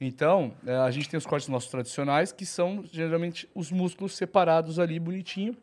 Então, 0.02 0.53
é, 0.65 0.76
a 0.77 0.90
gente 0.90 1.07
tem 1.07 1.18
os 1.18 1.27
cortes 1.27 1.48
nossos 1.48 1.69
tradicionais, 1.69 2.31
que 2.31 2.45
são 2.45 2.84
geralmente 2.91 3.48
os 3.53 3.72
músculos 3.72 4.18
separados 4.18 4.80
ali, 4.80 4.99
bonitinho. 4.99 5.56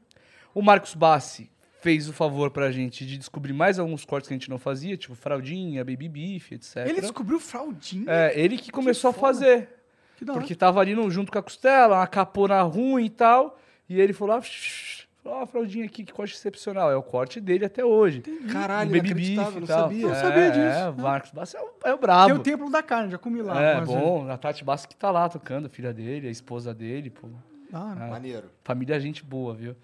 O 0.55 0.63
Marcos 0.63 0.95
Bassi 0.95 1.51
fez 1.87 2.09
o 2.09 2.13
favor 2.13 2.51
pra 2.51 2.71
gente 2.73 3.07
de 3.07 3.17
descobrir 3.17 3.53
mais 3.53 3.79
alguns 3.79 4.05
cortes 4.05 4.27
que 4.27 4.35
a 4.35 4.37
gente 4.37 4.51
não 4.51 4.59
fazia, 4.59 4.97
tipo 4.97 5.15
fraldinha, 5.15 5.85
baby 5.85 6.09
beef, 6.09 6.51
etc. 6.51 6.79
Ele 6.89 7.01
descobriu 7.01 7.39
fraldinha. 7.39 8.05
É, 8.09 8.33
ele 8.41 8.59
que 8.59 8.73
começou 8.73 9.13
foda. 9.13 9.27
a 9.29 9.33
fazer. 9.35 9.69
Que 10.17 10.25
da 10.25 10.33
hora. 10.33 10.41
Porque 10.41 10.55
tava 10.57 10.81
ali 10.81 10.95
no- 10.97 11.09
junto 11.11 11.31
com 11.31 11.39
a 11.39 11.43
costela, 11.43 11.99
uma 11.99 12.07
capona 12.09 12.61
ruim 12.63 13.05
e 13.05 13.11
tal. 13.11 13.57
E 13.89 14.01
ele 14.01 14.13
falou, 14.13 14.35
ah, 14.37 14.43
shh, 14.43 15.07
falou, 15.23 15.39
ó, 15.39 15.43
a 15.43 15.47
fraldinha 15.47 15.85
aqui, 15.85 16.03
que 16.03 16.13
corte 16.13 16.35
excepcional. 16.35 16.91
É 16.91 16.97
o 16.97 17.03
corte 17.05 17.41
dele 17.41 17.65
até 17.65 17.85
hoje. 17.85 18.23
Caralho, 18.53 18.91
O 18.91 18.93
baby 18.93 19.15
beef 19.15 19.29
e 19.29 19.37
não 19.37 19.45
tal. 19.67 19.83
sabia. 19.83 20.07
Não 20.09 20.15
sabia 20.17 20.51
disso. 20.51 20.59
É, 20.79 20.91
o 20.91 20.97
Marcos 21.01 21.31
Bassi 21.31 21.57
é 21.57 21.61
o, 21.61 21.65
é 21.65 21.69
o 21.69 21.97
Tem 21.97 21.97
brabo. 21.99 22.35
o 22.35 22.39
templo 22.41 22.69
da 22.69 22.83
carne, 22.83 23.13
já 23.13 23.19
comi 23.19 23.43
lá. 23.43 23.63
é, 23.63 23.75
algumas 23.75 23.89
vezes. 23.91 24.03
bom. 24.05 24.29
A 24.29 24.37
Tati 24.37 24.65
Bassi 24.65 24.89
que 24.89 24.97
tá 24.97 25.11
lá 25.13 25.29
tocando, 25.29 25.67
a 25.67 25.69
filha 25.69 25.93
dele, 25.93 26.27
a 26.27 26.31
esposa 26.33 26.75
dele, 26.75 27.11
pô. 27.11 27.29
Da 27.71 27.81
hora. 27.85 28.07
Maneiro. 28.09 28.51
Família 28.65 28.99
gente 28.99 29.23
boa, 29.25 29.55
viu? 29.55 29.77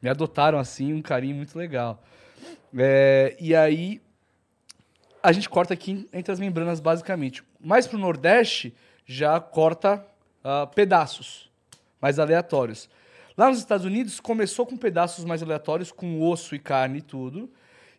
Me 0.00 0.08
adotaram 0.08 0.58
assim, 0.58 0.92
um 0.92 1.02
carinho 1.02 1.36
muito 1.36 1.56
legal. 1.56 2.02
É, 2.76 3.36
e 3.40 3.54
aí, 3.54 4.00
a 5.22 5.32
gente 5.32 5.48
corta 5.48 5.74
aqui 5.74 6.08
entre 6.12 6.32
as 6.32 6.38
membranas, 6.38 6.80
basicamente. 6.80 7.42
Mais 7.60 7.86
pro 7.86 7.98
Nordeste, 7.98 8.74
já 9.04 9.40
corta 9.40 10.04
ah, 10.44 10.66
pedaços 10.66 11.50
mais 12.00 12.18
aleatórios. 12.18 12.88
Lá 13.36 13.48
nos 13.48 13.58
Estados 13.58 13.84
Unidos, 13.84 14.20
começou 14.20 14.64
com 14.64 14.76
pedaços 14.76 15.24
mais 15.24 15.42
aleatórios, 15.42 15.90
com 15.90 16.22
osso 16.22 16.54
e 16.54 16.58
carne 16.58 16.98
e 16.98 17.02
tudo. 17.02 17.50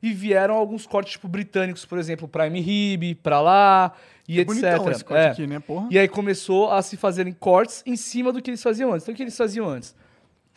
E 0.02 0.14
vieram 0.14 0.56
alguns 0.56 0.86
cortes, 0.86 1.14
tipo, 1.14 1.28
britânicos, 1.28 1.84
por 1.84 1.98
exemplo, 1.98 2.28
Prime 2.28 2.62
Rib, 2.62 3.16
pra 3.16 3.42
lá, 3.42 3.94
e 4.28 4.40
etc. 4.40 4.48
Bonitão 4.48 4.92
esse 4.92 5.04
corte 5.04 5.22
É. 5.22 5.30
aqui, 5.32 5.48
né, 5.48 5.60
porra? 5.60 5.88
E 5.92 5.98
aí 5.98 6.08
começou 6.08 6.72
a 6.72 6.82
se 6.82 6.96
fazerem 6.96 7.34
cortes 7.34 7.84
em 7.86 7.96
cima 7.96 8.32
do 8.32 8.42
que 8.42 8.50
eles 8.50 8.62
faziam 8.62 8.94
antes. 8.94 9.04
Então 9.04 9.14
o 9.14 9.16
que 9.18 9.24
eles 9.24 9.36
faziam 9.36 9.68
antes? 9.68 9.96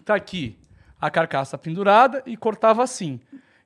Tá 0.05 0.15
aqui 0.15 0.57
a 1.01 1.11
carcaça 1.11 1.57
pendurada 1.57 2.23
e 2.27 2.37
cortava 2.37 2.83
assim. 2.83 3.21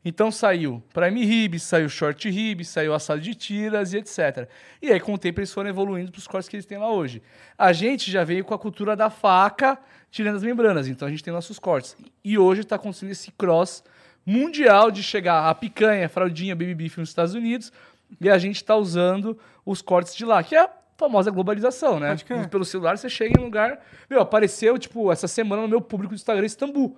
Então 0.05 0.31
saiu 0.31 0.82
prime 0.93 1.24
rib, 1.24 1.59
saiu 1.59 1.89
short 1.89 2.28
rib, 2.28 2.62
saiu 2.62 2.93
assado 2.93 3.23
de 3.23 3.35
tiras 3.35 3.94
e 3.94 3.97
etc. 3.97 4.48
E 4.82 4.93
aí 4.93 5.01
com 5.01 5.15
o 5.15 5.19
tempo 5.19 5.40
eles 5.40 5.52
foram 5.52 5.70
evoluindo 5.70 6.12
para 6.12 6.19
os 6.19 6.27
cortes 6.27 6.48
que 6.48 6.56
eles 6.56 6.66
têm 6.66 6.77
lá 6.77 6.93
hoje. 6.93 7.23
A 7.56 7.73
gente 7.73 8.11
já 8.11 8.23
veio 8.23 8.44
com 8.44 8.52
a 8.52 8.59
cultura 8.59 8.94
da 8.94 9.09
faca 9.09 9.78
tirando 10.11 10.36
as 10.36 10.43
membranas, 10.43 10.89
então 10.89 11.09
a 11.09 11.11
gente 11.11 11.24
tem 11.24 11.32
nossos 11.32 11.59
cortes. 11.59 11.97
E 12.23 12.36
hoje 12.36 12.61
está 12.61 12.77
acontecendo 12.77 13.11
esse 13.11 13.32
cross 13.32 13.82
mundial 14.27 14.90
de 14.90 15.02
chegar 15.02 15.48
a 15.48 15.55
picanha, 15.55 16.09
fraldinha, 16.09 16.55
baby 16.55 16.74
beef 16.74 16.98
nos 16.98 17.09
Estados 17.09 17.35
Unidos 17.35 17.73
e 18.20 18.28
a 18.28 18.36
gente 18.36 18.56
está 18.56 18.77
usando 18.77 19.39
os 19.65 19.81
cortes 19.81 20.15
de 20.15 20.24
lá, 20.24 20.43
que 20.43 20.55
é 20.55 20.61
a 20.61 20.70
famosa 20.97 21.31
globalização, 21.31 21.98
né? 21.98 22.15
Pelo 22.51 22.65
celular 22.65 22.97
você 22.97 23.09
chega 23.09 23.39
em 23.39 23.43
um 23.43 23.47
lugar... 23.47 23.81
Meu, 24.09 24.20
apareceu, 24.20 24.78
tipo, 24.78 25.11
essa 25.11 25.27
semana 25.27 25.62
no 25.62 25.69
meu 25.69 25.81
público 25.81 26.15
do 26.15 26.16
Instagram, 26.16 26.47
Istambul. 26.47 26.97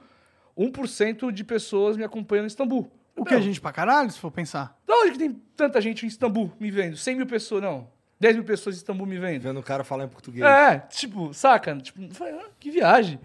1% 0.56 1.30
de 1.32 1.44
pessoas 1.44 1.96
me 1.96 2.04
acompanham 2.04 2.44
em 2.44 2.46
Istambul. 2.46 2.90
O 3.16 3.24
que 3.24 3.34
a 3.34 3.40
gente 3.40 3.60
pra 3.60 3.72
caralho, 3.72 4.10
se 4.10 4.18
for 4.18 4.30
pensar? 4.30 4.78
Da 4.86 4.94
onde 4.94 5.12
que 5.12 5.18
tem 5.18 5.32
tanta 5.56 5.80
gente 5.80 6.04
em 6.04 6.08
Istambul 6.08 6.52
me 6.60 6.70
vendo? 6.70 6.96
100 6.96 7.16
mil 7.16 7.26
pessoas, 7.26 7.62
não. 7.62 7.88
10 8.20 8.36
mil 8.36 8.44
pessoas 8.44 8.76
em 8.76 8.78
Istambul 8.78 9.06
me 9.06 9.18
vendo. 9.18 9.42
Vendo 9.42 9.60
o 9.60 9.62
cara 9.62 9.84
falar 9.84 10.04
em 10.04 10.08
português. 10.08 10.44
É, 10.44 10.78
tipo, 10.78 11.32
saca? 11.32 11.76
Tipo, 11.76 12.00
ah, 12.20 12.50
que 12.58 12.70
viagem. 12.70 13.18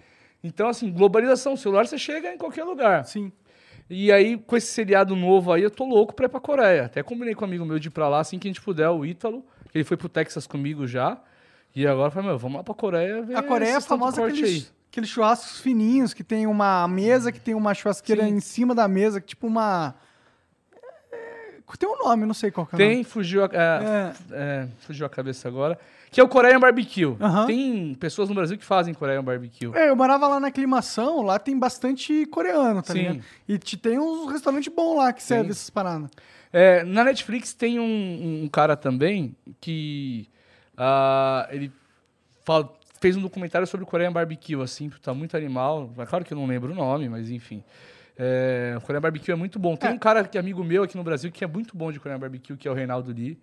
Então, 0.44 0.68
assim, 0.68 0.91
globalização. 0.91 1.53
O 1.53 1.58
celular 1.58 1.86
você 1.88 1.98
chega 1.98 2.34
em 2.34 2.38
qualquer 2.38 2.64
lugar. 2.64 3.06
Sim. 3.06 3.32
E 3.90 4.12
aí, 4.12 4.38
com 4.38 4.56
esse 4.56 4.68
seriado 4.68 5.16
novo 5.16 5.52
aí, 5.52 5.62
eu 5.62 5.70
tô 5.70 5.84
louco 5.86 6.14
pra 6.14 6.26
ir 6.26 6.30
pra 6.30 6.40
Coreia. 6.40 6.86
Até 6.86 7.03
combinei 7.03 7.36
com 7.36 7.44
um 7.44 7.48
amigo 7.48 7.66
meu 7.66 7.78
de 7.78 7.90
ir 7.90 7.91
pra 7.91 8.08
lá 8.08 8.22
assim 8.22 8.40
que 8.40 8.48
a 8.48 8.49
gente 8.49 8.62
puder, 8.62 8.90
o 8.90 9.06
Ítalo. 9.06 9.45
que 9.70 9.78
Ele 9.78 9.84
foi 9.84 9.98
pro 9.98 10.08
Texas 10.08 10.48
comigo 10.48 10.88
já. 10.88 11.22
E 11.76 11.86
agora 11.86 12.08
eu 12.08 12.12
falei, 12.12 12.30
meu, 12.30 12.38
vamos 12.38 12.58
lá 12.58 12.64
pra 12.64 12.74
Coreia 12.74 13.22
ver 13.22 13.36
A 13.36 13.44
Coreia 13.44 13.76
é 13.78 13.82
famosa 13.82 14.26
aqueles, 14.26 14.74
aqueles 14.92 15.10
churrascos 15.10 15.60
fininhos, 15.62 16.14
que 16.14 16.24
tem 16.24 16.46
uma 16.46 16.88
mesa, 16.88 17.32
que 17.32 17.40
tem 17.40 17.56
uma 17.56 17.74
churrasqueira 17.74 18.24
Sim. 18.26 18.30
em 18.36 18.40
cima 18.42 18.76
da 18.76 18.88
mesa, 18.88 19.22
que 19.22 19.28
tipo 19.28 19.48
uma... 19.48 19.96
é, 21.12 21.56
Tem 21.80 21.88
um 21.90 21.98
nome, 21.98 22.26
não 22.26 22.34
sei 22.34 22.52
qual 22.52 22.68
que 22.68 22.76
é. 22.76 22.78
Tem, 22.78 23.04
fugiu 23.04 23.44
a, 23.46 23.50
é, 23.52 23.58
É. 23.58 24.14
é, 24.32 24.68
fugiu 24.80 25.06
a 25.06 25.10
cabeça 25.10 25.48
agora. 25.48 25.80
Que 26.12 26.20
é 26.20 26.24
o 26.24 26.28
Korean 26.28 26.60
Barbecue. 26.60 27.16
Aham. 27.22 27.46
Tem 27.48 27.96
pessoas 27.96 28.28
no 28.28 28.36
Brasil 28.36 28.58
que 28.58 28.66
fazem 28.66 28.94
Korean 28.94 29.24
Barbecue. 29.24 29.72
É, 29.74 29.88
eu 29.90 29.96
morava 29.96 30.28
lá 30.28 30.42
na 30.42 30.50
aclimação, 30.50 31.22
lá 31.22 31.40
tem 31.40 31.58
bastante 31.58 32.26
coreano, 32.26 32.82
tá 32.84 32.92
Sim. 32.92 33.00
ligado? 33.00 33.22
E 33.48 33.58
te, 33.58 33.78
tem 33.78 33.98
uns 33.98 34.30
restaurantes 34.30 34.74
bons 34.74 34.98
lá 34.98 35.14
que 35.14 35.24
servem 35.24 35.52
essas 35.52 35.70
paradas. 35.70 36.10
É, 36.52 36.84
na 36.84 37.06
Netflix 37.06 37.54
tem 37.54 37.80
um, 37.80 38.44
um 38.44 38.50
cara 38.50 38.76
também 38.76 39.34
que 39.62 40.28
ah, 40.76 41.48
ele 41.50 41.72
fala- 42.44 42.74
fez 43.02 43.18
um 43.18 43.22
documentário 43.22 43.68
sobre 43.68 43.84
o 43.84 43.88
Korean 43.88 44.14
Barbecue, 44.14 44.61
assim, 44.61 44.90
tá 45.02 45.14
muito 45.14 45.36
animal. 45.36 45.91
É 45.98 46.06
claro 46.06 46.23
que 46.23 46.32
eu 46.34 46.38
não 46.38 46.45
lembro 46.45 46.72
o 46.72 46.76
nome, 46.76 47.10
mas 47.10 47.30
enfim. 47.30 47.64
É, 48.18 48.76
o 48.78 48.82
Korean 48.82 49.02
Barbecue 49.02 49.32
é 49.32 49.36
muito 49.36 49.57
bom. 49.57 49.76
Tem 49.76 49.90
É. 49.90 49.94
um 49.94 49.98
cara 49.98 50.23
que 50.23 50.38
é 50.38 50.40
amigo 50.40 50.64
meu 50.64 50.84
aqui 50.84 50.95
no 50.95 51.03
Brasil 51.03 51.32
que 51.32 51.44
é 51.44 51.48
muito 51.48 51.76
bom 51.76 51.91
de 51.91 51.99
Korean 51.99 52.19
Barbecue, 52.19 52.56
que 52.56 52.68
é 52.68 52.72
o 52.72 52.73
Reinaldo 52.76 53.11
Lee. 53.11 53.38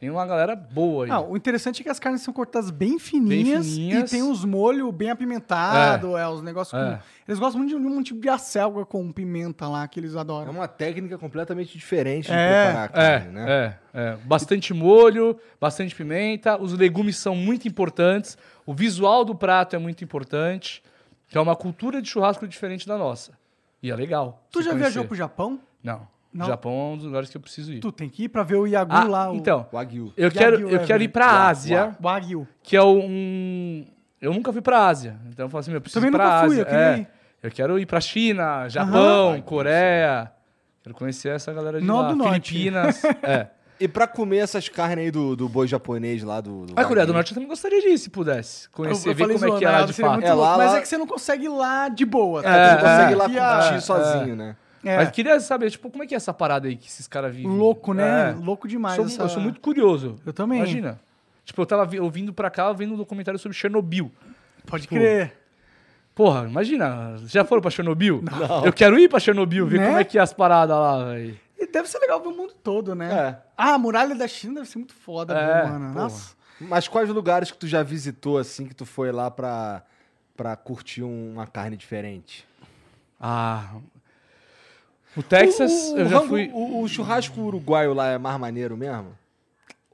Tem 0.00 0.08
uma 0.08 0.24
galera 0.26 0.56
boa 0.56 1.04
aí. 1.04 1.10
Ah, 1.10 1.20
o 1.20 1.36
interessante 1.36 1.82
é 1.82 1.84
que 1.84 1.90
as 1.90 1.98
carnes 1.98 2.22
são 2.22 2.32
cortadas 2.32 2.70
bem 2.70 2.98
fininhas, 2.98 3.66
fininhas. 3.74 4.10
e 4.10 4.14
tem 4.16 4.22
os 4.22 4.46
molhos 4.46 4.90
bem 4.94 5.10
apimentados, 5.10 6.10
é. 6.18 6.26
os 6.26 6.40
negócios 6.42 6.72
É. 6.80 6.96
com... 6.96 7.02
Eles 7.28 7.38
gostam 7.38 7.58
muito 7.62 7.78
de 7.78 7.86
um 7.86 8.02
tipo 8.02 8.18
de 8.18 8.28
acelga 8.30 8.86
com 8.86 9.12
pimenta 9.12 9.68
lá, 9.68 9.86
que 9.86 10.00
eles 10.00 10.14
É 10.14 10.18
adoram. 10.18 10.50
uma 10.52 10.66
técnica 10.66 11.18
completamente 11.18 11.76
diferente 11.76 12.28
de 12.28 12.32
É, 12.32 12.64
preparar 12.64 12.80
a 12.80 12.84
É, 13.02 13.18
carne, 13.18 13.32
né? 13.34 13.50
é, 13.52 14.00
é. 14.00 14.16
Bastante 14.24 14.72
molho, 14.72 15.38
bastante 15.60 15.94
pimenta. 15.94 16.60
Os 16.60 16.72
legumes 16.72 17.18
são 17.18 17.36
muito 17.36 17.68
importantes. 17.68 18.38
O 18.64 18.72
visual 18.72 19.22
do 19.22 19.34
prato 19.34 19.76
é 19.76 19.78
muito 19.78 20.02
importante. 20.02 20.82
Que 21.28 21.36
é 21.38 21.40
uma 21.40 21.54
cultura 21.54 22.00
de 22.02 22.08
churrasco 22.08 22.48
diferente 22.48 22.88
da 22.88 22.96
nossa. 22.98 23.32
E 23.82 23.90
é 23.90 23.94
legal. 23.94 24.42
Tu 24.50 24.58
você 24.58 24.64
já 24.64 24.70
conhecer. 24.70 24.90
viajou 24.90 25.04
pro 25.04 25.14
Japão? 25.16 25.60
Não. 25.84 26.08
Não? 26.32 26.46
O 26.46 26.48
Japão 26.48 26.72
é 26.72 26.94
um 26.94 26.96
dos 26.96 27.06
lugares 27.06 27.28
que 27.28 27.36
eu 27.36 27.40
preciso 27.40 27.72
ir. 27.72 27.80
Tu 27.80 27.90
tem 27.90 28.08
que 28.08 28.24
ir 28.24 28.28
pra 28.28 28.42
ver 28.44 28.56
o 28.56 28.66
Yagu 28.66 28.92
Ah, 28.94 29.04
lá. 29.04 29.30
o- 29.32 29.34
então, 29.34 29.66
Wagyu. 29.72 30.12
eu 30.16 30.24
Yagyu, 30.28 30.38
quero, 30.38 30.56
é, 30.56 30.62
eu 30.62 30.68
quero 30.78 30.86
velho. 30.86 31.02
ir 31.02 31.08
pra 31.08 31.48
Ásia, 31.48 31.96
Wagyu. 32.00 32.46
que 32.62 32.76
é 32.76 32.82
um... 32.82 33.84
Eu 34.20 34.32
nunca 34.32 34.52
fui 34.52 34.60
pra 34.62 34.86
Ásia. 34.86 35.16
Então 35.28 35.46
eu 35.46 35.50
falo 35.50 35.60
assim, 35.60 35.70
meu, 35.70 35.78
eu 35.78 35.80
preciso 35.80 35.98
Também 36.00 36.08
ir 36.14 36.16
pra 36.16 36.24
nunca 36.26 36.38
fui, 36.46 36.50
Ásia. 36.52 36.60
eu 36.62 36.66
queria 36.66 36.80
É. 36.80 36.98
ir. 36.98 37.08
Eu 37.42 37.50
quero 37.50 37.78
ir 37.78 37.86
pra 37.86 38.00
China, 38.00 38.68
Japão. 38.68 39.40
Coreia. 39.42 40.30
Quero 40.82 40.94
conhecer 40.94 41.30
essa 41.30 41.52
galera 41.52 41.80
de 41.80 41.86
Não 41.86 42.02
lá. 42.02 42.08
do 42.10 42.16
norte. 42.16 42.52
Filipinas. 42.52 43.02
é. 43.22 43.46
E 43.80 43.88
pra 43.88 44.06
comer 44.06 44.38
essas 44.38 44.68
carnes 44.68 45.06
aí 45.06 45.10
do, 45.10 45.34
do 45.34 45.48
boi 45.48 45.66
japonês 45.66 46.22
lá 46.22 46.40
do. 46.42 46.66
do 46.66 46.74
A 46.76 46.84
Coreia 46.84 47.06
do? 47.06 47.14
Norte 47.14 47.30
eu 47.32 47.34
também 47.34 47.48
gostaria 47.48 47.80
de 47.80 47.88
ir, 47.88 47.98
se 47.98 48.10
pudesse. 48.10 48.68
Conhecer, 48.68 49.08
Eu- 49.08 49.12
eu 49.12 49.16
ver 49.16 49.22
falei 49.24 49.38
como 49.38 49.54
é 49.54 49.58
que 49.58 49.64
é 49.64 49.70
lá 49.70 49.80
né? 49.80 49.86
de 49.86 49.92
fato. 49.94 50.22
É, 50.22 50.34
lá- 50.34 50.56
mas 50.58 50.72
lá- 50.72 50.78
é 50.78 50.80
que 50.82 50.88
você 50.88 50.98
não 50.98 51.06
consegue 51.06 51.46
ir 51.46 51.48
lá 51.48 51.88
de 51.88 52.04
boa. 52.04 52.42
tá? 52.42 52.50
É, 52.54 52.68
tu 52.68 52.84
não 52.84 52.90
consegue 52.90 53.12
ir 53.12 53.14
lá 53.16 53.24
curtir 53.24 53.74
a- 53.74 53.80
sozinho, 53.80 54.36
né? 54.36 54.54
É, 54.82 54.96
Mas 54.96 55.10
queria 55.10 55.38
saber, 55.40 55.70
tipo, 55.70 55.90
como 55.90 56.02
é 56.02 56.06
que 56.06 56.14
é 56.14 56.16
essa 56.16 56.32
parada 56.32 56.66
aí 56.68 56.74
que 56.76 56.86
esses 56.88 57.06
caras 57.06 57.34
vivem? 57.34 57.50
louco, 57.50 57.92
né? 57.92 58.30
É. 58.30 58.32
Louco 58.32 58.66
demais. 58.66 58.96
Sou- 58.96 59.04
essa- 59.06 59.22
Eu 59.22 59.28
sou 59.28 59.42
muito 59.42 59.60
curioso. 59.60 60.16
Eu 60.24 60.32
também. 60.32 60.58
Imagina. 60.58 60.98
Tipo, 61.44 61.60
eu 61.62 61.66
tava 61.66 61.84
vi- 61.84 62.00
ouvindo 62.00 62.32
pra 62.32 62.48
cá, 62.50 62.72
vendo 62.72 62.94
um 62.94 62.96
documentário 62.96 63.38
sobre 63.38 63.56
Chernobyl. 63.56 64.10
Pode 64.66 64.86
crer. 64.88 65.36
Porra, 66.14 66.46
imagina, 66.48 67.16
já 67.26 67.44
foram 67.44 67.60
pra 67.62 67.70
Chernobyl? 67.70 68.22
Não. 68.22 68.64
Eu 68.64 68.72
quero 68.72 68.98
ir 68.98 69.08
pra 69.08 69.18
Chernobyl, 69.20 69.66
ver 69.66 69.80
Né? 69.80 69.86
como 69.86 69.98
é 69.98 70.04
que 70.04 70.18
é 70.18 70.20
as 70.20 70.32
paradas 70.32 70.76
lá, 70.76 71.04
velho. 71.04 71.38
E 71.58 71.66
deve 71.66 71.88
ser 71.88 71.98
legal 71.98 72.20
ver 72.20 72.28
o 72.28 72.36
mundo 72.36 72.54
todo, 72.62 72.94
né? 72.94 73.12
É. 73.12 73.38
Ah, 73.56 73.74
a 73.74 73.78
muralha 73.78 74.14
da 74.14 74.26
China 74.28 74.54
deve 74.56 74.68
ser 74.68 74.78
muito 74.78 74.94
foda, 74.94 75.34
É, 75.34 75.62
ver, 75.62 75.68
mano. 75.70 75.92
porra. 75.92 76.02
Nossa. 76.04 76.34
Mas 76.60 76.88
quais 76.88 77.08
lugares 77.08 77.50
que 77.50 77.58
tu 77.58 77.66
já 77.66 77.82
visitou, 77.82 78.38
assim, 78.38 78.66
que 78.66 78.74
tu 78.74 78.84
foi 78.86 79.12
lá 79.12 79.30
pra, 79.30 79.82
pra 80.36 80.56
curtir 80.56 81.02
um- 81.02 81.32
uma 81.34 81.46
carne 81.46 81.76
diferente? 81.76 82.46
Ah. 83.20 83.74
O 85.16 85.22
Texas, 85.22 85.70
O- 85.72 85.94
o 85.94 85.98
eu 85.98 86.08
já 86.08 86.16
rango- 86.18 86.28
fui. 86.28 86.50
O, 86.52 86.82
o 86.82 86.88
churrasco 86.88 87.40
uruguaio 87.40 87.92
lá 87.94 88.08
é 88.08 88.18
mais 88.18 88.38
maneiro 88.38 88.76
mesmo? 88.76 89.16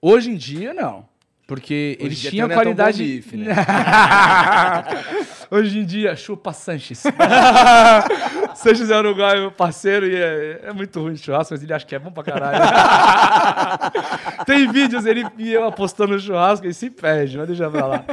Hoje 0.01 0.31
em 0.31 0.37
dia, 0.37 0.75
não. 0.75 1.05
Porque 1.47 1.97
Hoje 2.01 2.07
eles 2.09 2.21
tinham 2.21 2.49
Netão 2.49 2.63
qualidade. 2.63 2.99
Bom 3.03 3.09
Bife, 3.09 3.37
né? 3.37 3.55
Hoje 5.49 5.79
em 5.79 5.85
dia, 5.87 6.17
chupa 6.17 6.53
Sanches. 6.53 7.05
Sanches 8.57 8.91
é 8.91 8.99
uruguaio, 8.99 9.43
meu 9.43 9.53
parceiro, 9.53 10.07
e 10.07 10.17
é, 10.17 10.61
é 10.65 10.73
muito 10.73 11.01
ruim 11.01 11.13
de 11.15 11.21
churrasco, 11.21 11.55
mas 11.55 11.63
ele 11.63 11.73
acha 11.73 11.87
que 11.87 11.95
é 11.95 11.99
bom 12.01 12.11
pra 12.11 12.25
caralho. 12.25 12.59
Tem 14.45 14.71
vídeos 14.73 15.07
ele 15.07 15.25
e 15.39 15.53
eu 15.53 15.65
apostando 15.65 16.15
no 16.15 16.19
churrasco 16.21 16.67
e 16.67 16.75
se 16.75 16.91
perde, 16.91 17.39
mas 17.39 17.47
deixa 17.47 17.71
pra 17.71 17.87
lá. 17.87 18.05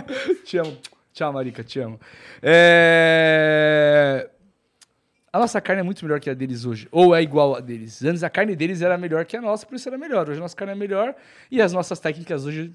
Te 0.45 0.57
amo. 0.59 0.77
Tchau, 1.11 1.34
Marica, 1.34 1.63
te 1.63 1.80
amo. 1.80 1.99
É... 2.41 4.30
A 5.34 5.39
nossa 5.39 5.60
carne 5.60 5.80
é 5.80 5.84
muito 5.84 6.05
melhor 6.05 6.19
que 6.19 6.30
a 6.30 6.34
deles 6.35 6.64
hoje. 6.64 6.88
Ou 6.91 7.15
é 7.15 7.19
igual 7.23 7.55
a 7.55 7.60
deles. 7.60 8.03
Antes 8.03 8.22
a 8.22 8.30
carne 8.30 8.55
deles 8.55 8.84
era 8.84 8.95
melhor 8.99 9.26
que 9.26 9.35
a 9.35 9.41
nossa, 9.41 9.65
por 9.65 9.73
isso 9.73 9.89
era 9.89 9.97
melhor. 9.97 10.30
Hoje 10.30 10.38
a 10.38 10.41
nossa 10.43 10.55
carne 10.55 10.73
é 10.73 10.76
melhor 10.76 11.15
e 11.49 11.60
as 11.60 11.73
nossas 11.73 11.99
técnicas 11.99 12.45
hoje, 12.45 12.72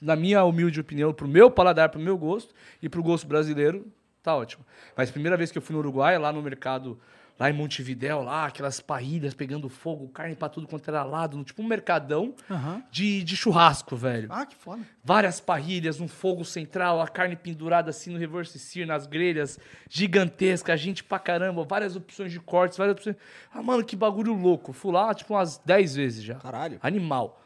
na 0.00 0.16
minha 0.16 0.42
humilde 0.42 0.80
opinião, 0.80 1.14
pro 1.14 1.28
meu 1.28 1.48
paladar, 1.52 1.88
pro 1.88 2.00
meu 2.00 2.18
gosto 2.18 2.52
e 2.82 2.88
pro 2.88 3.00
gosto 3.00 3.28
brasileiro, 3.28 3.86
tá 4.24 4.34
ótimo. 4.34 4.66
Mas 4.96 5.12
primeira 5.12 5.36
vez 5.36 5.52
que 5.52 5.58
eu 5.58 5.62
fui 5.62 5.72
no 5.72 5.78
Uruguai, 5.78 6.18
lá 6.18 6.32
no 6.32 6.42
mercado, 6.42 6.98
lá 7.42 7.50
em 7.50 7.52
Montevidéu, 7.52 8.22
lá, 8.22 8.46
aquelas 8.46 8.78
parrilhas 8.78 9.34
pegando 9.34 9.68
fogo, 9.68 10.06
carne 10.10 10.36
pra 10.36 10.48
tudo 10.48 10.68
quanto 10.68 10.86
era 10.88 11.02
lado, 11.02 11.42
tipo 11.42 11.60
um 11.60 11.66
mercadão 11.66 12.36
Aham. 12.48 12.84
de, 12.88 13.24
de 13.24 13.36
churrasco, 13.36 13.96
velho 13.96 14.28
Ah, 14.30 14.46
que 14.46 14.54
foda. 14.54 14.80
várias 15.02 15.40
parrilhas, 15.40 16.00
um 16.00 16.06
fogo 16.06 16.44
central, 16.44 17.00
a 17.00 17.08
carne 17.08 17.34
pendurada 17.34 17.90
assim 17.90 18.10
no 18.10 18.18
reverse 18.18 18.56
sear, 18.60 18.86
nas 18.86 19.08
grelhas, 19.08 19.58
gigantesca, 19.90 20.76
gente 20.76 21.02
pra 21.02 21.18
caramba, 21.18 21.64
várias 21.64 21.96
opções 21.96 22.30
de 22.30 22.38
cortes, 22.38 22.78
várias 22.78 22.94
opções. 22.96 23.16
Ah, 23.52 23.60
mano, 23.60 23.84
que 23.84 23.96
bagulho 23.96 24.32
louco. 24.34 24.72
Fui 24.72 24.92
lá, 24.92 25.12
tipo, 25.12 25.34
umas 25.34 25.58
10 25.58 25.96
vezes 25.96 26.22
já. 26.22 26.36
Caralho. 26.36 26.78
Animal. 26.80 27.42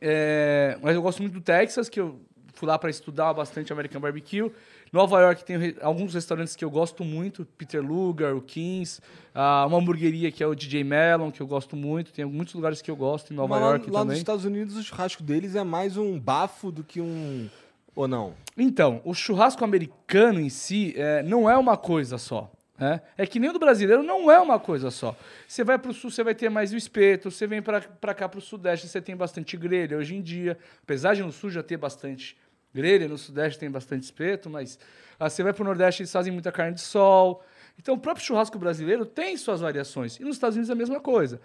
É, 0.00 0.78
mas 0.80 0.94
eu 0.94 1.02
gosto 1.02 1.20
muito 1.20 1.32
do 1.34 1.40
Texas, 1.40 1.88
que 1.88 1.98
eu 1.98 2.20
fui 2.52 2.68
lá 2.68 2.78
pra 2.78 2.90
estudar 2.90 3.32
bastante 3.34 3.72
American 3.72 4.00
Barbecue. 4.00 4.52
Nova 4.94 5.20
York 5.20 5.44
tem 5.44 5.58
re- 5.58 5.76
alguns 5.82 6.14
restaurantes 6.14 6.54
que 6.54 6.64
eu 6.64 6.70
gosto 6.70 7.02
muito, 7.04 7.44
Peter 7.58 7.82
Lugar, 7.84 8.32
o 8.32 8.40
Kings, 8.40 9.00
ah, 9.34 9.66
uma 9.66 9.78
hamburgueria 9.78 10.30
que 10.30 10.40
é 10.40 10.46
o 10.46 10.54
DJ 10.54 10.84
Melon, 10.84 11.32
que 11.32 11.40
eu 11.40 11.46
gosto 11.48 11.74
muito. 11.74 12.12
Tem 12.12 12.24
muitos 12.24 12.54
lugares 12.54 12.80
que 12.80 12.88
eu 12.88 12.94
gosto 12.94 13.32
em 13.32 13.36
Nova 13.36 13.54
Mas 13.56 13.60
lá, 13.62 13.68
York 13.70 13.90
lá 13.90 13.98
nos 13.98 14.06
também. 14.06 14.18
Estados 14.18 14.44
Unidos, 14.44 14.76
o 14.76 14.82
churrasco 14.84 15.20
deles 15.22 15.56
é 15.56 15.64
mais 15.64 15.96
um 15.96 16.16
bafo 16.18 16.70
do 16.70 16.84
que 16.84 17.00
um. 17.00 17.50
Ou 17.96 18.06
não? 18.06 18.34
Então, 18.56 19.00
o 19.04 19.12
churrasco 19.14 19.64
americano 19.64 20.40
em 20.40 20.48
si 20.48 20.94
é, 20.96 21.22
não 21.24 21.50
é 21.50 21.58
uma 21.58 21.76
coisa 21.76 22.16
só. 22.16 22.48
né? 22.78 23.00
É 23.18 23.26
que 23.26 23.40
nem 23.40 23.50
o 23.50 23.52
do 23.52 23.58
brasileiro 23.58 24.02
não 24.04 24.30
é 24.30 24.38
uma 24.38 24.60
coisa 24.60 24.92
só. 24.92 25.16
Você 25.48 25.64
vai 25.64 25.76
pro 25.76 25.92
sul, 25.92 26.08
você 26.10 26.22
vai 26.22 26.36
ter 26.36 26.48
mais 26.48 26.72
o 26.72 26.76
espeto. 26.76 27.30
Você 27.32 27.46
vem 27.48 27.60
pra 27.60 28.14
cá 28.14 28.28
pro 28.28 28.40
sudeste, 28.40 28.86
você 28.88 29.00
tem 29.00 29.16
bastante 29.16 29.56
grelha. 29.56 29.96
Hoje 29.98 30.14
em 30.14 30.22
dia, 30.22 30.56
apesar 30.84 31.14
de 31.14 31.22
no 31.24 31.32
sul 31.32 31.50
já 31.50 31.62
ter 31.64 31.76
bastante 31.76 32.36
grelha, 32.74 33.08
no 33.08 33.16
sudeste 33.16 33.58
tem 33.58 33.70
bastante 33.70 34.02
espeto, 34.02 34.50
mas 34.50 34.78
ah, 35.18 35.30
você 35.30 35.42
vai 35.42 35.52
pro 35.52 35.64
nordeste, 35.64 36.02
eles 36.02 36.12
fazem 36.12 36.32
muita 36.32 36.50
carne 36.50 36.74
de 36.74 36.80
sol. 36.80 37.42
Então, 37.78 37.94
o 37.94 37.98
próprio 37.98 38.24
churrasco 38.24 38.58
brasileiro 38.58 39.06
tem 39.06 39.36
suas 39.36 39.60
variações. 39.60 40.18
E 40.18 40.24
nos 40.24 40.36
Estados 40.36 40.56
Unidos 40.56 40.70
é 40.70 40.72
a 40.72 40.76
mesma 40.76 41.00
coisa. 41.00 41.40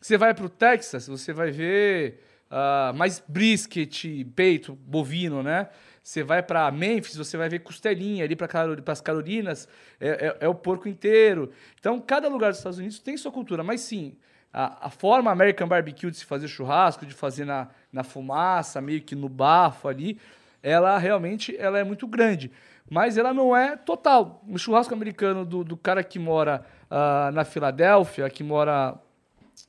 Você 0.00 0.16
vai 0.16 0.34
pro 0.34 0.48
Texas, 0.48 1.06
você 1.06 1.32
vai 1.32 1.50
ver 1.50 2.22
ah, 2.50 2.92
mais 2.94 3.22
brisket, 3.26 4.24
peito, 4.34 4.74
bovino, 4.74 5.42
né? 5.42 5.68
Você 6.02 6.22
vai 6.22 6.40
para 6.40 6.70
Memphis, 6.70 7.16
você 7.16 7.36
vai 7.36 7.48
ver 7.48 7.60
costelinha 7.60 8.24
ali 8.24 8.36
para 8.36 8.48
as 8.86 9.00
Carolinas, 9.00 9.66
é, 9.98 10.08
é- 10.08 10.36
é 10.42 10.48
o 10.48 10.54
porco 10.54 10.88
inteiro. 10.88 11.50
Então, 11.80 12.00
cada 12.00 12.28
lugar 12.28 12.50
dos 12.50 12.58
Estados 12.58 12.78
Unidos 12.78 13.00
tem 13.00 13.16
sua 13.16 13.32
cultura, 13.32 13.64
mas 13.64 13.80
sim, 13.80 14.16
a, 14.52 14.86
a 14.86 14.90
forma 14.90 15.32
American 15.32 15.66
Barbecue 15.66 16.10
de 16.10 16.18
se 16.18 16.24
fazer 16.24 16.46
churrasco, 16.46 17.04
de 17.04 17.12
fazer 17.12 17.44
na, 17.44 17.68
na 17.92 18.04
fumaça, 18.04 18.80
meio 18.80 19.02
que 19.02 19.16
no 19.16 19.28
bafo 19.28 19.88
ali, 19.88 20.18
ela 20.66 20.98
realmente 20.98 21.56
ela 21.58 21.78
é 21.78 21.84
muito 21.84 22.06
grande. 22.08 22.50
Mas 22.90 23.16
ela 23.16 23.32
não 23.32 23.56
é 23.56 23.76
total. 23.76 24.42
O 24.48 24.58
churrasco 24.58 24.92
americano 24.92 25.44
do, 25.44 25.62
do 25.62 25.76
cara 25.76 26.02
que 26.02 26.18
mora 26.18 26.64
ah, 26.90 27.30
na 27.32 27.44
Filadélfia, 27.44 28.28
que 28.28 28.42
mora 28.42 28.94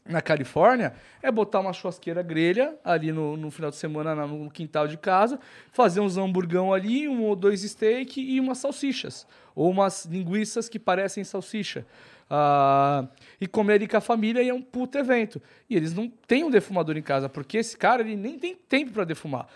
na 0.06 0.22
Califórnia 0.22 0.94
é 1.22 1.32
botar 1.32 1.60
uma 1.60 1.72
churrasqueira 1.74 2.22
grelha 2.22 2.76
ali 2.84 3.11
no, 3.11 3.38
no 3.38 3.49
final 3.52 3.69
de 3.69 3.78
semana 3.78 4.15
na- 4.15 4.28
no 4.28 4.49
quintal 4.49 4.88
de 4.88 4.98
casa, 4.98 5.40
fazer 5.72 5.99
uns 5.99 6.18
hamburgão 6.18 6.74
ali, 6.74 7.07
um 7.07 7.24
ou 7.24 7.36
dois 7.36 7.61
steak 7.61 8.19
e 8.19 8.40
umas 8.40 8.57
salsichas. 8.57 9.28
Ou 9.56 9.69
umas 9.69 10.06
linguiças 10.06 10.68
que 10.69 10.80
parecem 10.80 11.24
salsicha. 11.24 11.86
Ah, 12.30 13.06
e 13.40 13.48
comer 13.48 13.74
ali 13.74 13.88
com 13.88 13.98
a 13.98 14.02
família 14.02 14.41
e 14.41 14.49
é 14.49 14.53
um 14.53 14.61
puto 14.61 14.98
evento. 14.98 15.41
E 15.69 15.76
eles 15.76 15.94
não 15.94 16.10
têm 16.28 16.44
um 16.44 16.49
defumador 16.52 16.98
em 16.98 17.02
casa, 17.02 17.30
porque 17.30 17.57
esse 17.57 17.78
cara 17.78 18.02
ele 18.02 18.15
nem 18.15 18.38
tem 18.38 18.56
tempo 18.56 18.91
para 18.91 19.03
defumar. 19.06 19.48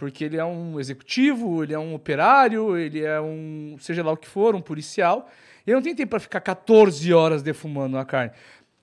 Porque 0.00 0.24
ele 0.24 0.38
é 0.38 0.44
um 0.44 0.80
executivo, 0.80 1.62
ele 1.62 1.74
é 1.74 1.78
um 1.78 1.92
operário, 1.92 2.74
ele 2.74 3.04
é 3.04 3.20
um, 3.20 3.76
seja 3.78 4.02
lá 4.02 4.10
o 4.10 4.16
que 4.16 4.26
for, 4.26 4.54
um 4.54 4.60
policial. 4.62 5.28
Ele 5.66 5.76
não 5.76 5.82
tem 5.82 5.94
tempo 5.94 6.08
para 6.08 6.20
ficar 6.20 6.40
14 6.40 7.12
horas 7.12 7.42
defumando 7.42 7.98
a 7.98 8.04
carne. 8.06 8.32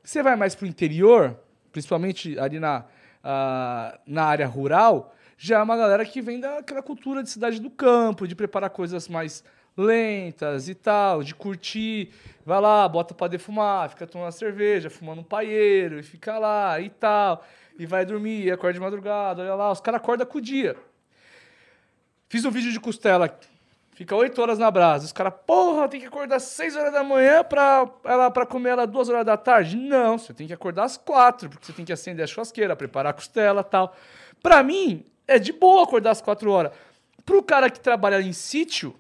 Você 0.04 0.22
vai 0.22 0.36
mais 0.36 0.54
para 0.54 0.66
o 0.66 0.68
interior, 0.68 1.36
principalmente 1.72 2.38
ali 2.38 2.60
na, 2.60 2.86
ah, 3.24 4.00
na 4.06 4.26
área 4.26 4.46
rural, 4.46 5.12
já 5.40 5.58
é 5.58 5.64
uma 5.64 5.76
galera 5.76 6.06
que 6.06 6.22
vem 6.22 6.40
daquela 6.40 6.84
cultura 6.84 7.24
de 7.24 7.32
cidade 7.32 7.60
do 7.60 7.72
campo, 7.72 8.28
de 8.28 8.36
preparar 8.36 8.70
coisas 8.70 9.08
mais 9.08 9.44
lentas 9.76 10.70
e 10.70 10.76
tal, 10.76 11.24
de 11.24 11.34
curtir. 11.34 12.12
Vai 12.46 12.62
lá, 12.62 12.88
bota 12.88 13.16
para 13.16 13.30
defumar, 13.30 13.90
fica 13.90 14.06
tomando 14.06 14.32
cerveja, 14.34 14.88
fumando 14.88 15.22
um 15.22 15.24
paieiro, 15.24 15.98
e 16.00 16.04
fica 16.04 16.38
lá 16.38 16.80
e 16.80 16.92
tal. 16.92 17.44
E 17.80 17.88
vai 17.88 18.06
dormir, 18.06 18.52
acorda 18.52 18.76
de 18.76 18.80
madrugada, 18.80 19.42
olha 19.42 19.56
lá, 19.56 19.72
os 19.72 19.82
caras 19.82 20.00
acordam 20.00 20.28
com 20.28 20.38
o 20.38 20.42
dia. 20.42 20.78
Fiz 22.30 22.44
um 22.46 22.52
vídeo 22.52 22.72
de 22.72 22.80
costela. 22.80 23.38
Fica 23.94 24.16
8 24.16 24.40
horas 24.42 24.60
na 24.60 24.70
brasa. 24.70 25.06
Os 25.06 25.12
caras, 25.12 25.34
porra, 25.46 25.88
tem 25.88 26.00
que 26.00 26.06
acordar 26.06 26.40
6 26.40 26.76
horas 26.76 26.94
da 26.94 27.04
manhã 27.04 27.44
pra, 27.44 27.90
ela, 28.04 28.30
pra 28.30 28.46
comer 28.46 28.70
ela 28.70 28.86
2 28.86 29.10
horas 29.10 29.26
da 29.26 29.36
tarde. 29.38 29.76
Não, 29.76 30.18
você 30.18 30.34
tem 30.34 30.46
que 30.46 30.54
acordar 30.54 30.84
às 30.84 30.98
4, 30.98 31.50
porque 31.50 31.66
você 31.66 31.74
tem 31.74 31.84
que 31.86 31.94
acender 31.94 32.24
a 32.24 32.28
churrasqueira, 32.28 32.76
preparar 32.76 33.10
a 33.10 33.14
costela 33.14 33.62
e 33.62 33.64
tal. 33.64 33.96
Pra 34.44 34.62
mim, 34.62 35.04
é 35.28 35.40
de 35.40 35.52
boa 35.52 35.84
acordar 35.84 36.12
às 36.12 36.22
4 36.22 36.52
horas. 36.52 36.72
Pro 37.26 37.42
cara 37.42 37.70
que 37.72 37.80
trabalha 37.80 38.22
em 38.22 38.34
sítio, 38.34 38.96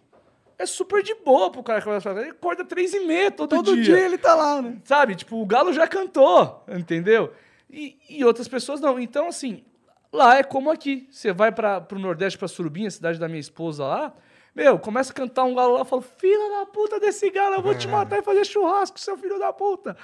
é 0.58 0.66
super 0.66 1.04
de 1.04 1.14
boa 1.16 1.52
pro 1.52 1.62
cara 1.62 1.80
que 1.80 1.84
trabalha 1.84 1.98
às 2.00 2.04
4 2.04 2.18
horas. 2.20 2.30
Ele 2.30 2.38
acorda 2.38 2.66
3 2.66 2.94
e 2.96 3.00
meia 3.02 3.30
todo, 3.30 3.50
Todo 3.50 3.80
dia. 3.80 4.00
ele 4.00 4.18
tá 4.18 4.34
lá, 4.34 4.62
né? 4.64 4.78
Sabe? 4.84 5.14
Tipo, 5.16 5.40
o 5.40 5.46
Galo 5.46 5.72
já 5.74 5.88
cantou, 5.88 6.64
entendeu? 6.68 7.32
E, 7.70 7.98
e 8.10 8.26
outras 8.26 8.48
pessoas 8.48 8.82
não. 8.82 9.00
Então, 9.00 9.28
assim, 9.28 9.64
Lá 10.12 10.38
é 10.38 10.44
como 10.44 10.70
aqui. 10.72 11.08
Você 11.12 11.32
vai 11.34 11.52
para 11.52 11.82
pro 11.82 12.00
Nordeste, 12.00 12.38
pra 12.38 12.48
Surubinha, 12.48 12.90
cidade 12.90 13.20
da 13.20 13.28
minha 13.28 13.40
esposa 13.40 13.84
lá. 13.86 14.14
Meu, 14.56 14.80
começa 14.80 15.12
a 15.12 15.16
cantar 15.16 15.44
um 15.44 15.54
galo 15.54 15.74
lá, 15.74 15.82
eu 15.82 15.86
falo, 15.86 16.02
filha 16.02 16.60
da 16.60 16.66
puta 16.66 17.00
desse 17.00 17.30
galo, 17.30 17.56
eu 17.56 17.62
vou 17.62 17.76
te 17.76 17.88
matar 17.90 18.18
e 18.18 18.24
fazer 18.24 18.44
churrasco, 18.46 19.00
seu 19.00 19.16
filho 19.18 19.38
da 19.38 19.54
puta. 19.54 19.96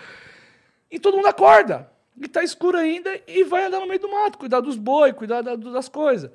E 0.91 0.99
todo 0.99 1.17
mundo 1.17 1.25
acorda. 1.27 1.89
E 2.21 2.27
tá 2.27 2.43
escuro 2.43 2.77
ainda 2.77 3.09
e 3.27 3.43
vai 3.43 3.65
andar 3.65 3.79
no 3.79 3.87
meio 3.87 3.99
do 3.99 4.11
mato, 4.11 4.37
cuidar 4.37 4.59
dos 4.59 4.75
boi, 4.75 5.11
cuidar 5.13 5.41
da- 5.41 5.55
das 5.55 5.89
coisas. 5.89 6.29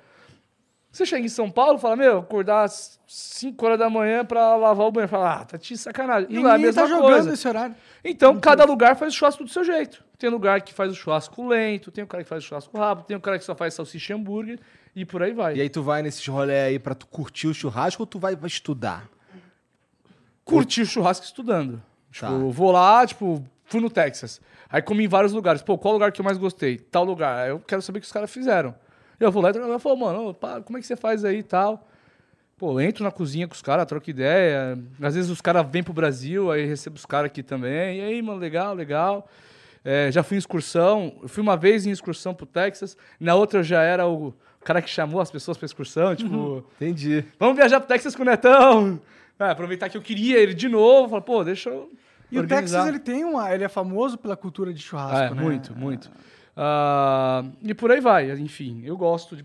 Você 0.90 1.06
chega 1.06 1.24
em 1.24 1.28
São 1.28 1.48
Paulo 1.48 1.78
e 1.78 1.80
fala, 1.80 1.94
meu, 1.94 2.18
acordar 2.18 2.64
às 2.64 2.98
5 3.06 3.64
horas 3.64 3.78
da 3.78 3.88
manhã 3.88 4.24
pra 4.24 4.56
lavar 4.56 4.86
o 4.86 4.90
banheiro. 4.90 5.10
Fala, 5.10 5.34
ah, 5.34 5.44
tá 5.44 5.56
te 5.58 5.76
sacanagem. 5.76 6.28
E 6.30 6.38
lá 6.40 6.52
é 6.52 6.54
a 6.56 6.58
mesma 6.58 6.82
tá 6.82 6.88
jogando 6.88 7.12
coisa. 7.12 7.32
esse 7.34 7.46
horário. 7.46 7.76
Então, 8.02 8.40
cada 8.40 8.64
lugar 8.64 8.96
faz 8.96 9.12
o 9.12 9.16
churrasco 9.16 9.44
do 9.44 9.50
seu 9.50 9.62
jeito. 9.62 10.02
Tem 10.18 10.28
lugar 10.28 10.60
que 10.62 10.74
faz 10.74 10.90
o 10.92 10.94
churrasco 10.96 11.46
lento, 11.46 11.90
tem 11.92 12.02
o 12.02 12.06
cara 12.06 12.24
que 12.24 12.28
faz 12.28 12.42
o 12.42 12.46
churrasco 12.46 12.76
rápido, 12.76 13.06
tem 13.06 13.16
o 13.16 13.20
cara 13.20 13.38
que 13.38 13.44
só 13.44 13.54
faz 13.54 13.74
salsicha 13.74 14.12
e 14.12 14.16
hambúrguer 14.16 14.58
e 14.96 15.04
por 15.04 15.22
aí 15.22 15.32
vai. 15.32 15.54
E 15.56 15.60
aí 15.60 15.68
tu 15.68 15.80
vai 15.82 16.02
nesses 16.02 16.26
rolê 16.26 16.58
aí 16.60 16.78
pra 16.78 16.94
tu 16.94 17.06
curtir 17.06 17.46
o 17.46 17.54
churrasco 17.54 18.02
ou 18.02 18.06
tu 18.06 18.18
vai, 18.18 18.34
vai 18.34 18.48
estudar? 18.48 19.08
curti 20.44 20.80
o 20.80 20.86
churrasco 20.86 21.24
estudando. 21.26 21.82
Tipo, 22.10 22.26
Tá. 22.26 22.32
eu 22.32 22.50
vou 22.50 22.72
lá, 22.72 23.06
tipo, 23.06 23.44
fui 23.66 23.80
no 23.80 23.90
Texas. 23.90 24.40
Aí 24.70 24.80
comi 24.80 25.04
em 25.04 25.08
vários 25.08 25.32
lugares. 25.32 25.60
Pô, 25.62 25.76
qual 25.76 25.92
lugar 25.92 26.10
que 26.10 26.20
eu 26.20 26.24
mais 26.24 26.38
gostei? 26.38 26.78
Tal 26.78 27.04
lugar. 27.04 27.44
Aí 27.44 27.50
eu 27.50 27.60
quero 27.60 27.82
saber 27.82 27.98
o 27.98 28.00
que 28.00 28.06
os 28.06 28.12
caras 28.12 28.30
fizeram. 28.30 28.74
E 29.20 29.24
eu 29.24 29.30
vou 29.30 29.42
lá 29.42 29.50
e 29.50 29.56
ela 29.56 29.78
falou, 29.78 29.98
mano, 29.98 30.28
ô, 30.28 30.34
pá, 30.34 30.60
como 30.62 30.78
é 30.78 30.80
que 30.80 30.86
você 30.86 30.96
faz 30.96 31.24
aí 31.24 31.38
e 31.38 31.42
tal? 31.42 31.86
Pô, 32.56 32.72
eu 32.72 32.80
entro 32.80 33.04
na 33.04 33.10
cozinha 33.10 33.46
com 33.46 33.54
os 33.54 33.60
caras, 33.62 33.86
troco 33.86 34.08
ideia. 34.08 34.78
Às 35.02 35.14
vezes 35.14 35.30
os 35.30 35.40
caras 35.40 35.66
vêm 35.70 35.82
pro 35.82 35.92
Brasil, 35.92 36.50
aí 36.50 36.64
recebo 36.64 36.96
os 36.96 37.04
caras 37.06 37.26
aqui 37.26 37.42
também. 37.42 37.98
E 37.98 38.00
aí, 38.00 38.22
mano, 38.22 38.38
legal, 38.40 38.74
legal. 38.74 39.28
É, 39.84 40.10
já 40.12 40.22
fui 40.22 40.36
em 40.36 40.38
excursão. 40.38 41.16
Eu 41.22 41.28
fui 41.28 41.42
uma 41.42 41.56
vez 41.56 41.86
em 41.86 41.90
excursão 41.90 42.34
pro 42.34 42.46
Texas. 42.46 42.96
Na 43.18 43.34
outra 43.34 43.60
eu 43.60 43.64
já 43.64 43.82
era 43.82 44.06
o 44.06 44.34
cara 44.64 44.82
que 44.82 44.90
chamou 44.90 45.20
as 45.20 45.30
pessoas 45.30 45.56
pra 45.56 45.66
excursão. 45.66 46.14
Tipo, 46.16 46.64
Entendi. 46.76 47.24
Vamos 47.38 47.56
viajar 47.56 47.80
pro 47.80 47.88
Texas 47.88 48.14
com 48.14 48.22
o 48.22 48.26
Netão. 48.26 49.00
É, 49.38 49.44
aproveitar 49.50 49.88
que 49.88 49.96
eu 49.96 50.02
queria 50.02 50.38
ele 50.38 50.52
de 50.52 50.68
novo. 50.68 51.08
Falar, 51.10 51.22
pô, 51.22 51.44
deixa 51.44 51.70
eu. 51.70 51.90
E 52.30 52.36
o 52.36 52.40
organizar. 52.40 52.78
Texas, 52.84 52.88
ele 52.88 52.98
tem 52.98 53.24
uma. 53.24 53.54
Ele 53.54 53.64
é 53.64 53.68
famoso 53.68 54.18
pela 54.18 54.36
cultura 54.36 54.74
de 54.74 54.82
churrasco, 54.82 55.16
Ah, 55.16 55.24
é, 55.26 55.30
né? 55.34 55.40
muito, 55.42 55.74
muito. 55.74 56.10
Ah, 56.56 57.44
e 57.62 57.72
por 57.72 57.90
aí 57.90 58.00
vai, 58.00 58.30
enfim, 58.32 58.82
eu 58.84 58.96
gosto 58.96 59.36
de. 59.36 59.44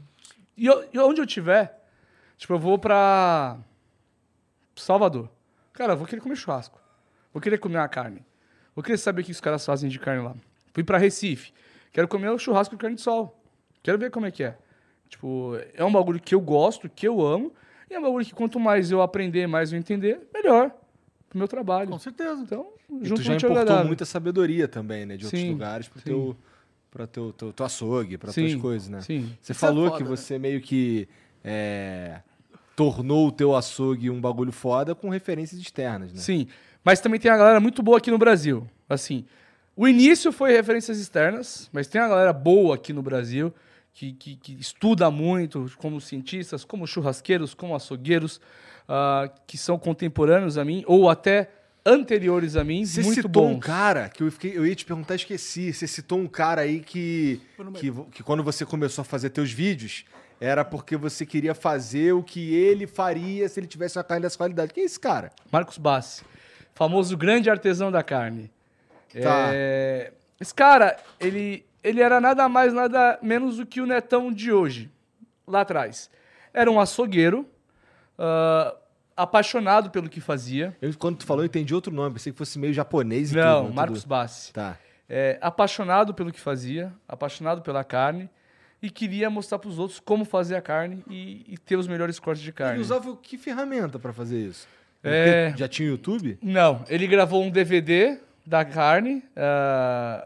E, 0.57 0.65
eu- 0.65 0.84
e 0.91 0.99
onde 0.99 1.22
eu 1.22 1.26
tiver, 1.27 1.80
tipo, 2.38 2.53
eu 2.53 2.60
vou 2.60 2.77
pra 2.77 3.57
Salvador. 4.76 5.30
Cara, 5.72 5.93
eu 5.93 5.97
vou 5.97 6.05
querer 6.07 6.22
comer 6.22 6.35
churrasco. 6.35 6.80
Vou 7.31 7.39
querer 7.41 7.57
comer 7.57 7.77
uma 7.77 7.88
carne. 7.88 8.23
Vou 8.75 8.83
querer 8.83 8.97
saber 8.97 9.21
o 9.21 9.25
que 9.25 9.31
os 9.31 9.41
caras 9.41 9.65
fazem 9.65 9.89
de 9.89 9.99
carne 9.99 10.23
lá. 10.23 10.35
Fui 10.73 10.83
pra 10.83 10.97
Recife. 10.97 11.51
Quero 11.91 12.07
comer 12.07 12.29
o 12.29 12.37
churrasco 12.39 12.75
de 12.75 12.81
carne 12.81 12.95
de 12.95 13.01
sol. 13.01 13.39
Quero 13.83 13.97
ver 13.99 14.09
como 14.09 14.25
é 14.25 14.31
que 14.31 14.43
é. 14.43 14.57
Tipo, 15.09 15.53
é 15.75 15.83
um 15.85 15.91
bagulho 15.91 16.19
que 16.19 16.33
eu 16.33 16.41
gosto, 16.41 16.89
que 16.89 17.07
eu 17.07 17.21
amo. 17.21 17.53
E 17.89 17.93
é 17.93 17.99
um 17.99 18.01
bagulho 18.01 18.25
que 18.25 18.33
quanto 18.33 18.59
mais 18.59 18.89
eu 18.89 19.01
aprender, 19.01 19.45
mais 19.45 19.71
eu 19.71 19.77
entender, 19.77 20.21
melhor 20.33 20.71
pro 21.29 21.37
meu 21.37 21.47
trabalho. 21.47 21.89
Com 21.89 21.99
certeza. 21.99 22.41
Então, 22.41 22.67
E 22.89 23.05
junto 23.05 23.21
tu 23.21 23.23
já 23.23 23.33
com 23.33 23.33
o 23.33 23.37
importou 23.37 23.57
agradável. 23.61 23.85
muita 23.87 24.05
sabedoria 24.05 24.67
também, 24.67 25.05
né? 25.05 25.17
De 25.17 25.25
outros 25.25 25.41
Sim, 25.41 25.51
lugares 25.51 25.87
pro 25.87 25.99
sim. 25.99 26.05
teu, 26.05 26.35
pra 26.89 27.05
teu, 27.05 27.31
teu, 27.33 27.53
teu 27.53 27.65
açougue, 27.65 28.17
pra 28.17 28.31
Sim, 28.31 28.47
tuas 28.47 28.61
coisas, 28.61 28.89
né? 28.89 29.01
sim. 29.01 29.31
Você 29.39 29.51
Isso 29.51 29.51
é 29.51 29.55
falou 29.55 29.85
foda, 29.89 29.97
que 29.97 30.03
né? 30.03 30.09
você 30.09 30.39
meio 30.39 30.59
que 30.61 31.07
é, 31.43 32.21
tornou 32.75 33.27
o 33.27 33.31
teu 33.31 33.55
açougue 33.55 34.09
um 34.09 34.19
bagulho 34.19 34.51
foda 34.51 34.95
com 34.95 35.09
referências 35.09 35.59
externas, 35.61 36.11
né? 36.11 36.19
Sim, 36.19 36.47
mas 36.84 36.99
também 36.99 37.19
tem 37.19 37.31
uma 37.31 37.38
galera 37.38 37.60
muito 37.60 37.81
boa 37.81 37.97
aqui 37.97 38.11
no 38.11 38.18
Brasil. 38.18 38.68
Assim, 38.89 39.26
o 39.76 39.88
início 39.88 40.31
foi 40.31 40.51
referências 40.51 40.99
externas, 40.99 41.69
mas 41.72 41.88
tem 41.88 42.01
uma 42.01 42.10
galera 42.10 42.34
boa 42.34 42.76
aqui 42.76 42.93
no 42.93 43.01
Brasil 43.01 43.53
que, 43.93 44.14
que, 44.14 44.35
que 44.35 44.53
estuda 44.60 45.10
muito, 45.11 45.72
como 45.77 46.01
cientistas, 46.01 46.65
como 46.65 46.88
churrasqueiros, 46.88 47.53
como 47.53 47.76
açougueiros, 47.76 48.41
ah, 48.88 49.30
que 49.47 49.57
são 49.57 49.77
contemporâneos 49.77 50.57
a 50.57 50.65
mim, 50.65 50.84
ou 50.88 51.10
até 51.10 51.49
anteriores 51.85 52.55
a 52.55 52.64
mim, 52.64 52.85
Você 52.85 53.01
muito 53.01 53.15
citou 53.15 53.30
bons. 53.47 53.55
um 53.55 53.60
cara 53.60 54.10
que 54.10 54.23
eu, 54.23 54.31
fiquei, 54.31 54.57
eu 54.57 54.65
ia 54.65 54.76
te 54.76 54.85
perguntar, 54.85 55.15
esqueci. 55.15 55.73
Você 55.73 55.85
citou 55.85 56.18
um 56.19 56.27
cara 56.27 56.61
aí 56.61 56.80
que, 56.80 57.41
que, 57.76 57.91
que 58.11 58.23
quando 58.23 58.43
você 58.43 58.65
começou 58.65 59.01
a 59.01 59.05
fazer 59.05 59.30
teus 59.30 59.51
vídeos, 59.51 60.05
era 60.39 60.64
porque 60.64 60.95
você 60.95 61.26
queria 61.26 61.53
fazer 61.53 62.14
o 62.14 62.23
que 62.23 62.53
ele 62.53 62.88
faria 62.88 63.47
se 63.49 63.60
ele 63.60 63.68
tivesse 63.68 63.97
uma 63.97 64.03
carne 64.03 64.23
dessa 64.23 64.38
qualidade. 64.38 64.73
Quem 64.73 64.84
é 64.84 64.85
esse 64.85 64.99
cara? 64.99 65.31
Marcos 65.51 65.77
Bassi, 65.77 66.23
famoso 66.73 67.15
grande 67.17 67.49
artesão 67.49 67.91
da 67.91 68.03
carne. 68.03 68.51
Tá. 69.21 69.49
É, 69.53 70.11
Esse 70.39 70.53
cara, 70.53 70.97
ele, 71.19 71.65
ele 71.83 72.01
era 72.01 72.19
nada 72.19 72.47
mais, 72.49 72.73
nada 72.73 73.19
menos 73.21 73.57
do 73.57 73.65
que 73.65 73.79
o 73.81 73.85
netão 73.85 74.31
de 74.31 74.51
hoje, 74.51 74.89
lá 75.47 75.61
atrás. 75.61 76.09
Era 76.53 76.69
um 76.71 76.79
açougueiro, 76.79 77.47
ah, 78.17 78.75
apaixonado 79.15 79.89
pelo 79.91 80.09
que 80.09 80.19
fazia. 80.19 80.75
Eu, 80.81 80.91
quando 80.97 81.17
tu 81.17 81.25
falou, 81.25 81.43
eu 81.43 81.47
entendi 81.47 81.73
outro 81.75 81.93
nome. 81.93 82.13
Pensei 82.15 82.31
que 82.31 82.37
fosse 82.37 82.57
meio 82.57 82.73
japonês 82.73 83.31
e 83.31 83.35
Não, 83.35 83.65
tudo. 83.65 83.73
Marcos 83.75 84.01
Tudo- 84.01 84.09
Bassi. 84.09 84.51
Tá. 84.53 84.77
É, 85.07 85.37
apaixonado 85.41 86.13
pelo 86.13 86.31
que 86.31 86.39
fazia, 86.39 86.91
apaixonado 87.07 87.61
pela 87.61 87.83
carne 87.83 88.29
e 88.81 88.89
queria 88.89 89.29
mostrar 89.29 89.59
para 89.59 89.69
os 89.69 89.77
outros 89.77 89.99
como 89.99 90.25
fazer 90.25 90.55
a 90.55 90.61
carne 90.61 91.03
e, 91.07 91.45
e 91.47 91.57
ter 91.57 91.75
os 91.75 91.87
melhores 91.87 92.19
cortes 92.19 92.41
de 92.43 92.51
carne. 92.51 92.75
Ele 92.75 92.81
usava 92.81 93.15
que 93.17 93.37
ferramenta 93.37 93.99
pra 93.99 94.11
fazer 94.11 94.39
isso? 94.39 94.67
É. 95.03 95.53
Já 95.57 95.67
tinha 95.67 95.89
YouTube? 95.89 96.38
Não, 96.41 96.84
ele 96.88 97.07
gravou 97.07 97.43
um 97.43 97.49
DVD 97.49 98.17
da 98.45 98.63
carne, 98.63 99.23
ah, 99.35 100.25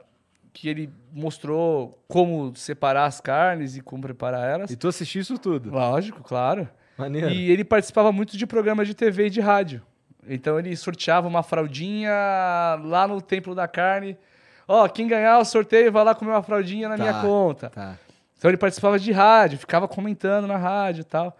que 0.54 0.70
ele 0.70 0.90
mostrou 1.12 2.00
como 2.08 2.56
separar 2.56 3.06
as 3.06 3.20
carnes 3.20 3.76
e 3.76 3.82
como 3.82 4.02
preparar 4.04 4.48
elas. 4.48 4.70
E 4.72 4.76
tu 4.76 4.88
assistiu 4.88 5.22
isso 5.22 5.38
tudo? 5.38 5.72
Lógico, 5.72 6.22
claro. 6.24 6.68
Maneiro. 6.98 7.30
E 7.30 7.52
ele 7.52 7.64
participava 7.64 8.12
muito 8.12 8.38
de 8.38 8.46
programas 8.48 8.88
de 8.88 8.94
TV 8.94 9.28
e 9.28 9.30
de 9.30 9.40
rádio. 9.42 9.82
Então 10.28 10.60
ele 10.60 10.76
sorteava 10.76 11.28
uma 11.28 11.42
fraldinha 11.44 12.12
lá 12.84 13.08
no 13.08 13.22
Templo 13.22 13.56
da 13.56 13.68
Carne. 13.68 14.18
Ó, 14.68 14.88
quem 14.90 15.08
ganhar 15.08 15.40
o 15.40 15.46
sorteio 15.46 15.92
vai 15.92 16.04
lá 16.04 16.14
comer 16.14 16.32
uma 16.32 16.44
fraldinha 16.44 16.90
na 16.90 16.98
Tá, 16.98 17.04
minha 17.04 17.22
conta. 17.22 17.70
Tá. 17.70 17.98
Então 18.38 18.50
ele 18.52 18.58
participava 18.58 19.00
de 19.00 19.12
rádio, 19.12 19.58
ficava 19.58 19.88
comentando 19.88 20.46
na 20.48 20.58
rádio 20.58 21.02
e 21.02 21.06
tal. 21.06 21.38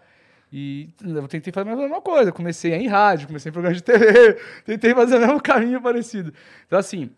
E 0.52 0.88
eu 1.04 1.28
tentei 1.28 1.52
fazer 1.52 1.70
a 1.70 1.76
mesma 1.76 2.00
coisa. 2.00 2.32
Comecei 2.32 2.72
em 2.74 2.88
rádio, 2.88 3.26
comecei 3.26 3.50
em 3.50 3.52
programa 3.52 3.74
de 3.74 3.82
TV, 3.82 4.34
tentei 4.64 4.94
fazer 4.94 5.16
o 5.16 5.20
mesmo 5.20 5.40
caminho 5.42 5.80
parecido. 5.80 6.32
Então, 6.66 6.78
assim, 6.78 7.10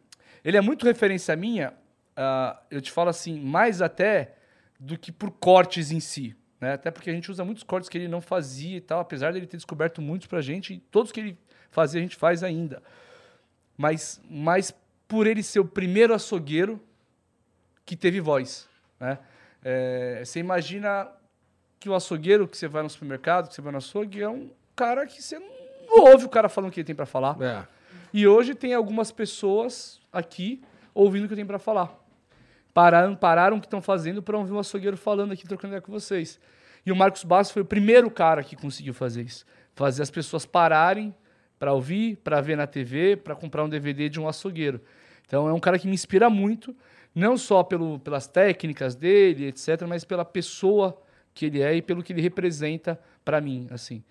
ele 0.45 0.57
é 0.57 0.61
muito 0.61 0.85
referência 0.85 1.35
minha, 1.37 1.73
ah, 2.17 2.61
eu 2.71 2.81
te 2.81 2.91
falo 2.91 3.11
assim, 3.11 3.39
mais 3.41 3.81
até 3.81 4.35
do 4.79 4.99
que 4.99 5.13
por 5.13 5.31
cortes 5.31 5.91
em 5.91 6.01
si. 6.01 6.35
Né? 6.61 6.73
Até 6.73 6.91
porque 6.91 7.09
a 7.09 7.13
gente 7.13 7.31
usa 7.31 7.45
muitos 7.45 7.63
cortes 7.63 7.89
que 7.89 7.97
ele 7.97 8.09
não 8.09 8.21
fazia 8.21 8.77
e 8.77 8.81
tal, 8.81 9.01
apesar 9.01 9.33
dele 9.33 9.47
ter 9.47 9.57
descoberto 9.57 10.03
muitos 10.03 10.27
pra 10.27 10.41
gente, 10.41 10.75
e 10.75 10.79
todos 10.79 11.13
que 11.13 11.21
ele 11.21 11.39
fazia 11.71 12.01
a 12.01 12.03
gente 12.03 12.17
faz 12.17 12.43
ainda. 12.43 12.83
Mas, 13.77 14.21
mas 14.29 14.75
por 15.09 15.27
ele 15.27 15.43
ser 15.43 15.61
o 15.61 15.65
primeiro 15.65 16.13
açougueiro 16.13 16.81
que 17.87 17.97
teve 17.97 18.21
voz. 18.21 18.69
Né? 18.99 19.19
É, 19.65 20.23
você 20.25 20.41
imagina 20.41 21.09
que 21.81 21.89
o 21.89 21.95
açougueiro 21.95 22.47
que 22.47 22.57
você 22.57 22.69
vai 22.69 22.83
no 22.83 22.91
supermercado, 22.91 23.49
que 23.49 23.55
você 23.55 23.63
vai 23.63 23.73
no 23.73 23.79
açougue, 23.79 24.23
é 24.23 24.29
um 24.29 24.51
cara 24.77 25.07
que 25.07 25.23
você 25.23 25.39
não 25.39 25.49
ouve 25.89 26.27
o 26.27 26.29
cara 26.29 26.49
falando 26.49 26.69
o 26.69 26.73
que 26.73 26.81
ele 26.81 26.87
tem 26.87 26.95
para 26.95 27.07
falar. 27.07 27.41
É. 27.41 27.67
E 28.13 28.29
hoje 28.29 28.55
tem 28.55 28.75
algumas 28.75 29.11
pessoas 29.11 29.99
aqui 30.13 30.63
ouvindo 30.93 31.25
o 31.25 31.27
que 31.27 31.33
eu 31.33 31.37
tenho 31.37 31.47
para 31.47 31.59
falar. 31.59 31.99
Pararam, 32.75 33.17
pararam 33.17 33.57
o 33.57 33.61
que 33.61 33.67
estão 33.67 33.81
fazendo 33.81 34.23
para 34.23 34.37
ouvir 34.37 34.53
um 34.53 34.59
açougueiro 34.59 34.97
falando 34.97 35.33
aqui, 35.33 35.47
trocando 35.47 35.73
ideia 35.73 35.81
com 35.81 35.91
vocês. 35.91 36.39
E 36.85 36.93
o 36.93 36.97
Marcos 36.97 37.25
Bastos 37.25 37.53
foi 37.53 37.63
o 37.63 37.65
primeiro 37.65 38.11
cara 38.11 38.45
que 38.45 38.55
conseguiu 38.55 38.93
fazer 38.93 39.23
isso. 39.23 39.47
Fazer 39.75 40.03
as 40.03 40.11
pessoas 40.11 40.45
pararem 40.45 41.15
para 41.59 41.73
ouvir, 41.73 42.17
para 42.17 42.41
ver 42.41 42.57
na 42.57 42.67
TV, 42.67 43.17
para 43.17 43.35
comprar 43.35 43.65
um 43.65 43.69
DVD 43.69 44.09
de 44.09 44.21
um 44.21 44.29
açougueiro. 44.29 44.81
Então 45.27 45.49
é 45.49 45.53
um 45.53 45.61
cara 45.61 45.79
que 45.79 45.87
me 45.87 45.95
inspira 45.95 46.29
muito, 46.29 46.77
não 47.15 47.39
só 47.39 47.63
pelo, 47.63 47.99
pelas 48.01 48.27
técnicas 48.27 48.95
dele, 48.95 49.47
etc., 49.47 49.83
mas 49.89 50.05
pela 50.05 50.25
pessoa 50.25 51.01
que 51.41 51.47
ele 51.47 51.63
é 51.63 51.75
e 51.75 51.81
pelo 51.81 52.03
que 52.03 52.13
ele 52.13 52.21
representa 52.21 53.01
para 53.25 53.41
mim, 53.41 53.67
assim. 53.71 54.05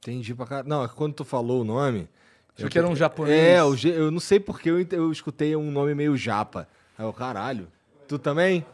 Entendi 0.00 0.34
pra 0.34 0.44
caralho. 0.44 0.68
Não, 0.68 0.84
é 0.84 0.88
que 0.88 0.94
quando 0.94 1.14
tu 1.14 1.24
falou 1.24 1.62
o 1.62 1.64
nome. 1.64 2.06
Achou 2.54 2.68
que 2.68 2.78
era 2.78 2.86
um 2.86 2.94
japonês. 2.94 3.34
É, 3.38 3.64
o 3.64 3.74
ge- 3.74 3.88
eu 3.94 4.10
não 4.10 4.20
sei 4.20 4.38
porque 4.38 4.68
eu, 4.68 4.86
eu 4.90 5.10
escutei 5.10 5.56
um 5.56 5.70
nome 5.70 5.94
meio 5.94 6.14
japa. 6.14 6.68
Aí 6.98 7.06
eu, 7.06 7.12
caralho. 7.12 7.68
Tu 8.06 8.18
também? 8.18 8.66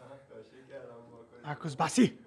Marcos 1.44 1.76
Bassi. 1.76 2.18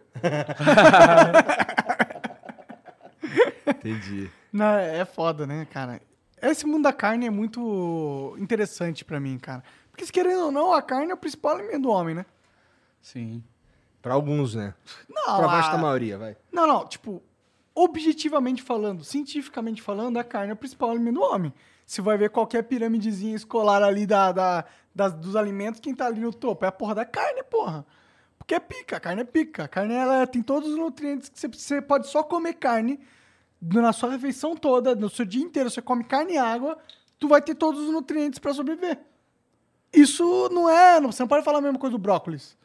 Entendi. 3.67 4.29
Não, 4.53 4.73
é 4.77 5.03
foda, 5.03 5.45
né, 5.45 5.67
cara? 5.69 6.01
Esse 6.41 6.65
mundo 6.65 6.83
da 6.83 6.93
carne 6.93 7.27
é 7.27 7.29
muito 7.29 8.35
interessante 8.39 9.03
pra 9.03 9.19
mim, 9.19 9.37
cara. 9.37 9.63
Porque, 9.91 10.05
se 10.05 10.11
querendo 10.13 10.45
ou 10.45 10.51
não, 10.51 10.71
a 10.73 10.81
carne 10.81 11.11
é 11.11 11.13
o 11.13 11.17
principal 11.17 11.55
alimento 11.57 11.81
do 11.83 11.89
homem, 11.89 12.15
né? 12.15 12.25
Sim. 13.01 13.43
Pra 14.01 14.13
alguns, 14.13 14.55
né? 14.55 14.73
Não, 15.09 15.23
pra 15.37 15.45
a- 15.45 15.47
vasta 15.47 15.77
maioria, 15.77 16.17
vai. 16.17 16.35
Não, 16.51 16.65
não, 16.65 16.87
tipo, 16.87 17.21
objetivamente 17.75 18.61
falando, 18.61 19.03
cientificamente 19.03 19.81
falando, 19.81 20.17
a 20.17 20.23
carne 20.23 20.49
é 20.51 20.53
o 20.53 20.57
principal 20.57 20.89
alimento 20.91 21.15
do 21.15 21.21
homem. 21.23 21.53
Você 21.85 22.01
vai 22.01 22.17
ver 22.17 22.29
qualquer 22.29 22.63
piramidezinha 22.63 23.35
escolar 23.35 23.83
ali 23.83 24.05
da, 24.05 24.31
da- 24.31 24.65
das- 24.95 25.13
dos 25.13 25.35
alimentos, 25.35 25.79
quem 25.79 25.93
tá 25.93 26.05
ali 26.07 26.19
no 26.21 26.33
topo 26.33 26.65
é 26.65 26.67
a 26.67 26.71
porra 26.71 26.95
da 26.95 27.05
carne, 27.05 27.43
porra. 27.43 27.83
Por 27.83 28.45
porque 28.45 28.55
é 28.55 28.59
pica, 28.59 28.97
a 28.97 28.99
carne 28.99 29.21
é 29.21 29.25
pica. 29.25 29.65
A 29.65 29.67
carne 29.67 29.93
ela 29.93 30.25
tem 30.25 30.41
todos 30.41 30.69
os 30.71 30.77
nutrientes 30.77 31.29
que 31.29 31.39
você, 31.39 31.47
você 31.47 31.81
pode 31.81 32.07
só 32.07 32.23
comer 32.23 32.53
carne 32.55 32.99
na 33.61 33.93
sua 33.93 34.09
refeição 34.09 34.55
toda, 34.55 34.95
no 34.95 35.09
seu 35.09 35.23
dia 35.25 35.43
inteiro, 35.43 35.69
você 35.69 35.81
come 35.81 36.03
carne 36.03 36.33
e 36.33 36.37
água, 36.37 36.77
tu 37.19 37.27
vai 37.27 37.39
ter 37.41 37.53
todos 37.53 37.79
os 37.81 37.91
nutrientes 37.91 38.39
pra 38.39 38.51
sobreviver. 38.53 38.99
Isso 39.93 40.49
não 40.51 40.67
é. 40.69 40.99
Você 41.01 41.21
não 41.21 41.27
pode 41.27 41.43
falar 41.45 41.59
a 41.59 41.61
mesma 41.61 41.77
coisa 41.77 41.91
do 41.95 42.01
brócolis. 42.01 42.57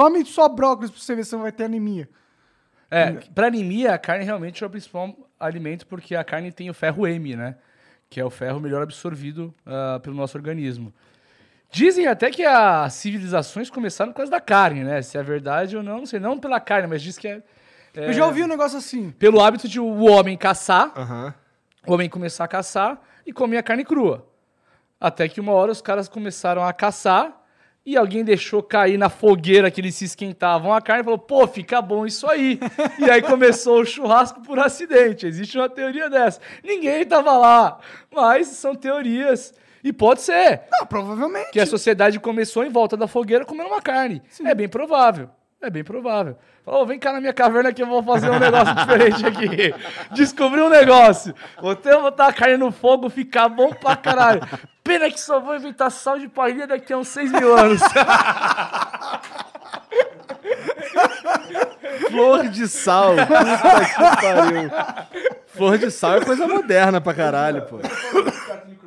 Come 0.00 0.24
só 0.24 0.48
brócolis 0.48 0.90
pra 0.90 0.98
você 0.98 1.14
ver 1.14 1.24
se 1.24 1.30
você 1.30 1.36
não 1.36 1.42
vai 1.42 1.52
ter 1.52 1.64
anemia. 1.64 2.08
É, 2.90 3.12
pra 3.34 3.48
anemia, 3.48 3.92
a 3.92 3.98
carne 3.98 4.24
realmente 4.24 4.64
é 4.64 4.66
o 4.66 4.70
principal 4.70 5.14
alimento, 5.38 5.86
porque 5.86 6.16
a 6.16 6.24
carne 6.24 6.50
tem 6.50 6.70
o 6.70 6.74
ferro 6.74 7.06
M, 7.06 7.36
né? 7.36 7.56
Que 8.08 8.18
é 8.18 8.24
o 8.24 8.30
ferro 8.30 8.58
melhor 8.58 8.80
absorvido 8.82 9.54
ah, 9.66 10.00
pelo 10.02 10.16
nosso 10.16 10.38
organismo. 10.38 10.90
Dizem 11.70 12.06
até 12.06 12.30
que 12.30 12.42
as 12.46 12.94
civilizações 12.94 13.68
começaram 13.68 14.10
por 14.10 14.16
causa 14.16 14.32
da 14.32 14.40
carne, 14.40 14.84
né? 14.84 15.02
Se 15.02 15.18
é 15.18 15.22
verdade 15.22 15.76
ou 15.76 15.82
não, 15.82 15.98
não 15.98 16.06
sei. 16.06 16.18
Não 16.18 16.38
pela 16.38 16.58
carne, 16.60 16.88
mas 16.88 17.02
diz 17.02 17.18
que 17.18 17.28
é, 17.28 17.42
é 17.94 18.08
Eu 18.08 18.12
já 18.14 18.24
ouvi 18.24 18.42
um 18.42 18.48
negócio 18.48 18.78
assim. 18.78 19.10
pelo 19.10 19.38
hábito 19.38 19.68
de 19.68 19.78
o 19.78 20.06
homem 20.10 20.34
caçar, 20.34 20.94
Aham. 20.96 21.34
o 21.86 21.92
homem 21.92 22.08
começar 22.08 22.44
a 22.44 22.48
caçar 22.48 22.98
e 23.26 23.34
comer 23.34 23.58
a 23.58 23.62
carne 23.62 23.84
crua. 23.84 24.26
Até 24.98 25.28
que 25.28 25.42
uma 25.42 25.52
hora 25.52 25.70
os 25.70 25.82
caras 25.82 26.08
começaram 26.08 26.64
a 26.64 26.72
caçar 26.72 27.39
e 27.90 27.96
alguém 27.96 28.22
deixou 28.24 28.62
cair 28.62 28.96
na 28.96 29.08
fogueira 29.08 29.68
que 29.68 29.80
eles 29.80 29.96
se 29.96 30.04
esquentavam 30.04 30.72
a 30.72 30.80
carne 30.80 31.02
e 31.02 31.04
falou: 31.04 31.18
pô, 31.18 31.44
fica 31.48 31.82
bom 31.82 32.06
isso 32.06 32.24
aí. 32.28 32.60
e 33.00 33.10
aí 33.10 33.20
começou 33.20 33.80
o 33.80 33.84
churrasco 33.84 34.40
por 34.42 34.60
acidente. 34.60 35.26
Existe 35.26 35.58
uma 35.58 35.68
teoria 35.68 36.08
dessa. 36.08 36.40
Ninguém 36.62 37.04
tava 37.04 37.36
lá, 37.36 37.80
mas 38.14 38.46
são 38.46 38.76
teorias. 38.76 39.52
E 39.82 39.92
pode 39.92 40.20
ser 40.20 40.60
Não, 40.70 40.86
provavelmente. 40.86 41.50
que 41.50 41.58
a 41.58 41.66
sociedade 41.66 42.20
começou 42.20 42.62
em 42.64 42.68
volta 42.68 42.96
da 42.96 43.08
fogueira 43.08 43.44
comendo 43.44 43.70
uma 43.70 43.80
carne. 43.82 44.22
É 44.44 44.54
bem 44.54 44.68
provável. 44.68 45.30
É 45.62 45.68
bem 45.68 45.84
provável. 45.84 46.38
Falou, 46.64 46.86
vem 46.86 46.98
cá 46.98 47.12
na 47.12 47.20
minha 47.20 47.34
caverna 47.34 47.70
que 47.70 47.82
eu 47.82 47.86
vou 47.86 48.02
fazer 48.02 48.30
um 48.30 48.38
negócio 48.38 48.72
diferente 48.80 49.26
aqui. 49.26 49.74
Descobri 50.12 50.60
um 50.62 50.70
negócio. 50.70 51.34
Vou 51.60 51.76
ter 51.76 51.94
botar 52.00 52.28
a 52.28 52.32
carne 52.32 52.56
no 52.56 52.72
fogo, 52.72 53.10
ficar 53.10 53.48
bom 53.48 53.70
pra 53.70 53.94
caralho. 53.94 54.40
Pena 54.82 55.10
que 55.10 55.20
só 55.20 55.38
vou 55.38 55.54
inventar 55.54 55.90
sal 55.90 56.18
de 56.18 56.28
palha 56.28 56.66
daqui 56.66 56.94
a 56.94 56.98
uns 56.98 57.08
6 57.08 57.32
mil 57.32 57.54
anos. 57.58 57.80
Flor 62.08 62.48
de 62.48 62.66
sal. 62.66 63.14
Puta 63.16 63.84
que 63.84 64.22
pariu. 64.22 64.70
Flor 65.46 65.76
de 65.76 65.90
sal 65.90 66.16
é 66.16 66.24
coisa 66.24 66.48
moderna 66.48 67.02
pra 67.02 67.12
caralho, 67.12 67.66
pô. 67.66 67.80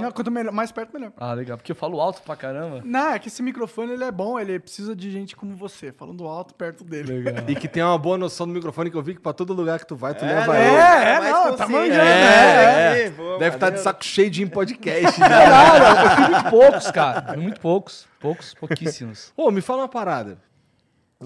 Não, 0.00 0.12
quanto 0.12 0.30
melhor, 0.30 0.52
mais 0.52 0.70
perto, 0.72 0.92
melhor. 0.92 1.12
Ah, 1.16 1.32
legal. 1.34 1.56
Porque 1.56 1.72
eu 1.72 1.76
falo 1.76 2.00
alto 2.00 2.22
pra 2.22 2.36
caramba. 2.36 2.80
Não, 2.84 3.10
é 3.10 3.18
que 3.18 3.28
esse 3.28 3.42
microfone 3.42 3.92
ele 3.92 4.04
é 4.04 4.10
bom, 4.12 4.38
ele 4.38 4.58
precisa 4.58 4.94
de 4.94 5.10
gente 5.10 5.34
como 5.36 5.54
você, 5.56 5.92
falando 5.92 6.26
alto 6.26 6.54
perto 6.54 6.84
dele. 6.84 7.20
Legal. 7.22 7.44
E 7.48 7.54
que 7.56 7.68
tem 7.68 7.82
uma 7.82 7.98
boa 7.98 8.16
noção 8.18 8.46
do 8.46 8.52
microfone 8.52 8.90
que 8.90 8.96
eu 8.96 9.02
vi 9.02 9.14
que 9.14 9.20
pra 9.20 9.32
todo 9.32 9.52
lugar 9.52 9.78
que 9.78 9.86
tu 9.86 9.96
vai, 9.96 10.14
tu 10.14 10.24
É, 10.24 10.28
leva 10.28 10.52
né? 10.52 10.66
ele. 10.68 10.76
É, 10.76 11.18
mais 11.20 11.32
não, 11.32 11.56
tá 11.56 11.68
manjando, 11.68 12.00
É, 12.00 12.98
É, 13.02 13.06
é. 13.06 13.10
boa, 13.10 13.38
Deve 13.38 13.56
estar 13.56 13.66
de 13.70 13.76
valeu. 13.76 13.84
saco 13.84 14.04
cheio 14.04 14.30
de 14.30 14.42
ir 14.42 14.44
em 14.44 14.48
podcast. 14.48 15.18
né? 15.20 15.28
Caralho, 15.28 15.84
eu 16.10 16.16
fui 16.16 16.28
muito 16.34 16.50
poucos, 16.50 16.90
cara. 16.90 17.36
Muito 17.36 17.60
poucos. 17.60 18.06
Poucos, 18.20 18.54
pouquíssimos. 18.54 19.32
Ô, 19.36 19.50
me 19.50 19.60
fala 19.60 19.82
uma 19.82 19.88
parada. 19.88 20.38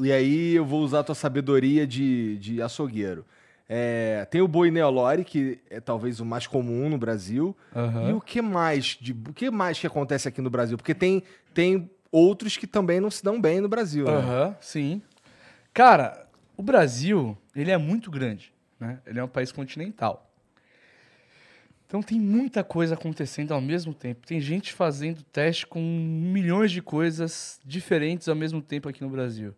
E 0.00 0.12
aí 0.12 0.54
eu 0.54 0.64
vou 0.64 0.80
usar 0.82 1.00
a 1.00 1.04
tua 1.04 1.14
sabedoria 1.14 1.86
de, 1.86 2.36
de 2.38 2.62
açougueiro. 2.62 3.24
É, 3.68 4.26
tem 4.30 4.40
o 4.40 4.48
boi 4.48 4.70
Neolore, 4.70 5.24
que 5.24 5.60
é 5.68 5.78
talvez 5.78 6.20
o 6.20 6.24
mais 6.24 6.46
comum 6.46 6.88
no 6.88 6.96
Brasil. 6.96 7.54
Aham. 7.76 8.08
E 8.08 8.12
o 8.14 8.20
que 8.20 8.40
mais? 8.40 8.96
De, 8.98 9.12
o 9.12 9.34
que 9.34 9.50
mais 9.50 9.78
que 9.78 9.86
acontece 9.86 10.26
aqui 10.26 10.40
no 10.40 10.48
Brasil? 10.48 10.78
Porque 10.78 10.94
tem, 10.94 11.22
tem 11.52 11.90
outros 12.10 12.56
que 12.56 12.66
também 12.66 12.98
não 12.98 13.10
se 13.10 13.22
dão 13.22 13.38
bem 13.40 13.60
no 13.60 13.68
Brasil, 13.68 14.06
né? 14.06 14.16
Aham, 14.16 14.56
sim. 14.60 15.02
Cara, 15.74 16.26
o 16.56 16.62
Brasil, 16.62 17.36
ele 17.54 17.70
é 17.70 17.76
muito 17.76 18.10
grande, 18.10 18.52
né? 18.80 19.00
Ele 19.06 19.18
é 19.18 19.24
um 19.24 19.28
país 19.28 19.52
continental. 19.52 20.24
Então 21.86 22.02
tem 22.02 22.20
muita 22.20 22.62
coisa 22.62 22.94
acontecendo 22.94 23.52
ao 23.52 23.60
mesmo 23.60 23.94
tempo. 23.94 24.26
Tem 24.26 24.40
gente 24.40 24.72
fazendo 24.72 25.22
teste 25.22 25.66
com 25.66 25.80
milhões 25.80 26.70
de 26.70 26.82
coisas 26.82 27.60
diferentes 27.64 28.28
ao 28.28 28.34
mesmo 28.34 28.60
tempo 28.60 28.88
aqui 28.88 29.02
no 29.02 29.08
Brasil. 29.08 29.54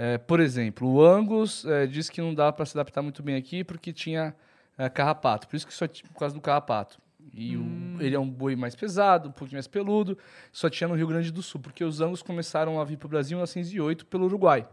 É, 0.00 0.16
por 0.16 0.38
exemplo, 0.38 0.88
o 0.88 1.04
Angus 1.04 1.64
é, 1.64 1.84
disse 1.86 2.10
que 2.12 2.20
não 2.20 2.32
dá 2.32 2.52
para 2.52 2.64
se 2.64 2.76
adaptar 2.78 3.02
muito 3.02 3.20
bem 3.20 3.34
aqui 3.34 3.64
porque 3.64 3.92
tinha 3.92 4.32
é, 4.78 4.88
carrapato. 4.88 5.48
Por 5.48 5.56
isso 5.56 5.66
que 5.66 5.74
só 5.74 5.88
tinha, 5.88 6.08
por 6.12 6.20
causa 6.20 6.32
do 6.34 6.40
carrapato. 6.40 6.98
E 7.34 7.56
o- 7.56 7.96
ele 8.00 8.14
é 8.14 8.18
um 8.18 8.28
boi 8.30 8.54
mais 8.54 8.76
pesado, 8.76 9.28
um 9.28 9.32
pouquinho 9.32 9.56
mais 9.56 9.66
peludo. 9.66 10.16
Só 10.52 10.70
tinha 10.70 10.86
no 10.86 10.94
Rio 10.94 11.08
Grande 11.08 11.32
do 11.32 11.42
Sul, 11.42 11.60
porque 11.60 11.82
os 11.82 12.00
Angus 12.00 12.22
começaram 12.22 12.80
a 12.80 12.84
vir 12.84 12.96
para 12.96 13.06
o 13.06 13.08
Brasil 13.08 13.36
em 13.36 13.40
1908 13.40 14.06
pelo 14.06 14.26
Uruguai. 14.26 14.64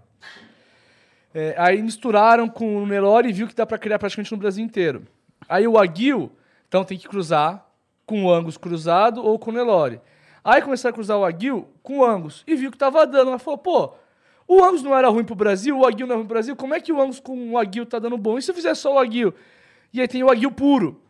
É, 1.33 1.53
aí 1.57 1.81
misturaram 1.81 2.47
com 2.47 2.77
o 2.77 2.85
Nelore 2.85 3.29
e 3.29 3.33
viu 3.33 3.47
que 3.47 3.55
dá 3.55 3.65
para 3.65 3.77
criar 3.77 3.99
praticamente 3.99 4.31
no 4.31 4.37
Brasil 4.37 4.63
inteiro. 4.63 5.05
Aí 5.49 5.67
o 5.67 5.77
Aguil, 5.77 6.31
então 6.67 6.83
tem 6.85 6.97
que 6.97 7.07
cruzar 7.07 7.67
com 8.05 8.23
o 8.25 8.31
Angus 8.33 8.57
cruzado 8.57 9.23
ou 9.23 9.37
com 9.37 9.49
o 9.51 9.53
Nelore. 9.53 9.99
Aí 10.43 10.61
começaram 10.61 10.91
a 10.91 10.93
cruzar 10.93 11.17
o 11.17 11.25
Aguil 11.25 11.67
com 11.83 11.99
o 11.99 12.05
Angus 12.05 12.43
e 12.47 12.55
viu 12.55 12.71
que 12.71 12.77
tava 12.77 13.05
dando. 13.05 13.29
Ela 13.29 13.39
falou, 13.39 13.57
pô, 13.57 13.95
o 14.47 14.63
Angus 14.63 14.83
não 14.83 14.95
era 14.95 15.09
ruim 15.09 15.23
pro 15.23 15.35
Brasil, 15.35 15.77
o 15.77 15.85
Aguil 15.85 16.05
não 16.05 16.13
é 16.13 16.17
ruim 16.17 16.25
pro 16.25 16.35
Brasil, 16.35 16.55
como 16.55 16.73
é 16.73 16.79
que 16.79 16.91
o 16.91 17.01
Angus 17.01 17.19
com 17.19 17.51
o 17.51 17.57
Aguil 17.57 17.85
tá 17.85 17.99
dando 17.99 18.17
bom? 18.17 18.37
E 18.37 18.41
se 18.41 18.51
eu 18.51 18.55
fizer 18.55 18.75
só 18.75 18.95
o 18.95 18.99
Aguil? 18.99 19.33
E 19.91 20.01
aí 20.01 20.07
tem 20.07 20.23
o 20.23 20.29
Aguil 20.29 20.51
puro. 20.51 21.01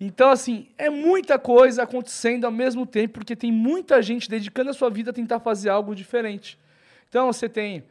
Então, 0.00 0.30
assim, 0.30 0.68
é 0.78 0.88
muita 0.88 1.38
coisa 1.38 1.82
acontecendo 1.82 2.44
ao 2.44 2.52
mesmo 2.52 2.86
tempo, 2.86 3.14
porque 3.14 3.34
tem 3.34 3.50
muita 3.50 4.00
gente 4.00 4.30
dedicando 4.30 4.70
a 4.70 4.72
sua 4.72 4.88
vida 4.88 5.10
a 5.10 5.12
tentar 5.14 5.40
fazer 5.40 5.70
algo 5.70 5.94
diferente. 5.94 6.56
Então, 7.08 7.32
você 7.32 7.48
tem 7.48 7.82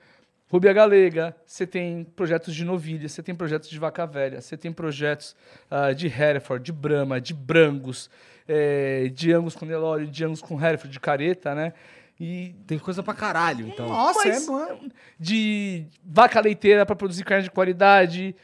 Rubia 0.49 0.71
Galega, 0.71 1.35
você 1.45 1.67
tem 1.67 2.05
projetos 2.15 2.55
de 2.55 2.63
novilha, 2.63 3.09
você 3.09 3.21
tem 3.21 3.35
projetos 3.35 3.69
de 3.69 3.77
vaca 3.77 4.05
velha, 4.05 4.39
você 4.39 4.55
tem 4.55 4.71
projetos 4.71 5.35
ah, 5.69 5.91
de 5.91 6.07
Hereford, 6.07 6.63
de 6.63 6.71
Brahma, 6.71 7.19
de 7.19 7.33
Brangus, 7.33 8.09
eh, 8.47 9.11
de 9.13 9.33
Angus 9.33 9.55
com 9.55 9.65
Nelore, 9.65 10.07
de 10.07 10.23
Angus 10.23 10.41
com 10.41 10.55
Hereford, 10.55 10.93
de 10.93 10.99
Careta, 11.01 11.53
né? 11.53 11.73
E 12.19 12.55
Tem 12.65 12.79
coisa 12.79 13.03
pra 13.03 13.13
caralho, 13.13 13.67
então. 13.67 13.87
Nossa, 13.87 14.27
Mas- 14.27 14.43
é 14.43 14.47
bom. 14.47 14.89
de 15.19 15.85
vaca 16.03 16.39
leiteira 16.39 16.85
para 16.85 16.95
produzir 16.95 17.23
carne 17.23 17.43
de 17.43 17.51
qualidade. 17.51 18.35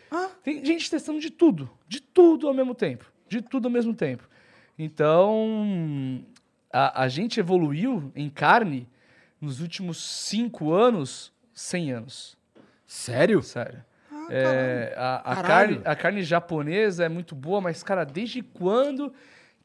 Tem 0.43 0.63
gente 0.63 0.89
testando 0.89 1.19
de 1.19 1.29
tudo, 1.31 1.69
de 1.87 1.99
tudo 2.01 2.47
ao 2.47 2.53
mesmo 2.53 2.75
tempo, 2.75 3.11
de 3.27 3.41
tudo 3.41 3.67
ao 3.67 3.71
mesmo 3.71 3.93
tempo. 3.93 4.29
Então, 4.77 6.23
a, 6.71 7.03
a 7.03 7.07
gente 7.07 7.39
evoluiu 7.39 8.11
em 8.15 8.29
carne 8.29 8.87
nos 9.41 9.59
últimos 9.59 9.97
cinco 10.27 10.71
anos, 10.71 11.33
100 11.53 11.91
anos. 11.93 12.37
Sério? 12.85 13.41
Sério. 13.41 13.83
É, 14.29 14.93
a, 14.97 15.15
a 15.33 15.43
carne, 15.43 15.81
a 15.83 15.95
carne 15.95 16.23
japonesa 16.23 17.03
é 17.03 17.09
muito 17.09 17.35
boa, 17.35 17.59
mas, 17.59 17.83
cara, 17.83 18.05
desde 18.05 18.41
quando 18.41 19.13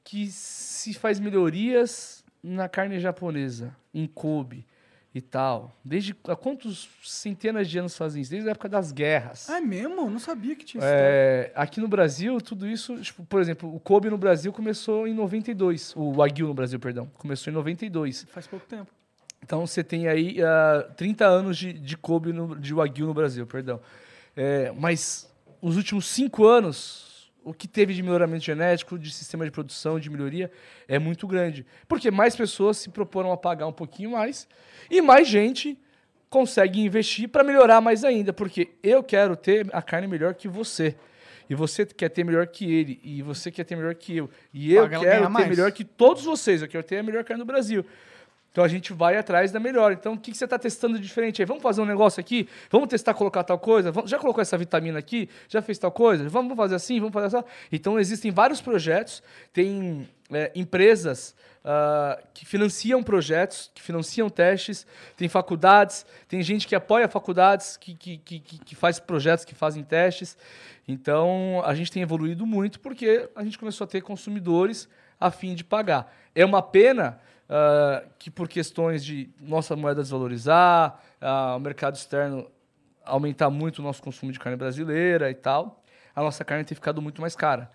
que 0.02 0.26
se 0.28 0.94
faz 0.94 1.20
melhorias 1.20 2.24
na 2.42 2.68
carne 2.68 2.98
japonesa? 2.98 3.74
Em 3.98 4.06
Kobe 4.06 4.66
e 5.14 5.20
tal? 5.20 5.76
Desde 5.84 6.14
há 6.28 6.36
quantos 6.36 6.88
centenas 7.02 7.68
de 7.68 7.78
anos 7.78 7.96
fazem 7.96 8.22
isso? 8.22 8.30
Desde 8.30 8.48
a 8.48 8.52
época 8.52 8.68
das 8.68 8.92
guerras. 8.92 9.48
Ah, 9.50 9.58
é 9.58 9.60
mesmo? 9.60 10.08
Não 10.08 10.18
sabia 10.18 10.54
que 10.54 10.64
tinha 10.64 10.82
É, 10.84 11.50
aqui 11.54 11.80
no 11.80 11.88
Brasil, 11.88 12.40
tudo 12.40 12.66
isso, 12.66 13.00
tipo, 13.00 13.24
por 13.24 13.40
exemplo, 13.40 13.74
o 13.74 13.80
Kobe 13.80 14.10
no 14.10 14.18
Brasil 14.18 14.52
começou 14.52 15.08
em 15.08 15.14
92. 15.14 15.94
O 15.96 16.12
Wagyu 16.12 16.46
no 16.46 16.54
Brasil, 16.54 16.78
perdão, 16.78 17.06
começou 17.14 17.50
em 17.50 17.54
92. 17.54 18.26
Faz 18.30 18.46
pouco 18.46 18.66
tempo. 18.66 18.90
Então 19.42 19.66
você 19.66 19.82
tem 19.82 20.08
aí 20.08 20.42
ah, 20.42 20.88
30 20.96 21.26
anos 21.26 21.56
de, 21.56 21.72
de 21.72 21.96
Kobe, 21.96 22.32
no, 22.32 22.54
de 22.56 22.74
Wagyu 22.74 23.06
no 23.06 23.14
Brasil, 23.14 23.46
perdão. 23.46 23.80
É, 24.36 24.72
mas 24.78 25.28
os 25.60 25.76
últimos 25.76 26.06
cinco 26.06 26.46
anos, 26.46 27.07
o 27.44 27.54
que 27.54 27.66
teve 27.66 27.94
de 27.94 28.02
melhoramento 28.02 28.44
genético, 28.44 28.98
de 28.98 29.10
sistema 29.10 29.44
de 29.44 29.50
produção, 29.50 29.98
de 29.98 30.10
melhoria, 30.10 30.50
é 30.86 30.98
muito 30.98 31.26
grande. 31.26 31.64
Porque 31.86 32.10
mais 32.10 32.36
pessoas 32.36 32.76
se 32.76 32.90
proporam 32.90 33.32
a 33.32 33.36
pagar 33.36 33.66
um 33.66 33.72
pouquinho 33.72 34.10
mais 34.10 34.46
e 34.90 35.00
mais 35.00 35.26
gente 35.26 35.78
consegue 36.28 36.80
investir 36.80 37.28
para 37.28 37.42
melhorar 37.42 37.80
mais 37.80 38.04
ainda. 38.04 38.32
Porque 38.32 38.70
eu 38.82 39.02
quero 39.02 39.34
ter 39.36 39.66
a 39.72 39.80
carne 39.80 40.06
melhor 40.06 40.34
que 40.34 40.46
você. 40.48 40.94
E 41.50 41.54
você 41.54 41.86
quer 41.86 42.10
ter 42.10 42.24
melhor 42.24 42.46
que 42.46 42.70
ele. 42.70 43.00
E 43.02 43.22
você 43.22 43.50
quer 43.50 43.64
ter 43.64 43.74
melhor 43.74 43.94
que 43.94 44.14
eu. 44.18 44.28
E 44.52 44.74
eu 44.74 44.82
Paga- 44.82 45.00
quero 45.00 45.22
ter 45.22 45.28
mais. 45.30 45.48
melhor 45.48 45.72
que 45.72 45.82
todos 45.84 46.24
vocês. 46.24 46.60
Eu 46.60 46.68
quero 46.68 46.84
ter 46.84 46.98
a 46.98 47.02
melhor 47.02 47.24
carne 47.24 47.42
do 47.42 47.46
Brasil. 47.46 47.84
Então 48.50 48.64
a 48.64 48.68
gente 48.68 48.92
vai 48.92 49.16
atrás 49.16 49.52
da 49.52 49.60
melhor. 49.60 49.92
Então 49.92 50.14
o 50.14 50.18
que, 50.18 50.32
que 50.32 50.36
você 50.36 50.44
está 50.44 50.58
testando 50.58 50.98
de 50.98 51.06
diferente 51.06 51.40
aí? 51.42 51.46
Vamos 51.46 51.62
fazer 51.62 51.80
um 51.80 51.84
negócio 51.84 52.20
aqui? 52.20 52.48
Vamos 52.70 52.88
testar 52.88 53.14
colocar 53.14 53.44
tal 53.44 53.58
coisa? 53.58 53.92
Vamos- 53.92 54.10
já 54.10 54.18
colocou 54.18 54.42
essa 54.42 54.56
vitamina 54.56 54.98
aqui? 54.98 55.28
Já 55.48 55.62
fez 55.62 55.78
tal 55.78 55.92
coisa? 55.92 56.28
Vamos 56.28 56.56
fazer 56.56 56.74
assim? 56.74 56.98
Vamos 56.98 57.12
fazer 57.12 57.36
assim? 57.36 57.46
Então 57.70 57.98
existem 57.98 58.30
vários 58.30 58.60
projetos, 58.60 59.22
tem 59.52 60.08
é, 60.32 60.50
empresas 60.54 61.34
ah, 61.64 62.18
que 62.32 62.46
financiam 62.46 63.02
projetos, 63.02 63.70
que 63.74 63.82
financiam 63.82 64.28
testes, 64.30 64.86
tem 65.16 65.28
faculdades, 65.28 66.06
tem 66.26 66.42
gente 66.42 66.66
que 66.66 66.74
apoia 66.74 67.06
faculdades, 67.08 67.76
que, 67.76 67.94
que, 67.94 68.18
que 68.18 68.40
que 68.40 68.74
faz 68.74 68.98
projetos, 68.98 69.44
que 69.44 69.54
fazem 69.54 69.84
testes. 69.84 70.36
Então 70.86 71.62
a 71.64 71.74
gente 71.74 71.92
tem 71.92 72.02
evoluído 72.02 72.46
muito 72.46 72.80
porque 72.80 73.28
a 73.36 73.44
gente 73.44 73.58
começou 73.58 73.84
a 73.84 73.88
ter 73.88 74.00
consumidores 74.00 74.88
a 75.20 75.30
fim 75.30 75.54
de 75.54 75.62
pagar. 75.62 76.12
É 76.34 76.44
uma 76.44 76.62
pena 76.62 77.20
ah, 77.48 78.02
que 78.18 78.30
por 78.30 78.48
questões 78.48 79.04
de 79.04 79.30
nossa 79.40 79.74
moeda 79.76 80.02
desvalorizar, 80.02 81.00
ah, 81.20 81.54
o 81.56 81.60
mercado 81.60 81.94
externo 81.96 82.46
aumentar 83.04 83.48
muito 83.50 83.78
o 83.78 83.82
nosso 83.82 84.02
consumo 84.02 84.30
de 84.32 84.38
carne 84.38 84.56
brasileira 84.56 85.30
e 85.30 85.34
tal, 85.34 85.82
a 86.14 86.22
nossa 86.22 86.44
carne 86.44 86.64
tem 86.64 86.74
ficado 86.74 87.00
muito 87.00 87.20
mais 87.20 87.34
cara. 87.34 87.70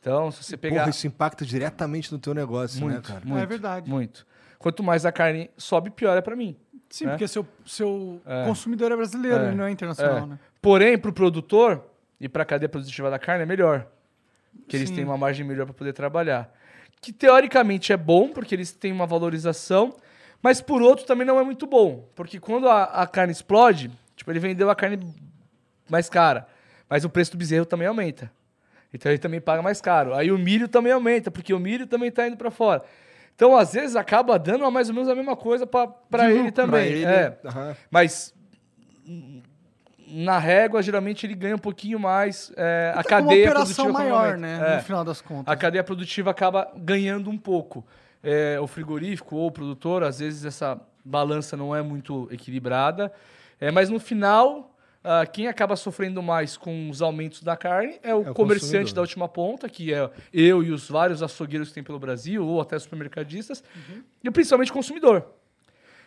Então, 0.00 0.30
se 0.30 0.44
você 0.44 0.56
pegar... 0.56 0.80
Porra, 0.82 0.90
isso 0.90 1.06
impacta 1.06 1.44
diretamente 1.44 2.12
no 2.12 2.18
teu 2.18 2.32
negócio, 2.32 2.78
né, 2.86 2.92
muito, 2.92 3.08
cara? 3.08 3.22
muito, 3.24 3.42
É 3.42 3.46
verdade. 3.46 3.90
Muito. 3.90 4.24
Quanto 4.58 4.82
mais 4.82 5.04
a 5.04 5.10
carne 5.10 5.50
sobe, 5.56 5.90
pior 5.90 6.16
é 6.16 6.20
para 6.20 6.36
mim. 6.36 6.56
Sim, 6.88 7.06
É. 7.06 7.10
porque 7.10 7.26
seu, 7.26 7.44
seu 7.64 8.20
É. 8.24 8.44
consumidor 8.44 8.92
é 8.92 8.96
brasileiro, 8.96 9.38
É. 9.38 9.46
ele 9.48 9.56
não 9.56 9.64
é 9.64 9.70
internacional, 9.72 10.18
É. 10.18 10.26
né? 10.26 10.38
Porém, 10.62 10.96
para 10.96 11.10
o 11.10 11.12
produtor 11.12 11.82
e 12.20 12.28
para 12.28 12.44
a 12.44 12.46
cadeia 12.46 12.68
produtiva 12.68 13.10
da 13.10 13.18
carne 13.18 13.42
é 13.42 13.46
melhor. 13.46 13.86
Que 14.68 14.76
eles 14.76 14.88
Sim. 14.88 14.94
têm 14.96 15.04
uma 15.04 15.18
margem 15.18 15.44
melhor 15.44 15.64
para 15.66 15.74
poder 15.74 15.92
trabalhar. 15.92 16.52
Que 17.00 17.12
teoricamente 17.12 17.92
é 17.92 17.96
bom, 17.96 18.28
porque 18.28 18.54
eles 18.54 18.72
têm 18.72 18.92
uma 18.92 19.06
valorização, 19.06 19.94
mas 20.42 20.60
por 20.60 20.82
outro 20.82 21.04
também 21.06 21.26
não 21.26 21.38
é 21.38 21.44
muito 21.44 21.66
bom. 21.66 22.08
Porque 22.14 22.40
quando 22.40 22.68
a, 22.68 22.84
a 22.84 23.06
carne 23.06 23.32
explode, 23.32 23.90
tipo, 24.16 24.30
ele 24.30 24.40
vendeu 24.40 24.68
a 24.70 24.74
carne 24.74 24.98
mais 25.88 26.08
cara, 26.08 26.46
mas 26.88 27.04
o 27.04 27.08
preço 27.10 27.32
do 27.32 27.38
bezerro 27.38 27.66
também 27.66 27.86
aumenta. 27.86 28.30
Então 28.92 29.10
ele 29.12 29.18
também 29.18 29.40
paga 29.40 29.62
mais 29.62 29.80
caro. 29.80 30.14
Aí 30.14 30.30
o 30.32 30.38
milho 30.38 30.68
também 30.68 30.92
aumenta, 30.92 31.30
porque 31.30 31.52
o 31.52 31.58
milho 31.58 31.86
também 31.86 32.08
está 32.08 32.26
indo 32.26 32.36
para 32.36 32.50
fora. 32.50 32.82
Então, 33.34 33.54
às 33.54 33.74
vezes, 33.74 33.94
acaba 33.96 34.38
dando 34.38 34.70
mais 34.72 34.88
ou 34.88 34.94
menos 34.94 35.10
a 35.10 35.14
mesma 35.14 35.36
coisa 35.36 35.66
para 35.66 36.30
ele 36.32 36.50
também. 36.50 36.70
pra 36.70 36.86
ele, 36.86 37.04
É. 37.04 37.38
aham. 37.44 37.76
Mas 37.90 38.34
na 40.06 40.38
régua, 40.38 40.82
geralmente 40.82 41.26
ele 41.26 41.34
ganha 41.34 41.54
um 41.56 41.58
pouquinho 41.58 41.98
mais. 41.98 42.52
é, 42.56 42.92
a 42.94 43.00
Então, 43.00 43.10
cadeia 43.10 43.44
uma 43.46 43.50
operação 43.50 43.84
produtiva 43.86 43.98
maior, 43.98 44.36
né? 44.38 44.72
É, 44.72 44.76
No 44.76 44.82
final 44.82 45.04
das 45.04 45.20
contas. 45.20 45.52
a 45.52 45.56
cadeia 45.56 45.82
produtiva 45.84 46.30
acaba 46.30 46.70
ganhando 46.76 47.28
um 47.30 47.38
pouco. 47.38 47.84
É, 48.22 48.58
o 48.60 48.66
frigorífico 48.66 49.36
ou 49.36 49.48
o 49.48 49.52
produtor, 49.52 50.02
às 50.02 50.18
vezes 50.18 50.44
essa 50.44 50.80
balança 51.04 51.56
não 51.56 51.74
é 51.74 51.82
muito 51.82 52.28
equilibrada. 52.30 53.12
É, 53.60 53.70
mas 53.70 53.88
no 53.88 53.98
final, 54.00 54.74
ah, 55.04 55.24
quem 55.24 55.46
acaba 55.46 55.76
sofrendo 55.76 56.20
mais 56.22 56.56
com 56.56 56.90
os 56.90 57.00
aumentos 57.00 57.42
da 57.42 57.56
carne 57.56 57.98
é 58.02 58.12
o, 58.14 58.24
É 58.26 58.30
o 58.30 58.34
comerciante 58.34 58.70
consumidor. 58.70 58.94
da 58.94 59.00
última 59.02 59.28
ponta, 59.28 59.68
que 59.68 59.94
é 59.94 60.10
eu 60.32 60.62
e 60.64 60.72
os 60.72 60.88
vários 60.90 61.22
açougueiros 61.22 61.68
que 61.68 61.74
tem 61.74 61.82
pelo 61.84 61.98
Brasil, 61.98 62.44
ou 62.44 62.60
até 62.60 62.76
supermercadistas, 62.78 63.62
e 64.24 64.30
principalmente 64.30 64.70
o 64.72 64.74
consumidor. 64.74 65.24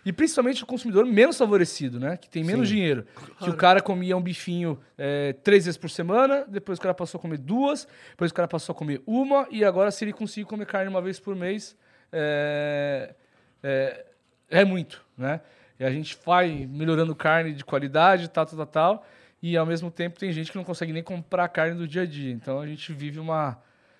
E 0.05 0.13
principalmente 0.13 0.63
o 0.63 0.65
consumidor 0.65 1.05
menos 1.05 1.37
favorecido, 1.37 1.99
né? 1.99 2.15
Que 2.17 2.29
tem 2.29 2.43
menos 2.43 2.67
Sim. 2.69 2.75
dinheiro. 2.75 3.05
Que 3.39 3.49
o 3.49 3.55
cara 3.55 3.81
comia 3.81 4.15
um 4.15 4.21
bifinho 4.21 4.79
é, 4.97 5.33
três 5.33 5.65
vezes 5.65 5.77
por 5.77 5.89
semana, 5.89 6.45
depois 6.47 6.79
o 6.79 6.81
cara 6.81 6.93
passou 6.93 7.19
a 7.19 7.21
comer 7.21 7.37
duas, 7.37 7.87
depois 8.11 8.31
o 8.31 8.33
cara 8.33 8.47
passou 8.47 8.73
a 8.73 8.75
comer 8.75 9.01
uma, 9.05 9.45
e 9.51 9.63
agora 9.63 9.91
se 9.91 10.05
ele 10.05 10.13
conseguir 10.13 10.45
comer 10.45 10.65
carne 10.65 10.89
uma 10.89 11.01
vez 11.01 11.19
por 11.19 11.35
mês, 11.35 11.75
é, 12.11 13.13
é, 13.61 14.05
é 14.49 14.65
muito, 14.65 15.03
né? 15.17 15.41
E 15.79 15.83
a 15.83 15.91
gente 15.91 16.17
vai 16.25 16.67
melhorando 16.69 17.15
carne 17.15 17.53
de 17.53 17.63
qualidade, 17.63 18.29
tal, 18.29 18.45
tal, 18.45 18.55
tal, 18.57 18.65
tal, 18.67 19.07
e 19.41 19.55
ao 19.55 19.65
mesmo 19.65 19.89
tempo 19.91 20.17
tem 20.19 20.31
gente 20.31 20.51
que 20.51 20.57
não 20.57 20.63
consegue 20.65 20.91
nem 20.91 21.03
comprar 21.03 21.47
carne 21.49 21.75
do 21.75 21.87
dia 21.87 22.01
a 22.01 22.05
dia. 22.05 22.31
Então 22.31 22.59
a 22.59 22.67
gente 22.67 22.91
vive 22.93 23.19
uma 23.19 23.57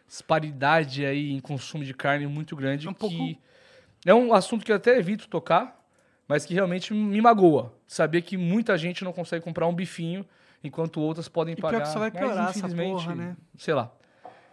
disparidade 0.07 1.05
aí 1.05 1.31
em 1.31 1.39
consumo 1.39 1.83
de 1.83 1.93
carne 1.93 2.25
muito 2.27 2.55
grande 2.55 2.87
É 2.87 2.89
um 2.89 2.93
que 2.93 2.99
pouco- 2.99 3.37
é 4.05 4.13
um 4.13 4.33
assunto 4.33 4.65
que 4.65 4.71
eu 4.71 4.75
até 4.75 4.97
evito 4.97 5.27
tocar, 5.27 5.78
mas 6.29 6.45
que 6.45 6.53
realmente 6.53 6.93
me 6.93 7.19
magoa. 7.19 7.73
Saber 7.87 8.21
que 8.21 8.37
muita 8.37 8.77
gente 8.77 9.03
não 9.03 9.11
consegue 9.11 9.43
comprar 9.43 9.67
um 9.67 9.73
bifinho, 9.73 10.25
enquanto 10.63 11.01
outras 11.01 11.27
podem 11.27 11.53
E 11.53 11.57
pior 11.57 11.71
pagar. 11.71 11.81
que 11.83 11.89
só 11.89 11.99
vai 11.99 12.11
Mas, 12.11 12.19
piorar 12.21 12.49
essa 12.51 12.59
infelizmente, 12.59 13.03
porra, 13.03 13.15
né? 13.15 13.35
Sei 13.57 13.73
lá. 13.73 13.91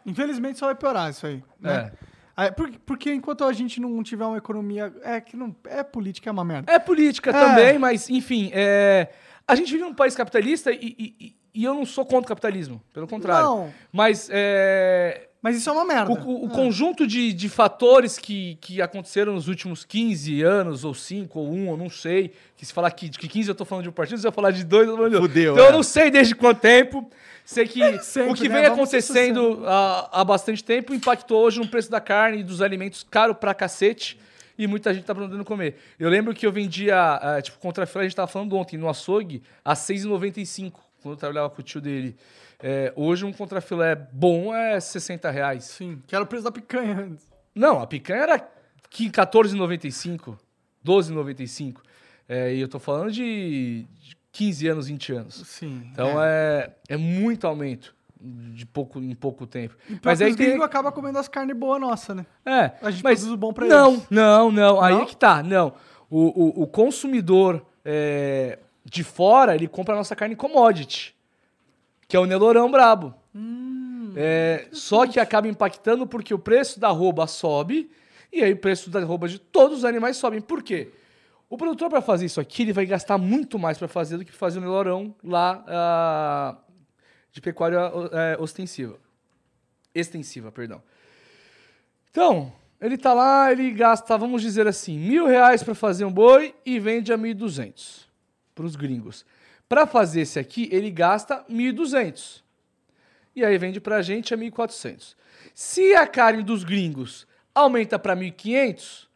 Infelizmente 0.04 0.58
só 0.58 0.66
vai 0.66 0.74
piorar 0.74 1.10
isso 1.10 1.26
aí. 1.26 1.42
Né? 1.60 1.92
É. 2.36 2.50
Porque, 2.50 2.78
porque 2.84 3.12
enquanto 3.12 3.44
a 3.44 3.52
gente 3.52 3.80
não 3.80 4.02
tiver 4.02 4.24
uma 4.24 4.36
economia. 4.38 4.92
É 5.02 5.20
que 5.20 5.36
não. 5.36 5.54
É 5.64 5.82
política, 5.82 6.28
é 6.30 6.32
uma 6.32 6.44
merda. 6.44 6.70
É 6.72 6.78
política 6.78 7.30
É. 7.30 7.32
também, 7.32 7.78
mas, 7.78 8.08
enfim, 8.10 8.50
é... 8.54 9.08
a 9.46 9.54
gente 9.54 9.72
vive 9.72 9.82
num 9.84 9.94
país 9.94 10.14
capitalista 10.14 10.70
e, 10.70 10.76
e- 10.98 11.14
e- 11.20 11.36
e 11.54 11.64
eu 11.64 11.72
não 11.74 11.86
sou 11.86 12.04
contra 12.04 12.20
o 12.26 12.28
capitalismo, 12.28 12.82
pelo 12.92 13.06
contrário. 13.08 13.46
Não. 13.46 13.72
Mas 13.90 14.28
é, 14.30 15.25
Mas 15.42 15.56
isso 15.56 15.68
é 15.68 15.72
uma 15.72 15.84
merda. 15.84 16.10
o, 16.12 16.14
o- 16.14 16.46
o 16.46 16.50
É. 16.50 16.54
conjunto 16.54 17.06
de, 17.06 17.32
de 17.32 17.48
fatores 17.48 18.18
que, 18.18 18.56
que 18.60 18.82
aconteceram 18.82 19.34
nos 19.34 19.46
últimos 19.48 19.84
15 19.84 20.42
anos, 20.42 20.84
ou 20.84 20.92
5, 20.94 21.38
ou 21.38 21.52
1, 21.52 21.70
eu 21.70 21.76
não 21.76 21.88
sei. 21.90 22.32
Que 22.56 22.64
se 22.66 22.72
falar 22.72 22.90
que, 22.90 23.08
de 23.08 23.18
15 23.18 23.48
eu 23.50 23.54
tô 23.54 23.64
falando 23.64 23.84
de 23.84 23.88
um 23.90 23.92
partido, 23.92 24.18
se 24.18 24.26
eu 24.26 24.32
falar 24.32 24.50
de 24.50 24.64
dois, 24.64 24.86
eu 24.88 24.92
tô 24.96 25.02
falando. 25.04 25.18
Fudeu, 25.20 25.52
Então 25.52 25.64
é. 25.64 25.68
eu 25.68 25.72
não 25.72 25.82
sei 25.82 26.10
desde 26.10 26.34
quanto 26.34 26.60
tempo. 26.60 27.08
Sei 27.44 27.68
que 27.68 27.98
sempre, 28.02 28.32
o 28.32 28.34
que 28.34 28.48
né? 28.48 28.54
vem 28.56 28.64
ser 28.64 28.72
acontecendo 28.72 29.62
há, 29.66 30.20
há 30.20 30.24
bastante 30.24 30.64
tempo 30.64 30.92
impactou 30.92 31.42
hoje 31.44 31.60
no 31.60 31.68
preço 31.68 31.88
da 31.90 32.00
carne 32.00 32.38
e 32.40 32.42
dos 32.42 32.60
alimentos 32.60 33.06
caro 33.08 33.34
pra 33.36 33.54
cacete. 33.54 34.18
E 34.58 34.66
muita 34.66 34.92
gente 34.92 35.04
tá 35.04 35.14
podendo 35.14 35.44
comer. 35.44 35.76
Eu 36.00 36.08
lembro 36.08 36.34
que 36.34 36.44
eu 36.46 36.50
vendia, 36.50 36.96
ah, 36.98 37.40
tipo, 37.42 37.58
contra 37.58 37.86
filé, 37.86 38.00
a 38.04 38.08
gente 38.08 38.16
tava 38.16 38.26
falando 38.26 38.56
ontem, 38.56 38.76
no 38.78 38.88
açougue, 38.88 39.42
a 39.64 39.74
R$ 39.74 39.76
6,95, 39.76 40.72
quando 41.02 41.12
eu 41.14 41.18
trabalhava 41.18 41.50
com 41.50 41.60
o 41.60 41.64
tio 41.64 41.80
dele. 41.80 42.16
É, 42.60 42.92
hoje 42.96 43.24
um 43.24 43.32
contrafilé 43.32 43.94
bom 44.12 44.54
é 44.54 44.78
60 44.80 45.30
reais. 45.30 45.64
Sim, 45.64 46.02
que 46.06 46.14
era 46.14 46.24
o 46.24 46.26
preço 46.26 46.44
da 46.44 46.52
picanha 46.52 46.98
antes. 47.00 47.26
Não, 47.54 47.80
a 47.80 47.86
picanha 47.86 48.22
era 48.22 48.48
qui- 48.90 49.10
14,95, 49.10 50.36
12,95. 50.84 51.80
É, 52.28 52.54
e 52.54 52.60
eu 52.60 52.68
tô 52.68 52.78
falando 52.78 53.10
de, 53.12 53.86
de 54.00 54.16
15 54.32 54.68
anos, 54.68 54.86
20 54.88 55.12
anos. 55.12 55.34
Sim. 55.46 55.88
Então 55.92 56.22
é, 56.22 56.70
é 56.88 56.96
muito 56.96 57.46
aumento 57.46 57.94
de 58.20 58.64
pouco, 58.66 58.98
em 58.98 59.14
pouco 59.14 59.46
tempo. 59.46 59.76
Mas 59.88 60.00
Mas 60.02 60.22
aí 60.22 60.34
tem. 60.34 60.60
acabam 60.62 60.90
comendo 60.92 61.18
as 61.18 61.28
carnes 61.28 61.56
boas 61.56 61.80
nossa, 61.80 62.14
né? 62.14 62.26
É, 62.44 62.72
A 62.82 62.90
gente 62.90 63.04
mas 63.04 63.20
produz 63.20 63.32
o 63.34 63.36
bom 63.36 63.52
pra 63.52 63.66
não, 63.66 63.92
eles. 63.94 64.06
Não, 64.10 64.50
não, 64.50 64.80
Aí 64.80 64.94
Não? 64.94 65.02
é 65.02 65.06
que 65.06 65.16
tá. 65.16 65.42
Não. 65.42 65.74
O, 66.10 66.60
o, 66.60 66.62
o 66.62 66.66
consumidor 66.66 67.64
é, 67.84 68.58
de 68.84 69.02
fora, 69.04 69.54
ele 69.54 69.68
compra 69.68 69.94
a 69.94 69.98
nossa 69.98 70.14
carne 70.16 70.34
commodity, 70.36 71.14
que 72.08 72.16
é 72.16 72.20
o 72.20 72.26
Nelorão 72.26 72.70
brabo. 72.70 73.14
Hum. 73.34 74.12
É, 74.16 74.68
só 74.72 75.06
que 75.06 75.20
acaba 75.20 75.48
impactando 75.48 76.06
porque 76.06 76.32
o 76.32 76.38
preço 76.38 76.80
da 76.80 76.88
arroba 76.88 77.26
sobe 77.26 77.90
e 78.32 78.42
aí 78.42 78.52
o 78.52 78.56
preço 78.56 78.90
da 78.90 79.00
arroba 79.00 79.28
de 79.28 79.38
todos 79.38 79.78
os 79.78 79.84
animais 79.84 80.16
sobem. 80.16 80.40
Por 80.40 80.62
quê? 80.62 80.90
O 81.48 81.56
produtor, 81.56 81.88
para 81.88 82.00
fazer 82.00 82.26
isso 82.26 82.40
aqui, 82.40 82.62
ele 82.62 82.72
vai 82.72 82.86
gastar 82.86 83.18
muito 83.18 83.58
mais 83.58 83.78
para 83.78 83.86
fazer 83.86 84.16
do 84.16 84.24
que 84.24 84.32
fazer 84.32 84.58
o 84.58 84.62
Nelorão 84.62 85.14
lá 85.22 85.64
ah, 85.68 86.56
de 87.30 87.40
pecuária 87.40 87.78
eh, 88.12 88.36
ostensiva. 88.40 88.98
Extensiva, 89.94 90.50
perdão. 90.50 90.82
Então, 92.10 92.52
ele 92.80 92.98
tá 92.98 93.14
lá, 93.14 93.52
ele 93.52 93.70
gasta, 93.70 94.18
vamos 94.18 94.42
dizer 94.42 94.66
assim, 94.66 94.98
mil 94.98 95.26
reais 95.26 95.62
para 95.62 95.74
fazer 95.74 96.04
um 96.04 96.12
boi 96.12 96.54
e 96.64 96.80
vende 96.80 97.12
a 97.12 97.18
1.200 97.18 98.06
para 98.54 98.66
os 98.66 98.74
gringos. 98.74 99.24
Para 99.68 99.86
fazer 99.86 100.20
esse 100.22 100.38
aqui, 100.38 100.68
ele 100.72 100.90
gasta 100.90 101.44
1.200. 101.50 102.42
E 103.34 103.44
aí 103.44 103.58
vende 103.58 103.80
para 103.80 103.96
a 103.96 104.02
gente 104.02 104.32
a 104.32 104.36
1.400. 104.38 105.14
Se 105.54 105.94
a 105.94 106.06
carne 106.06 106.42
dos 106.42 106.64
gringos 106.64 107.26
aumenta 107.54 107.98
para 107.98 108.14
1.500, 108.16 109.06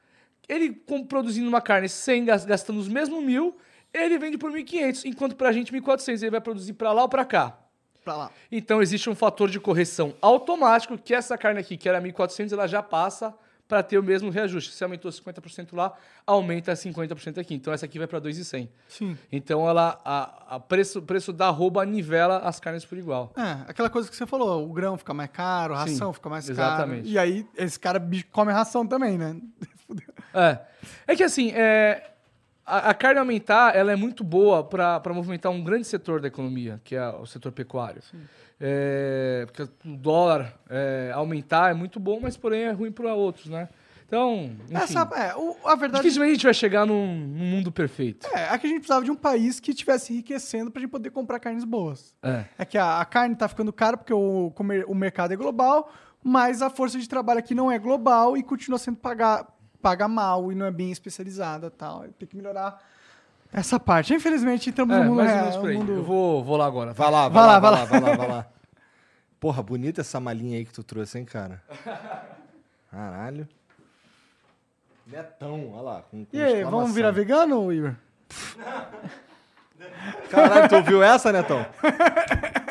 ele 0.49 0.73
com- 0.75 1.05
produzindo 1.07 1.49
uma 1.49 1.61
carne 1.61 1.89
sem 1.89 2.25
gas- 2.25 2.45
gastando 2.45 2.79
os 2.81 2.89
mesmos 2.89 3.23
mil, 3.23 3.57
ele 3.95 4.19
vende 4.19 4.37
por 4.37 4.51
1.500, 4.51 5.05
enquanto 5.05 5.37
para 5.37 5.49
a 5.49 5.53
gente 5.53 5.73
1.400. 5.73 6.23
Ele 6.23 6.31
vai 6.31 6.41
produzir 6.41 6.73
para 6.75 6.93
lá 6.93 7.03
ou 7.03 7.09
para 7.09 7.25
cá. 7.25 7.57
Pra 8.05 8.17
lá. 8.17 8.31
Então 8.51 8.81
existe 8.83 9.09
um 9.11 9.15
fator 9.15 9.49
de 9.51 9.61
correção 9.61 10.15
automático 10.23 10.97
que 10.99 11.15
essa 11.15 11.37
carne 11.39 11.61
aqui, 11.61 11.77
que 11.77 11.89
era 11.89 12.01
1.400, 12.01 12.53
ela 12.53 12.67
já 12.67 12.83
passa 12.83 13.35
para 13.71 13.85
ter 13.85 13.97
o 13.97 14.03
mesmo 14.03 14.31
reajuste. 14.31 14.73
Se 14.73 14.83
aumentou 14.83 15.09
50% 15.13 15.69
lá, 15.73 15.95
aumenta 16.27 16.73
50% 16.73 17.39
aqui. 17.39 17.55
Então 17.55 17.73
essa 17.73 17.87
aqui 17.87 17.99
vai 17.99 18.09
para 18.09 18.21
2.100. 18.21 18.69
Sim. 18.89 19.17
Então 19.31 19.67
ela 19.69 20.01
a, 20.05 20.57
a 20.57 20.61
preço 20.61 21.01
preço 21.01 21.33
da 21.33 21.47
arroba 21.47 21.87
nivela 21.87 22.39
as 22.39 22.59
carnes 22.59 22.85
por 22.85 22.99
igual. 22.99 23.33
É, 23.37 23.71
aquela 23.71 23.89
coisa 23.89 24.11
que 24.11 24.17
você 24.17 24.27
falou, 24.27 24.69
o 24.69 24.73
grão 24.73 24.99
fica 24.99 25.15
mais 25.15 25.31
caro, 25.31 25.75
a 25.75 25.87
Sim, 25.87 25.93
ração 25.93 26.13
fica 26.13 26.29
mais 26.29 26.51
exatamente. 26.51 27.03
caro. 27.03 27.09
E 27.09 27.17
aí, 27.19 27.47
esse 27.57 27.79
cara 27.79 28.03
come 28.33 28.53
ração 28.53 28.85
também, 28.87 29.17
né? 29.17 29.37
É. 30.33 30.61
É 31.09 31.17
que 31.17 31.25
assim, 31.25 31.51
é, 31.51 32.13
a, 32.71 32.91
a 32.91 32.95
carne 32.95 33.19
aumentar, 33.21 33.75
ela 33.77 33.93
é 33.93 33.97
muito 33.97 34.23
boa 34.25 34.63
para 34.65 35.01
movimentar 35.13 35.51
um 35.53 35.63
grande 35.63 35.87
setor 35.87 36.21
da 36.21 36.29
economia, 36.29 36.81
que 36.85 36.95
é 36.97 37.09
o 37.09 37.27
setor 37.27 37.53
pecuário. 37.53 38.03
É, 38.61 39.45
porque 39.47 39.63
o 39.63 39.97
dólar 39.97 40.55
é, 40.69 41.11
aumentar 41.15 41.71
é 41.71 41.75
muito 41.75 41.99
bom, 41.99 42.21
mas 42.21 42.37
porém 42.37 42.63
é 42.65 42.71
ruim 42.73 42.93
para 42.93 43.15
outros, 43.15 43.47
né? 43.47 43.69
Então, 44.07 44.51
enfim, 44.65 44.75
Essa, 44.75 45.09
é, 45.17 45.37
o- 45.37 45.57
a 45.65 45.77
verdade 45.77 46.03
dificilmente 46.03 46.31
a 46.33 46.35
gente 46.35 46.45
vai 46.45 46.55
chegar 46.55 46.85
num, 46.85 47.07
num 47.17 47.45
mundo 47.47 47.71
perfeito. 47.71 48.27
é, 48.35 48.53
é 48.53 48.59
que 48.59 48.67
a 48.67 48.69
gente 48.71 48.81
precisava 48.81 49.05
de 49.05 49.11
um 49.11 49.15
país 49.15 49.61
que 49.61 49.71
estivesse 49.71 50.13
enriquecendo 50.13 50.69
pra 50.71 50.81
gente 50.83 50.91
poder 50.91 51.11
comprar 51.11 51.39
carnes 51.39 51.65
boas. 51.65 52.13
É. 52.23 52.45
É 52.59 52.65
que 52.65 52.77
a, 52.77 53.01
a 53.01 53.05
carne 53.05 53.37
tá 53.37 53.47
ficando 53.49 53.73
cara 53.73 53.97
porque 53.97 54.13
o, 54.13 54.51
comer- 54.55 54.85
o 54.89 54.95
mercado 54.97 55.33
é 55.33 55.37
global, 55.37 55.93
mas 56.25 56.61
a 56.61 56.69
força 56.69 56.99
de 56.99 57.09
trabalho 57.09 57.39
aqui 57.39 57.55
não 57.55 57.71
é 57.71 57.79
global 57.79 58.37
e 58.37 58.43
continua 58.43 58.79
sendo 58.81 58.97
paga, 58.97 59.47
paga 59.81 60.07
mal 60.09 60.51
e 60.53 60.55
não 60.55 60.67
é 60.67 60.71
bem 60.71 60.91
especializada 60.93 61.67
e 61.69 61.71
tal. 61.71 62.05
Tem 62.19 62.29
que 62.29 62.37
melhorar 62.37 62.79
essa 63.53 63.79
parte. 63.81 64.15
Infelizmente, 64.15 64.71
entramos 64.71 64.95
É, 64.97 64.99
no 65.01 65.05
mundo 65.07 65.17
mais 65.17 65.29
ou 65.31 65.35
real. 65.35 65.45
menos 65.47 65.61
por 65.61 65.71
aí. 65.71 65.77
mundo- 65.77 65.93
Eu 65.93 66.05
vou, 66.05 66.45
vou 66.45 66.57
lá 66.57 66.67
agora. 66.67 66.93
Vai 66.93 67.11
lá, 67.11 67.29
Vai 67.29 67.31
vai, 67.31 67.47
lá, 67.47 67.53
lá, 67.53 67.59
vai 67.61 67.71
lá, 67.71 67.85
vai 67.85 68.01
lá, 68.01 68.17
vai 68.17 68.29
lá. 68.29 68.47
Porra, 69.41 69.63
bonita 69.63 70.01
essa 70.03 70.21
malinha 70.21 70.59
aí 70.59 70.65
que 70.65 70.73
tu 70.73 70.83
trouxe, 70.85 71.19
hein, 71.19 71.25
cara? 71.25 71.63
Caralho. 72.91 73.49
Netão, 75.07 75.73
olha 75.73 75.83
lá. 75.83 76.03
Com, 76.03 76.25
com 76.25 76.37
E 76.37 76.43
aí, 76.43 76.63
vamos 76.63 76.93
virar 76.95 77.11
vegano, 77.11 77.73
Igor? 77.73 77.95
Caralho, 80.31 80.69
tu 80.69 80.77
ouviu 80.77 81.03
essa, 81.03 81.33
Netão? 81.33 81.65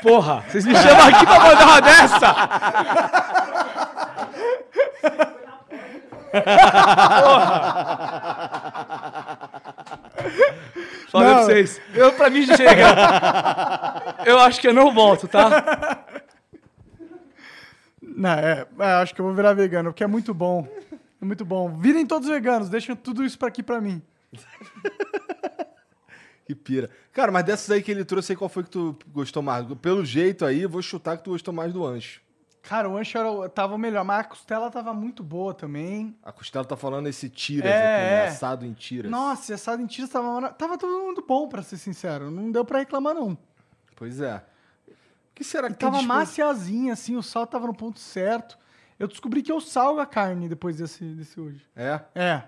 Porra, 0.04 0.42
vocês 0.48 0.64
me 0.66 0.74
chamam 0.76 1.08
aqui 1.08 1.26
pra 1.26 1.40
mandar 1.40 1.66
uma 1.66 1.82
dessa? 1.82 2.36
Falei 11.12 11.28
Não. 11.28 11.36
pra 11.36 11.44
vocês. 11.46 11.82
Eu, 11.94 12.12
pra 12.14 12.30
mim, 12.30 12.46
chega. 12.46 12.86
Eu 14.26 14.40
acho 14.40 14.62
que 14.62 14.68
eu 14.68 14.74
não 14.74 14.94
volto, 14.94 15.28
tá? 15.28 16.06
Não, 18.02 18.30
é, 18.32 18.68
é, 18.80 18.86
acho 19.02 19.16
que 19.16 19.22
eu 19.22 19.26
vou 19.26 19.34
virar 19.34 19.54
vegano, 19.54 19.92
porque 19.92 20.04
é 20.04 20.08
muito 20.08 20.34
bom. 20.34 20.68
É 21.22 21.26
muito 21.26 21.44
bom. 21.46 21.70
Virem 21.78 22.06
todos 22.06 22.28
veganos, 22.28 22.70
deixem 22.70 22.96
tudo 22.96 23.24
isso 23.24 23.38
pra 23.40 23.48
aqui 23.48 23.64
pra 23.64 23.82
mim. 23.82 24.02
Que 26.46 26.54
pira. 26.56 26.90
Cara, 27.14 27.32
mas 27.32 27.44
dessas 27.44 27.70
aí 27.72 27.82
que 27.82 27.92
ele 27.92 28.04
trouxe 28.06 28.32
aí, 28.32 28.36
qual 28.38 28.50
foi 28.50 28.64
que 28.64 28.70
tu 28.70 28.98
gostou 29.08 29.42
mais? 29.44 29.66
Pelo 29.82 30.04
jeito 30.04 30.46
aí, 30.46 30.62
eu 30.64 30.70
vou 30.70 30.82
chutar 30.82 31.18
que 31.18 31.24
tu 31.24 31.32
gostou 31.32 31.54
mais 31.54 31.72
do 31.72 31.86
ancho. 31.86 32.22
Cara, 32.62 32.90
o 32.90 32.98
ancho 32.98 33.18
era, 33.18 33.50
tava 33.50 33.78
melhor, 33.78 34.04
mas 34.04 34.20
a 34.20 34.24
costela 34.26 34.70
tava 34.70 34.94
muito 34.94 35.24
boa 35.24 35.54
também. 35.54 36.16
A 36.22 36.32
costela 36.32 36.64
tá 36.66 36.76
falando 36.76 37.08
esse 37.08 37.30
tiras 37.30 37.72
É, 37.72 37.76
aqui, 37.78 38.04
né? 38.04 38.26
é. 38.26 38.28
Assado 38.28 38.66
em 38.66 38.74
tiras. 38.74 39.10
Nossa, 39.10 39.52
e 39.52 39.56
assado 39.56 39.82
em 39.82 39.88
tiras 39.88 40.10
tava, 40.10 40.32
mara- 40.34 40.54
tava 40.54 40.78
todo 40.78 40.92
mundo 41.04 41.24
bom, 41.28 41.48
pra 41.48 41.64
ser 41.64 41.78
sincero. 41.78 42.30
Não 42.30 42.52
deu 42.52 42.64
pra 42.66 42.80
reclamar, 42.80 43.16
não. 43.16 43.38
Pois 43.96 44.20
é. 44.22 44.44
O 44.88 44.94
que 45.36 45.44
será 45.44 45.70
que 45.70 45.76
Tava 45.76 45.94
tem 45.94 46.00
dispo- 46.02 46.14
maciazinha, 46.14 46.94
assim, 46.94 47.16
o 47.16 47.24
sal 47.24 47.48
tava 47.48 47.66
no 47.66 47.74
ponto 47.74 47.98
certo. 48.00 48.58
Eu 49.00 49.08
descobri 49.08 49.42
que 49.42 49.52
eu 49.52 49.62
salgo 49.62 50.02
a 50.02 50.06
carne 50.06 50.50
depois 50.50 50.76
desse, 50.78 51.04
desse 51.06 51.40
hoje. 51.40 51.66
É. 51.76 52.02
É. 52.14 52.44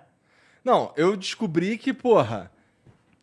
Não, 0.64 0.92
eu 0.98 1.16
descobri 1.16 1.78
que, 1.78 1.94
porra, 1.94 2.52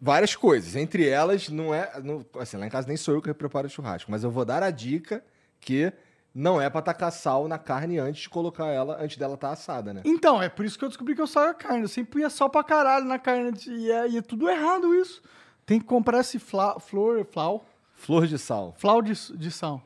várias 0.00 0.34
coisas. 0.34 0.74
Entre 0.74 1.06
elas, 1.06 1.48
não 1.50 1.72
é. 1.74 2.00
Não, 2.02 2.24
assim, 2.40 2.56
lá 2.56 2.66
em 2.66 2.70
casa 2.70 2.88
nem 2.88 2.96
sou 2.96 3.14
eu 3.14 3.22
que 3.22 3.32
preparo 3.34 3.68
churrasco, 3.68 4.10
mas 4.10 4.24
eu 4.24 4.30
vou 4.30 4.44
dar 4.46 4.62
a 4.62 4.70
dica 4.70 5.22
que 5.60 5.92
não 6.34 6.60
é 6.60 6.68
pra 6.70 6.82
tacar 6.82 7.10
sal 7.10 7.48
na 7.48 7.58
carne 7.58 7.98
antes 7.98 8.22
de 8.22 8.28
colocar 8.28 8.66
ela, 8.66 9.02
antes 9.02 9.16
dela 9.16 9.34
estar 9.34 9.50
assada, 9.50 9.92
né? 9.92 10.02
Então, 10.04 10.40
é 10.42 10.48
por 10.48 10.64
isso 10.64 10.78
que 10.78 10.84
eu 10.84 10.88
descobri 10.88 11.14
que 11.14 11.20
eu 11.20 11.26
salgo 11.26 11.50
a 11.50 11.54
carne. 11.54 11.82
Eu 11.82 11.88
sempre 11.88 12.20
ia 12.20 12.30
sal 12.30 12.48
pra 12.48 12.62
caralho 12.62 13.04
na 13.06 13.18
carne. 13.18 13.52
E 13.66 13.90
é, 13.90 14.08
e 14.08 14.16
é 14.18 14.22
tudo 14.22 14.48
errado 14.48 14.94
isso. 14.94 15.22
Tem 15.66 15.78
que 15.78 15.86
comprar 15.86 16.20
esse 16.20 16.38
fla, 16.38 16.78
flor, 16.78 17.26
flau, 17.30 17.64
Flor 17.94 18.26
de 18.26 18.38
sal. 18.38 18.74
flau 18.78 19.02
de, 19.02 19.12
de 19.36 19.50
sal. 19.50 19.82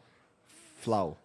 Flau. 0.77 1.17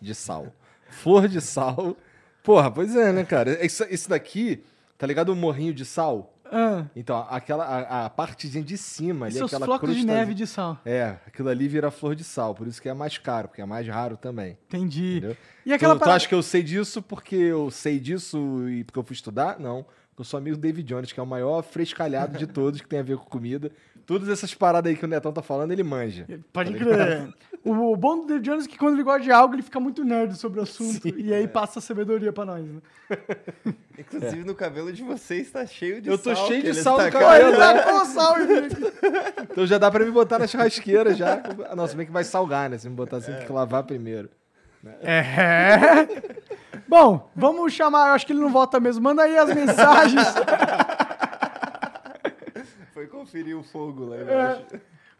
De 0.00 0.14
sal. 0.14 0.52
Flor 0.88 1.26
de 1.26 1.40
sal. 1.40 1.96
Porra, 2.44 2.70
pois 2.70 2.94
é, 2.94 3.12
né, 3.12 3.24
cara? 3.24 3.64
Isso, 3.66 3.84
isso 3.90 4.08
daqui, 4.08 4.62
tá 4.96 5.04
ligado? 5.06 5.30
O 5.30 5.36
morrinho 5.36 5.74
de 5.74 5.84
sal? 5.84 6.32
Ah, 6.52 6.84
Então, 6.94 7.26
aquela, 7.30 7.64
a, 7.64 8.06
a 8.06 8.10
partezinha 8.10 8.62
de 8.64 8.76
cima 8.78 9.26
e 9.26 9.30
ali, 9.30 9.38
seus 9.38 9.52
aquela 9.52 9.66
flocos 9.66 9.94
de 9.94 10.04
neve 10.06 10.34
de 10.34 10.46
sal. 10.46 10.78
É, 10.84 11.16
aquilo 11.26 11.48
ali 11.48 11.66
vira 11.68 11.90
flor 11.90 12.14
de 12.14 12.24
sal, 12.24 12.54
por 12.54 12.66
isso 12.66 12.80
que 12.80 12.88
é 12.88 12.94
mais 12.94 13.18
caro, 13.18 13.48
porque 13.48 13.60
é 13.62 13.66
mais 13.66 13.86
raro 13.88 14.16
também. 14.16 14.56
Entendi. 14.68 15.18
Entendeu? 15.18 15.36
E 15.64 15.72
aquela 15.72 15.94
tu, 15.94 15.98
tu 15.98 16.00
parada- 16.00 16.16
acha 16.16 16.28
que 16.28 16.34
eu 16.34 16.42
sei 16.42 16.62
disso 16.62 17.02
porque 17.02 17.36
eu 17.36 17.70
sei 17.70 17.98
disso 18.00 18.68
e 18.68 18.84
porque 18.84 18.98
eu 18.98 19.04
fui 19.04 19.14
estudar? 19.14 19.58
Não. 19.58 19.84
Eu 20.18 20.24
sou 20.24 20.38
amigo 20.38 20.56
do 20.56 20.60
David 20.62 20.88
Jones, 20.88 21.12
que 21.12 21.20
é 21.20 21.22
o 21.22 21.26
maior 21.26 21.62
frescalhado 21.62 22.38
de 22.38 22.46
todos 22.48 22.80
que 22.80 22.88
tem 22.88 23.00
a 23.00 23.02
ver 23.02 23.18
com 23.18 23.24
comida. 23.26 23.70
Todas 24.06 24.28
essas 24.30 24.54
paradas 24.54 24.88
aí 24.90 24.96
que 24.96 25.04
o 25.04 25.08
Netão 25.08 25.30
tá 25.32 25.42
falando, 25.42 25.72
ele 25.72 25.82
manja. 25.82 26.26
Pode 26.52 26.72
Tá 26.72 26.78
crer. 26.78 27.34
O, 27.68 27.96
bom 27.96 28.20
do 28.20 28.26
David 28.26 28.44
Jones 28.48 28.64
é 28.64 28.68
que 28.68 28.78
quando 28.78 28.94
ele 28.94 29.02
gosta 29.02 29.22
de 29.22 29.32
algo, 29.32 29.54
ele 29.54 29.62
fica 29.62 29.80
muito 29.80 30.04
nerd 30.04 30.36
sobre 30.36 30.60
o 30.60 30.62
assunto. 30.62 31.08
e 31.08 31.32
é. 31.32 31.38
aí 31.38 31.48
passa 31.48 31.80
a 31.80 31.82
sabedoria 31.82 32.32
pra 32.32 32.44
nós. 32.44 32.64
Né? 32.64 32.80
Inclusive 33.98 34.44
no 34.44 34.54
cabelo 34.54 34.92
de 34.92 35.02
vocês 35.02 35.50
tá 35.50 35.66
cheio 35.66 36.00
de 36.00 36.08
Eu 36.08 36.16
tô 36.16 36.34
sal. 36.34 36.46
cheio 36.46 36.62
de 36.62 36.74
sal 36.74 37.00
no 37.02 37.10
cabelo. 37.10 37.48
Ele 37.48 37.56
tacou 37.56 38.02
o 38.02 38.04
sal 38.04 38.40
em 38.40 38.46
mim. 38.46 38.68
Então 39.50 39.66
já 39.66 39.78
dá 39.78 39.90
pra 39.90 40.04
me 40.04 40.12
botar 40.12 40.38
na 40.38 40.46
churrasqueira 40.46 41.12
já. 41.12 41.42
Nossa, 41.74 41.96
bem 41.96 42.06
que 42.06 42.12
vai 42.12 42.22
salgar, 42.22 42.70
né? 42.70 42.78
Se 42.78 42.88
me 42.88 42.94
botar 42.94 43.16
assim, 43.16 43.32
tem 43.32 43.46
que 43.46 43.52
lavar 43.52 43.82
primeiro. 43.82 44.30
É. 45.02 46.06
Bom, 46.86 47.28
vamos 47.34 47.72
chamar. 47.72 48.10
Eu 48.10 48.14
acho 48.14 48.24
que 48.24 48.32
ele 48.32 48.40
não 48.40 48.52
volta 48.52 48.78
mesmo. 48.78 49.02
Manda 49.02 49.22
aí 49.22 49.36
as 49.36 49.52
mensagens. 49.52 50.22
Foi 52.94 53.08
conferir 53.08 53.58
o 53.58 53.62
fogo 53.64 54.04
lá 54.04 54.16
É. 54.18 54.22
embaixo. 54.22 54.64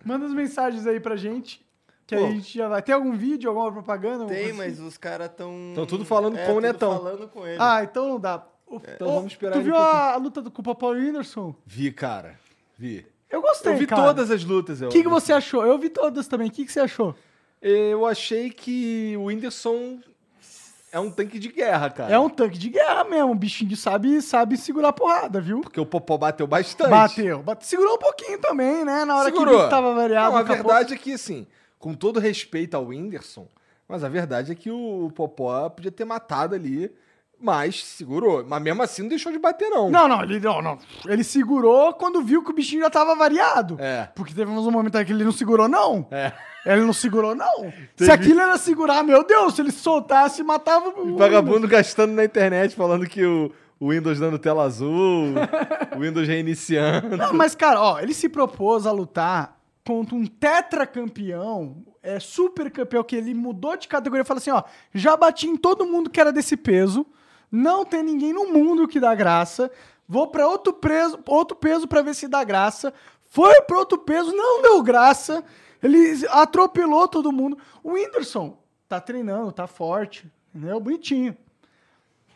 Manda 0.05 0.27
as 0.27 0.33
mensagens 0.33 0.87
aí 0.87 1.01
pra 1.01 1.17
gente. 1.17 1.66
Que 2.07 2.15
aí 2.15 2.21
Pô. 2.21 2.27
a 2.29 2.31
gente 2.31 2.57
já 2.57 2.69
vai. 2.69 2.81
Tem 2.83 2.95
algum 2.95 3.13
vídeo, 3.17 3.51
alguma 3.51 3.73
propaganda? 3.73 4.23
alguma 4.23 4.29
Tem, 4.35 4.47
assim? 4.47 4.53
mas 4.57 4.79
os 4.81 4.97
caras 4.97 5.29
tão... 5.37 5.73
Tão 5.75 5.85
tudo 5.87 6.05
falando 6.05 6.39
é, 6.39 6.45
com 6.47 6.53
o 6.53 6.55
tudo 6.55 6.63
Netão. 6.63 6.97
falando 6.97 7.29
com 7.29 7.47
ele. 7.47 7.57
Ah, 7.61 7.83
então 7.83 8.09
não 8.09 8.21
dá. 8.21 8.45
O- 8.67 8.77
Então 8.77 9.15
vamos 9.15 9.33
esperar 9.33 9.55
Tu 9.55 9.63
viu 9.63 9.75
um 9.75 9.79
a, 9.79 10.13
a 10.13 10.17
luta 10.17 10.41
do 10.41 10.51
com 10.51 10.63
o 10.63 10.75
Paul 10.75 10.93
Whindersson? 10.95 11.55
Vi, 11.67 11.91
cara. 11.91 12.39
Vi. 12.79 13.05
Eu 13.29 13.43
gostei, 13.43 13.73
Eu 13.73 13.77
vi 13.77 13.87
cara. 13.89 14.03
todas 14.05 14.31
as 14.31 14.45
lutas. 14.45 14.81
O 14.83 14.89
que, 14.89 15.03
que 15.03 15.09
você 15.09 15.33
achou? 15.33 15.65
Eu 15.67 15.77
vi 15.79 15.89
todas 15.89 16.29
também. 16.29 16.47
O 16.47 16.51
que, 16.51 16.65
que 16.65 16.73
você 16.73 16.79
achou? 16.81 17.13
Eu 17.61 18.07
achei 18.07 18.51
que 18.51 19.17
o 19.19 19.25
Whindersson 19.25 19.99
é 20.93 21.01
um 21.01 21.11
tanque 21.11 21.39
de 21.39 21.49
guerra, 21.49 21.91
cara. 21.91 22.13
É 22.15 22.19
um 22.19 22.29
tanque 22.29 22.57
de 22.59 22.69
guerra 22.71 23.03
mesmo. 23.05 23.33
O 23.33 23.35
bichinho 23.35 23.77
sabe, 23.77 24.23
sabe 24.23 24.57
segurar 24.57 24.89
a 24.89 24.93
porrada, 24.93 25.41
viu? 25.41 25.61
Porque 25.61 25.81
o 25.81 25.87
Popó 25.87 26.17
bateu 26.17 26.47
bastante. 26.47 26.89
Bateu. 26.91 27.43
Bate- 27.43 27.67
Segurou 27.67 27.95
um 27.95 27.99
pouquinho 27.99 28.39
também, 28.41 28.85
né? 28.85 29.05
Na 29.05 29.17
hora 29.17 29.25
Segurou. 29.31 29.65
que 29.65 29.71
tava 29.71 29.93
variado. 29.95 30.31
Não, 30.31 30.39
a 30.39 30.41
acabou. 30.43 30.73
verdade 30.73 30.95
é 30.95 30.97
que, 30.97 31.13
assim, 31.15 31.47
com 31.79 31.95
todo 31.95 32.21
respeito 32.21 32.77
ao 32.77 32.87
Whindersson, 32.87 33.49
mas 33.89 34.03
a 34.03 34.09
verdade 34.09 34.53
é 34.53 34.55
que 34.55 34.71
o 34.71 35.11
Popó 35.15 35.69
podia 35.69 35.93
ter 35.93 36.05
matado 36.05 36.55
ali, 36.55 36.91
mas 37.39 37.85
segurou. 37.85 38.45
Mas 38.47 38.63
mesmo 38.63 38.83
assim 38.83 39.03
não 39.03 39.09
deixou 39.09 39.31
de 39.31 39.39
bater, 39.39 39.69
não. 39.69 39.91
Não, 39.91 40.09
não, 40.09 40.23
ele 40.23 40.41
não, 40.41 40.61
não. 40.63 40.79
Ele 41.07 41.23
segurou 41.23 41.93
quando 41.95 42.23
viu 42.23 42.43
que 42.43 42.51
o 42.51 42.55
bichinho 42.55 42.83
já 42.83 42.91
tava 42.91 43.15
variado. 43.15 43.77
É. 43.79 44.09
Porque 44.15 44.35
teve 44.35 44.51
uns 44.51 44.67
momentos 44.67 44.99
aí 44.99 45.05
que 45.05 45.13
ele 45.13 45.25
não 45.25 45.33
segurou, 45.33 45.69
não. 45.69 46.07
É. 46.11 46.33
Ele 46.65 46.83
não 46.83 46.93
segurou, 46.93 47.35
não. 47.35 47.73
Se 47.97 48.11
aquilo 48.11 48.41
era 48.41 48.59
segurar, 48.59 49.05
meu 49.05 49.25
Deus, 49.25 49.55
se 49.55 49.63
ele 49.63 49.71
soltasse, 49.71 50.43
matava 50.43 50.89
o. 50.89 51.17
Vagabundo 51.17 51.69
gastando 51.69 52.13
na 52.13 52.25
internet 52.25 52.75
falando 52.75 53.07
que 53.07 53.25
o, 53.25 53.53
o 53.79 53.91
Windows 53.91 54.19
dando 54.19 54.37
tela 54.37 54.65
azul, 54.65 55.35
o 55.97 56.01
Windows 56.01 56.27
reiniciando. 56.27 57.17
Não, 57.17 57.33
mas, 57.33 57.55
cara, 57.55 57.81
ó, 57.81 58.01
ele 58.01 58.13
se 58.13 58.29
propôs 58.29 58.85
a 58.85 58.91
lutar 58.91 59.56
contra 59.87 60.17
um 60.17 60.27
tetracampeão, 60.27 61.85
é, 62.03 62.19
super 62.19 62.71
campeão, 62.73 63.05
que 63.05 63.15
ele 63.15 63.33
mudou 63.33 63.77
de 63.77 63.87
categoria 63.87 64.23
e 64.23 64.27
falou 64.27 64.39
assim: 64.39 64.51
ó, 64.51 64.65
já 64.93 65.17
bati 65.17 65.47
em 65.47 65.57
todo 65.57 65.87
mundo 65.87 66.11
que 66.11 66.21
era 66.21 66.33
desse 66.33 66.57
peso, 66.57 67.07
não 67.51 67.85
tem 67.85 68.03
ninguém 68.03 68.33
no 68.33 68.53
mundo 68.53 68.89
que 68.89 68.99
dá 68.99 69.15
graça, 69.15 69.71
vou 70.09 70.27
pra 70.27 70.49
outro, 70.49 70.77
outro 71.27 71.57
peso 71.57 71.87
pra 71.87 72.03
ver 72.03 72.15
se 72.15 72.27
dá 72.27 72.43
graça. 72.43 72.93
Foi 73.29 73.61
pra 73.63 73.79
outro 73.79 73.99
peso, 73.99 74.33
não 74.33 74.63
deu 74.63 74.83
graça, 74.83 75.45
ele 75.83 76.27
atropelou 76.31 77.07
todo 77.07 77.33
mundo. 77.33 77.59
O 77.83 77.93
Whindersson 77.93 78.59
tá 78.89 79.01
treinando, 79.01 79.53
tá 79.53 79.67
forte, 79.67 80.31
entendeu? 80.55 80.81
Bonitinho. 80.81 81.37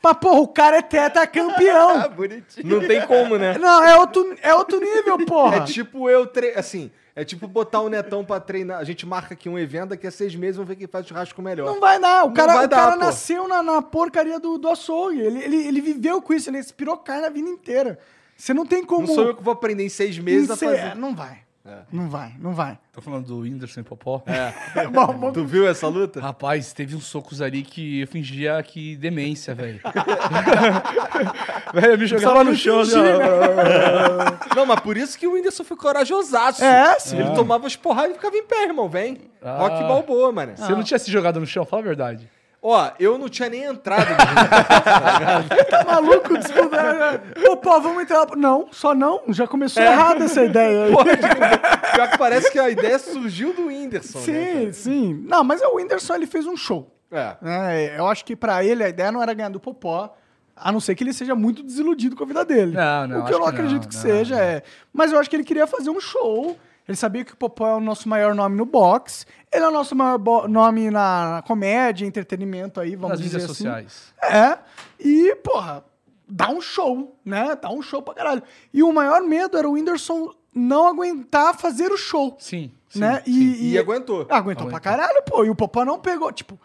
Mas, 0.03 0.17
porra, 0.19 0.41
o 0.41 0.49
cara 0.49 0.79
é 0.79 0.83
tetracampeão. 0.83 1.91
Ah, 2.01 2.09
bonitinho. 2.09 2.67
Não 2.67 2.87
tem 2.87 3.07
como, 3.07 3.37
né? 3.37 3.57
Não, 3.59 3.83
é 3.85 3.97
outro, 3.97 4.37
é 4.43 4.55
outro 4.55 4.81
nível, 4.81 5.19
porra. 5.27 5.57
É 5.59 5.61
tipo 5.61 6.09
eu, 6.09 6.27
tre... 6.27 6.55
assim, 6.57 6.91
é 7.15 7.25
tipo 7.25 7.47
botar 7.47 7.81
o 7.81 7.89
Netão 7.89 8.25
pra 8.25 8.41
treinar. 8.41 8.79
A 8.79 8.85
gente 8.85 9.05
marca 9.07 9.35
aqui 9.35 9.49
um 9.49 9.59
evento, 9.59 9.91
daqui 9.91 10.07
a 10.07 10.11
seis 10.11 10.35
meses 10.35 10.57
vamos 10.57 10.69
ver 10.69 10.77
quem 10.77 10.87
faz 10.87 11.07
churrasco 11.07 11.43
melhor. 11.43 11.67
Não 11.67 11.81
vai 11.81 11.99
dar. 12.01 12.25
O 12.25 12.29
Não 12.29 12.35
cara, 12.35 12.55
vai 12.55 12.65
o 12.65 12.69
dar, 12.69 12.77
cara 12.77 12.93
pô. 12.93 12.99
nasceu 13.05 13.47
na, 13.49 13.62
na 13.62 13.83
porcaria 13.83 14.39
do, 14.41 14.57
do 14.57 14.69
açougue. 14.69 15.20
Ele, 15.20 15.43
ele, 15.43 15.57
ele 15.69 15.81
viveu 15.81 16.23
com 16.23 16.33
isso, 16.33 16.49
ele 16.49 16.57
respirou 16.57 16.97
carne 16.97 17.27
a 17.27 17.31
vida 17.31 17.49
inteira. 17.49 17.99
Você 18.37 18.55
não 18.55 18.65
tem 18.65 18.83
como. 18.85 19.07
Não 19.07 19.15
sou 19.15 19.27
eu 19.27 19.35
que 19.37 19.43
vou 19.43 19.53
aprender 19.53 19.85
em 19.85 19.89
seis 19.91 20.19
meses 20.19 20.51
a 20.51 20.55
Inse- 20.55 20.65
fazer. 20.65 20.95
Não 20.97 21.15
vai. 21.15 21.41
É. 21.70 21.78
Não 21.92 22.08
vai, 22.08 22.32
não 22.40 22.52
vai. 22.52 22.76
Tô 22.92 23.00
falando 23.00 23.26
do 23.26 23.39
Whindersson 23.42 23.81
e 23.81 23.82
Popó. 23.84 24.23
Bom, 24.92 25.07
vamos- 25.07 25.32
Tu 25.34 25.44
viu 25.44 25.68
essa 25.68 25.86
luta? 25.86 26.20
Rapaz, 26.20 26.73
teve 26.73 26.97
uns 26.97 27.05
socos 27.05 27.40
ali 27.40 27.62
que 27.62 28.00
eu 28.00 28.08
fingia 28.08 28.60
que 28.62 28.97
demência, 28.97 29.55
velho. 29.55 29.78
velho, 31.73 31.92
eu 31.92 31.99
me 31.99 32.07
jogava 32.07 32.42
no 32.44 32.55
chão. 32.57 32.81
assim, 32.81 32.97
ó. 32.99 34.55
Não, 34.57 34.66
mas 34.66 34.81
por 34.81 34.97
isso 34.97 35.16
que 35.18 35.26
o 35.26 35.32
Whindersson 35.34 35.62
foi 35.65 35.76
corajosaço. 35.76 36.65
É, 36.65 36.99
sim. 36.99 37.18
Ele 37.18 37.31
tomava 37.34 37.66
as 37.66 37.76
porradas 37.76 38.12
e 38.12 38.15
ficava 38.15 38.36
em 38.36 38.44
pé, 38.44 38.65
irmão. 38.65 38.89
Vem. 38.89 39.18
Ah. 39.42 39.58
Rock 39.58 39.82
balboa, 39.84 40.32
mano. 40.32 40.52
Você 40.57 40.73
não 40.73 40.82
tinha 40.82 40.99
se 40.99 41.10
jogado 41.10 41.39
no 41.39 41.47
chão? 41.47 41.65
Fala 41.65 41.82
a 41.82 41.86
verdade. 41.86 42.28
Ó, 42.63 42.91
eu 42.99 43.17
não 43.17 43.29
tinha 43.29 43.49
nem 43.49 43.65
entrado 43.65 44.07
no. 44.11 44.17
Tá 45.71 45.85
maluco 45.85 46.37
disputar. 46.37 47.23
Ô, 47.49 47.57
pô, 47.57 47.81
vamos 47.81 48.03
entrar. 48.03 48.27
Não, 48.37 48.69
só 48.71 48.95
não. 48.95 49.23
Já 49.29 49.47
começou 49.47 49.83
errado 49.83 50.23
essa 50.23 50.45
ideia 50.45 50.85
aí. 50.85 50.91
Tipo, 50.95 51.95
pior 51.95 52.11
que 52.11 52.19
parece 52.19 52.51
que 52.53 52.59
a 52.59 52.69
ideia 52.69 52.99
surgiu 52.99 53.55
do 53.55 53.67
Whindersson, 53.67 54.19
né? 54.19 54.25
sim, 54.25 54.73
sim. 54.73 55.25
Não, 55.27 55.43
mas 55.43 55.63
o 55.63 55.77
Whindersson 55.77 56.15
ele 56.15 56.27
fez 56.27 56.47
um 56.47 56.57
show. 56.57 56.95
É. 57.11 57.37
né? 57.43 57.99
eu 57.99 58.07
acho 58.07 58.25
que 58.25 58.37
pra 58.37 58.63
ele 58.63 58.85
a 58.85 58.89
ideia 58.89 59.11
não 59.11 59.23
era 59.23 59.33
ganhar 59.35 59.49
do 59.49 59.59
Popó. 59.59 60.15
A 60.55 60.71
não 60.71 60.79
ser 60.79 60.95
que 60.95 61.03
ele 61.03 61.15
seja 61.15 61.35
muito 61.35 61.63
desiludido 61.63 62.15
com 62.15 62.25
a 62.25 62.27
vida 62.27 62.45
dele. 62.45 62.73
Não, 62.73 63.07
não, 63.09 63.21
O 63.21 63.25
que 63.25 63.33
eu 63.33 63.39
não 63.39 63.47
que 63.47 63.53
acredito 63.55 63.85
não, 63.85 63.89
que 63.89 63.95
não, 63.95 64.03
seja, 64.03 64.37
é. 64.39 64.63
Mas 64.93 65.11
eu 65.11 65.19
acho 65.19 65.31
que 65.31 65.37
ele 65.37 65.45
queria 65.45 65.67
fazer 65.67 65.89
um 65.89 65.99
show. 65.99 66.59
Ele 66.91 66.97
sabia 66.97 67.25
que 67.25 67.33
o 67.33 67.36
Popó 67.36 67.69
é 67.69 67.75
o 67.77 67.81
nosso 67.81 68.09
maior 68.09 68.35
nome 68.35 68.57
no 68.57 68.67
boxe. 68.67 69.25
Ele 69.52 69.65
é 69.65 69.69
o 69.69 69.70
nosso 69.70 69.94
maior 69.94 70.49
nome 70.49 70.91
na, 70.91 71.35
na 71.35 71.43
comédia, 71.43 72.05
entretenimento 72.05 72.81
aí, 72.81 72.97
vamos 72.97 73.10
Nas 73.10 73.20
dizer 73.20 73.36
mídias 73.36 73.52
assim. 73.52 73.62
sociais. 73.62 74.12
É. 74.20 74.59
E, 74.99 75.36
porra, 75.36 75.85
dá 76.28 76.51
um 76.51 76.60
show, 76.60 77.17
né? 77.25 77.57
Dá 77.62 77.70
um 77.70 77.81
show 77.81 78.02
pra 78.02 78.12
caralho. 78.12 78.43
E 78.75 78.83
o 78.83 78.93
maior 78.93 79.23
medo 79.23 79.57
era 79.57 79.69
o 79.69 79.75
Whindersson 79.75 80.35
não 80.52 80.89
aguentar 80.89 81.57
fazer 81.57 81.93
o 81.93 81.97
show. 81.97 82.36
Sim. 82.41 82.73
sim, 82.89 82.99
né? 82.99 83.23
sim. 83.25 83.31
E, 83.31 83.78
aguentou. 83.78 84.27
Aguentou 84.28 84.67
pra 84.67 84.81
caralho, 84.81 85.23
pô. 85.23 85.44
E 85.44 85.51
o 85.51 85.55
Popó 85.55 85.85
não 85.85 86.01
pegou, 86.01 86.33
tipo... 86.33 86.59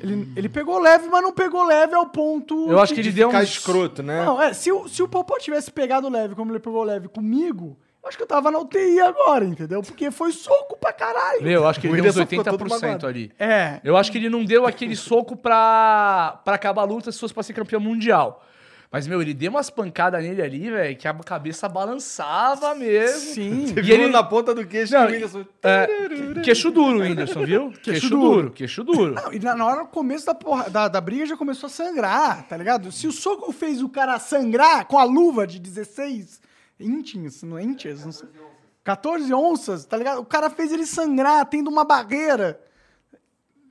Ele, 0.00 0.32
ele 0.34 0.48
pegou 0.48 0.80
leve, 0.80 1.08
mas 1.08 1.22
não 1.22 1.30
pegou 1.32 1.62
leve 1.62 1.94
ao 1.94 2.06
ponto... 2.06 2.68
Eu 2.68 2.80
acho 2.80 2.92
que 2.92 2.98
ele 2.98 3.12
deu 3.12 3.28
um. 3.28 3.40
escroto, 3.40 4.02
né? 4.02 4.24
Não, 4.24 4.42
é, 4.42 4.52
se 4.52 4.72
o, 4.72 4.88
se 4.88 5.00
o 5.00 5.06
Popó 5.06 5.38
tivesse 5.38 5.70
pegado 5.70 6.08
leve 6.08 6.34
como 6.34 6.50
ele 6.50 6.58
pegou 6.58 6.82
leve 6.82 7.06
comigo, 7.06 7.78
acho 8.08 8.16
que 8.16 8.22
eu 8.22 8.26
tava 8.26 8.50
na 8.50 8.58
UTI 8.58 9.00
agora, 9.00 9.44
entendeu? 9.44 9.82
Porque 9.82 10.10
foi 10.10 10.32
soco 10.32 10.76
pra 10.78 10.92
caralho. 10.92 11.42
Meu, 11.42 11.62
eu 11.62 11.68
acho 11.68 11.80
que 11.80 11.86
O 11.86 11.90
ele 11.94 12.02
deu 12.02 12.10
uns 12.10 12.16
Whindersson 12.16 12.42
ficou 12.42 12.58
todo 12.58 12.64
80% 12.68 12.80
magoado. 12.82 13.06
ali. 13.06 13.30
É. 13.38 13.80
Eu 13.84 13.96
acho 13.96 14.10
que 14.10 14.18
ele 14.18 14.28
não 14.30 14.44
deu 14.44 14.66
aquele 14.66 14.96
soco 14.96 15.36
pra, 15.36 16.40
pra 16.44 16.54
acabar 16.54 16.82
a 16.82 16.84
luta 16.84 17.12
se 17.12 17.18
fosse 17.20 17.34
pra 17.34 17.42
ser 17.42 17.52
campeão 17.52 17.80
mundial. 17.80 18.44
Mas, 18.92 19.06
meu, 19.06 19.22
ele 19.22 19.32
deu 19.32 19.52
umas 19.52 19.70
pancadas 19.70 20.20
nele 20.20 20.42
ali, 20.42 20.68
velho, 20.68 20.96
que 20.96 21.06
a 21.06 21.14
cabeça 21.14 21.68
balançava 21.68 22.74
mesmo. 22.74 23.34
Sim. 23.34 23.66
Você 23.68 23.78
E 23.78 23.82
viu 23.82 23.94
ele- 23.94 24.08
na 24.08 24.22
ponta 24.24 24.52
do 24.52 24.66
queixo 24.66 24.92
Não, 24.94 25.02
que 25.06 25.12
o 25.12 25.14
Whindersson... 25.14 25.44
É, 25.62 25.86
que- 25.86 26.40
queixo 26.40 26.70
duro, 26.72 26.98
Whindersson, 26.98 27.44
viu? 27.44 27.72
Queixo, 27.84 28.08
duro. 28.10 28.20
duro, 28.34 28.50
queixo 28.50 28.82
duro. 28.82 29.14
Não, 29.14 29.32
e 29.32 29.38
na, 29.38 29.54
na 29.54 29.64
hora, 29.64 29.76
no 29.82 29.86
começo 29.86 30.26
da, 30.26 30.34
porra, 30.34 30.68
da, 30.68 30.88
da 30.88 31.00
briga 31.00 31.24
já 31.24 31.36
começou 31.36 31.68
a 31.68 31.70
sangrar, 31.70 32.42
tá 32.48 32.56
ligado? 32.56 32.90
Se 32.90 33.06
o 33.06 33.12
soco 33.12 33.52
fez 33.52 33.80
o 33.80 33.88
cara 33.88 34.18
sangrar 34.18 34.84
com 34.86 34.98
a 34.98 35.04
luva 35.04 35.46
de 35.46 35.60
16 35.60 36.39
inches, 36.80 37.42
não 37.42 37.58
é 37.58 37.62
inches? 37.62 38.04
Não 38.04 38.12
sei, 38.12 38.28
14 38.84 39.32
onças, 39.34 39.84
tá 39.84 39.96
ligado? 39.96 40.20
O 40.20 40.24
cara 40.24 40.50
fez 40.50 40.72
ele 40.72 40.86
sangrar 40.86 41.44
tendo 41.46 41.68
uma 41.68 41.84
barreira. 41.84 42.60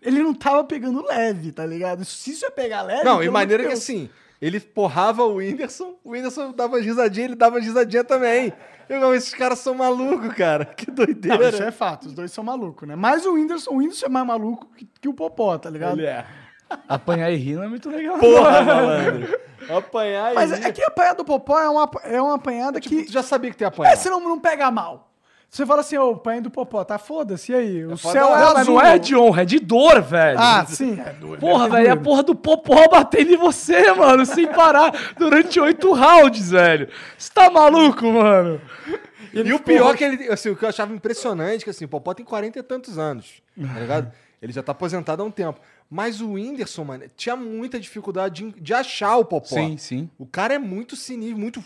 Ele 0.01 0.23
não 0.23 0.33
tava 0.33 0.63
pegando 0.63 1.05
leve, 1.05 1.51
tá 1.51 1.65
ligado? 1.65 2.05
Se 2.05 2.31
isso 2.31 2.45
é 2.45 2.49
pegar 2.49 2.83
leve... 2.83 3.03
Não, 3.03 3.21
e 3.21 3.29
maneira 3.29 3.65
que 3.65 3.73
assim, 3.73 4.09
ele 4.41 4.59
porrava 4.59 5.23
o 5.23 5.35
Whindersson, 5.35 5.97
o 6.03 6.11
Whindersson 6.11 6.53
dava 6.53 6.79
risadinha, 6.79 7.25
ele 7.25 7.35
dava 7.35 7.59
risadinha 7.59 8.03
também. 8.03 8.53
Eu, 8.87 9.13
esses 9.13 9.33
caras 9.33 9.59
são 9.59 9.75
malucos, 9.75 10.33
cara. 10.33 10.63
Que 10.65 10.89
doideira. 10.89 11.37
Não, 11.37 11.49
isso 11.49 11.63
é 11.63 11.71
fato, 11.71 12.07
os 12.07 12.13
dois 12.13 12.31
são 12.31 12.43
malucos, 12.43 12.87
né? 12.87 12.95
Mas 12.95 13.25
o 13.25 13.33
Whindersson, 13.33 13.71
o 13.71 13.77
Whindersson 13.77 14.05
é 14.05 14.09
mais 14.09 14.25
maluco 14.25 14.67
que, 14.75 14.87
que 15.01 15.09
o 15.09 15.13
Popó, 15.13 15.57
tá 15.57 15.69
ligado? 15.69 15.99
Ele 15.99 16.07
é. 16.07 16.25
Apanhar 16.87 17.31
e 17.31 17.35
rir 17.35 17.55
não 17.55 17.63
é 17.63 17.67
muito 17.67 17.89
legal. 17.89 18.17
Porra, 18.17 18.61
malandro. 18.61 19.39
Apanhar 19.69 20.33
Mas 20.33 20.51
e... 20.51 20.63
é 20.65 20.71
que 20.71 20.83
a 20.83 20.87
apanhada 20.87 21.15
do 21.17 21.25
Popó 21.25 21.59
é 21.59 21.69
uma, 21.69 21.89
é 22.03 22.21
uma 22.21 22.35
apanhada 22.35 22.79
que... 22.79 23.03
Tu 23.05 23.11
já 23.11 23.21
sabia 23.23 23.51
que 23.51 23.57
tu 23.57 23.61
ia 23.61 23.65
É, 23.65 23.69
apanhar. 23.69 23.95
você 23.97 24.09
não, 24.09 24.19
não 24.19 24.39
pega 24.39 24.69
mal. 24.71 25.07
Você 25.51 25.65
fala 25.65 25.81
assim, 25.81 25.97
ô, 25.97 26.15
pai 26.15 26.39
do 26.41 26.51
Popó, 26.51 26.83
tá 26.83 26.99
foda-se, 26.99 27.51
e 27.51 27.55
aí? 27.55 27.85
O 27.85 27.97
foda- 27.97 28.13
céu 28.19 28.27
é 28.27 28.39
Não, 28.39 28.53
mas 28.53 28.57
azul. 28.59 28.75
não 28.75 28.81
é 28.81 28.99
de 28.99 29.15
honra, 29.15 29.41
é 29.41 29.45
de 29.45 29.59
dor, 29.59 29.99
velho. 29.99 30.37
Ah, 30.39 30.63
sim. 30.67 30.99
É 31.03 31.11
doido, 31.13 31.39
Porra, 31.39 31.65
é 31.65 31.69
velho, 31.69 31.87
é 31.87 31.91
a 31.91 31.97
porra 31.97 32.21
do 32.21 32.35
Popó 32.35 32.87
batendo 32.87 33.33
em 33.33 33.37
você, 33.37 33.91
mano, 33.93 34.27
sem 34.27 34.45
parar 34.47 34.91
durante 35.17 35.59
oito 35.59 35.91
rounds, 35.91 36.51
velho. 36.51 36.87
Você 37.17 37.31
tá 37.33 37.49
maluco, 37.49 38.05
mano? 38.05 38.61
E 39.33 39.51
o 39.53 39.59
pior 39.59 39.97
que 39.97 40.03
ele, 40.03 40.31
assim, 40.31 40.49
o 40.51 40.55
que 40.55 40.65
eu 40.65 40.69
achava 40.69 40.93
impressionante, 40.93 41.63
que 41.63 41.71
assim, 41.71 41.85
o 41.85 41.89
Popó 41.89 42.13
tem 42.13 42.23
40 42.25 42.59
e 42.59 42.63
tantos 42.63 42.99
anos, 42.99 43.41
tá 43.59 43.79
ligado? 43.79 44.11
Ele 44.41 44.53
já 44.53 44.61
tá 44.61 44.71
aposentado 44.71 45.21
há 45.23 45.25
um 45.25 45.31
tempo. 45.31 45.59
Mas 45.89 46.21
o 46.21 46.33
Whindersson, 46.33 46.83
mano, 46.83 47.05
tinha 47.15 47.35
muita 47.35 47.79
dificuldade 47.79 48.43
de, 48.43 48.61
de 48.61 48.73
achar 48.73 49.17
o 49.17 49.25
Popó. 49.25 49.55
Sim, 49.55 49.75
sim. 49.77 50.09
O 50.19 50.25
cara 50.25 50.53
é 50.53 50.59
muito 50.59 50.95
sinistro, 50.95 51.37
muito... 51.37 51.63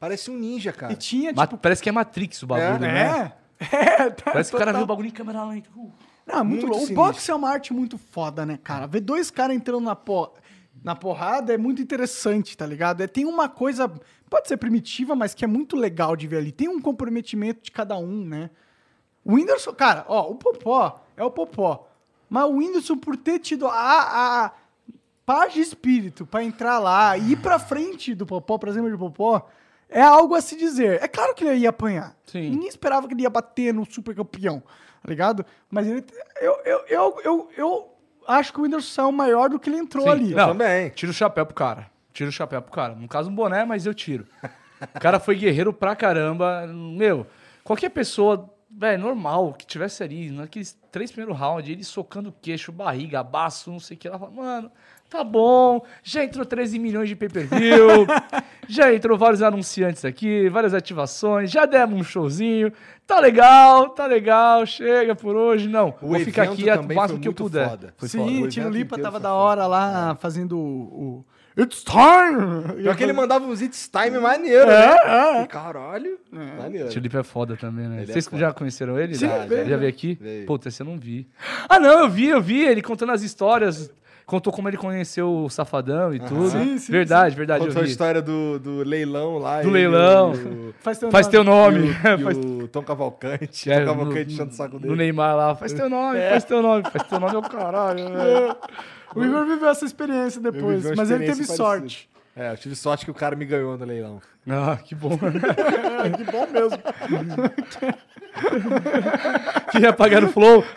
Parece 0.00 0.30
um 0.30 0.36
ninja, 0.38 0.72
cara. 0.72 0.92
E 0.92 0.96
tinha, 0.96 1.32
Ma- 1.32 1.46
tipo... 1.46 1.58
Parece 1.58 1.82
que 1.82 1.88
é 1.88 1.92
Matrix 1.92 2.42
o 2.42 2.46
bagulho, 2.46 2.80
né? 2.80 3.32
É, 3.60 3.76
é, 3.76 4.10
tá, 4.10 4.32
Parece 4.32 4.50
que 4.50 4.56
o 4.56 4.58
cara 4.58 4.72
viu 4.72 4.82
o 4.82 4.86
bagulho 4.86 5.08
em 5.08 5.12
câmera 5.12 5.44
lenta. 5.44 5.68
Uh. 5.76 5.92
Não, 6.26 6.38
é 6.38 6.42
muito, 6.42 6.48
Muito 6.48 6.66
louco. 6.66 6.76
O 6.76 6.86
sinistro. 6.86 6.94
boxe 6.94 7.30
é 7.30 7.34
uma 7.34 7.50
arte 7.50 7.72
muito 7.74 7.98
foda, 7.98 8.46
né, 8.46 8.58
cara? 8.62 8.86
Ver 8.86 9.00
dois 9.00 9.30
caras 9.30 9.54
entrando 9.54 9.84
na, 9.84 9.94
po... 9.94 10.32
na 10.82 10.96
porrada 10.96 11.52
é 11.52 11.58
muito 11.58 11.82
interessante, 11.82 12.56
tá 12.56 12.66
ligado? 12.66 13.02
É, 13.02 13.06
tem 13.06 13.26
uma 13.26 13.48
coisa, 13.48 13.88
pode 14.30 14.48
ser 14.48 14.56
primitiva, 14.56 15.14
mas 15.14 15.34
que 15.34 15.44
é 15.44 15.48
muito 15.48 15.76
legal 15.76 16.16
de 16.16 16.26
ver 16.26 16.38
ali. 16.38 16.52
Tem 16.52 16.68
um 16.68 16.80
comprometimento 16.80 17.62
de 17.62 17.70
cada 17.70 17.96
um, 17.98 18.24
né? 18.24 18.50
O 19.24 19.34
Whindersson, 19.34 19.72
cara, 19.72 20.04
ó, 20.08 20.30
o 20.30 20.34
Popó 20.36 21.04
é 21.16 21.22
o 21.22 21.30
Popó. 21.30 21.88
Mas 22.32 22.44
o 22.46 22.56
Whindersson, 22.56 22.96
por 22.96 23.14
ter 23.14 23.38
tido 23.40 23.66
a, 23.66 23.74
a 24.46 24.52
paz 25.26 25.52
de 25.52 25.60
espírito 25.60 26.24
pra 26.24 26.42
entrar 26.42 26.78
lá 26.78 27.14
e 27.14 27.32
ir 27.32 27.36
pra 27.36 27.58
frente 27.58 28.14
do 28.14 28.24
Popó, 28.24 28.56
pra 28.56 28.72
cima 28.72 28.88
do 28.88 28.96
Popó, 28.96 29.46
é 29.86 30.00
algo 30.00 30.34
a 30.34 30.40
se 30.40 30.56
dizer. 30.56 31.02
É 31.02 31.06
claro 31.06 31.34
que 31.34 31.44
ele 31.44 31.58
ia 31.58 31.68
apanhar. 31.68 32.16
Sim. 32.24 32.48
Ninguém 32.48 32.68
esperava 32.68 33.06
que 33.06 33.12
ele 33.12 33.20
ia 33.20 33.28
bater 33.28 33.74
no 33.74 33.84
super 33.84 34.14
campeão, 34.14 34.62
tá 35.02 35.10
ligado? 35.10 35.44
Mas 35.70 35.86
ele, 35.86 36.06
eu, 36.40 36.58
eu, 36.64 36.84
eu, 36.88 37.20
eu, 37.22 37.50
eu 37.54 37.88
acho 38.26 38.50
que 38.50 38.60
o 38.60 38.62
Whindersson 38.62 38.94
saiu 38.94 39.12
maior 39.12 39.50
do 39.50 39.58
que 39.60 39.68
ele 39.68 39.76
entrou 39.76 40.04
Sim, 40.04 40.10
ali. 40.10 40.34
Não, 40.34 40.48
também. 40.48 40.88
Tiro 40.88 41.12
o 41.12 41.14
chapéu 41.14 41.44
pro 41.44 41.54
cara. 41.54 41.90
Tiro 42.14 42.30
o 42.30 42.32
chapéu 42.32 42.62
pro 42.62 42.72
cara. 42.72 42.94
No 42.94 43.08
caso, 43.08 43.28
um 43.28 43.34
boné, 43.34 43.66
mas 43.66 43.84
eu 43.84 43.92
tiro. 43.92 44.26
O 44.80 45.00
cara 45.00 45.20
foi 45.20 45.34
guerreiro 45.36 45.70
pra 45.70 45.94
caramba. 45.94 46.66
Meu, 46.66 47.26
qualquer 47.62 47.90
pessoa, 47.90 48.48
velho, 48.76 49.02
normal, 49.02 49.52
que 49.52 49.66
tivesse 49.66 50.02
ali, 50.02 50.30
naqueles 50.30 50.78
três 50.90 51.10
primeiros 51.12 51.38
rounds, 51.38 51.68
ele 51.70 51.84
socando 51.84 52.30
o 52.30 52.34
queixo, 52.40 52.72
barriga, 52.72 53.22
baço, 53.22 53.70
não 53.70 53.78
sei 53.80 53.96
o 53.96 54.00
que, 54.00 54.08
ela 54.08 54.18
fala, 54.18 54.30
mano, 54.30 54.70
tá 55.08 55.22
bom, 55.22 55.84
já 56.02 56.24
entrou 56.24 56.44
13 56.44 56.78
milhões 56.78 57.08
de 57.08 57.14
pay-per-view, 57.14 58.06
já 58.66 58.92
entrou 58.92 59.18
vários 59.18 59.42
anunciantes 59.42 60.04
aqui, 60.04 60.48
várias 60.48 60.72
ativações, 60.72 61.50
já 61.50 61.66
demos 61.66 62.00
um 62.00 62.02
showzinho, 62.02 62.72
tá 63.06 63.20
legal, 63.20 63.90
tá 63.90 64.06
legal, 64.06 64.64
chega 64.64 65.14
por 65.14 65.36
hoje, 65.36 65.68
não, 65.68 65.94
O 66.00 66.08
vou 66.08 66.20
ficar 66.20 66.44
aqui 66.44 66.64
o 66.70 66.94
máximo 66.94 67.20
que 67.20 67.28
eu 67.28 67.34
puder. 67.34 67.68
foda. 67.68 67.94
Foi 67.98 68.08
Sim, 68.08 68.48
Tiro 68.48 68.70
Lipa 68.70 68.98
tava 68.98 69.20
da 69.20 69.34
hora 69.34 69.66
lá 69.66 70.16
fazendo 70.16 70.58
o, 70.58 71.18
o 71.18 71.24
It's 71.58 71.84
Time! 71.84 72.74
Pior 72.82 72.96
que 72.96 73.02
ele 73.02 73.12
mandava 73.12 73.44
uns 73.44 73.60
hits 73.60 73.88
time 73.88 74.18
maneiro, 74.18 74.70
É, 74.70 74.88
né? 74.88 75.42
é. 75.42 75.46
Caralho. 75.46 76.18
Maneiro. 76.32 76.88
Tio 76.88 77.00
Lipe 77.00 77.16
é 77.18 77.22
foda 77.22 77.56
também, 77.56 77.86
né? 77.88 78.02
Ele 78.02 78.10
é 78.10 78.12
Vocês 78.14 78.26
foda. 78.26 78.38
já 78.38 78.52
conheceram 78.52 78.98
ele? 78.98 79.14
Sim, 79.14 79.26
já, 79.28 79.38
veio, 79.44 79.68
já 79.68 79.76
veio 79.76 79.88
aqui? 79.90 80.16
veio. 80.20 80.46
Puta, 80.46 80.68
esse 80.68 80.80
eu 80.80 80.86
não 80.86 80.98
vi. 80.98 81.28
Ah, 81.68 81.78
não, 81.78 82.00
eu 82.00 82.08
vi, 82.08 82.28
eu 82.28 82.40
vi. 82.40 82.62
Ele 82.64 82.80
contando 82.80 83.12
as 83.12 83.22
histórias. 83.22 83.90
Contou 84.24 84.52
como 84.52 84.68
ele 84.68 84.76
conheceu 84.76 85.28
o 85.30 85.50
Safadão 85.50 86.14
e 86.14 86.20
tudo. 86.20 86.48
Sim, 86.48 86.78
sim, 86.78 86.92
verdade, 86.92 87.34
verdade, 87.34 87.66
Contou 87.66 87.82
eu 87.82 87.86
a 87.86 87.88
história 87.90 88.22
do, 88.22 88.58
do 88.58 88.76
leilão 88.84 89.36
lá. 89.36 89.60
Do 89.60 89.68
leilão. 89.68 90.32
o- 90.32 90.72
Faz 90.80 90.96
teu 90.98 91.10
Faz 91.10 91.26
teu 91.26 91.42
nome. 91.44 91.78
nome. 91.80 91.88
E 91.88 92.14
o, 92.14 92.18
Faz- 92.24 92.36
e 92.38 92.40
o 92.62 92.68
Tom 92.68 92.82
Cavalcante. 92.82 93.68
é, 93.70 93.80
Tom 93.80 93.86
Cavalcante 93.86 94.38
no- 94.38 94.46
o 94.46 94.52
saco 94.52 94.74
No 94.74 94.80
dele. 94.80 94.94
Neymar 94.96 95.36
lá. 95.36 95.54
Faz 95.56 95.72
teu 95.72 95.90
nome, 95.90 96.18
É. 96.18 96.30
faz 96.30 96.44
teu 96.44 96.62
nome. 96.62 96.82
Faz 96.90 97.06
teu 97.08 97.20
nome 97.20 97.34
é 97.34 97.38
o 97.38 97.42
caralho, 97.42 98.08
velho. 98.10 98.56
O 99.14 99.24
Igor 99.24 99.46
viveu 99.46 99.68
essa 99.68 99.84
experiência 99.84 100.40
depois, 100.40 100.82
mas 100.96 101.10
ele 101.10 101.26
teve 101.26 101.42
experiência 101.42 101.56
sorte. 101.56 101.80
parecida. 101.80 102.12
É, 102.34 102.50
eu 102.50 102.56
tive 102.56 102.74
sorte 102.74 103.04
que 103.04 103.10
o 103.10 103.14
cara 103.14 103.36
me 103.36 103.44
ganhou 103.44 103.76
no 103.76 103.84
leilão. 103.84 104.18
Ah, 104.48 104.78
que 104.82 104.94
bom. 104.94 105.18
que 105.18 106.24
bom 106.24 106.46
mesmo. 106.50 106.78
Queria 109.70 109.92
pagar 109.92 110.24
o 110.24 110.28
flow. 110.28 110.64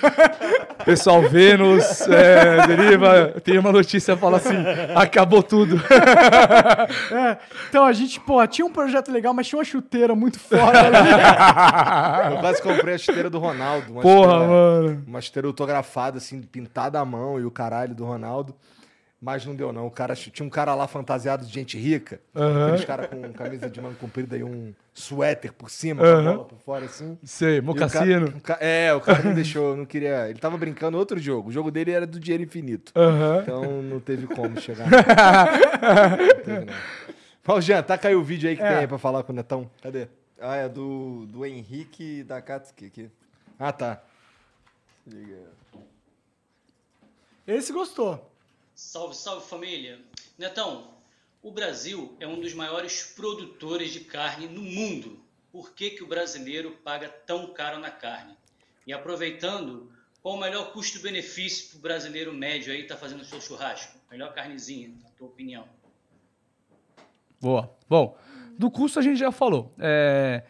Pessoal, 0.84 1.22
Vênus, 1.22 2.02
é, 2.08 2.66
Deriva, 2.66 3.40
tem 3.42 3.58
uma 3.58 3.72
notícia 3.72 4.16
fala 4.16 4.38
assim: 4.38 4.56
acabou 4.94 5.42
tudo. 5.42 5.80
É, 7.10 7.38
então 7.68 7.84
a 7.84 7.92
gente, 7.92 8.20
pô, 8.20 8.44
tinha 8.46 8.64
um 8.64 8.70
projeto 8.70 9.10
legal, 9.10 9.34
mas 9.34 9.46
tinha 9.46 9.58
uma 9.58 9.64
chuteira 9.64 10.14
muito 10.14 10.38
foda 10.38 10.78
ali. 10.78 12.34
Eu 12.34 12.40
quase 12.40 12.62
comprei 12.62 12.94
a 12.94 12.98
chuteira 12.98 13.28
do 13.28 13.38
Ronaldo. 13.38 13.92
Uma 13.92 14.02
Porra, 14.02 14.32
chuteira, 14.32 14.48
mano. 14.48 15.04
Uma 15.06 15.20
chuteira 15.20 15.48
autografada, 15.48 16.18
assim, 16.18 16.40
pintada 16.42 16.98
à 16.98 17.04
mão 17.04 17.38
e 17.38 17.44
o 17.44 17.50
caralho 17.50 17.94
do 17.94 18.04
Ronaldo. 18.04 18.54
Mas 19.22 19.44
não 19.44 19.54
deu, 19.54 19.70
não. 19.70 19.86
O 19.86 19.90
cara, 19.90 20.14
tinha 20.16 20.46
um 20.46 20.48
cara 20.48 20.74
lá 20.74 20.88
fantasiado 20.88 21.44
de 21.44 21.52
gente 21.52 21.76
rica. 21.76 22.18
Aqueles 22.34 22.86
caras 22.86 23.06
com 23.08 23.30
camisa 23.34 23.68
de 23.68 23.78
manga 23.78 23.96
comprida 23.96 24.34
e 24.34 24.42
um 24.42 24.72
suéter 24.94 25.52
por 25.52 25.68
cima, 25.68 26.00
com 26.02 26.08
a 26.08 26.22
bola 26.22 26.44
por 26.46 26.58
fora, 26.58 26.86
assim. 26.86 27.18
Sei, 27.22 27.58
o 27.58 27.62
mocassino. 27.62 28.26
cara- 28.32 28.38
o 28.38 28.40
ca- 28.40 28.58
é, 28.62 28.94
o 28.94 29.00
cara 29.00 29.22
não 29.24 29.34
deixou, 29.34 29.76
não 29.76 29.84
queria. 29.84 30.30
Ele 30.30 30.38
tava 30.38 30.56
brincando 30.56 30.96
outro 30.96 31.18
jogo. 31.18 31.50
O 31.50 31.52
jogo 31.52 31.70
dele 31.70 31.90
era 31.90 32.06
do 32.06 32.18
dinheiro 32.18 32.42
infinito. 32.44 32.92
Aham. 32.96 33.40
Então 33.42 33.82
não 33.82 34.00
teve 34.00 34.26
como 34.26 34.58
chegar. 34.58 34.88
não 34.88 36.42
teve, 36.42 36.64
não. 36.64 36.74
Mas, 37.46 37.64
Jean, 37.64 37.82
taca 37.82 38.08
aí 38.08 38.14
o 38.14 38.22
vídeo 38.24 38.48
aí 38.48 38.56
que 38.56 38.62
É. 38.62 38.68
tem 38.68 38.76
aí 38.78 38.86
pra 38.86 38.96
falar 38.98 39.22
com 39.22 39.32
o 39.32 39.36
Netão. 39.36 39.70
Cadê? 39.82 40.08
Ah, 40.40 40.56
é 40.56 40.66
do, 40.68 41.26
do 41.26 41.44
Henrique 41.44 42.22
da 42.22 42.40
Katsuki 42.40 42.86
aqui. 42.86 43.10
Ah, 43.58 43.70
tá. 43.72 44.00
Esse 47.46 47.72
gostou. 47.72 48.29
Salve, 48.80 49.14
salve 49.14 49.46
família! 49.46 50.00
Netão, 50.38 50.94
o 51.42 51.52
Brasil 51.52 52.16
é 52.18 52.26
um 52.26 52.40
dos 52.40 52.54
maiores 52.54 53.02
produtores 53.14 53.92
de 53.92 54.00
carne 54.00 54.48
no 54.48 54.62
mundo. 54.62 55.20
Por 55.52 55.72
que, 55.74 55.90
que 55.90 56.02
o 56.02 56.08
brasileiro 56.08 56.72
paga 56.82 57.08
tão 57.08 57.52
caro 57.52 57.78
na 57.78 57.90
carne? 57.90 58.36
E 58.86 58.92
aproveitando, 58.92 59.92
qual 60.22 60.34
o 60.34 60.40
melhor 60.40 60.72
custo-benefício 60.72 61.68
para 61.68 61.78
o 61.78 61.82
brasileiro 61.82 62.32
médio 62.32 62.72
aí 62.72 62.84
tá 62.84 62.96
fazendo 62.96 63.20
o 63.20 63.24
seu 63.24 63.38
churrasco? 63.40 63.96
Melhor 64.10 64.32
carnezinha, 64.32 64.88
na 64.88 65.10
tua 65.10 65.28
opinião. 65.28 65.68
Boa. 67.38 67.70
Bom, 67.88 68.18
do 68.58 68.70
custo 68.70 68.98
a 68.98 69.02
gente 69.02 69.18
já 69.18 69.30
falou. 69.30 69.72
É, 69.78 70.42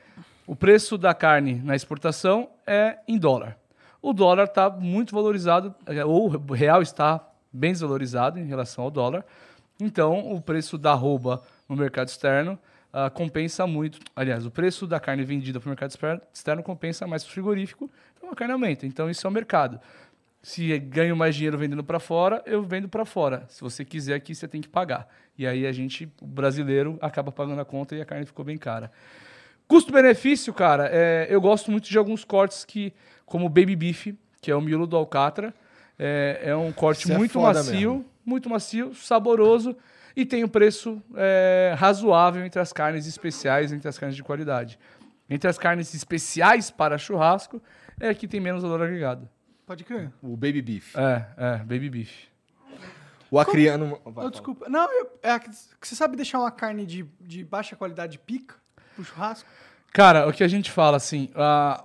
o 0.46 0.54
preço 0.54 0.96
da 0.96 1.12
carne 1.12 1.56
na 1.56 1.74
exportação 1.74 2.48
é 2.64 3.00
em 3.08 3.18
dólar. 3.18 3.58
O 4.00 4.14
dólar 4.14 4.44
está 4.44 4.70
muito 4.70 5.14
valorizado, 5.14 5.74
é, 5.84 6.04
ou 6.04 6.30
o 6.30 6.54
real 6.54 6.80
está 6.80 7.29
bem 7.52 7.72
desvalorizado 7.72 8.38
em 8.38 8.44
relação 8.44 8.84
ao 8.84 8.90
dólar. 8.90 9.24
Então, 9.80 10.32
o 10.32 10.40
preço 10.40 10.76
da 10.76 10.92
arroba 10.92 11.42
no 11.68 11.76
mercado 11.76 12.08
externo 12.08 12.58
ah, 12.92 13.08
compensa 13.08 13.66
muito. 13.66 13.98
Aliás, 14.14 14.44
o 14.44 14.50
preço 14.50 14.86
da 14.86 15.00
carne 15.00 15.24
vendida 15.24 15.60
para 15.60 15.68
o 15.68 15.70
mercado 15.70 15.92
externo 16.32 16.62
compensa 16.62 17.06
mais 17.06 17.22
para 17.22 17.30
o 17.30 17.32
frigorífico, 17.32 17.90
então 18.16 18.30
a 18.30 18.34
carne 18.34 18.52
aumenta. 18.52 18.86
Então, 18.86 19.08
isso 19.08 19.26
é 19.26 19.30
o 19.30 19.32
mercado. 19.32 19.80
Se 20.42 20.78
ganho 20.78 21.14
mais 21.14 21.34
dinheiro 21.34 21.58
vendendo 21.58 21.84
para 21.84 22.00
fora, 22.00 22.42
eu 22.46 22.62
vendo 22.62 22.88
para 22.88 23.04
fora. 23.04 23.44
Se 23.48 23.60
você 23.60 23.84
quiser 23.84 24.14
aqui, 24.14 24.34
você 24.34 24.48
tem 24.48 24.60
que 24.60 24.68
pagar. 24.68 25.06
E 25.36 25.46
aí 25.46 25.66
a 25.66 25.72
gente, 25.72 26.10
o 26.20 26.26
brasileiro, 26.26 26.98
acaba 27.00 27.30
pagando 27.30 27.60
a 27.60 27.64
conta 27.64 27.94
e 27.94 28.00
a 28.00 28.04
carne 28.04 28.24
ficou 28.24 28.44
bem 28.44 28.56
cara. 28.56 28.90
Custo-benefício, 29.68 30.52
cara, 30.52 30.88
é, 30.90 31.28
eu 31.30 31.40
gosto 31.40 31.70
muito 31.70 31.88
de 31.88 31.96
alguns 31.96 32.24
cortes 32.24 32.64
que, 32.64 32.92
como 33.24 33.46
o 33.46 33.48
Baby 33.48 33.76
Beef, 33.76 34.08
que 34.40 34.50
é 34.50 34.56
o 34.56 34.60
miolo 34.60 34.86
do 34.86 34.96
Alcatra. 34.96 35.54
É, 36.02 36.40
é 36.44 36.56
um 36.56 36.72
corte 36.72 37.04
Isso 37.04 37.12
é 37.12 37.18
muito 37.18 37.32
foda 37.32 37.58
macio, 37.58 37.74
mesmo. 37.74 38.06
muito 38.24 38.48
macio, 38.48 38.94
saboroso 38.94 39.76
e 40.16 40.24
tem 40.24 40.42
um 40.42 40.48
preço 40.48 41.02
é, 41.14 41.74
razoável 41.76 42.42
entre 42.42 42.58
as 42.58 42.72
carnes 42.72 43.06
especiais, 43.06 43.70
entre 43.70 43.86
as 43.86 43.98
carnes 43.98 44.16
de 44.16 44.22
qualidade. 44.22 44.78
Entre 45.28 45.46
as 45.46 45.58
carnes 45.58 45.94
especiais 45.94 46.70
para 46.70 46.96
churrasco, 46.96 47.62
é 48.00 48.08
a 48.08 48.14
que 48.14 48.26
tem 48.26 48.40
menos 48.40 48.62
valor 48.62 48.82
agregado. 48.82 49.28
Pode 49.66 49.84
crer. 49.84 50.10
O 50.22 50.36
Baby 50.36 50.62
Beef. 50.62 50.96
É, 50.96 51.26
é, 51.36 51.56
Baby 51.58 51.90
Beef. 51.90 52.24
O 53.30 53.38
acriano... 53.38 54.00
Vai, 54.06 54.24
Oh, 54.24 54.30
desculpa. 54.30 54.68
Não, 54.70 54.90
eu, 54.90 55.10
é 55.22 55.38
que 55.38 55.50
você 55.80 55.94
sabe 55.94 56.16
deixar 56.16 56.40
uma 56.40 56.50
carne 56.50 56.86
de, 56.86 57.06
de 57.20 57.44
baixa 57.44 57.76
qualidade 57.76 58.18
pica 58.18 58.56
pro 58.96 59.04
churrasco? 59.04 59.48
Cara, 59.92 60.26
o 60.26 60.32
que 60.32 60.42
a 60.42 60.48
gente 60.48 60.70
fala 60.70 60.96
assim, 60.96 61.28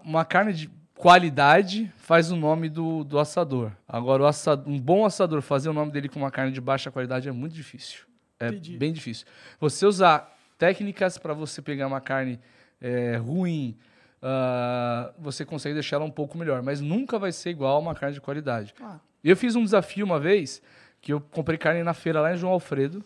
uma 0.04 0.24
carne 0.24 0.54
de 0.54 0.72
qualidade 1.06 1.92
faz 1.98 2.32
o 2.32 2.36
nome 2.36 2.68
do, 2.68 3.04
do 3.04 3.20
assador. 3.20 3.72
Agora, 3.88 4.24
um 4.66 4.80
bom 4.80 5.06
assador 5.06 5.40
fazer 5.40 5.70
o 5.70 5.74
nome 5.74 5.92
dele 5.92 6.10
com 6.10 6.18
uma 6.18 6.32
carne 6.32 6.52
de 6.52 6.60
baixa 6.60 6.90
qualidade 6.90 7.30
é 7.30 7.32
muito 7.32 7.54
difícil. 7.54 8.06
É 8.40 8.48
Entendi. 8.48 8.76
bem 8.76 8.92
difícil. 8.92 9.28
Você 9.60 9.86
usar 9.86 10.36
técnicas 10.58 11.20
para 11.20 11.32
você 11.36 11.62
pegar 11.62 11.86
uma 11.86 12.02
carne 12.02 12.40
é, 12.82 13.18
ruim, 13.18 13.78
ah, 14.20 15.14
você 15.20 15.46
consegue 15.46 15.76
deixar 15.76 15.98
ela 15.98 16.06
um 16.06 16.10
pouco 16.10 16.40
melhor, 16.40 16.64
mas 16.64 16.82
nunca 16.82 17.20
vai 17.20 17.32
ser 17.32 17.52
igual 17.52 17.76
a 17.76 17.80
uma 17.80 17.94
carne 17.94 18.16
de 18.16 18.22
qualidade. 18.22 18.74
Ah. 18.82 18.98
Eu 19.24 19.38
fiz 19.38 19.56
um 19.56 19.64
desafio 19.64 20.04
uma 20.08 20.20
vez 20.20 20.60
que 21.02 21.14
eu 21.14 21.22
comprei 21.22 21.60
carne 21.60 21.84
na 21.84 21.94
feira 21.94 22.20
lá 22.20 22.34
em 22.34 22.38
João 22.38 22.52
Alfredo, 22.52 23.06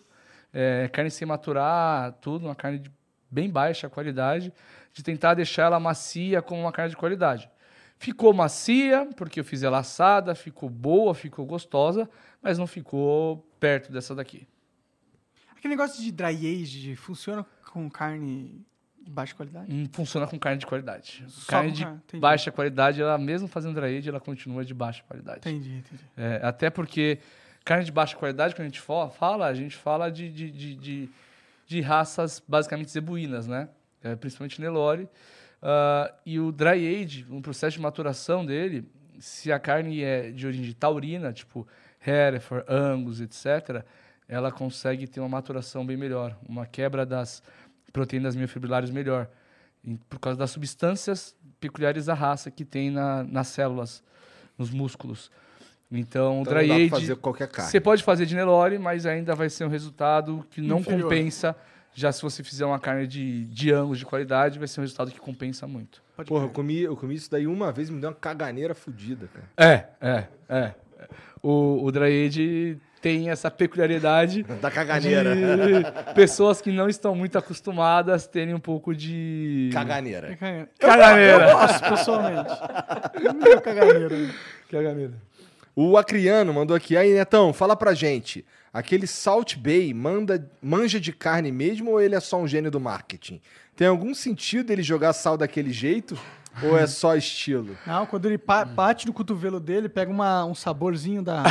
é, 0.54 0.88
carne 0.90 1.10
sem 1.10 1.28
maturar, 1.28 2.12
tudo, 2.12 2.46
uma 2.46 2.54
carne 2.54 2.78
de 2.78 2.90
bem 3.30 3.50
baixa 3.50 3.90
qualidade, 3.90 4.54
de 4.90 5.02
tentar 5.02 5.34
deixar 5.34 5.64
ela 5.64 5.78
macia 5.78 6.40
como 6.40 6.62
uma 6.62 6.72
carne 6.72 6.88
de 6.88 6.96
qualidade. 6.96 7.50
Ficou 8.00 8.32
macia, 8.32 9.06
porque 9.14 9.40
eu 9.40 9.44
fiz 9.44 9.62
ela 9.62 9.80
assada, 9.80 10.34
ficou 10.34 10.70
boa, 10.70 11.14
ficou 11.14 11.44
gostosa, 11.44 12.08
mas 12.40 12.56
não 12.56 12.66
ficou 12.66 13.46
perto 13.60 13.92
dessa 13.92 14.14
daqui. 14.14 14.48
Aquele 15.54 15.76
negócio 15.76 16.02
de 16.02 16.10
dry 16.10 16.62
age 16.62 16.96
funciona 16.96 17.44
com 17.70 17.90
carne 17.90 18.64
de 19.02 19.10
baixa 19.10 19.34
qualidade? 19.34 19.70
Não 19.70 19.86
funciona 19.92 20.26
com 20.26 20.38
carne 20.38 20.56
de 20.56 20.64
qualidade. 20.64 21.26
Só 21.28 21.50
carne 21.50 21.68
com 21.68 21.76
de 21.76 21.84
carne, 21.84 21.98
entendi. 21.98 22.20
baixa 22.22 22.50
qualidade, 22.50 23.02
ela 23.02 23.18
mesmo 23.18 23.46
fazendo 23.46 23.78
dry 23.78 23.98
age, 23.98 24.08
ela 24.08 24.18
continua 24.18 24.64
de 24.64 24.72
baixa 24.72 25.02
qualidade. 25.06 25.40
Entendi, 25.40 25.74
entendi. 25.74 26.02
É, 26.16 26.40
até 26.42 26.70
porque 26.70 27.18
carne 27.66 27.84
de 27.84 27.92
baixa 27.92 28.16
qualidade, 28.16 28.54
quando 28.54 28.62
a 28.62 28.70
gente 28.70 28.80
fala, 28.80 29.46
a 29.46 29.52
gente 29.52 29.76
fala 29.76 30.10
de, 30.10 30.30
de, 30.30 30.50
de, 30.50 30.74
de, 30.74 31.10
de 31.66 31.80
raças 31.82 32.42
basicamente 32.48 32.90
zebuínas, 32.90 33.46
né? 33.46 33.68
É, 34.02 34.16
principalmente 34.16 34.58
Nelore. 34.58 35.06
Ah, 35.62 36.12
e 36.24 36.38
o 36.40 36.50
dry 36.52 37.02
age, 37.02 37.26
um 37.30 37.42
processo 37.42 37.76
de 37.76 37.82
maturação 37.82 38.44
dele, 38.46 38.88
se 39.18 39.52
a 39.52 39.58
carne 39.58 40.02
é 40.02 40.30
de 40.30 40.46
origem 40.46 40.72
taurina, 40.72 41.32
tipo 41.32 41.66
Hereford, 42.04 42.64
Angus, 42.68 43.20
etc., 43.20 43.84
ela 44.26 44.50
consegue 44.52 45.06
ter 45.06 45.20
uma 45.20 45.28
maturação 45.28 45.84
bem 45.84 45.96
melhor, 45.96 46.36
uma 46.48 46.64
quebra 46.64 47.04
das 47.04 47.42
proteínas 47.92 48.34
miofibrilares 48.36 48.88
melhor, 48.90 49.28
em- 49.84 49.96
por 50.08 50.18
causa 50.20 50.38
das 50.38 50.50
substâncias 50.50 51.36
peculiares 51.58 52.06
da 52.06 52.14
raça 52.14 52.50
que 52.50 52.64
tem 52.64 52.90
na, 52.90 53.24
nas 53.24 53.48
células, 53.48 54.02
nos 54.56 54.70
músculos. 54.70 55.30
Então, 55.90 56.38
o 56.38 56.42
Então 56.42 56.54
dry 56.54 56.68
não 56.68 56.88
dá 56.88 56.96
age, 56.96 57.06
você 57.58 57.80
pode 57.80 58.02
fazer 58.04 58.24
de 58.24 58.34
Nelore, 58.36 58.78
mas 58.78 59.04
ainda 59.04 59.34
vai 59.34 59.50
ser 59.50 59.64
um 59.64 59.68
resultado 59.68 60.46
que 60.50 60.60
não 60.60 60.78
Inferior. 60.78 61.02
compensa. 61.02 61.56
Já 61.92 62.12
se 62.12 62.22
você 62.22 62.42
fizer 62.42 62.64
uma 62.64 62.78
carne 62.78 63.06
de, 63.06 63.44
de 63.46 63.72
Angus 63.72 63.98
de 63.98 64.06
qualidade, 64.06 64.58
vai 64.58 64.68
ser 64.68 64.80
um 64.80 64.82
resultado 64.82 65.10
que 65.10 65.18
compensa 65.20 65.66
muito. 65.66 66.02
Pode 66.16 66.28
Porra, 66.28 66.44
eu 66.44 66.50
comi, 66.50 66.80
eu 66.80 66.96
comi 66.96 67.14
isso 67.14 67.30
daí 67.30 67.46
uma 67.46 67.72
vez 67.72 67.88
e 67.88 67.92
me 67.92 68.00
deu 68.00 68.10
uma 68.10 68.16
caganeira 68.16 68.74
fodida, 68.74 69.28
cara. 69.32 69.46
É, 69.56 69.84
é, 70.00 70.24
é. 70.48 70.74
O, 71.42 71.82
o 71.84 71.90
dry 71.90 72.26
age 72.26 72.78
tem 73.00 73.30
essa 73.30 73.50
peculiaridade 73.50 74.42
Da 74.60 74.70
caganeira. 74.70 75.34
de 75.34 76.14
pessoas 76.14 76.60
que 76.60 76.70
não 76.70 76.88
estão 76.88 77.14
muito 77.14 77.38
acostumadas 77.38 78.26
terem 78.26 78.54
um 78.54 78.60
pouco 78.60 78.94
de... 78.94 79.70
Caganeira. 79.72 80.38
Eu, 80.40 80.68
Caganeira. 80.78 81.48
eu 81.48 81.56
gosto, 81.56 81.88
pessoalmente. 81.88 82.50
Meu 83.42 83.60
caganeiro. 83.60 84.34
Caganeira. 84.70 85.14
O 85.74 85.96
Acriano 85.96 86.52
mandou 86.52 86.76
aqui. 86.76 86.96
Aí, 86.96 87.14
Netão, 87.14 87.52
fala 87.52 87.74
pra 87.74 87.94
gente. 87.94 88.44
Aquele 88.72 89.06
Salt 89.06 89.56
Bay 89.56 89.92
manda, 89.92 90.48
manja 90.62 91.00
de 91.00 91.12
carne 91.12 91.50
mesmo 91.50 91.90
ou 91.90 92.00
ele 92.00 92.14
é 92.14 92.20
só 92.20 92.40
um 92.40 92.46
gênio 92.46 92.70
do 92.70 92.78
marketing? 92.80 93.40
Tem 93.74 93.88
algum 93.88 94.14
sentido 94.14 94.70
ele 94.70 94.82
jogar 94.82 95.12
sal 95.12 95.36
daquele 95.36 95.72
jeito? 95.72 96.16
Ou 96.62 96.76
é 96.78 96.86
só 96.86 97.16
estilo? 97.16 97.76
Não, 97.86 98.06
quando 98.06 98.26
ele 98.26 98.38
pa- 98.38 98.64
bate 98.64 99.06
no 99.06 99.12
cotovelo 99.12 99.58
dele, 99.60 99.88
pega 99.88 100.10
uma, 100.10 100.44
um 100.44 100.54
saborzinho 100.54 101.22
da. 101.22 101.42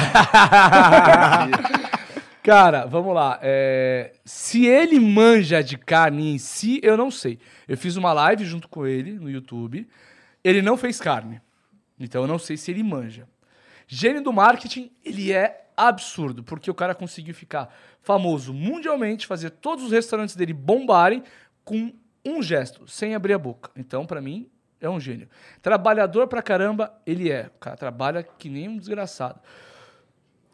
Cara, 2.43 2.85
vamos 2.85 3.13
lá. 3.13 3.39
é, 3.41 4.13
Se 4.25 4.65
ele 4.65 4.99
manja 4.99 5.61
de 5.63 5.77
carne 5.77 6.33
em 6.33 6.37
si, 6.37 6.79
eu 6.83 6.97
não 6.97 7.11
sei. 7.11 7.39
Eu 7.67 7.77
fiz 7.77 7.95
uma 7.95 8.13
live 8.13 8.45
junto 8.45 8.67
com 8.67 8.85
ele 8.87 9.13
no 9.13 9.29
YouTube. 9.29 9.87
Ele 10.43 10.61
não 10.61 10.77
fez 10.77 10.99
carne. 10.99 11.41
Então 11.99 12.21
eu 12.21 12.27
não 12.27 12.39
sei 12.39 12.57
se 12.57 12.71
ele 12.71 12.83
manja. 12.83 13.27
Gênio 13.87 14.23
do 14.23 14.31
marketing, 14.31 14.91
ele 15.03 15.31
é 15.33 15.65
absurdo, 15.87 16.43
porque 16.43 16.69
o 16.69 16.73
cara 16.73 16.93
conseguiu 16.93 17.33
ficar 17.33 17.73
famoso 18.01 18.53
mundialmente, 18.53 19.25
fazer 19.25 19.51
todos 19.51 19.85
os 19.85 19.91
restaurantes 19.91 20.35
dele 20.35 20.53
bombarem 20.53 21.23
com 21.63 21.93
um 22.25 22.43
gesto, 22.43 22.87
sem 22.87 23.15
abrir 23.15 23.33
a 23.33 23.39
boca. 23.39 23.71
Então, 23.75 24.05
pra 24.05 24.21
mim, 24.21 24.49
é 24.81 24.89
um 24.89 24.99
gênio. 24.99 25.29
Trabalhador 25.61 26.27
pra 26.27 26.41
caramba, 26.41 26.93
ele 27.05 27.31
é. 27.31 27.49
O 27.55 27.59
cara 27.59 27.77
trabalha 27.77 28.23
que 28.23 28.49
nem 28.49 28.67
um 28.67 28.77
desgraçado. 28.77 29.39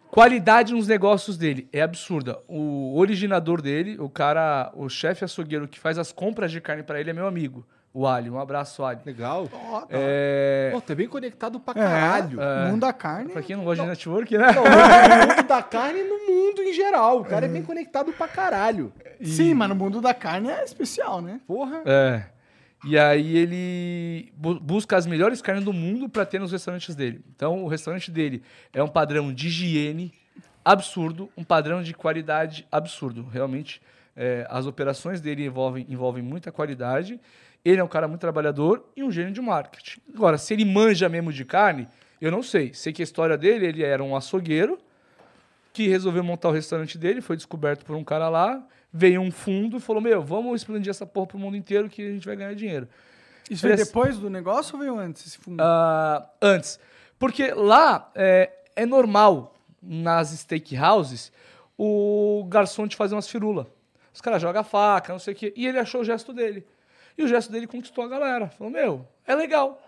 Qualidade 0.09 0.73
nos 0.73 0.87
negócios 0.87 1.37
dele 1.37 1.67
é 1.73 1.81
absurda. 1.81 2.39
O 2.47 2.97
originador 2.97 3.61
dele, 3.61 3.99
o 3.99 4.09
cara, 4.09 4.71
o 4.75 4.87
chefe 4.87 5.25
açougueiro 5.25 5.67
que 5.67 5.79
faz 5.79 5.97
as 5.97 6.11
compras 6.11 6.51
de 6.51 6.61
carne 6.61 6.83
pra 6.83 6.99
ele 6.99 7.09
é 7.09 7.13
meu 7.13 7.27
amigo, 7.27 7.67
o 7.98 8.06
Ali. 8.06 8.30
Um 8.30 8.40
abraço, 8.40 8.83
Ali. 8.83 8.99
Legal. 9.06 9.48
É, 9.90 10.69
Pô, 10.74 10.82
tá 10.82 10.93
bem 10.93 11.07
conectado 11.07 11.59
pra 11.59 11.72
É, 11.72 11.83
caralho. 11.83 12.40
mundo 12.69 12.82
da 12.82 12.91
carne. 12.93 13.32
pra 13.32 13.41
quem 13.41 13.56
não 13.56 13.64
gosta 13.64 13.83
de 13.83 13.90
network, 13.90 14.38
né? 14.38 14.48
Não, 14.51 14.64
no 15.27 15.35
mundo 15.35 15.48
da 15.48 15.64
carne 15.64 15.99
e 15.99 16.03
no 16.03 16.27
mundo 16.27 16.61
em 16.61 16.74
geral. 16.74 17.22
O 17.22 17.25
cara 17.25 17.45
é 17.45 17.49
bem 17.49 17.64
conectado 17.64 18.11
pra 18.14 18.27
caralho. 18.27 18.91
Sim, 19.24 19.53
mas 19.53 19.69
no 19.69 19.75
mundo 19.75 20.01
da 20.01 20.14
carne 20.14 20.49
é 20.49 20.64
especial, 20.64 21.22
né? 21.22 21.40
Porra. 21.48 21.82
É. 21.85 22.24
E 22.85 22.99
aí 22.99 23.35
ele 23.38 24.32
bu- 24.35 24.59
busca 24.59 24.95
as 24.95 25.07
melhores 25.07 25.41
carnes 25.41 25.64
do 25.64 25.74
mundo 25.74 26.07
para 26.07 26.25
ter 26.25 26.40
nos 26.40 26.51
restaurantes 26.51 26.93
dele. 26.93 27.22
Então 27.35 27.64
o 27.64 27.67
restaurante 27.67 28.11
dele 28.11 28.43
é 28.74 28.83
um 28.83 28.88
padrão 28.88 29.33
de 29.33 29.48
higiene 29.48 30.14
absurdo, 30.64 31.30
um 31.38 31.43
padrão 31.43 31.82
de 31.82 31.93
qualidade 31.93 32.67
absurdo. 32.72 33.25
Realmente 33.32 33.82
é, 34.15 34.45
as 34.49 34.65
operações 34.67 35.19
dele 35.19 35.45
envolvem, 35.45 35.85
envolvem 35.90 36.22
muita 36.24 36.51
qualidade. 36.51 37.19
Ele 37.66 37.82
é 37.82 37.84
um 37.84 37.88
cara 37.88 38.08
muito 38.08 38.22
trabalhador 38.22 38.85
e 38.95 39.03
um 39.03 39.11
gênio 39.11 39.34
de 39.34 39.42
marketing. 39.42 40.00
Agora, 40.14 40.38
se 40.38 40.53
ele 40.53 40.64
manja 40.64 41.10
mesmo 41.10 41.34
de 41.34 41.44
carne, 41.44 41.88
eu 42.22 42.32
não 42.32 42.44
sei. 42.44 42.74
Sei 42.76 42.94
que 42.94 43.02
a 43.02 43.03
história 43.03 43.35
dele, 43.35 43.66
ele 43.66 43.84
era 43.84 44.03
um 44.03 44.16
açougueiro 44.16 44.77
que 45.74 45.88
resolveu 45.88 46.24
montar 46.24 46.50
o 46.50 46.52
restaurante 46.52 46.98
dele, 46.98 47.19
foi 47.22 47.35
descoberto 47.35 47.84
por 47.84 47.95
um 47.95 48.03
cara 48.03 48.30
lá, 48.30 48.66
veio 48.94 49.19
um 49.19 49.30
fundo 49.30 49.77
e 49.77 49.80
falou, 49.82 50.02
meu, 50.02 50.22
vamos 50.22 50.61
expandir 50.61 50.90
essa 50.90 51.06
porra 51.06 51.27
pro 51.27 51.40
mundo 51.40 51.58
inteiro 51.58 51.90
que 51.90 52.02
a 52.02 52.11
gente 52.11 52.26
vai 52.26 52.35
ganhar 52.35 52.53
dinheiro. 52.53 52.88
Isso 53.50 53.64
veio 53.64 53.76
depois 53.76 54.18
do 54.18 54.30
negócio 54.30 54.76
ou 54.76 54.80
veio 54.80 54.98
antes 54.98 55.26
esse 55.26 55.38
fundo? 55.38 55.61
Ah, 55.61 56.30
antes. 56.42 56.80
Porque 57.19 57.52
lá 57.52 58.10
é, 58.16 58.52
é 58.76 58.85
normal, 58.85 59.56
nas 59.82 60.30
steakhouses, 60.30 61.32
o 61.77 62.45
garçom 62.48 62.88
te 62.88 62.95
fazer 62.95 63.16
umas 63.16 63.27
firulas. 63.27 63.68
Os 64.14 64.22
caras 64.22 64.42
jogam 64.42 64.61
a 64.61 64.64
faca, 64.64 65.11
não 65.11 65.19
sei 65.19 65.34
o 65.34 65.38
quê. 65.38 65.53
E 65.58 65.68
ele 65.68 65.77
achou 65.77 66.02
o 66.02 66.06
gesto 66.06 66.32
dele. 66.32 66.66
E 67.18 67.24
o 67.24 67.27
gesto 67.27 67.52
dele 67.52 67.68
conquistou 67.68 68.03
a 68.03 68.08
galera. 68.08 68.50
Falou, 68.50 68.72
meu, 68.72 69.08
é 69.26 69.35
legal. 69.35 69.82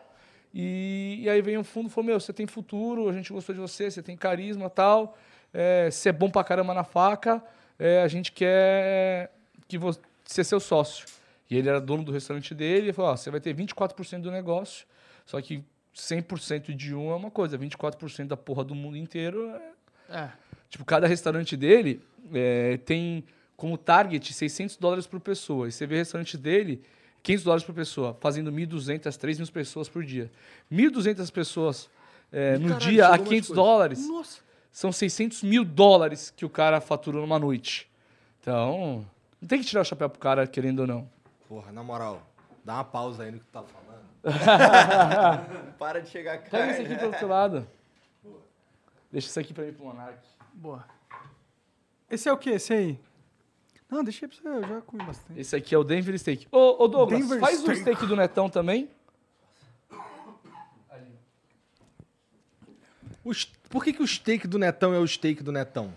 E, 0.54 1.20
e 1.22 1.30
aí 1.30 1.42
veio 1.42 1.60
um 1.60 1.64
fundo 1.64 1.88
e 1.88 1.92
falou, 1.92 2.08
meu, 2.08 2.20
você 2.20 2.32
tem 2.32 2.48
futuro, 2.48 3.10
a 3.10 3.14
gente 3.14 3.32
gostou 3.32 3.54
de 3.54 3.62
você, 3.62 3.92
você 3.92 4.02
tem 4.02 4.16
carisma 4.16 4.70
tal. 4.70 5.18
É, 5.54 5.90
você 5.90 6.10
é 6.10 6.12
bom 6.12 6.30
pra 6.30 6.44
caramba 6.44 6.74
na 6.74 6.84
faca. 6.84 7.44
é, 7.78 8.02
a 8.02 8.08
gente 8.08 8.32
quer 8.32 9.32
que 9.68 9.78
você 9.78 10.00
ser 10.26 10.44
seu 10.44 10.60
sócio. 10.60 11.06
E 11.50 11.58
ele 11.58 11.70
era 11.70 11.80
dono 11.80 12.04
do 12.04 12.12
restaurante 12.12 12.54
dele 12.54 12.90
e 12.90 12.94
falou, 12.94 13.12
ó, 13.12 13.16
você 13.16 13.32
vai 13.32 13.40
ter 13.40 13.56
24% 13.56 14.22
do 14.22 14.32
negócio. 14.32 14.86
Só 15.26 15.42
que 15.42 15.64
100% 15.96 16.76
de 16.76 16.94
um 16.94 17.12
é 17.12 17.16
uma 17.16 17.32
coisa, 17.32 17.58
24% 17.58 18.28
da 18.28 18.38
porra 18.38 18.64
do 18.64 18.76
mundo 18.76 18.98
inteiro 18.98 19.50
é... 19.50 19.78
É. 20.10 20.30
Tipo, 20.70 20.86
cada 20.86 21.08
restaurante 21.08 21.56
dele 21.56 22.02
é, 22.34 22.78
tem 22.78 23.24
como 23.56 23.78
target 23.78 24.34
600 24.34 24.78
dólares 24.78 25.08
por 25.08 25.20
pessoa. 25.20 25.68
E 25.68 25.72
você 25.72 25.86
vê 25.88 25.96
o 25.96 25.98
restaurante 25.98 26.38
dele, 26.38 26.82
500 27.24 27.44
dólares 27.44 27.64
por 27.66 27.76
pessoa, 27.76 28.16
fazendo 28.20 28.52
1.200, 28.52 29.04
3.000 29.18 29.52
pessoas 29.52 29.90
por 29.90 30.04
dia. 30.04 30.32
1.200 30.72 31.32
pessoas 31.32 31.90
é, 32.32 32.58
no 32.58 32.70
caralho, 32.70 32.80
dia 32.80 33.08
a 33.08 33.12
chegou 33.12 33.18
mais 33.18 33.30
500 33.30 33.48
coisa. 33.48 33.62
dólares 33.62 34.08
Nossa. 34.08 34.40
são 34.72 34.92
600 34.92 35.44
mil 35.44 35.66
dólares 35.66 36.32
que 36.36 36.46
o 36.46 36.50
cara 36.50 36.80
faturou 36.80 37.22
numa 37.22 37.40
noite. 37.40 37.90
Então, 38.42 39.06
não 39.42 39.48
tem 39.48 39.60
que 39.60 39.66
tirar 39.66 39.82
o 39.82 39.86
chapéu 39.86 40.10
pro 40.10 40.20
cara, 40.20 40.48
querendo 40.48 40.80
ou 40.80 40.88
não. 40.88 41.10
Porra, 41.48 41.72
na 41.72 41.84
moral, 41.84 42.22
dá 42.64 42.76
uma 42.76 42.84
pausa 42.84 43.24
aí 43.24 43.32
no 43.32 43.40
que 43.40 43.46
tu 43.46 43.52
tá 43.52 43.64
falando. 43.64 43.98
Para 45.78 46.02
de 46.02 46.10
chegar 46.10 46.38
Pega 46.40 46.50
carne. 46.50 46.72
esse 46.74 46.82
aqui 46.82 46.96
pro 46.96 47.08
outro 47.08 47.28
lado. 47.28 47.68
Deixa 49.12 49.28
isso 49.28 49.40
aqui 49.40 49.54
pra 49.54 49.64
mim 49.64 49.74
pro 49.74 49.86
Monark. 49.86 50.20
Boa. 50.54 50.86
Esse 52.10 52.28
é 52.28 52.34
o 52.34 52.38
quê? 52.38 52.52
Esse 52.52 52.74
aí? 52.74 53.00
Não, 53.90 54.04
deixa 54.04 54.26
aí 54.26 54.30
pra 54.30 54.38
você, 54.38 54.48
eu 54.48 54.68
já 54.68 54.82
comi 54.82 55.04
bastante. 55.04 55.40
Esse 55.40 55.56
aqui 55.56 55.74
é 55.74 55.78
o 55.78 55.84
Denver 55.84 56.18
Steak. 56.20 56.48
Ô, 56.52 56.84
ô 56.84 56.88
Douglas, 56.88 57.22
Denver 57.22 57.40
faz 57.40 57.60
um 57.60 57.64
Steak. 57.64 57.82
steak 57.82 58.06
do 58.06 58.16
Netão 58.16 58.50
também. 58.50 58.90
O 63.24 63.32
Por 63.70 63.84
que, 63.84 63.94
que 63.94 64.02
o 64.02 64.08
steak 64.08 64.48
do 64.48 64.58
Netão 64.58 64.94
é 64.94 65.00
o 65.00 65.08
steak 65.08 65.44
do 65.44 65.52
Netão? 65.52 65.94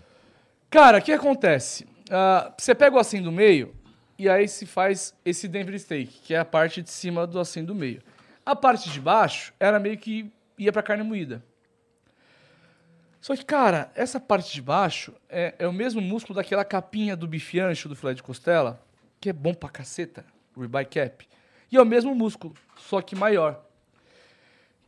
Cara, 0.69 0.97
o 0.99 1.01
que 1.01 1.11
acontece? 1.11 1.87
Ah, 2.09 2.53
você 2.57 2.75
pega 2.75 2.95
o 2.95 2.99
assim 2.99 3.21
do 3.21 3.31
meio 3.31 3.73
e 4.17 4.29
aí 4.29 4.47
se 4.47 4.65
faz 4.65 5.13
esse 5.25 5.47
Denver 5.47 5.77
Steak, 5.79 6.07
que 6.23 6.33
é 6.33 6.39
a 6.39 6.45
parte 6.45 6.81
de 6.81 6.89
cima 6.89 7.25
do 7.25 7.39
assim 7.39 7.63
do 7.63 7.73
meio. 7.73 8.01
A 8.45 8.55
parte 8.55 8.89
de 8.89 8.99
baixo 8.99 9.53
era 9.59 9.79
meio 9.79 9.97
que 9.97 10.31
ia 10.57 10.71
pra 10.71 10.83
carne 10.83 11.03
moída. 11.03 11.43
Só 13.21 13.35
que, 13.35 13.45
cara, 13.45 13.91
essa 13.93 14.19
parte 14.19 14.51
de 14.51 14.61
baixo 14.61 15.13
é, 15.29 15.53
é 15.59 15.67
o 15.67 15.71
mesmo 15.73 16.01
músculo 16.01 16.35
daquela 16.35 16.65
capinha 16.65 17.15
do 17.15 17.27
bife 17.27 17.59
ancho 17.59 17.87
do 17.87 17.95
filé 17.95 18.15
de 18.15 18.23
costela, 18.23 18.83
que 19.19 19.29
é 19.29 19.33
bom 19.33 19.53
pra 19.53 19.69
caceta, 19.69 20.25
ribeye 20.57 20.85
cap. 20.85 21.27
E 21.71 21.77
é 21.77 21.81
o 21.81 21.85
mesmo 21.85 22.15
músculo, 22.15 22.55
só 22.75 22.99
que 22.99 23.15
maior. 23.15 23.63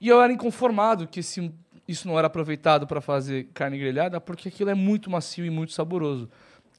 E 0.02 0.08
eu 0.08 0.20
era 0.22 0.34
inconformado 0.34 1.08
que 1.08 1.20
esse- 1.20 1.54
isso 1.88 2.08
não 2.08 2.18
era 2.18 2.28
aproveitado 2.28 2.88
para 2.88 3.00
fazer 3.00 3.48
carne 3.54 3.78
grelhada, 3.78 4.20
porque 4.20 4.50
aquilo 4.50 4.72
é 4.72 4.74
muito 4.74 5.12
macio 5.12 5.46
e 5.46 5.50
muito 5.52 5.72
saboroso. 5.72 6.30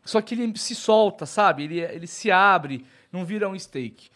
Só 0.05 0.21
que 0.21 0.35
ele 0.35 0.59
se 0.59 0.75
solta, 0.75 1.25
sabe? 1.25 1.63
Ele, 1.65 1.81
ele 1.81 2.07
se 2.07 2.31
abre, 2.31 2.85
não 3.13 3.25
vira 3.25 3.49
um 3.49 3.59
steak. 3.59 4.11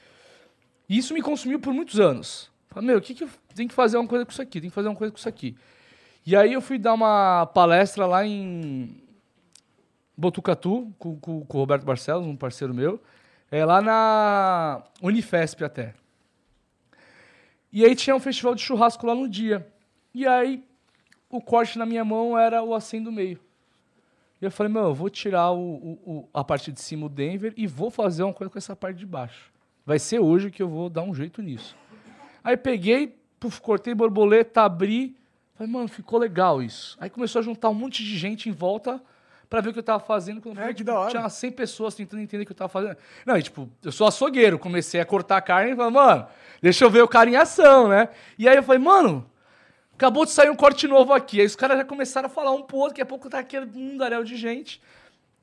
E 0.89 0.99
isso 0.99 1.15
me 1.15 1.23
consumiu 1.23 1.60
por 1.60 1.73
muitos 1.73 2.00
anos. 2.00 2.50
Falei, 2.68 2.89
meu, 2.89 2.99
o 2.99 3.00
que, 3.00 3.15
que 3.15 3.25
eu 3.25 3.31
tenho 3.55 3.68
que 3.68 3.75
fazer 3.75 3.97
uma 3.97 4.07
coisa 4.08 4.25
com 4.26 4.33
isso 4.33 4.42
aqui? 4.42 4.60
Tem 4.60 4.68
que 4.68 4.75
fazer 4.75 4.89
uma 4.89 4.97
coisa 4.97 5.12
com 5.12 5.18
isso 5.18 5.28
aqui. 5.28 5.57
E 6.31 6.36
aí 6.36 6.52
eu 6.52 6.60
fui 6.60 6.76
dar 6.76 6.92
uma 6.92 7.47
palestra 7.47 8.05
lá 8.05 8.23
em 8.26 8.94
Botucatu, 10.15 10.92
com, 10.98 11.18
com- 11.18 11.40
com 11.42 11.57
o 11.57 11.60
Roberto 11.60 11.84
Barcelos, 11.86 12.26
um 12.26 12.36
parceiro 12.36 12.74
meu. 12.74 13.00
É 13.50 13.65
lá 13.65 13.81
na 13.81 14.82
Unifesp 15.00 15.65
até. 15.65 15.94
E 17.73 17.82
aí 17.82 17.97
tinha 17.97 18.15
um 18.15 18.20
festival 18.20 18.55
de 18.55 18.60
churrasco 18.60 19.07
lá 19.07 19.15
no 19.15 19.26
dia. 19.26 19.66
E 20.12 20.26
aí 20.26 20.62
o 21.31 21.40
corte 21.40 21.78
na 21.78 21.86
minha 21.86 22.05
mão 22.05 22.39
era 22.39 22.62
o 22.62 22.74
assim 22.74 23.02
do 23.02 23.10
meio. 23.10 23.40
E 24.39 24.44
eu 24.44 24.50
falei, 24.50 24.70
meu, 24.70 24.82
eu 24.82 24.94
vou 24.94 25.08
tirar 25.08 25.50
o, 25.52 25.58
o- 25.58 26.00
o- 26.05 26.28
a 26.34 26.44
parte 26.44 26.70
de 26.70 26.81
cima, 26.82 27.07
o 27.07 27.08
Denver, 27.08 27.55
e 27.57 27.66
vou 27.66 27.90
fazer 27.90 28.23
uma 28.23 28.34
coisa 28.34 28.50
com 28.52 28.58
essa 28.58 28.76
parte 28.76 28.98
de 28.98 29.07
baixo. 29.07 29.50
Vai 29.86 29.98
ser 29.98 30.18
hoje 30.18 30.50
que 30.50 30.62
eu 30.62 30.68
vou 30.68 30.90
dar 30.90 31.05
um 31.05 31.15
jeito 31.15 31.40
nisso. 31.40 31.74
Aí 32.44 32.55
peguei, 32.55 33.16
cortei 33.62 33.94
borboleta, 33.94 34.60
abri. 34.60 35.16
Falei, 35.58 35.72
mano, 35.72 35.88
ficou 35.88 36.20
legal 36.20 36.62
isso. 36.62 36.96
Aí 37.00 37.10
começou 37.10 37.40
a 37.40 37.42
juntar 37.42 37.68
um 37.68 37.74
monte 37.74 38.04
de 38.04 38.16
gente 38.16 38.48
em 38.48 38.52
volta 38.52 39.02
pra 39.50 39.60
ver 39.60 39.70
o 39.70 39.72
que 39.72 39.80
eu 39.80 39.82
tava 39.82 39.98
fazendo. 39.98 40.40
Quando 40.40 40.60
É, 40.60 40.68
que 40.68 40.74
tipo, 40.74 40.86
da 40.86 41.00
hora. 41.00 41.10
Tinha 41.10 41.20
umas 41.20 41.32
100 41.32 41.50
pessoas 41.50 41.96
tentando 41.96 42.22
entender 42.22 42.44
o 42.44 42.46
que 42.46 42.52
eu 42.52 42.56
tava 42.56 42.68
fazendo. 42.68 42.96
Não, 43.26 43.36
e, 43.36 43.42
tipo, 43.42 43.68
eu 43.82 43.90
sou 43.90 44.06
açougueiro. 44.06 44.56
Comecei 44.56 45.00
a 45.00 45.04
cortar 45.04 45.38
a 45.38 45.42
carne 45.42 45.72
e 45.72 45.76
falei, 45.76 45.90
mano, 45.90 46.28
deixa 46.62 46.84
eu 46.84 46.90
ver 46.90 47.02
o 47.02 47.08
cara 47.08 47.28
em 47.28 47.34
ação, 47.34 47.88
né? 47.88 48.08
E 48.38 48.48
aí 48.48 48.54
eu 48.54 48.62
falei, 48.62 48.80
mano, 48.80 49.28
acabou 49.94 50.24
de 50.24 50.30
sair 50.30 50.48
um 50.48 50.54
corte 50.54 50.86
novo 50.86 51.12
aqui. 51.12 51.40
Aí 51.40 51.46
os 51.46 51.56
caras 51.56 51.76
já 51.76 51.84
começaram 51.84 52.26
a 52.26 52.30
falar 52.30 52.52
um 52.52 52.62
pro 52.62 52.76
outro, 52.76 52.90
daqui 52.90 53.02
a 53.02 53.06
pouco 53.06 53.28
tá 53.28 53.40
aquele 53.40 53.66
mundaréu 53.66 54.22
de 54.22 54.36
gente. 54.36 54.80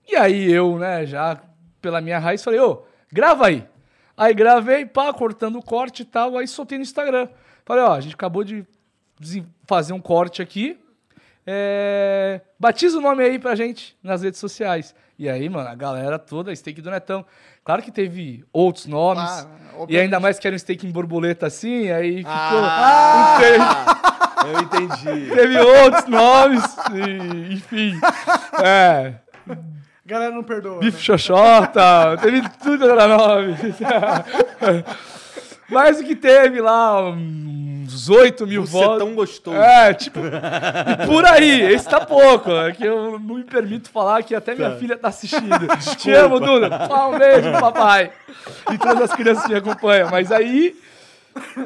E 0.08 0.16
aí 0.16 0.50
eu, 0.50 0.80
né, 0.80 1.06
já 1.06 1.42
pela 1.82 2.00
minha 2.00 2.20
raiz, 2.20 2.42
falei, 2.42 2.62
ô, 2.62 2.84
grava 3.12 3.48
aí. 3.48 3.68
Aí 4.16 4.34
gravei, 4.34 4.86
pá, 4.86 5.12
cortando 5.12 5.60
o 5.60 5.62
corte 5.62 6.04
e 6.04 6.06
tal, 6.06 6.38
aí 6.38 6.48
soltei 6.48 6.78
no 6.78 6.84
Instagram. 6.84 7.28
Falei, 7.66 7.84
ó, 7.84 7.94
a 7.94 8.00
gente 8.00 8.16
acabou 8.16 8.46
de 8.46 8.66
fazer 9.66 9.94
um 9.94 10.00
corte 10.00 10.42
aqui. 10.42 10.80
É... 11.46 12.42
Batiza 12.60 12.98
o 12.98 13.02
nome 13.02 13.24
aí 13.24 13.38
pra 13.38 13.56
gente 13.56 13.96
nas 14.02 14.24
redes 14.24 14.40
sociais. 14.40 14.96
E 15.18 15.30
aí, 15.30 15.48
mano, 15.48 15.70
a 15.70 15.76
galera 15.76 16.20
toda, 16.20 16.54
steak 16.56 16.82
do 16.82 16.92
Netão. 16.92 17.26
Claro 17.64 17.82
que 17.82 17.92
teve 17.92 18.44
outros 18.52 18.86
nomes. 18.86 19.24
Claro, 19.24 19.86
e 19.88 19.98
ainda 19.98 20.20
mais 20.20 20.38
que 20.38 20.46
era 20.46 20.56
um 20.56 20.60
steak 20.60 20.86
em 20.86 20.92
borboleta 20.92 21.48
assim, 21.48 21.90
aí 21.90 22.18
ficou. 22.18 22.32
Ah! 22.34 23.38
Eu 24.46 24.62
entendi. 24.62 25.30
Teve 25.34 25.58
outros 25.58 26.06
nomes, 26.06 26.64
e, 26.94 27.54
enfim. 27.54 28.00
É, 28.64 29.16
A 29.48 29.56
galera 30.06 30.32
não 30.32 30.44
perdoa. 30.44 30.80
bife 30.80 30.98
né? 30.98 31.04
xoxota, 31.04 32.18
teve 32.22 32.48
tudo 32.62 32.88
era 32.90 33.08
nome. 33.08 33.56
Mas 35.70 36.00
o 36.00 36.04
que 36.04 36.16
teve 36.16 36.62
lá, 36.62 37.12
uns 37.96 38.10
8 38.10 38.46
mil 38.46 38.66
Você 38.66 38.78
é 38.78 38.82
votos. 38.82 39.00
tão 39.00 39.16
gostoso. 39.16 39.58
É, 39.58 39.94
tipo, 39.94 40.20
e 40.20 41.06
por 41.08 41.26
aí, 41.26 41.62
esse 41.74 41.88
tá 41.90 42.06
pouco. 42.06 42.52
É 42.52 42.74
que 42.74 42.84
eu 42.84 43.18
não 43.20 43.38
me 43.38 43.44
permito 43.44 43.90
falar 43.90 44.22
que 44.24 44.36
até 44.36 44.54
minha 44.54 44.76
filha 44.76 44.98
tá 44.98 45.08
assistindo. 45.08 45.50
Te 45.98 46.12
amo, 46.12 46.40
Duda. 46.40 46.70
Um 47.08 47.18
beijo 47.18 47.52
papai. 47.54 48.12
E 48.72 48.78
todas 48.78 49.10
as 49.10 49.14
crianças 49.16 49.46
que 49.46 49.52
me 49.54 49.58
acompanham. 49.58 50.10
Mas 50.12 50.32
aí, 50.32 50.78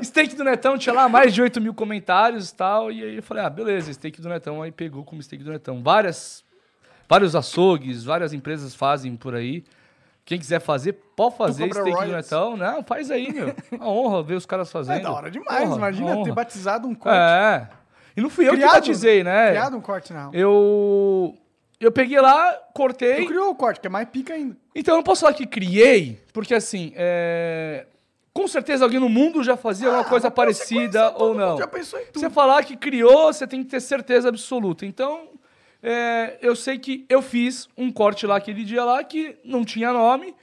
steak 0.03 0.35
do 0.35 0.43
Netão 0.43 0.77
tinha 0.77 0.93
lá 0.93 1.09
mais 1.09 1.33
de 1.33 1.41
8 1.41 1.59
mil 1.59 1.73
comentários 1.73 2.49
e 2.49 2.55
tal. 2.55 2.91
E 2.91 3.03
aí 3.03 3.15
eu 3.17 3.23
falei, 3.23 3.43
ah, 3.43 3.49
beleza, 3.49 3.91
steak 3.91 4.21
do 4.21 4.29
Netão. 4.29 4.61
Aí 4.61 4.71
pegou 4.71 5.03
como 5.03 5.21
steak 5.21 5.43
do 5.43 5.51
Netão. 5.51 5.81
Várias, 5.81 6.43
vários 7.07 7.35
açougues, 7.35 8.03
várias 8.03 8.33
empresas 8.33 8.75
fazem 8.75 9.15
por 9.15 9.33
aí. 9.35 9.63
Quem 10.29 10.37
quiser 10.37 10.59
fazer, 10.59 10.93
pode 11.15 11.35
fazer 11.37 11.63
steak 11.73 11.89
royalties? 11.89 12.29
Não, 12.55 12.83
faz 12.83 13.09
aí, 13.09 13.33
meu. 13.33 13.51
Uma 13.71 13.89
honra 13.89 14.21
ver 14.21 14.35
os 14.35 14.45
caras 14.45 14.71
fazendo. 14.71 14.97
É 14.97 14.99
da 14.99 15.11
hora 15.11 15.31
demais. 15.31 15.63
Honra, 15.63 15.75
Imagina 15.77 16.11
ter 16.11 16.17
honra. 16.19 16.33
batizado 16.35 16.87
um 16.87 16.93
corte. 16.93 17.17
É. 17.17 17.67
E 18.15 18.21
não 18.21 18.29
fui 18.29 18.47
eu 18.47 18.51
Criado, 18.51 18.69
que 18.69 18.75
batizei, 18.75 19.23
né? 19.23 19.49
Criado 19.49 19.75
um 19.75 19.81
corte, 19.81 20.13
não. 20.13 20.31
Eu. 20.31 21.35
Eu 21.79 21.91
peguei 21.91 22.21
lá, 22.21 22.51
Tu 22.51 22.73
cortei. 22.75 23.25
criou 23.25 23.49
o 23.49 23.55
corte, 23.55 23.79
que 23.79 23.87
é 23.87 23.89
mais 23.89 24.07
pica 24.07 24.35
ainda. 24.35 24.55
Então 24.75 24.93
eu 24.93 24.97
não 24.97 25.03
posso 25.03 25.21
falar 25.21 25.33
que 25.33 25.47
criei, 25.47 26.21
porque 26.31 26.53
assim, 26.53 26.91
é... 26.95 27.87
com 28.31 28.47
certeza 28.47 28.83
alguém 28.85 28.99
no 28.99 29.09
mundo 29.09 29.41
já 29.43 29.57
fazia 29.57 29.87
alguma 29.87 30.03
coisa 30.03 30.27
Ah, 30.27 30.31
parecida 30.31 31.09
ou 31.17 31.33
não. 31.33 31.51
mundo 31.51 31.59
Já 31.59 31.67
pensou 31.67 31.99
em 31.99 32.05
tudo. 32.05 32.19
Você 32.19 32.29
falar 32.29 32.63
que 32.63 32.77
criou, 32.77 33.33
você 33.33 33.47
tem 33.47 33.63
que 33.63 33.69
ter 33.71 33.79
certeza 33.79 34.29
absoluta. 34.29 34.85
Então, 34.85 35.29
é, 35.81 36.37
eu 36.41 36.55
sei 36.55 36.77
que 36.77 37.05
eu 37.09 37.21
fiz 37.21 37.67
um 37.77 37.91
corte 37.91 38.25
lá 38.27 38.35
aquele 38.37 38.63
dia 38.63 38.83
lá 38.83 39.03
que 39.03 39.37
não 39.43 39.63
tinha 39.63 39.91
nome. 39.93 40.35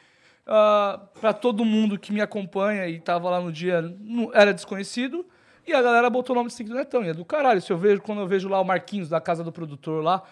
para 1.20 1.32
todo 1.32 1.64
mundo 1.64 1.98
que 1.98 2.12
me 2.12 2.20
acompanha 2.20 2.86
e 2.88 3.00
tava 3.00 3.28
lá 3.28 3.40
no 3.40 3.50
dia, 3.50 3.82
não- 4.00 4.30
era 4.32 4.54
desconhecido. 4.54 5.26
E 5.66 5.72
a 5.74 5.82
galera 5.82 6.08
botou 6.08 6.34
o 6.34 6.38
nome 6.38 6.46
de 6.46 6.54
steak 6.54 6.70
do 6.70 6.76
Netão. 6.76 7.04
E 7.04 7.08
é 7.08 7.12
do 7.14 7.24
caralho. 7.24 7.60
Se 7.60 7.72
eu 7.72 7.76
vejo, 7.76 8.00
quando 8.00 8.20
eu 8.20 8.28
vejo 8.28 8.48
lá 8.48 8.60
o 8.60 8.64
Marquinhos 8.64 9.08
da 9.08 9.20
casa 9.20 9.42
do 9.42 9.50
produtor 9.50 10.04
lá, 10.04 10.22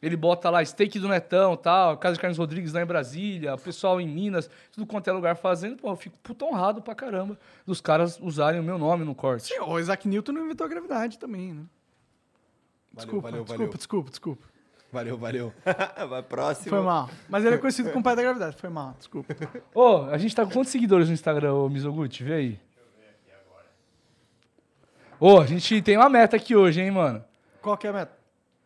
ele 0.00 0.16
bota 0.16 0.48
lá 0.48 0.64
steak 0.64 0.98
do 0.98 1.06
Netão 1.08 1.54
tal, 1.54 1.98
Casa 1.98 2.14
de 2.14 2.20
Carnes 2.20 2.38
Rodrigues 2.38 2.72
lá 2.72 2.80
em 2.80 2.86
Brasília, 2.86 3.54
o 3.54 3.58
pessoal 3.58 4.00
em 4.00 4.08
Minas, 4.08 4.48
tudo 4.72 4.86
quanto 4.86 5.10
é 5.10 5.12
lugar 5.12 5.36
fazendo. 5.36 5.76
Pô, 5.76 5.90
eu 5.90 5.96
fico 5.96 6.16
puto 6.22 6.46
honrado 6.46 6.80
pra 6.80 6.94
caramba 6.94 7.38
dos 7.66 7.78
caras 7.82 8.18
usarem 8.22 8.58
o 8.60 8.62
meu 8.64 8.78
nome 8.78 9.04
no 9.04 9.14
corte. 9.14 9.48
Sim, 9.48 9.60
o 9.60 9.78
Isaac 9.78 10.08
Newton 10.08 10.32
não 10.32 10.46
inventou 10.46 10.64
a 10.64 10.70
gravidade 10.70 11.18
também, 11.18 11.52
né? 11.52 11.64
Valeu, 12.92 13.04
Desculpa, 13.04 13.28
valeu, 13.28 13.44
desculpa, 13.44 13.64
valeu. 13.64 13.76
desculpa, 13.76 14.10
desculpa. 14.10 14.48
Valeu, 14.90 15.18
valeu. 15.18 15.52
Vai 16.08 16.22
próximo. 16.22 16.70
Foi 16.70 16.80
mal. 16.80 17.10
Mas 17.28 17.44
ele 17.44 17.56
é 17.56 17.58
conhecido 17.58 17.90
como 17.90 18.02
pai 18.02 18.16
da 18.16 18.22
gravidade. 18.22 18.56
Foi 18.56 18.70
mal, 18.70 18.94
desculpa. 18.98 19.34
Ô, 19.74 20.04
a 20.04 20.16
gente 20.16 20.34
tá 20.34 20.44
com 20.46 20.50
quantos 20.52 20.72
seguidores 20.72 21.08
no 21.08 21.14
Instagram, 21.14 21.52
ô 21.54 21.68
Mizoguchi? 21.68 22.24
Vê 22.24 22.34
aí. 22.34 22.60
Ô, 25.20 25.40
a 25.40 25.46
gente 25.46 25.82
tem 25.82 25.96
uma 25.96 26.08
meta 26.08 26.36
aqui 26.36 26.54
hoje, 26.54 26.80
hein, 26.80 26.90
mano? 26.90 27.24
Qual 27.60 27.76
que 27.76 27.86
é 27.86 27.90
a 27.90 27.92
meta? 27.92 28.12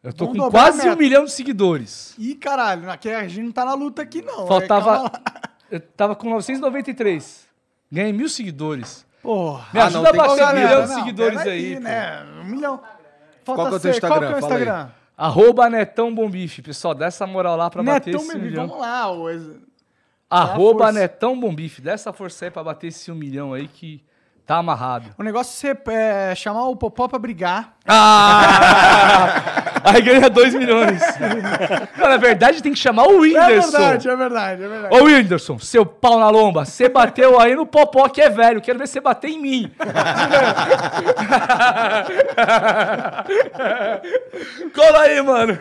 Eu 0.02 0.12
tô 0.12 0.26
Vamos 0.26 0.44
com 0.44 0.50
quase 0.50 0.88
um 0.88 0.96
milhão 0.96 1.24
de 1.24 1.32
seguidores. 1.32 2.14
Ih, 2.18 2.34
caralho, 2.34 2.90
aqui 2.90 3.08
a 3.10 3.26
gente 3.26 3.42
não 3.44 3.52
tá 3.52 3.64
na 3.64 3.74
luta 3.74 4.02
aqui, 4.02 4.20
não. 4.20 4.44
É, 4.44 4.48
Faltava. 4.48 5.10
Eu 5.70 5.80
tava 5.80 6.14
com 6.14 6.28
993. 6.28 7.46
Ganhei 7.90 8.12
mil 8.12 8.28
seguidores. 8.28 9.06
Porra. 9.22 9.68
Me 9.72 9.80
Ah, 9.80 9.86
ajuda 9.86 10.12
não, 10.12 10.20
a 10.24 10.28
bater 10.28 10.44
um 10.44 10.52
milhão 10.54 10.82
de 10.82 10.88
não, 10.88 10.98
seguidores 10.98 11.38
pera 11.38 11.50
aí. 11.52 11.74
pô. 11.76 11.80
né? 11.80 12.22
Um 12.40 12.44
milhão. 12.44 12.82
Falta 13.44 13.62
Qual 13.62 13.68
que 13.68 13.74
é 13.74 13.76
o 13.76 13.80
teu 13.80 13.92
ser- 13.94 14.00
Qual 14.00 14.18
que 14.18 14.24
é 14.24 14.28
o 14.28 14.30
Instagram? 14.30 14.40
Fala 14.40 14.54
aí. 14.54 14.62
Instagram? 14.62 14.90
Arroba 15.16 15.68
Netão 15.70 16.14
Bombife. 16.14 16.62
Pessoal, 16.62 16.94
dá 16.94 17.06
essa 17.06 17.26
moral 17.26 17.56
lá 17.56 17.70
pra 17.70 17.82
bater 17.82 18.06
Netão 18.12 18.20
esse 18.22 18.32
Baby, 18.34 18.44
milhão. 18.46 18.66
vamos 18.66 18.80
lá. 18.82 19.10
Arroba 20.30 20.84
força. 20.86 20.92
Netão 20.98 21.38
Bombife. 21.38 21.82
Dá 21.82 21.92
essa 21.92 22.12
força 22.12 22.46
aí 22.46 22.50
pra 22.50 22.64
bater 22.64 22.86
esse 22.88 23.10
um 23.12 23.14
milhão 23.14 23.52
aí 23.52 23.68
que 23.68 24.02
Tá 24.44 24.56
amarrado. 24.56 25.06
O 25.16 25.22
negócio 25.22 25.70
é 25.70 25.74
você 25.74 25.90
é, 25.90 26.34
chamar 26.34 26.64
o 26.68 26.74
Popó 26.76 27.06
pra 27.06 27.18
brigar. 27.18 27.74
Ah! 27.86 29.34
Aí 29.84 30.02
ganha 30.02 30.28
2 30.28 30.54
milhões. 30.54 31.00
Não, 31.96 32.08
na 32.08 32.16
verdade, 32.16 32.62
tem 32.62 32.72
que 32.72 32.78
chamar 32.78 33.04
o 33.04 33.24
É 33.24 33.28
Whindersson. 33.28 33.70
verdade, 33.70 34.08
é 34.08 34.16
verdade, 34.16 34.64
é 34.64 34.68
verdade. 34.68 34.94
Ô, 34.94 35.04
Whindersson, 35.04 35.58
seu 35.58 35.86
pau 35.86 36.18
na 36.18 36.28
lomba, 36.28 36.64
você 36.64 36.88
bateu 36.88 37.40
aí 37.40 37.54
no 37.56 37.66
Popó 37.66 38.08
que 38.08 38.20
é 38.20 38.30
velho. 38.30 38.60
Quero 38.60 38.78
ver 38.78 38.86
você 38.86 39.00
bater 39.00 39.30
em 39.30 39.40
mim. 39.40 39.72
Cola 44.74 45.00
aí, 45.00 45.22
mano. 45.22 45.58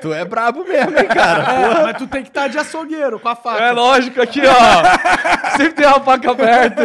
Tu 0.00 0.12
é 0.12 0.24
brabo 0.24 0.64
mesmo, 0.64 0.98
hein, 0.98 1.06
cara? 1.06 1.52
É, 1.52 1.82
mas 1.84 1.98
tu 1.98 2.06
tem 2.06 2.22
que 2.22 2.28
estar 2.28 2.48
de 2.48 2.58
açougueiro 2.58 3.18
com 3.20 3.28
a 3.28 3.36
faca. 3.36 3.62
É 3.62 3.72
lógico 3.72 4.20
aqui, 4.20 4.40
ó. 4.44 5.50
Sempre 5.56 5.72
tem 5.74 5.86
uma 5.86 6.00
faca 6.00 6.30
aberta. 6.30 6.82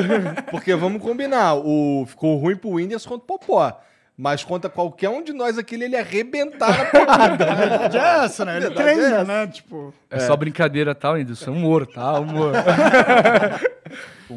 Porque 0.51 0.75
vamos 0.75 1.01
combinar, 1.01 1.55
o, 1.55 2.05
ficou 2.07 2.37
ruim 2.37 2.55
pro 2.55 2.71
Whindersson 2.71 3.09
contra 3.09 3.23
o 3.23 3.27
Popó. 3.39 3.79
Mas 4.15 4.43
contra 4.43 4.69
qualquer 4.69 5.09
um 5.09 5.23
de 5.23 5.33
nós 5.33 5.57
aqui, 5.57 5.73
ele 5.73 5.97
arrebentar 5.97 6.77
na 6.77 6.85
porrada. 6.85 7.49
A 7.51 7.55
verdade 7.55 7.97
é 7.97 8.25
essa, 8.25 8.45
né? 8.45 8.57
Ele 8.57 8.67
Verdade 8.67 8.89
é 8.89 8.93
treina, 8.93 9.15
essa. 9.15 9.23
né? 9.23 9.47
Tipo. 9.47 9.93
É 10.07 10.19
só 10.19 10.35
brincadeira, 10.35 10.93
tá, 10.93 11.11
Whindersson? 11.13 11.49
Humor, 11.51 11.87
tá? 11.87 12.13
Humor. 12.21 12.53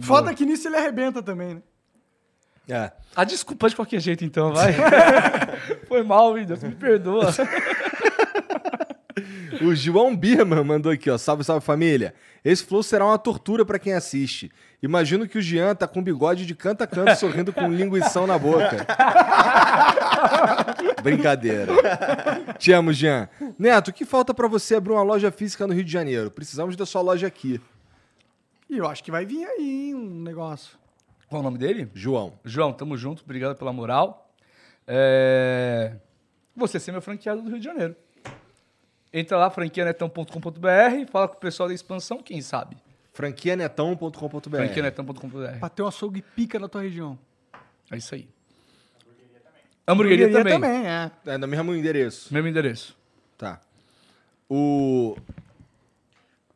Foda 0.00 0.32
que 0.32 0.46
nisso 0.46 0.66
ele 0.66 0.76
arrebenta 0.76 1.22
também, 1.22 1.56
né? 1.56 1.62
É. 2.68 2.90
Ah, 3.14 3.24
desculpa 3.24 3.68
de 3.68 3.76
qualquer 3.76 4.00
jeito, 4.00 4.24
então, 4.24 4.52
vai. 4.52 4.74
Foi 5.86 6.02
mal, 6.02 6.32
Whindersson, 6.32 6.68
me 6.68 6.74
perdoa. 6.74 7.30
O 9.62 9.74
João 9.74 10.14
Birman 10.14 10.62
mandou 10.62 10.92
aqui, 10.92 11.10
ó. 11.10 11.16
Salve, 11.16 11.42
salve 11.42 11.64
família. 11.64 12.14
Esse 12.44 12.64
flow 12.64 12.82
será 12.82 13.06
uma 13.06 13.18
tortura 13.18 13.64
pra 13.64 13.78
quem 13.78 13.94
assiste. 13.94 14.52
Imagino 14.82 15.26
que 15.26 15.38
o 15.38 15.42
Jean 15.42 15.74
tá 15.74 15.88
com 15.88 16.02
bigode 16.02 16.44
de 16.44 16.54
canto 16.54 16.82
a 16.82 16.86
canto, 16.86 17.16
sorrindo 17.18 17.52
com 17.52 17.68
linguição 17.68 18.26
na 18.26 18.38
boca. 18.38 18.86
Brincadeira. 21.02 21.72
Te 22.58 22.72
amo, 22.72 22.92
Jean. 22.92 23.28
Neto, 23.58 23.88
o 23.88 23.92
que 23.92 24.04
falta 24.04 24.34
pra 24.34 24.46
você 24.46 24.74
abrir 24.74 24.92
uma 24.92 25.02
loja 25.02 25.30
física 25.30 25.66
no 25.66 25.72
Rio 25.72 25.84
de 25.84 25.92
Janeiro? 25.92 26.30
Precisamos 26.30 26.76
da 26.76 26.84
sua 26.84 27.00
loja 27.00 27.26
aqui. 27.26 27.60
E 28.68 28.76
eu 28.76 28.86
acho 28.86 29.02
que 29.02 29.10
vai 29.10 29.24
vir 29.24 29.46
aí 29.46 29.94
um 29.94 30.22
negócio. 30.22 30.76
Qual 31.28 31.40
o 31.40 31.42
nome 31.42 31.58
dele? 31.58 31.90
João. 31.94 32.34
João, 32.44 32.72
tamo 32.72 32.96
junto, 32.96 33.22
obrigado 33.24 33.56
pela 33.56 33.72
moral. 33.72 34.30
É... 34.86 35.96
Você 36.54 36.78
ser 36.78 36.92
meu 36.92 37.02
franqueado 37.02 37.42
do 37.42 37.48
Rio 37.48 37.58
de 37.58 37.64
Janeiro. 37.64 37.96
Entra 39.18 39.38
lá, 39.38 39.48
franquianetão.com.br, 39.48 41.10
fala 41.10 41.26
com 41.26 41.36
o 41.36 41.40
pessoal 41.40 41.70
da 41.70 41.74
expansão, 41.74 42.22
quem 42.22 42.42
sabe? 42.42 42.76
franquianetão.com.br 43.14 44.50
Franquianetão.com.br. 44.50 45.58
Pra 45.58 45.70
ter 45.70 45.82
um 45.82 45.86
açougue 45.86 46.20
pica 46.20 46.58
na 46.58 46.68
tua 46.68 46.82
região. 46.82 47.18
É 47.90 47.96
isso 47.96 48.14
aí. 48.14 48.28
Hamburgueria, 49.88 50.30
também. 50.30 50.52
também, 50.52 50.86
é. 50.86 51.10
É 51.24 51.38
no 51.38 51.48
mesmo 51.48 51.74
endereço. 51.74 52.34
Mesmo 52.34 52.46
endereço. 52.46 52.94
Tá. 53.38 53.58
O 54.50 55.16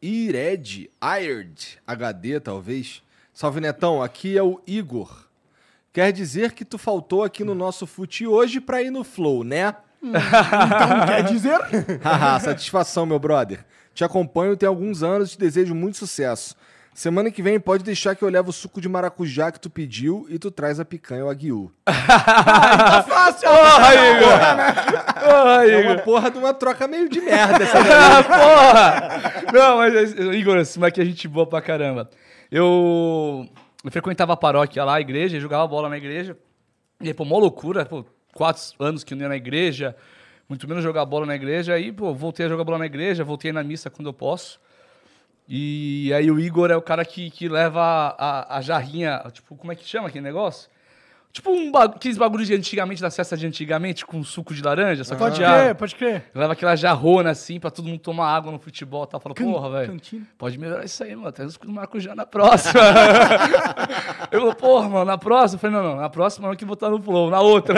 Ired, 0.03 0.91
Ired 1.19 1.79
HD, 1.87 2.41
talvez. 2.41 3.03
Salve, 3.33 3.61
Netão. 3.61 4.03
Aqui 4.03 4.37
é 4.37 4.43
o 4.43 4.61
Igor. 4.67 5.27
Quer 5.95 6.13
dizer 6.13 6.53
que 6.53 6.67
tu 6.67 6.77
faltou 6.77 7.25
aqui 7.25 7.43
no 7.43 7.55
nosso 7.55 7.87
fute 7.87 8.27
hoje 8.27 8.61
pra 8.61 8.83
ir 8.83 8.91
no 8.91 9.03
Flow, 9.03 9.43
né? 9.45 9.75
Então 10.03 11.07
quer 11.07 11.23
dizer? 11.25 11.61
Haha, 12.03 12.41
satisfação, 12.41 13.05
meu 13.07 13.19
brother. 13.19 13.65
Te 13.95 14.05
acompanho 14.05 14.57
tem 14.57 14.69
alguns 14.69 15.03
anos 15.03 15.31
e 15.31 15.33
te 15.33 15.39
desejo 15.39 15.75
muito 15.75 15.97
sucesso. 15.99 16.55
Semana 16.93 17.31
que 17.31 17.41
vem 17.41 17.59
pode 17.61 17.85
deixar 17.85 18.17
que 18.17 18.23
eu 18.23 18.29
levo 18.29 18.51
o 18.51 18.53
suco 18.53 18.81
de 18.81 18.89
maracujá 18.89 19.53
que 19.53 19.61
tu 19.61 19.71
pediu 19.71 20.27
e 20.29 20.39
tu 20.39 20.51
traz 20.51 20.81
a 20.81 20.85
picanha 20.85 21.25
ou 21.25 21.31
a 21.31 21.35
guiú. 21.35 21.71
Tá 21.85 23.05
fácil. 23.09 23.49
Porra, 23.51 23.95
Igor! 23.95 24.29
Porra, 25.15 25.67
É 25.67 25.87
uma 25.87 25.99
porra 25.99 26.31
de 26.31 26.39
uma 26.39 26.53
troca 26.53 26.89
meio 26.89 27.09
de 27.09 27.21
merda 27.21 27.63
essa. 27.63 27.79
Ah, 27.79 28.23
porra! 29.47 29.53
Não, 29.53 29.77
mas, 29.79 30.13
Igor, 30.35 30.57
esse 30.59 30.79
moleque 30.79 31.01
é 31.01 31.05
gente 31.05 31.29
boa 31.29 31.47
pra 31.47 31.63
caramba. 31.63 32.11
Eu, 32.51 33.47
eu 33.85 33.91
frequentava 33.93 34.33
a 34.33 34.37
paróquia 34.37 34.85
lá, 34.85 34.97
a 34.97 35.01
igreja, 35.01 35.39
jogava 35.39 35.67
bola 35.69 35.89
na 35.89 35.97
igreja. 35.97 36.37
E 37.01 37.09
aí, 37.09 37.15
pô, 37.15 37.25
mó 37.25 37.39
loucura, 37.39 37.87
pô, 37.87 38.05
quatro 38.35 38.63
anos 38.79 39.05
que 39.05 39.15
não 39.15 39.23
ia 39.23 39.29
na 39.29 39.37
igreja, 39.37 39.97
muito 40.49 40.67
menos 40.69 40.83
jogar 40.83 41.05
bola 41.05 41.27
na 41.27 41.35
igreja. 41.35 41.75
Aí, 41.75 41.93
pô, 41.93 42.13
voltei 42.13 42.47
a 42.47 42.49
jogar 42.49 42.65
bola 42.65 42.79
na 42.79 42.87
igreja, 42.87 43.23
voltei 43.23 43.53
na 43.53 43.63
missa 43.63 43.89
quando 43.91 44.09
eu 44.09 44.13
posso. 44.13 44.61
E 45.49 46.13
aí 46.15 46.31
o 46.31 46.39
Igor 46.39 46.71
é 46.71 46.77
o 46.77 46.83
cara 46.83 47.05
que, 47.05 47.31
que 47.31 47.49
leva 47.49 47.81
a, 48.17 48.59
a 48.59 48.61
jarrinha, 48.61 49.23
tipo, 49.33 49.57
como 49.57 49.73
é 49.73 49.75
que 49.75 49.85
chama 49.85 50.09
aquele 50.09 50.23
negócio? 50.23 50.71
Tipo 51.33 51.53
um 51.53 51.71
ba 51.71 51.85
aqueles 51.85 52.19
bagulhos 52.19 52.49
de 52.49 52.55
antigamente, 52.55 53.01
da 53.01 53.09
festa 53.09 53.37
de 53.37 53.47
antigamente, 53.47 54.05
com 54.05 54.21
suco 54.25 54.53
de 54.53 54.61
laranja, 54.63 55.05
só 55.05 55.15
que 55.15 55.21
Pode 55.21 55.37
de 55.37 55.45
água. 55.45 55.59
crer, 55.61 55.75
pode 55.77 55.95
crer. 55.95 56.25
Leva 56.35 56.55
aquela 56.55 56.75
jarrona 56.75 57.31
assim 57.31 57.61
pra 57.61 57.71
todo 57.71 57.87
mundo 57.87 58.01
tomar 58.01 58.35
água 58.35 58.51
no 58.51 58.59
futebol 58.59 59.05
e 59.05 59.07
tal. 59.07 59.21
Fala, 59.21 59.35
porra, 59.37 59.71
velho. 59.71 60.01
Pode 60.37 60.59
melhorar 60.59 60.85
isso 60.85 61.05
aí, 61.05 61.15
mano. 61.15 61.33
Os 61.47 61.57
do 61.57 61.73
maracujá 61.73 62.17
na 62.17 62.27
próxima. 62.27 62.81
eu 64.33 64.41
falei, 64.41 64.55
porra, 64.57 64.89
mano, 64.89 65.05
na 65.05 65.19
próxima? 65.19 65.57
Eu 65.57 65.61
falei, 65.61 65.77
não, 65.77 65.85
não, 65.91 65.97
na 66.01 66.09
próxima 66.09 66.49
não 66.49 66.57
que 66.57 66.65
vou 66.65 66.75
estar 66.75 66.91
no 66.91 67.01
flow, 67.01 67.31
na 67.31 67.41
outra. 67.41 67.75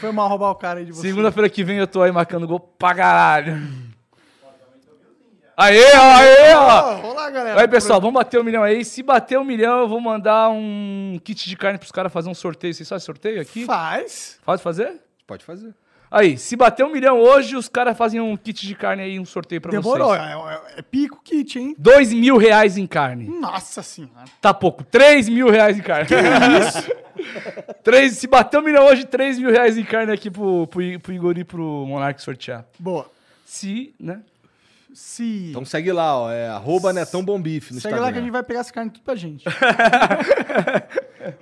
Foi 0.00 0.12
mal 0.12 0.28
roubar 0.28 0.50
o 0.50 0.54
cara 0.54 0.80
aí 0.80 0.84
de 0.84 0.92
você. 0.92 1.08
Segunda-feira 1.08 1.48
que 1.48 1.64
vem 1.64 1.78
eu 1.78 1.86
tô 1.86 2.02
aí 2.02 2.12
marcando 2.12 2.46
gol 2.46 2.60
pra 2.60 2.94
caralho. 2.94 3.91
Aê, 5.56 5.92
aê, 5.94 6.54
ó. 6.54 6.66
Ó, 6.66 6.96
vamos 6.96 7.14
lá, 7.16 7.30
galera. 7.30 7.60
Aí, 7.60 7.68
pessoal, 7.68 8.00
vamos 8.00 8.14
bater 8.14 8.40
um 8.40 8.44
milhão 8.44 8.62
aí. 8.62 8.84
Se 8.84 9.02
bater 9.02 9.38
um 9.38 9.44
milhão, 9.44 9.80
eu 9.80 9.88
vou 9.88 10.00
mandar 10.00 10.48
um 10.50 11.18
kit 11.22 11.48
de 11.48 11.56
carne 11.56 11.78
pros 11.78 11.92
caras 11.92 12.12
fazer 12.12 12.28
um 12.30 12.34
sorteio. 12.34 12.72
Vocês 12.72 12.88
fazem 12.88 13.04
sorteio 13.04 13.40
aqui? 13.40 13.64
Faz. 13.64 14.38
Pode 14.44 14.62
fazer? 14.62 15.00
Pode 15.26 15.44
fazer. 15.44 15.74
Aí, 16.10 16.36
se 16.36 16.56
bater 16.56 16.84
um 16.84 16.90
milhão 16.92 17.18
hoje, 17.18 17.56
os 17.56 17.68
caras 17.70 17.96
fazem 17.96 18.20
um 18.20 18.36
kit 18.36 18.66
de 18.66 18.74
carne 18.74 19.02
aí, 19.02 19.18
um 19.18 19.24
sorteio 19.24 19.62
pra 19.62 19.70
Demorou. 19.70 20.08
vocês. 20.08 20.22
É, 20.22 20.32
é- 20.32 20.78
é 20.80 20.82
pico 20.82 21.20
kit, 21.24 21.58
hein? 21.58 21.74
Dois 21.78 22.12
mil 22.12 22.36
reais 22.36 22.76
em 22.76 22.86
carne. 22.86 23.26
Nossa 23.28 23.82
senhora. 23.82 24.24
Tá 24.40 24.52
pouco. 24.52 24.84
Três 24.84 25.26
mil 25.28 25.48
reais 25.50 25.78
em 25.78 25.80
carne. 25.82 26.06
Que 26.06 26.14
isso? 26.14 26.92
Três, 27.82 28.18
se 28.18 28.26
bater 28.26 28.58
um 28.58 28.62
milhão 28.62 28.84
hoje, 28.86 29.04
três 29.06 29.38
mil 29.38 29.50
reais 29.50 29.78
em 29.78 29.84
carne 29.84 30.12
aqui 30.12 30.30
pro, 30.30 30.66
pro, 30.66 30.82
pro 31.00 31.12
Igor 31.12 31.38
e 31.38 31.44
pro 31.44 31.62
Monark 31.86 32.20
sortear. 32.20 32.64
Boa. 32.78 33.10
Se, 33.44 33.94
né? 34.00 34.20
Se. 34.94 35.48
Então 35.50 35.64
segue 35.64 35.92
lá, 35.92 36.16
ó. 36.18 36.30
É 36.30 36.48
arroba 36.48 36.92
Netão 36.92 37.24
Bombife 37.24 37.72
no 37.72 37.80
Segue 37.80 37.94
Instagram. 37.94 38.00
lá 38.06 38.12
que 38.12 38.18
a 38.18 38.20
gente 38.22 38.30
vai 38.30 38.42
pegar 38.42 38.60
essa 38.60 38.72
carne 38.72 38.90
tudo 38.90 39.02
pra 39.02 39.14
gente. 39.14 39.44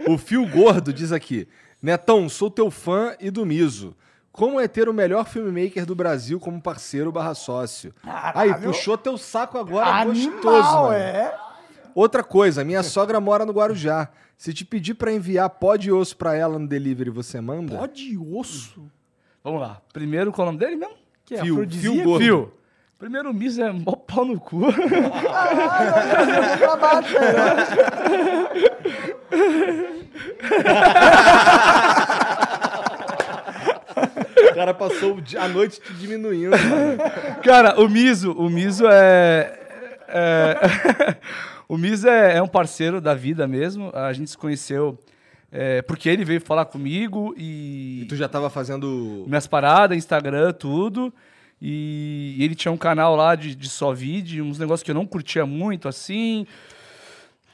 O 0.06 0.18
Fio 0.18 0.46
Gordo 0.46 0.92
diz 0.92 1.10
aqui: 1.12 1.48
Netão, 1.82 2.28
sou 2.28 2.50
teu 2.50 2.70
fã 2.70 3.14
e 3.18 3.30
do 3.30 3.46
Miso. 3.46 3.96
Como 4.32 4.60
é 4.60 4.68
ter 4.68 4.88
o 4.88 4.92
melhor 4.94 5.26
filmmaker 5.26 5.84
do 5.84 5.94
Brasil 5.94 6.38
como 6.38 6.60
parceiro 6.60 7.10
barra 7.10 7.34
sócio? 7.34 7.92
Aí, 8.34 8.54
puxou 8.54 8.96
teu 8.96 9.18
saco 9.18 9.58
agora 9.58 10.04
gostoso, 10.04 10.72
mano. 10.82 10.92
é. 10.92 11.34
Outra 11.94 12.22
coisa, 12.22 12.62
minha 12.64 12.82
sogra 12.82 13.20
mora 13.20 13.44
no 13.44 13.52
Guarujá. 13.52 14.08
Se 14.38 14.54
te 14.54 14.64
pedir 14.64 14.94
pra 14.94 15.12
enviar 15.12 15.50
pó 15.50 15.76
de 15.76 15.90
osso 15.90 16.16
pra 16.16 16.34
ela 16.34 16.58
no 16.58 16.66
delivery, 16.66 17.10
você 17.10 17.40
manda? 17.40 17.76
Pó 17.76 17.86
de 17.86 18.16
osso. 18.16 18.90
Vamos 19.42 19.60
lá. 19.60 19.82
Primeiro, 19.92 20.30
qual 20.32 20.46
é 20.46 20.48
o 20.48 20.52
nome 20.52 20.64
dele 20.64 20.76
mesmo? 20.76 20.94
Que 21.24 21.34
é 21.34 21.40
Fio, 21.42 21.68
fio 21.68 22.02
gordo. 22.04 22.24
Fio. 22.24 22.52
Primeiro, 23.00 23.30
o 23.30 23.34
Miso 23.34 23.62
é 23.62 23.72
mó 23.72 23.92
pau 23.96 24.26
no 24.26 24.38
cu. 24.38 24.60
O 34.50 34.54
cara 34.54 34.74
passou 34.74 35.18
a 35.38 35.48
noite 35.48 35.80
te 35.80 35.92
diminuindo. 35.94 36.50
mano. 36.50 36.98
Cara, 37.42 37.80
o 37.80 37.88
Miso, 37.88 38.32
o 38.32 38.48
Miso 38.48 38.86
é. 38.88 39.58
é- 40.08 41.16
o 41.68 41.76
Miso 41.76 42.08
é, 42.08 42.36
é 42.36 42.42
um 42.42 42.48
parceiro 42.48 43.00
da 43.00 43.14
vida 43.14 43.46
mesmo. 43.46 43.90
A 43.94 44.12
gente 44.12 44.30
se 44.30 44.38
conheceu 44.38 44.98
é, 45.52 45.82
porque 45.82 46.08
ele 46.08 46.24
veio 46.24 46.40
falar 46.40 46.64
comigo 46.66 47.34
e. 47.36 48.02
E 48.02 48.06
tu 48.06 48.16
já 48.16 48.28
tava 48.28 48.50
fazendo. 48.50 49.24
minhas 49.26 49.46
paradas, 49.46 49.96
Instagram, 49.96 50.52
tudo. 50.52 51.12
E 51.60 52.36
ele 52.40 52.54
tinha 52.54 52.72
um 52.72 52.76
canal 52.76 53.14
lá 53.14 53.34
de, 53.34 53.54
de 53.54 53.68
só 53.68 53.92
vídeo, 53.92 54.44
uns 54.44 54.58
negócios 54.58 54.82
que 54.82 54.90
eu 54.90 54.94
não 54.94 55.06
curtia 55.06 55.44
muito, 55.44 55.88
assim. 55.88 56.46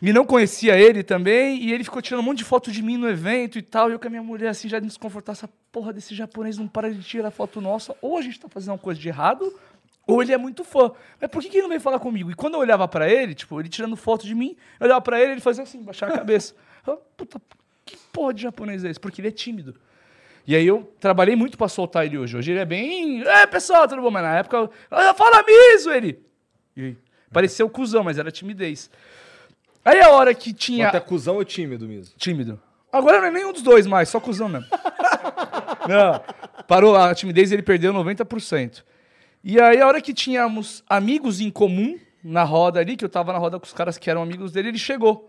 E 0.00 0.12
não 0.12 0.24
conhecia 0.26 0.78
ele 0.78 1.02
também, 1.02 1.62
e 1.62 1.72
ele 1.72 1.82
ficou 1.82 2.02
tirando 2.02 2.20
um 2.20 2.24
monte 2.24 2.38
de 2.38 2.44
foto 2.44 2.70
de 2.70 2.82
mim 2.82 2.96
no 2.96 3.08
evento 3.08 3.58
e 3.58 3.62
tal. 3.62 3.88
E 3.88 3.94
eu 3.94 3.98
com 3.98 4.06
a 4.06 4.10
minha 4.10 4.22
mulher, 4.22 4.48
assim, 4.48 4.68
já 4.68 4.78
desconfortar 4.78 5.32
essa 5.32 5.48
porra 5.72 5.92
desse 5.92 6.14
japonês 6.14 6.58
não 6.58 6.68
para 6.68 6.92
de 6.92 7.02
tirar 7.02 7.30
foto 7.30 7.60
nossa. 7.60 7.96
Ou 8.02 8.18
a 8.18 8.22
gente 8.22 8.38
tá 8.38 8.48
fazendo 8.48 8.72
uma 8.72 8.78
coisa 8.78 9.00
de 9.00 9.08
errado, 9.08 9.52
ou 10.06 10.22
ele 10.22 10.32
é 10.32 10.38
muito 10.38 10.62
fã. 10.62 10.92
Mas 11.20 11.30
por 11.30 11.42
que, 11.42 11.48
que 11.48 11.56
ele 11.56 11.62
não 11.62 11.70
veio 11.70 11.80
falar 11.80 11.98
comigo? 11.98 12.30
E 12.30 12.34
quando 12.34 12.54
eu 12.54 12.60
olhava 12.60 12.86
pra 12.86 13.10
ele, 13.10 13.34
tipo, 13.34 13.58
ele 13.58 13.68
tirando 13.68 13.96
foto 13.96 14.26
de 14.26 14.34
mim, 14.34 14.54
eu 14.78 14.86
olhava 14.86 15.00
pra 15.00 15.20
ele, 15.20 15.32
ele 15.32 15.40
fazia 15.40 15.64
assim, 15.64 15.82
baixar 15.82 16.10
a 16.10 16.18
cabeça. 16.18 16.54
Eu, 16.86 16.98
Puta, 17.16 17.40
que 17.84 17.96
porra 18.12 18.34
de 18.34 18.42
japonês 18.42 18.84
é 18.84 18.90
esse? 18.90 19.00
Porque 19.00 19.20
ele 19.20 19.28
é 19.28 19.32
tímido. 19.32 19.74
E 20.46 20.54
aí 20.54 20.66
eu 20.66 20.92
trabalhei 21.00 21.34
muito 21.34 21.58
pra 21.58 21.68
soltar 21.68 22.06
ele 22.06 22.16
hoje. 22.18 22.36
Hoje 22.36 22.52
ele 22.52 22.60
é 22.60 22.64
bem. 22.64 23.22
É, 23.22 23.46
pessoal, 23.46 23.88
tudo 23.88 24.00
bom? 24.02 24.10
Mas 24.10 24.22
na 24.22 24.36
época. 24.38 24.56
eu- 24.56 24.70
"Ah, 24.90 25.12
Fala 25.14 25.42
miso! 25.42 25.90
Ele. 25.90 26.20
E 26.76 26.94
o 27.64 27.68
cuzão, 27.70 28.04
mas 28.04 28.18
era 28.18 28.30
timidez. 28.30 28.88
Aí 29.84 30.00
a 30.00 30.10
hora 30.10 30.32
que 30.34 30.52
tinha. 30.52 30.88
Até 30.88 31.00
cuzão 31.00 31.36
ou 31.36 31.44
tímido 31.44 31.86
mesmo? 31.88 32.14
Tímido. 32.16 32.60
Agora 32.92 33.18
não 33.20 33.26
é 33.26 33.30
nenhum 33.30 33.52
dos 33.52 33.62
dois 33.62 33.86
mais, 33.86 34.08
só 34.08 34.20
cuzão 34.20 34.48
mesmo. 34.48 34.66
não, 35.88 36.20
parou 36.66 36.96
a 36.96 37.14
timidez 37.14 37.52
ele 37.52 37.62
perdeu 37.62 37.92
90%. 37.92 38.82
E 39.44 39.60
aí 39.60 39.80
a 39.80 39.86
hora 39.86 40.00
que 40.00 40.14
tínhamos 40.14 40.82
amigos 40.88 41.40
em 41.40 41.50
comum 41.50 41.98
na 42.22 42.42
roda 42.42 42.80
ali, 42.80 42.96
que 42.96 43.04
eu 43.04 43.08
tava 43.08 43.32
na 43.32 43.38
roda 43.38 43.58
com 43.58 43.66
os 43.66 43.72
caras 43.72 43.98
que 43.98 44.08
eram 44.10 44.22
amigos 44.22 44.52
dele, 44.52 44.68
ele 44.68 44.78
chegou. 44.78 45.28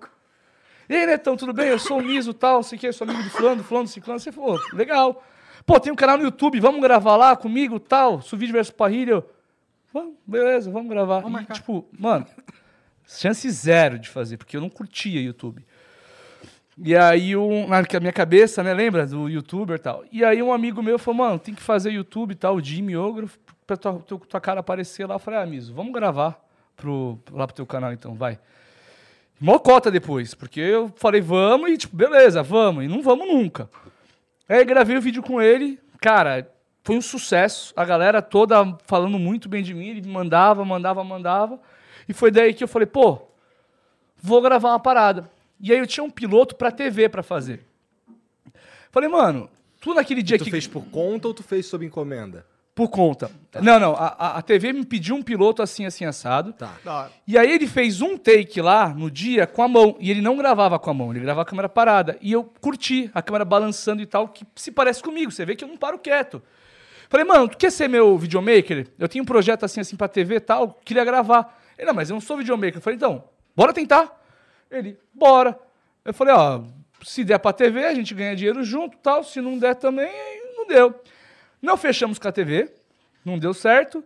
E 0.90 0.96
aí, 0.96 1.06
Netão, 1.06 1.36
tudo 1.36 1.54
bem? 1.54 1.68
Eu 1.68 1.80
sou 1.80 2.00
o 2.00 2.04
Miso 2.04 2.34
tal, 2.34 2.64
sei 2.64 2.78
que, 2.78 2.92
sou 2.92 3.08
amigo 3.08 3.24
do 3.24 3.30
fulano, 3.30 3.58
do 3.58 3.64
fulano, 3.64 3.88
do 3.88 3.92
ciclano. 3.92 4.20
Você 4.20 4.32
falou, 4.32 4.60
legal. 4.74 5.24
Pô, 5.66 5.80
tem 5.80 5.92
um 5.92 5.96
canal 5.96 6.18
no 6.18 6.24
YouTube, 6.24 6.60
vamos 6.60 6.82
gravar 6.82 7.18
lá 7.18 7.36
comigo 7.36 7.80
tal, 7.80 8.22
Suvídeo 8.22 8.54
versus 8.54 8.74
Parrilha. 8.74 9.12
Eu, 9.12 9.30
Vamos, 9.94 10.16
beleza, 10.26 10.70
vamos 10.70 10.90
gravar. 10.90 11.22
Vamos 11.22 11.42
e, 11.42 11.46
tipo, 11.46 11.88
mano, 11.98 12.26
chance 13.06 13.50
zero 13.50 13.98
de 13.98 14.10
fazer, 14.10 14.38
porque 14.38 14.56
eu 14.56 14.62
não 14.62 14.70
curtia 14.70 15.22
YouTube. 15.22 15.66
E 16.78 16.96
aí, 16.96 17.36
um, 17.36 17.68
na 17.68 17.82
minha 18.00 18.14
cabeça, 18.14 18.62
né, 18.62 18.74
lembra 18.74 19.08
do 19.08 19.28
youtuber 19.28 19.78
e 19.78 19.80
tal. 19.80 20.04
E 20.12 20.24
aí, 20.24 20.44
um 20.44 20.54
amigo 20.54 20.84
meu 20.84 21.00
falou, 21.00 21.18
mano, 21.18 21.40
tem 21.40 21.56
que 21.56 21.62
fazer 21.62 21.92
YouTube 21.92 22.32
e 22.32 22.36
tal, 22.36 22.56
o 22.56 22.64
Jimmy 22.64 22.96
Ogro, 22.96 23.30
pra 23.66 23.76
tua, 23.76 23.94
tua, 23.94 24.20
tua 24.20 24.40
cara 24.40 24.60
aparecer 24.60 25.08
lá. 25.08 25.16
Eu 25.16 25.20
falei, 25.20 25.40
ah, 25.40 25.46
Miso, 25.46 25.74
vamos 25.74 25.92
gravar 25.92 26.40
pro, 26.76 27.18
lá 27.32 27.48
pro 27.48 27.56
teu 27.56 27.66
canal 27.66 27.92
então, 27.92 28.14
vai. 28.14 28.40
Mocota 29.40 29.92
depois, 29.92 30.34
porque 30.34 30.60
eu 30.60 30.92
falei, 30.96 31.22
vamos, 31.22 31.70
e 31.70 31.78
tipo, 31.78 31.96
beleza, 31.96 32.42
vamos, 32.42 32.86
e 32.86 32.88
não 32.88 33.02
vamos 33.02 33.28
nunca. 33.28 33.70
Aí 34.50 34.64
gravei 34.66 34.98
o 34.98 35.02
vídeo 35.02 35.22
com 35.22 35.42
ele, 35.42 35.80
cara, 36.02 36.50
foi 36.84 36.96
um 36.96 37.02
sucesso. 37.02 37.74
A 37.76 37.86
galera 37.86 38.22
toda 38.22 38.78
falando 38.86 39.20
muito 39.20 39.48
bem 39.48 39.62
de 39.62 39.74
mim, 39.74 39.90
ele 39.90 40.08
mandava, 40.08 40.66
mandava, 40.66 41.04
mandava. 41.04 41.60
E 42.10 42.14
foi 42.14 42.32
daí 42.32 42.54
que 42.54 42.64
eu 42.64 42.68
falei, 42.68 42.86
pô, 42.86 43.20
vou 44.18 44.42
gravar 44.42 44.70
uma 44.70 44.80
parada. 44.80 45.30
E 45.60 45.72
aí 45.72 45.78
eu 45.78 45.88
tinha 45.88 46.04
um 46.04 46.10
piloto 46.10 46.56
pra 46.56 46.72
TV 46.72 47.10
pra 47.10 47.22
fazer. 47.22 47.66
Falei, 48.90 49.10
mano, 49.10 49.50
tu 49.82 49.94
naquele 49.94 50.24
dia 50.24 50.38
Tu 50.38 50.46
que. 50.46 50.52
fez 50.52 50.66
por 50.66 50.86
conta 50.86 51.28
ou 51.28 51.34
tu 51.34 51.44
fez 51.44 51.66
sob 51.66 51.86
encomenda? 51.86 52.46
Por 52.78 52.90
conta. 52.90 53.32
Não, 53.60 53.80
não, 53.80 53.96
a, 53.96 54.38
a- 54.38 54.42
TV 54.44 54.72
me 54.72 54.86
pediu 54.86 55.16
um 55.16 55.24
piloto 55.24 55.64
assim, 55.64 55.84
assim, 55.88 56.06
assado. 56.06 56.54
Tá. 56.54 57.10
E 57.28 57.36
aí 57.36 57.52
ele 57.52 57.66
fez 57.66 58.02
um 58.04 58.16
take 58.16 58.62
lá 58.62 58.90
no 58.90 59.10
dia 59.10 59.48
com 59.48 59.64
a 59.64 59.68
mão. 59.68 59.98
E 60.00 60.12
ele 60.12 60.22
não 60.22 60.38
gravava 60.38 60.78
com 60.78 60.92
a 60.92 60.94
mão, 60.94 61.10
ele 61.10 61.22
gravava 61.22 61.42
a 61.42 61.46
câmera 61.46 61.68
parada. 61.68 62.20
E 62.22 62.32
eu 62.32 62.44
curti 62.62 63.10
a 63.16 63.22
câmera 63.24 63.44
balançando 63.44 64.00
e 64.00 64.06
tal, 64.06 64.28
que 64.28 64.46
se 64.56 64.72
parece 64.72 65.02
comigo. 65.02 65.32
Você 65.32 65.44
vê 65.44 65.56
que 65.56 65.64
eu 65.64 65.68
não 65.68 65.76
paro 65.76 65.98
quieto. 65.98 66.40
Falei, 67.10 67.26
mano, 67.26 67.48
tu 67.50 67.58
quer 67.58 67.72
ser 67.72 67.88
meu 67.88 68.16
videomaker? 68.16 68.86
Eu 69.00 69.08
tenho 69.10 69.24
um 69.24 69.26
projeto 69.26 69.64
assim, 69.64 69.80
assim, 69.80 69.96
pra 69.96 70.08
TV 70.08 70.36
e 70.36 70.40
tal, 70.40 70.78
queria 70.86 71.04
gravar. 71.04 71.60
Ele, 71.80 71.88
não, 71.88 71.96
mas 71.96 72.12
eu 72.12 72.14
não 72.14 72.22
sou 72.22 72.38
videomaker. 72.38 72.78
Eu 72.78 72.82
falei, 72.82 72.96
então, 72.98 73.24
bora 73.56 73.74
tentar. 73.74 74.22
Ele, 74.70 75.00
bora. 75.12 75.58
Eu 76.06 76.14
falei, 76.14 76.36
ó, 76.36 76.62
se 77.04 77.24
der 77.24 77.40
pra 77.40 77.52
TV, 77.54 77.86
a 77.86 77.94
gente 77.96 78.14
ganha 78.14 78.36
dinheiro 78.36 78.64
junto 78.64 78.98
tal. 79.00 79.24
Se 79.24 79.42
não 79.42 79.58
der 79.58 79.74
também, 79.74 80.12
não 80.56 80.68
deu. 80.68 80.94
Não 81.62 81.78
fechamos 81.78 82.20
com 82.20 82.28
a 82.28 82.32
TV, 82.32 82.72
não 83.26 83.38
deu 83.38 83.54
certo. 83.54 84.04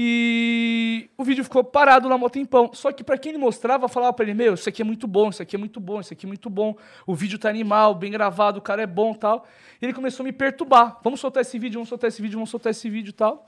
E 0.00 1.10
o 1.18 1.24
vídeo 1.24 1.42
ficou 1.42 1.64
parado 1.64 2.08
lá 2.08 2.14
um 2.14 2.28
tempão. 2.28 2.70
Só 2.72 2.92
que 2.92 3.02
pra 3.02 3.18
quem 3.18 3.30
ele 3.30 3.38
mostrava, 3.38 3.88
falava 3.88 4.12
pra 4.12 4.24
ele: 4.24 4.32
Meu, 4.32 4.54
isso 4.54 4.68
aqui 4.68 4.80
é 4.80 4.84
muito 4.84 5.08
bom, 5.08 5.28
isso 5.28 5.42
aqui 5.42 5.56
é 5.56 5.58
muito 5.58 5.80
bom, 5.80 6.00
isso 6.00 6.12
aqui 6.12 6.24
é 6.24 6.28
muito 6.28 6.48
bom. 6.48 6.76
O 7.04 7.16
vídeo 7.16 7.36
tá 7.36 7.48
animal, 7.48 7.96
bem 7.96 8.12
gravado, 8.12 8.60
o 8.60 8.62
cara 8.62 8.80
é 8.80 8.86
bom 8.86 9.12
tal. 9.12 9.44
E 9.82 9.84
ele 9.84 9.92
começou 9.92 10.22
a 10.22 10.26
me 10.26 10.32
perturbar: 10.32 11.00
Vamos 11.02 11.18
soltar 11.18 11.40
esse 11.40 11.58
vídeo, 11.58 11.78
vamos 11.78 11.88
soltar 11.88 12.06
esse 12.06 12.22
vídeo, 12.22 12.36
vamos 12.36 12.48
soltar 12.48 12.70
esse 12.70 12.88
vídeo 12.88 13.12
tal. 13.12 13.44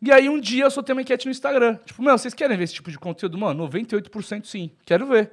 E 0.00 0.10
aí 0.10 0.30
um 0.30 0.40
dia 0.40 0.64
eu 0.64 0.70
soltei 0.70 0.94
uma 0.94 1.02
enquete 1.02 1.26
no 1.26 1.30
Instagram. 1.30 1.78
Tipo, 1.84 2.02
meu, 2.02 2.16
vocês 2.16 2.32
querem 2.32 2.56
ver 2.56 2.64
esse 2.64 2.74
tipo 2.74 2.90
de 2.90 2.98
conteúdo? 2.98 3.36
Mano, 3.36 3.68
98% 3.68 4.46
sim, 4.46 4.70
quero 4.86 5.06
ver. 5.06 5.30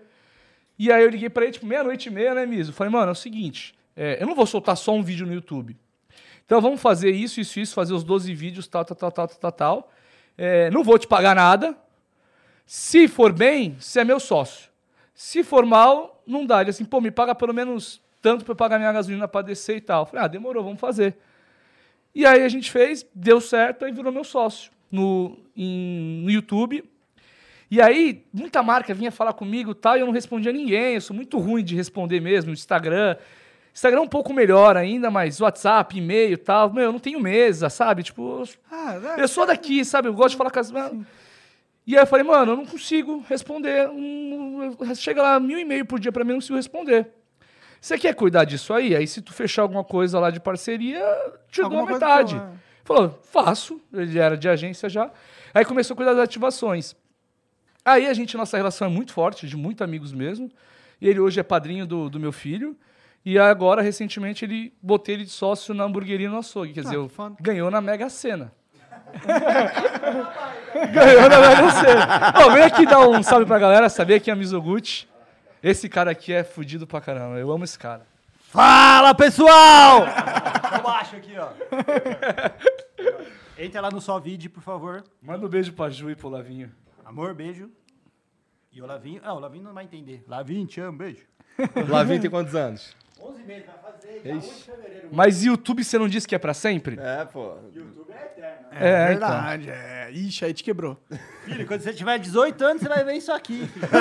E 0.78 0.92
aí 0.92 1.04
eu 1.04 1.10
liguei 1.10 1.30
pra 1.30 1.44
ele, 1.44 1.54
tipo, 1.54 1.66
meia-noite 1.66 2.10
e 2.10 2.12
meia, 2.12 2.34
né, 2.34 2.46
Miso? 2.46 2.74
Falei, 2.74 2.92
mano, 2.92 3.10
é 3.10 3.12
o 3.12 3.16
seguinte, 3.16 3.74
é, 3.96 4.22
eu 4.22 4.28
não 4.28 4.36
vou 4.36 4.46
soltar 4.46 4.76
só 4.76 4.94
um 4.94 5.04
vídeo 5.04 5.26
no 5.26 5.34
YouTube. 5.34 5.78
Então 6.52 6.60
vamos 6.60 6.82
fazer 6.82 7.12
isso, 7.12 7.40
isso, 7.40 7.62
isso, 7.62 7.74
fazer 7.74 7.94
os 7.94 8.04
12 8.04 8.34
vídeos, 8.34 8.68
tal, 8.68 8.84
tal, 8.84 8.98
tal, 8.98 9.10
tal, 9.10 9.28
tal, 9.30 9.52
tal. 9.54 9.92
É, 10.38 10.70
não 10.70 10.84
vou 10.84 11.00
te 11.00 11.08
pagar 11.08 11.34
nada. 11.34 11.78
Se 12.66 13.08
for 13.08 13.32
bem, 13.32 13.78
você 13.80 14.02
é 14.02 14.04
meu 14.04 14.20
sócio. 14.20 14.70
Se 15.14 15.46
for 15.46 15.66
mal, 15.66 16.22
não 16.28 16.46
dá. 16.46 16.60
Ele 16.60 16.70
assim, 16.72 16.84
pô, 16.84 17.00
me 17.00 17.10
paga 17.10 17.34
pelo 17.34 17.54
menos 17.54 18.02
tanto 18.22 18.44
pra 18.44 18.52
eu 18.52 18.56
pagar 18.58 18.78
minha 18.78 18.92
gasolina 18.92 19.30
pra 19.30 19.42
descer 19.42 19.78
e 19.78 19.80
tal. 19.80 20.06
Falei, 20.06 20.26
ah, 20.26 20.28
demorou, 20.28 20.62
vamos 20.62 20.82
fazer. 20.82 21.16
E 22.14 22.26
aí 22.26 22.44
a 22.44 22.50
gente 22.50 22.70
fez, 22.70 23.06
deu 23.16 23.40
certo, 23.40 23.86
aí 23.86 23.94
virou 23.94 24.12
meu 24.12 24.26
sócio 24.26 24.74
no, 24.92 25.38
em- 25.56 26.22
no 26.26 26.30
YouTube. 26.30 26.84
E 27.72 27.82
aí, 27.82 28.26
muita 28.34 28.62
marca 28.62 28.94
vinha 28.94 29.10
falar 29.10 29.32
comigo 29.32 29.74
tal, 29.74 29.96
e 29.96 30.02
eu 30.02 30.06
não 30.06 30.12
respondia 30.12 30.52
ninguém. 30.52 30.96
Eu 30.96 31.02
sou 31.02 31.16
muito 31.16 31.40
ruim 31.40 31.64
de 31.64 31.78
responder 31.78 32.20
mesmo, 32.20 32.52
Instagram. 32.52 33.16
Instagram 33.74 34.00
é 34.00 34.04
um 34.04 34.08
pouco 34.08 34.34
melhor 34.34 34.76
ainda, 34.76 35.10
mas 35.10 35.40
WhatsApp, 35.40 35.98
e-mail 35.98 36.34
e 36.34 36.38
tal. 36.38 36.72
Meu, 36.74 36.86
eu 36.86 36.92
não 36.92 37.00
tenho 37.00 37.20
mesa, 37.20 37.70
sabe? 37.70 38.04
Tipo, 38.04 38.44
Ah, 38.70 39.00
é, 39.18 39.24
eu 39.24 39.28
sou 39.28 39.46
daqui, 39.46 39.84
sabe? 39.86 40.08
Eu 40.10 40.14
gosto 40.14 40.32
de 40.32 40.38
falar 40.38 40.52
com 40.52 40.60
as. 40.60 40.72
E 41.88 41.96
aí 41.98 42.04
eu 42.04 42.08
falei, 42.08 42.26
mano, 42.26 42.52
eu 42.52 42.58
não 42.58 42.66
consigo 42.66 43.24
responder. 43.30 43.90
um- 43.90 44.76
Chega 44.96 45.22
lá 45.22 45.40
mil 45.40 45.58
e 45.58 45.66
meio 45.66 45.86
por 45.86 46.00
dia 46.00 46.12
pra 46.12 46.24
mim, 46.24 46.32
eu 46.32 46.34
não 46.36 46.40
consigo 46.42 46.56
responder. 46.58 47.08
Você 47.80 47.98
quer 47.98 48.14
cuidar 48.14 48.44
disso 48.44 48.74
aí? 48.74 48.96
Aí 48.96 49.08
se 49.08 49.22
tu 49.22 49.34
fechar 49.34 49.64
alguma 49.64 49.84
coisa 49.84 50.20
lá 50.20 50.30
de 50.30 50.40
parceria, 50.40 51.02
te 51.50 51.62
Alguma 51.62 51.82
dou 51.82 51.90
a 51.90 51.94
metade. 51.94 52.36
tua, 52.36 52.46
é. 52.54 52.58
Falou, 52.84 53.20
faço. 53.24 53.82
Ele 53.94 54.20
era 54.20 54.38
de 54.38 54.48
agência 54.48 54.88
já. 54.90 55.10
Aí 55.54 55.66
começou 55.66 55.96
a 55.96 55.98
cuidar 55.98 56.14
das 56.14 56.24
ativações. 56.26 56.96
Aí 57.84 58.06
a 58.06 58.14
gente, 58.14 58.38
nossa 58.38 58.56
relação 58.58 58.88
é 58.88 58.92
muito 58.92 59.12
forte, 59.14 59.48
de 59.48 59.58
muito 59.58 59.84
amigos 59.84 60.14
mesmo. 60.14 60.52
E 61.00 61.08
ele 61.08 61.20
hoje 61.20 61.40
é 61.40 61.44
padrinho 61.44 61.86
do, 61.88 62.10
do 62.10 62.20
meu 62.20 62.32
filho. 62.32 62.78
E 63.24 63.38
agora, 63.38 63.82
recentemente, 63.82 64.46
ele 64.46 64.74
botei 64.82 65.16
ele 65.16 65.26
de 65.26 65.30
sócio 65.30 65.74
na 65.74 65.84
hamburgueria 65.84 66.30
no 66.30 66.40
açougue. 66.40 66.74
Quer 66.74 66.82
dizer, 66.82 66.98
que 66.98 67.10
foda. 67.10 67.36
ganhou 67.40 67.70
na 67.70 67.80
Mega 67.80 68.10
Sena. 68.10 68.52
ganhou 70.92 71.30
na 71.30 71.40
Mega 71.40 71.72
Sena. 71.72 72.34
Ó, 72.44 72.50
vem 72.50 72.64
aqui 72.64 72.86
dar 72.86 73.08
um 73.08 73.22
salve 73.22 73.46
pra 73.46 73.60
galera. 73.60 73.90
Sabia 73.90 74.20
que 74.20 74.30
é 74.30 74.34
a 74.34 74.36
Mizoguchi. 74.36 75.08
Esse 75.62 75.88
cara 75.88 76.10
aqui 76.10 76.34
é 76.34 76.44
fudido 76.44 76.88
pra 76.88 77.00
caramba. 77.00 77.38
Eu 77.38 77.52
amo 77.52 77.64
esse 77.64 77.78
cara. 77.78 78.08
Fala, 78.52 79.14
pessoal! 79.14 80.06
Tô 80.76 80.82
baixo 80.82 81.16
aqui, 81.16 81.34
ó. 81.38 81.50
Entra 83.58 83.80
lá 83.82 83.92
no 83.92 84.02
Só 84.02 84.20
Vídeo, 84.20 84.50
por 84.50 84.64
favor. 84.64 85.04
Manda 85.22 85.46
um 85.46 85.50
beijo 85.50 85.72
pra 85.72 85.90
Ju 85.90 86.10
e 86.10 86.16
pro 86.16 86.28
Lavinho. 86.28 86.72
Amor, 87.06 87.36
beijo. 87.36 87.70
E 88.74 88.82
o 88.82 88.86
Lavinho... 88.86 89.22
Ah, 89.24 89.34
o 89.34 89.40
Lavinho 89.40 89.64
não 89.64 89.74
vai 89.74 89.84
entender. 89.84 90.24
Lavinho, 90.28 90.66
te 90.66 90.82
amo, 90.82 90.98
beijo. 90.98 91.24
Lavinho 91.88 92.20
tem 92.20 92.30
quantos 92.30 92.56
anos? 92.56 92.96
11 93.24 93.44
meses, 93.44 93.66
vai 93.66 93.76
fazer 93.92 94.22
dia 94.22 94.34
8 94.34 94.46
de 94.46 94.52
fevereiro. 94.64 95.08
Mas 95.12 95.44
YouTube 95.44 95.84
você 95.84 95.98
não 95.98 96.08
disse 96.08 96.28
que 96.28 96.36
é 96.36 96.40
pra 96.40 96.54
sempre? 96.54 97.00
É, 97.00 97.26
pô. 97.26 97.56
YouTube 97.74 98.12
é 98.12 98.26
eterno. 98.26 98.58
É, 98.72 98.90
É, 98.90 99.08
verdade, 99.08 99.70
é. 99.70 100.10
Ixi, 100.12 100.46
aí 100.46 100.54
te 100.54 100.64
quebrou. 100.64 100.98
Filho, 101.46 101.66
quando 101.68 101.82
você 101.82 101.94
tiver 101.94 102.18
18 102.20 102.64
anos, 102.66 102.82
você 102.82 102.90
vai 102.90 103.04
ver 103.04 103.14
isso 103.14 103.32
aqui. 103.32 103.68
filho. 103.68 103.88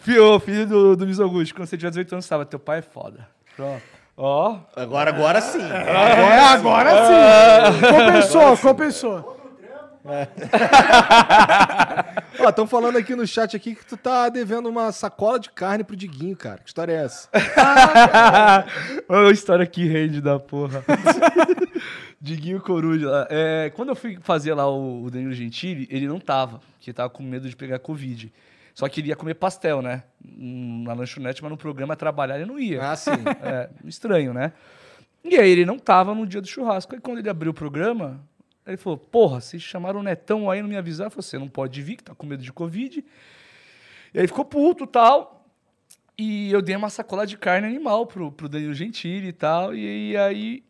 Fio, 0.00 0.40
filho 0.40 0.66
do, 0.66 0.96
do 0.96 1.06
Mizoguchi, 1.06 1.52
quando 1.52 1.68
você 1.68 1.76
tiver 1.76 1.90
18 1.90 2.12
anos, 2.14 2.24
sabe, 2.24 2.44
teu 2.46 2.58
pai 2.58 2.78
é 2.78 2.82
foda. 2.82 3.28
Pronto. 3.56 3.82
Ó. 4.16 4.58
Agora, 4.74 5.10
agora 5.10 5.40
sim. 5.40 5.62
É, 5.62 6.40
agora 6.40 6.90
sim. 7.06 7.80
Compensou, 7.80 8.56
compensou. 8.56 9.37
Ó, 12.40 12.48
estão 12.48 12.66
falando 12.66 12.96
aqui 12.96 13.14
no 13.14 13.26
chat 13.26 13.56
aqui 13.56 13.74
que 13.74 13.84
tu 13.84 13.96
tá 13.96 14.28
devendo 14.28 14.68
uma 14.68 14.92
sacola 14.92 15.38
de 15.38 15.50
carne 15.50 15.84
pro 15.84 15.96
Diguinho, 15.96 16.36
cara. 16.36 16.58
Que 16.58 16.68
história 16.68 16.92
é 16.92 17.04
essa? 17.04 17.28
Olha 19.08 19.28
a 19.28 19.32
história 19.32 19.66
que 19.66 19.84
rende 19.86 20.20
da 20.20 20.38
porra. 20.38 20.84
Diguinho 22.20 22.60
Coruja. 22.60 23.26
É, 23.30 23.70
quando 23.74 23.90
eu 23.90 23.96
fui 23.96 24.18
fazer 24.20 24.54
lá 24.54 24.68
o, 24.68 25.04
o 25.04 25.10
Danilo 25.10 25.32
Gentili, 25.32 25.86
ele 25.90 26.08
não 26.08 26.18
tava, 26.18 26.60
porque 26.76 26.92
tava 26.92 27.10
com 27.10 27.22
medo 27.22 27.48
de 27.48 27.56
pegar 27.56 27.78
Covid. 27.78 28.32
Só 28.74 28.88
que 28.88 29.00
ele 29.00 29.08
ia 29.08 29.16
comer 29.16 29.34
pastel, 29.34 29.82
né? 29.82 30.04
Hum, 30.24 30.84
Na 30.86 30.94
lanchonete, 30.94 31.42
mas 31.42 31.50
no 31.50 31.56
programa 31.56 31.96
trabalhar 31.96 32.36
ele 32.36 32.46
não 32.46 32.58
ia. 32.58 32.90
Ah, 32.90 32.96
sim. 32.96 33.10
É, 33.42 33.68
estranho, 33.84 34.32
né? 34.32 34.52
E 35.24 35.36
aí 35.36 35.50
ele 35.50 35.66
não 35.66 35.78
tava 35.78 36.14
no 36.14 36.26
dia 36.26 36.40
do 36.40 36.46
churrasco. 36.46 36.94
Aí 36.94 37.00
quando 37.00 37.18
ele 37.18 37.28
abriu 37.28 37.50
o 37.50 37.54
programa, 37.54 38.20
ele 38.68 38.76
falou, 38.76 38.98
porra, 38.98 39.40
vocês 39.40 39.62
chamaram 39.62 40.00
o 40.00 40.02
Netão 40.02 40.50
aí, 40.50 40.60
não 40.62 40.68
me 40.68 40.76
avisaram. 40.76 41.06
Eu 41.08 41.10
falei, 41.10 41.22
você 41.22 41.38
não 41.38 41.48
pode 41.48 41.82
vir, 41.82 41.96
que 41.96 42.04
tá 42.04 42.14
com 42.14 42.26
medo 42.26 42.42
de 42.42 42.52
Covid. 42.52 43.04
E 44.14 44.20
aí 44.20 44.26
ficou 44.26 44.44
puto 44.44 44.84
e 44.84 44.86
tal. 44.86 45.46
E 46.16 46.50
eu 46.50 46.60
dei 46.60 46.74
uma 46.74 46.90
sacola 46.90 47.26
de 47.26 47.36
carne 47.36 47.66
animal 47.66 48.06
pro, 48.06 48.32
pro 48.32 48.48
Danilo 48.48 48.74
Gentili 48.74 49.28
e 49.28 49.32
tal. 49.32 49.74
E, 49.74 50.16
aí 50.16 50.64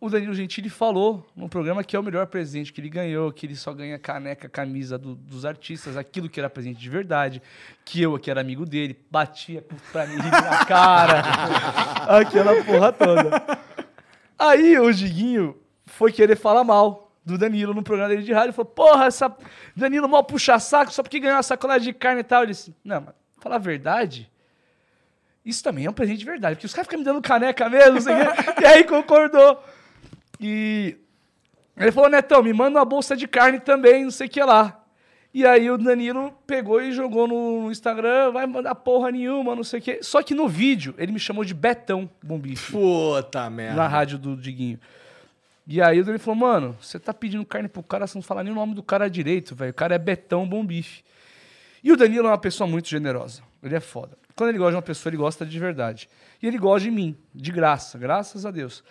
o 0.00 0.10
Danilo 0.10 0.34
Gentili 0.34 0.68
falou 0.68 1.26
no 1.34 1.48
programa 1.48 1.82
que 1.84 1.96
é 1.96 1.98
o 1.98 2.02
melhor 2.02 2.26
presente 2.26 2.72
que 2.72 2.80
ele 2.80 2.90
ganhou, 2.90 3.32
que 3.32 3.46
ele 3.46 3.56
só 3.56 3.72
ganha 3.72 3.98
caneca, 3.98 4.48
camisa 4.48 4.98
do- 4.98 5.14
dos 5.14 5.44
artistas, 5.46 5.96
aquilo 5.96 6.28
que 6.28 6.38
era 6.38 6.50
presente 6.50 6.78
de 6.78 6.90
verdade, 6.90 7.40
que 7.84 8.02
eu, 8.02 8.18
que 8.18 8.30
era 8.30 8.40
amigo 8.40 8.66
dele, 8.66 8.98
batia 9.10 9.64
pra 9.92 10.06
mim 10.06 10.16
na 10.16 10.64
cara, 10.66 11.22
aquela 12.18 12.62
porra 12.64 12.92
toda. 12.92 13.58
Aí 14.38 14.78
o 14.78 14.92
Diguinho 14.92 15.56
foi 15.86 16.12
querer 16.12 16.36
falar 16.36 16.62
mal 16.64 17.05
do 17.26 17.36
Danilo 17.36 17.74
no 17.74 17.82
programa 17.82 18.08
dele 18.10 18.22
de 18.22 18.32
rádio. 18.32 18.46
Ele 18.46 18.52
falou, 18.52 18.70
porra, 18.70 19.06
essa 19.06 19.36
Danilo 19.74 20.08
mal 20.08 20.22
puxa 20.24 20.58
saco 20.58 20.92
só 20.92 21.02
porque 21.02 21.18
ganhou 21.20 21.36
uma 21.36 21.42
sacolagem 21.42 21.92
de 21.92 21.98
carne 21.98 22.20
e 22.20 22.24
tal. 22.24 22.42
Ele 22.44 22.52
disse, 22.52 22.74
não, 22.84 23.00
mas 23.00 23.14
falar 23.38 23.56
a 23.56 23.58
verdade, 23.58 24.30
isso 25.44 25.62
também 25.62 25.84
é 25.86 25.90
um 25.90 25.92
presente 25.92 26.18
de 26.20 26.24
verdade, 26.24 26.54
porque 26.54 26.66
os 26.66 26.72
caras 26.72 26.86
ficam 26.86 27.00
me 27.00 27.04
dando 27.04 27.20
caneca 27.20 27.68
mesmo, 27.68 27.94
não 27.94 28.00
sei 28.00 28.14
o 28.14 28.18
quê. 28.18 28.54
E 28.62 28.66
aí 28.66 28.84
concordou. 28.84 29.62
E 30.40 30.96
ele 31.76 31.92
falou, 31.92 32.08
Netão, 32.08 32.42
me 32.42 32.52
manda 32.52 32.78
uma 32.78 32.84
bolsa 32.84 33.16
de 33.16 33.26
carne 33.28 33.58
também, 33.60 34.04
não 34.04 34.10
sei 34.10 34.26
o 34.28 34.30
que 34.30 34.42
lá. 34.42 34.82
E 35.34 35.44
aí 35.44 35.70
o 35.70 35.76
Danilo 35.76 36.32
pegou 36.46 36.80
e 36.80 36.92
jogou 36.92 37.28
no 37.28 37.70
Instagram, 37.70 38.32
vai 38.32 38.46
mandar 38.46 38.74
porra 38.74 39.10
nenhuma, 39.10 39.54
não 39.54 39.62
sei 39.62 39.80
o 39.80 39.82
quê. 39.82 39.98
Só 40.00 40.22
que 40.22 40.32
no 40.34 40.48
vídeo 40.48 40.94
ele 40.96 41.12
me 41.12 41.18
chamou 41.18 41.44
de 41.44 41.52
Betão 41.52 42.08
Bombife, 42.22 42.72
Puta 42.72 43.50
merda. 43.50 43.76
na 43.76 43.86
rádio 43.86 44.16
do 44.16 44.34
Diguinho. 44.34 44.80
E 45.66 45.82
aí 45.82 46.00
o 46.00 46.04
Danilo 46.04 46.22
falou, 46.22 46.38
mano, 46.38 46.76
você 46.80 46.98
tá 46.98 47.12
pedindo 47.12 47.44
carne 47.44 47.68
pro 47.68 47.82
cara, 47.82 48.06
você 48.06 48.16
não 48.16 48.22
fala 48.22 48.44
nem 48.44 48.52
o 48.52 48.54
nome 48.54 48.74
do 48.74 48.82
cara 48.82 49.10
direito, 49.10 49.54
velho. 49.54 49.72
O 49.72 49.74
cara 49.74 49.96
é 49.96 49.98
Betão 49.98 50.48
Bombife. 50.48 51.02
E 51.82 51.90
o 51.90 51.96
Danilo 51.96 52.28
é 52.28 52.30
uma 52.30 52.38
pessoa 52.38 52.68
muito 52.68 52.88
generosa. 52.88 53.42
Ele 53.62 53.74
é 53.74 53.80
foda. 53.80 54.16
Quando 54.36 54.50
ele 54.50 54.58
gosta 54.58 54.72
de 54.72 54.76
uma 54.76 54.82
pessoa, 54.82 55.10
ele 55.10 55.16
gosta 55.16 55.44
de 55.44 55.58
verdade. 55.58 56.08
E 56.40 56.46
ele 56.46 56.58
gosta 56.58 56.88
de 56.88 56.90
mim, 56.90 57.16
de 57.34 57.50
graça, 57.50 57.98
graças 57.98 58.46
a 58.46 58.50
Deus. 58.50 58.84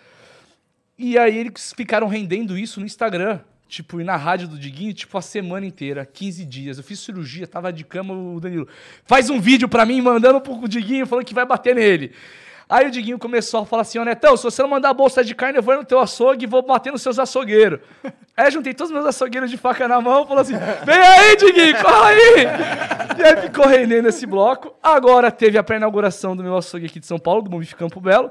E 0.98 1.16
aí 1.18 1.36
eles 1.38 1.72
ficaram 1.74 2.08
rendendo 2.08 2.58
isso 2.58 2.80
no 2.80 2.86
Instagram. 2.86 3.40
Tipo, 3.68 4.00
e 4.00 4.04
na 4.04 4.16
rádio 4.16 4.46
do 4.46 4.58
Diguinho, 4.58 4.94
tipo, 4.94 5.16
a 5.18 5.22
semana 5.22 5.66
inteira, 5.66 6.06
15 6.06 6.44
dias. 6.44 6.78
Eu 6.78 6.84
fiz 6.84 7.00
cirurgia, 7.00 7.46
tava 7.46 7.72
de 7.72 7.84
cama, 7.84 8.14
o 8.14 8.38
Danilo. 8.38 8.68
Faz 9.04 9.28
um 9.28 9.40
vídeo 9.40 9.68
pra 9.68 9.84
mim, 9.84 10.00
mandando 10.00 10.40
pro 10.40 10.68
Diguinho, 10.68 11.06
falando 11.06 11.24
que 11.24 11.34
vai 11.34 11.44
bater 11.44 11.74
nele. 11.74 12.12
Aí 12.68 12.86
o 12.88 12.90
Diguinho 12.90 13.18
começou 13.18 13.60
a 13.60 13.66
falar 13.66 13.82
assim, 13.82 13.98
ó, 13.98 14.04
Netão, 14.04 14.36
se 14.36 14.42
você 14.42 14.60
não 14.60 14.68
mandar 14.68 14.90
a 14.90 14.94
bolsa 14.94 15.22
de 15.22 15.34
carne, 15.36 15.58
eu 15.58 15.62
vou 15.62 15.76
no 15.76 15.84
teu 15.84 16.00
açougue 16.00 16.44
e 16.44 16.48
vou 16.48 16.62
bater 16.62 16.92
nos 16.92 17.00
seus 17.00 17.16
açougueiros. 17.18 17.78
Aí 18.36 18.50
juntei 18.50 18.74
todos 18.74 18.90
os 18.90 18.94
meus 18.94 19.06
açougueiros 19.06 19.50
de 19.50 19.56
faca 19.56 19.86
na 19.86 20.00
mão 20.00 20.24
e 20.24 20.26
falou 20.26 20.42
assim, 20.42 20.54
vem 20.84 20.94
aí, 20.94 21.36
Diguinho, 21.36 21.82
corre 21.82 22.12
aí! 22.12 22.46
E 23.18 23.22
aí 23.22 23.36
ficou 23.42 23.66
rendendo 23.66 24.08
esse 24.08 24.26
bloco. 24.26 24.74
Agora 24.82 25.30
teve 25.30 25.56
a 25.56 25.62
pré-inauguração 25.62 26.36
do 26.36 26.42
meu 26.42 26.54
açougue 26.54 26.84
aqui 26.84 27.00
de 27.00 27.06
São 27.06 27.18
Paulo, 27.18 27.40
do 27.40 27.48
Bombife 27.48 27.74
Campo 27.74 27.98
Belo. 27.98 28.30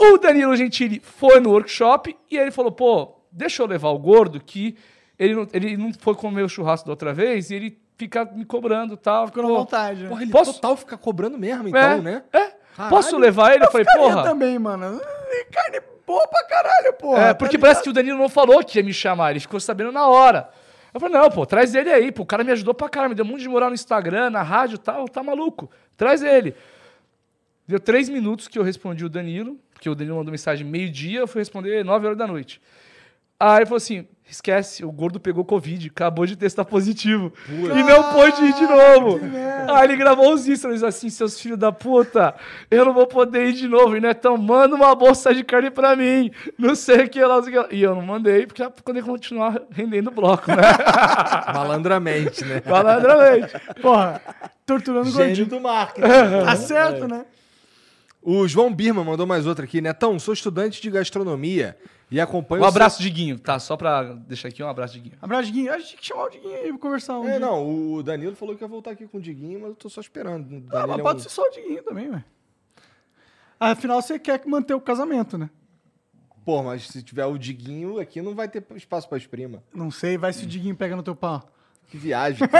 O 0.00 0.16
Danilo 0.16 0.56
Gentili 0.56 1.00
foi 1.04 1.40
no 1.40 1.50
workshop 1.50 2.16
e 2.30 2.38
ele 2.38 2.50
falou, 2.50 2.72
pô, 2.72 3.16
deixa 3.30 3.62
eu 3.62 3.66
levar 3.66 3.90
o 3.90 3.98
gordo 3.98 4.40
que 4.40 4.76
ele 5.18 5.34
não, 5.34 5.46
ele 5.52 5.76
não 5.76 5.92
foi 5.92 6.14
comer 6.14 6.42
o 6.42 6.48
churrasco 6.48 6.86
da 6.86 6.92
outra 6.92 7.12
vez 7.12 7.50
e 7.50 7.54
ele 7.56 7.78
fica 7.98 8.24
me 8.24 8.44
cobrando 8.44 8.94
e 8.94 8.96
tal. 8.96 9.26
Ficou 9.26 9.42
na 9.42 9.48
vontade, 9.48 10.04
né? 10.04 10.08
Porra, 10.08 10.22
ele 10.22 10.30
Posso- 10.30 10.54
total 10.54 10.76
fica 10.76 10.96
cobrando 10.96 11.36
mesmo, 11.36 11.66
é, 11.66 11.68
então, 11.70 12.02
né? 12.02 12.22
É. 12.32 12.57
Caralho. 12.78 12.96
Posso 12.96 13.18
levar 13.18 13.54
ele? 13.54 13.64
Eu 13.64 13.70
falei, 13.72 13.84
Ficaria 13.84 14.08
porra. 14.08 14.22
também, 14.22 14.56
mano. 14.58 15.00
E 15.30 15.44
Carne 15.46 15.80
boa 16.06 16.26
pra 16.28 16.44
caralho, 16.44 16.92
porra. 16.94 17.20
É, 17.20 17.26
tá 17.28 17.34
porque 17.34 17.56
ligado? 17.56 17.68
parece 17.68 17.82
que 17.82 17.90
o 17.90 17.92
Danilo 17.92 18.16
não 18.16 18.28
falou 18.28 18.64
que 18.64 18.78
ia 18.78 18.84
me 18.84 18.94
chamar, 18.94 19.32
ele 19.32 19.40
ficou 19.40 19.58
sabendo 19.58 19.90
na 19.90 20.06
hora. 20.06 20.48
Eu 20.94 21.00
falei, 21.00 21.18
não, 21.18 21.28
pô, 21.28 21.44
traz 21.44 21.74
ele 21.74 21.90
aí, 21.90 22.10
pô, 22.12 22.22
o 22.22 22.26
cara 22.26 22.42
me 22.44 22.52
ajudou 22.52 22.72
pra 22.72 22.88
caramba, 22.88 23.10
me 23.10 23.14
deu 23.16 23.24
um 23.24 23.28
monte 23.28 23.40
de 23.42 23.48
moral 23.48 23.68
no 23.68 23.74
Instagram, 23.74 24.30
na 24.30 24.42
rádio 24.42 24.76
e 24.76 24.78
tal, 24.78 25.06
tá 25.08 25.22
maluco, 25.22 25.68
traz 25.96 26.22
ele. 26.22 26.54
Deu 27.66 27.78
três 27.78 28.08
minutos 28.08 28.48
que 28.48 28.58
eu 28.58 28.62
respondi 28.62 29.04
o 29.04 29.08
Danilo, 29.08 29.58
porque 29.74 29.90
o 29.90 29.94
Danilo 29.94 30.16
mandou 30.16 30.30
mensagem 30.30 30.66
meio-dia, 30.66 31.20
eu 31.20 31.26
fui 31.28 31.40
responder 31.40 31.84
nove 31.84 32.06
horas 32.06 32.16
da 32.16 32.26
noite. 32.26 32.62
Aí 33.40 33.58
ele 33.58 33.66
falou 33.66 33.76
assim, 33.76 34.06
esquece, 34.28 34.84
o 34.84 34.90
gordo 34.92 35.18
pegou 35.18 35.44
Covid, 35.44 35.88
acabou 35.88 36.26
de 36.26 36.36
testar 36.36 36.64
positivo. 36.64 37.32
E 37.48 37.82
não 37.82 38.12
pôde 38.12 38.44
ir 38.44 38.52
de 38.52 38.62
novo. 38.62 39.20
Aí 39.72 39.84
ele 39.84 39.96
gravou 39.96 40.34
os 40.34 40.44
stories 40.44 40.82
assim, 40.82 41.08
seus 41.08 41.40
filhos 41.40 41.58
da 41.58 41.72
puta, 41.72 42.34
eu 42.70 42.84
não 42.84 42.92
vou 42.92 43.06
poder 43.06 43.46
ir 43.48 43.52
de 43.52 43.68
novo. 43.68 43.96
E 43.96 44.00
Netão, 44.00 44.36
manda 44.36 44.74
uma 44.74 44.94
bolsa 44.94 45.34
de 45.34 45.44
carne 45.44 45.70
pra 45.70 45.94
mim. 45.96 46.30
Não 46.58 46.74
sei 46.74 47.04
o 47.04 47.08
que 47.08 47.24
lá. 47.24 47.40
E 47.70 47.82
eu 47.82 47.94
não 47.94 48.02
mandei, 48.02 48.46
porque 48.46 48.62
pra 48.62 48.70
poder 48.70 49.02
continuar 49.02 49.62
rendendo 49.70 50.10
bloco, 50.10 50.50
né? 50.50 50.62
Malandramente, 51.54 52.44
né? 52.44 52.60
Malandramente. 52.66 53.52
Porra, 53.80 54.20
torturando 54.66 55.08
o 55.08 55.12
gordinho. 55.12 55.46
do 55.46 55.60
marketing. 55.60 56.08
Tá 56.44 56.56
certo, 56.56 57.06
né? 57.06 57.24
O 58.20 58.48
João 58.48 58.74
Birman 58.74 59.04
mandou 59.04 59.26
mais 59.26 59.46
outra 59.46 59.64
aqui. 59.64 59.80
Netão, 59.80 60.18
sou 60.18 60.34
estudante 60.34 60.82
de 60.82 60.90
gastronomia 60.90 61.76
e 62.10 62.20
acompanho... 62.20 62.62
Um 62.62 62.64
o 62.64 62.68
abraço, 62.68 63.02
Diguinho. 63.02 63.38
Tá, 63.38 63.58
só 63.58 63.76
pra 63.76 64.02
deixar 64.02 64.48
aqui 64.48 64.62
um 64.62 64.68
abraço, 64.68 64.94
Diguinho. 64.94 65.16
Abraço, 65.20 65.46
Diguinho. 65.46 65.72
A 65.72 65.78
gente 65.78 65.90
tem 65.90 65.98
que 65.98 66.06
chamar 66.06 66.24
o 66.24 66.30
Diguinho 66.30 66.54
aí 66.56 66.68
pra 66.68 66.78
conversar 66.78 67.18
um 67.18 67.22
seu... 67.22 67.30
É, 67.32 67.38
dia. 67.38 67.46
não, 67.46 67.92
o 67.94 68.02
Danilo 68.02 68.34
falou 68.36 68.56
que 68.56 68.64
ia 68.64 68.68
voltar 68.68 68.92
aqui 68.92 69.06
com 69.06 69.18
o 69.18 69.20
Diguinho, 69.20 69.60
mas 69.60 69.70
eu 69.70 69.76
tô 69.76 69.88
só 69.90 70.00
esperando. 70.00 70.50
O 70.50 70.64
Ah, 70.76 70.86
mas 70.86 70.98
é 70.98 71.02
pode 71.02 71.18
um- 71.18 71.22
ser 71.22 71.28
só 71.28 71.42
o 71.42 71.50
Diguinho 71.50 71.82
também, 71.82 72.10
velho. 72.10 72.24
Afinal, 73.60 74.00
você 74.00 74.18
quer 74.18 74.40
manter 74.46 74.72
o 74.74 74.80
casamento, 74.80 75.36
né? 75.36 75.50
Pô, 76.44 76.62
mas 76.62 76.86
se 76.86 77.02
tiver 77.02 77.26
o 77.26 77.36
Diguinho 77.36 77.98
aqui, 77.98 78.22
não 78.22 78.34
vai 78.34 78.48
ter 78.48 78.64
espaço 78.76 79.06
pra 79.08 79.18
exprima. 79.18 79.62
Não 79.74 79.90
sei, 79.90 80.16
vai 80.16 80.32
se 80.32 80.44
o 80.44 80.46
Diguinho 80.46 80.76
pega 80.76 80.96
no 80.96 81.02
teu 81.02 81.14
pau. 81.14 81.42
Que 81.88 81.98
viagem. 81.98 82.48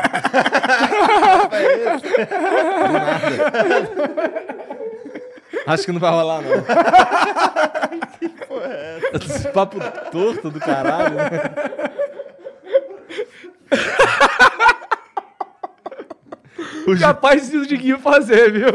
Acho 5.67 5.85
que 5.85 5.93
não 5.93 6.01
vai 6.01 6.11
rolar, 6.11 6.43
não. 6.43 6.51
Esse 9.25 9.49
papo 9.49 9.79
torto 10.11 10.51
do 10.51 10.61
caralho. 10.61 11.17
né? 11.17 11.31
O 16.87 16.99
Capaz 16.99 17.51
do 17.51 17.67
Diguinho 17.67 17.99
fazer, 17.99 18.51
viu? 18.53 18.69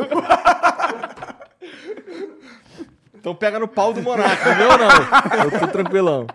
Então 3.15 3.33
pega 3.33 3.57
no 3.57 3.67
pau 3.67 3.93
do 3.93 4.01
Monarca, 4.01 4.51
o 4.51 4.57
meu 4.57 4.77
não. 4.77 5.45
Eu 5.45 5.59
tô 5.59 5.67
tranquilão. 5.67 6.27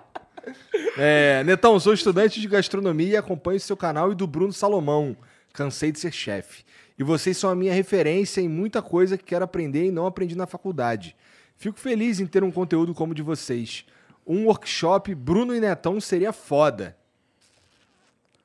É, 0.97 1.44
Netão, 1.44 1.78
sou 1.78 1.92
estudante 1.92 2.40
de 2.40 2.48
gastronomia 2.48 3.12
e 3.12 3.16
acompanho 3.16 3.60
seu 3.60 3.76
canal 3.76 4.10
e 4.10 4.15
do 4.15 4.26
Bruno 4.26 4.52
Salomão. 4.52 5.16
Cansei 5.52 5.92
de 5.92 6.00
ser 6.00 6.12
chefe. 6.12 6.65
E 6.98 7.05
vocês 7.05 7.36
são 7.36 7.48
a 7.50 7.55
minha 7.55 7.73
referência 7.73 8.40
em 8.40 8.48
muita 8.48 8.82
coisa 8.82 9.16
que 9.16 9.24
quero 9.24 9.44
aprender 9.44 9.86
e 9.86 9.90
não 9.90 10.07
aprendi 10.07 10.36
na 10.36 10.47
faculdade. 10.47 11.15
Fico 11.59 11.78
feliz 11.78 12.20
em 12.20 12.27
ter 12.27 12.45
um 12.45 12.53
conteúdo 12.53 12.95
como 12.95 13.11
o 13.11 13.15
de 13.15 13.20
vocês. 13.23 13.85
Um 14.25 14.47
workshop 14.47 15.12
Bruno 15.12 15.55
e 15.55 15.61
Netão 15.61 16.01
seria 16.01 16.33
foda. 16.33 16.97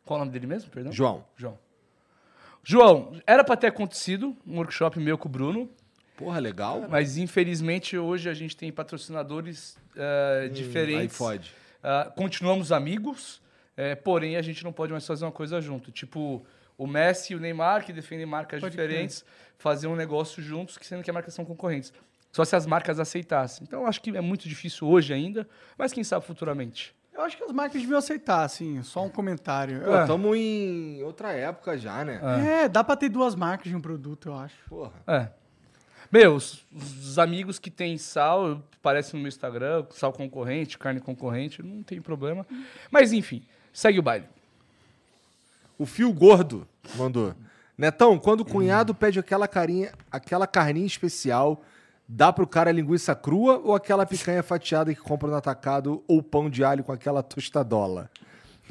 Qual 0.03 0.17
o 0.17 0.19
nome 0.21 0.31
dele 0.31 0.47
mesmo, 0.47 0.71
perdão? 0.71 0.91
João. 0.91 1.23
João. 1.37 1.59
João, 2.63 3.21
era 3.27 3.43
pra 3.43 3.55
ter 3.55 3.67
acontecido 3.67 4.35
um 4.47 4.57
workshop 4.57 4.99
meu 4.99 5.17
com 5.17 5.27
o 5.27 5.31
Bruno, 5.31 5.69
Porra, 6.17 6.39
legal. 6.39 6.87
mas 6.89 7.17
infelizmente 7.17 7.97
hoje 7.97 8.29
a 8.29 8.33
gente 8.33 8.57
tem 8.57 8.71
patrocinadores 8.71 9.77
eh, 9.95 10.49
diferentes. 10.51 11.01
Aí 11.01 11.09
fode. 11.09 11.53
Ah, 11.83 12.11
continuamos 12.15 12.71
amigos, 12.71 13.41
eh, 13.77 13.93
porém 13.95 14.37
a 14.37 14.41
gente 14.41 14.63
não 14.63 14.73
pode 14.73 14.91
mais 14.91 15.05
fazer 15.05 15.25
uma 15.25 15.31
coisa 15.31 15.61
junto. 15.61 15.91
Tipo, 15.91 16.43
o 16.77 16.87
Messi 16.87 17.33
e 17.33 17.35
o 17.35 17.39
Neymar, 17.39 17.85
que 17.85 17.93
defendem 17.93 18.25
marcas 18.25 18.61
Pode 18.61 18.71
diferentes, 18.71 19.23
fazer 19.57 19.87
um 19.87 19.95
negócio 19.95 20.41
juntos, 20.41 20.77
que 20.77 20.85
sendo 20.87 21.03
que 21.03 21.11
as 21.11 21.13
marcas 21.13 21.33
são 21.33 21.45
concorrentes. 21.45 21.93
Só 22.33 22.43
se 22.43 22.55
as 22.55 22.65
marcas 22.65 22.99
aceitassem. 22.99 23.63
Então, 23.65 23.81
eu 23.81 23.87
acho 23.87 24.01
que 24.01 24.09
é 24.09 24.19
muito 24.19 24.49
difícil 24.49 24.87
hoje 24.87 25.13
ainda, 25.13 25.47
mas 25.77 25.93
quem 25.93 26.03
sabe 26.03 26.25
futuramente. 26.25 26.95
Eu 27.13 27.21
acho 27.21 27.37
que 27.37 27.43
as 27.43 27.51
marcas 27.51 27.79
deviam 27.79 27.99
aceitar, 27.99 28.43
assim, 28.43 28.81
só 28.81 29.05
um 29.05 29.09
comentário. 29.09 29.81
Pô, 29.81 29.91
tamo 30.07 30.35
em 30.35 31.03
outra 31.03 31.31
época 31.31 31.77
já, 31.77 32.03
né? 32.03 32.19
É, 32.43 32.67
dá 32.67 32.83
pra 32.83 32.95
ter 32.95 33.07
duas 33.07 33.35
marcas 33.35 33.67
de 33.67 33.75
um 33.75 33.79
produto, 33.79 34.29
eu 34.29 34.35
acho. 34.35 34.55
Porra. 34.67 34.91
É. 35.05 35.27
Meu, 36.11 36.33
os, 36.35 36.65
os 36.73 37.19
amigos 37.19 37.59
que 37.59 37.69
têm 37.69 37.99
sal, 37.99 38.63
aparecem 38.79 39.15
no 39.15 39.21
meu 39.21 39.29
Instagram, 39.29 39.85
sal 39.91 40.11
concorrente, 40.11 40.79
carne 40.79 40.99
concorrente, 40.99 41.61
não 41.61 41.83
tem 41.83 42.01
problema. 42.01 42.47
Mas 42.89 43.13
enfim, 43.13 43.45
segue 43.71 43.99
o 43.99 44.01
baile. 44.01 44.25
O 45.77 45.85
Fio 45.85 46.11
Gordo 46.11 46.67
mandou. 46.95 47.35
Netão, 47.77 48.17
quando 48.17 48.41
o 48.41 48.45
cunhado 48.45 48.93
pede 48.95 49.19
aquela 49.19 49.47
carinha, 49.47 49.91
aquela 50.11 50.47
carninha 50.47 50.85
especial, 50.87 51.63
dá 52.07 52.31
pro 52.31 52.47
cara 52.47 52.71
linguiça 52.71 53.15
crua 53.15 53.61
ou 53.63 53.75
aquela 53.75 54.05
picanha 54.05 54.43
fatiada 54.43 54.93
que 54.93 54.99
compra 54.99 55.29
no 55.29 55.35
atacado 55.35 56.03
ou 56.07 56.21
pão 56.21 56.49
de 56.49 56.63
alho 56.63 56.83
com 56.83 56.91
aquela 56.91 57.23
tostadola? 57.23 58.09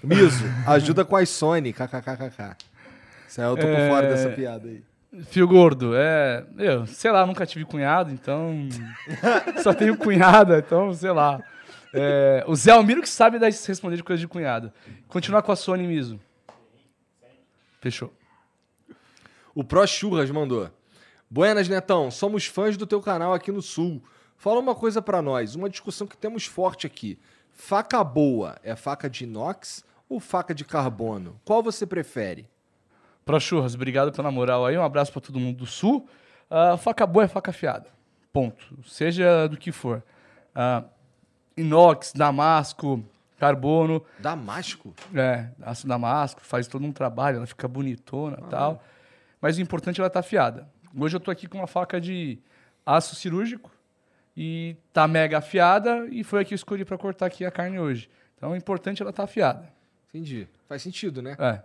Miso, 0.03 0.45
ajuda 0.67 1.05
com 1.05 1.17
a 1.17 1.25
Sony, 1.25 1.73
kkkk. 1.73 2.57
Isso 3.29 3.41
aí 3.41 3.47
eu 3.47 3.57
tô 3.57 3.67
por 3.67 3.89
fora 3.89 4.09
dessa 4.09 4.31
piada 4.31 4.69
aí. 4.69 4.83
Fio 5.25 5.47
gordo, 5.47 5.93
é. 5.95 6.45
Eu, 6.59 6.87
sei 6.87 7.11
lá, 7.11 7.27
nunca 7.27 7.45
tive 7.45 7.65
cunhado, 7.65 8.11
então. 8.11 8.69
só 9.63 9.75
tenho 9.75 9.97
cunhada, 9.97 10.59
então, 10.59 10.93
sei 10.95 11.13
lá. 11.13 11.41
É, 11.93 12.43
o 12.47 12.57
Zé 12.57 12.73
Almiro 12.73 13.03
que 13.03 13.09
sabe 13.09 13.39
dar, 13.39 13.47
responder 13.47 13.97
de 13.97 14.03
coisa 14.03 14.21
de 14.21 14.27
cunhado. 14.27 14.73
Continuar 15.09 15.43
com 15.43 15.53
a 15.53 15.57
Sony 15.57 15.87
Miso. 15.87 16.19
Fechou. 17.81 18.13
O 19.55 19.63
Pro 19.63 19.87
Churras 19.87 20.31
mandou. 20.31 20.71
Buenas, 21.33 21.67
Netão. 21.67 22.11
Somos 22.11 22.45
fãs 22.45 22.77
do 22.77 22.87
teu 22.87 23.01
canal 23.01 23.33
aqui 23.33 23.51
no 23.51 23.63
Sul. 23.63 24.03
Fala 24.37 24.61
uma 24.61 24.75
coisa 24.75 25.01
pra 25.01 25.23
nós, 25.23 25.55
uma 25.55 25.71
discussão 25.71 26.07
que 26.07 26.15
temos 26.15 26.45
forte 26.45 26.87
aqui. 26.87 27.19
Faca 27.51 28.05
boa 28.05 28.59
é 28.63 28.77
faca 28.77 29.09
de 29.09 29.25
inox 29.25 29.83
ou 30.11 30.21
faca 30.21 30.55
de 30.55 30.63
carbono? 30.63 31.41
Qual 31.43 31.63
você 31.63 31.87
prefere? 31.87 32.47
Pro 33.25 33.41
Churras, 33.41 33.75
obrigado 33.75 34.13
pela 34.13 34.31
moral 34.31 34.67
aí. 34.67 34.77
Um 34.77 34.83
abraço 34.83 35.11
pra 35.11 35.23
todo 35.23 35.41
mundo 35.41 35.57
do 35.57 35.65
Sul. 35.65 36.07
Ah, 36.51 36.77
faca 36.77 37.07
boa 37.07 37.25
é 37.25 37.29
faca 37.29 37.51
afiada. 37.51 37.87
Ponto. 38.31 38.79
Seja 38.87 39.47
do 39.49 39.57
que 39.57 39.73
for. 39.73 40.03
Ah, 40.55 40.85
inox, 41.57 42.13
damasco, 42.15 43.03
carbono. 43.39 44.05
Damasco? 44.19 44.93
É, 45.15 45.49
aço 45.63 45.89
damasco, 45.89 46.43
faz 46.43 46.69
todo 46.69 46.85
um 46.85 46.93
trabalho, 46.93 47.39
ela 47.39 47.47
fica 47.47 47.67
bonitona 47.67 48.37
e 48.39 48.51
tal. 48.51 48.85
Mas 49.41 49.57
o 49.57 49.63
importante 49.63 49.99
é 49.99 50.03
ela 50.03 50.09
estar 50.09 50.21
afiada. 50.21 50.71
Hoje 50.97 51.17
eu 51.17 51.21
tô 51.21 51.31
aqui 51.31 51.47
com 51.47 51.59
uma 51.59 51.67
faca 51.67 52.01
de 52.01 52.39
aço 52.85 53.15
cirúrgico 53.15 53.71
e 54.37 54.77
tá 54.93 55.07
mega 55.09 55.39
afiada 55.39 56.07
e 56.11 56.23
foi 56.25 56.43
a 56.43 56.45
que 56.45 56.55
eu 56.55 56.57
escolhi 56.57 56.85
para 56.85 56.99
cortar 56.99 57.27
aqui 57.27 57.45
a 57.45 57.51
carne 57.51 57.79
hoje. 57.79 58.11
Então 58.37 58.51
o 58.51 58.57
importante 58.57 59.01
é 59.01 59.03
ela 59.03 59.11
estar 59.11 59.25
afiada. 59.25 59.73
Entendi. 60.09 60.47
Faz 60.69 60.83
sentido, 60.83 61.23
né? 61.23 61.37
É. 61.39 61.63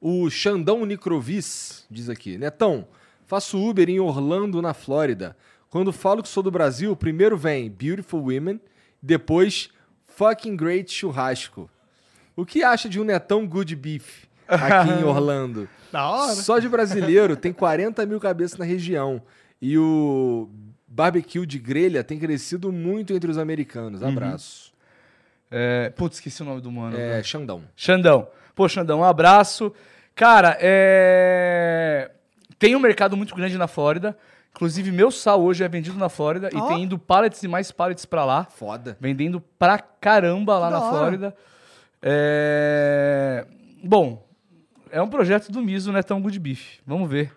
O 0.00 0.28
Xandão 0.30 0.84
Nicrovis 0.84 1.86
diz 1.90 2.08
aqui: 2.08 2.36
Netão, 2.36 2.86
faço 3.24 3.58
Uber 3.58 3.88
em 3.88 3.98
Orlando, 3.98 4.60
na 4.62 4.74
Flórida. 4.74 5.36
Quando 5.68 5.92
falo 5.92 6.22
que 6.22 6.28
sou 6.28 6.42
do 6.42 6.50
Brasil, 6.50 6.94
primeiro 6.94 7.36
vem 7.36 7.70
Beautiful 7.70 8.20
Women, 8.20 8.60
depois 9.02 9.70
Fucking 10.04 10.56
Great 10.56 10.92
Churrasco. 10.92 11.68
O 12.36 12.46
que 12.46 12.62
acha 12.62 12.88
de 12.88 13.00
um 13.00 13.04
Netão 13.04 13.46
Good 13.46 13.74
Beef 13.74 14.26
aqui 14.48 14.90
em 14.90 15.04
Orlando? 15.04 15.68
Da 15.92 16.08
hora. 16.08 16.34
Só 16.34 16.58
de 16.58 16.68
brasileiro 16.68 17.36
tem 17.36 17.52
40 17.52 18.04
mil 18.06 18.20
cabeças 18.20 18.58
na 18.58 18.64
região. 18.64 19.22
E 19.60 19.78
o 19.78 20.48
barbecue 20.86 21.46
de 21.46 21.58
grelha 21.58 22.04
tem 22.04 22.18
crescido 22.18 22.72
muito 22.72 23.12
entre 23.12 23.30
os 23.30 23.38
americanos. 23.38 24.02
Abraço. 24.02 24.72
É, 25.50 25.90
Putz, 25.90 26.16
esqueci 26.16 26.42
o 26.42 26.44
nome 26.44 26.60
do 26.60 26.70
mano. 26.70 26.96
É, 26.98 27.22
Xandão. 27.22 27.62
Xandão. 27.76 28.28
Pô, 28.54 28.68
Xandão, 28.68 29.00
um 29.00 29.04
abraço. 29.04 29.72
Cara, 30.14 30.56
é... 30.60 32.10
tem 32.58 32.74
um 32.74 32.80
mercado 32.80 33.16
muito 33.16 33.34
grande 33.34 33.56
na 33.58 33.68
Flórida. 33.68 34.16
Inclusive, 34.50 34.90
meu 34.90 35.10
sal 35.10 35.42
hoje 35.42 35.62
é 35.62 35.68
vendido 35.68 35.98
na 35.98 36.08
Flórida 36.08 36.48
e 36.50 36.56
Ó. 36.56 36.66
tem 36.66 36.84
indo 36.84 36.98
pallets 36.98 37.42
e 37.42 37.48
mais 37.48 37.70
pallets 37.70 38.06
pra 38.06 38.24
lá. 38.24 38.44
Foda. 38.44 38.96
Vendendo 38.98 39.40
pra 39.58 39.78
caramba 39.78 40.58
lá 40.58 40.70
da 40.70 40.78
na 40.78 40.84
hora. 40.86 40.96
Flórida. 40.96 41.36
É... 42.02 43.46
Bom, 43.84 44.25
é 44.96 45.02
um 45.02 45.08
projeto 45.08 45.50
do 45.52 45.60
Miso, 45.62 45.92
não 45.92 45.98
é 45.98 46.02
tão 46.02 46.20
good 46.20 46.38
beef. 46.38 46.78
Vamos 46.86 47.08
ver. 47.10 47.32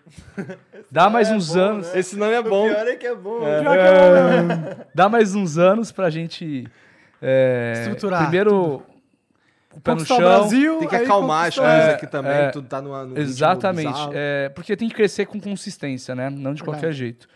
Dá 0.90 1.10
mais 1.10 1.30
uns 1.30 1.54
anos. 1.56 1.94
Esse 1.94 2.16
nome 2.16 2.32
é 2.32 2.40
O 2.40 2.44
bom. 2.44 2.68
pior 2.68 2.86
é 2.88 2.96
que 2.96 3.06
é 3.06 3.14
bom. 3.14 3.38
Pior 3.40 3.62
que 3.62 3.68
é 3.68 3.98
bom 3.98 4.48
mesmo. 4.56 4.76
Dá 4.94 5.08
mais 5.08 5.34
uns 5.34 5.58
anos 5.58 5.92
pra 5.92 6.08
gente. 6.10 6.66
é, 7.20 7.74
Estruturar 7.76 8.22
Primeiro, 8.22 8.82
o 9.74 9.80
pé 9.80 9.94
no 9.94 10.00
o 10.02 10.04
chão. 10.06 10.18
Brasil, 10.18 10.78
Tem 10.78 10.88
que 10.88 10.96
acalmar 10.96 11.48
as 11.48 11.54
coisas 11.56 11.74
É, 11.84 11.90
aqui 11.94 12.06
também. 12.06 12.32
é. 12.32 12.48
tudo 12.50 12.66
tá 12.66 12.80
num 12.80 12.92
ritmo 13.08 13.18
Exatamente. 13.18 14.00
É, 14.12 14.48
porque 14.54 14.76
tem 14.76 14.88
que 14.88 14.94
crescer 14.94 15.26
com 15.26 15.40
consistência, 15.40 16.14
né? 16.14 16.30
Não 16.30 16.54
de 16.54 16.62
qualquer 16.64 16.92
jeito. 16.92 17.28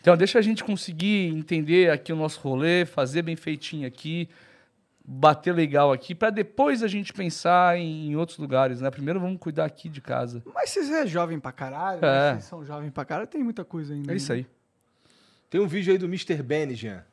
Então, 0.00 0.16
deixa 0.16 0.38
a 0.38 0.42
gente 0.42 0.62
conseguir 0.64 1.28
entender 1.28 1.90
aqui 1.90 2.12
o 2.12 2.16
nosso 2.16 2.40
rolê, 2.40 2.84
fazer 2.84 3.22
bem 3.22 3.36
feitinho 3.36 3.86
aqui, 3.86 4.28
bater 5.04 5.52
legal 5.52 5.92
aqui, 5.92 6.14
pra 6.14 6.30
depois 6.30 6.82
a 6.82 6.88
gente 6.88 7.12
pensar 7.12 7.76
em, 7.78 8.14
outros 8.16 8.38
lugares, 8.38 8.80
né? 8.80 8.90
Primeiro 8.90 9.18
vamos 9.20 9.38
cuidar 9.38 9.64
aqui 9.64 9.88
de 9.88 10.00
casa. 10.00 10.42
Mas 10.54 10.70
se 10.70 10.84
você 10.84 10.92
é 10.94 11.06
jovem 11.06 11.40
pra 11.40 11.50
caralho, 11.52 12.04
É. 12.04 12.32
vocês 12.34 12.44
são 12.44 12.64
jovens 12.64 12.90
pra 12.90 13.04
caralho, 13.04 13.26
tem 13.28 13.42
muita 13.42 13.64
coisa 13.64 13.94
ainda. 13.94 14.12
É 14.12 14.16
isso 14.16 14.32
aí. 14.32 14.46
Tem 15.50 15.60
um 15.60 15.66
vídeo 15.66 15.92
aí 15.92 15.98
do 15.98 16.06
Mr. 16.06 16.42
Benny, 16.42 16.74
Jean. 16.74 17.04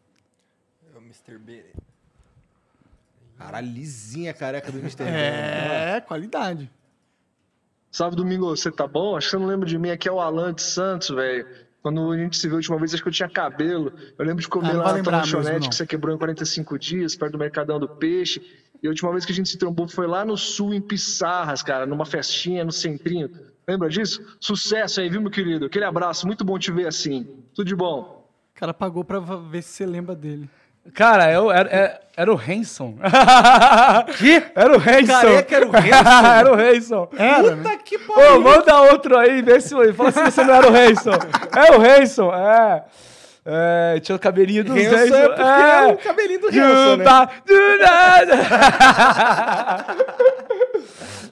É 0.94 0.98
o 0.98 1.02
Mr. 1.02 1.38
B. 1.38 1.66
Caralho, 3.38 3.68
lisinha 3.68 4.32
a 4.32 4.34
careca 4.34 4.72
do 4.72 4.80
Mr. 4.80 5.04
Benny. 5.04 5.18
É, 5.18 6.02
qualidade. 6.02 6.72
Salve, 7.92 8.16
Domingo, 8.16 8.46
você 8.56 8.72
tá 8.72 8.86
bom? 8.88 9.18
Acho 9.18 9.28
que 9.28 9.32
você 9.32 9.38
não 9.40 9.48
lembra 9.48 9.68
de 9.68 9.78
mim. 9.78 9.90
Aqui 9.90 10.08
é 10.08 10.12
o 10.12 10.20
Alan 10.22 10.54
de 10.54 10.62
Santos, 10.62 11.10
velho. 11.10 11.48
Quando 11.82 12.12
a 12.12 12.18
gente 12.18 12.38
se 12.38 12.48
viu 12.48 12.56
a 12.56 12.58
última 12.58 12.78
vez, 12.78 12.94
acho 12.94 13.02
que 13.02 13.08
eu 13.10 13.14
tinha 13.14 13.30
cabelo. 13.30 13.94
Eu 14.18 14.26
lembro 14.26 14.42
de 14.42 14.48
comer 14.50 14.72
Ah, 14.72 14.78
lá 14.78 15.02
na 15.02 15.18
lanchonete 15.20 15.70
que 15.70 15.76
você 15.76 15.88
quebrou 15.88 16.14
em 16.14 16.18
45 16.18 16.78
dias, 16.78 17.16
perto 17.16 17.34
do 17.34 17.38
Mercadão 17.38 17.80
do 17.80 17.88
Peixe. 17.88 18.42
E 18.82 18.88
a 18.88 18.90
última 18.90 19.12
vez 19.12 19.26
que 19.26 19.32
a 19.32 19.36
gente 19.36 19.50
se 19.50 19.58
trombou 19.58 19.88
foi 19.88 20.08
lá 20.08 20.26
no 20.26 20.38
sul, 20.38 20.74
em 20.74 20.82
Pissarras, 20.82 21.64
cara, 21.64 21.86
numa 21.86 22.06
festinha 22.06 22.66
no 22.66 22.72
centrinho. 22.72 23.30
Lembra 23.68 23.90
disso? 23.90 24.22
Sucesso 24.40 25.00
aí, 25.00 25.10
viu, 25.10 25.22
meu 25.22 25.32
querido? 25.32 25.66
Aquele 25.68 25.86
abraço, 25.86 26.26
muito 26.28 26.44
bom 26.44 26.58
te 26.58 26.72
ver 26.72 26.88
assim. 26.88 27.28
Tudo 27.54 27.68
de 27.68 27.76
bom. 27.76 28.28
O 28.56 28.60
cara 28.60 28.74
pagou 28.74 29.04
pra 29.06 29.20
ver 29.20 29.62
se 29.62 29.70
você 29.70 29.86
lembra 29.86 30.16
dele. 30.16 30.50
Cara, 30.94 31.32
eu, 31.32 31.52
era, 31.52 31.70
era, 31.70 32.00
era 32.18 32.34
o 32.34 32.38
Hanson. 32.38 32.96
que? 34.18 34.44
Era 34.56 34.74
o 34.74 34.78
Hanson. 34.78 35.22
Careca 35.22 35.56
era 35.56 35.68
o 35.68 35.70
Hanson? 35.70 36.28
era 36.40 36.52
o 36.52 36.56
Hanson. 36.56 37.10
Era, 37.18 37.56
né? 37.56 37.78
que 37.86 37.98
Ô, 37.98 38.40
manda 38.40 38.82
outro 38.92 39.18
aí, 39.18 39.42
vê 39.42 39.62
se 39.62 39.76
fala 39.94 40.12
se 40.12 40.24
você 40.24 40.44
não 40.44 40.54
era 40.54 40.70
o 40.70 40.76
Hanson. 40.76 41.12
É 41.56 41.78
o 41.78 41.82
Hanson, 41.82 42.34
é. 42.34 42.84
É, 43.46 44.00
tinha 44.02 44.16
o 44.16 44.20
cabelinho 44.20 44.64
do 44.64 44.74
Hanson 44.74 44.96
Hanson. 44.96 45.16
é 45.16 45.28
porque 45.30 45.42
é 45.42 45.88
o 45.88 45.98
cabelinho 45.98 46.40
do 46.42 46.48
Hanson, 46.48 46.96
né? 46.98 47.06
Do 47.46 47.78
nada. 47.80 48.36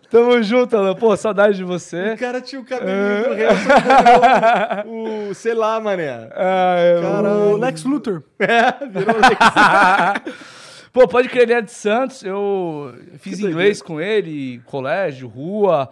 Tamo 0.09 0.41
junto, 0.41 0.75
Alan. 0.77 0.95
Pô, 0.95 1.15
saudade 1.17 1.57
de 1.57 1.63
você. 1.63 2.13
O 2.13 2.17
cara 2.17 2.39
tinha 2.39 2.61
o 2.61 2.65
cabelinho 2.65 3.23
do 3.23 3.33
Hanson, 3.33 4.83
virou 4.85 5.29
o, 5.29 5.33
sei 5.33 5.53
lá, 5.53 5.79
mané. 5.79 6.29
Ah, 6.33 6.75
eu- 6.79 7.53
O 7.53 7.57
Lex 7.57 7.83
Luthor. 7.83 8.23
Pô, 10.93 11.07
pode 11.07 11.29
crer, 11.29 11.43
ele 11.43 11.53
é 11.53 11.61
de 11.61 11.71
Santos. 11.71 12.23
Eu 12.23 12.93
fiz 13.19 13.39
inglês 13.39 13.81
com 13.81 14.01
ele, 14.01 14.59
colégio, 14.65 15.27
rua. 15.27 15.89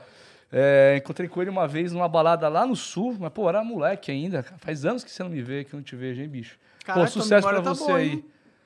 É, 0.51 0.95
encontrei 0.97 1.27
com 1.27 1.41
ele 1.41 1.49
uma 1.51 1.67
vez 1.67 1.91
numa 1.91 2.07
balada 2.07 2.47
lá 2.47 2.65
no 2.65 2.75
sul, 2.75 3.15
mas, 3.19 3.31
pô, 3.33 3.47
era 3.49 3.63
moleque 3.63 4.09
ainda. 4.11 4.41
cara. 4.41 4.55
Faz 4.57 4.85
anos 4.85 5.03
que 5.03 5.11
você 5.11 5.21
não 5.21 5.29
me 5.29 5.41
vê, 5.41 5.63
que 5.65 5.73
eu 5.73 5.77
não 5.77 5.83
te 5.83 5.95
vejo, 5.95 6.21
hein, 6.21 6.27
bicho? 6.29 6.57
Caralho, 6.85 7.05
pô, 7.05 7.11
sucesso 7.11 7.47
pra 7.47 7.61
tá 7.61 7.75
você 7.75 7.85
boa, 7.85 7.97
aí. 7.97 8.15
O 8.15 8.23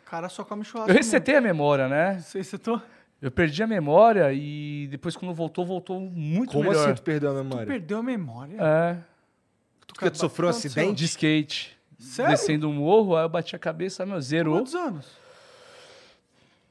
cara 0.09 0.29
só 0.29 0.43
come 0.43 0.63
churrasco. 0.63 0.91
Eu 0.91 0.95
resetei 0.95 1.35
a 1.35 1.41
memória, 1.41 1.87
né? 1.87 2.19
Você 2.21 2.37
resetou? 2.37 2.79
Eu 3.21 3.29
perdi 3.29 3.61
a 3.61 3.67
memória 3.67 4.31
e 4.31 4.87
depois, 4.89 5.15
quando 5.17 5.33
voltou, 5.33 5.65
voltou 5.65 5.99
muito 5.99 6.53
Como 6.53 6.69
melhor. 6.69 6.85
assim 6.85 6.93
tu 6.95 7.01
perdeu 7.01 7.31
a 7.31 7.33
memória? 7.43 7.65
Perdeu 7.67 7.97
a 7.97 8.03
memória. 8.03 8.55
É, 8.59 8.97
Porque 9.87 10.09
tu 10.09 10.17
sofreu 10.17 10.47
um 10.47 10.51
acidente? 10.51 10.93
de 10.95 11.05
skate. 11.05 11.77
Sério? 11.97 12.31
Descendo 12.31 12.69
um 12.69 12.73
morro, 12.73 13.17
aí 13.17 13.25
eu 13.25 13.29
bati 13.29 13.55
a 13.57 13.59
cabeça, 13.59 14.05
meu, 14.05 14.21
zerou. 14.21 14.55
Quantos 14.55 14.73
anos? 14.73 15.05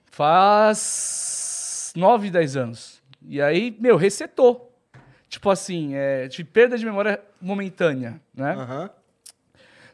Faz 0.06 1.92
9, 1.94 2.30
10 2.30 2.56
anos. 2.56 3.02
E 3.22 3.40
aí, 3.42 3.76
meu, 3.78 3.96
resetou. 3.96 4.72
Tipo 5.28 5.50
assim, 5.50 5.94
é, 5.94 6.26
tive 6.28 6.48
perda 6.48 6.78
de 6.78 6.84
memória 6.84 7.20
momentânea, 7.40 8.20
né? 8.34 8.52
Aham. 8.52 8.90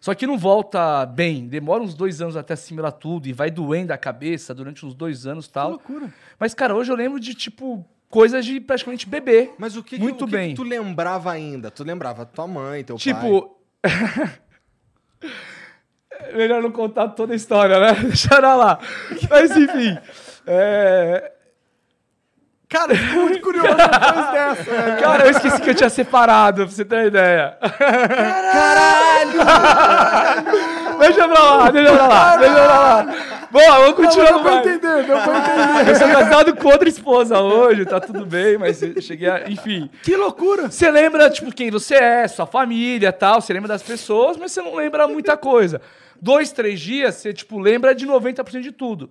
Só 0.04 0.14
que 0.14 0.26
não 0.26 0.36
volta 0.36 1.06
bem. 1.06 1.48
Demora 1.48 1.82
uns 1.82 1.94
dois 1.94 2.20
anos 2.20 2.36
até 2.36 2.52
assimilar 2.52 2.92
tudo 2.92 3.26
e 3.26 3.32
vai 3.32 3.50
doendo 3.50 3.90
a 3.90 3.96
cabeça 3.96 4.54
durante 4.54 4.84
uns 4.84 4.94
dois 4.94 5.26
anos 5.26 5.46
e 5.46 5.48
Que 5.48 5.54
tal. 5.54 5.70
loucura. 5.70 6.12
Mas, 6.38 6.52
cara, 6.52 6.74
hoje 6.74 6.92
eu 6.92 6.96
lembro 6.96 7.18
de, 7.18 7.34
tipo, 7.34 7.82
coisas 8.10 8.44
de 8.44 8.60
praticamente 8.60 9.08
bebê. 9.08 9.52
Mas 9.56 9.78
o 9.78 9.82
que, 9.82 9.98
Muito 9.98 10.18
que, 10.18 10.24
o 10.24 10.26
que 10.26 10.32
bem. 10.32 10.50
que 10.50 10.56
tu 10.56 10.62
lembrava 10.62 11.32
ainda? 11.32 11.70
Tu 11.70 11.82
lembrava 11.82 12.26
tua 12.26 12.46
mãe, 12.46 12.84
teu 12.84 12.96
pai? 12.96 13.02
Tipo. 13.02 13.56
Melhor 16.36 16.62
não 16.62 16.70
contar 16.70 17.08
toda 17.08 17.32
a 17.32 17.36
história, 17.36 17.80
né? 17.80 17.94
Deixa 18.04 18.34
eu 18.34 18.42
lá. 18.42 18.78
Mas, 19.30 19.56
enfim. 19.56 19.96
É... 20.46 21.32
Cara, 22.74 22.92
muito 23.14 23.40
curioso 23.40 23.68
depois 23.68 24.32
dessa. 24.32 24.72
né? 24.72 24.96
Cara, 25.00 25.24
eu 25.26 25.30
esqueci 25.30 25.62
que 25.62 25.70
eu 25.70 25.74
tinha 25.76 25.88
separado, 25.88 26.66
pra 26.66 26.74
você 26.74 26.84
ter 26.84 26.96
uma 26.96 27.04
ideia. 27.04 27.56
Caralho! 27.78 29.30
Deixa 30.98 31.28
pra 31.28 31.40
lá, 31.40 31.70
deixa 31.70 31.92
pra 31.92 32.06
lá, 32.08 32.36
deixa 32.36 32.54
pra 32.54 32.64
lá. 32.66 33.14
Bom, 33.52 33.60
vamos 33.60 33.94
continuar. 33.94 34.26
Deu 34.26 34.40
pra 34.40 34.56
entender, 34.56 35.04
deu 35.04 35.16
pra 35.20 35.38
entender. 35.38 35.90
Eu 35.90 35.94
sou 35.96 36.08
casado 36.08 36.56
com 36.56 36.68
outra 36.68 36.88
esposa 36.88 37.40
hoje, 37.40 37.84
tá 37.84 38.00
tudo 38.00 38.26
bem, 38.26 38.58
mas 38.58 38.80
cheguei 39.00 39.30
a... 39.30 39.48
Enfim. 39.48 39.88
Que 40.02 40.16
loucura. 40.16 40.68
Você 40.68 40.90
lembra, 40.90 41.30
tipo, 41.30 41.54
quem 41.54 41.70
você 41.70 41.94
é, 41.94 42.26
sua 42.26 42.46
família 42.46 43.12
tal, 43.12 43.40
você 43.40 43.52
lembra 43.52 43.68
das 43.68 43.84
pessoas, 43.84 44.36
mas 44.36 44.50
você 44.50 44.60
não 44.60 44.74
lembra 44.74 45.06
muita 45.06 45.36
coisa. 45.36 45.80
Dois, 46.20 46.50
três 46.50 46.80
dias, 46.80 47.14
você, 47.14 47.32
tipo, 47.32 47.56
lembra 47.60 47.94
de 47.94 48.04
90% 48.04 48.60
de 48.60 48.72
tudo. 48.72 49.10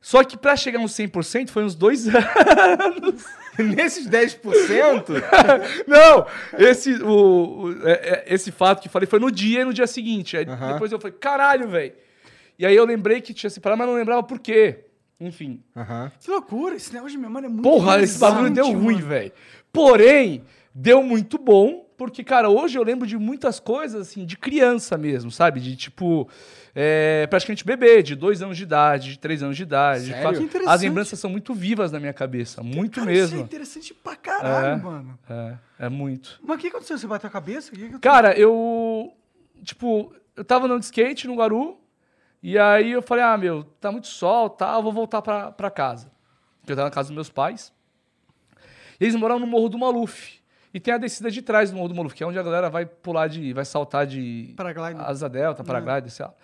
Só 0.00 0.22
que 0.22 0.36
pra 0.36 0.56
chegar 0.56 0.78
uns 0.78 0.92
100% 0.92 1.50
foi 1.50 1.64
uns 1.64 1.74
dois 1.74 2.06
anos. 2.08 3.24
Nesses 3.58 4.08
10%? 4.08 4.42
Não, 5.86 6.26
esse, 6.58 6.94
o, 7.02 7.64
o- 7.64 7.86
é- 7.88 8.24
é- 8.28 8.34
esse 8.34 8.52
fato 8.52 8.80
que 8.80 8.88
eu 8.88 8.92
falei 8.92 9.08
foi 9.08 9.18
no 9.18 9.30
dia 9.30 9.62
e 9.62 9.64
no 9.64 9.74
dia 9.74 9.86
seguinte. 9.86 10.36
Aí 10.36 10.46
Aham. 10.46 10.72
depois 10.74 10.92
eu 10.92 11.00
falei, 11.00 11.16
caralho, 11.18 11.68
velho. 11.68 11.92
E 12.58 12.64
aí 12.64 12.74
eu 12.76 12.84
lembrei 12.84 13.20
que 13.20 13.34
tinha 13.34 13.50
separado, 13.50 13.78
mas 13.78 13.88
não 13.88 13.94
lembrava 13.96 14.22
por 14.22 14.38
quê. 14.38 14.84
Enfim. 15.20 15.60
Aham. 15.76 16.12
Que 16.20 16.30
loucura. 16.30 16.76
Esse 16.76 16.92
negócio 16.94 17.16
de 17.16 17.22
memória 17.22 17.46
é 17.46 17.48
muito 17.48 17.62
Porra, 17.64 18.00
esse 18.00 18.18
bagulho 18.18 18.50
deu 18.50 18.70
ruim, 18.72 19.00
velho. 19.00 19.32
Porém, 19.72 20.44
deu 20.72 21.02
muito 21.02 21.36
bom, 21.38 21.84
porque, 21.96 22.22
cara, 22.22 22.48
hoje 22.48 22.78
eu 22.78 22.84
lembro 22.84 23.04
de 23.06 23.18
muitas 23.18 23.58
coisas, 23.58 24.00
assim, 24.08 24.24
de 24.24 24.36
criança 24.36 24.96
mesmo, 24.96 25.30
sabe? 25.32 25.58
De, 25.58 25.74
tipo, 25.76 26.28
é, 26.80 27.26
praticamente 27.26 27.64
bebê, 27.64 28.02
de 28.04 28.14
dois 28.14 28.40
anos 28.40 28.56
de 28.56 28.62
idade, 28.62 29.10
de 29.14 29.18
três 29.18 29.42
anos 29.42 29.56
de 29.56 29.64
idade. 29.64 30.02
de 30.04 30.06
Sério? 30.10 30.22
quatro- 30.22 30.38
Que 30.38 30.44
interessante. 30.46 30.74
As 30.74 30.82
lembranças 30.82 31.18
são 31.18 31.28
muito 31.28 31.52
vivas 31.52 31.90
na 31.90 31.98
minha 31.98 32.12
cabeça, 32.12 32.62
muito 32.62 33.00
Cara, 33.00 33.12
Isso 33.12 33.20
é 33.20 33.24
mesmo. 33.32 33.40
interessante 33.40 33.92
pra 33.94 34.14
caralho, 34.14 34.66
É. 34.66 34.76
mano. 34.76 35.18
É, 35.28 35.54
é 35.86 35.88
muito. 35.88 36.38
Mas 36.42 36.56
o 36.56 36.60
que 36.60 36.68
aconteceu? 36.68 36.96
Você 36.96 37.06
bateu 37.08 37.26
a 37.28 37.32
cabeça? 37.32 37.72
Que 37.72 37.88
que- 37.88 37.98
Cara, 37.98 38.38
eu. 38.38 39.12
Tipo, 39.64 40.14
eu 40.36 40.44
tava 40.44 40.66
andando 40.66 40.78
de 40.80 40.84
skate 40.84 41.26
no 41.26 41.34
Guaru. 41.34 41.76
E 42.40 42.56
aí 42.56 42.92
eu 42.92 43.02
falei, 43.02 43.24
ah, 43.24 43.36
meu, 43.36 43.64
tá 43.80 43.90
muito 43.90 44.06
sol, 44.06 44.48
tá, 44.48 44.74
eu 44.74 44.82
vou 44.82 44.92
voltar 44.92 45.20
pra, 45.20 45.50
pra 45.50 45.72
casa. 45.72 46.08
Porque 46.60 46.70
eu 46.70 46.76
tava 46.76 46.86
na 46.88 46.94
casa 46.94 47.08
dos 47.08 47.14
meus 47.16 47.28
pais. 47.28 47.72
E 49.00 49.04
eles 49.04 49.16
moravam 49.16 49.40
no 49.40 49.46
Morro 49.48 49.68
do 49.68 49.76
Maluf. 49.78 50.38
E 50.72 50.78
tem 50.78 50.94
a 50.94 50.98
descida 50.98 51.30
de 51.30 51.42
trás 51.42 51.70
do 51.70 51.76
Morro 51.76 51.88
do 51.88 51.94
Maluf, 51.96 52.14
que 52.14 52.22
é 52.22 52.26
onde 52.26 52.38
a 52.38 52.42
galera 52.42 52.68
vai 52.70 52.86
pular 52.86 53.26
de. 53.26 53.52
vai 53.52 53.64
saltar 53.64 54.06
de 54.06 54.52
Paragliding. 54.56 55.00
asa 55.00 55.28
delta, 55.28 55.64
paraglider, 55.64 56.10
sei 56.10 56.26
lá. 56.26 56.34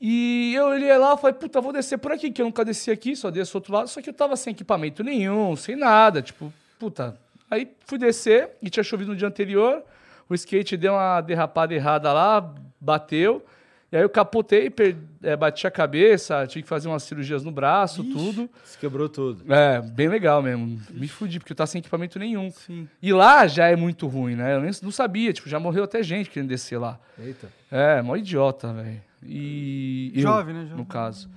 E 0.00 0.54
eu 0.54 0.66
olhei 0.66 0.96
lá 0.96 1.14
e 1.14 1.18
falei, 1.18 1.34
puta, 1.34 1.60
vou 1.60 1.72
descer 1.72 1.98
por 1.98 2.12
aqui, 2.12 2.30
que 2.30 2.40
eu 2.40 2.46
nunca 2.46 2.64
desci 2.64 2.90
aqui, 2.90 3.16
só 3.16 3.30
desço 3.30 3.56
outro 3.56 3.72
lado. 3.72 3.88
Só 3.88 4.00
que 4.00 4.08
eu 4.10 4.14
tava 4.14 4.36
sem 4.36 4.52
equipamento 4.52 5.02
nenhum, 5.02 5.56
sem 5.56 5.74
nada, 5.74 6.22
tipo, 6.22 6.52
puta. 6.78 7.16
Aí 7.50 7.68
fui 7.86 7.98
descer 7.98 8.50
e 8.62 8.70
tinha 8.70 8.84
chovido 8.84 9.10
no 9.10 9.16
dia 9.16 9.26
anterior. 9.26 9.82
O 10.28 10.34
skate 10.34 10.76
deu 10.76 10.92
uma 10.92 11.20
derrapada 11.20 11.74
errada 11.74 12.12
lá, 12.12 12.54
bateu. 12.80 13.44
E 13.90 13.96
aí 13.96 14.02
eu 14.02 14.08
capotei, 14.10 14.68
per- 14.68 14.94
eh, 15.22 15.34
bati 15.34 15.66
a 15.66 15.70
cabeça, 15.70 16.46
tive 16.46 16.62
que 16.62 16.68
fazer 16.68 16.88
umas 16.88 17.02
cirurgias 17.04 17.42
no 17.42 17.50
braço, 17.50 18.04
tudo. 18.04 18.48
Se 18.62 18.76
quebrou 18.76 19.08
tudo. 19.08 19.50
É, 19.50 19.80
bem 19.80 20.08
legal 20.08 20.42
mesmo. 20.42 20.78
Me 20.90 21.08
fudi, 21.08 21.38
porque 21.38 21.52
eu 21.52 21.56
tava 21.56 21.66
sem 21.68 21.78
equipamento 21.78 22.18
nenhum. 22.18 22.50
Sim. 22.50 22.86
E 23.00 23.10
lá 23.14 23.46
já 23.46 23.66
é 23.66 23.74
muito 23.74 24.06
ruim, 24.06 24.36
né? 24.36 24.54
Eu 24.56 24.60
nem, 24.60 24.70
não 24.82 24.90
sabia, 24.90 25.32
tipo, 25.32 25.48
já 25.48 25.58
morreu 25.58 25.84
até 25.84 26.02
gente 26.02 26.28
querendo 26.28 26.50
descer 26.50 26.76
lá. 26.78 27.00
Eita. 27.18 27.48
É, 27.70 28.02
mó 28.02 28.14
idiota, 28.14 28.70
velho. 28.74 29.07
E. 29.22 30.12
eu, 30.14 30.22
Jovem, 30.22 30.54
né, 30.54 30.60
jovem. 30.62 30.76
No 30.76 30.86
caso. 30.86 31.28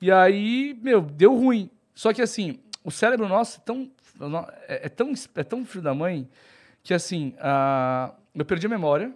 E 0.00 0.10
aí, 0.12 0.78
meu, 0.82 1.00
deu 1.00 1.34
ruim. 1.34 1.70
Só 1.94 2.12
que 2.12 2.22
assim, 2.22 2.58
o 2.84 2.90
cérebro 2.90 3.28
nosso 3.28 3.58
é 3.58 3.62
tão. 3.64 3.90
É, 4.68 4.86
é 4.86 4.88
tão, 4.88 5.12
é 5.36 5.44
tão 5.44 5.64
filho 5.64 5.82
da 5.82 5.94
mãe 5.94 6.28
que 6.82 6.92
assim, 6.94 7.34
ah, 7.40 8.12
eu 8.34 8.44
perdi 8.44 8.66
a 8.66 8.70
memória. 8.70 9.12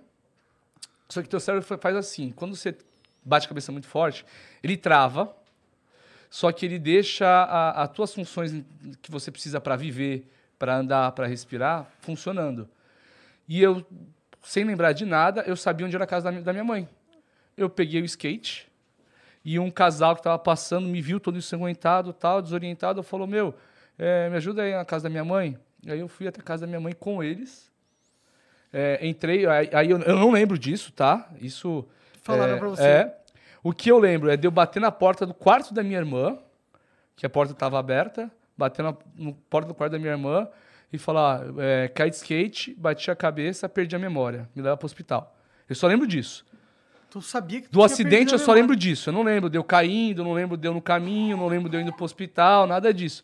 Só 1.08 1.22
que 1.22 1.28
teu 1.28 1.40
cérebro 1.40 1.66
fa- 1.66 1.78
faz 1.78 1.96
assim, 1.96 2.30
quando 2.30 2.54
você 2.56 2.76
bate 3.24 3.46
a 3.46 3.48
cabeça 3.48 3.70
muito 3.72 3.86
forte, 3.86 4.24
ele 4.62 4.76
trava. 4.76 5.34
Só 6.30 6.50
que 6.50 6.64
ele 6.64 6.78
deixa 6.78 7.26
a- 7.26 7.82
as 7.82 7.90
tuas 7.90 8.14
funções 8.14 8.52
que 9.02 9.10
você 9.10 9.30
precisa 9.30 9.60
para 9.60 9.76
viver, 9.76 10.26
para 10.58 10.76
andar, 10.76 11.12
para 11.12 11.26
respirar, 11.26 11.86
funcionando. 12.00 12.68
E 13.48 13.60
eu, 13.62 13.84
sem 14.42 14.64
lembrar 14.64 14.92
de 14.92 15.04
nada, 15.04 15.42
eu 15.46 15.56
sabia 15.56 15.84
onde 15.86 15.94
era 15.94 16.04
a 16.04 16.06
casa 16.06 16.30
da 16.32 16.40
da 16.40 16.52
minha 16.52 16.64
mãe. 16.64 16.88
Eu 17.56 17.68
peguei 17.68 18.00
o 18.00 18.04
skate 18.04 18.70
e 19.44 19.58
um 19.58 19.70
casal 19.70 20.14
que 20.14 20.20
estava 20.20 20.38
passando 20.38 20.88
me 20.88 21.00
viu 21.00 21.18
todo 21.18 21.36
ensanguentado, 21.36 22.12
tal, 22.12 22.40
desorientado, 22.40 23.02
falou: 23.02 23.26
Meu, 23.26 23.54
eh, 23.98 24.28
me 24.30 24.36
ajuda 24.36 24.62
aí 24.62 24.72
na 24.72 24.84
casa 24.84 25.04
da 25.04 25.10
minha 25.10 25.24
mãe. 25.24 25.58
E 25.84 25.90
aí 25.90 25.98
eu 25.98 26.08
fui 26.08 26.28
até 26.28 26.40
a 26.40 26.44
casa 26.44 26.62
da 26.62 26.66
minha 26.66 26.80
mãe 26.80 26.92
com 26.92 27.22
eles. 27.22 27.70
É, 28.72 29.06
entrei, 29.06 29.46
aí, 29.46 29.68
aí 29.72 29.90
eu, 29.90 29.98
eu 30.00 30.16
não 30.16 30.30
lembro 30.30 30.58
disso, 30.58 30.92
tá? 30.92 31.28
Isso. 31.40 31.86
Falaram 32.22 32.54
é, 32.54 32.58
pra 32.58 32.68
você. 32.68 32.82
É. 32.82 33.18
O 33.62 33.72
que 33.72 33.90
eu 33.90 33.98
lembro 33.98 34.30
é 34.30 34.36
de 34.36 34.46
eu 34.46 34.50
bater 34.50 34.80
na 34.80 34.90
porta 34.90 35.26
do 35.26 35.34
quarto 35.34 35.74
da 35.74 35.82
minha 35.82 35.98
irmã, 35.98 36.38
que 37.14 37.26
a 37.26 37.30
porta 37.30 37.52
estava 37.52 37.78
aberta, 37.78 38.30
bater 38.56 38.82
na 38.82 38.94
no 39.14 39.34
porta 39.34 39.68
do 39.68 39.74
quarto 39.74 39.92
da 39.92 39.98
minha 39.98 40.12
irmã 40.12 40.48
e 40.92 40.98
falar: 40.98 41.42
é, 41.58 41.88
caí 41.88 42.10
de 42.10 42.16
skate, 42.16 42.74
bati 42.74 43.10
a 43.10 43.16
cabeça, 43.16 43.68
perdi 43.68 43.94
a 43.94 43.98
memória, 43.98 44.48
me 44.54 44.62
leva 44.62 44.76
pro 44.76 44.86
hospital. 44.86 45.36
Eu 45.68 45.74
só 45.74 45.86
lembro 45.86 46.06
disso. 46.06 46.46
Tu 47.12 47.20
sabia 47.20 47.60
que 47.60 47.68
tu 47.68 47.72
Do 47.72 47.78
tinha 47.80 47.86
acidente 47.86 48.32
eu 48.32 48.38
só 48.38 48.52
lembro 48.54 48.74
disso. 48.74 49.10
Eu 49.10 49.12
não 49.12 49.22
lembro 49.22 49.50
de 49.50 49.58
eu 49.58 49.62
caindo, 49.64 50.24
não 50.24 50.32
lembro 50.32 50.56
de 50.56 50.66
eu 50.66 50.72
no 50.72 50.80
caminho, 50.80 51.36
não 51.36 51.46
lembro 51.46 51.68
de 51.68 51.76
eu 51.76 51.80
indo 51.82 51.92
pro 51.92 52.06
hospital, 52.06 52.66
nada 52.66 52.92
disso. 52.92 53.22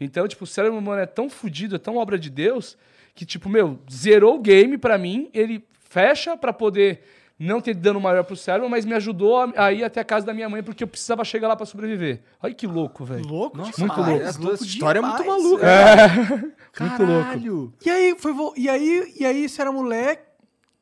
Então, 0.00 0.26
tipo, 0.26 0.44
o 0.44 0.46
cérebro 0.46 0.78
humano 0.78 1.02
é 1.02 1.06
tão 1.06 1.28
fodido, 1.28 1.76
é 1.76 1.78
tão 1.78 1.96
obra 1.96 2.18
de 2.18 2.30
Deus, 2.30 2.78
que, 3.14 3.26
tipo, 3.26 3.48
meu, 3.48 3.78
zerou 3.92 4.36
o 4.36 4.40
game 4.40 4.78
pra 4.78 4.96
mim, 4.96 5.28
ele 5.34 5.62
fecha 5.88 6.34
pra 6.36 6.50
poder 6.52 7.02
não 7.38 7.60
ter 7.60 7.74
dano 7.74 8.00
maior 8.00 8.24
pro 8.24 8.34
cérebro, 8.34 8.70
mas 8.70 8.86
me 8.86 8.94
ajudou 8.94 9.52
a, 9.54 9.70
ir 9.70 9.84
até 9.84 10.00
a 10.00 10.04
casa 10.04 10.24
da 10.24 10.32
minha 10.32 10.48
mãe, 10.48 10.62
porque 10.62 10.82
eu 10.82 10.88
precisava 10.88 11.22
chegar 11.22 11.48
lá 11.48 11.56
pra 11.56 11.66
sobreviver. 11.66 12.22
Olha 12.42 12.54
que 12.54 12.66
louco, 12.66 13.04
velho. 13.04 13.26
Louco 13.26 13.58
muito 13.58 13.76
demais, 13.76 14.36
louco. 14.38 14.56
Tua 14.56 14.66
história 14.66 14.98
é 14.98 15.02
muito 15.02 15.22
demais. 15.22 15.42
maluca. 15.42 15.66
Muito 16.78 17.04
louco. 17.04 17.22
Caralho. 17.24 17.72
E 17.86 17.90
aí, 17.90 18.14
foi, 18.18 18.32
vo- 18.34 18.52
e 18.56 18.68
aí, 18.68 19.14
e 19.18 19.24
aí, 19.24 19.48
você 19.48 19.62
era 19.62 19.72
moleque... 19.72 20.25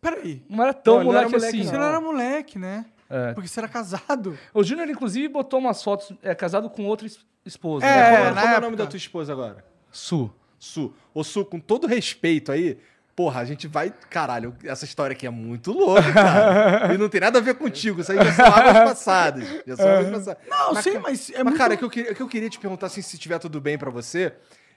Peraí. 0.05 0.43
Não 0.49 0.63
era 0.63 0.75
tão 0.75 0.99
Não, 0.99 1.05
não 1.05 1.11
era 1.13 1.21
moleque, 1.29 1.35
moleque, 1.37 1.57
assim. 1.61 1.69
Você 1.71 1.77
não 1.79 1.85
era 1.87 2.01
moleque, 2.01 2.59
né? 2.59 2.85
É. 3.09 3.33
Porque 3.33 3.49
você 3.49 3.59
era 3.61 3.69
casado. 3.69 4.39
O 4.53 4.63
Júnior, 4.63 4.89
inclusive, 4.91 5.29
botou 5.29 5.59
umas 5.59 5.83
fotos, 5.83 6.13
é 6.23 6.35
casado 6.35 6.69
com 6.69 6.85
outra 6.85 7.07
es- 7.07 7.19
esposa. 7.45 7.87
É, 7.87 7.97
né? 7.97 8.17
Como, 8.19 8.35
na 8.35 8.41
como 8.43 8.55
é 8.55 8.59
o 8.59 8.61
nome 8.61 8.77
da 8.77 8.87
tua 8.87 8.97
esposa 8.97 9.33
agora? 9.33 9.65
Su. 9.91 10.31
Su. 10.59 10.93
Ô, 11.15 11.25
Su, 11.25 11.45
com 11.45 11.59
todo 11.61 11.87
respeito 11.87 12.51
aí, 12.53 12.79
porra, 13.17 13.41
a 13.41 13.45
gente 13.45 13.67
vai. 13.69 13.93
Caralho, 14.11 14.55
essa 14.65 14.85
história 14.85 15.15
aqui 15.15 15.27
é 15.27 15.31
muito 15.31 15.73
louca, 15.73 16.13
cara. 16.13 16.93
e 16.95 16.99
não 16.99 17.09
tem 17.09 17.21
nada 17.21 17.39
a 17.39 17.43
ver 17.43 17.55
contigo, 17.55 18.01
isso 18.01 18.13
aí 18.13 18.19
já 18.19 18.33
são 18.33 18.47
águas 18.47 18.73
passadas. 18.91 19.45
Já 19.67 19.77
são 19.77 19.89
águas 19.89 20.11
passadas. 20.11 20.43
Não, 20.49 20.75
Mas, 20.75 20.85
sim, 20.85 20.99
mas 20.99 21.31
é 21.31 21.35
Mas, 21.35 21.45
muito... 21.45 21.57
cara, 21.59 21.75
o 21.75 21.91
que, 21.91 22.01
eu 22.01 22.15
que 22.15 22.23
eu 22.23 22.29
queria 22.29 22.51
te 22.51 22.59
perguntar, 22.59 22.87
assim, 22.87 23.01
se 23.03 23.15
estiver 23.17 23.39
tudo 23.39 23.61
bem 23.61 23.79
pra 23.79 23.91
você, 23.91 24.33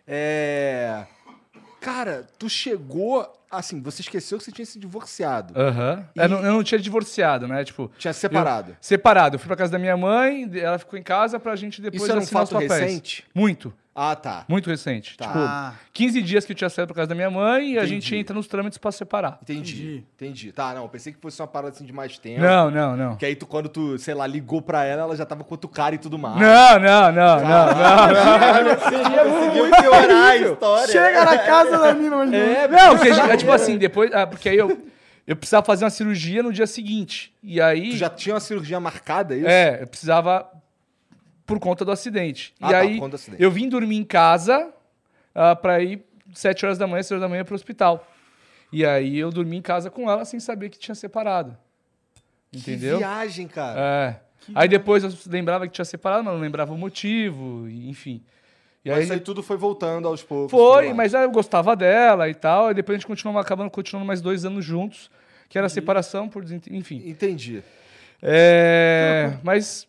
é. 0.05 1.05
Cara, 1.87 2.27
tu 2.37 2.49
chegou. 2.49 3.33
Assim, 3.49 3.81
você 3.81 4.01
esqueceu 4.01 4.37
que 4.37 4.43
você 4.43 4.51
tinha 4.51 4.65
se 4.65 4.77
divorciado. 4.77 5.53
Aham. 5.57 6.05
Eu, 6.13 6.27
não, 6.27 6.37
eu 6.39 6.51
não 6.51 6.63
tinha 6.63 6.77
divorciado, 6.77 7.47
né? 7.47 7.63
Tipo. 7.63 7.89
Tinha 7.97 8.11
separado. 8.11 8.71
eu- 8.71 8.75
separado. 8.81 9.35
Eu 9.35 9.39
fui 9.39 9.47
pra 9.47 9.55
casa 9.55 9.71
da 9.71 9.79
minha 9.79 9.95
mãe, 9.95 10.49
ela 10.59 10.77
ficou 10.77 10.99
em 10.99 11.03
casa 11.03 11.39
pra 11.39 11.55
gente 11.55 11.81
depois 11.81 12.01
Isso 12.03 12.11
era 12.11 12.19
um 12.19 12.23
assinar 12.23 12.43
os 12.43 12.49
fato 12.49 12.61
papéis. 12.61 12.81
recente? 12.83 13.25
Muito. 13.33 13.73
Ah, 13.99 14.15
tá. 14.15 14.45
Muito 14.47 14.69
recente. 14.69 15.17
Tá. 15.17 15.25
Tipo, 15.25 15.39
Ah. 15.39 15.73
15 15.91 16.21
dias 16.21 16.45
que 16.45 16.51
eu 16.51 16.55
tinha 16.55 16.69
saído 16.69 16.93
pra 16.93 17.01
casa 17.01 17.09
da 17.09 17.15
minha 17.15 17.31
mãe 17.31 17.73
e 17.73 17.79
a 17.79 17.85
gente 17.87 18.15
entra 18.15 18.35
nos 18.35 18.45
trâmites 18.45 18.77
pra 18.77 18.91
separar. 18.91 19.39
Entendi. 19.41 20.03
Entendi. 20.15 20.51
Tá, 20.51 20.71
não, 20.75 20.83
eu 20.83 20.89
pensei 20.89 21.11
que 21.11 21.19
fosse 21.19 21.41
uma 21.41 21.47
parada 21.47 21.73
assim 21.73 21.83
de 21.83 21.91
mais 21.91 22.15
tempo. 22.19 22.39
Não, 22.39 22.69
não, 22.69 22.95
não. 22.95 23.15
Que 23.15 23.25
aí 23.25 23.35
tu, 23.35 23.47
quando 23.47 23.67
tu, 23.69 23.97
sei 23.97 24.13
lá, 24.13 24.27
ligou 24.27 24.61
pra 24.61 24.83
ela, 24.85 25.01
ela 25.01 25.15
já 25.15 25.25
tava 25.25 25.43
com 25.43 25.51
outro 25.55 25.67
cara 25.67 25.95
e 25.95 25.97
tudo 25.97 26.19
mais. 26.19 26.35
Não, 26.39 26.79
não, 26.79 27.11
não, 27.11 27.39
não, 27.39 27.65
não. 27.75 28.75
Conseguiu 28.75 29.71
piorar 29.81 30.31
a 30.31 30.35
história. 30.37 30.91
Chega 30.91 31.25
na 31.25 31.37
casa 31.39 31.77
da 31.79 31.93
mina, 31.93 32.17
mas 32.17 32.33
É, 32.33 32.67
não, 32.67 32.95
porque, 32.97 33.09
é 33.09 33.37
tipo 33.37 33.51
assim, 33.51 33.77
depois. 33.77 34.13
ah, 34.13 34.27
porque 34.27 34.49
aí 34.49 34.57
eu, 34.57 34.77
eu 35.25 35.35
precisava 35.35 35.65
fazer 35.65 35.85
uma 35.85 35.89
cirurgia 35.91 36.43
no 36.43 36.53
dia 36.53 36.67
seguinte. 36.67 37.33
E 37.41 37.59
aí. 37.59 37.89
Tu 37.91 37.97
já 37.97 38.09
tinha 38.09 38.35
uma 38.35 38.39
cirurgia 38.41 38.79
marcada, 38.79 39.33
é 39.33 39.37
isso? 39.39 39.47
É, 39.47 39.81
eu 39.81 39.87
precisava 39.87 40.47
por 41.47 41.59
conta 41.59 41.83
do 41.85 41.91
acidente. 41.91 42.53
Ah, 42.61 42.67
e 42.67 42.71
tá, 42.71 42.79
aí 42.79 43.01
acidente. 43.13 43.41
eu 43.41 43.49
vim 43.49 43.67
dormir 43.69 43.95
em 43.95 44.03
casa 44.03 44.71
ah, 45.33 45.55
pra 45.55 45.81
ir 45.81 46.03
7 46.33 46.65
horas 46.65 46.77
da 46.77 46.85
manhã, 46.85 47.01
6 47.01 47.13
horas 47.13 47.21
da 47.21 47.29
manhã 47.29 47.43
pro 47.43 47.55
hospital. 47.55 48.05
E 48.71 48.85
aí 48.85 49.17
eu 49.17 49.31
dormi 49.31 49.57
em 49.57 49.61
casa 49.61 49.89
com 49.89 50.11
ela 50.11 50.25
sem 50.25 50.41
saber 50.41 50.69
que 50.69 50.77
tinha 50.77 50.93
separado. 50.93 51.57
Entendeu? 52.53 52.97
Que 52.97 53.03
viagem, 53.03 53.47
cara. 53.47 53.79
É. 53.79 54.19
Aí 54.53 54.67
depois 54.67 55.03
eu 55.03 55.11
lembrava 55.27 55.65
que 55.67 55.73
tinha 55.73 55.85
separado, 55.85 56.23
mas 56.23 56.33
não 56.33 56.41
lembrava 56.41 56.73
o 56.73 56.77
motivo, 56.77 57.67
enfim. 57.69 58.21
E 58.83 58.89
Mas 58.89 59.09
aí 59.09 59.17
aí 59.17 59.19
tudo 59.19 59.41
foi 59.41 59.57
voltando 59.57 60.07
aos 60.07 60.23
poucos. 60.23 60.51
foi, 60.51 60.93
mas 60.93 61.13
eu 61.13 61.29
gostava 61.31 61.75
dela 61.75 62.29
e 62.29 62.35
tal. 62.35 62.71
E 62.71 62.73
depois 62.73 62.95
a 62.95 62.99
gente 62.99 63.07
continuou 63.07 63.37
acabando 63.39 63.69
continuando 63.69 64.05
mais 64.05 64.21
dois 64.21 64.45
anos 64.45 64.63
juntos, 64.63 65.09
que 65.49 65.57
era 65.57 65.67
a 65.67 65.69
separação 65.69 66.29
por 66.29 66.43
enfim. 66.71 67.03
Entendi. 67.05 67.63
É, 68.21 69.37
mas 69.43 69.86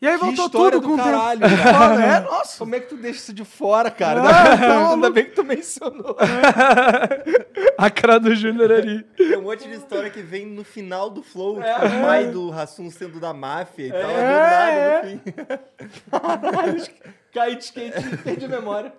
E 0.00 0.06
aí 0.06 0.16
Que 0.16 0.24
voltou 0.24 0.48
tudo 0.48 0.80
do 0.80 0.86
com 0.86 0.94
o 0.94 0.96
tempo. 0.96 1.08
caralho, 1.10 1.40
cara. 1.40 2.04
É, 2.04 2.20
nossa. 2.20 2.58
Como 2.58 2.74
é 2.74 2.80
que 2.80 2.86
tu 2.86 2.96
deixa 2.96 3.18
isso 3.18 3.32
de 3.32 3.44
fora, 3.44 3.90
cara? 3.90 4.20
Ah, 4.22 4.52
ainda, 4.52 4.66
tá 4.66 4.90
ainda 4.92 5.10
bem 5.10 5.24
que 5.24 5.32
tu 5.32 5.42
mencionou. 5.42 6.16
a 7.76 7.90
cara 7.90 8.20
do 8.20 8.32
Júnior 8.34 8.70
ali. 8.70 9.02
Tem 9.16 9.36
um 9.36 9.42
monte 9.42 9.66
de 9.68 9.74
história 9.74 10.08
que 10.08 10.22
vem 10.22 10.46
no 10.46 10.62
final 10.62 11.10
do 11.10 11.22
flow, 11.22 11.56
tipo, 11.56 11.68
o 11.68 12.02
pai 12.02 12.26
do 12.28 12.48
Rassum 12.48 12.88
sendo 12.90 13.18
da 13.18 13.34
máfia 13.34 13.86
e 13.88 13.90
tal, 13.90 14.00
do 14.02 14.06
nada 14.16 15.02
no 15.02 16.80
fim. 16.84 16.90
Caí 17.32 17.56
de 17.56 17.64
skate 17.64 17.98
e 17.98 18.16
perdi 18.18 18.44
a 18.46 18.48
memória. 18.48 18.92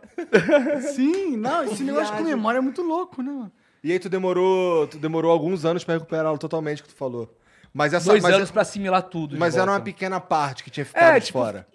Sim, 0.93 1.37
não, 1.37 1.63
esse 1.63 1.83
negócio 1.83 2.15
com 2.15 2.23
memória 2.23 2.57
é 2.57 2.61
muito 2.61 2.81
louco, 2.81 3.21
né, 3.21 3.31
mano? 3.31 3.51
E 3.83 3.91
aí 3.91 3.99
tu 3.99 4.09
demorou, 4.09 4.85
tu 4.87 4.97
demorou 4.97 5.31
alguns 5.31 5.63
anos 5.63 5.83
pra 5.83 5.93
recuperá-lo 5.95 6.37
totalmente, 6.37 6.83
que 6.83 6.89
tu 6.89 6.95
falou. 6.95 7.33
Mas 7.73 7.93
essa 7.93 8.05
Dois 8.09 8.23
mas, 8.23 8.33
anos 8.35 8.51
pra 8.51 8.61
assimilar 8.63 9.03
tudo. 9.03 9.37
mas 9.37 9.55
era 9.55 9.69
uma 9.71 9.79
pequena 9.79 10.19
parte 10.19 10.63
que 10.63 10.69
tinha 10.71 10.85
ficado 10.85 11.15
É, 11.15 11.19
de 11.19 11.27
tipo, 11.27 11.39
fora. 11.39 11.67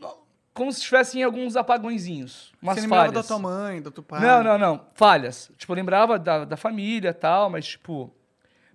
como 0.53 0.73
se 0.73 0.81
tivessem 0.83 1.23
alguns 1.23 1.57
apagõezinhos. 1.57 2.53
Umas 2.61 2.75
Você 2.77 2.81
lembrava 2.83 3.07
falhas. 3.07 3.23
da 3.23 3.29
tua 3.29 3.39
mãe, 3.39 3.81
do 3.81 3.91
teu 3.91 4.03
pai. 4.03 4.21
Não, 4.21 4.43
não, 4.43 4.59
não. 4.59 4.87
Falhas. 4.95 5.51
Tipo, 5.57 5.73
eu 5.73 5.77
lembrava 5.77 6.19
da, 6.19 6.45
da 6.45 6.57
família 6.57 7.11
e 7.11 7.15
tal, 7.15 7.49
mas, 7.49 7.67
tipo, 7.67 8.13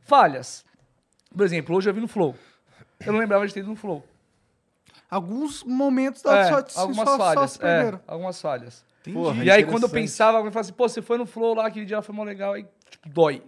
falhas. 0.02 0.66
Por 1.36 1.44
exemplo, 1.46 1.76
hoje 1.76 1.90
eu 1.90 1.94
vi 1.94 2.00
no 2.02 2.08
Flow. 2.08 2.36
Eu 3.06 3.12
não 3.14 3.20
lembrava 3.20 3.46
de 3.48 3.54
ter 3.54 3.60
ido 3.62 3.70
no 3.70 3.76
Flow. 3.76 4.04
Alguns 5.10 5.64
momentos 5.64 6.22
da 6.22 6.38
É, 6.40 6.48
sua 6.48 6.82
algumas 6.82 7.10
só, 7.10 7.18
falhas. 7.18 7.52
Só 7.52 7.68
é, 7.68 8.00
algumas 8.08 8.42
falhas. 8.42 8.86
Porra, 9.12 9.44
E 9.44 9.50
aí, 9.50 9.66
quando 9.66 9.84
eu 9.84 9.90
pensava, 9.90 10.38
eu 10.38 10.44
falava 10.44 10.60
assim, 10.60 10.74
pô, 10.74 10.88
você 10.88 11.02
foi 11.02 11.18
no 11.18 11.26
Flow 11.26 11.56
lá, 11.56 11.68
aquele 11.68 11.86
dia 11.86 12.02
foi 12.02 12.14
mó 12.14 12.24
legal, 12.24 12.54
aí, 12.54 12.66
tipo, 12.90 13.10
dói. 13.10 13.42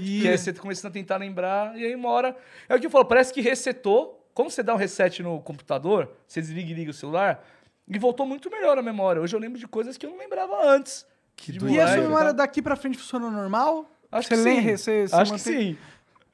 E 0.00 0.28
aí 0.28 0.38
você 0.38 0.52
começando 0.52 0.90
a 0.90 0.94
tentar 0.94 1.16
lembrar, 1.16 1.76
e 1.76 1.84
aí 1.84 1.94
uma 1.94 2.08
hora... 2.10 2.36
É 2.68 2.74
o 2.74 2.80
que 2.80 2.86
eu 2.86 2.90
falo, 2.90 3.04
parece 3.04 3.32
que 3.32 3.40
resetou. 3.40 4.16
Como 4.32 4.50
você 4.50 4.62
dá 4.62 4.72
um 4.72 4.76
reset 4.76 5.22
no 5.22 5.40
computador, 5.40 6.08
você 6.26 6.40
desliga 6.40 6.70
e 6.70 6.74
liga 6.74 6.90
o 6.90 6.94
celular, 6.94 7.44
e 7.88 7.98
voltou 7.98 8.24
muito 8.24 8.48
melhor 8.50 8.78
a 8.78 8.82
memória. 8.82 9.20
Hoje 9.20 9.34
eu 9.34 9.40
lembro 9.40 9.58
de 9.58 9.66
coisas 9.66 9.96
que 9.96 10.06
eu 10.06 10.10
não 10.10 10.18
lembrava 10.18 10.64
antes. 10.64 11.04
Que 11.36 11.52
E 11.68 11.80
a 11.80 11.88
sua 11.88 11.96
memória 12.02 12.32
daqui 12.32 12.62
pra 12.62 12.76
frente 12.76 12.96
funciona 12.98 13.30
normal? 13.30 13.90
Acho 14.12 14.28
você 14.28 14.34
que 14.36 14.40
lembra? 14.40 14.62
sim. 14.62 14.76
Você, 14.76 15.08
você 15.08 15.16
Acho 15.16 15.32
mantém- 15.32 15.54
que 15.56 15.60
sim. 15.72 15.78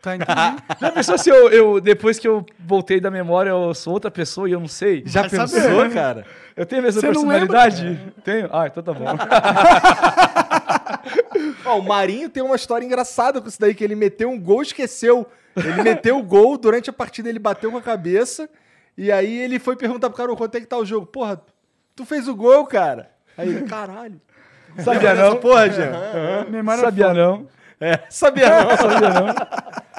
Tá, 0.03 0.15
entendi. 0.15 0.31
Já 0.81 0.91
pensou 0.93 1.19
se 1.19 1.31
eu, 1.31 1.49
eu, 1.51 1.81
depois 1.81 2.19
que 2.19 2.29
eu 2.29 2.45
voltei 2.59 3.01
da 3.01 3.11
memória, 3.11 3.51
eu 3.51 3.75
sou 3.75 3.95
outra 3.95 4.11
pessoa 4.11 4.49
e 4.49 4.53
eu 4.53 4.61
não 4.61 4.69
sei? 4.69 5.03
Já 5.07 5.23
Vai 5.23 5.31
pensou, 5.31 5.61
saber. 5.61 5.93
cara? 5.95 6.27
Eu 6.55 6.67
tenho 6.67 6.83
a 6.83 6.85
mesma 6.85 7.01
Você 7.01 7.07
não 7.07 7.15
personalidade? 7.27 8.13
Tenho? 8.23 8.49
Ah, 8.53 8.67
então 8.67 8.83
tá 8.83 8.93
bom. 8.93 9.05
Ó, 11.65 11.79
o 11.79 11.83
Marinho 11.83 12.29
tem 12.29 12.43
uma 12.43 12.57
história 12.57 12.85
engraçada 12.85 13.41
com 13.41 13.49
isso 13.49 13.61
daí, 13.61 13.75
que 13.75 13.83
ele 13.85 13.95
meteu 13.95 14.31
um 14.31 14.41
gol 14.41 14.61
e 14.63 14.67
esqueceu. 14.67 15.27
Ele 15.57 15.83
meteu 15.83 16.19
o 16.19 16.23
gol, 16.23 16.57
durante 16.59 16.91
a 16.91 16.93
partida 16.93 17.29
ele 17.29 17.39
bateu 17.39 17.71
com 17.71 17.79
a 17.79 17.83
cabeça, 17.83 18.49
e 18.97 19.11
aí 19.11 19.39
ele 19.39 19.59
foi 19.59 19.75
perguntar 19.77 20.09
pro 20.11 20.17
cara, 20.19 20.33
"Ô, 20.33 20.37
quanto 20.37 20.55
é 20.57 20.61
que 20.61 20.67
tá 20.67 20.77
o 20.77 20.85
jogo? 20.85 21.07
Porra, 21.07 21.41
tu 21.95 22.05
fez 22.05 22.29
o 22.29 22.35
gol, 22.37 22.67
cara. 22.67 23.11
Aí 23.37 23.49
ele, 23.49 23.63
caralho. 23.67 24.21
Sabia 24.85 25.15
não? 25.15 25.37
Porra, 25.37 25.71
Jean. 25.71 26.47
Memória 26.51 26.83
Sabia 26.83 27.15
não? 27.15 27.47
É, 27.81 28.01
sabia 28.11 28.49
não. 28.49 28.77
Sabia 28.77 29.11
não? 29.11 29.27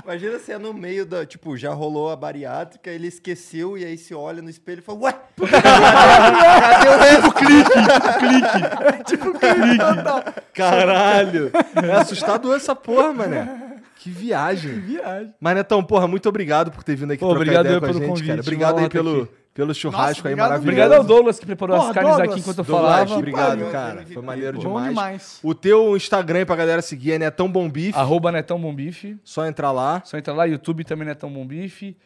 Imagina 0.07 0.39
se 0.39 0.53
é 0.53 0.57
no 0.57 0.73
meio 0.73 1.05
da. 1.05 1.25
Tipo, 1.25 1.57
já 1.57 1.73
rolou 1.73 2.09
a 2.09 2.15
bariátrica, 2.15 2.89
ele 2.89 3.07
esqueceu 3.07 3.77
e 3.77 3.83
aí 3.83 3.97
se 3.97 4.13
olha 4.13 4.41
no 4.41 4.49
espelho 4.49 4.79
e 4.79 4.81
fala, 4.81 4.99
ué! 4.99 5.11
Cadê 6.71 6.89
o 6.89 6.97
resto? 6.97 7.33
Caralho. 10.55 11.51
É 11.75 11.91
assustador 11.91 12.55
essa 12.55 12.73
porra, 12.73 13.11
mané. 13.11 13.81
Que 13.97 14.09
viagem. 14.09 14.75
Que 14.75 14.79
viagem. 14.79 15.33
Mas, 15.41 15.55
Netão, 15.55 15.83
porra, 15.83 16.07
muito 16.07 16.29
obrigado 16.29 16.71
por 16.71 16.85
ter 16.85 16.95
vindo 16.95 17.11
aqui 17.11 17.19
Pô, 17.19 17.31
trocar 17.31 17.41
obrigado 17.41 17.65
ideia 17.65 17.79
com 17.81 17.85
a 17.85 17.89
pelo 17.89 17.99
gente, 17.99 18.07
convite, 18.07 18.27
cara. 18.27 18.37
uma 18.37 18.41
Obrigado 18.41 18.79
aí 18.79 18.89
pelo, 18.89 19.23
aqui. 19.23 19.31
Pelo 19.57 19.73
churrasco 19.73 20.07
Nossa, 20.07 20.27
aí 20.27 20.33
obrigado 20.33 20.49
maravilhoso. 20.49 20.69
Obrigado 20.81 20.93
ao 20.93 21.03
Douglas 21.03 21.39
que 21.39 21.45
preparou 21.47 21.75
Porra, 21.77 21.87
as 21.89 21.93
carnes 21.95 22.11
Douglas. 22.11 22.29
aqui 22.31 22.39
enquanto 22.39 22.57
eu 22.59 22.63
Douglas, 22.63 22.91
falava. 22.91 23.15
obrigado, 23.15 23.47
Pariu, 23.49 23.69
cara. 23.71 24.05
Foi 24.05 24.21
maneiro 24.21 24.57
demais. 24.59 24.89
demais. 24.89 25.39
O 25.43 25.55
teu 25.55 25.97
Instagram 25.97 26.39
aí 26.39 26.45
pra 26.45 26.55
galera 26.55 26.81
seguir 26.83 27.13
é 27.13 27.19
Netão 27.19 27.51
Bom 27.51 27.67
Bife. 27.67 27.97
Arroba 27.97 28.31
Netão 28.31 28.61
Bom 28.61 28.73
Bife. 28.73 29.17
Só 29.23 29.45
entrar 29.47 29.71
lá. 29.71 30.01
Só 30.05 30.15
entra 30.17 30.31
lá, 30.33 30.45
YouTube 30.45 30.83
também 30.83 31.07
Netão 31.07 31.29
Bom 31.31 31.45
Bife. 31.45 31.97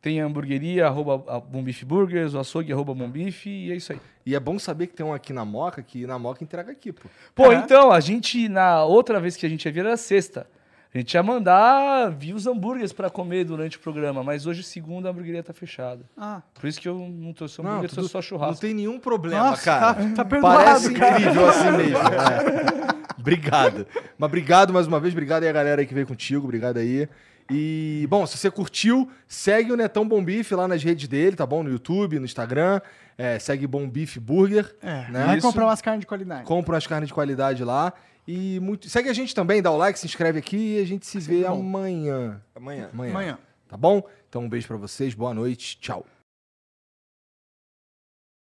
Tem 0.00 0.18
a 0.20 0.24
hamburgueria, 0.24 0.86
arroba 0.86 1.22
a 1.28 1.40
Bom 1.40 1.62
Bife 1.62 1.84
Burgers, 1.84 2.32
o 2.32 2.38
açougue, 2.38 2.72
arroba 2.72 2.94
Bom 2.94 3.06
Bife, 3.10 3.50
e 3.50 3.70
é 3.72 3.74
isso 3.76 3.92
aí. 3.92 4.00
E 4.24 4.34
é 4.34 4.40
bom 4.40 4.58
saber 4.58 4.86
que 4.86 4.94
tem 4.94 5.04
um 5.04 5.12
aqui 5.12 5.32
na 5.32 5.44
Moca, 5.44 5.82
que 5.82 6.06
na 6.06 6.18
Moca 6.18 6.42
entrega 6.42 6.72
aqui, 6.72 6.90
pô. 6.92 7.02
Pô, 7.34 7.52
É. 7.52 7.56
então, 7.56 7.90
a 7.92 8.00
gente, 8.00 8.48
na 8.48 8.82
outra 8.84 9.20
vez 9.20 9.36
que 9.36 9.44
a 9.44 9.48
gente 9.48 9.64
ia 9.66 9.72
vir 9.72 9.80
era 9.80 9.96
sexta. 9.98 10.46
A 10.92 10.98
gente 10.98 11.14
ia 11.14 11.22
mandar 11.22 12.10
vir 12.10 12.34
os 12.34 12.46
hambúrgueres 12.48 12.92
pra 12.92 13.08
comer 13.08 13.44
durante 13.44 13.76
o 13.76 13.80
programa, 13.80 14.24
mas 14.24 14.44
hoje, 14.46 14.62
segunda, 14.64 15.08
a 15.08 15.12
hamburgueria 15.12 15.40
tá 15.42 15.52
fechada. 15.52 16.04
Ah, 16.16 16.42
Por 16.52 16.66
isso 16.66 16.80
que 16.80 16.88
eu 16.88 16.98
não 16.98 17.32
trouxe 17.32 17.62
Não, 17.62 17.70
hambúrguer, 17.70 17.90
tudo- 17.90 17.96
trouxe 18.08 18.12
só 18.12 18.18
Não 18.18 18.22
churrasco. 18.22 18.60
tem 18.60 18.74
nenhum 18.74 18.98
problema, 18.98 19.50
nossa, 19.50 19.62
cara. 19.62 19.94
tá, 19.94 20.08
tá 20.16 20.24
perdoado, 20.24 20.56
Parece 20.64 20.92
cara. 20.94 21.20
incrível 21.20 21.48
assim 21.48 21.70
mesmo. 21.76 21.96
é. 21.98 22.90
Obrigado. 23.20 23.86
Mas 24.18 24.26
obrigado 24.28 24.72
mais 24.72 24.86
uma 24.86 24.98
vez. 24.98 25.12
Obrigado 25.12 25.42
aí 25.42 25.48
a 25.48 25.52
galera 25.52 25.82
aí 25.82 25.86
que 25.86 25.92
veio 25.94 26.06
contigo. 26.06 26.44
Obrigado 26.44 26.78
aí. 26.78 27.06
E, 27.50 28.06
bom, 28.08 28.26
se 28.26 28.38
você 28.38 28.50
curtiu, 28.50 29.10
segue 29.28 29.70
o 29.72 29.76
Netão 29.76 30.08
Bom 30.08 30.24
Bife 30.24 30.54
lá 30.54 30.66
nas 30.66 30.82
redes 30.82 31.06
dele, 31.06 31.36
tá 31.36 31.44
bom? 31.44 31.62
No 31.62 31.68
YouTube, 31.70 32.18
no 32.18 32.24
Instagram. 32.24 32.80
É, 33.18 33.38
segue 33.38 33.66
Bom 33.66 33.86
Bife 33.88 34.18
Burger. 34.18 34.74
É, 34.82 35.10
né? 35.10 35.24
vai 35.26 35.40
comprar 35.40 35.66
umas 35.66 35.82
carnes 35.82 36.00
de 36.00 36.06
qualidade. 36.06 36.44
Compra 36.44 36.74
umas 36.74 36.86
carnes 36.86 37.08
de 37.08 37.14
qualidade 37.14 37.62
lá. 37.62 37.92
E 38.26 38.60
muito... 38.60 38.88
segue 38.88 39.08
a 39.08 39.12
gente 39.12 39.34
também, 39.34 39.62
dá 39.62 39.70
o 39.70 39.76
like, 39.76 39.98
se 39.98 40.06
inscreve 40.06 40.38
aqui 40.38 40.76
e 40.76 40.80
a 40.80 40.86
gente 40.86 41.06
se 41.06 41.18
vê 41.18 41.44
amanhã. 41.46 42.40
Amanhã. 42.54 42.90
Amanhã. 42.92 43.10
Amanhã. 43.10 43.38
Tá 43.68 43.76
bom? 43.76 44.02
Então 44.28 44.42
um 44.42 44.48
beijo 44.48 44.68
pra 44.68 44.76
vocês, 44.76 45.14
boa 45.14 45.34
noite, 45.34 45.78
tchau. 45.80 46.04